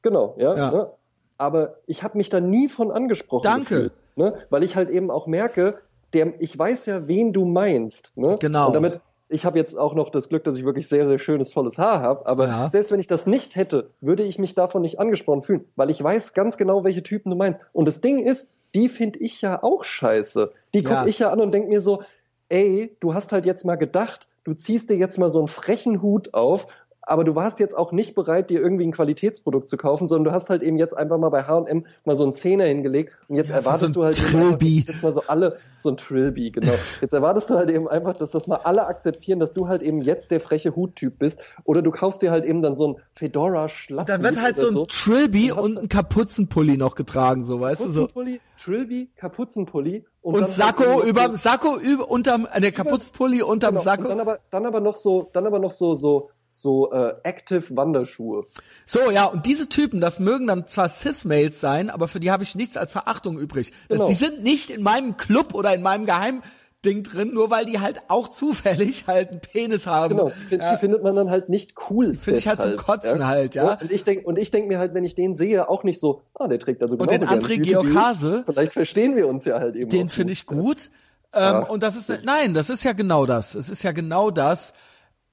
Genau, 0.02 0.34
ja. 0.38 0.56
Ja. 0.56 0.70
Ne? 0.70 0.90
Aber 1.38 1.76
ich 1.86 2.02
habe 2.02 2.18
mich 2.18 2.28
da 2.30 2.40
nie 2.40 2.68
von 2.68 2.90
angesprochen 2.90 3.44
Danke. 3.44 3.62
gefühlt, 3.74 3.92
ne? 4.16 4.34
weil 4.50 4.62
ich 4.62 4.76
halt 4.76 4.90
eben 4.90 5.10
auch 5.10 5.26
merke, 5.26 5.78
der, 6.12 6.32
ich 6.40 6.58
weiß 6.58 6.86
ja, 6.86 7.06
wen 7.08 7.32
du 7.32 7.44
meinst. 7.44 8.12
Ne? 8.16 8.36
Genau. 8.40 8.68
Und 8.68 8.72
damit, 8.74 9.00
ich 9.28 9.44
habe 9.44 9.58
jetzt 9.58 9.78
auch 9.78 9.94
noch 9.94 10.10
das 10.10 10.28
Glück, 10.28 10.42
dass 10.44 10.56
ich 10.56 10.64
wirklich 10.64 10.88
sehr, 10.88 11.06
sehr 11.06 11.18
schönes, 11.18 11.52
volles 11.52 11.78
Haar 11.78 12.00
habe, 12.00 12.26
aber 12.26 12.48
Ja. 12.48 12.70
selbst 12.70 12.90
wenn 12.90 12.98
ich 12.98 13.06
das 13.06 13.26
nicht 13.26 13.56
hätte, 13.56 13.90
würde 14.00 14.22
ich 14.24 14.38
mich 14.38 14.54
davon 14.54 14.82
nicht 14.82 14.98
angesprochen 14.98 15.42
fühlen, 15.42 15.64
weil 15.76 15.90
ich 15.90 16.02
weiß 16.02 16.32
ganz 16.34 16.56
genau, 16.56 16.82
welche 16.82 17.02
Typen 17.02 17.30
du 17.30 17.36
meinst. 17.36 17.60
Und 17.72 17.86
das 17.86 18.00
Ding 18.00 18.18
ist, 18.20 18.48
die 18.74 18.88
finde 18.88 19.18
ich 19.20 19.40
ja 19.42 19.62
auch 19.62 19.84
scheiße. 19.84 20.50
Die 20.74 20.82
gucke 20.82 20.94
Ja. 20.94 21.06
ich 21.06 21.18
ja 21.20 21.30
an 21.30 21.40
und 21.40 21.52
denk 21.52 21.68
mir 21.68 21.80
so, 21.80 22.02
ey, 22.48 22.96
du 23.00 23.14
hast 23.14 23.32
halt 23.32 23.46
jetzt 23.46 23.64
mal 23.64 23.76
gedacht, 23.76 24.26
du 24.44 24.54
ziehst 24.54 24.90
dir 24.90 24.96
jetzt 24.96 25.18
mal 25.18 25.28
so 25.28 25.38
einen 25.38 25.48
frechen 25.48 26.02
Hut 26.02 26.34
auf, 26.34 26.66
aber 27.08 27.24
du 27.24 27.34
warst 27.34 27.58
jetzt 27.58 27.76
auch 27.76 27.90
nicht 27.92 28.14
bereit, 28.14 28.50
dir 28.50 28.60
irgendwie 28.60 28.84
ein 28.86 28.92
Qualitätsprodukt 28.92 29.68
zu 29.68 29.76
kaufen, 29.76 30.06
sondern 30.06 30.32
du 30.32 30.32
hast 30.38 30.48
halt 30.50 30.62
eben 30.62 30.78
jetzt 30.78 30.96
einfach 30.96 31.18
mal 31.18 31.30
bei 31.30 31.42
H&M 31.44 31.86
mal 32.04 32.16
so 32.16 32.24
einen 32.24 32.34
Zehner 32.34 32.64
hingelegt 32.66 33.12
und 33.28 33.36
jetzt 33.36 33.50
Ja, 33.50 33.56
erwartest 33.56 33.94
so 33.94 34.00
du 34.00 34.04
halt 34.04 34.18
einfach, 34.20 34.32
Trilby. 34.32 34.84
dass 34.84 34.94
jetzt 34.96 35.02
mal 35.02 35.12
so 35.12 35.22
alle, 35.26 35.56
so 35.78 35.88
ein 35.90 35.96
Trilby, 35.96 36.50
genau. 36.50 36.72
Jetzt 37.00 37.12
erwartest 37.12 37.48
du 37.50 37.54
halt 37.54 37.70
eben 37.70 37.88
einfach, 37.88 38.16
dass 38.16 38.30
das 38.32 38.46
mal 38.46 38.56
alle 38.64 38.86
akzeptieren, 38.86 39.38
dass 39.40 39.52
du 39.52 39.68
halt 39.68 39.82
eben 39.82 40.02
jetzt 40.02 40.30
der 40.30 40.40
freche 40.40 40.74
Huttyp 40.74 41.18
bist 41.18 41.38
oder 41.64 41.82
du 41.82 41.90
kaufst 41.90 42.20
dir 42.22 42.30
halt 42.32 42.44
eben 42.44 42.62
dann 42.62 42.74
so 42.74 42.88
ein 42.88 42.96
Fedora 43.14 43.68
Schlapp. 43.68 44.06
Dann 44.06 44.22
wird 44.22 44.40
halt 44.40 44.56
so 44.58 44.82
ein 44.82 44.86
Trilby 44.88 45.52
und 45.52 45.78
ein 45.78 45.88
Kapuzenpulli 45.88 46.76
noch 46.76 46.94
getragen, 46.96 47.44
so, 47.44 47.60
weißt 47.60 47.80
du, 47.84 47.90
so. 47.90 48.00
Kapuzenpulli, 48.08 48.40
Trilby, 48.62 49.10
Kapuzenpulli 49.16 50.04
und, 50.20 50.34
Und 50.34 50.42
halt 50.42 50.52
Sakko 50.52 50.82
noch 50.84 51.04
überm 51.04 51.30
so- 51.32 51.36
Sakko 51.36 51.76
über 51.78 52.10
unterm 52.10 52.46
äh, 52.52 52.60
der 52.60 52.72
Kapuzenpulli 52.72 53.42
unterm 53.42 53.70
Genau, 53.74 53.82
Sakko. 53.82 54.02
Und 54.04 54.08
dann 54.10 54.20
aber, 54.20 54.38
dann 54.50 54.66
aber 54.66 54.80
noch 54.80 54.96
so, 54.96 55.30
dann 55.32 55.46
aber 55.46 55.58
noch 55.60 55.70
so, 55.70 55.94
so, 55.94 56.30
so 56.50 56.90
äh, 56.92 57.14
Active 57.22 57.64
Wanderschuhe. 57.76 58.46
So, 58.86 59.10
ja, 59.10 59.26
und 59.26 59.46
diese 59.46 59.68
Typen, 59.68 60.00
das 60.00 60.18
mögen 60.18 60.46
dann 60.46 60.66
zwar 60.66 60.88
Cis-Mails 60.88 61.60
sein, 61.60 61.90
aber 61.90 62.08
für 62.08 62.20
die 62.20 62.30
habe 62.30 62.42
ich 62.42 62.54
nichts 62.54 62.76
als 62.76 62.92
Verachtung 62.92 63.38
übrig. 63.38 63.72
Das, 63.88 63.98
Genau. 63.98 64.08
Die 64.08 64.14
sind 64.14 64.42
nicht 64.42 64.70
in 64.70 64.82
meinem 64.82 65.16
Club 65.16 65.54
oder 65.54 65.74
in 65.74 65.82
meinem 65.82 66.06
Geheimding 66.06 67.02
drin, 67.02 67.34
nur 67.34 67.50
weil 67.50 67.66
die 67.66 67.80
halt 67.80 68.02
auch 68.08 68.28
zufällig 68.28 69.06
halt 69.06 69.30
einen 69.30 69.40
Penis 69.40 69.86
haben. 69.86 70.16
Genau, 70.16 70.32
die, 70.50 70.56
ja. 70.56 70.74
die 70.74 70.80
findet 70.80 71.02
man 71.02 71.16
dann 71.16 71.30
halt 71.30 71.48
nicht 71.48 71.74
cool. 71.90 72.14
finde 72.14 72.38
ich 72.38 72.48
halt 72.48 72.62
zum 72.62 72.76
Kotzen 72.76 73.26
halt, 73.26 73.54
ja. 73.54 73.74
Und 73.74 73.92
ich 73.92 74.04
denk, 74.04 74.26
und 74.26 74.38
ich 74.38 74.50
denk 74.50 74.68
mir 74.68 74.78
halt, 74.78 74.94
wenn 74.94 75.04
ich 75.04 75.14
den 75.14 75.36
sehe, 75.36 75.68
auch 75.68 75.84
nicht 75.84 76.00
so, 76.00 76.22
ah, 76.34 76.48
der 76.48 76.58
trägt 76.58 76.82
also 76.82 76.96
Und 76.96 77.10
den 77.10 77.24
André 77.24 77.60
Georg. 77.60 77.94
Hase, 77.94 78.44
Vielleicht 78.46 78.72
verstehen 78.72 79.16
wir 79.16 79.28
uns 79.28 79.44
ja 79.44 79.58
halt 79.58 79.76
eben. 79.76 79.90
Den 79.90 80.08
finde 80.08 80.32
ich 80.32 80.46
gut. 80.46 80.90
Ähm, 81.32 81.64
und 81.64 81.82
das 81.82 81.94
ist, 81.96 82.10
nein, 82.24 82.54
das 82.54 82.70
ist 82.70 82.84
ja 82.84 82.92
genau 82.92 83.26
das. 83.26 83.54
Es 83.54 83.68
ist 83.68 83.82
ja 83.82 83.92
genau 83.92 84.30
das. 84.30 84.72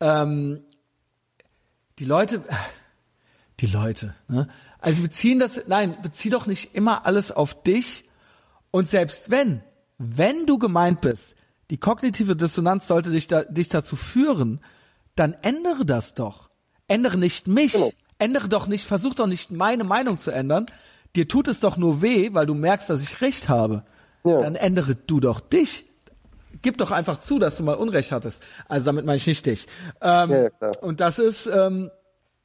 Ähm, 0.01 0.65
die 1.99 2.05
Leute, 2.05 2.41
die 3.59 3.67
Leute, 3.67 4.15
ne? 4.27 4.47
Also 4.79 5.01
beziehen 5.01 5.39
das, 5.39 5.61
nein, 5.67 5.97
bezieh 6.01 6.29
doch 6.29 6.45
nicht 6.45 6.75
immer 6.75 7.05
alles 7.05 7.31
auf 7.31 7.63
dich. 7.63 8.03
Und 8.69 8.89
selbst 8.89 9.31
wenn, 9.31 9.63
wenn 9.97 10.45
du 10.45 10.59
gemeint 10.59 11.01
bist, 11.01 11.35
die 11.69 11.77
kognitive 11.77 12.35
Dissonanz 12.35 12.87
sollte 12.87 13.09
dich, 13.09 13.27
da, 13.27 13.43
dich 13.43 13.69
dazu 13.69 13.95
führen, 13.95 14.61
dann 15.15 15.33
ändere 15.41 15.85
das 15.85 16.13
doch. 16.13 16.49
Ändere 16.87 17.17
nicht 17.17 17.47
mich. 17.47 17.73
Genau. 17.73 17.91
Ändere 18.19 18.47
doch 18.47 18.67
nicht, 18.67 18.85
versuch 18.85 19.15
doch 19.15 19.27
nicht 19.27 19.51
meine 19.51 19.83
Meinung 19.83 20.17
zu 20.17 20.31
ändern. 20.31 20.67
Dir 21.15 21.27
tut 21.27 21.47
es 21.47 21.59
doch 21.59 21.77
nur 21.77 22.01
weh, 22.01 22.33
weil 22.33 22.45
du 22.45 22.53
merkst, 22.53 22.89
dass 22.89 23.01
ich 23.01 23.21
recht 23.21 23.49
habe. 23.49 23.83
Ja. 24.23 24.39
Dann 24.39 24.55
ändere 24.55 24.95
du 24.95 25.19
doch 25.19 25.39
dich. 25.39 25.85
Gib 26.61 26.77
doch 26.77 26.91
einfach 26.91 27.19
zu, 27.19 27.39
dass 27.39 27.57
du 27.57 27.63
mal 27.63 27.75
Unrecht 27.75 28.11
hattest. 28.11 28.41
Also 28.67 28.85
damit 28.85 29.05
meine 29.05 29.17
ich 29.17 29.27
nicht 29.27 29.45
dich. 29.45 29.67
Ähm, 30.01 30.31
Ja. 30.61 30.71
Und 30.81 30.99
das 30.99 31.19
ist, 31.19 31.47
ähm, 31.47 31.91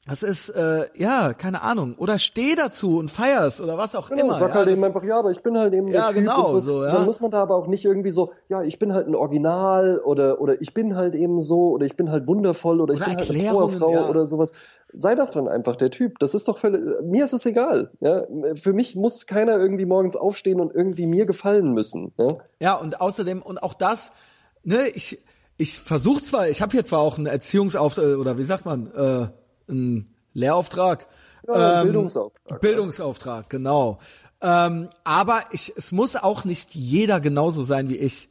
das 0.07 0.23
ist, 0.23 0.49
äh, 0.49 0.87
ja, 0.95 1.33
keine 1.33 1.61
Ahnung. 1.61 1.93
Oder 1.99 2.17
steh 2.17 2.55
dazu 2.55 2.97
und 2.97 3.11
feier's 3.11 3.61
oder 3.61 3.77
was 3.77 3.93
auch 3.93 4.09
Genau, 4.09 4.25
immer. 4.25 4.39
sag 4.39 4.49
ja, 4.49 4.55
halt 4.55 4.69
eben 4.69 4.83
einfach, 4.83 5.03
ja, 5.03 5.19
aber 5.19 5.29
ich 5.29 5.43
bin 5.43 5.55
halt 5.59 5.75
eben 5.75 5.89
Ja, 5.89 6.07
der 6.07 6.07
Typ 6.07 6.15
genau, 6.15 6.45
und 6.45 6.61
so. 6.61 6.79
so, 6.79 6.85
ja. 6.85 6.93
Dann 6.93 7.05
muss 7.05 7.19
man 7.19 7.29
da 7.29 7.39
aber 7.43 7.55
auch 7.55 7.67
nicht 7.67 7.85
irgendwie 7.85 8.09
so, 8.09 8.31
ja, 8.47 8.63
ich 8.63 8.79
bin 8.79 8.93
halt 8.93 9.07
ein 9.07 9.13
Original 9.13 9.99
oder 10.03 10.41
oder 10.41 10.59
ich 10.59 10.73
bin 10.73 10.95
halt 10.95 11.13
eben 11.13 11.39
so 11.39 11.69
oder 11.69 11.85
ich 11.85 11.95
bin 11.95 12.09
halt 12.09 12.27
wundervoll 12.27 12.81
oder 12.81 12.95
ich 12.95 12.99
Oder 12.99 13.09
bin 13.09 13.17
halt 13.19 13.29
eine 13.29 13.49
Powerfrau 13.51 13.93
ja. 13.93 14.09
oder 14.09 14.25
sowas. 14.25 14.53
Sei 14.91 15.13
doch 15.13 15.29
dann 15.29 15.47
einfach 15.47 15.75
der 15.75 15.91
Typ. 15.91 16.17
Das 16.17 16.33
ist 16.33 16.47
doch 16.47 16.57
völlig, 16.57 16.81
mir 17.03 17.23
ist 17.23 17.33
es 17.33 17.45
egal. 17.45 17.91
Ja, 17.99 18.23
für 18.55 18.73
mich 18.73 18.95
muss 18.95 19.27
keiner 19.27 19.55
irgendwie 19.59 19.85
morgens 19.85 20.15
aufstehen 20.15 20.59
und 20.59 20.73
irgendwie 20.73 21.05
mir 21.05 21.27
gefallen 21.27 21.73
müssen. 21.73 22.11
Ja? 22.17 22.37
Ja, 22.59 22.75
und 22.75 22.99
außerdem, 23.01 23.43
und 23.43 23.61
auch 23.61 23.75
das, 23.75 24.11
ne, 24.63 24.87
ich, 24.95 25.21
ich 25.57 25.77
versuche 25.79 26.23
zwar, 26.23 26.49
ich 26.49 26.59
habe 26.63 26.71
hier 26.71 26.83
zwar 26.85 27.01
auch 27.01 27.17
einen 27.19 27.27
Erziehungsauftrag, 27.27 28.17
oder 28.17 28.39
wie 28.39 28.43
sagt 28.45 28.65
man, 28.65 28.87
äh, 28.95 29.27
einen 29.71 30.13
Lehrauftrag. 30.33 31.07
Ja, 31.47 31.81
ähm, 31.81 31.87
Bildungsauftrag. 31.87 32.61
Bildungsauftrag, 32.61 33.49
genau. 33.49 33.99
Ähm, 34.41 34.89
aber 35.03 35.41
ich, 35.51 35.73
es 35.75 35.91
muss 35.91 36.15
auch 36.15 36.45
nicht 36.45 36.73
jeder 36.75 37.19
genauso 37.19 37.63
sein 37.63 37.89
wie 37.89 37.97
ich. 37.97 38.29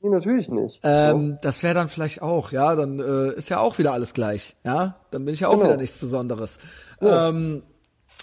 Nee, 0.00 0.10
natürlich 0.10 0.48
nicht. 0.48 0.80
Ähm, 0.82 1.38
das 1.42 1.62
wäre 1.62 1.74
dann 1.74 1.88
vielleicht 1.88 2.22
auch, 2.22 2.50
ja, 2.50 2.74
dann 2.74 2.98
äh, 2.98 3.32
ist 3.34 3.50
ja 3.50 3.60
auch 3.60 3.78
wieder 3.78 3.92
alles 3.92 4.14
gleich, 4.14 4.56
ja, 4.64 4.96
dann 5.12 5.24
bin 5.24 5.34
ich 5.34 5.40
ja 5.40 5.48
auch 5.48 5.52
Genau. 5.52 5.64
wieder 5.66 5.76
nichts 5.76 5.98
Besonderes. 5.98 6.58
Ja. 7.00 7.28
Ähm, 7.28 7.62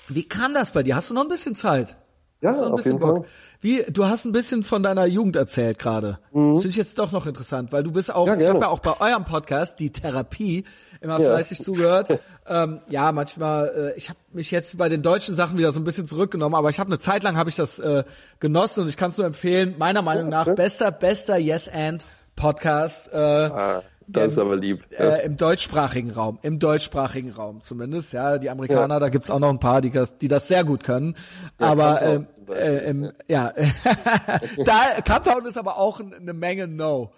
wie 0.09 0.27
kam 0.27 0.53
das 0.53 0.71
bei 0.71 0.83
dir? 0.83 0.95
Hast 0.97 1.09
du 1.09 1.13
noch 1.13 1.21
ein 1.21 1.29
bisschen 1.29 1.55
Zeit? 1.55 1.95
Ja, 2.41 2.49
Hast 2.51 2.59
du 2.59 2.63
noch 2.63 2.67
ein 2.71 2.73
auf 2.73 2.77
bisschen 2.83 2.97
jeden 2.99 3.15
Fall. 3.15 3.25
Wie, 3.61 3.83
du 3.89 4.05
hast 4.05 4.25
ein 4.25 4.31
bisschen 4.33 4.63
von 4.63 4.81
deiner 4.83 5.05
Jugend 5.05 5.35
erzählt 5.35 5.77
gerade. 5.79 6.19
Das 6.33 6.33
finde 6.33 6.69
ich 6.69 6.75
jetzt 6.77 6.97
doch 6.99 7.11
noch 7.11 7.25
interessant, 7.27 7.71
weil 7.71 7.83
du 7.83 7.91
bist 7.91 8.13
auch, 8.13 8.25
Mhm. 8.25 8.31
Ja, 8.33 8.39
ich 8.39 8.47
habe 8.47 8.59
ja 8.59 8.67
auch 8.69 8.79
bei 8.79 8.99
eurem 8.99 9.23
Podcast, 9.25 9.79
die 9.79 9.91
Therapie, 9.91 10.63
immer 11.01 11.19
Ja. 11.19 11.29
fleißig 11.31 11.63
zugehört. 11.63 12.19
ähm, 12.47 12.81
ja, 12.89 13.11
manchmal, 13.11 13.91
äh, 13.93 13.97
ich 13.97 14.09
habe 14.09 14.19
mich 14.33 14.51
jetzt 14.51 14.77
bei 14.77 14.89
den 14.89 15.01
deutschen 15.01 15.35
Sachen 15.35 15.57
wieder 15.57 15.71
so 15.71 15.79
ein 15.79 15.83
bisschen 15.83 16.07
zurückgenommen, 16.07 16.55
aber 16.55 16.69
ich 16.69 16.79
habe 16.79 16.89
eine 16.89 16.99
Zeit 16.99 17.23
lang 17.23 17.37
habe 17.37 17.49
ich 17.49 17.55
das 17.55 17.79
äh, 17.79 18.03
genossen 18.39 18.81
und 18.83 18.89
ich 18.89 18.97
kann 18.97 19.11
es 19.11 19.17
nur 19.17 19.25
empfehlen, 19.27 19.75
meiner 19.77 20.01
Meinung 20.01 20.29
nach, 20.29 20.53
bester, 20.55 20.91
bester 20.91 21.37
Yes 21.37 21.67
and 21.67 22.05
Podcast. 22.35 23.11
Äh, 23.13 23.17
Ah, 23.17 23.81
das 24.07 24.31
ist 24.31 24.39
aber 24.39 24.55
lieb. 24.55 24.83
Ja. 24.91 25.17
äh, 25.17 25.25
im 25.25 25.37
deutschsprachigen 25.37 26.09
Raum, 26.11 26.39
im 26.41 26.57
deutschsprachigen 26.57 27.29
Raum 27.31 27.61
zumindest, 27.61 28.11
ja, 28.13 28.39
die 28.39 28.49
Amerikaner, 28.49 28.99
da 28.99 29.09
gibt's 29.09 29.29
auch 29.29 29.37
noch 29.39 29.49
ein 29.49 29.59
paar, 29.59 29.81
die 29.81 29.91
das, 29.91 30.17
die 30.17 30.27
das 30.27 30.47
sehr 30.47 30.63
gut 30.63 30.83
können, 30.83 31.15
aber 31.59 31.99
Countdown 31.99 32.27
ähm, 32.47 32.55
äh, 32.55 32.89
im, 32.89 33.11
ja, 33.27 33.53
da 34.65 35.01
Countdown 35.05 35.45
ist 35.45 35.57
aber 35.57 35.77
auch 35.77 35.99
ein- 35.99 36.13
eine 36.13 36.33
Menge 36.33 36.67
No. 36.67 37.11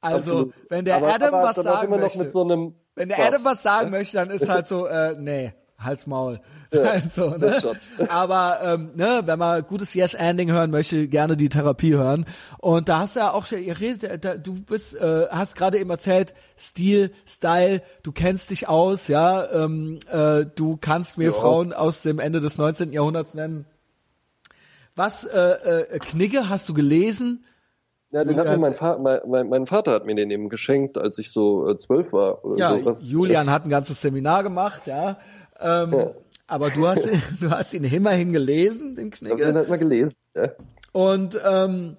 Also 0.00 0.30
Absolut. 0.30 0.54
wenn 0.70 0.84
der 0.84 0.96
aber, 0.96 1.12
Adam 1.14 1.34
aber 1.34 1.42
was 1.48 1.54
dann 1.56 1.64
sagen 1.64 1.86
immer 1.88 1.96
noch 1.96 2.02
möchte, 2.04 2.18
mit 2.20 2.32
so 2.32 2.44
einem 2.44 2.74
wenn 2.98 3.08
der. 3.08 3.18
Adam 3.18 3.44
was 3.44 3.62
sagen 3.62 3.90
möchte, 3.92 4.16
dann 4.16 4.30
ist 4.30 4.48
halt 4.48 4.66
so, 4.68 4.86
äh, 4.86 5.14
nee, 5.18 5.52
Hals 5.78 6.06
Maul. 6.06 6.40
also, 6.70 7.30
ne? 7.30 7.62
Aber 8.08 8.58
ähm, 8.62 8.90
ne, 8.94 9.22
wenn 9.24 9.38
man 9.38 9.62
gutes 9.62 9.94
Yes-Ending 9.94 10.50
hören 10.50 10.70
möchte, 10.70 11.08
gerne 11.08 11.36
die 11.36 11.48
Therapie 11.48 11.94
hören. 11.94 12.26
Und 12.58 12.90
da 12.90 12.98
hast 12.98 13.16
du 13.16 13.20
ja 13.20 13.30
auch 13.32 13.46
schon, 13.46 13.58
äh, 13.58 14.38
du 14.38 14.54
bist, 14.64 14.94
äh, 14.94 15.28
hast 15.30 15.56
gerade 15.56 15.78
eben 15.78 15.88
erzählt, 15.88 16.34
Stil, 16.58 17.10
Style, 17.26 17.80
du 18.02 18.12
kennst 18.12 18.50
dich 18.50 18.68
aus, 18.68 19.08
ja, 19.08 19.50
ähm, 19.50 19.98
äh, 20.10 20.44
du 20.54 20.76
kannst 20.76 21.16
mir 21.16 21.30
Ja. 21.30 21.32
Frauen 21.32 21.72
aus 21.72 22.02
dem 22.02 22.18
Ende 22.18 22.40
des 22.40 22.58
19. 22.58 22.92
Jahrhunderts 22.92 23.32
nennen. 23.32 23.64
Was, 24.94 25.24
äh, 25.24 25.38
äh, 25.38 25.98
Knigge, 26.00 26.48
hast 26.48 26.68
du 26.68 26.74
gelesen? 26.74 27.44
Ja, 28.10 28.24
den 28.24 28.36
hat 28.38 28.46
Äh, 28.46 28.50
mir 28.52 28.58
mein, 28.58 28.74
Vater, 28.74 28.98
mein, 29.00 29.20
mein, 29.28 29.48
mein 29.48 29.66
Vater 29.66 29.92
hat 29.92 30.06
mir 30.06 30.14
den 30.14 30.30
eben 30.30 30.48
geschenkt, 30.48 30.96
als 30.96 31.18
ich 31.18 31.30
so 31.30 31.68
äh, 31.68 31.76
zwölf 31.76 32.12
war. 32.12 32.44
Oder 32.44 32.58
Ja, 32.58 32.70
sowas. 32.78 33.06
Julian 33.06 33.50
hat 33.50 33.64
ein 33.64 33.70
ganzes 33.70 34.00
Seminar 34.00 34.42
gemacht, 34.42 34.86
ja. 34.86 35.18
Ähm, 35.60 35.92
Ja. 35.92 36.10
Aber 36.46 36.70
du 36.70 36.86
hast, 36.88 37.04
ihn- 37.06 37.22
du 37.40 37.50
hast 37.50 37.74
ihn 37.74 37.84
immerhin 37.84 38.32
gelesen, 38.32 38.96
den 38.96 39.08
Ich 39.08 39.20
hab 39.20 39.28
den 39.28 39.36
Knigge. 39.36 39.54
halt 39.54 39.68
mal 39.68 39.78
gelesen. 39.78 40.14
Ja. 40.34 40.48
Und 40.92 41.38
ähm, 41.44 41.98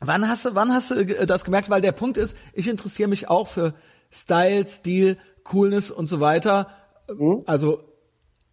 wann 0.00 0.28
hast 0.28 0.44
du, 0.44 0.54
wann 0.54 0.72
hast 0.72 0.92
du 0.92 0.94
äh, 0.94 1.26
das 1.26 1.42
gemerkt? 1.44 1.68
Weil 1.70 1.80
der 1.80 1.90
Punkt 1.92 2.16
ist, 2.16 2.36
ich 2.52 2.68
interessiere 2.68 3.08
mich 3.08 3.28
auch 3.28 3.48
für 3.48 3.74
Style, 4.12 4.66
Stil, 4.68 5.16
Coolness 5.42 5.90
und 5.90 6.08
so 6.08 6.20
weiter. 6.20 6.68
Mhm. 7.12 7.42
Also 7.46 7.82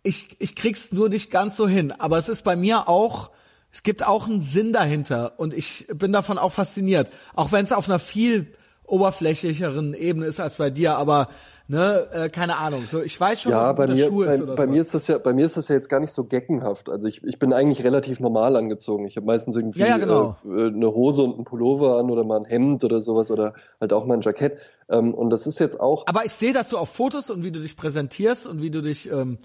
ich, 0.02 0.36
ich 0.40 0.56
krieg's 0.56 0.92
nur 0.92 1.10
nicht 1.10 1.30
ganz 1.30 1.56
so 1.58 1.68
hin. 1.68 1.92
Aber 1.92 2.18
es 2.18 2.30
ist 2.30 2.44
bei 2.44 2.56
mir 2.56 2.90
auch, 2.90 3.30
es 3.72 3.84
gibt 3.84 4.06
auch 4.06 4.28
einen 4.28 4.42
Sinn 4.42 4.74
dahinter 4.74 5.34
und 5.38 5.54
ich 5.54 5.88
bin 5.94 6.12
davon 6.14 6.38
auch 6.38 6.52
fasziniert. 6.54 7.10
Auch 7.36 7.52
wenn 7.52 7.66
es 7.66 7.72
auf 7.72 7.88
einer 7.90 8.00
viel 8.00 8.48
oberflächlicheren 8.86 9.94
Ebene 9.94 10.26
ist 10.26 10.40
als 10.40 10.56
bei 10.56 10.70
dir, 10.70 10.96
aber 10.98 11.28
ne, 11.68 12.08
äh, 12.14 12.30
keine 12.30 12.56
Ahnung. 12.58 12.86
So, 12.90 13.02
ich 13.02 13.20
weiß 13.20 13.42
schon, 13.42 13.52
Ja, 13.52 13.78
was 13.78 13.86
bei 13.86 13.94
mir, 13.94 14.06
Schuh 14.08 14.26
bei, 14.26 14.36
ist 14.36 14.42
oder 14.42 14.56
bei 14.56 14.64
so. 14.66 14.72
mir 14.72 14.82
ist 14.82 14.94
das 14.94 15.08
ja, 15.08 15.18
bei 15.18 15.34
mir 15.34 15.46
ist 15.46 15.58
das 15.58 15.68
ja 15.68 15.76
jetzt 15.76 15.90
gar 15.90 16.00
nicht 16.00 16.14
so 16.14 16.24
geckenhaft. 16.24 16.90
Also 16.90 17.08
ich, 17.08 17.22
ich 17.24 17.38
bin 17.38 17.52
eigentlich 17.54 17.84
relativ 17.84 18.20
normal 18.22 18.56
angezogen. 18.56 19.06
Ich 19.06 19.18
habe 19.18 19.26
meistens 19.26 19.56
irgendwie 19.58 19.80
Ja, 19.82 19.88
ja, 19.88 19.98
genau. 19.98 20.38
äh, 20.46 20.68
eine 20.68 20.88
Hose 20.94 21.24
und 21.24 21.38
ein 21.38 21.44
Pullover 21.44 21.98
an 21.98 22.10
oder 22.10 22.24
mal 22.24 22.38
ein 22.40 22.46
Hemd 22.46 22.84
oder 22.86 23.02
sowas 23.02 23.30
oder 23.30 23.54
halt 23.82 23.92
auch 23.94 24.06
mal 24.06 24.16
ein 24.16 24.22
Jackett. 24.22 24.58
Ähm, 24.90 25.14
und 25.14 25.30
das 25.30 25.46
ist 25.48 25.60
jetzt 25.60 25.80
auch, 25.80 26.08
Aber 26.08 26.26
ich 26.26 26.32
sehe 26.34 26.54
das 26.54 26.70
so 26.70 26.78
auf 26.78 26.90
Fotos 26.90 27.30
und 27.30 27.44
wie 27.44 27.52
du 27.52 27.60
dich 27.60 27.76
präsentierst 27.76 28.48
und 28.48 28.62
wie 28.62 28.72
du 28.72 28.82
dich 28.82 29.12
ähm, 29.12 29.38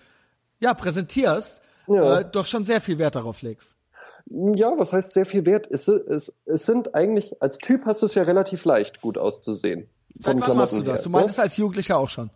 ja 0.61 0.73
präsentierst. 0.75 1.61
Ja. 1.89 2.21
äh, 2.21 2.25
doch 2.31 2.47
schon 2.47 2.65
sehr 2.65 2.81
viel 2.81 2.99
Wert 3.01 3.17
darauf 3.17 3.43
legst. 3.43 3.77
Ja, 4.31 4.73
was 4.79 4.93
heißt 4.93 5.13
sehr 5.13 5.27
viel 5.27 5.45
wert? 5.47 5.67
Es, 5.71 5.89
es, 5.89 6.41
es 6.47 6.67
sind 6.67 6.95
eigentlich, 6.95 7.41
als 7.43 7.59
Typ 7.59 7.85
hast 7.87 8.03
du 8.03 8.07
es 8.07 8.15
ja 8.15 8.23
relativ 8.23 8.65
leicht, 8.65 9.01
gut 9.01 9.19
auszusehen. 9.19 9.89
Seit 10.19 10.41
wann 10.41 10.57
machst 10.57 10.75
du 10.77 10.83
das? 10.83 11.01
her, 11.01 11.05
Du 11.05 11.09
ne? 11.11 11.17
meintest 11.17 11.41
als 11.41 11.57
Jugendlicher 11.57 11.99
auch 11.99 12.09
schon. 12.09 12.31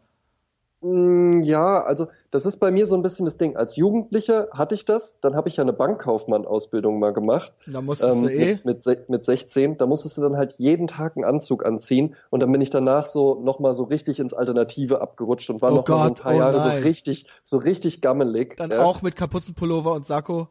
Mm, 0.83 1.43
Ja, 1.43 1.83
also 1.85 2.09
das 2.31 2.45
ist 2.45 2.59
bei 2.59 2.71
mir 2.71 2.87
so 2.87 2.95
ein 2.97 3.03
bisschen 3.03 3.25
das 3.25 3.39
Ding. 3.39 3.57
Als 3.57 3.77
Jugendlicher 3.77 4.49
hatte 4.53 4.75
ich 4.75 4.85
das, 4.85 5.19
dann 5.21 5.35
habe 5.35 5.49
ich 5.49 5.57
ja 5.57 5.63
eine 5.63 5.73
Bankkaufmann-Ausbildung 5.73 6.99
mal 6.99 7.13
gemacht. 7.13 7.53
Da 7.67 7.81
musstest 7.81 8.13
Ähm, 8.15 8.23
du 8.25 8.29
eh. 8.33 8.47
mit, 8.57 8.65
mit, 8.65 8.83
se- 8.83 9.05
mit 9.09 9.25
16, 9.25 9.79
da 9.79 9.87
musstest 9.87 10.19
du 10.19 10.23
dann 10.23 10.37
halt 10.37 10.55
jeden 10.59 10.87
Tag 10.87 11.17
einen 11.17 11.25
Anzug 11.25 11.65
anziehen 11.65 12.15
und 12.31 12.41
dann 12.41 12.53
bin 12.53 12.61
ich 12.61 12.71
danach 12.71 13.07
so 13.07 13.41
nochmal 13.41 13.75
so 13.75 13.85
richtig 13.85 14.19
ins 14.21 14.35
Alternative 14.35 15.01
abgerutscht 15.01 15.49
und 15.51 15.63
war 15.63 15.73
Oh 15.73 15.77
noch 15.77 15.89
mal 15.89 15.95
so 15.97 16.03
ein 16.03 16.09
Gott, 16.09 16.23
paar 16.23 16.35
oh 16.35 16.39
Jahre 16.39 16.59
nein. 16.59 16.83
so 16.83 16.87
richtig, 16.89 17.27
so 17.43 17.57
richtig 17.59 18.01
gammelig. 18.03 18.57
Dann 18.59 18.71
ja. 18.71 18.83
auch 18.83 19.01
mit 19.03 19.17
Kapuzenpullover 19.17 19.93
und 19.93 20.07
Sakko. 20.07 20.49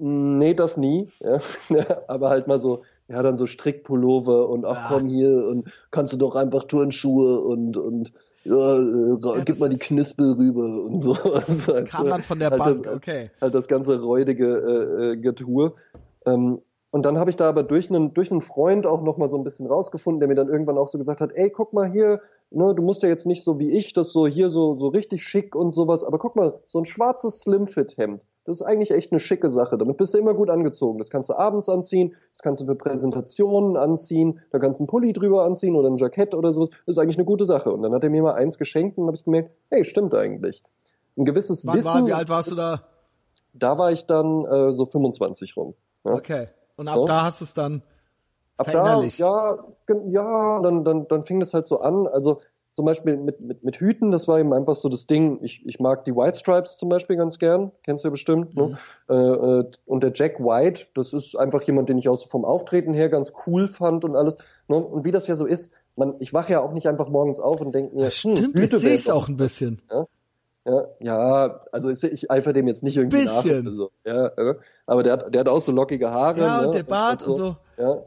Nee, 0.00 0.54
das 0.54 0.76
nie. 0.76 1.10
Ja. 1.20 1.40
Aber 2.08 2.30
halt 2.30 2.46
mal 2.46 2.58
so, 2.58 2.82
ja, 3.08 3.22
dann 3.22 3.36
so 3.36 3.46
Strickpullover 3.46 4.48
und 4.48 4.64
ach 4.64 4.88
komm 4.88 5.08
hier 5.08 5.46
und 5.48 5.68
kannst 5.90 6.12
du 6.12 6.16
doch 6.16 6.36
einfach 6.36 6.64
Turnschuhe 6.64 7.40
und 7.40 7.76
und 7.76 8.12
ja, 8.44 8.78
äh, 8.78 9.42
gib 9.44 9.58
mal 9.58 9.68
die 9.68 9.78
Knispel 9.78 10.32
rüber 10.32 10.82
und 10.84 11.02
so. 11.02 11.14
Das 11.46 11.68
halt 11.68 11.88
Kam 11.88 12.06
dann 12.06 12.22
von 12.22 12.38
der 12.38 12.50
halt 12.50 12.58
Bank, 12.58 12.82
das, 12.84 12.94
okay. 12.94 13.30
Halt 13.40 13.54
das 13.54 13.68
ganze 13.68 14.00
räudige 14.00 14.46
äh, 14.46 15.12
äh, 15.12 15.16
Getue. 15.16 15.74
Ähm, 16.26 16.60
und 16.90 17.04
dann 17.04 17.18
habe 17.18 17.28
ich 17.28 17.36
da 17.36 17.48
aber 17.48 17.62
durch 17.62 17.90
einen, 17.90 18.14
durch 18.14 18.30
einen 18.30 18.40
Freund 18.40 18.86
auch 18.86 19.02
noch 19.02 19.18
mal 19.18 19.28
so 19.28 19.36
ein 19.36 19.44
bisschen 19.44 19.66
rausgefunden, 19.66 20.20
der 20.20 20.28
mir 20.28 20.34
dann 20.34 20.48
irgendwann 20.48 20.78
auch 20.78 20.88
so 20.88 20.96
gesagt 20.96 21.20
hat, 21.20 21.32
ey, 21.34 21.50
guck 21.50 21.74
mal 21.74 21.90
hier, 21.90 22.22
ne, 22.50 22.74
du 22.74 22.82
musst 22.82 23.02
ja 23.02 23.10
jetzt 23.10 23.26
nicht 23.26 23.44
so 23.44 23.58
wie 23.58 23.70
ich, 23.72 23.92
das 23.92 24.12
so 24.12 24.26
hier 24.26 24.48
so, 24.48 24.74
so 24.76 24.88
richtig 24.88 25.22
schick 25.22 25.54
und 25.54 25.74
sowas, 25.74 26.02
aber 26.02 26.18
guck 26.18 26.34
mal, 26.34 26.58
so 26.66 26.78
ein 26.78 26.86
schwarzes 26.86 27.40
Slimfit-Hemd, 27.40 28.24
das 28.48 28.62
ist 28.62 28.66
eigentlich 28.66 28.92
echt 28.92 29.12
eine 29.12 29.18
schicke 29.18 29.50
Sache. 29.50 29.76
Damit 29.76 29.98
bist 29.98 30.14
du 30.14 30.18
immer 30.18 30.32
gut 30.32 30.48
angezogen. 30.48 30.98
Das 30.98 31.10
kannst 31.10 31.28
du 31.28 31.34
abends 31.34 31.68
anziehen, 31.68 32.14
das 32.32 32.40
kannst 32.40 32.62
du 32.62 32.66
für 32.66 32.74
Präsentationen 32.76 33.76
anziehen, 33.76 34.40
da 34.50 34.58
kannst 34.58 34.78
du 34.78 34.84
einen 34.84 34.86
Pulli 34.86 35.12
drüber 35.12 35.44
anziehen 35.44 35.76
oder 35.76 35.90
ein 35.90 35.98
Jackett 35.98 36.34
oder 36.34 36.54
sowas. 36.54 36.70
Das 36.86 36.96
ist 36.96 36.98
eigentlich 36.98 37.18
eine 37.18 37.26
gute 37.26 37.44
Sache. 37.44 37.70
Und 37.70 37.82
dann 37.82 37.92
hat 37.92 38.04
er 38.04 38.08
mir 38.08 38.22
mal 38.22 38.32
eins 38.32 38.56
geschenkt 38.56 38.96
und 38.96 39.02
dann 39.02 39.08
habe 39.08 39.16
ich 39.18 39.24
gemerkt, 39.24 39.50
hey, 39.68 39.84
stimmt 39.84 40.14
eigentlich. 40.14 40.62
Ein 41.18 41.26
gewisses 41.26 41.66
Wann 41.66 41.76
Wissen. 41.76 41.86
war, 41.92 42.06
wie 42.06 42.12
alt 42.14 42.30
warst 42.30 42.50
du 42.50 42.54
da? 42.54 42.84
Da 43.52 43.76
war 43.76 43.92
ich 43.92 44.06
dann 44.06 44.46
äh, 44.46 44.72
so 44.72 44.86
25 44.86 45.54
rum. 45.54 45.74
Ja. 46.04 46.14
Okay. 46.14 46.48
Und 46.76 46.88
ab 46.88 46.96
So. 46.96 47.06
da 47.06 47.24
hast 47.24 47.40
du 47.42 47.44
es 47.44 47.52
dann 47.52 47.82
Ab 48.56 48.66
da, 48.72 49.02
ja, 49.02 49.58
ja, 50.06 50.60
dann, 50.62 50.84
dann, 50.84 51.06
dann 51.06 51.22
fing 51.22 51.38
das 51.38 51.52
halt 51.54 51.66
so 51.66 51.80
an. 51.80 52.06
Also 52.08 52.40
zum 52.78 52.84
Beispiel 52.84 53.16
mit, 53.16 53.40
mit, 53.40 53.64
mit 53.64 53.80
Hüten, 53.80 54.12
das 54.12 54.28
war 54.28 54.38
eben 54.38 54.52
einfach 54.52 54.76
so 54.76 54.88
das 54.88 55.08
Ding. 55.08 55.40
Ich, 55.42 55.66
ich 55.66 55.80
mag 55.80 56.04
die 56.04 56.14
White 56.14 56.38
Stripes 56.38 56.76
zum 56.76 56.88
Beispiel 56.88 57.16
ganz 57.16 57.40
gern, 57.40 57.72
kennst 57.82 58.04
du 58.04 58.06
ja 58.06 58.12
bestimmt. 58.12 58.54
Mhm. 58.54 58.62
Ne? 58.62 58.78
Äh, 59.10 59.14
äh, 59.14 59.70
und 59.84 60.04
der 60.04 60.12
Jack 60.14 60.38
White, 60.38 60.86
das 60.94 61.12
ist 61.12 61.34
einfach 61.34 61.60
jemand, 61.62 61.88
den 61.88 61.98
ich 61.98 62.08
auch 62.08 62.14
so 62.14 62.28
vom 62.28 62.44
Auftreten 62.44 62.94
her 62.94 63.08
ganz 63.08 63.32
cool 63.48 63.66
fand 63.66 64.04
und 64.04 64.14
alles. 64.14 64.36
Ne? 64.68 64.76
Und 64.76 65.04
wie 65.04 65.10
das 65.10 65.26
ja 65.26 65.34
so 65.34 65.44
ist, 65.44 65.72
man, 65.96 66.14
ich 66.20 66.32
wache 66.32 66.52
ja 66.52 66.60
auch 66.60 66.72
nicht 66.72 66.86
einfach 66.86 67.08
morgens 67.08 67.40
auf 67.40 67.60
und 67.60 67.74
denke 67.74 67.96
mir, 67.96 68.04
Ja, 68.04 68.10
stimmt, 68.10 68.38
hm, 68.38 68.52
Hüte 68.54 68.78
sehe 68.78 68.94
ich 68.94 69.10
auch 69.10 69.26
ein 69.26 69.36
bisschen. 69.36 69.82
Ja, 70.64 70.86
ja, 71.00 71.60
also 71.72 71.88
ist, 71.88 72.04
ich 72.04 72.30
eifer 72.30 72.52
dem 72.52 72.68
jetzt 72.68 72.84
nicht 72.84 72.96
irgendwie 72.96 73.24
Bisschen. 73.24 73.64
nach. 73.64 73.72
So. 73.72 73.90
Ja, 74.06 74.30
ja, 74.38 74.54
aber 74.86 75.02
der 75.02 75.14
hat, 75.14 75.34
der 75.34 75.40
hat 75.40 75.48
auch 75.48 75.60
so 75.60 75.72
lockige 75.72 76.12
Haare. 76.12 76.40
Ja, 76.40 76.60
ne? 76.60 76.66
und 76.66 76.74
der 76.76 76.84
Bart 76.84 77.24
und 77.24 77.34
so. 77.34 77.56
Ja. 77.76 78.04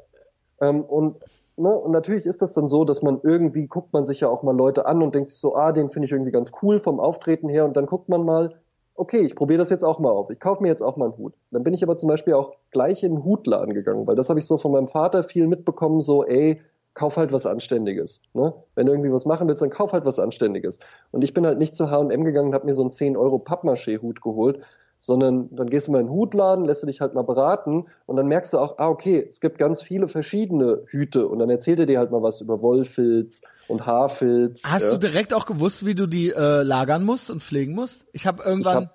Ähm, 0.61 0.81
und, 0.85 1.17
ne, 1.61 1.69
und 1.69 1.91
natürlich 1.91 2.25
ist 2.25 2.41
das 2.41 2.53
dann 2.53 2.67
so, 2.67 2.85
dass 2.85 3.01
man 3.01 3.19
irgendwie 3.23 3.67
guckt 3.67 3.93
man 3.93 4.05
sich 4.05 4.19
ja 4.19 4.29
auch 4.29 4.43
mal 4.43 4.55
Leute 4.55 4.85
an 4.85 5.01
und 5.01 5.15
denkt 5.15 5.29
sich 5.29 5.39
so, 5.39 5.55
ah, 5.55 5.71
den 5.71 5.89
finde 5.89 6.05
ich 6.05 6.11
irgendwie 6.11 6.31
ganz 6.31 6.51
cool 6.61 6.79
vom 6.79 6.99
Auftreten 6.99 7.49
her 7.49 7.65
und 7.65 7.77
dann 7.77 7.85
guckt 7.85 8.09
man 8.09 8.25
mal, 8.25 8.55
okay, 8.95 9.21
ich 9.21 9.35
probiere 9.35 9.59
das 9.59 9.69
jetzt 9.69 9.83
auch 9.83 9.99
mal 9.99 10.11
auf. 10.11 10.29
Ich 10.29 10.39
kaufe 10.39 10.61
mir 10.61 10.69
jetzt 10.69 10.83
auch 10.83 10.97
mal 10.97 11.05
einen 11.05 11.17
Hut. 11.17 11.33
Dann 11.51 11.63
bin 11.63 11.73
ich 11.73 11.83
aber 11.83 11.97
zum 11.97 12.09
Beispiel 12.09 12.33
auch 12.33 12.53
gleich 12.71 13.03
in 13.03 13.15
den 13.15 13.23
Hutladen 13.23 13.73
gegangen, 13.73 14.05
weil 14.05 14.15
das 14.15 14.29
habe 14.29 14.39
ich 14.39 14.45
so 14.45 14.57
von 14.57 14.71
meinem 14.71 14.87
Vater 14.87 15.23
viel 15.23 15.47
mitbekommen, 15.47 16.01
so, 16.01 16.23
ey, 16.23 16.61
kauf 16.93 17.17
halt 17.17 17.31
was 17.31 17.45
Anständiges. 17.45 18.21
Ne? 18.33 18.53
Wenn 18.75 18.85
du 18.85 18.91
irgendwie 18.91 19.11
was 19.11 19.25
machen 19.25 19.47
willst, 19.47 19.61
dann 19.61 19.69
kauf 19.69 19.93
halt 19.93 20.05
was 20.05 20.19
Anständiges. 20.19 20.79
Und 21.11 21.23
ich 21.23 21.33
bin 21.33 21.45
halt 21.45 21.57
nicht 21.57 21.75
zu 21.75 21.89
H&M 21.89 22.23
gegangen 22.23 22.49
und 22.49 22.53
habe 22.53 22.65
mir 22.65 22.73
so 22.73 22.81
einen 22.81 22.91
10 22.91 23.15
Euro 23.15 23.39
Pappmaché-Hut 23.39 24.21
geholt, 24.21 24.59
sondern 25.03 25.49
dann 25.55 25.67
gehst 25.71 25.87
du 25.87 25.91
mal 25.91 25.99
in 25.99 26.05
den 26.05 26.13
Hutladen, 26.13 26.63
lässt 26.63 26.83
du 26.83 26.87
dich 26.87 27.01
halt 27.01 27.15
mal 27.15 27.23
beraten 27.23 27.87
und 28.05 28.17
dann 28.17 28.27
merkst 28.27 28.53
du 28.53 28.59
auch, 28.59 28.77
ah, 28.77 28.87
okay, 28.87 29.25
es 29.27 29.41
gibt 29.41 29.57
ganz 29.57 29.81
viele 29.81 30.07
verschiedene 30.07 30.83
Hüte 30.85 31.27
und 31.27 31.39
dann 31.39 31.49
erzählt 31.49 31.79
er 31.79 31.87
dir 31.87 31.97
halt 31.97 32.11
mal 32.11 32.21
was 32.21 32.39
über 32.39 32.61
Wollfilz 32.61 33.41
und 33.67 33.87
Haarfilz. 33.87 34.61
Hast 34.63 34.83
ja. 34.83 34.91
du 34.91 34.99
direkt 34.99 35.33
auch 35.33 35.47
gewusst, 35.47 35.87
wie 35.87 35.95
du 35.95 36.05
die 36.05 36.29
äh, 36.29 36.61
lagern 36.61 37.03
musst 37.03 37.31
und 37.31 37.41
pflegen 37.41 37.73
musst? 37.73 38.05
Ich 38.13 38.27
habe 38.27 38.43
ich 38.43 38.47
irgendwann, 38.47 38.75
habe 38.75 38.89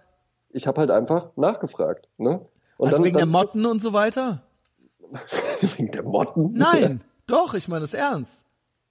ich 0.51 0.69
hab 0.69 0.79
halt 0.79 0.93
einfach 0.93 1.31
nachgefragt. 1.35 2.09
Ne? 2.19 2.47
Und 2.77 2.89
also 2.93 3.03
wegen 3.03 3.17
der 3.17 3.27
ist 3.27 3.33
Motten 3.33 3.67
und 3.67 3.83
so 3.83 3.93
weiter? 3.93 4.43
wegen 5.61 5.91
der 5.91 6.05
Motten? 6.05 6.53
Nein, 6.53 7.01
doch, 7.27 7.55
ich 7.55 7.67
meine 7.67 7.81
das 7.81 7.95
ernst. 7.95 8.46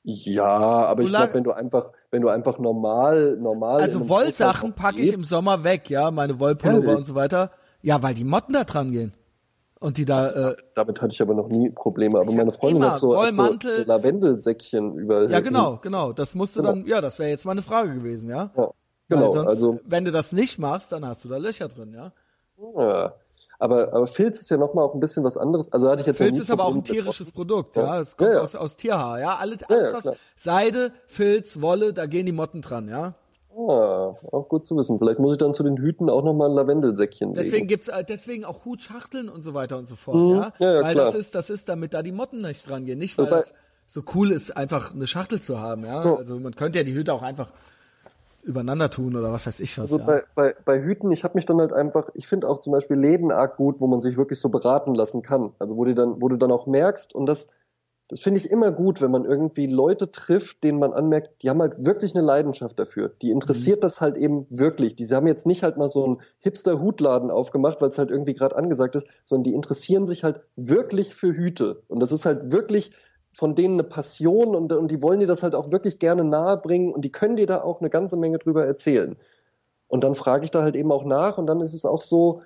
Ja, 0.07 0.45
aber 0.45 1.01
Du 1.01 1.07
ich 1.07 1.09
glaube, 1.09 1.33
wenn 1.33 1.43
du 1.43 1.51
einfach, 1.51 1.91
wenn 2.11 2.21
du 2.21 2.29
einfach 2.29 2.59
normal, 2.59 3.37
normal. 3.39 3.81
Also 3.81 4.07
Wollsachen 4.07 4.73
packe 4.73 5.01
ich 5.01 5.11
im 5.11 5.21
Sommer 5.21 5.63
weg, 5.63 5.89
ja, 5.89 6.11
meine 6.11 6.39
Wollpullover 6.39 6.83
Ehrlich? 6.83 6.97
und 6.99 7.05
so 7.05 7.15
weiter. 7.15 7.49
Ja, 7.81 8.03
weil 8.03 8.13
die 8.13 8.23
Motten 8.23 8.53
da 8.53 8.65
dran 8.65 8.91
gehen. 8.91 9.13
Und 9.79 9.97
die 9.97 10.05
da, 10.05 10.51
äh, 10.51 10.55
Damit 10.75 11.01
hatte 11.01 11.11
ich 11.13 11.21
aber 11.23 11.33
noch 11.33 11.47
nie 11.47 11.71
Probleme. 11.71 12.19
Aber 12.19 12.31
meine 12.31 12.51
Freundin 12.51 12.77
immer 12.83 12.91
hat 12.91 12.99
so, 12.99 13.09
Wollmantel. 13.09 13.79
so 13.79 13.83
Lavendelsäckchen 13.91 14.95
überall. 14.95 15.31
ja 15.31 15.39
genau, 15.39 15.77
genau, 15.81 16.13
das 16.13 16.35
musste 16.35 16.61
Genau. 16.61 16.73
dann, 16.73 16.85
ja, 16.85 17.01
das 17.01 17.17
wäre 17.17 17.29
jetzt 17.29 17.45
meine 17.45 17.63
Frage 17.63 17.95
gewesen, 17.95 18.29
ja. 18.29 18.51
Ja, 18.55 18.69
genau. 19.09 19.31
sonst, 19.31 19.47
Also 19.49 19.79
wenn 19.85 20.05
du 20.05 20.11
das 20.11 20.31
nicht 20.31 20.59
machst, 20.59 20.91
dann 20.91 21.03
hast 21.05 21.25
du 21.25 21.29
da 21.29 21.37
Löcher 21.37 21.67
drin, 21.67 21.93
ja. 21.93 22.11
Ja. 22.77 23.13
Aber, 23.59 23.93
aber 23.93 24.07
Filz 24.07 24.41
ist 24.41 24.49
ja 24.49 24.57
nochmal 24.57 24.83
auch 24.85 24.93
ein 24.93 24.99
bisschen 24.99 25.23
was 25.23 25.37
anderes. 25.37 25.71
Also 25.71 25.89
hatte 25.89 26.01
ich 26.01 26.07
jetzt 26.07 26.17
Filz 26.17 26.39
ist 26.39 26.51
aber 26.51 26.65
auch 26.65 26.75
ein 26.75 26.83
tierisches 26.83 27.31
Produkt, 27.31 27.77
Ja. 27.77 27.83
ja. 27.95 27.99
Es 28.01 28.17
kommt 28.17 28.29
Ja, 28.29 28.35
ja. 28.37 28.41
Aus, 28.41 28.55
aus 28.55 28.75
Tierhaar, 28.75 29.19
ja. 29.19 29.35
Alles, 29.35 29.63
alles 29.63 29.93
was 29.93 30.01
klar. 30.03 30.15
Seide, 30.35 30.91
Filz, 31.07 31.61
Wolle, 31.61 31.93
da 31.93 32.05
gehen 32.05 32.25
die 32.25 32.31
Motten 32.33 32.61
dran, 32.61 32.89
ja. 32.89 33.13
Ah, 33.57 34.15
auch 34.33 34.49
gut 34.49 34.65
zu 34.65 34.75
wissen. 34.75 34.99
Vielleicht 34.99 35.19
muss 35.19 35.31
ich 35.33 35.37
dann 35.37 35.53
zu 35.53 35.63
den 35.63 35.77
Hüten 35.77 36.09
auch 36.09 36.23
nochmal 36.23 36.49
ein 36.49 36.55
Lavendelsäckchen 36.55 37.33
Deswegen 37.33 37.55
legen. 37.55 37.67
gibt's 37.67 37.87
äh, 37.87 38.03
deswegen 38.03 38.43
auch 38.43 38.65
Hutschachteln 38.65 39.29
und 39.29 39.43
so 39.43 39.53
weiter 39.53 39.77
und 39.77 39.87
so 39.87 39.95
fort, 39.95 40.17
Mhm. 40.17 40.29
ja. 40.35 40.53
Ja, 40.59 40.81
weil 40.83 40.93
klar. 40.93 41.05
das 41.05 41.15
ist, 41.15 41.35
das 41.35 41.49
ist, 41.49 41.69
damit 41.69 41.93
da 41.93 42.03
die 42.03 42.11
Motten 42.11 42.41
nicht 42.41 42.67
dran 42.69 42.85
gehen. 42.85 42.97
Nicht, 42.97 43.17
weil 43.17 43.27
Wobei- 43.27 43.37
das 43.37 43.53
so 43.87 44.01
cool 44.13 44.31
ist, 44.31 44.57
einfach 44.57 44.93
eine 44.93 45.07
Schachtel 45.07 45.39
zu 45.41 45.59
haben. 45.61 45.85
Ja. 45.85 46.15
Also 46.17 46.37
man 46.39 46.53
könnte 46.55 46.79
ja 46.79 46.83
die 46.83 46.93
Hüte 46.93 47.13
auch 47.13 47.21
einfach 47.21 47.51
übereinander 48.45 48.89
tun 48.89 49.15
oder 49.15 49.31
was 49.33 49.47
weiß 49.47 49.59
ich 49.59 49.77
was, 49.77 49.91
Also 49.91 49.99
ja. 49.99 50.05
bei, 50.05 50.23
bei, 50.35 50.55
bei 50.63 50.81
Hüten, 50.81 51.11
ich 51.11 51.23
habe 51.23 51.35
mich 51.35 51.45
dann 51.45 51.59
halt 51.59 51.73
einfach, 51.73 52.09
ich 52.13 52.27
finde 52.27 52.47
auch 52.47 52.59
zum 52.59 52.71
Beispiel 52.71 52.97
Läden 52.97 53.31
arg 53.31 53.57
gut, 53.57 53.81
wo 53.81 53.87
man 53.87 54.01
sich 54.01 54.17
wirklich 54.17 54.39
so 54.39 54.49
beraten 54.49 54.95
lassen 54.95 55.21
kann. 55.21 55.51
Also 55.59 55.75
wo 55.75 55.85
du 55.85 55.95
dann, 55.95 56.21
wo 56.21 56.29
du 56.29 56.37
dann 56.37 56.51
auch 56.51 56.67
merkst, 56.67 57.13
und 57.13 57.25
das, 57.25 57.49
das 58.07 58.19
finde 58.19 58.39
ich 58.39 58.51
immer 58.51 58.71
gut, 58.71 59.01
wenn 59.01 59.09
man 59.09 59.25
irgendwie 59.25 59.65
Leute 59.65 60.11
trifft, 60.11 60.63
denen 60.63 60.77
man 60.77 60.93
anmerkt, 60.93 61.41
die 61.41 61.49
haben 61.49 61.59
halt 61.59 61.83
wirklich 61.83 62.13
eine 62.15 62.23
Leidenschaft 62.23 62.77
dafür. 62.77 63.09
Die 63.21 63.31
interessiert 63.31 63.83
das 63.83 63.99
halt 63.99 64.15
eben 64.15 64.45
wirklich. 64.49 64.95
Die 64.95 65.07
haben 65.07 65.25
jetzt 65.25 65.47
nicht 65.47 65.63
halt 65.63 65.77
mal 65.77 65.87
so 65.87 66.05
einen 66.05 66.21
Hipster-Hutladen 66.39 67.31
aufgemacht, 67.31 67.81
weil 67.81 67.89
es 67.89 67.97
halt 67.97 68.11
irgendwie 68.11 68.35
gerade 68.35 68.55
angesagt 68.55 68.95
ist, 68.95 69.07
sondern 69.23 69.45
die 69.45 69.55
interessieren 69.55 70.05
sich 70.05 70.23
halt 70.23 70.41
wirklich 70.55 71.15
für 71.15 71.33
Hüte. 71.33 71.81
Und 71.87 71.99
das 71.99 72.11
ist 72.11 72.25
halt 72.25 72.51
wirklich 72.51 72.91
von 73.35 73.53
denen 73.53 73.75
eine 73.75 73.83
Passion 73.83 74.55
und, 74.55 74.71
und 74.71 74.89
die 74.89 75.01
wollen 75.01 75.19
dir 75.19 75.27
das 75.27 75.43
halt 75.43 75.55
auch 75.55 75.71
wirklich 75.71 75.99
gerne 75.99 76.23
nahebringen 76.23 76.93
und 76.93 77.03
die 77.03 77.11
können 77.11 77.35
dir 77.35 77.47
da 77.47 77.61
auch 77.61 77.81
eine 77.81 77.89
ganze 77.89 78.17
Menge 78.17 78.39
drüber 78.39 78.65
erzählen. 78.65 79.17
Und 79.87 80.03
dann 80.03 80.15
frage 80.15 80.45
ich 80.45 80.51
da 80.51 80.63
halt 80.63 80.75
eben 80.75 80.91
auch 80.91 81.03
nach 81.03 81.37
und 81.37 81.47
dann 81.47 81.61
ist 81.61 81.73
es 81.73 81.85
auch 81.85 82.01
so, 82.01 82.41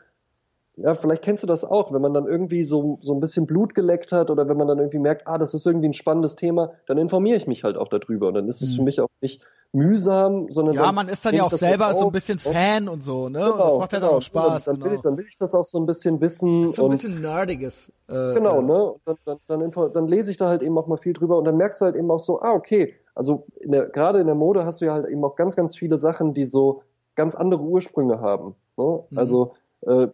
ja, 0.76 0.96
vielleicht 0.96 1.22
kennst 1.22 1.44
du 1.44 1.48
das 1.48 1.64
auch, 1.64 1.94
wenn 1.94 2.02
man 2.02 2.14
dann 2.14 2.26
irgendwie 2.26 2.64
so, 2.64 3.00
so 3.02 3.14
ein 3.14 3.20
bisschen 3.20 3.46
Blut 3.46 3.76
geleckt 3.76 4.12
hat 4.12 4.32
oder 4.32 4.48
wenn 4.48 4.58
man 4.58 4.68
dann 4.68 4.80
irgendwie 4.80 5.00
merkt, 5.00 5.28
ah, 5.28 5.38
das 5.38 5.54
ist 5.54 5.66
irgendwie 5.66 5.90
ein 5.90 5.94
spannendes 5.94 6.36
Thema, 6.36 6.72
dann 6.88 6.98
informiere 6.98 7.38
ich 7.38 7.48
mich 7.48 7.64
halt 7.64 7.78
auch 7.78 7.90
darüber 7.90 8.30
und 8.30 8.34
dann 8.34 8.48
ist 8.48 8.62
es 8.62 8.76
für 8.76 8.82
mich 8.82 9.00
auch 9.00 9.10
nicht 9.22 9.42
mühsam, 9.72 10.50
sondern. 10.50 10.76
Ja, 10.76 10.84
dann 10.84 10.96
man 10.96 11.10
ist 11.10 11.24
dann 11.26 11.36
ja 11.36 11.44
auch 11.44 11.52
selber 11.52 11.94
so 11.94 12.06
ein 12.08 12.12
bisschen 12.12 12.40
Fan 12.40 12.88
und 12.90 13.04
so, 13.04 13.30
ne? 13.30 13.40
Genau, 13.40 13.52
und 13.54 13.60
das 13.60 13.78
macht 13.80 13.94
ja 13.94 14.00
dann 14.00 14.08
genau. 14.10 14.18
auch 14.18 14.22
Spaß, 14.22 14.64
Dann, 14.66 14.76
dann, 14.76 14.84
will 14.84 14.90
genau. 14.90 14.96
ich, 14.96 15.02
dann 15.04 15.18
will 15.18 15.26
ich 15.28 15.36
das 15.38 15.54
auch 15.56 15.66
so 15.66 15.78
ein 15.80 15.86
bisschen 15.86 16.20
wissen 16.22 16.68
so 16.74 16.86
ein 16.86 16.92
bisschen 16.92 17.22
nerdiges. 17.22 17.90
Äh, 18.08 18.34
Genau, 18.34 18.60
äh, 18.60 18.64
ne? 18.64 18.84
Und 18.84 19.02
Dann, 19.06 19.16
dann, 19.26 19.38
dann, 19.48 19.62
info- 19.62 19.88
dann 19.90 20.08
lese 20.08 20.32
ich 20.32 20.38
da 20.38 20.48
halt 20.48 20.62
eben 20.64 20.78
auch 20.78 20.88
mal 20.88 20.98
viel 20.98 21.14
drüber 21.14 21.38
und 21.38 21.46
dann 21.46 21.58
merkst 21.58 21.82
du 21.82 21.86
halt 21.86 21.96
eben 21.96 22.10
auch 22.10 22.20
so, 22.20 22.42
ah, 22.42 22.54
okay, 22.54 22.96
also 23.16 23.46
der, 23.64 23.86
gerade 23.88 24.20
in 24.20 24.26
der 24.28 24.36
Mode 24.36 24.66
hast 24.66 24.82
du 24.82 24.86
ja 24.86 24.94
halt 24.94 25.08
eben 25.08 25.24
auch 25.24 25.36
ganz, 25.36 25.56
ganz 25.56 25.76
viele 25.76 25.98
Sachen, 25.98 26.34
die 26.34 26.46
so 26.46 26.82
ganz 27.16 27.36
andere 27.36 27.62
Ursprünge 27.62 28.20
haben. 28.22 28.56
Ne? 28.78 29.04
Mhm. 29.10 29.18
Also 29.18 29.54
äh, 29.82 30.08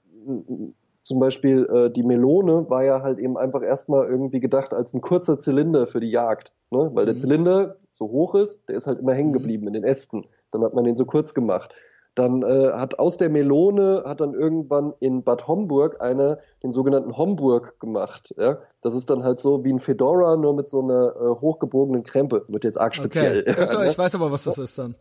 zum 1.02 1.19
Beispiel 1.19 1.65
äh, 1.72 1.90
die 1.91 2.02
Melone 2.03 2.68
war 2.69 2.84
ja 2.84 3.03
halt 3.03 3.19
eben 3.19 3.38
einfach 3.38 3.61
erstmal 3.61 4.07
irgendwie 4.07 4.40
gedacht 4.40 4.73
als 4.73 4.94
ein 4.94 5.02
kurzer 5.02 5.40
Zylinder 5.40 5.86
für 5.86 5.99
die 5.99 6.10
Jagd. 6.10 6.52
Ne? 6.72 6.90
Weil 6.94 7.06
der 7.06 7.14
Mhm. 7.14 7.19
Zylinder 7.19 7.76
so 7.98 8.10
hoch 8.10 8.36
ist, 8.36 8.68
der 8.68 8.76
ist 8.76 8.88
halt 8.88 9.00
immer 9.00 9.14
hängen 9.14 9.34
geblieben 9.34 9.68
in 9.68 9.74
den 9.74 9.84
Ästen. 9.84 10.26
Dann 10.52 10.64
hat 10.64 10.74
man 10.74 10.84
den 10.84 10.96
so 10.96 11.06
kurz 11.06 11.34
gemacht. 11.34 11.74
Dann 12.14 12.44
äh, 12.44 12.72
hat 12.74 12.98
aus 13.00 13.18
der 13.18 13.30
Melone 13.30 14.04
hat 14.06 14.22
dann 14.22 14.34
irgendwann 14.34 14.94
in 15.00 15.24
Bad 15.24 15.48
Homburg 15.48 16.02
einer 16.02 16.40
den 16.64 16.72
sogenannten 16.72 17.18
Homburg 17.18 17.78
gemacht. 17.80 18.34
Ja? 18.38 18.60
Das 18.82 18.94
ist 18.96 19.10
dann 19.10 19.24
halt 19.24 19.40
so 19.40 19.64
wie 19.66 19.74
ein 19.74 19.80
Fedora, 19.80 20.38
nur 20.38 20.54
mit 20.54 20.70
so 20.70 20.82
einer 20.82 21.14
äh, 21.16 21.42
hochgebogenen 21.42 22.04
Krempe. 22.04 22.46
Wird 22.48 22.64
jetzt 22.64 22.80
arg 22.80 22.94
Okay. 22.94 23.02
speziell. 23.02 23.46
Ja, 23.48 23.66
Ja, 23.74 23.80
ne? 23.80 23.92
ich 23.92 23.98
weiß 23.98 24.16
aber, 24.16 24.32
was 24.32 24.44
das 24.46 24.58
ist 24.58 24.78
dann. 24.78 24.96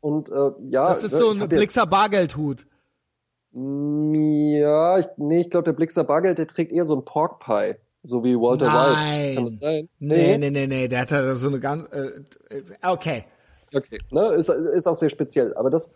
Und 0.00 0.28
äh, 0.28 0.50
ja, 0.70 0.88
Das 0.88 1.04
ist 1.04 1.12
ne, 1.12 1.18
so 1.18 1.30
ein 1.30 1.48
Blixer 1.48 1.86
Bargeldhut. 1.86 2.66
Ja, 3.52 4.98
ich, 4.98 5.06
nee, 5.16 5.40
ich 5.42 5.50
glaube, 5.50 5.64
der 5.64 5.72
Blixer 5.72 6.02
Bargeld, 6.02 6.38
der 6.38 6.48
trägt 6.48 6.72
eher 6.72 6.84
so 6.84 6.96
ein 6.96 7.04
Pork 7.04 7.38
Pie. 7.44 7.76
So 8.06 8.22
wie 8.22 8.36
Walter 8.36 8.66
Nein. 8.66 8.92
White. 8.92 9.34
Kann 9.34 9.44
das 9.46 9.58
sein? 9.58 9.88
Nee, 9.98 10.36
nee, 10.36 10.50
nee, 10.50 10.66
nee, 10.66 10.88
der 10.88 11.00
hat 11.00 11.10
da 11.10 11.34
so 11.34 11.48
eine 11.48 11.58
ganz, 11.58 11.88
äh, 11.90 12.56
äh, 12.56 12.62
okay. 12.86 13.24
Okay, 13.74 13.98
ne, 14.10 14.28
ist, 14.34 14.50
ist 14.50 14.86
auch 14.86 14.94
sehr 14.94 15.08
speziell. 15.08 15.54
Aber 15.54 15.70
das, 15.70 15.90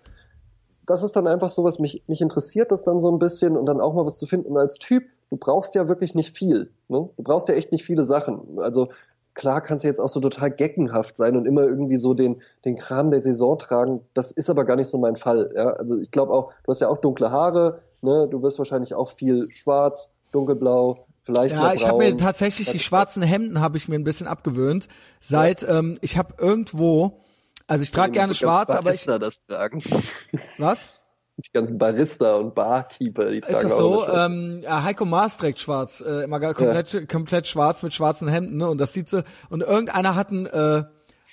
das 0.86 1.02
ist 1.02 1.14
dann 1.14 1.26
einfach 1.26 1.50
so, 1.50 1.64
was 1.64 1.78
mich, 1.78 2.02
mich 2.06 2.22
interessiert, 2.22 2.72
das 2.72 2.82
dann 2.82 3.02
so 3.02 3.12
ein 3.12 3.18
bisschen 3.18 3.58
und 3.58 3.66
dann 3.66 3.80
auch 3.80 3.92
mal 3.92 4.06
was 4.06 4.18
zu 4.18 4.26
finden. 4.26 4.52
Und 4.52 4.56
als 4.56 4.76
Typ, 4.76 5.04
du 5.28 5.36
brauchst 5.36 5.74
ja 5.74 5.86
wirklich 5.86 6.14
nicht 6.14 6.34
viel. 6.34 6.70
Ne? 6.88 7.10
Du 7.14 7.22
brauchst 7.22 7.46
ja 7.46 7.54
echt 7.54 7.72
nicht 7.72 7.84
viele 7.84 8.04
Sachen. 8.04 8.58
Also 8.58 8.88
klar 9.34 9.60
kannst 9.60 9.84
du 9.84 9.88
jetzt 9.88 10.00
auch 10.00 10.08
so 10.08 10.18
total 10.18 10.50
geckenhaft 10.50 11.18
sein 11.18 11.36
und 11.36 11.44
immer 11.44 11.62
irgendwie 11.62 11.98
so 11.98 12.14
den, 12.14 12.40
den 12.64 12.76
Kram 12.78 13.10
der 13.10 13.20
Saison 13.20 13.58
tragen. 13.58 14.00
Das 14.14 14.32
ist 14.32 14.48
aber 14.48 14.64
gar 14.64 14.76
nicht 14.76 14.88
so 14.88 14.96
mein 14.96 15.16
Fall. 15.16 15.52
Ja? 15.54 15.74
Also 15.74 16.00
ich 16.00 16.10
glaube 16.10 16.32
auch, 16.32 16.52
du 16.64 16.72
hast 16.72 16.80
ja 16.80 16.88
auch 16.88 16.98
dunkle 16.98 17.30
Haare, 17.30 17.82
ne? 18.00 18.26
du 18.30 18.42
wirst 18.42 18.58
wahrscheinlich 18.58 18.94
auch 18.94 19.10
viel 19.10 19.50
schwarz, 19.50 20.10
dunkelblau, 20.32 21.04
vielleicht 21.28 21.54
Ja, 21.54 21.74
ich 21.74 21.86
habe 21.86 21.98
mir 21.98 22.16
tatsächlich 22.16 22.68
die 22.68 22.78
Das- 22.78 22.82
schwarzen 22.82 23.22
Hemden 23.22 23.60
habe 23.60 23.76
ich 23.76 23.86
mir 23.86 23.96
ein 23.96 24.04
bisschen 24.04 24.26
abgewöhnt. 24.26 24.88
Seit 25.20 25.62
ähm, 25.62 25.98
ich 26.00 26.16
habe 26.16 26.34
irgendwo, 26.38 27.20
also 27.66 27.82
ich 27.82 27.90
trage 27.90 28.12
Die 28.12 28.18
gerne 28.18 28.32
schwarz, 28.34 28.70
aber 28.70 28.94
ich 28.94 29.04
das 29.04 29.40
tragen. 29.46 29.82
was? 30.58 30.88
Die 31.36 31.52
ganzen 31.52 31.78
Barista 31.78 32.34
und 32.36 32.54
Barkeeper, 32.54 33.30
die 33.30 33.38
Ist 33.38 33.46
tragen 33.48 33.68
das 33.68 33.78
auch 33.78 34.06
so? 34.08 34.12
Ähm, 34.12 34.60
ja, 34.64 34.82
Heiko 34.82 35.04
Maas 35.04 35.36
trägt 35.36 35.60
schwarz, 35.60 36.00
äh, 36.00 36.24
immer 36.24 36.40
komplett, 36.40 37.08
komplett 37.08 37.46
schwarz 37.46 37.82
mit 37.82 37.92
schwarzen 37.92 38.26
Hemden, 38.26 38.56
ne? 38.56 38.68
Und 38.68 38.78
das 38.78 38.92
sieht 38.94 39.08
so. 39.08 39.20
Und 39.50 39.60
irgendeiner 39.60 40.16
hat 40.16 40.30
einen, 40.30 40.46
äh, 40.46 40.84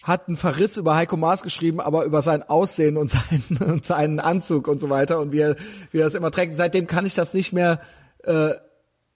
hat 0.03 0.27
einen 0.27 0.38
Verriss 0.38 0.77
über 0.77 0.95
Heiko 0.95 1.15
Maas 1.17 1.41
geschrieben, 1.41 1.80
aber 1.80 2.03
über 2.03 2.22
sein 2.22 2.43
Aussehen 2.43 2.97
und 2.97 3.09
seinen, 3.11 3.57
und 3.65 3.85
seinen 3.85 4.19
Anzug 4.19 4.67
und 4.67 4.80
so 4.80 4.89
weiter 4.89 5.19
und 5.19 5.31
wie 5.31 5.39
er, 5.39 5.55
wie 5.91 5.99
er 5.99 6.07
es 6.07 6.13
immer 6.15 6.31
trägt. 6.31 6.57
Seitdem 6.57 6.85
kann 6.85 7.05
ich 7.05 7.13
das 7.15 7.34
nicht 7.34 7.53
mehr 7.53 7.80
äh, 8.26 8.51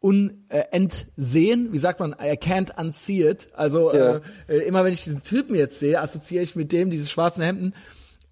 un, 0.02 0.46
äh, 0.50 0.64
entsehen. 0.72 1.74
Wie 1.74 1.78
sagt 1.78 2.00
man? 2.00 2.14
I 2.14 2.38
can't 2.38 2.72
unsee 2.80 3.30
it. 3.30 3.50
Also 3.54 3.94
Ja. 3.94 4.16
äh, 4.16 4.22
äh, 4.48 4.58
immer 4.68 4.84
wenn 4.84 4.94
ich 4.94 5.04
diesen 5.04 5.24
Typen 5.24 5.56
jetzt 5.56 5.80
sehe, 5.80 6.00
assoziiere 6.02 6.44
ich 6.44 6.56
mit 6.56 6.72
dem 6.72 6.90
diese 6.90 7.08
schwarzen 7.08 7.44
Hemden. 7.44 7.74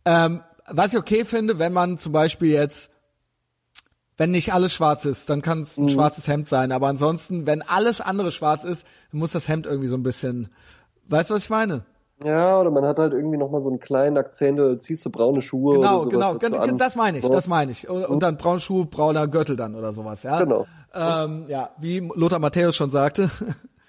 Ähm, 0.06 0.41
was 0.69 0.94
ich 0.94 0.99
okay 0.99 1.26
finde, 1.26 1.60
wenn 1.60 1.73
man 1.73 1.98
zum 1.98 2.11
Beispiel 2.14 2.52
jetzt 2.52 2.91
wenn 4.18 4.31
nicht 4.31 4.52
alles 4.52 4.73
schwarz 4.73 5.06
ist, 5.06 5.30
dann 5.30 5.44
kann 5.44 5.61
es 5.61 5.77
ein 5.77 5.89
schwarzes 5.89 6.27
Hemd 6.27 6.48
sein. 6.48 6.72
Aber 6.72 6.88
ansonsten, 6.88 7.45
wenn 7.45 7.61
alles 7.61 8.02
andere 8.02 8.31
schwarz 8.31 8.64
ist, 8.64 8.85
dann 9.11 9.19
muss 9.19 9.31
das 9.31 9.48
Hemd 9.48 9.68
irgendwie 9.68 9.88
so 9.88 9.95
ein 9.95 10.02
bisschen. 10.03 10.49
Weißt 11.06 11.30
du, 11.30 11.35
was 11.35 11.44
ich 11.44 11.49
meine? 11.52 11.85
Ja, 12.23 12.60
oder 12.60 12.72
man 12.72 12.84
hat 12.84 12.98
halt 12.98 13.14
irgendwie 13.14 13.38
nochmal 13.38 13.61
so 13.61 13.69
einen 13.69 13.80
kleinen 13.80 14.18
Akzent, 14.18 14.60
oder 14.60 14.80
ziehst 14.80 15.06
du 15.06 15.11
braune 15.11 15.41
Schuhe 15.44 15.77
oder 15.77 15.81
Genau, 15.81 15.99
sowas 15.99 16.11
genau, 16.11 16.34
dazu 16.39 16.61
gen- 16.61 16.72
an. 16.72 16.77
das 16.80 16.95
meine 16.95 17.18
ich, 17.19 17.23
So. 17.23 17.30
das 17.31 17.48
meine 17.48 17.72
ich. 17.72 17.88
Und, 17.88 18.06
und 18.06 18.23
dann 18.23 18.38
braune 18.38 18.60
Schuhe, 18.60 18.85
brauner 18.88 19.27
Gürtel 19.27 19.56
dann 19.56 19.76
oder 19.76 19.94
sowas, 19.94 20.23
ja. 20.23 20.39
Genau. 20.44 20.65
Ähm, 20.95 21.45
ja, 21.48 21.69
wie 21.80 21.99
Lothar 22.15 22.39
Matthäus 22.39 22.76
schon 22.76 22.89
sagte, 22.89 23.30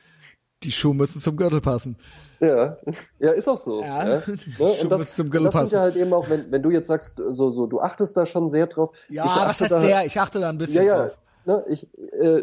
die 0.63 0.73
Schuhe 0.73 0.95
müssen 0.95 1.23
zum 1.23 1.37
Gürtel 1.37 1.61
passen. 1.63 1.97
Ja, 2.41 2.77
ja, 3.19 3.31
ist 3.33 3.49
auch 3.49 3.57
so. 3.59 3.83
Ja, 3.83 4.07
Ja, 4.09 4.21
die 4.27 4.35
Ne? 4.35 4.37
Schuhe 4.59 4.83
Und 4.83 4.93
das, 4.93 4.99
müssen 5.01 5.15
zum 5.15 5.31
Gürtel 5.31 5.45
das 5.47 5.55
sind 5.55 5.63
passen. 5.63 5.75
ja 5.75 5.81
halt 5.81 5.97
eben 5.97 6.13
auch, 6.13 6.29
wenn, 6.29 6.53
wenn 6.53 6.63
du 6.63 6.71
jetzt 6.71 6.89
sagst, 6.89 7.17
so, 7.31 7.51
so, 7.51 7.67
du 7.67 7.81
achtest 7.81 8.17
da 8.17 8.27
schon 8.27 8.51
sehr 8.51 8.67
drauf. 8.67 8.91
Ja, 9.09 9.25
ich 9.25 9.31
was 9.31 9.39
achte 9.43 9.65
heißt 9.65 9.73
da, 9.73 9.81
sehr? 9.81 10.05
Ich 10.07 10.21
achte 10.21 10.39
da 10.41 10.51
ein 10.51 10.59
bisschen 10.59 10.85
Ja, 10.85 10.97
ja. 10.97 11.03
drauf. 11.05 11.19
Ne, 11.47 11.65
ich, 11.69 11.89
äh, 12.13 12.43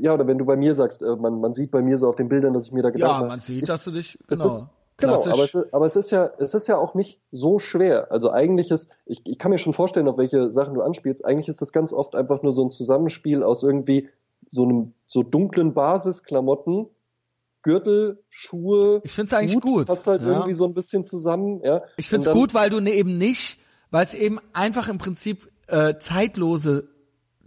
ja, 0.00 0.12
oder 0.12 0.26
wenn 0.26 0.38
du 0.38 0.44
bei 0.44 0.56
mir 0.56 0.74
sagst, 0.74 1.02
äh, 1.02 1.14
man, 1.16 1.40
man 1.40 1.54
sieht 1.54 1.70
bei 1.70 1.82
mir 1.82 1.98
so 1.98 2.08
auf 2.08 2.16
den 2.16 2.28
Bildern, 2.28 2.52
dass 2.52 2.64
ich 2.66 2.72
mir 2.72 2.82
da 2.82 2.90
Gedanken 2.90 3.12
Ja, 3.14 3.18
mache. 3.20 3.28
man 3.28 3.40
sieht, 3.40 3.62
ich, 3.62 3.68
dass 3.68 3.84
du 3.84 3.92
dich, 3.92 4.18
es 4.28 4.38
genau. 4.40 4.46
ist, 4.56 4.66
genau, 5.00 5.22
aber 5.22 5.44
es, 5.44 5.54
ist, 5.54 5.74
aber 5.74 5.86
es 5.86 5.96
ist 5.96 6.10
ja, 6.10 6.30
es 6.38 6.54
ist 6.54 6.66
ja 6.68 6.76
auch 6.76 6.94
nicht 6.94 7.20
so 7.32 7.58
schwer. 7.58 8.10
Also 8.12 8.30
eigentlich 8.30 8.70
ist, 8.70 8.88
ich, 9.06 9.22
ich 9.24 9.38
kann 9.38 9.50
mir 9.50 9.58
schon 9.58 9.72
vorstellen, 9.72 10.08
auf 10.08 10.18
welche 10.18 10.50
Sachen 10.50 10.74
du 10.74 10.82
anspielst. 10.82 11.24
Eigentlich 11.24 11.48
ist 11.48 11.60
das 11.60 11.72
ganz 11.72 11.92
oft 11.92 12.14
einfach 12.14 12.42
nur 12.42 12.52
so 12.52 12.64
ein 12.64 12.70
Zusammenspiel 12.70 13.42
aus 13.42 13.62
irgendwie 13.62 14.08
so 14.48 14.64
einem 14.64 14.92
so 15.06 15.22
dunklen 15.22 15.74
Basisklamotten, 15.74 16.86
Gürtel, 17.62 18.22
Schuhe. 18.28 19.00
Ich 19.04 19.12
find's 19.12 19.32
eigentlich 19.32 19.54
Hut, 19.56 19.62
gut, 19.62 19.86
Passt 19.86 20.06
halt 20.06 20.22
ja. 20.22 20.28
irgendwie 20.28 20.54
so 20.54 20.64
ein 20.64 20.74
bisschen 20.74 21.04
zusammen, 21.04 21.60
ja. 21.64 21.82
Ich 21.96 22.08
find's 22.08 22.24
dann- 22.26 22.36
gut, 22.36 22.54
weil 22.54 22.70
du 22.70 22.80
ne- 22.80 22.92
eben 22.92 23.18
nicht, 23.18 23.58
weil 23.90 24.06
es 24.06 24.14
eben 24.14 24.38
einfach 24.52 24.88
im 24.88 24.98
Prinzip 24.98 25.50
äh, 25.66 25.94
zeitlose 25.98 26.88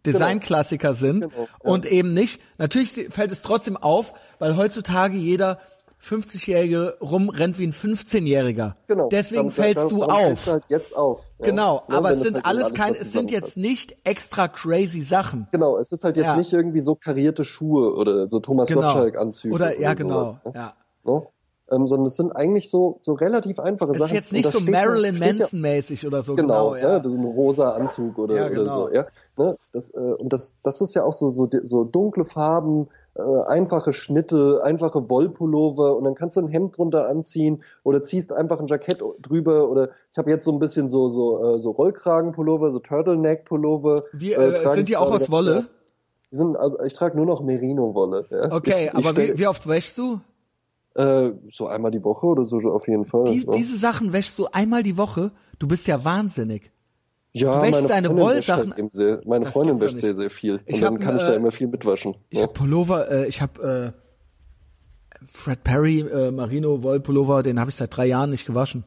Designklassiker 0.05 0.95
sind 0.95 1.21
Genau, 1.21 1.43
ja. 1.43 1.47
und 1.71 1.85
eben 1.85 2.13
nicht. 2.13 2.41
Natürlich 2.57 3.07
fällt 3.09 3.31
es 3.31 3.41
trotzdem 3.41 3.77
auf, 3.77 4.13
weil 4.39 4.57
heutzutage 4.57 5.15
jeder 5.17 5.59
50-Jährige 6.03 6.97
rumrennt 7.01 7.57
wie 7.59 7.67
ein 7.67 7.71
15-Jähriger. 7.73 8.73
Genau. 8.87 9.09
Deswegen 9.09 9.43
Dann- 9.43 9.51
fällst 9.51 9.77
dann- 9.77 9.89
du 9.89 9.99
dann 10.01 10.09
fällst 10.09 10.31
auf. 10.39 10.45
du 10.45 10.51
Halt 10.51 10.63
jetzt 10.69 10.95
auf. 10.95 11.19
Ja. 11.39 11.45
Genau, 11.45 11.83
Ne, 11.87 11.95
aber 11.97 12.11
es 12.11 12.19
sind 12.21 12.35
halt 12.35 12.45
alles 12.45 12.73
kein, 12.73 12.95
es 12.95 13.11
sind 13.13 13.31
jetzt 13.31 13.57
nicht 13.57 13.95
extra 14.03 14.47
crazy 14.47 15.01
Sachen. 15.01 15.47
Genau, 15.51 15.77
es 15.77 15.91
ist 15.91 16.03
halt 16.03 16.17
jetzt 16.17 16.25
Ja. 16.25 16.35
nicht 16.35 16.51
irgendwie 16.53 16.81
so 16.81 16.95
karierte 16.95 17.45
Schuhe 17.45 17.95
oder 17.95 18.27
so 18.27 18.39
Thomas 18.39 18.67
Genau. 18.67 18.81
Gottschalk-Anzüge. 18.81 19.53
Oder, 19.55 19.79
ja, 19.79 19.93
genau. 19.93 20.25
sowas, 20.25 20.39
ne? 20.45 20.51
Ja. 20.55 20.73
Ne? 21.05 21.23
Ähm, 21.71 21.87
sondern 21.87 22.07
es 22.07 22.17
sind 22.17 22.31
eigentlich 22.35 22.69
so, 22.69 22.99
so 23.03 23.13
relativ 23.13 23.57
einfache 23.57 23.91
Es 23.91 23.97
Sachen. 23.97 24.07
ist 24.07 24.13
jetzt 24.13 24.33
nicht 24.33 24.49
so 24.51 24.59
ja- 24.59 24.69
Marilyn 24.69 25.15
ja- 25.15 25.27
Manson-mäßig 25.27 26.05
oder 26.05 26.21
so. 26.21 26.35
Genau, 26.35 26.71
Genau, 26.71 26.75
ja. 26.75 26.93
ne? 26.97 27.01
das 27.01 27.13
ist 27.13 27.17
ein 27.17 27.25
rosa 27.25 27.69
Anzug 27.71 28.17
oder, 28.19 28.35
Ja, 28.35 28.45
oder 28.47 28.55
genau. 28.55 28.87
so. 28.87 28.93
Ja? 28.93 29.05
Ne? 29.37 29.57
Das, 29.71 29.89
äh, 29.91 29.97
und 29.97 30.31
das, 30.33 30.55
das 30.61 30.81
ist 30.81 30.93
ja 30.93 31.03
auch 31.03 31.13
so, 31.13 31.29
so, 31.29 31.49
so 31.63 31.83
dunkle 31.85 32.25
Farben, 32.25 32.89
äh, 33.15 33.21
einfache 33.47 33.93
Schnitte, 33.93 34.61
einfache 34.63 35.09
Wollpullover 35.09 35.95
und 35.95 36.03
dann 36.03 36.15
kannst 36.15 36.37
du 36.37 36.41
ein 36.41 36.47
Hemd 36.47 36.77
drunter 36.77 37.07
anziehen 37.07 37.63
oder 37.83 38.03
ziehst 38.03 38.31
einfach 38.31 38.59
ein 38.59 38.67
Jackett 38.67 39.03
drüber 39.21 39.69
oder 39.69 39.89
ich 40.11 40.17
habe 40.17 40.29
jetzt 40.29 40.45
so 40.45 40.51
ein 40.51 40.59
bisschen 40.59 40.89
so 40.89 41.09
so 41.09 41.55
äh, 41.55 41.59
so 41.59 41.71
Rollkragenpullover, 41.71 42.71
so 42.71 42.79
Turtleneck-Pullover. 42.79 44.03
Wie, 44.13 44.33
äh, 44.33 44.53
trage 44.61 44.75
sind 44.75 44.89
die 44.89 44.97
auch 44.97 45.11
aus 45.11 45.29
Wolle? 45.29 45.67
Die 46.31 46.35
sind, 46.37 46.57
also 46.57 46.81
ich 46.81 46.93
trage 46.93 47.15
nur 47.15 47.25
noch 47.25 47.41
Merino-Wolle. 47.41 48.25
Ja. 48.29 48.51
Okay, 48.51 48.85
ich, 48.91 48.99
ich 48.99 49.05
aber 49.05 49.15
wie, 49.15 49.37
wie 49.37 49.47
oft 49.47 49.67
wäschst 49.67 49.97
du? 49.97 50.19
äh, 50.95 51.31
so 51.51 51.67
einmal 51.67 51.91
die 51.91 52.03
Woche 52.03 52.27
oder 52.27 52.43
so 52.43 52.57
auf 52.71 52.87
jeden 52.87 53.05
Fall. 53.05 53.25
Die, 53.25 53.45
ne? 53.45 53.55
diese 53.55 53.77
Sachen 53.77 54.13
wäschst 54.13 54.37
du 54.37 54.47
einmal 54.47 54.83
die 54.83 54.97
Woche? 54.97 55.31
Du 55.59 55.67
bist 55.67 55.87
ja 55.87 56.03
wahnsinnig. 56.03 56.71
Ja, 57.33 57.55
du 57.57 57.61
wäschst 57.63 57.73
meine 57.73 57.87
deine 57.87 58.07
Freundin 58.09 58.27
wäscht 58.37 58.49
Wollsachen- 58.49 58.73
halt 58.75 58.93
sehr, 58.93 59.21
meine 59.25 59.45
Das 59.45 59.53
Freundin 59.53 59.81
wäscht 59.81 59.93
nicht. 59.95 60.01
sehr, 60.03 60.15
sehr 60.15 60.29
viel. 60.29 60.59
Ich 60.65 60.75
und 60.75 60.81
dann 60.81 60.93
hab, 60.95 61.01
kann 61.01 61.17
ich 61.17 61.23
äh, 61.23 61.25
da 61.27 61.33
immer 61.33 61.51
viel 61.51 61.67
mitwaschen. 61.67 62.15
Ich 62.29 62.39
ja. 62.39 62.45
hab 62.45 62.53
Pullover, 62.53 63.09
äh, 63.11 63.27
ich 63.27 63.41
hab 63.41 63.59
äh, 63.59 63.91
Fred 65.31 65.63
Perry 65.63 66.01
äh, 66.01 66.31
Marino 66.31 66.83
Wollpullover, 66.83 67.43
den 67.43 67.59
habe 67.59 67.69
ich 67.69 67.75
seit 67.75 67.95
drei 67.95 68.05
Jahren 68.05 68.29
nicht 68.29 68.45
gewaschen. 68.45 68.83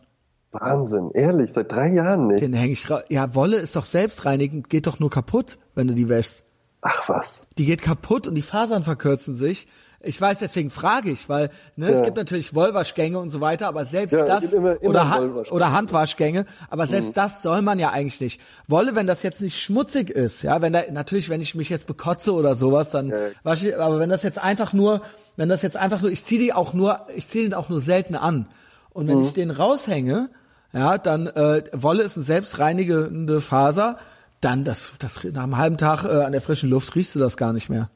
Wahnsinn, 0.53 1.11
ehrlich, 1.13 1.53
seit 1.53 1.71
drei 1.73 1.89
Jahren 1.93 2.29
nicht. 2.29 2.41
Den 2.41 2.53
hänge 2.55 2.73
ich 2.73 2.89
ra 2.89 3.03
Ja, 3.09 3.35
Wolle 3.35 3.57
ist 3.59 3.77
doch 3.77 3.85
selbstreinigend, 3.85 4.71
geht 4.71 4.87
doch 4.87 4.99
nur 5.01 5.11
kaputt, 5.11 5.59
wenn 5.75 5.87
du 5.89 5.95
die 5.95 6.09
wäschst. 6.09 6.45
Ach 6.83 7.09
was. 7.09 7.47
Die 7.59 7.65
geht 7.65 7.83
kaputt 7.83 8.27
und 8.27 8.35
die 8.37 8.43
Fasern 8.43 8.85
verkürzen 8.85 9.35
sich. 9.35 9.67
Ich 10.01 10.21
weiß, 10.21 10.39
deswegen 10.41 10.71
frage 10.71 11.11
ich, 11.11 11.29
weil 11.29 11.51
ne, 11.75 11.87
es 11.89 11.99
Ja. 11.99 12.05
gibt 12.05 12.17
natürlich 12.17 12.55
Wollwaschgänge 12.55 13.19
und 13.19 13.31
so 13.31 13.41
weiter, 13.41 13.67
aber 13.67 13.85
selbst 13.87 14.13
Ja, 14.13 14.21
es 14.21 14.29
das 14.29 14.53
immer- 14.53 14.81
immer 14.81 14.91
oder, 14.91 15.11
ha 15.11 15.21
oder 15.51 15.73
Handwaschgänge, 15.73 16.45
aber 16.71 16.87
selbst 16.87 17.09
Mhm. 17.09 17.15
das 17.15 17.43
soll 17.43 17.63
man 17.63 17.79
ja 17.79 17.91
eigentlich 17.91 18.21
nicht. 18.21 18.41
Wolle, 18.69 18.95
wenn 18.95 19.07
das 19.07 19.23
jetzt 19.23 19.41
nicht 19.41 19.59
schmutzig 19.61 20.11
ist, 20.11 20.43
ja, 20.43 20.61
wenn 20.63 20.73
da 20.73 20.83
natürlich, 20.93 21.29
wenn 21.29 21.41
ich 21.41 21.55
mich 21.55 21.71
jetzt 21.71 21.87
bekotze 21.87 22.33
oder 22.35 22.55
sowas, 22.55 22.91
dann 22.91 23.09
Ja. 23.09 23.17
wasche 23.43 23.69
ich, 23.71 23.77
aber 23.77 23.99
wenn 23.99 24.11
das 24.11 24.23
jetzt 24.23 24.39
einfach 24.39 24.73
nur, 24.73 25.03
wenn 25.37 25.49
das 25.49 25.63
jetzt 25.63 25.77
einfach 25.77 26.03
nur, 26.03 26.11
ich 26.11 26.25
ziehe 26.25 26.41
die 26.41 26.53
auch 26.53 26.73
nur, 26.75 27.07
ich 27.17 27.27
ziehe 27.29 27.45
den 27.45 27.55
auch 27.55 27.69
nur 27.69 27.81
selten 27.81 28.15
an. 28.15 28.47
Und 28.91 29.07
Mhm. 29.07 29.09
wenn 29.11 29.21
ich 29.23 29.33
den 29.33 29.51
raushänge, 29.51 30.29
ja, 30.73 30.99
dann 30.99 31.27
äh, 31.27 31.63
Wolle 31.73 32.03
ist 32.03 32.17
eine 32.17 32.25
selbstreinigende 32.25 33.41
Faser, 33.41 33.97
dann 34.41 34.65
das, 34.65 34.93
das 34.99 35.25
nach 35.25 35.43
einem 35.45 35.57
halben 35.57 35.79
Tag 35.79 36.05
äh, 36.05 36.23
an 36.23 36.33
der 36.33 36.43
frischen 36.43 36.69
Luft 36.71 36.95
riechst 36.95 37.15
du 37.15 37.19
das 37.19 37.37
gar 37.37 37.53
nicht 37.53 37.71
mehr. 37.71 37.89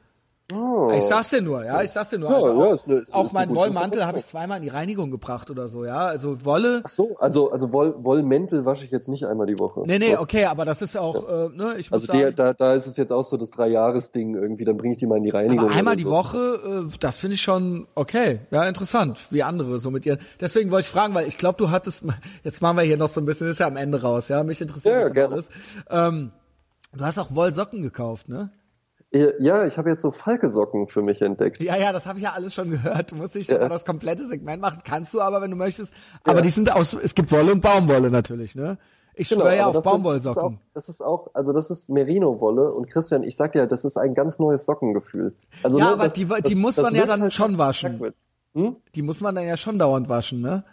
Oh. 0.53 0.91
Ich 0.97 1.05
sag's 1.05 1.31
dir 1.31 1.41
nur, 1.43 1.65
ja, 1.65 1.83
ich 1.83 1.91
sag's 1.91 2.11
dir 2.11 2.19
nur. 2.19 2.31
Ja, 2.31 2.37
Also 2.37 2.49
ja, 2.49 2.55
auch, 2.67 2.75
ist 2.75 2.87
eine- 2.89 2.97
ist- 2.99 3.15
auch 3.15 3.27
ist 3.27 3.33
mein 3.33 3.43
eine 3.43 3.49
gute 3.49 3.61
Wollmantel 3.61 4.05
habe 4.07 4.19
ich 4.19 4.27
zweimal 4.27 4.57
in 4.59 4.63
die 4.65 4.69
Reinigung 4.69 5.11
gebracht 5.11 5.51
oder 5.51 5.69
so, 5.69 5.85
ja. 5.85 5.99
Also 6.07 6.45
Wolle. 6.45 6.81
Ach 6.85 6.89
so, 6.89 7.17
also, 7.19 7.51
also 7.53 7.73
Woll, 7.73 7.95
Wollmäntel 7.99 8.65
wasche 8.67 8.85
ich 8.85 8.91
jetzt 8.91 9.09
nicht 9.09 9.27
einmal 9.27 9.47
die 9.47 9.59
Woche. 9.59 9.83
Nee, 9.87 9.99
nee, 9.99 10.17
okay, 10.17 10.47
aber 10.47 10.65
das 10.65 10.83
ist 10.83 10.97
auch, 10.97 11.29
äh, 11.29 11.49
ne, 11.57 11.75
ich 11.79 11.91
muss 11.91 12.03
Also 12.03 12.13
der, 12.13 12.23
sagen, 12.27 12.37
da, 12.37 12.53
da 12.55 12.75
ist 12.75 12.87
es 12.87 12.97
jetzt 12.97 13.13
auch 13.13 13.23
so 13.25 13.37
das 13.37 13.51
Drei-Jahres-Ding 13.51 14.35
irgendwie, 14.35 14.65
dann 14.65 14.77
bringe 14.77 14.93
ich 14.93 14.99
die 14.99 15.07
mal 15.07 15.19
in 15.19 15.25
die 15.25 15.31
Reinigung. 15.31 15.67
aber 15.67 15.75
einmal 15.77 15.97
die 15.97 16.03
so. 16.05 16.11
Woche, 16.11 16.39
äh, 16.93 16.97
das 16.99 17.17
finde 17.17 17.35
ich 17.35 17.43
schon 17.43 17.87
okay, 17.95 18.41
ja, 18.51 18.65
interessant, 18.65 19.21
wie 19.31 19.43
andere 19.43 19.79
so 19.79 19.91
mit 19.91 20.05
ihren. 20.07 20.19
Deswegen 20.41 20.71
wollte 20.71 20.87
ich 20.87 20.91
fragen, 20.91 21.15
weil 21.15 21.29
ich 21.29 21.37
glaube, 21.37 21.59
du 21.59 21.71
hattest, 21.71 22.03
jetzt 22.45 22.61
machen 22.63 22.77
wir 22.77 22.85
hier 22.85 22.97
noch 22.97 23.09
so 23.11 23.21
ein 23.21 23.25
bisschen, 23.27 23.49
ist 23.49 23.61
ja 23.61 23.67
am 23.67 23.77
Ende 23.77 24.03
raus, 24.03 24.29
ja, 24.29 24.43
mich 24.43 24.61
interessiert 24.61 25.15
Ja, 25.17 25.27
das 25.29 25.33
alles. 25.33 25.51
Ähm, 25.91 26.33
du 26.97 27.05
hast 27.05 27.19
auch 27.19 27.35
Wollsocken 27.35 27.83
gekauft, 27.83 28.29
ne? 28.29 28.51
Ja, 29.12 29.66
ich 29.66 29.77
habe 29.77 29.91
jetzt 29.91 30.03
so 30.03 30.12
Falke-Socken 30.12 30.87
für 30.87 31.03
mich 31.03 31.20
entdeckt. 31.20 31.61
Ja, 31.62 31.74
ja, 31.77 31.93
das 31.93 32.07
habe 32.07 32.19
ich 32.19 32.24
ja 32.24 32.32
alles 32.32 32.55
schon 32.55 32.70
gehört. 32.70 33.11
Du 33.11 33.16
musst 33.16 33.35
nicht 33.35 33.51
Ja. 33.51 33.69
das 33.69 33.85
komplette 33.85 34.27
Segment 34.28 34.62
machen. 34.62 34.82
Kannst 34.85 35.12
du 35.15 35.20
aber, 35.20 35.41
wenn 35.43 35.51
du 35.51 35.57
möchtest. 35.57 35.93
Aber 36.23 36.37
Ja. 36.37 36.43
die 36.43 36.51
sind 36.51 36.70
aus, 36.73 36.93
es 36.93 37.15
gibt 37.16 37.32
Wolle 37.32 37.51
und 37.53 37.61
Baumwolle 37.61 38.11
natürlich, 38.11 38.55
ne? 38.55 38.78
Ich 39.15 39.27
schwöre 39.28 39.49
ja 39.49 39.55
Genau, 39.57 39.66
auf 39.70 39.74
das 39.74 39.82
sind- 39.85 39.93
Baumwollsocken. 39.93 40.61
Das 40.74 40.89
ist, 40.89 41.01
auch, 41.03 41.28
also 41.35 41.53
das 41.53 41.70
ist 41.70 41.89
Merino-Wolle 41.89 42.73
und 42.73 42.89
Christian, 42.89 43.24
ich 43.24 43.35
sag 43.37 43.51
dir, 43.53 43.66
das 43.66 43.85
ist 43.85 43.97
ein 43.97 44.15
ganz 44.15 44.39
neues 44.39 44.65
Sockengefühl. 44.65 45.35
Also, 45.65 45.78
Ja, 45.81 45.87
ne, 45.87 45.91
aber 45.95 46.05
das, 46.05 46.12
die- 46.12 46.27
das, 46.27 46.43
die 46.43 46.55
muss 46.55 46.77
das 46.77 46.85
man 46.85 46.95
ja 46.95 47.05
dann 47.05 47.20
halt 47.20 47.35
schon 47.35 47.59
waschen. 47.59 48.12
Hm? 48.55 48.77
Die 48.95 49.03
muss 49.03 49.20
man 49.20 49.35
dann 49.35 49.45
ja 49.47 49.57
schon 49.57 49.78
dauernd 49.78 50.09
waschen, 50.09 50.41
ne? 50.41 50.65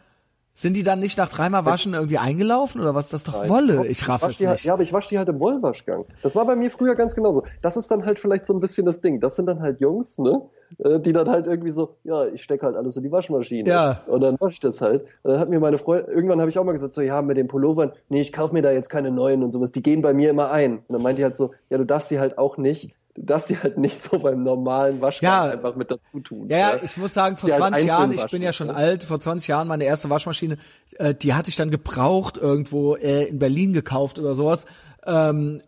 Sind 0.60 0.74
die 0.74 0.82
dann 0.82 1.00
nicht 1.00 1.20
nach 1.20 1.30
dreimal 1.30 1.66
Waschen 1.66 1.94
irgendwie 1.94 2.18
eingelaufen 2.18 2.82
oder 2.82 2.96
was? 2.96 3.10
Das 3.10 3.22
ist 3.22 3.28
doch 3.28 3.42
Nein. 3.42 3.50
Wolle. 3.50 3.86
Ich 3.86 4.10
raff 4.10 4.24
wasch 4.24 4.40
es 4.40 4.48
halt, 4.48 4.58
nicht. 4.58 4.66
ja, 4.66 4.74
aber 4.74 4.82
ich 4.82 4.92
wasche 4.92 5.10
die 5.10 5.20
halt 5.20 5.30
im 5.30 5.40
Wollwaschgang. 5.40 6.06
Das 6.24 6.36
war 6.36 6.48
bei 6.48 6.56
mir 6.56 6.72
früher 6.72 6.96
ganz 6.96 7.14
genauso. 7.14 7.44
Das 7.62 7.78
ist 7.78 7.92
dann 7.92 8.04
halt 8.08 8.18
vielleicht 8.18 8.48
so 8.48 8.56
ein 8.56 8.60
bisschen 8.60 8.84
das 8.84 9.00
Ding. 9.00 9.20
Das 9.20 9.36
sind 9.36 9.46
dann 9.46 9.62
halt 9.62 9.80
Jungs, 9.82 10.18
ne? 10.18 10.42
äh, 10.80 11.00
Die 11.00 11.14
dann 11.14 11.30
halt 11.30 11.46
irgendwie 11.46 11.70
so, 11.70 11.98
ja, 12.04 12.26
ich 12.26 12.42
stecke 12.42 12.66
halt 12.66 12.76
alles 12.76 12.98
in 12.98 13.04
die 13.04 13.12
Waschmaschine. 13.12 13.70
Ja. 13.70 14.02
Und 14.08 14.22
dann 14.22 14.36
wasche 14.40 14.54
ich 14.54 14.60
das 14.60 14.82
halt. 14.82 15.04
Und 15.22 15.30
dann 15.32 15.40
hat 15.40 15.48
mir 15.48 15.60
meine 15.60 15.78
Freundin, 15.78 16.12
irgendwann 16.12 16.40
habe 16.40 16.50
ich 16.50 16.58
auch 16.58 16.64
mal 16.64 16.72
gesagt, 16.72 16.96
so, 16.96 17.02
ja, 17.02 17.22
mit 17.22 17.38
den 17.38 17.48
Pullovern, 17.48 17.92
nee, 18.10 18.22
ich 18.22 18.34
kaufe 18.34 18.56
mir 18.56 18.64
da 18.64 18.72
jetzt 18.72 18.90
keine 18.90 19.12
neuen 19.12 19.44
und 19.44 19.52
sowas. 19.52 19.72
Die 19.72 19.84
gehen 19.84 20.02
bei 20.02 20.16
mir 20.16 20.32
immer 20.32 20.50
ein. 20.50 20.78
Und 20.80 20.86
dann 20.90 21.04
meint 21.04 21.20
die 21.20 21.24
halt 21.24 21.38
so, 21.38 21.52
ja, 21.70 21.78
du 21.78 21.86
darfst 21.86 22.10
sie 22.10 22.20
halt 22.20 22.40
auch 22.40 22.58
nicht, 22.58 22.96
darfst 23.18 23.48
sie 23.48 23.58
halt 23.58 23.78
nicht 23.78 24.02
so 24.02 24.20
beim 24.20 24.44
normalen 24.44 25.02
Waschgang 25.02 25.30
Ja. 25.32 25.52
einfach 25.52 25.76
mit 25.76 25.90
dazu 25.92 26.20
tun. 26.24 26.48
Ja, 26.50 26.58
ja, 26.58 26.72
ich 26.84 26.96
muss 26.98 27.14
sagen, 27.14 27.36
vor 27.38 27.48
Die 27.48 27.54
halt 27.54 27.62
20 27.62 27.86
Jahren, 27.88 28.12
ich 28.12 28.26
bin 28.28 28.42
ja 28.42 28.54
schon 28.54 28.68
ne? 28.68 28.76
alt, 28.76 29.04
vor 29.04 29.20
20 29.20 29.48
Jahren 29.48 29.68
meine 29.68 29.84
erste 29.86 30.10
Waschmaschine, 30.10 30.58
äh, 30.98 31.14
die 31.16 31.34
hatte 31.34 31.50
ich 31.50 31.56
dann 31.56 31.72
gebraucht 31.72 32.38
irgendwo 32.38 32.96
äh, 32.96 33.24
in 33.26 33.40
Berlin 33.40 33.74
gekauft 33.74 34.20
oder 34.20 34.36
sowas, 34.36 34.66
ähm, 35.06 35.62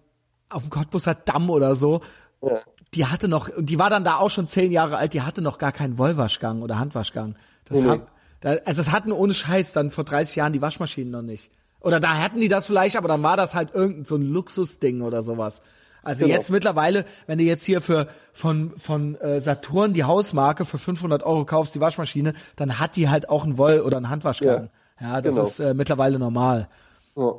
auf 0.49 0.61
dem 0.63 0.69
Cottbusser 0.69 1.15
Damm 1.15 1.49
oder 1.49 1.76
so. 1.76 2.01
Ja. 2.41 2.59
Die 2.93 3.05
hatte 3.05 3.27
noch, 3.27 3.49
die 3.57 3.77
war 3.77 3.89
dann 3.89 4.03
da 4.03 4.15
auch 4.15 4.30
schon 4.30 4.47
zehn 4.47 4.71
Jahre 4.71 4.97
alt, 4.97 5.13
die 5.13 5.21
hatte 5.21 5.41
noch 5.41 5.57
gar 5.57 5.71
keinen 5.71 5.97
Wollwaschgang 5.97 6.61
oder 6.61 6.80
Handwaschgang. 6.80 7.35
Das 7.65 7.77
Nee, 7.77 7.84
nee. 7.84 7.89
haben, 7.89 8.01
da, 8.41 8.49
also 8.65 8.81
das 8.81 8.91
hatten 8.91 9.11
ohne 9.11 9.34
Scheiß 9.34 9.73
dann 9.73 9.91
vor 9.91 10.03
30 10.05 10.35
Jahren 10.38 10.53
die 10.53 10.61
Waschmaschinen 10.61 11.11
noch 11.11 11.21
nicht. 11.21 11.51
Oder 11.81 11.99
da 11.99 12.17
hatten 12.17 12.41
die 12.41 12.47
das 12.47 12.65
vielleicht, 12.65 12.97
aber 12.97 13.07
dann 13.07 13.23
war 13.23 13.38
das 13.38 13.53
halt 13.55 13.73
irgendein 13.73 14.05
so 14.05 14.15
ein 14.15 14.23
Luxusding 14.23 15.01
oder 15.01 15.23
sowas. 15.23 15.61
Also 16.03 16.26
Genau. 16.26 16.35
jetzt 16.38 16.49
mittlerweile, 16.49 17.05
wenn 17.27 17.38
du 17.38 17.43
jetzt 17.43 17.63
hier 17.63 17.81
für 17.81 18.07
von 18.34 18.73
von 18.77 19.15
äh, 19.15 19.41
Saturn 19.41 19.93
die 19.93 20.03
Hausmarke 20.05 20.65
für 20.65 20.77
500 20.77 21.23
Euro 21.23 21.45
kaufst, 21.45 21.76
die 21.76 21.81
Waschmaschine, 21.81 22.34
dann 22.55 22.80
hat 22.80 22.95
die 22.95 23.09
halt 23.09 23.30
auch 23.30 23.43
einen 23.43 23.57
Woll- 23.57 23.81
oder 23.81 23.97
einen 23.97 24.09
Handwaschgang. 24.09 24.69
Ja, 25.01 25.21
das 25.21 25.35
genau. 25.35 25.47
ist 25.47 25.59
äh, 25.59 25.73
mittlerweile 25.73 26.19
normal. 26.19 26.67
Ja. 27.15 27.34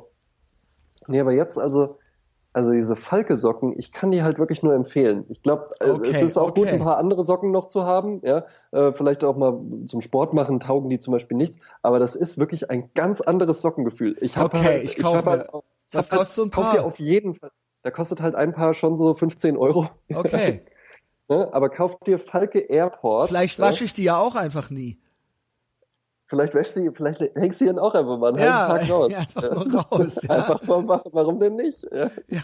Nee, 1.07 1.19
aber 1.19 1.31
jetzt 1.31 1.57
also, 1.57 1.97
also 2.53 2.71
diese 2.71 2.95
Falke-Socken, 2.95 3.73
ich 3.77 3.91
kann 3.91 4.11
die 4.11 4.23
halt 4.23 4.37
wirklich 4.39 4.61
nur 4.61 4.73
empfehlen. 4.75 5.25
Ich 5.29 5.41
glaube, 5.41 5.71
Okay, 5.79 6.11
es 6.13 6.21
ist 6.21 6.37
auch 6.37 6.53
gut, 6.53 6.67
okay. 6.67 6.75
ein 6.75 6.79
paar 6.83 6.97
andere 6.97 7.23
Socken 7.23 7.51
noch 7.51 7.67
zu 7.67 7.85
haben. 7.85 8.21
Ja, 8.23 8.45
äh, 8.71 8.91
vielleicht 8.93 9.23
auch 9.23 9.35
mal 9.37 9.59
zum 9.87 10.01
Sport 10.01 10.33
machen 10.33 10.59
taugen 10.59 10.89
die 10.89 10.99
zum 10.99 11.13
Beispiel 11.13 11.37
nichts. 11.37 11.57
Aber 11.81 11.97
das 11.99 12.15
ist 12.15 12.37
wirklich 12.37 12.69
ein 12.69 12.91
ganz 12.93 13.21
anderes 13.21 13.61
Sockengefühl. 13.61 14.17
Ich 14.21 14.37
hab 14.37 14.53
Okay, 14.53 14.63
halt, 14.63 14.83
ich 14.83 14.97
kauf 14.97 15.17
hab 15.17 15.25
mir- 15.25 15.31
halt, 15.31 15.53
auch- 15.53 15.63
ich 15.89 15.95
was 15.95 16.09
halt, 16.11 16.19
kostet 16.19 16.35
so 16.35 16.43
ein 16.43 16.51
kauf 16.51 16.63
Paar? 16.65 16.73
dir 16.73 16.83
auf 16.83 16.99
jeden 16.99 17.35
Fall. 17.35 17.51
Da 17.83 17.91
kostet 17.91 18.21
halt 18.21 18.35
ein 18.35 18.53
Paar 18.53 18.73
schon 18.73 18.95
so 18.95 19.13
15 19.13 19.57
Euro. 19.57 19.89
Okay. 20.13 20.61
ne? 21.29 21.49
Aber 21.51 21.69
kauf 21.69 21.99
dir 21.99 22.19
Falke 22.19 22.59
Airport. 22.59 23.29
Vielleicht 23.29 23.57
ja? 23.57 23.65
wasche 23.65 23.83
ich 23.83 23.93
die 23.93 24.03
ja 24.03 24.17
auch 24.17 24.35
einfach 24.35 24.69
nie. 24.69 24.99
Vielleicht 26.31 26.53
wäschst 26.53 26.77
du, 26.77 26.93
vielleicht 26.93 27.19
hängst 27.35 27.59
du 27.59 27.65
ihn 27.65 27.77
auch 27.77 27.93
einfach 27.93 28.17
mal 28.17 28.29
einen 28.29 28.41
Ja, 28.41 28.69
halben 28.69 28.87
Tag 28.87 28.89
raus. 28.89 29.11
ja, 29.11 29.17
einfach 29.19 29.65
nur 29.65 29.81
raus, 29.81 30.07
ja. 30.21 30.29
Einfach 30.29 30.63
mal 30.63 30.81
machen, 30.81 31.09
warum 31.11 31.39
denn 31.41 31.57
nicht? 31.57 31.85
Ja. 31.91 32.09
Ja, 32.29 32.41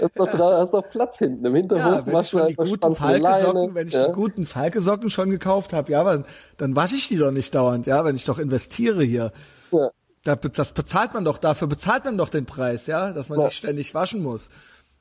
Hast 0.00 0.18
doch, 0.18 0.26
hast 0.26 0.74
doch 0.74 0.90
Platz 0.90 1.18
hinten 1.18 1.44
im 1.44 1.54
Hinterhof. 1.54 1.84
ja 1.84 2.06
wenn 2.06 2.20
ich 2.20 2.28
schon 2.28 2.46
die 2.48 2.56
guten 2.56 2.96
Falke-Socken, 2.96 3.74
wenn 3.76 3.86
ich 3.86 3.94
ja. 3.94 4.08
die 4.08 4.12
guten 4.12 4.44
Falke-Socken 4.44 5.08
schon 5.08 5.30
gekauft 5.30 5.72
habe, 5.72 5.92
ja, 5.92 6.00
aber 6.00 6.24
dann 6.56 6.74
wasche 6.74 6.96
ich 6.96 7.06
die 7.06 7.16
doch 7.16 7.30
nicht 7.30 7.54
dauernd, 7.54 7.86
ja, 7.86 8.04
wenn 8.04 8.16
ich 8.16 8.24
doch 8.24 8.40
investiere 8.40 9.04
hier. 9.04 9.30
Ja. 9.70 9.90
Da, 10.24 10.36
das 10.36 10.72
bezahlt 10.72 11.14
man 11.14 11.24
doch, 11.24 11.38
dafür 11.38 11.66
bezahlt 11.68 12.04
man 12.04 12.16
doch 12.16 12.28
den 12.28 12.46
Preis, 12.46 12.86
ja, 12.86 13.10
dass 13.12 13.28
man 13.28 13.38
Ja. 13.40 13.46
nicht 13.46 13.56
ständig 13.56 13.92
waschen 13.94 14.22
muss. 14.22 14.50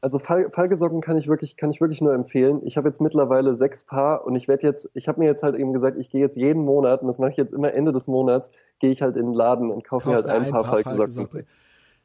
Also 0.03 0.17
Fal 0.17 0.49
Falke-Socken 0.49 0.99
kann 1.01 1.15
ich 1.17 1.27
wirklich, 1.27 1.57
kann 1.57 1.69
ich 1.69 1.79
wirklich 1.79 2.01
nur 2.01 2.13
empfehlen. 2.15 2.61
Ich 2.65 2.75
habe 2.75 2.87
jetzt 2.87 3.01
mittlerweile 3.01 3.53
sechs 3.53 3.83
Paar 3.83 4.25
und 4.25 4.35
ich 4.35 4.47
werde 4.47 4.65
jetzt, 4.65 4.89
ich 4.95 5.07
habe 5.07 5.19
mir 5.19 5.27
jetzt 5.27 5.43
halt 5.43 5.55
eben 5.55 5.73
gesagt, 5.73 5.95
ich 5.99 6.09
gehe 6.09 6.21
jetzt 6.21 6.37
jeden 6.37 6.65
Monat 6.65 7.01
und 7.01 7.07
das 7.07 7.19
mache 7.19 7.29
ich 7.29 7.37
jetzt 7.37 7.53
immer 7.53 7.71
Ende 7.71 7.91
des 7.91 8.07
Monats, 8.07 8.49
gehe 8.79 8.89
ich 8.89 9.03
halt 9.03 9.15
in 9.15 9.27
den 9.27 9.33
Laden 9.35 9.69
und 9.69 9.83
kaufe 9.87 10.09
mir 10.09 10.15
halt 10.15 10.25
mir 10.25 10.31
ein, 10.33 10.49
paar, 10.49 10.63
Falke-Socken. 10.63 11.13
Falke-Socken. 11.13 11.47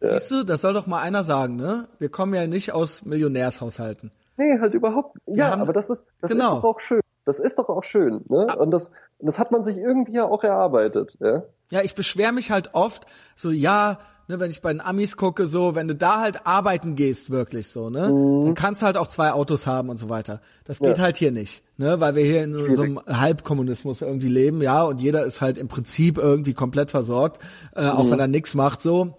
Siehst 0.01 0.30
du, 0.30 0.44
das 0.44 0.60
soll 0.60 0.74
doch 0.74 0.86
mal 0.86 1.01
einer 1.01 1.22
sagen, 1.24 1.56
ne? 1.56 1.88
Wir 1.98 2.10
kommen 2.10 2.34
ja 2.34 2.47
nicht 2.47 2.72
aus 2.74 3.02
Millionärshaushalten. 3.06 4.10
Nee, 4.36 4.59
halt 4.60 4.74
überhaupt. 4.74 5.16
Ja, 5.24 5.52
haben- 5.52 5.62
aber 5.62 5.72
das 5.72 5.88
ist, 5.88 6.05
das 6.20 6.30
Genau. 6.32 6.56
ist 6.56 6.62
doch 6.62 6.64
auch 6.74 6.80
schön. 6.80 7.01
Das 7.27 7.39
ist 7.40 7.59
doch 7.59 7.69
auch 7.69 7.85
schön, 7.85 8.23
ne? 8.28 8.47
Und 8.57 8.70
das, 8.70 8.90
das 9.19 9.39
hat 9.39 9.51
man 9.53 9.62
sich 9.65 9.77
irgendwie 9.77 10.12
ja 10.15 10.24
auch 10.24 10.43
erarbeitet, 10.43 11.19
ja? 11.20 11.43
Ja, 11.70 11.82
ich 11.82 11.94
beschwere 11.97 12.32
mich 12.32 12.51
halt 12.53 12.70
oft, 12.74 13.05
so 13.35 13.51
ja, 13.51 13.98
ne, 14.28 14.39
wenn 14.39 14.51
ich 14.53 14.62
bei 14.62 14.73
den 14.73 14.81
Amis 14.81 15.16
gucke, 15.16 15.48
so, 15.48 15.74
wenn 15.74 15.89
du 15.89 15.97
da 15.97 16.20
halt 16.20 16.47
arbeiten 16.47 16.94
gehst, 16.94 17.31
wirklich 17.31 17.69
so, 17.69 17.90
ne, 17.90 18.05
dann 18.44 18.55
kannst 18.55 18.81
du 18.82 18.86
halt 18.86 18.97
auch 18.97 19.09
zwei 19.09 19.32
Autos 19.32 19.66
haben 19.66 19.89
und 19.89 19.98
so 19.98 20.09
weiter. 20.09 20.40
Das 20.65 20.78
geht 20.78 20.98
Ja. 20.98 21.03
halt 21.03 21.16
hier 21.16 21.32
nicht, 21.32 21.65
ne, 21.77 21.98
weil 21.98 22.15
wir 22.15 22.24
hier 22.24 22.44
in 22.44 22.55
so 22.55 22.82
einem 22.82 23.01
Halbkommunismus 23.05 24.01
irgendwie 24.03 24.28
leben, 24.28 24.62
ja, 24.62 24.85
und 24.85 25.01
jeder 25.01 25.24
ist 25.24 25.40
halt 25.40 25.59
im 25.59 25.66
Prinzip 25.66 26.19
irgendwie 26.19 26.55
komplett 26.55 26.93
versorgt, 26.93 27.43
äh, 27.74 27.86
auch 27.89 28.09
wenn 28.11 28.20
er 28.20 28.28
nichts 28.28 28.55
macht, 28.55 28.81
so. 28.81 29.15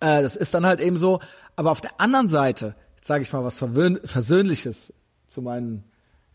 Äh, 0.00 0.22
das 0.22 0.36
ist 0.36 0.54
dann 0.54 0.64
halt 0.64 0.80
eben 0.80 0.98
so. 0.98 1.20
Aber 1.56 1.70
auf 1.70 1.80
der 1.82 2.00
anderen 2.00 2.28
Seite, 2.28 2.74
jetzt 2.96 3.06
sage 3.06 3.22
ich 3.22 3.32
mal 3.32 3.44
was 3.44 3.58
Versöhnliches 3.58 4.92
zu 5.28 5.42
meinen 5.42 5.84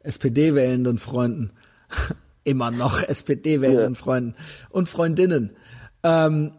SPD-wählenden 0.03 0.98
Freunden. 0.98 1.52
Immer 2.44 2.72
noch 2.72 3.03
SPD-wählenden 3.03 3.94
Ja. 3.94 3.99
Freunden 3.99 4.36
und 4.72 4.90
Freundinnen. 4.90 5.56
Ähm, 6.03 6.53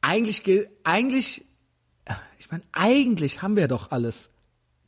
eigentlich, 0.00 0.42
ge- 0.44 0.68
eigentlich, 0.82 1.44
ich 2.38 2.50
meine, 2.50 2.62
eigentlich 2.72 3.42
haben 3.42 3.56
wir 3.56 3.68
doch 3.68 3.90
alles. 3.90 4.30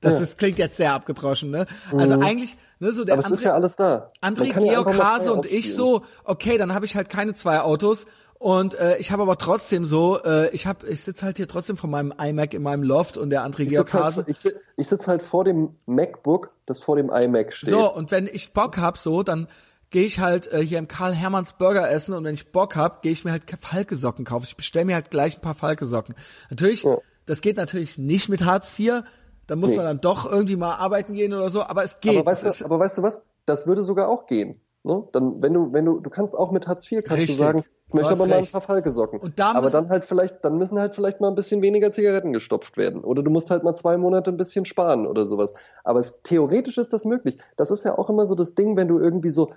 Das 0.00 0.14
Ja. 0.14 0.20
ist, 0.20 0.38
klingt 0.38 0.58
jetzt 0.58 0.76
sehr 0.78 0.94
abgedroschen, 0.94 1.50
ne? 1.50 1.66
Also 1.94 2.18
eigentlich, 2.20 2.56
ne, 2.78 2.92
so 2.92 3.04
der 3.04 3.14
Aber 3.14 3.24
es 3.24 3.30
ist 3.30 3.40
André- 3.40 3.44
ja 3.44 3.54
alles 3.54 3.76
da. 3.76 4.12
André 4.22 4.52
Georg 4.52 4.96
Hase 5.02 5.32
und 5.32 5.44
ich 5.46 5.74
so, 5.74 6.02
okay, 6.24 6.56
dann 6.58 6.72
habe 6.72 6.86
ich 6.86 6.96
halt 6.96 7.08
keine 7.10 7.34
zwei 7.34 7.60
Autos 7.60 8.06
und 8.38 8.74
äh, 8.74 8.98
ich 8.98 9.12
habe 9.12 9.22
aber 9.22 9.38
trotzdem 9.38 9.86
so, 9.86 10.22
äh, 10.22 10.50
ich 10.50 10.66
habe, 10.66 10.86
ich 10.88 11.02
sitze 11.02 11.24
halt 11.24 11.36
hier 11.38 11.48
trotzdem 11.48 11.76
vor 11.76 11.88
meinem 11.90 12.12
iMac 12.18 12.54
in 12.54 12.62
meinem 12.62 12.82
Loft 12.82 13.16
und 13.16 13.30
der 13.30 13.42
André 13.46 13.60
Ich 13.60 13.68
Georg 13.68 13.88
sitze 13.88 14.04
Hase. 14.04 14.16
halt, 14.26 14.28
ich 14.28 14.52
ich 14.76 14.86
sitz 14.88 15.06
halt 15.08 15.22
vor 15.22 15.44
dem 15.44 15.76
MacBook, 15.86 16.50
das 16.66 16.78
vor 16.80 16.96
dem 16.96 17.10
iMac 17.10 17.52
steht. 17.52 17.70
So, 17.70 17.92
und 17.92 18.10
wenn 18.10 18.26
ich 18.26 18.52
Bock 18.52 18.76
hab, 18.78 18.98
so, 18.98 19.22
dann 19.22 19.48
gehe 19.90 20.04
ich 20.04 20.18
halt 20.18 20.52
äh, 20.52 20.60
hier 20.60 20.78
im 20.78 20.88
Karl 20.88 21.14
Hermanns 21.14 21.54
Burger 21.54 21.88
essen 21.90 22.12
und 22.14 22.24
wenn 22.24 22.34
ich 22.34 22.52
Bock 22.52 22.76
hab, 22.76 23.02
gehe 23.02 23.12
ich 23.12 23.24
mir 23.24 23.30
halt 23.32 23.44
Falke-Socken 23.60 24.24
kaufen. 24.24 24.44
Ich 24.44 24.56
bestelle 24.56 24.84
mir 24.84 24.94
halt 24.96 25.10
gleich 25.10 25.38
ein 25.38 25.40
paar 25.40 25.54
Falke-Socken. 25.54 26.14
Natürlich, 26.50 26.82
Ja. 26.82 26.98
das 27.24 27.40
geht 27.40 27.56
natürlich 27.56 27.96
nicht 27.96 28.28
mit 28.28 28.44
Hartz 28.44 28.76
IV. 28.78 29.02
Da 29.46 29.54
muss 29.54 29.70
Nee. 29.70 29.76
man 29.76 29.84
dann 29.86 30.00
doch 30.00 30.28
irgendwie 30.30 30.56
mal 30.56 30.74
arbeiten 30.74 31.14
gehen 31.14 31.32
oder 31.32 31.50
so, 31.50 31.62
aber 31.62 31.84
es 31.84 32.00
geht. 32.00 32.16
aber, 32.18 32.26
weißt 32.32 32.44
du, 32.60 32.64
aber 32.64 32.80
weißt 32.80 32.98
du 32.98 33.02
was? 33.02 33.24
Das 33.46 33.66
würde 33.68 33.82
sogar 33.84 34.08
auch 34.08 34.26
gehen. 34.26 34.60
Ne? 34.86 35.02
Dann, 35.12 35.42
wenn 35.42 35.52
du, 35.52 35.72
wenn 35.72 35.84
du, 35.84 35.98
du 35.98 36.08
kannst 36.10 36.34
auch 36.34 36.52
mit 36.52 36.68
Hartz 36.68 36.90
IV 36.90 37.02
kannst 37.04 37.18
Richtig. 37.22 37.36
du 37.36 37.42
sagen, 37.42 37.64
ich 37.88 37.94
möchte 37.94 38.10
aber 38.10 38.26
mal 38.26 38.34
ein 38.34 38.40
recht. 38.40 38.52
paar 38.52 38.60
Falke-Socken. 38.60 39.20
Und 39.20 39.38
da 39.38 39.52
aber 39.52 39.70
dann 39.70 39.88
halt 39.88 40.04
vielleicht, 40.04 40.44
dann 40.44 40.58
müssen 40.58 40.78
halt 40.78 40.94
vielleicht 40.94 41.20
mal 41.20 41.28
ein 41.28 41.34
bisschen 41.34 41.60
weniger 41.62 41.90
Zigaretten 41.90 42.32
gestopft 42.32 42.76
werden. 42.76 43.02
Oder 43.02 43.22
du 43.22 43.30
musst 43.30 43.50
halt 43.50 43.64
mal 43.64 43.74
zwei 43.74 43.96
Monate 43.96 44.30
ein 44.30 44.36
bisschen 44.36 44.64
sparen 44.64 45.06
oder 45.06 45.26
sowas. 45.26 45.54
Aber 45.82 45.98
es, 45.98 46.20
theoretisch 46.22 46.78
ist 46.78 46.92
das 46.92 47.04
möglich. 47.04 47.38
Das 47.56 47.70
ist 47.70 47.84
ja 47.84 47.98
auch 47.98 48.08
immer 48.08 48.26
so 48.26 48.34
das 48.34 48.54
Ding, 48.54 48.76
wenn 48.76 48.88
du 48.88 48.98
irgendwie 48.98 49.30
so, 49.30 49.52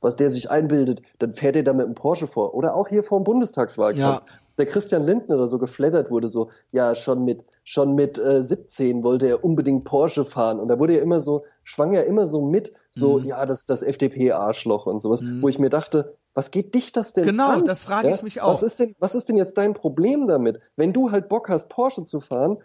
was 0.00 0.16
der 0.16 0.30
sich 0.30 0.50
einbildet, 0.50 1.02
dann 1.18 1.32
fährt 1.32 1.56
er 1.56 1.64
da 1.64 1.72
mit 1.74 1.86
einem 1.86 1.94
Porsche 1.94 2.26
vor. 2.26 2.54
Oder 2.54 2.74
auch 2.74 2.88
hier 2.88 3.02
vor 3.02 3.20
dem 3.20 3.24
Bundestagswahlkampf. 3.24 4.22
Ja. 4.26 4.34
Der 4.58 4.66
Christian 4.66 5.04
Lindner 5.04 5.36
oder 5.36 5.48
so 5.48 5.58
geflattert 5.58 6.10
wurde, 6.10 6.28
so, 6.28 6.50
ja, 6.70 6.94
schon 6.94 7.24
mit, 7.24 7.44
schon 7.64 7.94
mit 7.94 8.18
äh, 8.18 8.42
17 8.42 9.02
wollte 9.02 9.26
er 9.26 9.44
unbedingt 9.44 9.84
Porsche 9.84 10.24
fahren. 10.26 10.60
Und 10.60 10.68
da 10.68 10.78
wurde 10.78 10.96
ja 10.96 11.02
immer 11.02 11.20
so, 11.20 11.44
schwang 11.64 11.92
ja 11.92 12.02
immer 12.02 12.26
so 12.26 12.42
mit, 12.42 12.72
so, 12.90 13.18
Mhm. 13.18 13.24
ja, 13.26 13.46
das, 13.46 13.66
das 13.66 13.82
FDP-Arschloch 13.82 14.86
und 14.86 15.00
sowas, 15.00 15.22
wo 15.40 15.48
ich 15.48 15.58
mir 15.58 15.70
dachte, 15.70 16.16
was 16.34 16.50
geht 16.50 16.74
dich 16.74 16.92
das 16.92 17.12
denn 17.12 17.24
Genau, 17.24 17.50
an? 17.50 17.64
das 17.64 17.82
frage 17.82 18.10
ich 18.10 18.22
mich 18.22 18.40
auch. 18.40 18.52
Was 18.54 18.62
ist 18.62 18.80
denn, 18.80 18.94
was 18.98 19.14
ist 19.14 19.28
denn 19.28 19.36
jetzt 19.36 19.58
dein 19.58 19.74
Problem 19.74 20.26
damit? 20.26 20.60
Wenn 20.76 20.92
du 20.92 21.10
halt 21.10 21.28
Bock 21.28 21.48
hast, 21.48 21.68
Porsche 21.68 22.04
zu 22.04 22.20
fahren, 22.20 22.58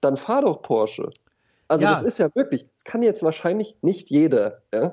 dann 0.00 0.16
fahr 0.16 0.42
doch 0.42 0.60
Porsche. 0.62 1.10
Also 1.68 1.84
Ja. 1.84 1.92
das 1.92 2.02
ist 2.02 2.18
ja 2.18 2.28
wirklich, 2.34 2.66
das 2.74 2.84
kann 2.84 3.02
jetzt 3.02 3.22
wahrscheinlich 3.22 3.76
nicht 3.80 4.10
jeder, 4.10 4.62
ja. 4.72 4.92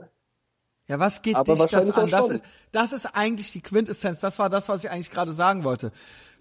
Ja, 0.88 1.00
was 1.00 1.22
geht 1.22 1.36
Aber 1.36 1.56
dich 1.56 1.68
das 1.68 1.92
an? 1.92 2.10
Das 2.10 2.30
ist, 2.30 2.44
das 2.72 2.92
ist 2.92 3.06
eigentlich 3.06 3.52
die 3.52 3.62
Quintessenz. 3.62 4.20
Das 4.20 4.40
war 4.40 4.50
das, 4.50 4.68
was 4.68 4.84
ich 4.84 4.90
eigentlich 4.90 5.12
gerade 5.12 5.32
sagen 5.32 5.64
wollte. 5.64 5.92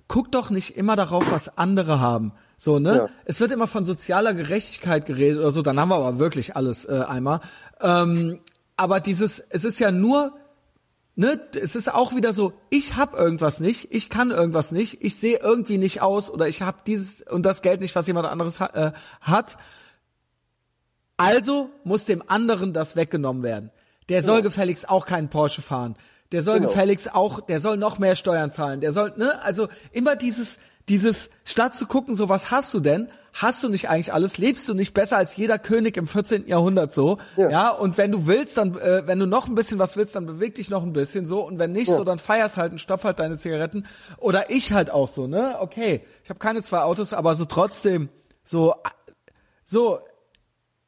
Guck 0.09 0.33
doch 0.33 0.51
nicht 0.51 0.77
immer 0.77 0.97
darauf, 0.97 1.31
was 1.31 1.57
andere 1.57 2.01
haben. 2.01 2.33
So, 2.62 2.78
ne? 2.78 2.95
Ja. 2.95 3.09
Es 3.24 3.41
wird 3.41 3.53
immer 3.53 3.66
von 3.66 3.87
sozialer 3.87 4.35
Gerechtigkeit 4.35 5.07
geredet 5.07 5.39
oder 5.39 5.51
so, 5.51 5.62
dann 5.62 5.81
haben 5.81 5.89
wir 5.89 5.97
aber 5.97 6.19
wirklich 6.19 6.57
alles 6.57 6.85
äh, 6.85 7.05
einmal. 7.09 7.41
Ähm, 7.81 8.41
aber 8.77 9.01
dieses, 9.01 9.43
es 9.49 9.65
ist 9.65 9.81
ja 9.81 9.91
nur, 9.91 10.35
ne, 11.16 11.41
es 11.59 11.74
ist 11.74 11.91
auch 11.91 12.15
wieder 12.15 12.35
so, 12.35 12.53
ich 12.69 12.97
hab 12.97 13.15
irgendwas 13.15 13.61
nicht, 13.61 13.95
ich 13.95 14.11
kann 14.11 14.31
irgendwas 14.31 14.73
nicht, 14.73 15.03
ich 15.03 15.16
sehe 15.16 15.39
irgendwie 15.39 15.78
nicht 15.78 16.03
aus 16.03 16.28
oder 16.28 16.49
ich 16.49 16.61
hab 16.61 16.85
dieses 16.85 17.23
und 17.23 17.45
das 17.47 17.62
Geld 17.62 17.81
nicht, 17.81 17.95
was 17.95 18.07
jemand 18.07 18.27
anderes 18.27 18.61
ha 18.61 18.66
äh, 18.74 18.93
hat. 19.23 19.57
Also 21.16 21.70
muss 21.82 22.05
dem 22.05 22.23
anderen 22.27 22.74
das 22.74 22.95
weggenommen 22.95 23.43
werden. 23.43 23.70
Der 24.11 24.23
soll 24.23 24.43
gefälligst 24.43 24.87
auch 24.87 25.07
keinen 25.07 25.31
Porsche 25.31 25.62
fahren. 25.62 25.97
Der 26.32 26.43
soll 26.43 26.59
Genau. 26.59 26.69
gefälligst 26.69 27.15
auch, 27.15 27.41
der 27.41 27.59
soll 27.61 27.78
noch 27.78 27.99
mehr 27.99 28.16
Steuern 28.16 28.53
zahlen. 28.53 28.82
Der 28.82 28.93
soll, 28.93 29.15
ne, 29.16 29.43
also 29.43 29.69
immer 29.93 30.15
dieses, 30.15 30.59
dieses, 30.91 31.31
statt 31.45 31.77
zu 31.77 31.87
gucken, 31.87 32.17
so 32.17 32.29
was 32.29 32.51
hast 32.51 32.75
du 32.75 32.81
denn, 32.81 33.09
hast 33.33 33.62
du 33.62 33.69
nicht 33.69 33.89
eigentlich 33.89 34.12
alles? 34.12 34.39
Lebst 34.39 34.69
du 34.69 34.75
nicht 34.75 34.93
besser 34.93 35.17
als 35.17 35.37
jeder 35.37 35.57
König 35.57 35.97
im 35.97 36.09
14. 36.09 36.49
Jahrhundert 36.49 36.93
so? 36.93 37.19
Ja. 37.37 37.49
ja 37.49 37.71
und 37.71 37.97
wenn 37.97 38.11
du 38.11 38.27
willst, 38.27 38.57
dann, 38.57 38.77
äh, 38.77 39.07
wenn 39.07 39.21
du 39.21 39.27
noch 39.27 39.47
ein 39.47 39.55
bisschen 39.55 39.79
was 39.79 39.97
willst, 39.97 40.17
dann 40.17 40.27
beweg 40.27 40.57
dich 40.57 40.69
noch 40.69 40.83
ein 40.83 40.93
bisschen 40.93 41.29
so. 41.29 41.47
Und 41.47 41.61
wenn 41.61 41.71
nicht 41.71 41.89
ja. 41.89 41.97
so, 41.97 42.03
dann 42.03 42.19
feierst 42.19 42.57
halt 42.57 42.73
und 42.73 42.81
stopf 42.81 43.05
halt 43.05 43.21
deine 43.21 43.39
Zigaretten. 43.39 43.87
Oder 44.19 44.51
ich 44.51 44.73
halt 44.73 44.91
auch 44.91 45.09
so, 45.09 45.29
ne? 45.29 45.59
Okay, 45.61 46.05
ich 46.25 46.29
habe 46.29 46.41
keine 46.41 46.65
zwei 46.65 46.81
Autos, 46.81 47.12
aber 47.12 47.37
so 47.37 47.45
trotzdem, 47.45 48.09
so, 48.43 48.75
so, 49.65 50.01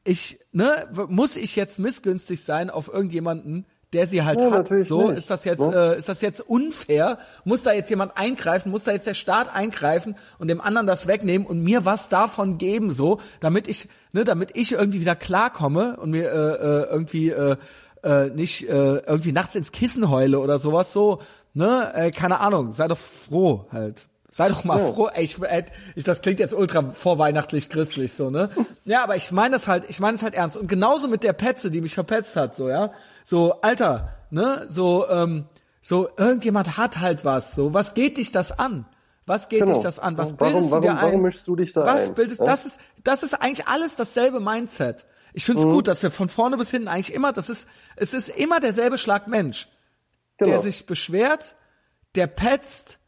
ich, 0.03 0.37
ne, 0.51 0.89
muss 1.07 1.37
ich 1.37 1.55
jetzt 1.55 1.79
missgünstig 1.79 2.43
sein 2.43 2.69
auf 2.69 2.89
irgendjemanden, 2.89 3.65
der 3.93 4.07
sie 4.07 4.23
halt 4.23 4.41
ja, 4.41 4.51
hat. 4.51 4.67
So 4.81 5.09
nicht. 5.09 5.19
ist 5.19 5.29
das 5.29 5.45
jetzt, 5.45 5.61
ja. 5.61 5.93
äh, 5.93 5.99
ist 5.99 6.09
das 6.09 6.21
jetzt 6.21 6.41
unfair? 6.41 7.19
Muss 7.45 7.63
da 7.63 7.71
jetzt 7.73 7.89
jemand 7.89 8.17
eingreifen? 8.17 8.71
Muss 8.71 8.83
da 8.83 8.91
jetzt 8.91 9.07
der 9.07 9.13
Staat 9.13 9.53
eingreifen 9.53 10.15
und 10.39 10.49
dem 10.49 10.61
anderen 10.61 10.87
das 10.87 11.07
wegnehmen 11.07 11.47
und 11.47 11.63
mir 11.63 11.85
was 11.85 12.09
davon 12.09 12.57
geben, 12.57 12.91
so, 12.91 13.19
damit 13.39 13.67
ich, 13.67 13.87
ne, 14.11 14.23
damit 14.23 14.51
ich 14.55 14.71
irgendwie 14.71 15.01
wieder 15.01 15.15
klarkomme 15.15 15.97
und 15.97 16.11
mir 16.11 16.31
äh, 16.31 16.35
äh, 16.35 16.91
irgendwie 16.91 17.29
äh, 17.29 17.55
äh, 18.03 18.29
nicht 18.29 18.67
äh, 18.67 18.97
irgendwie 18.97 19.31
nachts 19.31 19.55
ins 19.55 19.71
Kissen 19.71 20.09
heule 20.09 20.39
oder 20.39 20.59
sowas, 20.59 20.91
so, 20.93 21.21
ne, 21.53 21.91
äh, 21.95 22.11
keine 22.11 22.39
Ahnung. 22.39 22.71
Sei 22.73 22.87
doch 22.87 22.97
froh 22.97 23.65
halt. 23.71 24.07
Sei 24.33 24.49
doch 24.49 24.63
mal 24.63 24.81
oh. 24.81 24.93
froh. 24.93 25.09
Ey, 25.13 25.25
ich, 25.25 25.39
ey, 25.43 25.63
ich, 25.95 26.03
das 26.03 26.21
klingt 26.21 26.39
jetzt 26.39 26.55
ultra 26.55 26.89
vorweihnachtlich 26.89 27.69
christlich 27.69 28.13
so, 28.13 28.31
ne? 28.31 28.49
Ja, 28.83 29.03
aber 29.03 29.15
ich 29.15 29.31
meine 29.31 29.53
das 29.53 29.67
halt, 29.67 29.85
ich 29.89 29.99
meine 29.99 30.17
es 30.17 30.23
halt 30.23 30.33
ernst. 30.33 30.57
Und 30.57 30.67
genauso 30.67 31.07
mit 31.07 31.23
der 31.23 31.33
Petze, 31.33 31.69
die 31.69 31.81
mich 31.81 31.93
verpetzt 31.93 32.35
hat, 32.35 32.55
so, 32.55 32.67
ja. 32.67 32.91
So, 33.23 33.61
Alter, 33.61 34.09
ne? 34.29 34.65
So, 34.67 35.07
ähm, 35.09 35.45
so, 35.81 36.09
irgendjemand 36.17 36.77
hat 36.77 36.99
halt 36.99 37.25
was. 37.25 37.55
So, 37.55 37.73
was 37.73 37.93
geht 37.93 38.17
dich 38.17 38.31
das 38.31 38.57
an? 38.57 38.85
Was 39.25 39.49
geht 39.49 39.61
genau. 39.61 39.73
dich 39.73 39.83
das 39.83 39.99
an? 39.99 40.17
Was 40.17 40.33
bildest 40.33 40.71
warum, 40.71 40.81
du 40.81 40.87
dir 40.87 40.97
ein? 40.97 41.05
Warum 41.05 41.21
mischst 41.21 41.47
du 41.47 41.55
dich 41.55 41.73
da 41.73 41.85
was 41.85 42.07
ein? 42.07 42.13
Bildest, 42.13 42.39
ja? 42.39 42.45
Das 42.45 42.65
ist, 42.65 42.79
das 43.03 43.23
ist 43.23 43.33
eigentlich 43.33 43.67
alles 43.67 43.95
dasselbe 43.95 44.39
Mindset. 44.39 45.05
Ich 45.33 45.45
finde 45.45 45.61
es 45.61 45.67
mhm. 45.67 45.71
gut, 45.71 45.87
dass 45.87 46.03
wir 46.03 46.11
von 46.11 46.29
vorne 46.29 46.57
bis 46.57 46.69
hinten 46.69 46.87
eigentlich 46.87 47.13
immer, 47.13 47.33
das 47.33 47.49
ist, 47.49 47.67
es 47.95 48.13
ist 48.13 48.29
immer 48.29 48.59
derselbe 48.59 48.97
Schlag 48.97 49.27
Mensch, 49.27 49.67
genau. 50.37 50.51
der 50.51 50.59
sich 50.59 50.85
beschwert, 50.85 51.55
der 52.15 52.27
petzt, 52.27 52.99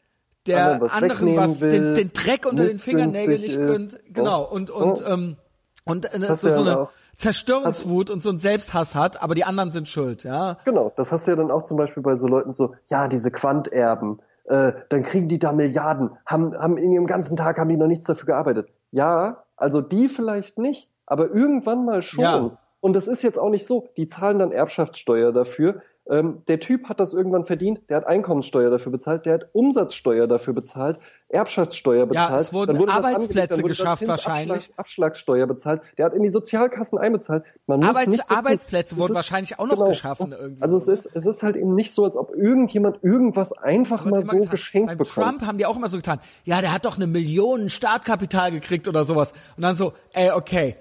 der 0.48 0.82
was 0.82 0.92
anderen 0.92 1.36
was, 1.36 1.60
den, 1.60 1.94
den, 1.94 2.14
Dreck 2.14 2.46
unter 2.46 2.66
den 2.66 2.78
Fingernägeln 2.78 3.42
nicht 3.42 3.56
gönnt, 3.56 4.02
genau, 4.12 4.44
und, 4.44 4.70
und, 4.70 5.04
oh. 5.04 5.08
ähm, 5.08 5.38
und 5.86 6.06
äh, 6.14 6.20
das 6.20 6.44
ist 6.44 6.56
so 6.56 6.62
eine 6.62 6.90
Zerstörungswut 7.18 8.10
und 8.10 8.22
so 8.22 8.30
ein 8.30 8.38
Selbsthass 8.38 8.96
hat, 8.96 9.22
aber 9.22 9.36
die 9.36 9.44
anderen 9.44 9.72
sind 9.72 9.88
schuld, 9.88 10.24
ja. 10.24 10.58
Genau, 10.66 10.92
das 10.96 11.12
hast 11.12 11.28
du 11.28 11.32
ja 11.32 11.38
dann 11.38 11.52
auch 11.52 11.64
zum 11.64 11.78
Beispiel 11.78 12.04
bei 12.04 12.16
so 12.16 12.28
Leuten 12.28 12.54
so, 12.54 12.76
ja, 12.86 13.08
diese 13.08 13.32
Quanterben, 13.32 14.22
äh, 14.46 14.74
dann 14.90 15.04
kriegen 15.04 15.28
die 15.28 15.40
da 15.40 15.52
Milliarden, 15.52 16.12
haben, 16.26 16.56
haben 16.58 16.78
in 16.78 16.92
ihrem 16.92 17.08
ganzen 17.08 17.38
Tag 17.38 17.58
haben 17.58 17.70
die 17.70 17.78
noch 17.78 17.88
nichts 17.88 18.06
dafür 18.06 18.26
gearbeitet. 18.26 18.70
Ja, 18.92 19.44
also 19.56 19.82
die 19.82 20.08
vielleicht 20.08 20.58
nicht, 20.58 20.90
aber 21.06 21.32
irgendwann 21.32 21.86
mal 21.86 22.02
schon. 22.02 22.24
Ja. 22.24 22.58
Und 22.80 22.96
das 22.96 23.08
ist 23.08 23.24
jetzt 23.24 23.40
auch 23.40 23.50
nicht 23.50 23.66
so, 23.66 23.90
die 23.98 24.08
zahlen 24.08 24.38
dann 24.38 24.52
Erbschaftssteuer 24.52 25.32
dafür. 25.32 25.82
Ähm, 26.08 26.44
der 26.48 26.60
Typ 26.60 26.88
hat 26.88 27.00
das 27.00 27.14
irgendwann 27.14 27.46
verdient, 27.46 27.82
der 27.90 27.98
hat 27.98 28.08
Einkommenssteuer 28.08 28.70
dafür 28.70 28.92
bezahlt, 28.92 29.26
der 29.26 29.34
hat 29.36 29.50
Umsatzsteuer 29.54 30.28
dafür 30.28 30.54
bezahlt, 30.54 31.00
Erbschaftssteuer 31.30 32.06
bezahlt. 32.06 32.30
Ja, 32.30 32.40
es 32.40 32.54
wurden 32.54 32.78
dann 32.78 32.90
Arbeitsplätze 32.90 33.64
geschafft 33.64 34.08
wahrscheinlich. 34.08 34.52
Abschlag, 34.52 34.80
Abschlagssteuer 34.80 35.48
bezahlt, 35.48 35.82
der 35.98 36.06
hat 36.06 36.14
in 36.14 36.22
die 36.22 36.30
Sozialkassen 36.30 37.00
einbezahlt. 37.00 37.44
Man 37.66 37.80
muss 37.80 37.90
Arbeits 37.90 38.08
nicht 38.08 38.26
so 38.28 38.36
Arbeitsplätze 38.36 38.98
wurden 38.98 39.14
ist, 39.14 39.16
wahrscheinlich 39.16 39.58
auch 39.58 39.66
noch 39.66 39.76
genau, 39.76 39.88
geschaffen 39.88 40.32
irgendwie. 40.32 40.62
Also 40.62 40.78
es 40.78 40.88
ist, 40.88 41.10
es 41.14 41.26
ist 41.26 41.42
halt 41.42 41.56
eben 41.56 41.74
nicht 41.74 41.92
so, 41.92 42.04
als 42.04 42.16
ob 42.16 42.36
irgendjemand 42.36 43.04
irgendwas 43.04 43.52
einfach 43.54 44.06
mal 44.06 44.22
so 44.22 44.34
getan. 44.34 44.50
geschenkt 44.50 44.88
Beim 44.88 44.98
bekommt. 45.00 45.28
Trump 45.28 45.42
haben 45.48 45.58
die 45.58 45.66
auch 45.66 45.76
immer 45.76 45.90
so 45.90 45.98
getan, 45.98 46.20
ja, 46.44 46.62
der 46.62 46.72
hat 46.72 46.86
doch 46.86 46.98
eine 46.98 47.08
Million 47.08 47.70
Startkapital 47.70 48.52
gekriegt 48.52 48.88
oder 48.88 49.06
sowas. 49.06 49.34
Und 49.58 49.64
dann 49.64 49.76
so, 49.76 49.94
ey, 50.14 50.30
okay, 50.30 50.76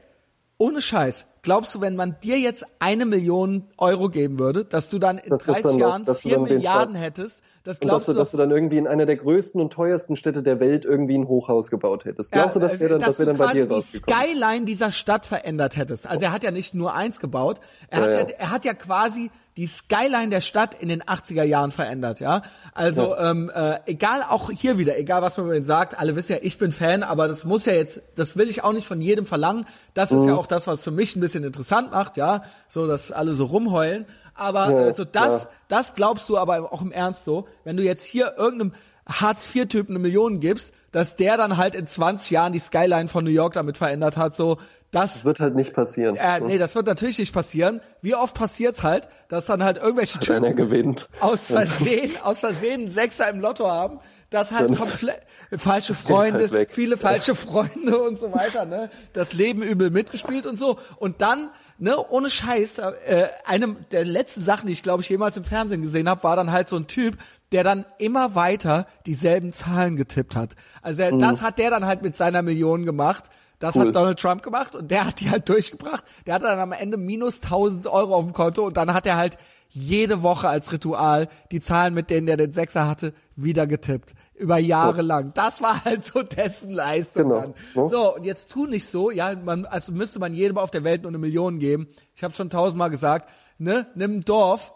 ohne 0.58 0.80
Scheiß, 0.80 1.26
glaubst 1.42 1.74
du, 1.74 1.80
wenn 1.80 1.96
man 1.96 2.16
dir 2.22 2.38
jetzt 2.38 2.64
eine 2.78 3.04
Million 3.04 3.64
Euro 3.76 4.08
geben 4.08 4.38
würde, 4.38 4.64
dass 4.64 4.90
du 4.90 4.98
dann 4.98 5.18
in 5.18 5.30
das 5.30 5.42
30 5.44 5.62
dann 5.62 5.78
Jahren 5.78 6.14
vier 6.14 6.38
Milliarden 6.38 6.94
hättest? 6.94 7.42
Das 7.64 7.80
glaubst 7.80 8.08
dass 8.08 8.14
du, 8.14 8.18
dass 8.18 8.30
du 8.30 8.36
dann 8.36 8.50
irgendwie 8.50 8.76
in 8.76 8.86
einer 8.86 9.06
der 9.06 9.16
größten 9.16 9.58
und 9.58 9.72
teuersten 9.72 10.16
Städte 10.16 10.42
der 10.42 10.60
Welt 10.60 10.84
irgendwie 10.84 11.16
ein 11.16 11.26
Hochhaus 11.28 11.70
gebaut 11.70 12.04
hättest. 12.04 12.30
Glaubst 12.30 12.56
ja, 12.56 12.60
du, 12.60 12.66
dass 12.66 12.78
wir 12.78 12.90
dann, 12.90 12.98
dass, 12.98 13.08
dass 13.08 13.18
wir 13.18 13.26
dann 13.26 13.38
bei 13.38 13.52
dir 13.54 13.70
rausgekommen? 13.70 14.22
die 14.22 14.32
Skyline 14.34 14.64
dieser 14.66 14.92
Stadt 14.92 15.24
verändert 15.24 15.74
hättest. 15.74 16.06
Also 16.06 16.26
er 16.26 16.32
hat 16.32 16.44
ja 16.44 16.50
nicht 16.50 16.74
nur 16.74 16.92
eins 16.92 17.20
gebaut, 17.20 17.60
er, 17.88 18.10
ja, 18.10 18.18
hat, 18.18 18.30
ja. 18.30 18.36
er 18.36 18.50
hat 18.50 18.64
ja 18.66 18.74
quasi 18.74 19.30
die 19.56 19.66
Skyline 19.66 20.28
der 20.28 20.42
Stadt 20.42 20.74
in 20.74 20.88
den 20.90 21.02
80er 21.02 21.44
Jahren 21.44 21.70
verändert, 21.70 22.20
ja. 22.20 22.42
Also 22.74 23.12
ja. 23.12 23.30
ähm, 23.30 23.50
äh, 23.54 23.78
egal, 23.86 24.24
auch 24.28 24.50
hier 24.50 24.76
wieder, 24.78 24.98
egal 24.98 25.22
was 25.22 25.36
man 25.38 25.46
über 25.46 25.56
ihn 25.56 25.64
sagt, 25.64 25.98
alle 25.98 26.16
wissen 26.16 26.32
ja, 26.32 26.38
ich 26.42 26.58
bin 26.58 26.70
Fan, 26.70 27.02
aber 27.02 27.28
das 27.28 27.44
muss 27.44 27.64
ja 27.64 27.72
jetzt, 27.72 28.02
das 28.16 28.36
will 28.36 28.50
ich 28.50 28.62
auch 28.62 28.72
nicht 28.72 28.86
von 28.86 29.00
jedem 29.00 29.26
verlangen. 29.26 29.64
Das 29.94 30.10
mhm. 30.10 30.18
ist 30.18 30.26
ja 30.26 30.32
mhm. 30.32 30.38
auch 30.38 30.46
das, 30.46 30.66
was 30.66 30.82
für 30.82 30.90
mich 30.90 31.16
ein 31.16 31.20
bisschen 31.20 31.44
interessant 31.44 31.92
macht, 31.92 32.16
ja, 32.18 32.42
so 32.68 32.86
dass 32.86 33.10
alle 33.10 33.34
so 33.34 33.46
rumheulen. 33.46 34.06
Aber 34.34 34.70
ja, 34.70 34.86
äh, 34.88 34.94
so 34.94 35.04
das, 35.04 35.42
ja. 35.44 35.48
das 35.68 35.94
glaubst 35.94 36.28
du 36.28 36.36
aber 36.38 36.72
auch 36.72 36.82
im 36.82 36.92
Ernst 36.92 37.24
so, 37.24 37.46
wenn 37.64 37.76
du 37.76 37.82
jetzt 37.82 38.04
hier 38.04 38.34
irgendeinem 38.36 38.72
Hartz-IV-Typen 39.06 39.94
eine 39.94 39.98
Million 39.98 40.40
gibst, 40.40 40.72
dass 40.92 41.16
der 41.16 41.36
dann 41.36 41.56
halt 41.56 41.74
in 41.74 41.86
20 41.86 42.30
Jahren 42.30 42.52
die 42.52 42.58
Skyline 42.58 43.08
von 43.08 43.24
New 43.24 43.30
York 43.30 43.52
damit 43.54 43.76
verändert 43.76 44.16
hat, 44.16 44.34
so, 44.34 44.58
das, 44.90 45.14
das 45.14 45.24
wird 45.24 45.40
halt 45.40 45.56
nicht 45.56 45.74
passieren. 45.74 46.16
Äh, 46.16 46.40
nee, 46.40 46.56
das 46.56 46.74
wird 46.74 46.86
natürlich 46.86 47.18
nicht 47.18 47.34
passieren. 47.34 47.80
Wie 48.00 48.14
oft 48.14 48.34
passiert's 48.34 48.82
halt, 48.82 49.08
dass 49.28 49.46
dann 49.46 49.64
halt 49.64 49.78
irgendwelche 49.78 50.20
Typen 50.20 50.44
einer 50.44 50.54
gewinnt. 50.54 51.08
aus 51.20 51.46
Versehen, 51.46 52.12
aus 52.22 52.40
Versehen 52.40 52.90
Sechser 52.90 53.28
im 53.28 53.40
Lotto 53.40 53.68
haben, 53.68 53.98
das 54.30 54.52
halt 54.52 54.76
komplett 54.76 55.20
falsche 55.58 55.94
Freunde, 55.94 56.50
halt 56.50 56.70
viele 56.70 56.96
falsche. 56.96 57.34
Freunde 57.34 57.98
und 57.98 58.18
so 58.18 58.32
weiter, 58.32 58.64
ne? 58.64 58.90
Das 59.12 59.32
Leben 59.32 59.62
übel 59.62 59.90
mitgespielt 59.90 60.46
und 60.46 60.58
so. 60.58 60.78
Und 60.96 61.20
dann, 61.20 61.50
ne, 61.78 61.96
ohne 62.08 62.30
Scheiß, 62.30 62.78
äh, 62.78 63.28
eine 63.44 63.76
der 63.90 64.04
letzten 64.04 64.42
Sachen, 64.42 64.66
die 64.66 64.72
ich 64.72 64.82
glaube 64.82 65.02
ich 65.02 65.08
jemals 65.08 65.36
im 65.36 65.44
Fernsehen 65.44 65.82
gesehen 65.82 66.08
habe, 66.08 66.22
war 66.22 66.36
dann 66.36 66.52
halt 66.52 66.68
so 66.68 66.76
ein 66.76 66.86
Typ, 66.86 67.18
der 67.52 67.64
dann 67.64 67.84
immer 67.98 68.34
weiter 68.34 68.86
dieselben 69.06 69.52
Zahlen 69.52 69.96
getippt 69.96 70.36
hat. 70.36 70.54
Also 70.82 71.04
mhm. 71.04 71.18
das 71.18 71.42
hat 71.42 71.58
der 71.58 71.70
dann 71.70 71.86
halt 71.86 72.02
mit 72.02 72.16
seiner 72.16 72.42
Million 72.42 72.84
gemacht 72.84 73.30
das 73.64 73.76
cool. 73.76 73.86
hat 73.86 73.96
Donald 73.96 74.18
Trump 74.18 74.42
gemacht 74.42 74.74
und 74.74 74.90
der 74.90 75.06
hat 75.06 75.20
die 75.20 75.30
halt 75.30 75.48
durchgebracht. 75.48 76.04
Der 76.26 76.34
hatte 76.34 76.44
dann 76.44 76.58
am 76.58 76.72
Ende 76.72 76.98
minus 76.98 77.40
1000 77.42 77.86
Euro 77.86 78.14
auf 78.14 78.24
dem 78.24 78.34
Konto 78.34 78.66
und 78.66 78.76
dann 78.76 78.92
hat 78.92 79.06
er 79.06 79.16
halt 79.16 79.38
jede 79.70 80.22
Woche 80.22 80.48
als 80.48 80.70
Ritual 80.70 81.28
die 81.50 81.60
Zahlen, 81.60 81.94
mit 81.94 82.10
denen 82.10 82.26
der 82.26 82.36
den 82.36 82.52
Sechser 82.52 82.86
hatte, 82.86 83.14
wieder 83.36 83.66
getippt. 83.66 84.14
Über 84.34 84.58
Jahre 84.58 84.96
so. 84.96 85.02
lang. 85.02 85.32
Das 85.34 85.62
war 85.62 85.84
halt 85.84 86.04
so 86.04 86.22
dessen 86.22 86.70
Leistung 86.70 87.28
genau. 87.28 87.40
dann. 87.40 87.54
Ja. 87.74 87.86
So, 87.86 88.16
und 88.16 88.24
jetzt 88.24 88.50
tu 88.50 88.66
nicht 88.66 88.88
so, 88.88 89.10
ja, 89.10 89.34
man, 89.36 89.64
also 89.64 89.92
müsste 89.92 90.18
man 90.18 90.34
jedem 90.34 90.58
auf 90.58 90.70
der 90.70 90.82
Welt 90.82 91.02
nur 91.02 91.10
eine 91.10 91.18
Million 91.18 91.58
geben. 91.58 91.88
Ich 92.16 92.24
habe 92.24 92.34
schon 92.34 92.50
tausendmal 92.50 92.90
gesagt, 92.90 93.28
ne, 93.58 93.86
nimm 93.94 94.18
ein 94.18 94.20
Dorf 94.22 94.72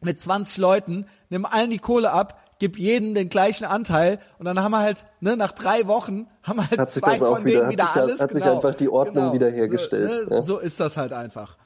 mit 0.00 0.20
20 0.20 0.56
Leuten, 0.58 1.06
nimm 1.28 1.44
allen 1.44 1.70
die 1.70 1.78
Kohle 1.78 2.10
ab, 2.10 2.40
gib 2.58 2.78
jedem 2.78 3.14
den 3.14 3.28
gleichen 3.28 3.64
Anteil 3.64 4.18
und 4.38 4.44
dann 4.44 4.60
haben 4.60 4.72
wir 4.72 4.80
halt, 4.80 5.04
ne, 5.20 5.36
nach 5.36 5.52
drei 5.52 5.86
Wochen 5.86 6.26
haben 6.42 6.56
wir 6.56 6.70
halt 6.70 6.80
hat 6.80 6.92
zwei 6.92 7.18
von 7.18 7.44
wieder, 7.44 7.60
denen 7.60 7.70
wieder 7.70 7.86
sich, 7.86 7.96
alles. 7.96 8.20
Hat 8.20 8.30
genau, 8.30 8.44
sich 8.44 8.52
einfach 8.52 8.74
die 8.74 8.88
Ordnung 8.88 9.14
genau, 9.14 9.32
wiederhergestellt. 9.34 10.12
So, 10.12 10.28
ne, 10.28 10.36
ja. 10.36 10.42
so 10.42 10.58
ist 10.58 10.80
das 10.80 10.96
halt 10.96 11.12
einfach. 11.12 11.56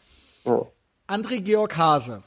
Oh. 0.44 0.66
André 1.08 1.40
Georg 1.40 1.76
Hase. 1.76 2.22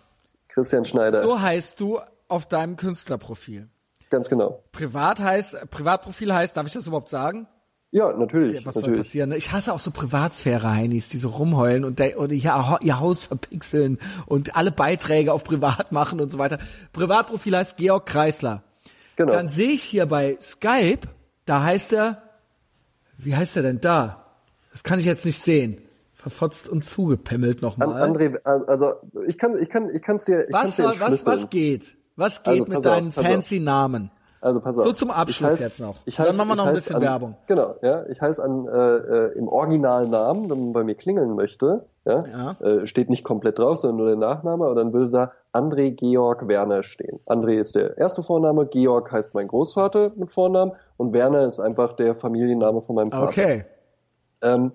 Christian 0.47 0.85
Schneider. 0.85 1.21
So 1.21 1.39
heißt 1.39 1.79
du 1.79 1.99
auf 2.27 2.47
deinem 2.47 2.77
Künstlerprofil. 2.77 3.69
Ganz 4.09 4.29
genau. 4.29 4.63
Privat 4.71 5.19
heißt, 5.19 5.69
Privatprofil 5.71 6.33
heißt, 6.33 6.55
darf 6.55 6.67
ich 6.67 6.73
das 6.73 6.87
überhaupt 6.87 7.09
sagen? 7.09 7.47
Ja, 7.91 8.11
natürlich. 8.11 8.57
Okay, 8.57 8.65
was 8.65 8.75
natürlich. 8.75 8.95
soll 8.95 9.03
passieren? 9.03 9.29
Ne? 9.29 9.37
Ich 9.37 9.51
hasse 9.51 9.71
auch 9.71 9.79
so 9.79 9.89
Privatsphäre-Heinis, 9.89 11.07
die 11.09 11.17
so 11.17 11.29
rumheulen 11.29 11.85
und, 11.85 11.99
der, 11.99 12.19
oder 12.19 12.33
ihr, 12.33 12.79
ihr 12.81 12.99
Haus 12.99 13.23
verpixeln 13.23 13.99
und 14.25 14.57
alle 14.57 14.71
Beiträge 14.71 15.31
auf 15.31 15.43
Privat 15.45 15.91
machen 15.91 16.19
und 16.19 16.31
so 16.31 16.37
weiter. 16.37 16.59
Privatprofil 16.91 17.55
heißt 17.55 17.77
Georg 17.77 18.05
Kreisler. 18.05 18.63
Genau. 19.15 19.31
Dann 19.31 19.47
sehe 19.49 19.69
ich 19.69 19.83
hier 19.83 20.07
bei 20.07 20.37
Skype, 20.41 21.07
da 21.45 21.63
heißt 21.63 21.93
er, 21.93 22.21
wie 23.17 23.35
heißt 23.35 23.55
er 23.55 23.63
denn 23.63 23.79
da? 23.79 24.25
Das 24.73 24.83
kann 24.83 24.99
ich 24.99 25.05
jetzt 25.05 25.25
nicht 25.25 25.39
sehen. 25.39 25.79
Verfotzt 26.15 26.67
und 26.67 26.83
zugepimmelt 26.83 27.61
nochmal. 27.61 28.01
André, 28.03 28.43
also 28.43 28.95
ich 29.27 29.37
kann, 29.37 29.61
ich 29.61 29.69
kann, 29.69 29.89
ich 29.93 30.01
kann 30.01 30.17
es 30.17 30.25
dir. 30.25 30.47
Ich 30.49 30.53
was 30.53 30.75
soll, 30.75 30.95
dir 30.95 30.99
was, 30.99 31.25
was 31.25 31.49
geht? 31.49 31.94
Was 32.15 32.43
geht 32.43 32.61
also, 32.61 32.65
mit 32.65 32.85
deinen 32.85 33.11
fancy 33.11 33.57
auf. 33.57 33.63
Namen? 33.63 34.11
Also 34.41 34.61
pass 34.61 34.77
auf. 34.77 34.83
So 34.83 34.93
zum 34.93 35.09
Abschluss 35.09 35.53
heiß, 35.53 35.59
jetzt 35.59 35.79
noch. 35.79 35.95
Ich 36.05 36.19
heiß, 36.19 36.27
Dann 36.27 36.37
machen 36.37 36.49
wir 36.49 36.55
noch 36.55 36.67
ein 36.67 36.75
bisschen 36.75 36.97
an, 36.97 37.01
Werbung. 37.01 37.35
Genau, 37.47 37.75
ja. 37.81 38.05
Ich 38.07 38.21
heiße 38.21 38.43
an 38.43 38.67
äh, 38.67 38.71
äh, 38.71 39.37
im 39.37 39.47
Originalnamen, 39.47 40.49
wenn 40.49 40.65
man 40.65 40.73
bei 40.73 40.83
mir 40.83 40.95
klingeln 40.95 41.35
möchte, 41.35 41.85
ja, 42.05 42.25
ja. 42.27 42.51
Äh, 42.61 42.85
steht 42.85 43.09
nicht 43.09 43.23
komplett 43.23 43.57
drauf, 43.57 43.77
sondern 43.77 43.97
nur 43.97 44.07
der 44.07 44.17
Nachname, 44.17 44.65
aber 44.65 44.75
dann 44.75 44.93
würde 44.93 45.09
da 45.09 45.31
André 45.51 45.89
Georg 45.89 46.47
Werner 46.47 46.83
stehen. 46.83 47.19
André 47.25 47.59
ist 47.59 47.73
der 47.73 47.97
erste 47.97 48.21
Vorname, 48.21 48.67
Georg 48.67 49.11
heißt 49.11 49.33
mein 49.33 49.47
Großvater 49.47 50.11
mit 50.15 50.29
Vornamen 50.29 50.73
und 50.97 51.13
Werner 51.13 51.45
ist 51.45 51.59
einfach 51.59 51.93
der 51.93 52.13
Familienname 52.13 52.83
von 52.83 52.95
meinem 52.95 53.11
Vater. 53.11 53.27
Okay. 53.27 53.65
Ähm, 54.43 54.73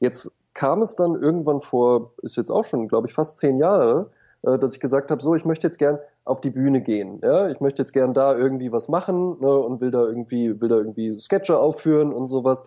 jetzt 0.00 0.32
kam 0.54 0.82
es 0.82 0.96
dann 0.96 1.14
irgendwann 1.14 1.60
vor, 1.60 2.12
ist 2.22 2.36
jetzt 2.36 2.50
auch 2.50 2.64
schon, 2.64 2.88
glaube 2.88 3.06
ich, 3.06 3.14
fast 3.14 3.38
zehn 3.38 3.58
Jahre, 3.58 4.10
dass 4.42 4.74
ich 4.74 4.80
gesagt 4.80 5.10
habe, 5.10 5.22
so, 5.22 5.34
ich 5.34 5.44
möchte 5.44 5.66
jetzt 5.66 5.78
gern 5.78 5.98
auf 6.24 6.40
die 6.40 6.50
Bühne 6.50 6.80
gehen. 6.80 7.20
Ja, 7.22 7.48
ich 7.48 7.60
möchte 7.60 7.82
jetzt 7.82 7.92
gern 7.92 8.12
da 8.12 8.36
irgendwie 8.36 8.72
was 8.72 8.88
machen 8.88 9.38
ne, 9.40 9.56
und 9.58 9.80
will 9.80 9.90
da 9.90 10.04
irgendwie, 10.04 10.60
will 10.60 10.68
da 10.68 10.76
irgendwie 10.76 11.18
Sketche 11.18 11.58
aufführen 11.58 12.12
und 12.12 12.28
sowas. 12.28 12.64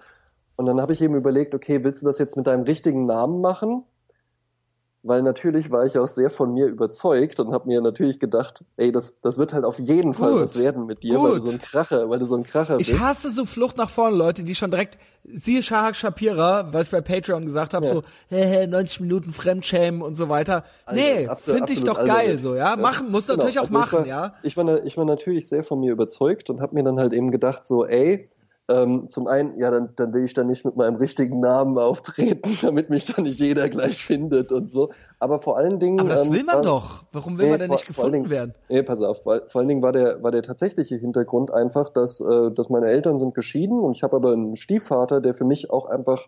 Und 0.55 0.67
dann 0.67 0.79
habe 0.79 0.93
ich 0.93 1.01
eben 1.01 1.15
überlegt, 1.15 1.53
okay, 1.53 1.83
willst 1.83 2.01
du 2.01 2.07
das 2.07 2.17
jetzt 2.17 2.37
mit 2.37 2.47
deinem 2.47 2.63
richtigen 2.63 3.05
Namen 3.05 3.41
machen? 3.41 3.83
Weil 5.07 5.21
natürlich 5.21 5.69
war 5.69 5.85
ich 5.85 5.99
auch 5.99 6.07
sehr 6.07 6.31
von 6.31 6.51
mir 6.51 6.65
überzeugt 6.65 7.39
und 7.39 7.53
habe 7.53 7.67
mir 7.67 7.79
natürlich 7.79 8.19
gedacht, 8.19 8.63
ey, 8.75 8.91
das, 8.91 9.19
das 9.21 9.37
wird 9.37 9.53
halt 9.53 9.63
auf 9.63 9.77
jeden 9.77 10.15
Fall 10.15 10.31
Gut. 10.31 10.41
was 10.41 10.57
werden 10.57 10.87
mit 10.87 11.03
dir, 11.03 11.19
Gut. 11.19 11.23
weil 11.29 11.35
du 11.35 11.41
so 11.41 11.51
ein 11.51 11.61
Kracher, 11.61 12.09
weil 12.09 12.17
du 12.17 12.25
so 12.25 12.35
ein 12.35 12.41
Kracher 12.43 12.79
Ich 12.79 12.89
bist. 12.89 12.99
hasse 13.03 13.29
so 13.29 13.45
Flucht 13.45 13.77
nach 13.77 13.91
vorne, 13.91 14.17
Leute, 14.17 14.41
die 14.41 14.55
schon 14.55 14.71
direkt, 14.71 14.97
siehe 15.23 15.61
Shahak 15.61 15.95
Shapira, 15.95 16.73
was 16.73 16.87
ich 16.87 16.91
bei 16.91 17.01
Patreon 17.01 17.45
gesagt 17.45 17.75
habe, 17.75 17.85
Ja. 17.85 17.93
so, 17.93 18.03
hä, 18.29 18.43
hä, 18.61 18.65
90 18.67 19.01
Minuten 19.01 19.29
Fremdschämen 19.31 20.01
und 20.01 20.15
so 20.15 20.27
weiter. 20.27 20.63
Alter, 20.87 20.99
nee, 20.99 21.29
finde 21.35 21.71
ich 21.71 21.83
doch 21.83 21.97
geil 21.97 22.09
albern. 22.09 22.39
so, 22.39 22.55
ja. 22.55 22.75
Machen, 22.75 23.11
muss 23.11 23.27
Genau, 23.27 23.37
natürlich 23.37 23.59
auch 23.59 23.65
also 23.65 23.75
ich 23.75 23.79
machen, 23.79 23.99
war, 23.99 24.07
ja. 24.07 24.33
Ich 24.41 24.57
war, 24.57 24.83
ich 24.85 24.97
war 24.97 25.05
natürlich 25.05 25.47
sehr 25.47 25.63
von 25.63 25.79
mir 25.81 25.91
überzeugt 25.91 26.49
und 26.49 26.61
habe 26.61 26.73
mir 26.73 26.83
dann 26.83 26.99
halt 26.99 27.13
eben 27.13 27.29
gedacht, 27.29 27.67
so, 27.67 27.85
ey, 27.85 28.27
ähm, 28.67 29.07
zum 29.09 29.27
einen, 29.27 29.59
ja, 29.59 29.69
dann, 29.69 29.89
dann 29.95 30.11
will 30.13 30.23
ich 30.23 30.33
dann 30.33 30.47
nicht 30.47 30.65
mit 30.65 30.75
meinem 30.75 30.95
richtigen 30.95 31.39
Namen 31.39 31.77
auftreten, 31.77 32.57
damit 32.61 32.89
mich 32.89 33.05
dann 33.05 33.25
nicht 33.25 33.39
jeder 33.39 33.69
gleich 33.69 34.03
findet 34.03 34.51
und 34.51 34.71
so. 34.71 34.89
Aber 35.19 35.39
vor 35.39 35.57
allen 35.57 35.79
Dingen. 35.79 35.99
Aber 35.99 36.09
das 36.09 36.25
ähm, 36.27 36.33
will 36.33 36.43
man 36.43 36.55
war- 36.55 36.61
doch. 36.63 37.03
Warum 37.11 37.37
will 37.37 37.45
Nee, 37.45 37.51
man 37.51 37.59
denn 37.59 37.69
nicht 37.71 37.85
gefunden 37.85 38.11
Dingen- 38.13 38.29
werden? 38.31 38.53
Nee, 38.69 38.81
pass 38.81 39.01
auf. 39.01 39.21
Vor, 39.21 39.41
vor 39.49 39.59
allen 39.59 39.67
Dingen 39.67 39.81
war 39.83 39.91
der, 39.91 40.23
war 40.23 40.31
der 40.31 40.41
tatsächliche 40.41 40.95
Hintergrund 40.95 41.51
einfach, 41.51 41.89
dass, 41.89 42.19
äh, 42.19 42.51
dass 42.51 42.69
meine 42.69 42.87
Eltern 42.87 43.19
sind 43.19 43.35
geschieden 43.35 43.79
und 43.79 43.91
ich 43.95 44.01
habe 44.03 44.15
aber 44.15 44.31
einen 44.33 44.55
Stiefvater, 44.55 45.21
der 45.21 45.35
für 45.35 45.45
mich 45.45 45.69
auch 45.69 45.85
einfach, 45.85 46.25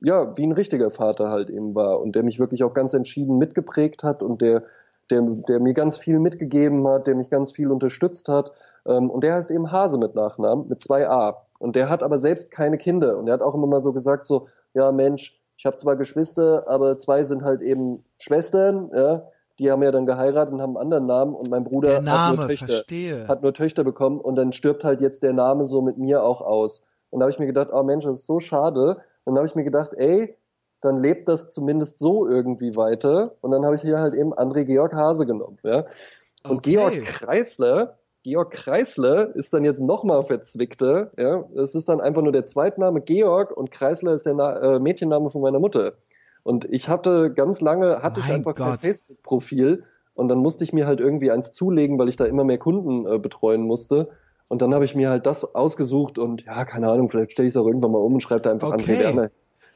ja, 0.00 0.36
wie 0.36 0.46
ein 0.46 0.52
richtiger 0.52 0.90
Vater 0.90 1.28
halt 1.30 1.50
eben 1.50 1.74
war 1.76 2.00
und 2.00 2.16
der 2.16 2.24
mich 2.24 2.38
wirklich 2.40 2.64
auch 2.64 2.74
ganz 2.74 2.94
entschieden 2.94 3.38
mitgeprägt 3.38 4.02
hat 4.02 4.22
und 4.24 4.42
der, 4.42 4.64
der, 5.10 5.22
der 5.22 5.60
mir 5.60 5.72
ganz 5.72 5.96
viel 5.98 6.18
mitgegeben 6.18 6.86
hat, 6.88 7.06
der 7.06 7.14
mich 7.14 7.30
ganz 7.30 7.52
viel 7.52 7.70
unterstützt 7.70 8.28
hat. 8.28 8.50
Ähm, 8.86 9.08
und 9.08 9.24
der 9.24 9.34
heißt 9.34 9.50
eben 9.50 9.72
Hase 9.72 9.96
mit 9.96 10.14
Nachnamen, 10.14 10.68
mit 10.68 10.82
zwei 10.82 11.08
A. 11.08 11.43
Und 11.58 11.76
der 11.76 11.88
hat 11.88 12.02
aber 12.02 12.18
selbst 12.18 12.50
keine 12.50 12.78
Kinder. 12.78 13.16
Und 13.18 13.26
der 13.26 13.34
hat 13.34 13.42
auch 13.42 13.54
immer 13.54 13.66
mal 13.66 13.80
so 13.80 13.92
gesagt, 13.92 14.26
so, 14.26 14.48
ja 14.74 14.92
Mensch, 14.92 15.40
ich 15.56 15.66
habe 15.66 15.76
zwar 15.76 15.96
Geschwister, 15.96 16.64
aber 16.68 16.98
zwei 16.98 17.22
sind 17.24 17.42
halt 17.42 17.62
eben 17.62 18.04
Schwestern, 18.18 18.90
ja. 18.94 19.28
Die 19.60 19.70
haben 19.70 19.84
ja 19.84 19.92
dann 19.92 20.04
geheiratet 20.04 20.52
und 20.52 20.60
haben 20.60 20.76
einen 20.76 20.82
anderen 20.82 21.06
Namen 21.06 21.32
und 21.32 21.48
mein 21.48 21.62
Bruder 21.62 21.88
Der 21.88 21.96
hat 21.98 22.04
Name, 22.04 22.36
nur 22.38 22.46
Töchter 22.48 22.66
verstehe. 22.66 23.28
hat 23.28 23.42
nur 23.44 23.54
Töchter 23.54 23.84
bekommen 23.84 24.20
und 24.20 24.34
dann 24.34 24.52
stirbt 24.52 24.82
halt 24.82 25.00
jetzt 25.00 25.22
der 25.22 25.32
Name 25.32 25.64
so 25.64 25.80
mit 25.80 25.96
mir 25.96 26.24
auch 26.24 26.40
aus. 26.40 26.82
Und 27.10 27.20
da 27.20 27.24
habe 27.24 27.30
ich 27.30 27.38
mir 27.38 27.46
gedacht, 27.46 27.68
oh 27.72 27.84
Mensch, 27.84 28.04
das 28.04 28.18
ist 28.18 28.26
so 28.26 28.40
schade. 28.40 28.96
Und 29.22 29.34
dann 29.34 29.36
habe 29.36 29.46
ich 29.46 29.54
mir 29.54 29.62
gedacht, 29.62 29.94
ey, 29.94 30.36
dann 30.80 30.96
lebt 30.96 31.28
das 31.28 31.46
zumindest 31.46 31.98
so 32.00 32.26
irgendwie 32.26 32.74
weiter. 32.74 33.36
Und 33.42 33.52
dann 33.52 33.64
habe 33.64 33.76
ich 33.76 33.82
hier 33.82 34.00
halt 34.00 34.14
eben 34.14 34.34
André 34.34 34.64
Georg 34.64 34.92
Hase 34.92 35.24
genommen. 35.24 35.58
Ja? 35.62 35.84
Und 36.48 36.56
Okay. 36.58 36.72
Georg 36.72 37.04
Kreisler, 37.04 37.98
Georg 38.24 38.50
Kreisler 38.50 39.36
ist 39.36 39.52
dann 39.52 39.64
jetzt 39.64 39.80
nochmal 39.80 40.24
verzwickter. 40.24 41.12
Ja? 41.18 41.44
Das 41.54 41.74
ist 41.74 41.88
dann 41.88 42.00
einfach 42.00 42.22
nur 42.22 42.32
der 42.32 42.46
Zweitname 42.46 43.02
Georg 43.02 43.54
und 43.56 43.70
Kreisler 43.70 44.14
ist 44.14 44.24
der 44.26 44.34
Na 44.34 44.76
äh, 44.76 44.78
Mädchenname 44.80 45.30
von 45.30 45.42
meiner 45.42 45.60
Mutter. 45.60 45.92
Und 46.42 46.64
ich 46.64 46.88
hatte 46.88 47.32
ganz 47.32 47.60
lange, 47.60 48.02
hatte 48.02 48.20
ich 48.20 48.26
Mein 48.26 48.36
einfach 48.36 48.54
kein 48.54 48.72
Gott. 48.72 48.82
Facebook-Profil 48.82 49.84
und 50.14 50.28
dann 50.28 50.38
musste 50.38 50.64
ich 50.64 50.72
mir 50.72 50.86
halt 50.86 51.00
irgendwie 51.00 51.30
eins 51.30 51.52
zulegen, 51.52 51.98
weil 51.98 52.08
ich 52.08 52.16
da 52.16 52.24
immer 52.24 52.44
mehr 52.44 52.58
Kunden 52.58 53.06
äh, 53.06 53.18
betreuen 53.18 53.62
musste. 53.62 54.08
Und 54.48 54.62
dann 54.62 54.74
habe 54.74 54.84
ich 54.84 54.94
mir 54.94 55.10
halt 55.10 55.26
das 55.26 55.54
ausgesucht 55.54 56.18
und 56.18 56.44
ja, 56.44 56.64
keine 56.64 56.88
Ahnung, 56.88 57.10
vielleicht 57.10 57.32
stelle 57.32 57.48
ich 57.48 57.54
es 57.54 57.60
auch 57.60 57.66
irgendwann 57.66 57.92
mal 57.92 57.98
um 57.98 58.14
und 58.14 58.22
schreibe 58.22 58.42
da 58.42 58.50
einfach 58.50 58.72
Okay. 58.72 58.94
André 58.94 58.98
Werner. 59.00 59.30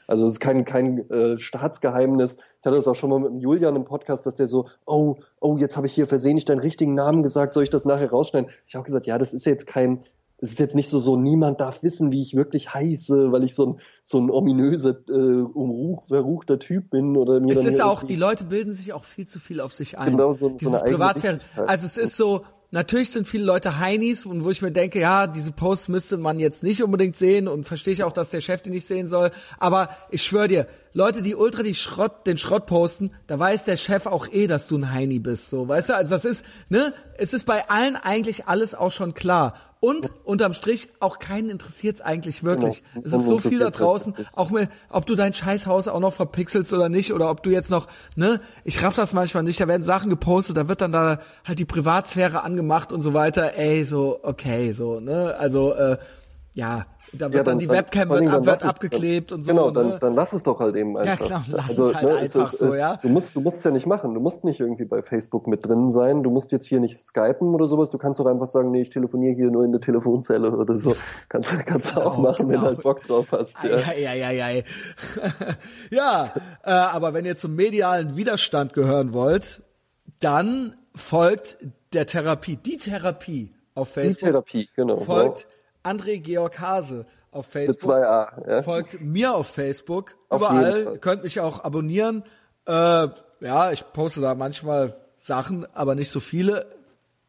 Also 0.09 0.25
es 0.25 0.33
ist 0.33 0.41
kein, 0.41 0.65
kein 0.65 1.09
äh, 1.11 1.39
Staatsgeheimnis. 1.39 2.39
Ich 2.61 2.67
hatte 2.67 2.77
das 2.77 2.89
auch 2.89 2.95
schon 2.95 3.11
mal 3.11 3.21
mit 3.21 3.31
dem 3.31 3.39
Julian 3.41 3.77
im 3.77 3.85
Podcast, 3.85 4.25
dass 4.27 4.35
der 4.35 4.49
so, 4.49 4.67
oh, 4.87 5.17
oh, 5.41 5.57
jetzt 5.59 5.77
habe 5.77 5.87
ich 5.87 5.93
hier 5.93 6.09
versehentlich 6.09 6.47
deinen 6.47 6.61
richtigen 6.61 6.95
Namen 6.95 7.23
gesagt, 7.23 7.53
soll 7.53 7.63
ich 7.63 7.71
das 7.71 7.85
nachher 7.85 8.11
rausschneiden? 8.11 8.51
Ich 8.67 8.75
habe 8.75 8.85
gesagt, 8.85 9.07
ja, 9.07 9.19
das 9.19 9.35
ist 9.35 9.45
jetzt 9.45 9.67
kein, 9.67 10.01
es 10.39 10.51
ist 10.53 10.59
jetzt 10.61 10.75
nicht 10.75 10.89
so, 10.89 10.99
so 10.99 11.17
niemand 11.17 11.61
darf 11.61 11.83
wissen, 11.83 12.11
wie 12.11 12.23
ich 12.23 12.35
wirklich 12.35 12.73
heiße, 12.73 13.33
weil 13.33 13.45
ich 13.45 13.55
so 13.55 13.67
ein, 13.67 13.81
so 14.03 14.19
ein 14.19 14.31
ominöser, 14.31 14.97
äh, 15.09 15.13
umruch, 15.13 16.05
verruchter 16.07 16.59
Typ 16.59 16.89
bin 16.91 17.17
oder 17.17 17.39
mir 17.41 17.53
Es 17.59 17.65
ist 17.67 17.83
auch, 17.83 18.03
die 18.03 18.17
Leute 18.17 18.45
bilden 18.45 18.73
sich 18.73 18.95
auch 18.95 19.05
viel 19.05 19.27
zu 19.27 19.39
viel 19.39 19.61
auf 19.61 19.75
sich 19.75 19.99
ein. 19.99 20.13
Genau, 20.13 20.33
so- 20.33 20.49
so 20.49 20.57
Dieses 20.57 20.73
eine 20.75 20.83
eigene 20.85 20.97
Privatsphäre. 20.97 21.39
Also 21.67 21.85
es 21.87 21.99
ist 21.99 22.17
so, 22.17 22.43
natürlich 22.71 23.11
sind 23.11 23.27
viele 23.27 23.45
Leute 23.45 23.79
Heinis 23.79 24.27
und 24.27 24.45
wo 24.45 24.51
ich 24.51 24.63
mir 24.63 24.73
denke, 24.73 25.01
ja, 25.01 25.27
diese 25.27 25.53
Posts 25.53 25.89
müsste 25.89 26.17
man 26.17 26.39
jetzt 26.39 26.63
nicht 26.63 26.83
unbedingt 26.83 27.17
sehen 27.17 27.49
und 27.49 27.65
verstehe 27.65 27.93
ich 27.93 28.03
auch, 28.03 28.13
dass 28.13 28.31
der 28.31 28.41
Chef 28.41 28.63
die 28.63 28.71
nicht 28.71 28.87
sehen 28.87 29.09
soll. 29.09 29.31
Aber 29.59 29.91
ich 30.11 30.23
schwöre 30.23 30.49
dir, 30.49 30.67
Leute, 30.99 31.23
die 31.23 31.37
ultra 31.37 31.63
die 31.63 31.77
Schrott, 31.77 32.27
den 32.27 32.39
Schrott 32.39 32.67
posten, 32.67 33.13
da 33.29 33.39
weiß 33.39 33.63
der 33.63 33.77
Chef 33.77 34.07
auch 34.07 34.27
eh, 34.33 34.49
dass 34.49 34.67
du 34.67 34.77
ein 34.79 34.93
Heini 34.93 35.21
bist, 35.21 35.49
so, 35.49 35.69
weißt 35.69 35.91
du? 35.91 35.95
Also 35.95 36.11
das 36.11 36.25
ist, 36.25 36.45
ne? 36.71 36.93
Es 37.17 37.33
ist 37.33 37.47
bei 37.47 37.71
allen 37.71 37.95
eigentlich 37.95 38.49
alles 38.49 38.75
auch 38.75 38.91
schon 38.91 39.15
klar. 39.15 39.55
Und 39.79 40.11
unterm 40.25 40.55
Strich, 40.55 40.89
auch 40.99 41.21
keinen 41.21 41.51
interessiert's 41.51 42.01
eigentlich 42.01 42.43
wirklich. 42.43 42.83
Genau. 42.95 43.07
Es 43.07 43.13
ist 43.13 43.29
so 43.29 43.39
viel 43.39 43.61
da 43.61 43.71
draußen, 43.71 44.13
auch 44.33 44.51
mir, 44.51 44.69
ob 44.91 45.07
du 45.07 45.15
dein 45.15 45.35
Scheißhaus 45.35 45.87
auch 45.87 46.01
noch 46.01 46.15
verpixelst 46.15 46.73
oder 46.73 46.89
nicht, 46.89 47.13
oder 47.13 47.31
ob 47.31 47.45
du 47.45 47.51
jetzt 47.51 47.71
noch, 47.71 47.87
ne, 48.17 48.41
ich 48.65 48.83
raff 48.83 48.97
das 48.97 49.13
manchmal 49.13 49.45
nicht, 49.45 49.61
da 49.61 49.69
werden 49.69 49.85
Sachen 49.85 50.11
gepostet, 50.11 50.57
da 50.57 50.67
wird 50.67 50.81
dann 50.81 50.91
da 50.91 51.21
halt 51.45 51.61
die 51.61 51.65
Privatsphäre 51.65 52.43
angemacht 52.43 52.93
und 52.93 53.03
so 53.03 53.15
weiter, 53.15 53.57
ey, 53.57 53.85
so, 53.85 54.19
okay, 54.25 54.73
so, 54.73 54.99
ne, 54.99 55.37
also, 55.39 55.75
äh, 55.75 55.97
ja, 56.55 56.87
da 57.13 57.27
wird 57.27 57.35
Ja, 57.35 57.43
dann, 57.43 57.59
die 57.59 57.69
Webcam 57.69 58.09
wird, 58.11 58.21
ab, 58.21 58.25
dann 58.27 58.33
wird 58.35 58.47
lass 58.47 58.63
es- 58.63 58.69
abgeklebt 58.69 59.33
und 59.33 59.43
so, 59.43 59.51
Genau, 59.53 59.69
ne? 59.69 59.73
dann, 59.73 60.01
dann 60.01 60.15
lass 60.15 60.33
es 60.33 60.43
doch 60.43 60.61
halt 60.61 60.77
eben 60.77 60.97
einfach. 60.97 61.25
klar, 61.27 61.45
lass 61.49 61.71
es 61.71 61.95
halt 61.95 62.07
einfach 62.19 62.53
so, 62.53 62.75
ja. 62.75 62.97
Du 62.97 63.09
musst, 63.09 63.35
du 63.37 63.41
musst 63.41 63.59
es 63.59 63.65
ja 63.65 63.71
nicht 63.71 63.87
machen. 63.87 64.15
Du 64.15 64.21
musst 64.21 64.45
nicht 64.45 64.61
irgendwie 64.61 64.85
bei 64.85 65.01
Facebook 65.03 65.47
mit 65.47 65.67
drin 65.67 65.91
sein. 65.91 66.23
Du 66.23 66.31
musst 66.31 66.53
jetzt 66.53 66.67
hier 66.67 66.81
nicht 66.81 66.99
skypen 66.99 67.55
oder 67.55 67.65
sowas. 67.67 67.91
Du 67.91 67.99
kannst 67.99 68.21
doch 68.21 68.27
einfach 68.27 68.47
sagen, 68.47 68.71
nee, 68.71 68.83
ich 68.83 68.91
telefoniere 68.91 69.35
hier 69.35 69.51
nur 69.51 69.65
in 69.65 69.73
der 69.73 69.81
Telefonzelle 69.81 70.51
oder 70.51 70.77
so. 70.77 70.95
Kannst, 71.29 71.59
kannst 71.67 71.97
du 71.97 72.01
auch 72.01 72.17
Genau, 72.17 72.23
machen, 72.29 72.49
wenn 72.49 72.57
genau. 72.57 72.61
du 72.63 72.67
halt 72.69 72.83
Bock 72.83 73.03
drauf 73.07 73.27
hast. 73.33 73.57
Ja. 73.65 73.77
Ei, 73.89 74.09
ei, 74.09 74.43
ei. 74.45 74.65
ja, 75.91 76.33
äh, 76.65 76.71
aber 76.71 77.15
wenn 77.15 77.25
ihr 77.25 77.37
zum 77.37 77.55
medialen 77.55 78.17
Widerstand 78.17 78.73
gehören 78.73 79.13
wollt, 79.13 79.63
dann 80.21 80.77
folgt 80.95 81.59
der 81.93 82.07
Therapie, 82.07 82.57
die 82.57 82.77
Therapie 82.77 83.55
auf 83.75 83.89
Die 83.89 84.01
Facebook. 84.01 84.29
Therapie, 84.29 84.69
genau. 84.75 85.01
folgt 85.01 85.47
André 85.89 86.19
Georg 86.21 86.59
Hase 86.59 87.07
auf 87.31 87.47
Facebook. 87.47 87.93
A. 87.93 88.43
Ja. 88.47 88.63
Folgt 88.63 89.01
mir 89.01 89.35
auf 89.35 89.49
Facebook. 89.49 90.15
Auf 90.29 90.41
Überall. 90.43 90.83
Ihr 90.95 90.99
könnt 90.99 91.23
mich 91.25 91.41
auch 91.41 91.65
abonnieren. 91.65 92.25
Äh, 92.67 92.73
ja, 93.41 93.73
ich 93.73 93.85
poste 93.93 94.21
da 94.21 94.35
manchmal 94.35 94.97
Sachen, 95.21 95.67
aber 95.75 95.95
nicht 95.95 96.11
so 96.11 96.21
viele. 96.21 96.67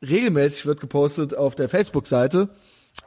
Regelmäßig 0.02 0.65
wird 0.65 0.80
gepostet 0.80 1.36
auf 1.36 1.56
der 1.56 1.69
Facebook-Seite 1.69 2.49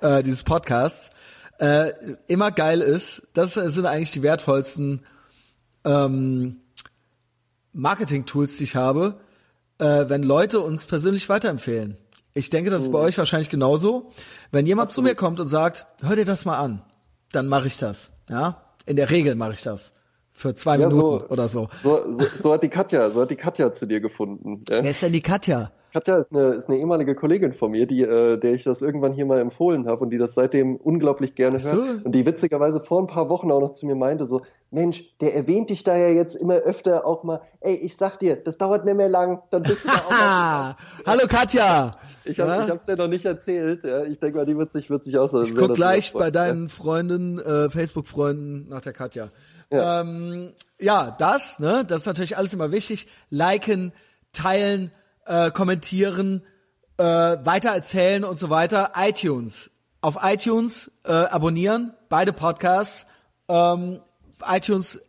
äh, 0.00 0.22
dieses 0.22 0.42
Podcasts. 0.42 1.10
Äh, 1.58 1.92
immer 2.26 2.50
geil 2.50 2.80
ist, 2.80 3.26
das 3.34 3.54
sind 3.54 3.86
eigentlich 3.86 4.10
die 4.12 4.22
wertvollsten 4.22 5.04
ähm, 5.84 6.60
Marketing-Tools, 7.72 8.56
die 8.58 8.64
ich 8.64 8.76
habe, 8.76 9.20
äh, 9.78 10.04
wenn 10.08 10.22
Leute 10.22 10.60
uns 10.60 10.84
persönlich 10.86 11.28
weiterempfehlen. 11.28 11.96
Ich 12.34 12.50
denke, 12.50 12.70
das 12.70 12.82
ist 12.82 12.88
Mhm. 12.88 12.92
bei 12.92 12.98
euch 13.00 13.18
wahrscheinlich 13.18 13.50
genauso. 13.50 14.10
Wenn 14.52 14.66
jemand 14.66 14.90
zu 14.90 15.02
mir 15.02 15.14
kommt 15.14 15.40
und 15.40 15.48
sagt, 15.48 15.86
hör 16.02 16.14
dir 16.14 16.24
das 16.26 16.44
mal 16.44 16.58
an, 16.58 16.82
dann 17.32 17.48
mache 17.48 17.66
ich 17.66 17.78
das. 17.78 18.10
Ja, 18.28 18.62
in 18.86 18.96
der 18.96 19.10
Regel 19.10 19.34
mache 19.34 19.52
ich 19.52 19.62
das 19.62 19.94
für 20.32 20.54
zwei 20.54 20.72
Ja, 20.78 20.88
Minuten 20.88 20.96
so- 21.20 21.28
oder 21.28 21.48
so. 21.48 21.68
So, 21.78 22.12
so, 22.12 22.24
so 22.36 22.52
hat 22.52 22.62
die 22.62 22.68
Katja, 22.68 23.10
so 23.10 23.22
hat 23.22 23.30
die 23.30 23.36
Katja 23.36 23.72
zu 23.72 23.86
dir 23.86 24.00
gefunden. 24.00 24.62
Wer 24.68 24.84
ist 24.84 25.02
denn 25.02 25.12
die 25.12 25.20
Katja? 25.22 25.72
Katja 25.92 26.16
ist 26.16 26.32
eine, 26.32 26.54
ist 26.54 26.68
eine 26.68 26.78
ehemalige 26.78 27.14
Kollegin 27.14 27.52
von 27.52 27.70
mir, 27.70 27.86
die, 27.86 28.02
äh, 28.02 28.38
der 28.38 28.54
ich 28.54 28.64
das 28.64 28.80
irgendwann 28.80 29.12
hier 29.12 29.26
mal 29.26 29.38
empfohlen 29.40 29.86
habe 29.86 30.02
und 30.04 30.10
die 30.10 30.18
das 30.18 30.34
seitdem 30.34 30.76
unglaublich 30.76 31.34
gerne 31.34 31.58
so. 31.58 31.72
hört. 31.72 32.04
Und 32.04 32.12
die 32.12 32.24
witzigerweise 32.24 32.80
vor 32.80 33.00
ein 33.00 33.06
paar 33.06 33.28
Wochen 33.28 33.50
auch 33.52 33.60
noch 33.60 33.72
zu 33.72 33.84
mir 33.84 33.94
meinte, 33.94 34.24
so, 34.24 34.40
Mensch, 34.70 35.04
der 35.20 35.34
erwähnt 35.34 35.68
dich 35.68 35.84
da 35.84 35.94
ja 35.94 36.08
jetzt 36.08 36.34
immer 36.34 36.54
öfter 36.54 37.06
auch 37.06 37.24
mal, 37.24 37.42
ey, 37.60 37.74
ich 37.74 37.96
sag 37.96 38.18
dir, 38.18 38.36
das 38.36 38.56
dauert 38.56 38.86
nicht 38.86 38.96
mehr 38.96 39.10
lang, 39.10 39.42
dann 39.50 39.62
bist 39.62 39.84
du 39.84 39.88
da 39.88 39.94
auch 39.94 41.06
hallo 41.06 41.26
Katja. 41.28 41.96
Ich, 42.24 42.40
hab, 42.40 42.48
Ja? 42.48 42.64
ich 42.64 42.70
hab's 42.70 42.86
dir 42.86 42.96
noch 42.96 43.08
nicht 43.08 43.26
erzählt, 43.26 43.84
ja. 43.84 44.04
Ich 44.04 44.18
denke 44.18 44.38
mal, 44.38 44.46
die 44.46 44.56
wird 44.56 44.72
sich, 44.72 44.88
wird 44.88 45.04
sich 45.04 45.18
auch 45.18 45.26
so 45.26 45.42
Ich 45.42 45.54
guck 45.54 45.74
gleich 45.74 46.14
bei 46.14 46.30
deinen 46.30 46.70
Freunden, 46.70 47.38
äh, 47.38 47.68
Facebook-Freunden 47.68 48.68
nach 48.70 48.80
der 48.80 48.94
Katja. 48.94 49.28
Ja. 49.70 50.00
Ähm, 50.00 50.52
ja, 50.78 51.14
das, 51.18 51.58
ne, 51.58 51.84
das 51.86 52.00
ist 52.02 52.06
natürlich 52.06 52.36
alles 52.38 52.54
immer 52.54 52.72
wichtig. 52.72 53.08
Liken, 53.28 53.92
teilen, 54.32 54.90
äh, 55.26 55.50
kommentieren, 55.50 56.42
äh, 56.98 57.04
weitererzählen 57.04 58.24
und 58.24 58.38
so 58.38 58.50
weiter. 58.50 58.92
iTunes. 58.96 59.70
Auf 60.00 60.18
iTunes 60.22 60.90
äh, 61.04 61.12
abonnieren, 61.12 61.94
beide 62.08 62.32
Podcasts. 62.32 63.06
Ähm, 63.48 64.00
iTunes 64.44 65.00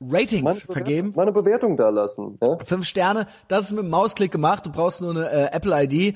Ratings 0.00 0.42
Mal 0.42 0.50
eine 0.50 0.58
Bewertung- 0.60 0.72
vergeben. 0.74 1.12
Mal 1.16 1.22
eine 1.22 1.32
Bewertung 1.32 1.76
da 1.78 1.88
lassen, 1.88 2.38
ja. 2.42 2.58
Fünf 2.64 2.84
Sterne, 2.86 3.26
das 3.48 3.66
ist 3.66 3.70
mit 3.72 3.84
dem 3.84 3.88
Mausklick 3.90 4.30
gemacht. 4.30 4.66
Du 4.66 4.70
brauchst 4.70 5.00
nur 5.00 5.10
eine 5.12 5.30
äh, 5.30 5.52
Apple 5.52 5.74
ID. 5.84 6.14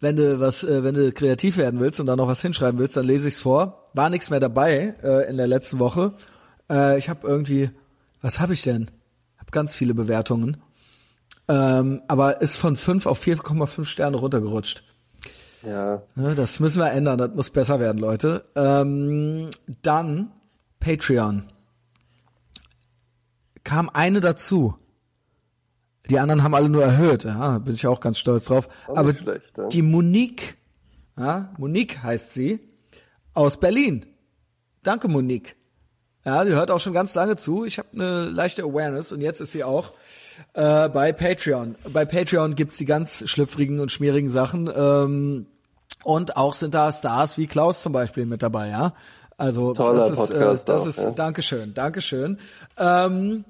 Wenn 0.00 0.16
du 0.16 0.40
was, 0.40 0.64
äh, 0.64 0.82
wenn 0.82 0.94
du 0.94 1.12
kreativ 1.12 1.56
werden 1.56 1.78
willst 1.78 2.00
und 2.00 2.06
da 2.06 2.16
noch 2.16 2.26
was 2.26 2.42
hinschreiben 2.42 2.80
willst, 2.80 2.96
dann 2.96 3.04
lese 3.06 3.28
ich's 3.28 3.40
vor. 3.40 3.90
War 3.92 4.10
nichts 4.10 4.30
mehr 4.30 4.40
dabei 4.40 4.94
äh, 5.02 5.28
in 5.30 5.36
der 5.36 5.46
letzten 5.46 5.78
Woche. 5.78 6.14
Äh, 6.68 6.98
ich 6.98 7.08
habe 7.08 7.28
irgendwie, 7.28 7.70
was 8.22 8.40
habe 8.40 8.54
ich 8.54 8.62
denn? 8.62 8.90
Hab 9.38 9.52
ganz 9.52 9.74
viele 9.74 9.94
Bewertungen, 9.94 10.56
ähm, 11.50 12.02
aber 12.06 12.40
ist 12.40 12.56
von 12.56 12.76
fünf 12.76 13.06
auf 13.06 13.20
4,5 13.20 13.84
Sterne 13.84 14.16
runtergerutscht. 14.16 14.84
Ja. 15.62 16.02
Ne, 16.14 16.34
Das 16.36 16.60
müssen 16.60 16.78
wir 16.78 16.90
ändern, 16.92 17.18
das 17.18 17.32
muss 17.34 17.50
besser 17.50 17.80
werden, 17.80 17.98
Leute. 17.98 18.44
Ähm, 18.54 19.50
dann 19.82 20.30
Patreon. 20.78 21.46
Kam 23.64 23.90
eine 23.90 24.20
dazu. 24.20 24.76
Die 26.08 26.18
anderen 26.20 26.42
haben 26.44 26.54
alle 26.54 26.68
nur 26.68 26.84
erhöht. 26.84 27.24
Ja, 27.24 27.58
bin 27.58 27.74
ich 27.74 27.86
auch 27.86 28.00
ganz 28.00 28.18
stolz 28.18 28.44
drauf. 28.44 28.68
Auch 28.86 28.96
Aber 28.96 29.14
schlecht, 29.14 29.58
ja. 29.58 29.68
die 29.68 29.82
Monique, 29.82 30.56
ja, 31.18 31.52
Monique 31.58 32.02
heißt 32.02 32.32
sie, 32.32 32.60
aus 33.34 33.58
Berlin. 33.58 34.06
Danke, 34.84 35.08
Monique. 35.08 35.56
Ja, 36.24 36.44
die 36.44 36.52
hört 36.52 36.70
auch 36.70 36.80
schon 36.80 36.92
ganz 36.92 37.14
lange 37.14 37.36
zu. 37.36 37.64
Ich 37.64 37.78
habe 37.78 37.88
eine 37.92 38.24
leichte 38.30 38.62
Awareness 38.62 39.10
und 39.10 39.20
jetzt 39.20 39.40
ist 39.40 39.52
sie 39.52 39.64
auch 39.64 39.92
äh, 40.54 40.88
bei 40.88 41.12
Patreon. 41.12 41.76
Bei 41.92 42.04
Patreon 42.04 42.54
gibt's 42.54 42.76
die 42.76 42.84
ganz 42.84 43.28
schlüpfrigen 43.28 43.80
und 43.80 43.92
schmierigen 43.92 44.28
Sachen. 44.28 44.70
Ähm, 44.74 45.46
und 46.02 46.36
auch 46.36 46.54
sind 46.54 46.74
da 46.74 46.92
Stars 46.92 47.38
wie 47.38 47.46
Klaus 47.46 47.82
zum 47.82 47.92
Beispiel 47.92 48.26
mit 48.26 48.42
dabei, 48.42 48.68
ja. 48.68 48.94
Also 49.36 49.72
Toller 49.72 50.10
das 50.10 50.10
ist, 50.10 50.16
Podcast 50.16 50.68
äh, 50.68 50.72
das 50.72 50.82
auch, 50.82 50.86
ist 50.86 50.98
ja. 50.98 51.10
Dankeschön, 51.12 51.74
Dankeschön. 51.74 52.38
Ähm, 52.76 53.44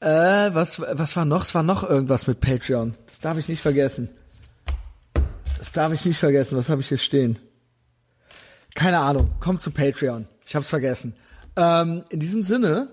äh, 0.00 0.06
was, 0.06 0.80
was 0.80 1.16
war 1.16 1.24
noch? 1.24 1.42
Es 1.42 1.54
war 1.54 1.62
noch 1.62 1.88
irgendwas 1.88 2.26
mit 2.26 2.40
Patreon. 2.40 2.94
Das 3.06 3.20
darf 3.20 3.36
ich 3.36 3.48
nicht 3.48 3.60
vergessen. 3.60 4.08
Das 5.58 5.72
darf 5.72 5.92
ich 5.92 6.04
nicht 6.04 6.18
vergessen. 6.18 6.56
Was 6.56 6.68
habe 6.68 6.80
ich 6.80 6.88
hier 6.88 6.98
stehen? 6.98 7.38
Keine 8.74 8.98
Ahnung. 8.98 9.32
Kommt 9.40 9.60
zu 9.60 9.70
Patreon. 9.70 10.26
Ich 10.46 10.54
hab's 10.56 10.68
vergessen. 10.68 11.14
Ähm, 11.56 12.04
in 12.08 12.20
diesem 12.20 12.42
Sinne, 12.42 12.88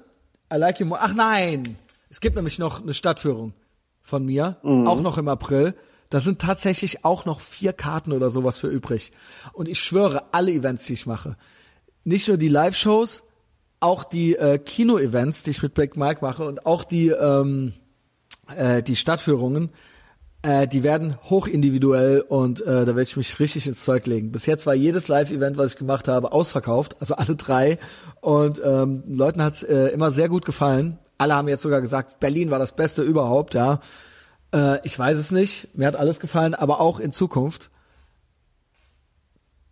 I 0.52 0.58
like 0.58 0.80
you 0.80 0.86
more. 0.86 1.00
Ach 1.02 1.14
nein! 1.14 1.78
Es 2.10 2.22
gibt 2.22 2.36
nämlich 2.36 2.60
noch 2.60 2.82
eine 2.82 2.94
Stadtführung 2.94 3.54
von 4.02 4.26
mir, 4.26 4.58
auch 4.88 5.02
noch 5.02 5.18
im 5.18 5.28
April. 5.28 5.76
Da 6.10 6.22
sind 6.22 6.40
tatsächlich 6.40 7.04
auch 7.04 7.26
noch 7.26 7.42
vier 7.42 7.74
Karten 7.74 8.14
oder 8.14 8.30
sowas 8.30 8.58
für 8.58 8.68
übrig. 8.68 9.12
Und 9.52 9.68
ich 9.68 9.80
schwöre, 9.80 10.34
alle 10.34 10.52
Events, 10.52 10.86
die 10.86 10.94
ich 10.94 11.06
mache, 11.06 11.36
nicht 12.06 12.28
nur 12.28 12.38
die 12.38 12.48
Live-Shows, 12.48 13.24
auch 13.82 14.04
die 14.06 14.36
äh, 14.36 14.58
Kino-Events, 14.58 15.44
die 15.44 15.52
ich 15.52 15.62
mit 15.62 15.74
Black 15.74 15.98
Mike 15.98 16.20
mache 16.22 16.46
und 16.46 16.66
auch 16.66 16.86
die, 16.86 17.10
ähm, 17.10 17.74
äh, 18.56 18.82
die 18.82 18.96
Stadtführungen, 18.96 19.70
äh, 20.42 20.68
die 20.68 20.84
werden 20.84 21.18
hochindividuell 21.30 22.22
und 22.22 22.62
äh, 22.62 22.66
da 22.66 22.88
werde 22.88 23.02
ich 23.02 23.18
mich 23.18 23.40
richtig 23.40 23.68
ins 23.68 23.84
Zeug 23.84 24.06
legen. 24.06 24.32
Bis 24.32 24.46
jetzt 24.46 24.66
war 24.66 24.74
jedes 24.74 25.10
Live-Event, 25.10 25.58
was 25.58 25.74
ich 25.74 25.78
gemacht 25.78 26.08
habe, 26.08 26.32
ausverkauft, 26.32 26.96
also 27.02 27.16
alle 27.16 27.36
drei. 27.36 27.78
Und 28.22 28.62
ähm, 28.64 29.04
den 29.06 29.18
Leuten 29.18 29.44
hat's 29.44 29.64
äh, 29.64 29.88
immer 29.88 30.12
sehr 30.12 30.30
gut 30.30 30.46
gefallen. 30.46 31.00
Alle 31.18 31.36
haben 31.36 31.48
jetzt 31.48 31.64
sogar 31.64 31.82
gesagt, 31.82 32.20
Berlin 32.20 32.52
war 32.52 32.60
das 32.60 32.76
Beste 32.76 33.02
überhaupt, 33.02 33.54
ja. 33.54 33.80
Äh, 34.54 34.86
ich 34.86 34.98
weiß 34.98 35.18
es 35.18 35.32
nicht, 35.32 35.76
mir 35.76 35.88
hat 35.88 35.96
alles 35.96 36.20
gefallen, 36.20 36.54
aber 36.56 36.80
auch 36.80 37.00
in 37.00 37.12
Zukunft. 37.12 37.70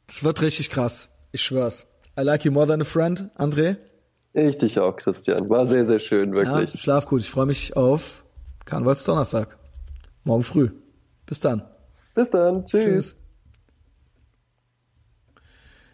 Es 0.07 0.23
wird 0.23 0.41
richtig 0.41 0.69
krass, 0.69 1.09
ich 1.31 1.41
schwör's. 1.41 1.85
I 2.17 2.21
like 2.21 2.45
you 2.45 2.51
more 2.51 2.67
than 2.67 2.81
a 2.81 2.85
friend, 2.85 3.29
André. 3.37 3.77
Ich 4.33 4.57
dich 4.57 4.79
auch, 4.79 4.95
Christian. 4.95 5.49
War 5.49 5.65
sehr, 5.65 5.85
sehr 5.85 5.99
schön, 5.99 6.33
Ja, 6.33 6.57
wirklich. 6.57 6.81
schlaf 6.81 7.05
gut. 7.05 7.21
Ich 7.21 7.29
freue 7.29 7.45
mich 7.45 7.75
auf 7.77 8.25
Karnevalsdonnerstag. 8.65 9.57
Morgen 10.25 10.43
früh. 10.43 10.71
Bis 11.25 11.39
dann. 11.39 11.63
Bis 12.15 12.29
dann. 12.29 12.65
Tschüss. 12.65 12.83
Tschüss. 12.83 13.15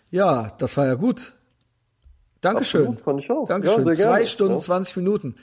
Ja, 0.09 0.51
das 0.57 0.75
war 0.77 0.87
ja 0.87 0.95
gut. 0.95 1.33
Dankeschön. 2.41 2.81
Absolut, 2.81 3.01
fand 3.01 3.19
ich 3.23 3.31
auch. 3.31 3.47
Dankeschön. 3.47 3.85
Ja, 3.87 3.93
Zwei. 3.95 4.25
Stunden, 4.25 4.55
Ja. 4.55 4.59
20 4.59 4.97
Minuten. 4.97 5.35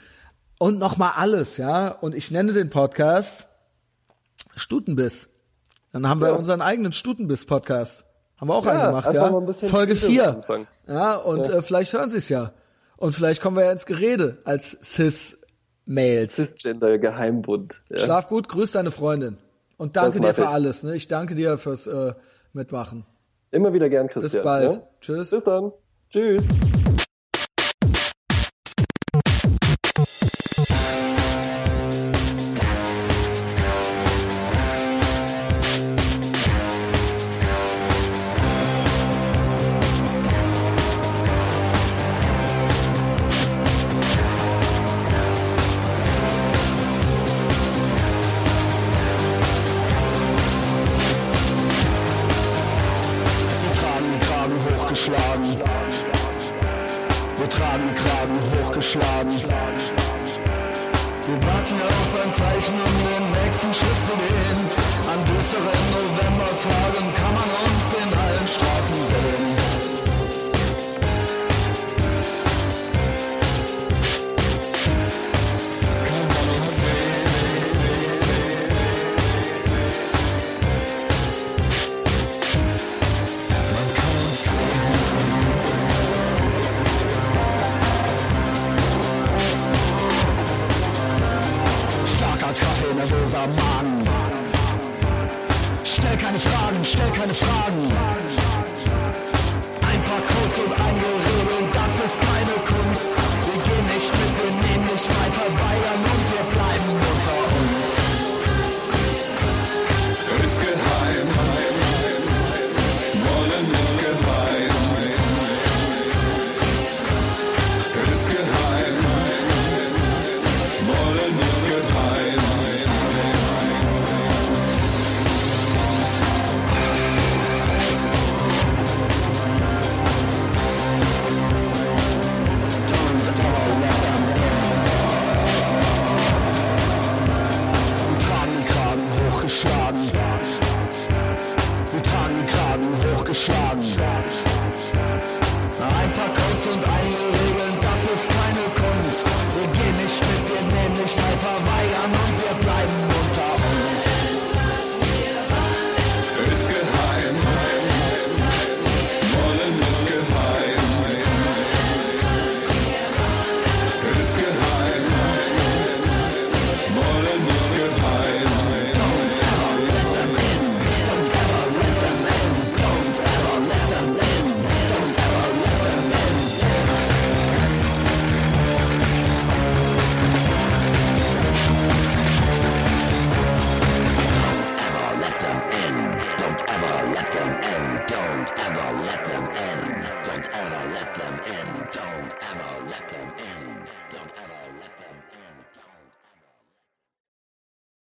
Und 0.59 0.77
nochmal 0.79 1.13
alles, 1.15 1.57
ja. 1.57 1.87
Und 1.89 2.13
ich 2.15 2.31
nenne 2.31 2.53
den 2.53 2.69
Podcast 2.69 3.47
Stutenbiss. 4.55 5.29
Dann 5.93 6.07
haben 6.07 6.21
wir 6.21 6.29
Ja. 6.29 6.33
unseren 6.35 6.61
eigenen 6.61 6.91
Stutenbiss-Podcast. 6.91 8.05
Haben 8.39 8.47
wir 8.49 8.55
auch 8.55 8.65
Ja, 8.65 8.71
einen 8.71 8.85
gemacht, 8.87 9.13
ja. 9.13 9.69
Folge 9.69 9.95
Freedom 9.95 10.11
4. 10.11 10.27
anfangen. 10.29 10.67
Ja, 10.87 11.15
und 11.15 11.47
Ja. 11.47 11.53
Äh, 11.55 11.61
vielleicht 11.61 11.93
hören 11.93 12.09
sie 12.09 12.17
es 12.17 12.29
ja. 12.29 12.51
Und 12.97 13.13
vielleicht 13.15 13.41
kommen 13.41 13.55
wir 13.57 13.63
ja 13.65 13.71
ins 13.71 13.85
Gerede 13.85 14.39
als 14.43 14.77
Cis-Mails. 14.83 16.35
Cisgender 16.35 16.97
Geheimbund. 16.97 17.81
Ja. 17.89 17.99
Schlaf 17.99 18.27
gut, 18.27 18.49
grüß 18.49 18.73
deine 18.73 18.91
Freundin. 18.91 19.37
Und 19.77 19.95
danke 19.95 20.19
dir 20.19 20.33
für 20.33 20.41
ich. 20.41 20.47
alles. 20.47 20.83
Ne? 20.83 20.95
Ich 20.95 21.07
danke 21.07 21.35
dir 21.35 21.57
fürs 21.57 21.87
äh, 21.87 22.13
Mitmachen. 22.53 23.05
Immer 23.51 23.71
wieder 23.73 23.89
gern, 23.89 24.07
Bis 24.07 24.13
Christian. 24.15 24.43
bald. 24.43 24.75
Ja? 24.75 24.81
Tschüss. 25.01 25.29
Bis 25.31 25.43
dann. 25.43 25.71
Tschüss. 26.11 26.43